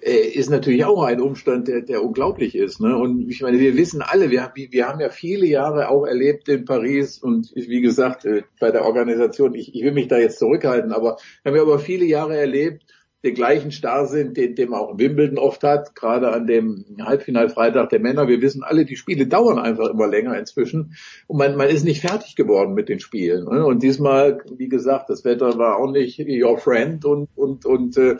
äh, 0.02 0.28
ist 0.28 0.50
natürlich 0.50 0.84
auch 0.84 1.02
ein 1.02 1.20
Umstand, 1.20 1.68
der, 1.68 1.80
der 1.80 2.04
unglaublich 2.04 2.54
ist. 2.54 2.80
Ne? 2.80 2.96
Und 2.96 3.28
ich 3.30 3.40
meine, 3.40 3.58
wir 3.58 3.76
wissen 3.76 4.02
alle, 4.02 4.30
wir, 4.30 4.52
wir 4.54 4.88
haben 4.88 5.00
ja 5.00 5.08
viele 5.08 5.46
Jahre 5.46 5.88
auch 5.88 6.04
erlebt 6.04 6.48
in 6.48 6.64
Paris 6.64 7.18
und 7.18 7.52
wie 7.54 7.80
gesagt, 7.80 8.24
äh, 8.24 8.42
bei 8.58 8.70
der 8.70 8.84
Organisation, 8.84 9.54
ich, 9.54 9.74
ich 9.74 9.82
will 9.82 9.92
mich 9.92 10.08
da 10.08 10.18
jetzt 10.18 10.38
zurückhalten, 10.38 10.92
aber 10.92 11.16
haben 11.44 11.54
wir 11.54 11.62
aber 11.62 11.78
viele 11.78 12.04
Jahre 12.04 12.36
erlebt, 12.36 12.84
den 13.22 13.34
gleichen 13.34 13.70
Starrsinn, 13.70 14.32
den, 14.32 14.54
den 14.54 14.70
man 14.70 14.80
auch 14.80 14.98
Wimbledon 14.98 15.38
oft 15.38 15.62
hat, 15.62 15.94
gerade 15.94 16.32
an 16.32 16.46
dem 16.46 16.84
Halbfinalfreitag 17.00 17.90
der 17.90 18.00
Männer. 18.00 18.28
Wir 18.28 18.40
wissen 18.40 18.62
alle, 18.62 18.84
die 18.84 18.96
Spiele 18.96 19.26
dauern 19.26 19.58
einfach 19.58 19.90
immer 19.90 20.06
länger 20.06 20.38
inzwischen 20.38 20.96
und 21.26 21.38
man, 21.38 21.56
man 21.56 21.68
ist 21.68 21.84
nicht 21.84 22.00
fertig 22.00 22.36
geworden 22.36 22.74
mit 22.74 22.88
den 22.88 23.00
Spielen. 23.00 23.44
Ne? 23.44 23.64
Und 23.64 23.82
diesmal, 23.82 24.42
wie 24.56 24.68
gesagt, 24.68 25.10
das 25.10 25.24
Wetter 25.24 25.58
war 25.58 25.76
auch 25.76 25.90
nicht 25.90 26.18
your 26.18 26.58
friend 26.58 27.04
und 27.04 27.28
und 27.34 27.66
und 27.66 27.96
äh 27.96 28.16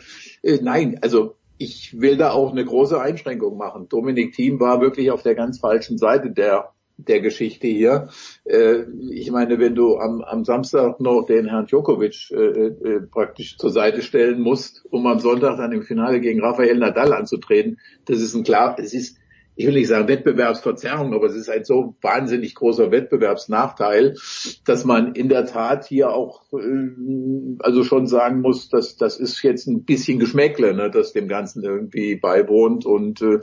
nein, 0.61 0.99
also 1.01 1.37
ich 1.57 2.01
will 2.01 2.17
da 2.17 2.31
auch 2.31 2.53
eine 2.53 2.65
große 2.65 2.99
Einschränkung 2.99 3.59
machen. 3.59 3.89
Dominik 3.89 4.33
Thiem 4.33 4.61
war 4.61 4.81
wirklich 4.81 5.11
auf 5.11 5.23
der 5.23 5.35
ganz 5.35 5.61
falschen 5.61 5.99
Seite 5.99 6.31
der 6.31 6.73
der 7.09 7.21
Geschichte 7.21 7.67
hier. 7.67 8.09
Äh, 8.45 8.85
ich 9.11 9.31
meine, 9.31 9.59
wenn 9.59 9.75
du 9.75 9.99
am, 9.99 10.23
am 10.23 10.45
Samstag 10.45 11.01
noch 11.01 11.27
den 11.27 11.47
Herrn 11.47 11.67
Djokovic 11.67 12.31
äh, 12.31 12.37
äh, 12.37 13.01
praktisch 13.01 13.57
zur 13.59 13.71
Seite 13.71 14.03
stellen 14.03 14.41
musst, 14.41 14.85
um 14.91 15.07
am 15.07 15.19
Sonntag 15.19 15.57
dann 15.57 15.73
im 15.73 15.83
Finale 15.83 16.21
gegen 16.21 16.41
Rafael 16.41 16.79
Nadal 16.79 17.13
anzutreten, 17.13 17.79
das 18.07 18.21
ist 18.21 18.35
ein 18.35 18.45
klar, 18.45 18.77
es 18.79 18.95
ist 18.95 19.21
ich 19.61 19.67
will 19.67 19.75
nicht 19.75 19.89
sagen 19.89 20.09
Wettbewerbsverzerrung, 20.09 21.13
aber 21.13 21.27
es 21.27 21.35
ist 21.35 21.51
ein 21.51 21.65
so 21.65 21.95
wahnsinnig 22.01 22.55
großer 22.55 22.91
Wettbewerbsnachteil, 22.91 24.17
dass 24.65 24.87
man 24.87 25.15
in 25.15 25.29
der 25.29 25.45
Tat 25.45 25.87
hier 25.87 26.15
auch 26.15 26.45
äh, 26.53 27.57
also 27.59 27.85
schon 27.85 28.07
sagen 28.07 28.41
muss, 28.41 28.71
dass 28.71 28.97
das 28.97 29.21
ist 29.21 29.43
jetzt 29.43 29.67
ein 29.67 29.85
bisschen 29.85 30.19
Geschmäckle, 30.19 30.75
ne, 30.75 30.91
das 30.91 31.13
dem 31.13 31.29
Ganzen 31.29 31.63
irgendwie 31.63 32.17
beiwohnt 32.17 32.87
und 32.87 33.21
äh, 33.21 33.41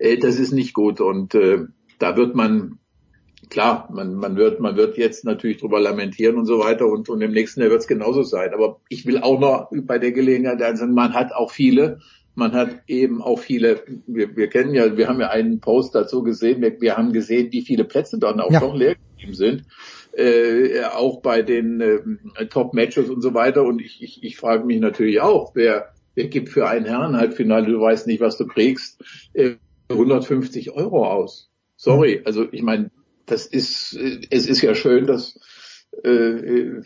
äh, 0.00 0.18
das 0.18 0.40
ist 0.40 0.52
nicht 0.52 0.74
gut 0.74 1.00
und 1.00 1.36
äh, 1.36 1.66
da 2.00 2.16
wird 2.16 2.34
man 2.34 2.79
klar, 3.50 3.88
man, 3.92 4.14
man 4.14 4.36
wird 4.36 4.60
man 4.60 4.76
wird 4.76 4.96
jetzt 4.96 5.24
natürlich 5.24 5.58
drüber 5.58 5.80
lamentieren 5.80 6.36
und 6.36 6.46
so 6.46 6.60
weiter 6.60 6.86
und, 6.86 7.08
und 7.08 7.20
im 7.20 7.32
nächsten 7.32 7.60
Jahr 7.60 7.70
wird 7.70 7.80
es 7.80 7.88
genauso 7.88 8.22
sein. 8.22 8.54
Aber 8.54 8.80
ich 8.88 9.04
will 9.06 9.18
auch 9.18 9.38
noch 9.38 9.70
bei 9.72 9.98
der 9.98 10.12
Gelegenheit 10.12 10.60
sagen, 10.78 10.94
man 10.94 11.12
hat 11.12 11.32
auch 11.32 11.50
viele 11.50 11.98
man 12.34 12.52
hat 12.52 12.82
eben 12.86 13.22
auch 13.22 13.38
viele, 13.38 13.82
wir, 14.06 14.36
wir 14.36 14.48
kennen 14.48 14.74
ja, 14.74 14.96
wir 14.96 15.08
haben 15.08 15.20
ja 15.20 15.28
einen 15.28 15.60
Post 15.60 15.94
dazu 15.94 16.22
gesehen, 16.22 16.62
wir, 16.62 16.80
wir 16.80 16.96
haben 16.96 17.12
gesehen, 17.12 17.52
wie 17.52 17.62
viele 17.62 17.84
Plätze 17.84 18.18
dann 18.18 18.40
auch 18.40 18.50
ja. 18.50 18.60
doch 18.60 18.74
leer 18.74 18.94
geblieben 18.94 19.34
sind. 19.34 19.64
Äh, 20.12 20.82
auch 20.84 21.20
bei 21.20 21.42
den 21.42 21.80
äh, 21.80 22.46
Top-Matches 22.46 23.10
und 23.10 23.20
so 23.20 23.34
weiter. 23.34 23.62
Und 23.64 23.80
ich, 23.80 24.02
ich, 24.02 24.22
ich 24.22 24.36
frage 24.36 24.64
mich 24.64 24.80
natürlich 24.80 25.20
auch, 25.20 25.54
wer, 25.54 25.92
wer 26.14 26.28
gibt 26.28 26.48
für 26.48 26.68
ein 26.68 26.84
Herrenhalbfinale, 26.84 27.66
du 27.66 27.80
weißt 27.80 28.06
nicht, 28.06 28.20
was 28.20 28.36
du 28.36 28.46
kriegst, 28.46 29.02
äh, 29.34 29.56
150 29.88 30.72
Euro 30.72 31.06
aus. 31.06 31.50
Sorry, 31.76 32.22
also 32.24 32.46
ich 32.50 32.62
meine, 32.62 32.90
das 33.30 33.46
ist, 33.46 33.94
es 34.30 34.46
ist 34.46 34.62
ja 34.62 34.74
schön, 34.74 35.06
dass 35.06 35.38
äh, 36.04 36.10
äh, 36.10 36.82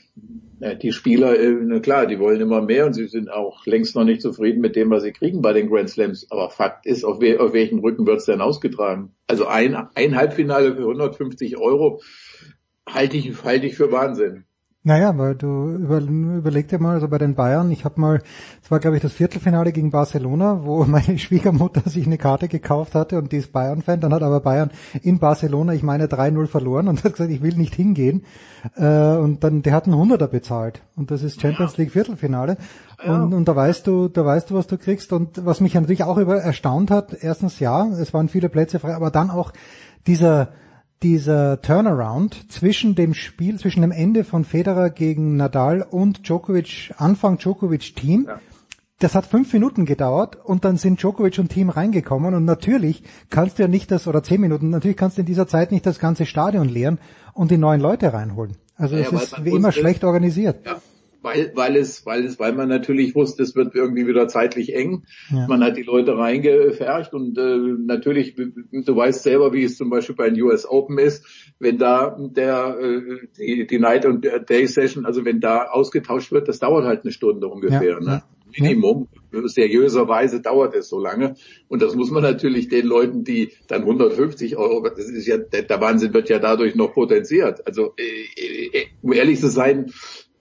die 0.80 0.92
Spieler, 0.92 1.38
äh, 1.38 1.50
na 1.50 1.80
klar, 1.80 2.06
die 2.06 2.18
wollen 2.18 2.40
immer 2.40 2.62
mehr 2.62 2.86
und 2.86 2.94
sie 2.94 3.06
sind 3.06 3.30
auch 3.30 3.66
längst 3.66 3.94
noch 3.94 4.04
nicht 4.04 4.22
zufrieden 4.22 4.60
mit 4.60 4.76
dem, 4.76 4.90
was 4.90 5.02
sie 5.02 5.12
kriegen 5.12 5.42
bei 5.42 5.52
den 5.52 5.68
Grand 5.68 5.90
Slams. 5.90 6.30
Aber 6.30 6.50
Fakt 6.50 6.86
ist, 6.86 7.04
auf, 7.04 7.20
we 7.20 7.38
auf 7.38 7.52
welchen 7.52 7.80
Rücken 7.80 8.06
wird 8.06 8.18
es 8.18 8.24
denn 8.24 8.40
ausgetragen? 8.40 9.14
Also 9.26 9.46
ein, 9.46 9.76
ein 9.94 10.16
Halbfinale 10.16 10.74
für 10.74 10.82
150 10.82 11.58
Euro 11.58 12.00
halte 12.88 13.16
ich, 13.16 13.44
halte 13.44 13.66
ich 13.66 13.76
für 13.76 13.92
Wahnsinn. 13.92 14.44
Naja, 14.86 15.16
weil 15.16 15.34
du 15.34 15.70
über, 15.76 15.98
überleg 15.98 16.68
dir 16.68 16.78
mal, 16.78 16.92
also 16.92 17.08
bei 17.08 17.16
den 17.16 17.34
Bayern, 17.34 17.70
ich 17.70 17.86
habe 17.86 17.98
mal, 17.98 18.20
es 18.62 18.70
war 18.70 18.80
glaube 18.80 18.96
ich 18.96 19.02
das 19.02 19.14
Viertelfinale 19.14 19.72
gegen 19.72 19.90
Barcelona, 19.90 20.60
wo 20.62 20.84
meine 20.86 21.18
Schwiegermutter 21.18 21.88
sich 21.88 22.06
eine 22.06 22.18
Karte 22.18 22.48
gekauft 22.48 22.94
hatte 22.94 23.16
und 23.16 23.32
die 23.32 23.38
ist 23.38 23.50
Bayern-Fan, 23.50 24.00
dann 24.00 24.12
hat 24.12 24.22
aber 24.22 24.40
Bayern 24.40 24.70
in 25.00 25.18
Barcelona, 25.18 25.72
ich 25.72 25.82
meine 25.82 26.06
3-0 26.06 26.46
verloren 26.48 26.88
und 26.88 27.02
hat 27.04 27.12
gesagt, 27.12 27.30
ich 27.30 27.40
will 27.40 27.56
nicht 27.56 27.74
hingehen. 27.74 28.24
Äh, 28.76 29.16
und 29.16 29.42
dann, 29.42 29.62
der 29.62 29.72
hat 29.72 29.86
einen 29.86 29.96
Hunderter 29.96 30.28
bezahlt 30.28 30.82
und 30.96 31.10
das 31.10 31.22
ist 31.22 31.40
Champions 31.40 31.78
League 31.78 31.92
Viertelfinale. 31.92 32.58
Und, 33.06 33.32
und 33.32 33.48
da 33.48 33.56
weißt 33.56 33.86
du, 33.86 34.08
da 34.08 34.24
weißt 34.24 34.50
du, 34.50 34.54
was 34.54 34.66
du 34.66 34.76
kriegst. 34.76 35.12
Und 35.12 35.44
was 35.44 35.60
mich 35.60 35.74
natürlich 35.74 36.04
auch 36.04 36.16
über 36.18 36.36
erstaunt 36.36 36.90
hat, 36.90 37.16
erstens 37.22 37.58
ja, 37.58 37.86
es 37.86 38.14
waren 38.14 38.28
viele 38.28 38.48
Plätze 38.48 38.78
frei, 38.78 38.94
aber 38.94 39.10
dann 39.10 39.30
auch 39.30 39.52
dieser 40.06 40.48
dieser 41.04 41.60
Turnaround 41.60 42.50
zwischen 42.50 42.94
dem 42.94 43.12
Spiel, 43.12 43.58
zwischen 43.60 43.82
dem 43.82 43.92
Ende 43.92 44.24
von 44.24 44.44
Federer 44.44 44.88
gegen 44.88 45.36
Nadal 45.36 45.82
und 45.82 46.26
Djokovic, 46.26 46.94
Anfang 46.96 47.36
Djokovic 47.36 47.94
Team, 47.94 48.24
ja. 48.26 48.40
das 48.98 49.14
hat 49.14 49.26
fünf 49.26 49.52
Minuten 49.52 49.84
gedauert 49.84 50.36
und 50.42 50.64
dann 50.64 50.78
sind 50.78 51.00
Djokovic 51.00 51.38
und 51.38 51.50
Team 51.50 51.68
reingekommen 51.68 52.34
und 52.34 52.46
natürlich 52.46 53.02
kannst 53.28 53.58
du 53.58 53.64
ja 53.64 53.68
nicht 53.68 53.90
das, 53.90 54.08
oder 54.08 54.22
zehn 54.22 54.40
Minuten, 54.40 54.70
natürlich 54.70 54.96
kannst 54.96 55.18
du 55.18 55.20
in 55.20 55.26
dieser 55.26 55.46
Zeit 55.46 55.72
nicht 55.72 55.84
das 55.84 55.98
ganze 55.98 56.24
Stadion 56.24 56.68
leeren 56.68 56.98
und 57.34 57.50
die 57.50 57.58
neuen 57.58 57.82
Leute 57.82 58.14
reinholen. 58.14 58.56
Also 58.76 58.96
es 58.96 59.10
ja, 59.10 59.18
ist 59.18 59.44
wie 59.44 59.50
immer 59.50 59.72
schlecht 59.72 60.04
organisiert. 60.04 60.64
Ja 60.64 60.80
weil, 61.24 61.52
weil 61.54 61.76
es, 61.76 62.04
weil 62.04 62.24
es, 62.24 62.38
weil 62.38 62.52
man 62.52 62.68
natürlich 62.68 63.14
wusste, 63.14 63.42
es 63.42 63.56
wird 63.56 63.74
irgendwie 63.74 64.06
wieder 64.06 64.28
zeitlich 64.28 64.74
eng. 64.74 65.04
Ja. 65.30 65.46
Man 65.48 65.64
hat 65.64 65.76
die 65.76 65.82
Leute 65.82 66.16
reingefercht 66.16 67.14
und 67.14 67.38
äh, 67.38 67.58
natürlich, 67.86 68.36
du 68.36 68.96
weißt 68.96 69.22
selber, 69.22 69.52
wie 69.54 69.64
es 69.64 69.76
zum 69.76 69.88
Beispiel 69.88 70.14
bei 70.14 70.28
den 70.28 70.40
US 70.42 70.68
Open 70.68 70.98
ist, 70.98 71.24
wenn 71.58 71.78
da 71.78 72.16
der 72.18 72.78
äh, 72.78 73.26
die, 73.38 73.66
die 73.66 73.78
Night 73.78 74.04
und 74.04 74.26
Day 74.48 74.66
Session, 74.66 75.06
also 75.06 75.24
wenn 75.24 75.40
da 75.40 75.64
ausgetauscht 75.64 76.30
wird, 76.30 76.46
das 76.46 76.58
dauert 76.58 76.84
halt 76.84 77.04
eine 77.04 77.12
Stunde 77.12 77.48
ungefähr. 77.48 77.94
Ja. 77.94 78.00
Ne? 78.00 78.22
Minimum. 78.56 79.08
Seriöserweise 79.46 80.40
dauert 80.40 80.74
es 80.74 80.88
so 80.88 81.00
lange. 81.00 81.34
Und 81.68 81.82
das 81.82 81.94
muss 81.94 82.10
man 82.10 82.22
natürlich 82.22 82.68
den 82.68 82.86
Leuten, 82.86 83.24
die 83.24 83.52
dann 83.66 83.82
150 83.82 84.56
Euro, 84.56 84.88
das 84.88 85.08
ist 85.10 85.26
ja, 85.26 85.38
der 85.38 85.80
Wahnsinn 85.80 86.14
wird 86.14 86.28
ja 86.28 86.38
dadurch 86.38 86.74
noch 86.74 86.92
potenziert. 86.92 87.66
Also, 87.66 87.94
äh, 87.96 88.78
äh, 88.78 88.86
um 89.02 89.12
ehrlich 89.12 89.40
zu 89.40 89.48
sein, 89.48 89.86
äh, 89.86 89.90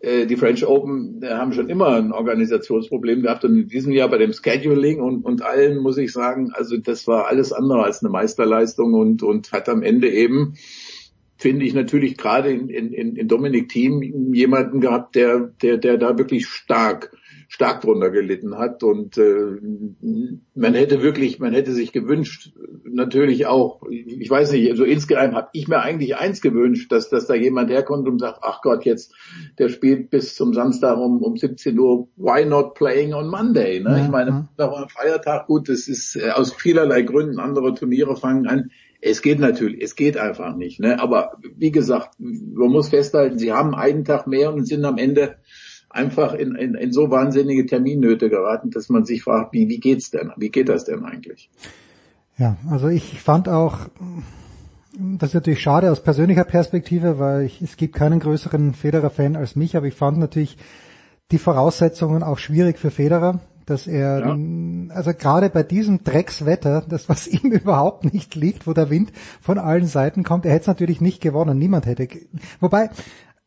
die 0.03 0.35
French 0.35 0.65
Open 0.65 1.21
äh, 1.23 1.29
haben 1.29 1.53
schon 1.53 1.69
immer 1.69 1.95
ein 1.95 2.11
Organisationsproblem 2.11 3.21
gehabt 3.21 3.45
und 3.45 3.57
in 3.57 3.67
diesem 3.69 3.93
Jahr 3.93 4.09
bei 4.09 4.17
dem 4.17 4.33
Scheduling 4.33 4.99
und, 4.99 5.23
und 5.23 5.41
allen 5.41 5.77
muss 5.77 5.97
ich 5.97 6.11
sagen, 6.11 6.51
also 6.53 6.77
das 6.77 7.07
war 7.07 7.27
alles 7.27 7.53
andere 7.53 7.83
als 7.83 8.03
eine 8.03 8.11
Meisterleistung 8.11 8.93
und, 8.93 9.23
und 9.23 9.51
hat 9.53 9.69
am 9.69 9.81
Ende 9.81 10.09
eben 10.09 10.55
finde 11.37 11.65
ich 11.65 11.73
natürlich 11.73 12.17
gerade 12.17 12.51
in, 12.51 12.69
in, 12.69 13.15
in 13.15 13.27
Dominik 13.27 13.69
Thiem 13.69 14.33
jemanden 14.33 14.81
gehabt, 14.81 15.15
der, 15.15 15.51
der, 15.61 15.77
der 15.77 15.97
da 15.97 16.17
wirklich 16.17 16.47
stark 16.47 17.11
stark 17.53 17.81
drunter 17.81 18.09
gelitten 18.09 18.57
hat 18.57 18.81
und 18.81 19.15
äh, 19.19 19.59
man 20.55 20.73
hätte 20.73 21.03
wirklich, 21.03 21.37
man 21.37 21.53
hätte 21.53 21.71
sich 21.71 21.91
gewünscht, 21.91 22.51
natürlich 22.83 23.45
auch, 23.45 23.83
ich 23.91 24.27
weiß 24.27 24.53
nicht, 24.53 24.75
so 24.75 24.83
insgeheim 24.83 25.35
habe 25.35 25.49
ich 25.53 25.67
mir 25.67 25.79
eigentlich 25.79 26.15
eins 26.15 26.41
gewünscht, 26.41 26.91
dass, 26.91 27.11
dass 27.11 27.27
da 27.27 27.35
jemand 27.35 27.69
herkommt 27.69 28.07
und 28.07 28.17
sagt, 28.17 28.39
ach 28.41 28.63
Gott, 28.63 28.85
jetzt, 28.85 29.13
der 29.59 29.69
spielt 29.69 30.09
bis 30.09 30.33
zum 30.33 30.55
Samstag 30.55 30.97
um, 30.97 31.21
um 31.21 31.37
17 31.37 31.77
Uhr, 31.77 32.07
why 32.15 32.43
not 32.43 32.73
playing 32.73 33.13
on 33.13 33.27
Monday? 33.27 33.79
Ne? 33.81 34.01
Ich 34.03 34.09
meine, 34.09 34.49
da 34.57 34.71
war 34.71 34.81
ein 34.81 34.89
Feiertag, 34.89 35.45
gut, 35.45 35.69
das 35.69 35.87
ist 35.87 36.15
äh, 36.15 36.31
aus 36.31 36.53
vielerlei 36.53 37.03
Gründen, 37.03 37.37
andere 37.37 37.75
Turniere 37.75 38.15
fangen 38.15 38.47
an. 38.47 38.71
Es 38.99 39.21
geht 39.21 39.39
natürlich, 39.39 39.83
es 39.83 39.95
geht 39.95 40.17
einfach 40.17 40.55
nicht. 40.55 40.79
Ne? 40.79 40.99
Aber 40.99 41.37
wie 41.55 41.71
gesagt, 41.71 42.15
man 42.17 42.71
muss 42.71 42.89
festhalten, 42.89 43.37
sie 43.37 43.51
haben 43.51 43.75
einen 43.75 44.05
Tag 44.05 44.25
mehr 44.25 44.51
und 44.51 44.65
sind 44.65 44.83
am 44.85 44.97
Ende 44.97 45.35
einfach 45.93 46.33
in, 46.33 46.55
in, 46.55 46.75
in 46.75 46.91
so 46.91 47.09
wahnsinnige 47.11 47.65
Terminnöte 47.65 48.29
geraten, 48.29 48.71
dass 48.71 48.89
man 48.89 49.05
sich 49.05 49.23
fragt, 49.23 49.53
wie, 49.53 49.69
wie 49.69 49.79
geht's 49.79 50.11
denn? 50.11 50.31
Wie 50.37 50.49
geht 50.49 50.69
das 50.69 50.85
denn 50.85 51.05
eigentlich? 51.05 51.49
Ja, 52.37 52.57
also 52.69 52.87
ich 52.87 53.21
fand 53.21 53.47
auch, 53.47 53.89
das 54.97 55.29
ist 55.29 55.35
natürlich 55.35 55.61
schade 55.61 55.91
aus 55.91 56.01
persönlicher 56.01 56.45
Perspektive, 56.45 57.19
weil 57.19 57.43
ich, 57.43 57.61
es 57.61 57.77
gibt 57.77 57.95
keinen 57.95 58.19
größeren 58.19 58.73
Federer-Fan 58.73 59.35
als 59.35 59.55
mich, 59.55 59.77
aber 59.77 59.85
ich 59.85 59.93
fand 59.93 60.17
natürlich 60.17 60.57
die 61.31 61.37
Voraussetzungen 61.37 62.23
auch 62.23 62.39
schwierig 62.39 62.79
für 62.79 62.91
Federer, 62.91 63.39
dass 63.65 63.87
er, 63.87 64.19
ja. 64.19 64.37
also 64.93 65.13
gerade 65.13 65.49
bei 65.49 65.63
diesem 65.63 66.03
Dreckswetter, 66.03 66.83
das 66.87 67.07
was 67.07 67.27
ihm 67.27 67.51
überhaupt 67.51 68.11
nicht 68.11 68.35
liegt, 68.35 68.65
wo 68.65 68.73
der 68.73 68.89
Wind 68.89 69.11
von 69.41 69.59
allen 69.59 69.85
Seiten 69.85 70.23
kommt, 70.23 70.45
er 70.45 70.53
hätte 70.53 70.61
es 70.61 70.67
natürlich 70.67 71.01
nicht 71.01 71.21
gewonnen, 71.21 71.57
niemand 71.57 71.85
hätte, 71.85 72.07
wobei, 72.59 72.89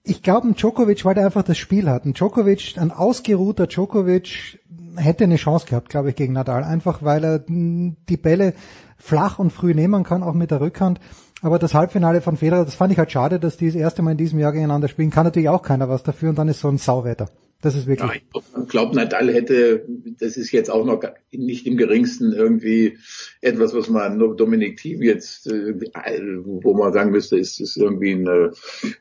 ich 0.09 0.23
glaube, 0.23 0.53
Djokovic, 0.53 1.05
weil 1.05 1.19
er 1.19 1.27
einfach 1.27 1.43
das 1.43 1.59
Spiel 1.59 1.91
hat. 1.91 2.05
Ein 2.05 2.15
Djokovic, 2.15 2.75
ein 2.79 2.93
ausgeruhter 2.93 3.67
Djokovic 3.67 4.61
hätte 4.97 5.25
eine 5.25 5.37
Chance 5.37 5.67
gehabt, 5.67 5.89
glaube 5.89 6.11
ich, 6.11 6.17
gegen 6.17 6.33
Nadal. 6.33 6.63
Einfach 6.63 7.03
weil 7.03 7.25
er 7.25 7.39
die 7.41 8.17
Bälle 8.17 8.55
flach 8.97 9.41
und 9.41 9.51
früh 9.51 9.75
nehmen 9.75 10.05
kann, 10.05 10.23
auch 10.23 10.35
mit 10.35 10.53
der 10.53 10.61
Rückhand. 10.61 11.01
Aber 11.43 11.59
das 11.59 11.75
Halbfinale 11.75 12.21
von 12.21 12.37
Federer, 12.37 12.65
das 12.65 12.77
fand 12.77 12.93
ich 12.93 12.99
halt 12.99 13.11
schade, 13.11 13.41
dass 13.41 13.57
die 13.57 13.67
das 13.67 13.75
erste 13.75 14.03
Mal 14.03 14.13
in 14.13 14.17
diesem 14.17 14.39
Jahr 14.39 14.53
gegeneinander 14.53 14.89
spielen. 14.89 15.11
Kann 15.11 15.25
natürlich 15.25 15.49
auch 15.49 15.63
keiner 15.63 15.89
was 15.89 16.05
dafür 16.05 16.31
und 16.31 16.39
dann 16.39 16.49
ist 16.49 16.61
so 16.61 16.69
ein 16.69 16.79
Sauwetter. 16.79 17.29
Das 17.63 17.75
ist 17.75 17.87
wirklich. 17.87 18.23
Ja, 18.35 18.41
ich 18.63 18.69
glaube, 18.69 18.95
Nadal 18.95 19.33
hätte, 19.33 19.87
das 20.21 20.37
ist 20.37 20.53
jetzt 20.53 20.71
auch 20.71 20.85
noch 20.85 21.03
nicht 21.33 21.67
im 21.67 21.79
geringsten 21.79 22.33
irgendwie 22.33 22.99
etwas, 23.41 23.75
was 23.75 23.89
man 23.89 24.19
Dominik 24.37 24.77
Thiem 24.77 25.03
jetzt, 25.03 25.47
äh, 25.47 25.75
wo 26.45 26.75
man 26.75 26.93
sagen 26.93 27.13
müsste, 27.13 27.39
ist, 27.39 27.59
ist 27.61 27.79
irgendwie 27.79 28.13
eine, 28.13 28.53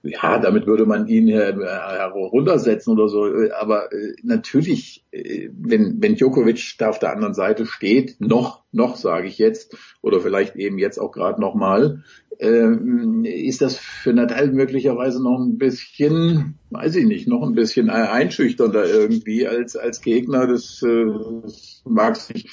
ja, 0.04 0.40
damit 0.40 0.68
würde 0.68 0.86
man 0.86 1.08
ihn 1.08 1.28
heruntersetzen 1.28 2.94
oder 2.94 3.10
so. 3.10 3.26
Aber 3.60 3.92
äh, 3.92 4.14
natürlich, 4.24 5.06
äh, 5.12 5.50
wenn, 5.52 6.02
wenn 6.02 6.16
Djokovic 6.16 6.76
da 6.78 6.90
auf 6.90 7.00
der 7.00 7.12
anderen 7.12 7.34
Seite 7.34 7.66
steht, 7.66 8.22
noch, 8.22 8.64
noch 8.72 8.96
sage 8.96 9.28
ich 9.28 9.38
jetzt, 9.38 9.76
oder 10.02 10.22
vielleicht 10.22 10.56
eben 10.56 10.78
jetzt 10.78 10.98
auch 10.98 11.12
gerade 11.12 11.42
nochmal, 11.42 12.04
ähm, 12.40 13.26
ist 13.26 13.62
das 13.62 13.78
für 13.78 14.14
Nadal 14.14 14.52
möglicherweise 14.52 15.22
noch 15.22 15.40
ein 15.40 15.58
bisschen, 15.58 16.60
weiß 16.70 16.96
ich 16.96 17.06
nicht, 17.06 17.28
noch 17.28 17.44
ein 17.44 17.56
bisschen 17.56 17.90
einschüchternder 17.90 18.86
irgendwie 18.88 19.48
als 19.48 19.76
als 19.76 20.02
Gegner. 20.02 20.48
Das, 20.48 20.82
äh, 20.84 21.06
mag 21.86 22.16
sich 22.16 22.50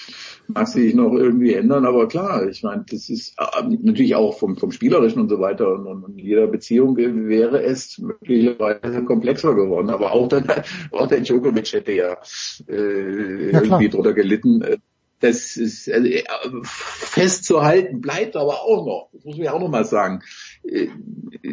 mag 0.47 0.69
sich 0.69 0.95
noch 0.95 1.15
irgendwie 1.15 1.55
ändern, 1.55 1.87
aber 1.87 2.07
klar, 2.09 2.47
ich 2.49 2.63
meine, 2.63 2.85
das 2.89 3.09
ist 3.09 3.35
äh, 3.39 3.63
natürlich 3.83 4.15
auch 4.15 4.39
vom 4.39 4.57
vom 4.57 4.71
spielerischen 4.71 5.23
und 5.23 5.29
so 5.29 5.41
weiter 5.41 5.73
und, 5.73 5.87
und, 5.87 6.05
und 6.05 6.19
jeder 6.19 6.47
Beziehung 6.47 6.97
wäre 6.97 7.63
es 7.63 7.99
möglicherweise 7.99 9.05
komplexer 9.05 9.55
geworden. 9.55 9.91
Aber 9.91 10.13
auch 10.13 10.29
dann 10.29 10.45
auch 10.91 11.07
der 11.07 11.21
Djokovic 11.21 11.73
hätte 11.73 11.93
ja, 11.93 12.17
äh, 12.69 13.53
ja 13.53 13.63
irgendwie 13.63 13.89
drunter 13.89 14.13
gelitten 14.13 14.63
das 15.23 15.57
ist 15.57 15.89
äh, 15.89 16.25
festzuhalten 16.63 18.01
bleibt 18.01 18.37
aber 18.37 18.63
auch 18.63 18.85
noch, 18.85 19.09
das 19.13 19.25
muss 19.25 19.37
man 19.37 19.45
ja 19.45 19.53
auch 19.53 19.61
noch 19.61 19.69
mal 19.69 19.85
sagen. 19.85 20.21
Äh, 20.65 20.89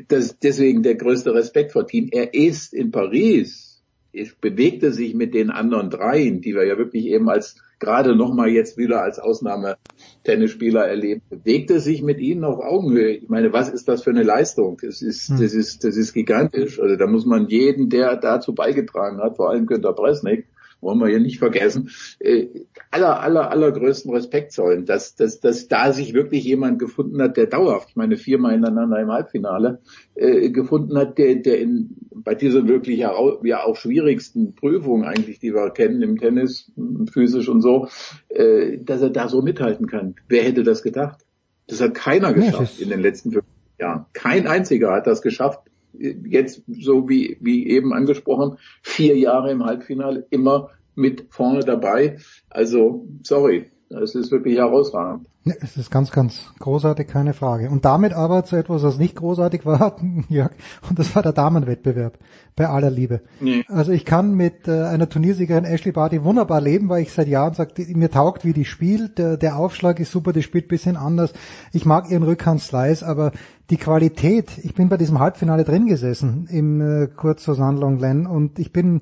das, 0.07 0.39
deswegen 0.39 0.83
der 0.83 0.95
größte 0.95 1.33
Respekt 1.33 1.71
vor 1.71 1.87
Team. 1.87 2.09
Er 2.11 2.33
ist 2.33 2.73
in 2.73 2.91
Paris, 2.91 3.83
es 4.11 4.33
bewegte 4.33 4.91
sich 4.91 5.13
mit 5.13 5.33
den 5.33 5.51
anderen 5.51 5.89
dreien, 5.89 6.41
die 6.41 6.55
wir 6.55 6.65
ja 6.65 6.77
wirklich 6.77 7.05
eben 7.05 7.29
als 7.29 7.57
gerade 7.79 8.15
noch 8.15 8.33
mal 8.33 8.49
jetzt 8.49 8.77
wieder 8.77 9.01
als 9.01 9.19
Ausnahme-Tennisspieler 9.19 10.85
erleben, 10.85 11.21
bewegte 11.29 11.79
sich 11.79 12.01
mit 12.01 12.19
ihnen 12.19 12.43
auf 12.43 12.59
Augenhöhe. 12.59 13.11
Ich 13.11 13.29
meine, 13.29 13.53
was 13.53 13.69
ist 13.69 13.87
das 13.87 14.03
für 14.03 14.09
eine 14.09 14.23
Leistung? 14.23 14.77
Das 14.81 15.01
ist, 15.01 15.29
hm. 15.29 15.39
das 15.39 15.53
ist, 15.53 15.83
das 15.83 15.95
ist 15.95 16.13
gigantisch. 16.13 16.79
Also 16.79 16.97
da 16.97 17.07
muss 17.07 17.25
man 17.25 17.47
jeden, 17.47 17.89
der 17.89 18.17
dazu 18.17 18.53
beigetragen 18.53 19.19
hat, 19.19 19.37
vor 19.37 19.49
allem 19.49 19.65
Günter 19.65 19.93
Bresnik, 19.93 20.47
wollen 20.81 20.99
wir 20.99 21.07
hier 21.07 21.19
nicht 21.19 21.39
vergessen, 21.39 21.89
äh, 22.19 22.47
aller, 22.91 23.21
aller, 23.21 23.51
allergrößten 23.51 24.11
Respekt 24.13 24.51
zollen, 24.51 24.85
dass, 24.85 25.15
dass, 25.15 25.39
dass 25.39 25.67
da 25.67 25.91
sich 25.93 26.13
wirklich 26.13 26.43
jemand 26.43 26.79
gefunden 26.79 27.21
hat, 27.21 27.37
der 27.37 27.47
dauerhaft, 27.47 27.89
ich 27.89 27.95
meine 27.95 28.17
viermal 28.17 28.53
hintereinander 28.53 28.99
im 28.99 29.11
Halbfinale, 29.11 29.79
äh, 30.15 30.49
gefunden 30.49 30.97
hat, 30.97 31.17
der, 31.17 31.35
der 31.35 31.59
in, 31.59 31.95
bei 32.11 32.35
dieser 32.35 32.67
wirklich 32.67 32.99
ja 32.99 33.13
auch 33.13 33.75
schwierigsten 33.75 34.55
Prüfung 34.55 35.03
eigentlich, 35.03 35.39
die 35.39 35.53
wir 35.53 35.69
kennen 35.71 36.01
im 36.01 36.17
Tennis, 36.17 36.71
physisch 37.11 37.49
und 37.49 37.61
so, 37.61 37.87
äh, 38.29 38.77
dass 38.79 39.01
er 39.01 39.09
da 39.09 39.27
so 39.27 39.41
mithalten 39.41 39.87
kann. 39.87 40.15
Wer 40.27 40.43
hätte 40.43 40.63
das 40.63 40.83
gedacht? 40.83 41.25
Das 41.67 41.81
hat 41.81 41.93
keiner 41.93 42.33
geschafft 42.33 42.79
in 42.79 42.89
den 42.89 43.01
letzten 43.01 43.31
fünf 43.31 43.45
Jahren. 43.79 44.05
Kein 44.13 44.47
einziger 44.47 44.91
hat 44.91 45.07
das 45.07 45.21
geschafft, 45.21 45.68
jetzt 45.99 46.63
so 46.67 47.09
wie, 47.09 47.37
wie 47.41 47.67
eben 47.67 47.93
angesprochen, 47.93 48.57
vier 48.81 49.17
Jahre 49.17 49.51
im 49.51 49.65
Halbfinale 49.65 50.25
immer 50.29 50.69
mit 50.95 51.27
vorne 51.29 51.61
dabei. 51.61 52.17
Also, 52.49 53.07
sorry, 53.23 53.71
es 53.89 54.15
ist 54.15 54.31
wirklich 54.31 54.57
herausragend. 54.57 55.27
Ja, 55.49 55.55
es 55.61 55.77
ist 55.77 55.89
ganz, 55.89 56.11
ganz 56.11 56.51
großartig, 56.59 57.07
keine 57.07 57.33
Frage. 57.33 57.69
Und 57.69 57.85
damit 57.85 58.13
aber 58.13 58.45
zu 58.45 58.55
etwas, 58.55 58.83
was 58.83 58.97
nicht 58.97 59.15
großartig 59.15 59.65
war, 59.65 59.95
Jörg, 60.29 60.51
und 60.87 60.99
das 60.99 61.15
war 61.15 61.23
der 61.23 61.33
Damenwettbewerb, 61.33 62.17
bei 62.55 62.67
aller 62.67 62.91
Liebe. 62.91 63.21
Nee. 63.39 63.63
Also 63.67 63.91
ich 63.91 64.05
kann 64.05 64.35
mit 64.35 64.67
äh, 64.67 64.83
einer 64.83 65.09
Turniersiegerin 65.09 65.65
Ashley 65.65 65.91
Barty 65.91 66.23
wunderbar 66.23 66.61
leben, 66.61 66.89
weil 66.89 67.01
ich 67.01 67.11
seit 67.11 67.27
Jahren 67.27 67.53
sage, 67.53 67.73
mir 67.95 68.11
taugt, 68.11 68.45
wie 68.45 68.53
die 68.53 68.65
spielt, 68.65 69.17
der, 69.17 69.37
der 69.37 69.57
Aufschlag 69.57 69.99
ist 69.99 70.11
super, 70.11 70.33
die 70.33 70.43
spielt 70.43 70.67
bisschen 70.67 70.97
anders. 70.97 71.33
Ich 71.73 71.85
mag 71.85 72.09
ihren 72.11 72.23
Rückhand-Slice, 72.23 73.03
aber 73.05 73.31
die 73.69 73.77
Qualität, 73.77 74.51
ich 74.63 74.73
bin 74.75 74.89
bei 74.89 74.97
diesem 74.97 75.19
Halbfinale 75.19 75.63
drin 75.63 75.87
gesessen 75.87 76.47
im 76.51 76.81
äh, 76.81 77.07
Kurz 77.07 77.47
Lausanne 77.47 77.79
Longlen 77.79 78.27
und 78.27 78.59
ich 78.59 78.71
bin 78.71 79.01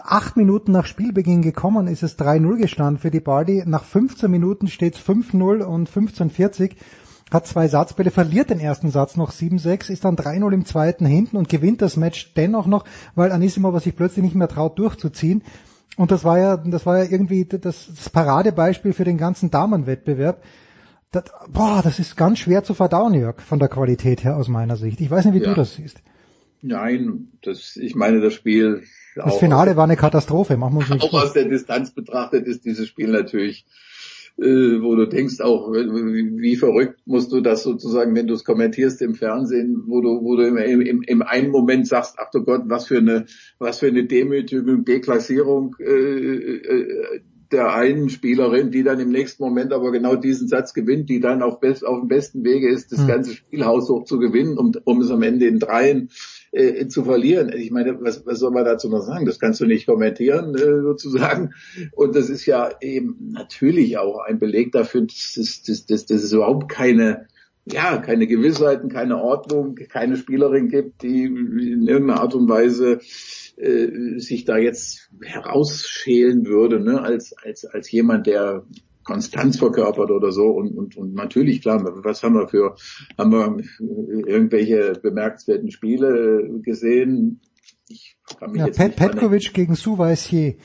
acht 0.00 0.36
Minuten 0.36 0.72
nach 0.72 0.86
Spielbeginn 0.86 1.42
gekommen, 1.42 1.86
ist 1.86 2.02
es 2.02 2.18
3-0 2.18 2.58
gestanden 2.58 2.98
für 3.00 3.10
die 3.10 3.20
Bardi. 3.20 3.62
Nach 3.66 3.84
15 3.84 4.30
Minuten 4.30 4.68
steht 4.68 4.96
es 4.96 5.00
5-0 5.00 5.62
und 5.62 5.90
15-40. 5.90 6.72
Hat 7.30 7.46
zwei 7.46 7.68
Satzbälle, 7.68 8.10
verliert 8.10 8.48
den 8.50 8.60
ersten 8.60 8.90
Satz 8.90 9.16
noch 9.16 9.32
7-6, 9.32 9.90
ist 9.90 10.04
dann 10.04 10.16
3-0 10.16 10.52
im 10.52 10.64
zweiten 10.64 11.04
hinten 11.04 11.36
und 11.36 11.50
gewinnt 11.50 11.82
das 11.82 11.96
Match 11.96 12.32
dennoch 12.34 12.66
noch, 12.66 12.84
weil 13.14 13.32
Anisimova 13.32 13.80
sich 13.80 13.94
plötzlich 13.94 14.24
nicht 14.24 14.34
mehr 14.34 14.48
traut 14.48 14.78
durchzuziehen. 14.78 15.42
Und 15.98 16.10
das 16.10 16.24
war 16.24 16.38
ja, 16.38 16.56
das 16.56 16.86
war 16.86 16.98
ja 16.98 17.10
irgendwie 17.10 17.44
das, 17.44 17.60
das 17.60 18.08
Paradebeispiel 18.08 18.94
für 18.94 19.04
den 19.04 19.18
ganzen 19.18 19.50
Damenwettbewerb. 19.50 20.42
Das, 21.10 21.24
boah, 21.50 21.80
das 21.82 21.98
ist 21.98 22.16
ganz 22.16 22.38
schwer 22.38 22.64
zu 22.64 22.72
verdauen, 22.72 23.14
Jörg, 23.14 23.40
von 23.40 23.58
der 23.58 23.68
Qualität 23.68 24.24
her 24.24 24.36
aus 24.36 24.48
meiner 24.48 24.76
Sicht. 24.76 25.00
Ich 25.00 25.10
weiß 25.10 25.24
nicht, 25.26 25.34
wie 25.34 25.42
ja. 25.42 25.48
du 25.50 25.54
das 25.54 25.74
siehst. 25.74 26.00
Nein, 26.62 27.28
das, 27.42 27.76
ich 27.76 27.94
meine, 27.94 28.20
das 28.20 28.34
Spiel 28.34 28.84
das 29.24 29.38
Finale 29.38 29.76
war 29.76 29.84
eine 29.84 29.96
Katastrophe, 29.96 30.56
machen 30.56 30.74
wir 30.74 30.78
uns 30.80 30.90
nicht 30.90 31.02
Auch 31.02 31.22
aus 31.22 31.32
der 31.32 31.44
Distanz 31.44 31.90
betrachtet 31.90 32.46
ist 32.46 32.64
dieses 32.64 32.88
Spiel 32.88 33.08
natürlich, 33.08 33.66
äh, 34.38 34.80
wo 34.80 34.94
du 34.94 35.06
denkst 35.06 35.40
auch, 35.40 35.72
wie, 35.72 36.56
verrückt 36.56 37.00
musst 37.06 37.32
du 37.32 37.40
das 37.40 37.62
sozusagen, 37.62 38.14
wenn 38.14 38.26
du 38.26 38.34
es 38.34 38.44
kommentierst 38.44 39.02
im 39.02 39.14
Fernsehen, 39.14 39.84
wo 39.86 40.00
du, 40.00 40.22
wo 40.22 40.36
du 40.36 40.46
im, 40.46 40.56
im, 40.56 41.02
im 41.02 41.22
einen 41.22 41.50
Moment 41.50 41.88
sagst, 41.88 42.16
ach 42.18 42.30
du 42.30 42.44
Gott, 42.44 42.62
was 42.66 42.86
für 42.86 42.98
eine, 42.98 43.26
was 43.58 43.80
für 43.80 43.88
eine 43.88 44.04
Demütigung, 44.04 44.84
Deklassierung 44.84 45.74
äh, 45.80 45.84
äh, 45.84 47.20
der 47.50 47.74
einen 47.74 48.10
Spielerin, 48.10 48.70
die 48.70 48.82
dann 48.82 49.00
im 49.00 49.10
nächsten 49.10 49.42
Moment 49.42 49.72
aber 49.72 49.90
genau 49.90 50.16
diesen 50.16 50.48
Satz 50.48 50.74
gewinnt, 50.74 51.08
die 51.08 51.20
dann 51.20 51.42
auf, 51.42 51.60
best, 51.60 51.84
auf 51.84 52.00
dem 52.00 52.08
besten 52.08 52.44
Wege 52.44 52.68
ist, 52.68 52.92
das 52.92 53.00
hm. 53.00 53.08
ganze 53.08 53.32
Spielhaus 53.32 53.88
hoch 53.88 54.04
zu 54.04 54.18
gewinnen, 54.18 54.58
um, 54.58 54.72
um 54.84 55.00
es 55.00 55.10
am 55.10 55.22
Ende 55.22 55.46
in 55.46 55.58
dreien 55.58 56.10
äh, 56.52 56.86
zu 56.86 57.04
verlieren. 57.04 57.52
Ich 57.54 57.70
meine, 57.70 58.00
was, 58.00 58.24
was 58.26 58.38
soll 58.38 58.50
man 58.50 58.64
dazu 58.64 58.88
noch 58.88 59.02
sagen? 59.02 59.26
Das 59.26 59.38
kannst 59.38 59.60
du 59.60 59.66
nicht 59.66 59.86
kommentieren 59.86 60.54
äh, 60.54 60.82
sozusagen. 60.82 61.54
Und 61.92 62.16
das 62.16 62.30
ist 62.30 62.46
ja 62.46 62.70
eben 62.80 63.30
natürlich 63.32 63.98
auch 63.98 64.18
ein 64.20 64.38
Beleg 64.38 64.72
dafür, 64.72 65.02
dass, 65.02 65.62
dass, 65.66 65.86
dass, 65.86 66.06
dass 66.06 66.22
es 66.22 66.32
überhaupt 66.32 66.68
keine 66.68 67.26
ja, 67.70 67.98
keine 67.98 68.26
Gewissheiten, 68.26 68.88
keine 68.88 69.20
Ordnung, 69.20 69.74
keine 69.74 70.16
Spielerin 70.16 70.68
gibt, 70.68 71.02
die 71.02 71.24
in 71.24 71.86
irgendeiner 71.86 72.20
Art 72.20 72.34
und 72.34 72.48
Weise 72.48 73.00
äh, 73.56 74.18
sich 74.18 74.44
da 74.44 74.56
jetzt 74.56 75.10
herausschälen 75.22 76.46
würde, 76.46 76.80
ne, 76.80 77.02
als, 77.02 77.34
als, 77.36 77.64
als 77.66 77.90
jemand, 77.90 78.26
der 78.26 78.64
Konstanz 79.08 79.58
verkörpert 79.58 80.10
oder 80.10 80.32
so 80.32 80.50
und, 80.50 80.76
und, 80.76 80.96
und 80.98 81.14
natürlich 81.14 81.62
klar, 81.62 81.82
was 82.04 82.22
haben 82.22 82.34
wir 82.34 82.46
für, 82.46 82.76
haben 83.16 83.32
wir 83.32 83.56
irgendwelche 84.28 84.92
bemerkenswerten 85.02 85.70
Spiele 85.70 86.60
gesehen? 86.62 87.40
Ich 87.88 88.18
kann 88.38 88.52
mich 88.52 88.60
ja, 88.60 88.66
jetzt 88.66 88.76
Pet 88.76 88.96
Petkovic 88.96 89.54
gegen 89.54 89.74
Suvaisier. 89.76 90.56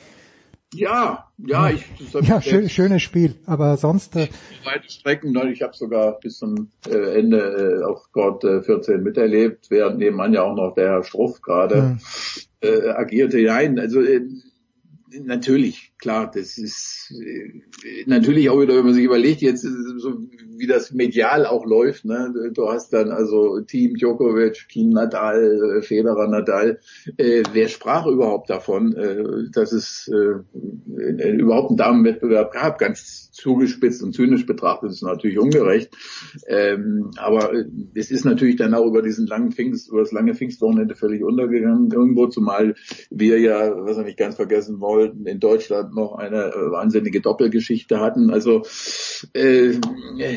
Ja, 0.74 1.30
ja, 1.38 1.70
ich. 1.70 1.86
Ja, 2.20 2.42
schön, 2.42 2.68
schönes 2.68 3.00
Spiel, 3.00 3.36
aber 3.46 3.78
sonst. 3.78 4.14
Äh, 4.16 4.28
weite 4.64 4.90
Strecken, 4.90 5.32
ne, 5.32 5.50
ich 5.50 5.62
habe 5.62 5.72
sogar 5.74 6.18
bis 6.18 6.36
zum 6.36 6.70
äh, 6.86 7.18
Ende 7.18 7.80
äh, 7.80 7.84
auf 7.84 8.12
Court 8.12 8.42
14 8.42 9.02
miterlebt, 9.02 9.70
während 9.70 9.98
nebenan 9.98 10.34
ja 10.34 10.42
auch 10.42 10.54
noch 10.54 10.74
der 10.74 10.90
Herr 10.90 11.04
Struff 11.04 11.40
gerade 11.40 11.98
ja. 12.60 12.68
äh, 12.68 12.90
agierte. 12.90 13.40
Nein, 13.40 13.78
also 13.78 14.02
äh, 14.02 14.20
natürlich, 15.22 15.92
klar, 15.98 16.30
das 16.32 16.58
ist 16.58 17.12
äh, 17.12 18.04
natürlich 18.06 18.50
auch 18.50 18.60
wieder, 18.60 18.76
wenn 18.76 18.84
man 18.84 18.94
sich 18.94 19.04
überlegt, 19.04 19.42
jetzt 19.42 19.62
so 19.62 20.18
wie 20.56 20.66
das 20.66 20.92
medial 20.92 21.46
auch 21.46 21.66
läuft, 21.66 22.04
ne? 22.04 22.50
Du 22.52 22.68
hast 22.68 22.92
dann 22.92 23.10
also 23.10 23.60
Team 23.60 23.94
Djokovic, 23.94 24.68
Team 24.68 24.90
Nadal, 24.90 25.78
äh, 25.78 25.82
Federer, 25.82 26.28
Nadal. 26.28 26.80
Äh, 27.16 27.42
wer 27.52 27.68
sprach 27.68 28.06
überhaupt 28.06 28.50
davon, 28.50 28.94
äh, 28.96 29.50
dass 29.52 29.72
es 29.72 30.08
äh, 30.08 31.30
überhaupt 31.30 31.70
einen 31.70 31.78
Damenwettbewerb 31.78 32.52
gab? 32.52 32.78
Ganz 32.78 33.30
zugespitzt 33.34 34.02
und 34.02 34.14
zynisch 34.14 34.46
betrachtet 34.46 34.90
ist 34.90 35.02
natürlich 35.02 35.38
ungerecht. 35.38 35.94
Ähm, 36.46 37.10
aber 37.16 37.52
äh, 37.52 37.64
es 37.94 38.10
ist 38.10 38.24
natürlich 38.24 38.56
dann 38.56 38.74
auch 38.74 38.86
über 38.86 39.02
diesen 39.02 39.26
langen 39.26 39.52
Pfingst, 39.52 39.88
über 39.90 40.00
das 40.00 40.12
lange 40.12 40.34
Pfingstwochenende 40.34 40.94
völlig 40.94 41.22
untergegangen 41.22 41.90
irgendwo, 41.90 42.28
zumal 42.28 42.74
wir 43.10 43.40
ja, 43.40 43.74
was 43.76 43.96
wir 43.96 44.04
nicht 44.04 44.18
ganz 44.18 44.36
vergessen 44.36 44.80
wollten, 44.80 45.26
in 45.26 45.40
Deutschland 45.40 45.94
noch 45.94 46.14
eine 46.14 46.52
äh, 46.52 46.70
wahnsinnige 46.70 47.20
Doppelgeschichte 47.20 48.00
hatten. 48.00 48.30
Also 48.30 48.62
äh, 49.34 49.72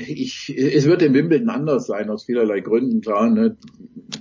ich, 0.07 0.53
es 0.57 0.85
wird 0.85 1.01
in 1.01 1.13
Wimbledon 1.13 1.49
anders 1.49 1.87
sein, 1.87 2.09
aus 2.09 2.25
vielerlei 2.25 2.61
Gründen, 2.61 3.01
klar, 3.01 3.29
ne? 3.29 3.57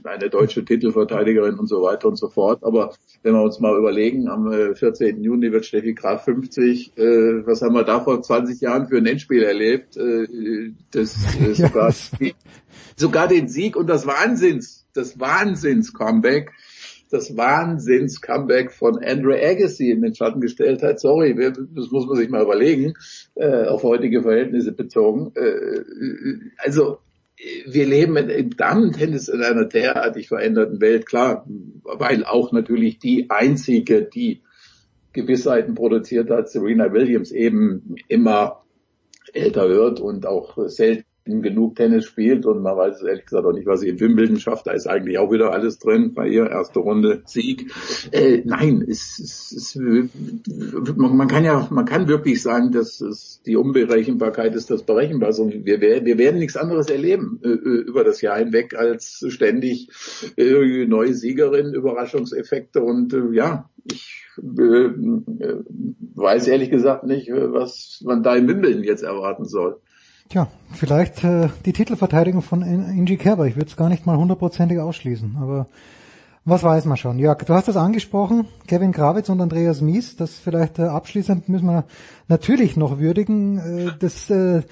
eine 0.05 0.31
deutsche 0.31 0.65
Titelverteidigerin 0.65 1.59
und 1.59 1.69
so 1.69 1.83
weiter 1.83 2.09
und 2.09 2.17
so 2.17 2.29
fort. 2.29 2.63
Aber 2.63 2.95
wenn 3.23 3.35
wir 3.35 3.43
uns 3.43 3.61
mal 3.61 3.77
überlegen, 3.77 4.29
am 4.29 4.51
14. 4.75 5.19
Äh, 5.19 5.21
Juni 5.21 5.53
wird 5.53 5.67
Steffi 5.67 5.95
Graf 5.95 6.25
50, 6.25 6.97
äh, 6.97 7.47
was 7.47 7.63
haben 7.63 7.75
wir 7.75 7.85
da 7.85 8.01
vor 8.01 8.23
20 8.23 8.61
Jahren 8.61 8.66
für 8.89 8.99
ein 8.99 9.07
Endspiel 9.07 9.43
erlebt? 9.43 9.97
Äh, 9.97 10.73
das 10.91 11.17
äh, 11.41 11.55
sogar, 11.55 11.95
sogar 12.97 13.29
den 13.29 13.49
Sieg 13.49 13.77
und 13.77 13.89
das 13.89 14.07
Wahnsinns, 14.07 14.87
das 14.93 15.19
Wahnsinns-Comeback 15.19 16.53
das 17.11 17.37
Wahnsinns-Comeback 17.37 18.73
von 18.73 18.99
Andre 18.99 19.41
Agassi 19.41 19.91
in 19.91 20.03
den 20.03 20.15
Schatten 20.15 20.41
gestellt 20.41 20.83
hat. 20.83 21.01
Sorry, 21.01 21.35
das 21.37 21.91
muss 21.91 22.07
man 22.07 22.17
sich 22.17 22.29
mal 22.29 22.43
überlegen, 22.43 22.95
äh, 23.35 23.67
auf 23.67 23.83
heutige 23.83 24.23
Verhältnisse 24.23 24.73
bezogen. 24.73 25.33
Äh, 25.37 25.83
also 26.59 26.99
wir 27.67 27.87
leben 27.87 28.17
im 28.17 28.57
Damen-Tennis 28.57 29.29
in 29.29 29.43
einer 29.43 29.67
derartig 29.67 30.29
veränderten 30.29 30.81
Welt, 30.81 31.07
klar, 31.07 31.47
weil 31.85 32.25
auch 32.25 32.53
natürlich 32.53 32.99
die 32.99 33.31
einzige, 33.31 34.03
die 34.03 34.43
Gewissheiten 35.17 35.75
produziert 35.75 36.31
hat, 36.31 36.49
Serena 36.49 36.93
Williams 36.93 37.33
eben 37.33 37.97
immer 38.07 38.63
älter 39.33 39.69
wird 39.69 39.99
und 39.99 40.27
auch 40.27 40.57
selten 40.69 41.05
genug 41.25 41.75
Tennis 41.75 42.05
spielt 42.05 42.47
und 42.47 42.63
man 42.63 42.77
weiß 42.77 43.03
ehrlich 43.03 43.25
gesagt 43.25 43.45
auch 43.45 43.53
nicht, 43.53 43.67
was 43.67 43.81
sie 43.81 43.89
in 43.89 43.99
Wimbledon 43.99 44.39
schafft. 44.39 44.69
Da 44.69 44.73
ist 44.73 44.87
eigentlich 44.87 45.19
auch 45.19 45.33
wieder 45.33 45.53
alles 45.53 45.81
drin 45.81 46.15
bei 46.15 46.29
ihr. 46.29 46.49
Erste 46.49 46.79
Runde 46.79 47.23
Sieg. 47.25 47.73
Äh, 48.13 48.43
nein, 48.45 48.85
es, 48.89 49.19
es, 49.19 49.53
es, 49.53 49.77
man 49.77 51.27
kann 51.27 51.45
ja, 51.45 51.67
man 51.71 51.85
kann 51.85 52.07
wirklich 52.07 52.41
sagen, 52.43 52.71
dass 52.71 53.01
es 53.01 53.43
die 53.45 53.57
Unberechenbarkeit 53.57 54.55
ist 54.55 54.71
das 54.71 54.85
Berechenbar. 54.85 55.29
Also 55.29 55.51
wir, 55.51 55.81
wir 55.81 56.19
werden 56.19 56.39
nichts 56.39 56.57
anderes 56.57 56.89
erleben 56.89 57.41
äh, 57.43 57.49
über 57.49 58.05
das 58.05 58.21
Jahr 58.21 58.39
hinweg 58.39 58.77
als 58.77 59.25
ständig 59.29 59.89
äh, 60.37 60.87
neue 60.87 61.15
Siegerin, 61.15 61.75
Überraschungseffekte 61.75 62.83
und 62.83 63.13
äh, 63.13 63.33
ja, 63.33 63.69
ich 63.91 64.26
äh, 64.39 64.91
weiß 66.15 66.49
ehrlich 66.49 66.71
gesagt 66.71 67.05
nicht, 67.05 67.31
was 67.31 68.03
man 68.05 68.23
da 68.23 68.35
in 68.37 68.49
Wimbledon 68.49 68.85
jetzt 68.85 69.03
erwarten 69.03 69.45
soll. 69.45 69.81
Tja, 70.29 70.49
vielleicht 70.73 71.23
äh, 71.23 71.49
die 71.65 71.73
Titelverteidigung 71.73 72.43
von 72.43 72.63
Ingy 72.63 73.17
Kerber. 73.17 73.47
Ich 73.47 73.57
würde 73.57 73.69
es 73.69 73.77
gar 73.77 73.89
nicht 73.89 74.07
mal 74.07 74.17
hundertprozentig 74.17 74.79
ausschließen, 74.81 75.37
aber 75.41 75.69
was 76.45 76.63
weiß 76.63 76.85
man 76.85 76.97
schon. 76.97 77.19
Ja, 77.19 77.35
du 77.35 77.53
hast 77.53 77.67
das 77.67 77.77
angesprochen, 77.77 78.47
Kevin 78.69 78.93
Krawitz 78.93 79.29
und 79.29 79.41
Andreas 79.41 79.81
Mies. 79.81 80.17
Das 80.17 80.39
vielleicht 80.39 80.79
äh, 80.79 80.83
abschließend 80.83 81.49
müssen 81.49 81.67
wir 81.67 81.85
natürlich 82.29 82.77
noch 82.77 83.01
würdigen. 83.01 83.59
Äh, 83.59 83.91
das, 83.99 84.31
äh, 84.31 84.63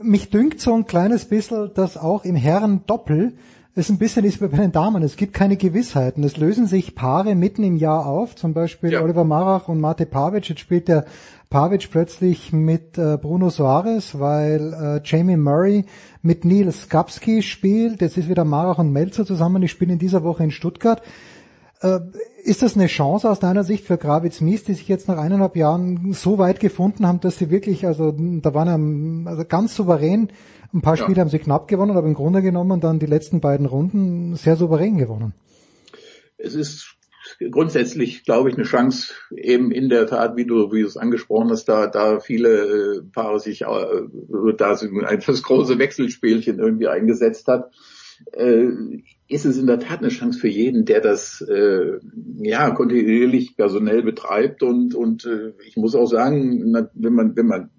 mich 0.00 0.30
dünkt 0.30 0.60
so 0.60 0.74
ein 0.74 0.86
kleines 0.86 1.26
bisschen, 1.26 1.72
dass 1.74 1.98
auch 1.98 2.24
im 2.24 2.34
Herren 2.34 2.84
Es 3.74 3.88
ein 3.88 3.96
bisschen 3.96 4.26
ist 4.26 4.42
wie 4.42 4.48
bei 4.48 4.58
den 4.58 4.72
Damen. 4.72 5.02
Es 5.02 5.16
gibt 5.16 5.32
keine 5.32 5.56
Gewissheiten. 5.56 6.22
Es 6.24 6.36
lösen 6.36 6.66
sich 6.66 6.94
Paare 6.94 7.34
mitten 7.34 7.64
im 7.64 7.78
Jahr 7.78 8.04
auf. 8.04 8.36
Zum 8.36 8.52
Beispiel 8.52 8.92
ja. 8.92 9.02
Oliver 9.02 9.24
Marach 9.24 9.68
und 9.68 9.80
Mate 9.80 10.04
Pavic. 10.04 10.46
Jetzt 10.50 10.60
spielt 10.60 10.88
der 10.88 11.06
Pavic 11.48 11.90
plötzlich 11.90 12.52
mit 12.52 12.98
äh, 12.98 13.16
Bruno 13.16 13.48
Soares, 13.48 14.20
weil 14.20 14.74
äh, 14.74 15.00
Jamie 15.02 15.38
Murray 15.38 15.86
mit 16.20 16.44
Neil 16.44 16.70
Skapski 16.70 17.40
spielt. 17.40 18.02
Jetzt 18.02 18.18
ist 18.18 18.28
wieder 18.28 18.44
Marach 18.44 18.76
und 18.76 18.92
Melzer 18.92 19.24
zusammen. 19.24 19.62
Die 19.62 19.68
spielen 19.68 19.92
in 19.92 19.98
dieser 19.98 20.22
Woche 20.22 20.44
in 20.44 20.50
Stuttgart. 20.50 21.00
Äh, 21.82 22.00
ist 22.44 22.62
das 22.62 22.76
eine 22.76 22.86
Chance 22.86 23.30
aus 23.30 23.38
deiner 23.38 23.62
Sicht 23.62 23.84
für 23.84 23.98
Gravitz 23.98 24.40
Mies, 24.40 24.64
die 24.64 24.74
sich 24.74 24.88
jetzt 24.88 25.06
nach 25.06 25.18
eineinhalb 25.18 25.54
Jahren 25.54 26.12
so 26.12 26.38
weit 26.38 26.58
gefunden 26.58 27.06
haben, 27.06 27.20
dass 27.20 27.38
sie 27.38 27.50
wirklich, 27.50 27.86
also 27.86 28.12
da 28.16 28.52
waren 28.52 29.26
also 29.28 29.44
ganz 29.44 29.76
souverän, 29.76 30.32
ein 30.74 30.80
paar 30.80 30.96
Spiele 30.96 31.18
ja. 31.18 31.20
haben 31.20 31.30
sie 31.30 31.38
knapp 31.38 31.68
gewonnen, 31.68 31.96
aber 31.96 32.06
im 32.06 32.14
Grunde 32.14 32.42
genommen 32.42 32.80
dann 32.80 32.98
die 32.98 33.06
letzten 33.06 33.40
beiden 33.40 33.66
Runden 33.66 34.34
sehr 34.34 34.56
souverän 34.56 34.98
gewonnen. 34.98 35.34
Es 36.36 36.54
ist 36.54 36.96
grundsätzlich, 37.50 38.24
glaube 38.24 38.50
ich, 38.50 38.56
eine 38.56 38.64
Chance, 38.64 39.12
eben 39.36 39.70
in 39.70 39.88
der 39.88 40.06
Tat, 40.06 40.36
wie 40.36 40.46
du, 40.46 40.72
wie 40.72 40.80
du 40.80 40.86
es 40.86 40.96
angesprochen 40.96 41.50
hast, 41.50 41.66
da, 41.66 41.86
da 41.86 42.20
viele 42.20 42.48
äh, 42.48 43.02
Paare 43.12 43.38
sich, 43.38 43.62
äh, 43.62 43.66
da 44.56 44.76
ein 44.76 45.22
das 45.24 45.42
große 45.42 45.78
Wechselspielchen 45.78 46.58
irgendwie 46.58 46.88
eingesetzt 46.88 47.46
hat, 47.48 47.70
äh, 48.32 48.66
ist 49.32 49.44
es 49.44 49.58
in 49.58 49.66
der 49.66 49.80
Tat 49.80 50.00
eine 50.00 50.08
Chance 50.08 50.38
für 50.38 50.48
jeden, 50.48 50.84
der 50.84 51.00
das 51.00 51.40
äh, 51.40 51.98
ja 52.42 52.70
kontinuierlich 52.70 53.56
personell 53.56 54.02
betreibt 54.02 54.62
und 54.62 54.94
und 54.94 55.24
äh, 55.24 55.52
ich 55.66 55.76
muss 55.76 55.94
auch 55.94 56.06
sagen, 56.06 56.90
wenn 56.94 57.12
man 57.12 57.36
wenn 57.36 57.46
man 57.46 57.70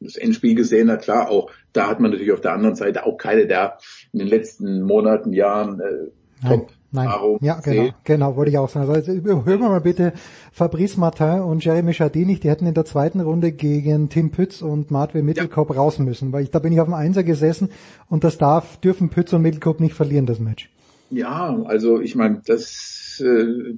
das 0.00 0.16
Endspiel 0.16 0.56
gesehen 0.56 0.90
hat, 0.90 1.02
klar 1.02 1.30
auch, 1.30 1.50
da 1.72 1.88
hat 1.88 2.00
man 2.00 2.10
natürlich 2.10 2.32
auf 2.32 2.40
der 2.40 2.52
anderen 2.52 2.74
Seite 2.74 3.06
auch 3.06 3.16
keine 3.16 3.46
der 3.46 3.78
in 4.12 4.18
den 4.18 4.28
letzten 4.28 4.82
Monaten, 4.82 5.32
Jahren 5.32 5.80
äh, 5.80 6.46
top 6.46 6.70
Nein. 6.92 7.08
Ja, 7.40 7.60
genau, 7.60 7.90
genau, 8.04 8.36
wollte 8.36 8.50
ich 8.50 8.58
auch 8.58 8.68
sagen. 8.68 8.90
Also 8.90 9.12
hören 9.12 9.44
wir 9.44 9.58
mal 9.58 9.80
bitte 9.80 10.14
Fabrice 10.52 10.96
Martin 10.96 11.40
und 11.40 11.62
Jeremy 11.62 11.92
Chardini, 11.92 12.38
die 12.38 12.48
hätten 12.48 12.66
in 12.66 12.74
der 12.74 12.86
zweiten 12.86 13.20
Runde 13.20 13.52
gegen 13.52 14.08
Tim 14.08 14.30
Pütz 14.30 14.62
und 14.62 14.90
Martwe 14.90 15.22
Mittelkop 15.22 15.70
ja. 15.70 15.76
raus 15.76 15.98
müssen, 15.98 16.32
weil 16.32 16.44
ich, 16.44 16.50
da 16.50 16.58
bin 16.58 16.72
ich 16.72 16.80
auf 16.80 16.86
dem 16.86 16.94
Einser 16.94 17.22
gesessen 17.22 17.70
und 18.08 18.24
das 18.24 18.38
darf, 18.38 18.78
dürfen 18.78 19.10
Pütz 19.10 19.32
und 19.32 19.42
Mittelkop 19.42 19.80
nicht 19.80 19.94
verlieren, 19.94 20.26
das 20.26 20.38
Match. 20.38 20.70
Ja, 21.10 21.62
also 21.66 22.00
ich 22.00 22.16
meine, 22.16 22.42
das 22.44 23.22
äh, 23.24 23.74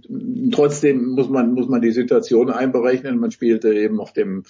trotzdem 0.51 1.11
muss 1.11 1.29
man 1.29 1.53
muss 1.53 1.69
man 1.69 1.81
die 1.81 1.93
Situation 1.93 2.51
einberechnen. 2.51 3.19
Man 3.19 3.31
spielte 3.31 3.73
eben 3.75 4.01
auf 4.01 4.13
dem, 4.13 4.45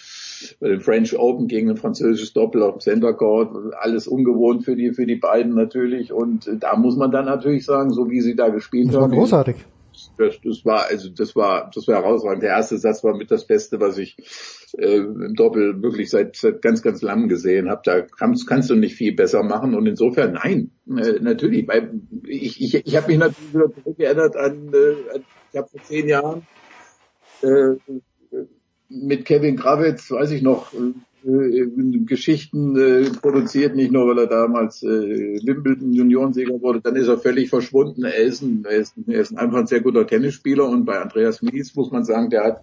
dem 0.60 0.80
French 0.80 1.18
Open 1.18 1.48
gegen 1.48 1.70
ein 1.70 1.76
französisches 1.76 2.32
Doppel 2.32 2.62
auf 2.62 2.76
dem 2.76 2.80
Center 2.80 3.12
Court. 3.14 3.74
Alles 3.80 4.06
ungewohnt 4.06 4.64
für 4.64 4.76
die 4.76 4.92
für 4.92 5.06
die 5.06 5.16
beiden 5.16 5.54
natürlich. 5.54 6.12
Und 6.12 6.48
da 6.60 6.76
muss 6.76 6.96
man 6.96 7.10
dann 7.10 7.24
natürlich 7.24 7.64
sagen, 7.64 7.90
so 7.90 8.10
wie 8.10 8.20
sie 8.20 8.36
da 8.36 8.48
gespielt 8.48 8.88
das 8.88 8.96
haben. 8.96 9.02
Das 9.02 9.10
war 9.10 9.18
großartig. 9.18 9.56
Das, 10.18 10.40
das 10.42 10.64
war 10.64 10.86
also 10.86 11.08
das 11.10 11.36
war 11.36 11.70
das 11.74 11.86
war 11.86 12.02
herausragend. 12.02 12.42
Der 12.42 12.50
erste 12.50 12.78
Satz 12.78 13.04
war 13.04 13.16
mit 13.16 13.30
das 13.30 13.46
Beste, 13.46 13.80
was 13.80 13.98
ich 13.98 14.16
äh, 14.76 14.96
im 14.96 15.34
Doppel 15.34 15.82
wirklich 15.82 16.10
seit, 16.10 16.36
seit 16.36 16.60
ganz 16.60 16.82
ganz 16.82 17.02
langem 17.02 17.28
gesehen 17.28 17.70
habe. 17.70 17.82
Da 17.84 18.02
kannst, 18.02 18.46
kannst 18.46 18.68
du 18.70 18.74
nicht 18.74 18.96
viel 18.96 19.14
besser 19.14 19.42
machen 19.42 19.74
und 19.74 19.86
insofern 19.86 20.32
nein, 20.32 20.72
äh, 20.88 21.20
natürlich. 21.20 21.68
Weil 21.68 22.00
ich 22.26 22.60
ich, 22.60 22.86
ich 22.86 22.96
habe 22.96 23.08
mich 23.08 23.18
natürlich 23.18 23.54
wieder 23.54 23.72
zurückgeerinnert 23.72 24.36
an, 24.36 24.72
äh, 24.74 25.14
an 25.14 25.24
ich 25.52 25.58
habe 25.58 25.68
vor 25.68 25.82
zehn 25.84 26.08
Jahren 26.08 26.46
äh, 27.42 27.76
mit 28.88 29.24
Kevin 29.24 29.56
Kravitz, 29.56 30.10
weiß 30.10 30.30
ich 30.32 30.42
noch, 30.42 30.72
äh, 31.24 31.66
Geschichten 32.04 32.76
äh, 32.76 33.10
produziert, 33.10 33.74
nicht 33.74 33.92
nur 33.92 34.08
weil 34.08 34.18
er 34.18 34.26
damals 34.26 34.82
äh, 34.82 35.38
Wimbledon 35.44 35.92
Juniorensieger 35.92 36.60
wurde, 36.60 36.80
dann 36.80 36.96
ist 36.96 37.08
er 37.08 37.18
völlig 37.18 37.50
verschwunden. 37.50 38.04
Er 38.04 38.16
ist, 38.16 38.42
ein, 38.42 38.64
er, 38.68 38.78
ist, 38.78 38.94
er 39.06 39.20
ist 39.20 39.36
einfach 39.36 39.58
ein 39.58 39.66
sehr 39.66 39.80
guter 39.80 40.06
Tennisspieler 40.06 40.68
und 40.68 40.84
bei 40.84 41.00
Andreas 41.00 41.42
Mies 41.42 41.74
muss 41.74 41.90
man 41.90 42.04
sagen, 42.04 42.30
der 42.30 42.44
hat, 42.44 42.62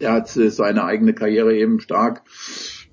der 0.00 0.12
hat 0.12 0.36
äh, 0.36 0.50
seine 0.50 0.84
eigene 0.84 1.14
Karriere 1.14 1.56
eben 1.56 1.80
stark 1.80 2.22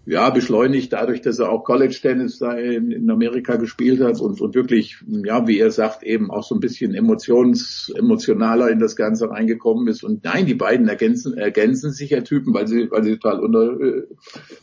ja, 0.07 0.29
beschleunigt 0.29 0.93
dadurch, 0.93 1.19
dass 1.19 1.39
er 1.39 1.49
auch 1.51 1.65
College 1.65 1.97
Tennis 2.01 2.39
da 2.39 2.53
in, 2.53 2.91
in 2.91 3.09
Amerika 3.09 3.57
gespielt 3.57 3.99
hat 3.99 4.21
und, 4.21 4.39
und 4.39 4.55
wirklich, 4.55 4.95
ja, 5.05 5.45
wie 5.47 5.59
er 5.59 5.69
sagt, 5.69 6.01
eben 6.03 6.31
auch 6.31 6.43
so 6.43 6.55
ein 6.55 6.61
bisschen 6.61 6.93
emotions, 6.93 7.91
emotionaler 7.93 8.69
in 8.69 8.79
das 8.79 8.95
Ganze 8.95 9.29
reingekommen 9.29 9.85
ist. 9.89 10.05
Und 10.05 10.23
nein, 10.23 10.45
die 10.45 10.53
beiden 10.53 10.87
ergänzen, 10.87 11.37
ergänzen 11.37 11.91
sich 11.91 12.11
ja 12.11 12.21
Typen, 12.21 12.53
weil 12.53 12.67
sie, 12.67 12.89
weil 12.89 13.03
sie 13.03 13.17
total 13.17 13.41
unter, 13.41 13.81
äh, 13.81 14.03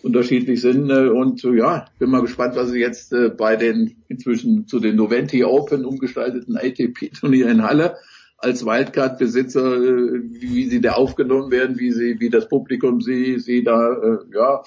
unterschiedlich 0.03 0.63
sind. 0.63 0.89
Äh, 0.89 1.09
und 1.09 1.45
äh, 1.45 1.55
ja, 1.59 1.89
bin 1.99 2.09
mal 2.09 2.23
gespannt, 2.23 2.57
was 2.57 2.71
sie 2.71 2.81
jetzt 2.81 3.13
äh, 3.13 3.29
bei 3.29 3.57
den 3.57 3.97
inzwischen 4.09 4.67
zu 4.67 4.81
den 4.81 4.97
Noventi 4.97 5.45
Open 5.45 5.85
umgestalteten 5.85 6.57
ATP-Turnier 6.57 7.49
in 7.49 7.63
Halle 7.63 7.97
als 8.39 8.65
Wildcard-Besitzer, 8.65 9.77
äh, 9.77 10.23
wie 10.25 10.65
sie 10.69 10.81
da 10.81 10.93
aufgenommen 10.93 11.51
werden, 11.51 11.79
wie 11.79 11.91
sie, 11.93 12.19
wie 12.21 12.31
das 12.31 12.49
Publikum 12.49 13.01
sie, 13.01 13.39
sie 13.39 13.63
da, 13.63 13.93
äh, 13.93 14.19
ja, 14.35 14.63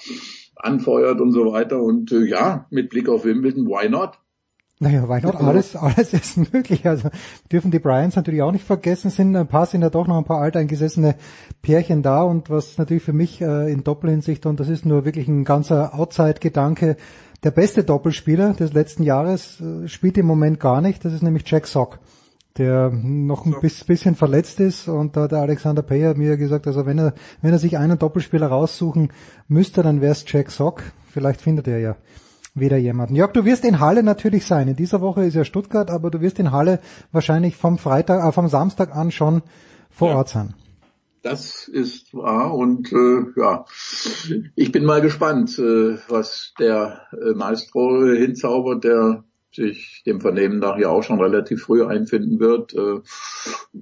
anfeuert 0.58 1.20
und 1.20 1.32
so 1.32 1.52
weiter. 1.52 1.82
Und 1.82 2.12
äh, 2.12 2.24
ja, 2.24 2.66
mit 2.70 2.90
Blick 2.90 3.08
auf 3.08 3.24
Wimbledon, 3.24 3.66
why 3.66 3.88
not? 3.88 4.18
Naja, 4.80 5.08
why 5.08 5.20
not? 5.20 5.36
Alles, 5.36 5.74
alles 5.74 6.12
ist 6.12 6.52
möglich. 6.52 6.86
Also 6.86 7.08
dürfen 7.50 7.70
die 7.70 7.80
Bryans 7.80 8.14
natürlich 8.14 8.42
auch 8.42 8.52
nicht 8.52 8.64
vergessen, 8.64 9.10
sind 9.10 9.34
ein 9.34 9.48
paar 9.48 9.66
sind 9.66 9.82
ja 9.82 9.90
doch 9.90 10.06
noch 10.06 10.18
ein 10.18 10.24
paar 10.24 10.40
alteingesessene 10.40 11.16
Pärchen 11.62 12.02
da 12.02 12.22
und 12.22 12.48
was 12.48 12.78
natürlich 12.78 13.02
für 13.02 13.12
mich 13.12 13.40
äh, 13.40 13.72
in 13.72 13.82
Doppelhinsicht, 13.82 14.46
und 14.46 14.60
das 14.60 14.68
ist 14.68 14.86
nur 14.86 15.04
wirklich 15.04 15.26
ein 15.26 15.44
ganzer 15.44 15.98
Outside-Gedanke, 15.98 16.96
der 17.42 17.50
beste 17.50 17.82
Doppelspieler 17.82 18.52
des 18.52 18.72
letzten 18.72 19.02
Jahres 19.02 19.60
äh, 19.60 19.88
spielt 19.88 20.16
im 20.16 20.26
Moment 20.26 20.60
gar 20.60 20.80
nicht, 20.80 21.04
das 21.04 21.12
ist 21.12 21.22
nämlich 21.22 21.42
Jack 21.46 21.66
Sock 21.66 21.98
der 22.58 22.90
noch 22.90 23.46
ein 23.46 23.54
bisschen 23.60 24.14
verletzt 24.14 24.60
ist 24.60 24.88
und 24.88 25.16
da 25.16 25.22
hat 25.22 25.32
der 25.32 25.40
Alexander 25.40 25.82
Payer 25.82 26.14
mir 26.14 26.36
gesagt, 26.36 26.66
also 26.66 26.86
wenn 26.86 26.98
er, 26.98 27.14
wenn 27.40 27.52
er 27.52 27.58
sich 27.58 27.78
einen 27.78 27.98
Doppelspieler 27.98 28.48
raussuchen 28.48 29.12
müsste, 29.46 29.82
dann 29.82 30.00
wäre 30.00 30.12
es 30.12 30.24
Jack 30.26 30.50
Sock. 30.50 30.82
Vielleicht 31.10 31.40
findet 31.40 31.68
er 31.68 31.78
ja 31.78 31.96
wieder 32.54 32.76
jemanden. 32.76 33.14
Jörg, 33.14 33.32
du 33.32 33.44
wirst 33.44 33.64
in 33.64 33.80
Halle 33.80 34.02
natürlich 34.02 34.44
sein. 34.44 34.68
In 34.68 34.76
dieser 34.76 35.00
Woche 35.00 35.24
ist 35.24 35.34
ja 35.34 35.44
Stuttgart, 35.44 35.90
aber 35.90 36.10
du 36.10 36.20
wirst 36.20 36.38
in 36.38 36.52
Halle 36.52 36.80
wahrscheinlich 37.12 37.56
vom 37.56 37.78
Freitag, 37.78 38.26
äh, 38.26 38.32
vom 38.32 38.48
Samstag 38.48 38.94
an 38.94 39.10
schon 39.10 39.42
vor 39.90 40.10
ja. 40.10 40.16
Ort 40.16 40.28
sein. 40.28 40.54
Das 41.22 41.66
ist 41.68 42.14
wahr 42.14 42.54
und 42.54 42.92
äh, 42.92 43.40
ja, 43.40 43.64
ich 44.54 44.70
bin 44.70 44.84
mal 44.84 45.00
gespannt, 45.00 45.58
äh, 45.58 45.98
was 46.08 46.54
der 46.58 47.02
äh, 47.12 47.34
Maestro 47.34 48.04
hinzaubert, 48.06 48.84
der 48.84 49.24
sich 49.54 50.02
dem 50.06 50.20
Vernehmen 50.20 50.58
nach 50.58 50.78
ja 50.78 50.88
auch 50.88 51.02
schon 51.02 51.20
relativ 51.20 51.62
früh 51.62 51.84
einfinden 51.84 52.38
wird. 52.38 52.74
Äh, 52.74 53.00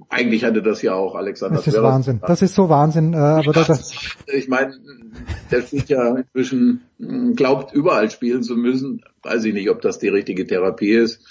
eigentlich 0.09 0.43
hatte 0.43 0.61
das 0.61 0.81
ja 0.81 0.93
auch 0.93 1.15
Alexander 1.15 1.57
Das 1.57 1.67
ist 1.67 1.73
Zverev 1.73 1.87
Wahnsinn. 1.87 2.21
Das 2.25 2.41
ist 2.41 2.55
so 2.55 2.69
Wahnsinn. 2.69 3.13
Äh, 3.13 3.17
aber 3.17 3.53
das, 3.53 3.93
ich 4.27 4.47
meine, 4.47 4.73
der 5.51 5.61
spielt 5.61 5.89
ja 5.89 6.15
inzwischen, 6.15 6.81
hm, 6.99 7.35
glaubt 7.35 7.73
überall 7.73 8.09
spielen 8.09 8.43
zu 8.43 8.55
müssen. 8.55 9.03
Weiß 9.23 9.43
ich 9.43 9.53
nicht, 9.53 9.69
ob 9.69 9.81
das 9.81 9.99
die 9.99 10.09
richtige 10.09 10.47
Therapie 10.47 10.93
ist. 10.93 11.25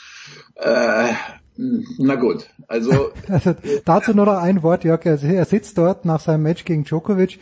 Äh, 0.56 1.12
na 1.56 2.16
gut, 2.16 2.48
also, 2.68 3.12
also 3.28 3.54
dazu 3.84 4.12
nur 4.12 4.26
noch 4.26 4.38
ein 4.38 4.62
Wort, 4.62 4.84
Jörg. 4.84 5.04
Er 5.06 5.44
sitzt 5.44 5.78
dort 5.78 6.04
nach 6.04 6.20
seinem 6.20 6.42
Match 6.42 6.64
gegen 6.64 6.84
Djokovic 6.84 7.38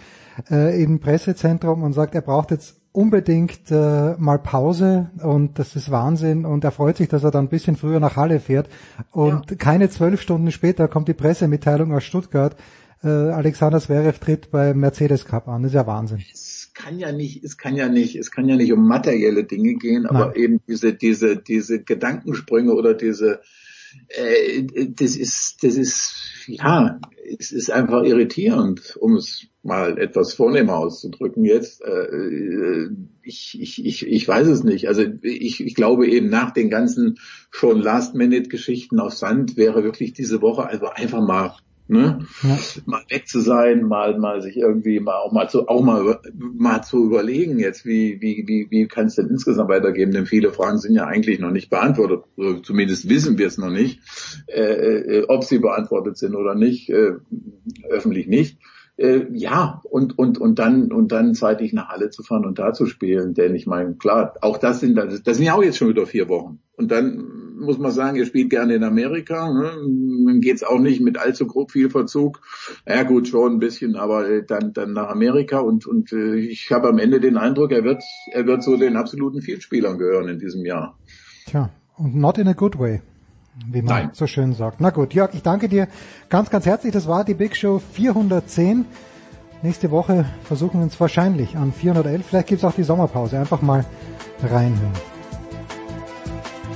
äh, 0.51 0.83
im 0.83 1.01
Pressezentrum 1.01 1.83
und 1.83 1.93
sagt, 1.93 2.15
er 2.15 2.23
braucht 2.23 2.51
jetzt 2.51 2.77
unbedingt 2.95 3.73
äh, 3.73 4.15
mal 4.19 4.39
Pause 4.39 5.11
und 5.21 5.59
das 5.59 5.75
ist 5.75 5.91
Wahnsinn 5.91 6.47
und 6.47 6.63
er 6.63 6.71
freut 6.71 6.97
sich, 6.97 7.09
dass 7.09 7.25
er 7.25 7.33
dann 7.33 7.47
ein 7.47 7.49
bisschen 7.49 7.75
früher 7.75 7.99
nach 7.99 8.15
Halle 8.15 8.39
fährt 8.39 8.69
und 9.11 9.51
ja. 9.51 9.57
keine 9.57 9.91
zwölf 9.91 10.23
Stunden 10.23 10.53
später 10.53 10.87
kommt 10.87 11.09
die 11.09 11.15
Pressemitteilung 11.15 11.93
aus 11.93 12.05
Stuttgart, 12.05 12.57
äh, 13.03 13.09
Alexander 13.09 13.81
Zverev 13.81 14.21
tritt 14.21 14.53
beim 14.53 14.79
Mercedes 14.79 15.25
Cup 15.25 15.49
an, 15.49 15.63
das 15.63 15.73
ist 15.73 15.75
ja 15.75 15.89
Wahnsinn. 15.89 16.23
Es 16.33 16.71
kann 16.73 17.01
ja 17.01 17.11
nicht, 17.11 17.43
es 17.43 17.59
kann 17.59 17.75
ja 17.75 17.89
nicht, 17.89 18.15
es 18.15 18.31
kann 18.31 18.49
ja 18.49 18.55
nicht 18.55 18.73
um 18.73 18.87
materielle 18.87 19.43
Dinge 19.43 19.75
gehen, 19.75 20.07
aber 20.07 20.27
Nein. 20.27 20.37
eben 20.37 20.61
diese, 20.69 20.95
diese, 20.95 21.37
diese 21.37 21.83
Gedankensprünge 21.83 22.73
oder 22.75 22.95
diese 22.95 23.41
äh, 24.09 24.65
das 24.89 25.17
ist, 25.17 25.63
das 25.63 25.77
ist, 25.77 26.15
ja, 26.47 27.01
es 27.39 27.53
ist 27.53 27.71
einfach 27.71 28.05
irritierend, 28.05 28.97
um 29.01 29.17
es 29.17 29.47
mal 29.63 29.99
etwas 29.99 30.35
vornehmer 30.35 30.77
auszudrücken 30.77 31.45
jetzt. 31.45 31.83
Äh, 31.83 32.89
ich, 33.23 33.59
ich, 33.61 33.85
ich, 33.85 34.07
ich 34.07 34.29
weiß 34.29 34.47
es 34.47 34.63
nicht. 34.63 34.89
Also 34.89 35.05
ich, 35.23 35.65
ich 35.65 35.75
glaube 35.75 36.07
eben 36.07 36.29
nach 36.29 36.53
den 36.53 36.69
ganzen 36.71 37.19
schon 37.51 37.81
Last-Minute-Geschichten 37.81 39.01
auf 39.01 39.15
Sand 39.15 39.57
wäre 39.57 39.83
wirklich 39.83 40.13
diese 40.13 40.43
Woche 40.43 40.67
also 40.67 40.87
einfach 40.87 41.27
mal 41.27 41.57
Ne? 41.87 42.27
Ja. 42.43 42.59
Mal 42.87 43.03
weg 43.11 43.29
zu 43.29 43.41
sein, 43.41 43.83
mal, 43.83 44.19
mal 44.19 44.41
sich 44.41 44.57
irgendwie 44.57 45.01
mal 45.01 45.17
auch 45.17 45.33
mal 45.33 45.51
zu, 45.51 45.69
auch 45.69 45.83
mal, 45.83 46.19
mal 46.33 46.83
zu 46.83 47.05
überlegen 47.05 47.59
jetzt, 47.59 47.85
wie, 47.85 48.23
wie, 48.23 48.45
wie, 48.47 48.69
wie 48.71 48.89
kann 48.89 49.07
es 49.07 49.17
denn 49.17 49.29
insgesamt 49.29 49.69
weitergehen? 49.69 50.11
Denn 50.11 50.25
viele 50.25 50.51
Fragen 50.51 50.79
sind 50.79 50.95
ja 50.95 51.05
eigentlich 51.05 51.41
noch 51.41 51.51
nicht 51.51 51.69
beantwortet. 51.69 52.25
Zumindest 52.63 53.11
wissen 53.11 53.37
wir 53.37 53.47
es 53.47 53.59
noch 53.59 53.71
nicht, 53.71 54.01
äh, 54.47 54.63
äh, 54.63 55.25
ob 55.29 55.45
sie 55.45 55.59
beantwortet 55.59 56.17
sind 56.17 56.35
oder 56.35 56.55
nicht, 56.55 56.89
äh, 56.89 57.13
öffentlich 57.91 58.29
nicht 58.29 58.59
äh, 58.97 59.27
ja, 59.33 59.81
und, 59.91 60.19
und, 60.19 60.39
und 60.39 60.59
dann, 60.59 60.93
und 60.93 61.11
dann 61.11 61.35
zeitig 61.35 61.73
nach 61.73 61.89
Halle 61.89 62.11
zu 62.11 62.23
fahren 62.23 62.45
und 62.45 62.59
da 62.59 62.73
zu 62.73 62.87
spielen. 62.87 63.35
Denn 63.35 63.55
ich 63.55 63.67
meine, 63.67 63.95
klar, 63.95 64.35
auch 64.41 64.59
das 64.59 64.81
sind, 64.81 64.97
das, 64.97 65.23
sind 65.25 65.45
ja 65.45 65.55
auch 65.55 65.63
jetzt 65.63 65.79
schon 65.79 65.89
wieder 65.89 66.07
vier 66.07 66.29
Wochen. 66.29 66.61
Und 66.77 66.91
dann 66.91 67.55
muss 67.59 67.79
man 67.79 67.91
sagen, 67.91 68.17
ihr 68.17 68.27
spielt 68.27 68.51
gerne 68.51 68.75
in 68.75 68.85
Amerika, 68.85 69.53
ne? 69.53 70.41
geht's 70.41 70.63
auch 70.63 70.79
nicht 70.79 71.01
mit 71.01 71.19
allzu 71.19 71.47
grob 71.47 71.71
viel 71.71 71.91
Verzug. 71.91 72.41
Ja 72.87 73.03
gut, 73.03 73.29
schon 73.29 73.55
ein 73.55 73.59
bisschen, 73.59 73.97
aber 73.97 74.29
äh, 74.29 74.45
dann, 74.45 74.73
dann 74.73 74.93
nach 74.93 75.09
Amerika 75.09 75.59
und, 75.59 75.87
und 75.87 76.13
äh, 76.13 76.37
ich 76.37 76.71
habe 76.71 76.89
am 76.89 76.99
Ende 76.99 77.21
den 77.21 77.37
Eindruck, 77.37 77.73
er 77.73 77.85
wird, 77.85 78.03
er 78.33 78.47
wird 78.47 78.63
zu 78.63 78.77
den 78.77 78.97
absoluten 78.97 79.41
Vielspielern 79.41 79.99
gehören 79.99 80.29
in 80.29 80.39
diesem 80.39 80.65
Jahr. 80.65 80.99
Tja, 81.47 81.71
und 81.97 82.15
not 82.17 82.39
in 82.39 82.49
a 82.49 82.53
good 82.53 82.79
way 82.79 83.01
wie 83.67 83.83
man 83.83 83.95
Nein. 83.95 84.11
so 84.13 84.27
schön 84.27 84.53
sagt. 84.53 84.81
Na 84.81 84.91
gut, 84.91 85.15
Jörg, 85.15 85.33
ich 85.35 85.43
danke 85.43 85.69
dir 85.69 85.87
ganz, 86.29 86.51
ganz 86.51 86.67
herzlich. 86.67 86.93
Das 86.93 87.07
war 87.07 87.25
die 87.25 87.35
Big 87.35 87.57
Show 87.57 87.81
410. 87.93 88.85
Nächste 89.63 89.91
Woche 89.91 90.27
versuchen 90.45 90.81
wir 90.81 90.85
uns 90.85 91.01
wahrscheinlich 91.01 91.57
an 91.57 91.73
411. 91.73 92.27
Vielleicht 92.27 92.49
gibt's 92.49 92.65
auch 92.65 92.75
die 92.75 92.83
Sommerpause. 92.83 93.39
Einfach 93.39 93.63
mal 93.63 93.85
reinhören. 94.43 94.93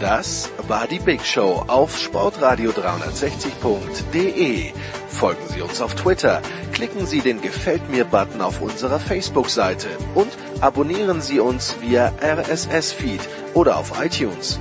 Das 0.00 0.50
war 0.68 0.86
die 0.86 1.00
Big 1.00 1.26
Show 1.26 1.65
auf 1.66 1.98
sportradio360.de. 1.98 4.73
Folgen 5.08 5.42
Sie 5.48 5.60
uns 5.60 5.81
auf 5.81 5.97
Twitter, 5.97 6.40
klicken 6.73 7.05
Sie 7.05 7.20
den 7.20 7.42
Gefällt 7.42 7.90
mir 7.90 8.05
Button 8.05 8.40
auf 8.40 8.62
unserer 8.62 9.00
Facebook-Seite 9.00 9.89
und 10.15 10.28
abonnieren 10.60 11.20
Sie 11.20 11.40
uns 11.40 11.74
via 11.81 12.12
RSS-Feed 12.23 13.23
oder 13.55 13.76
auf 13.76 14.00
iTunes. 14.00 14.60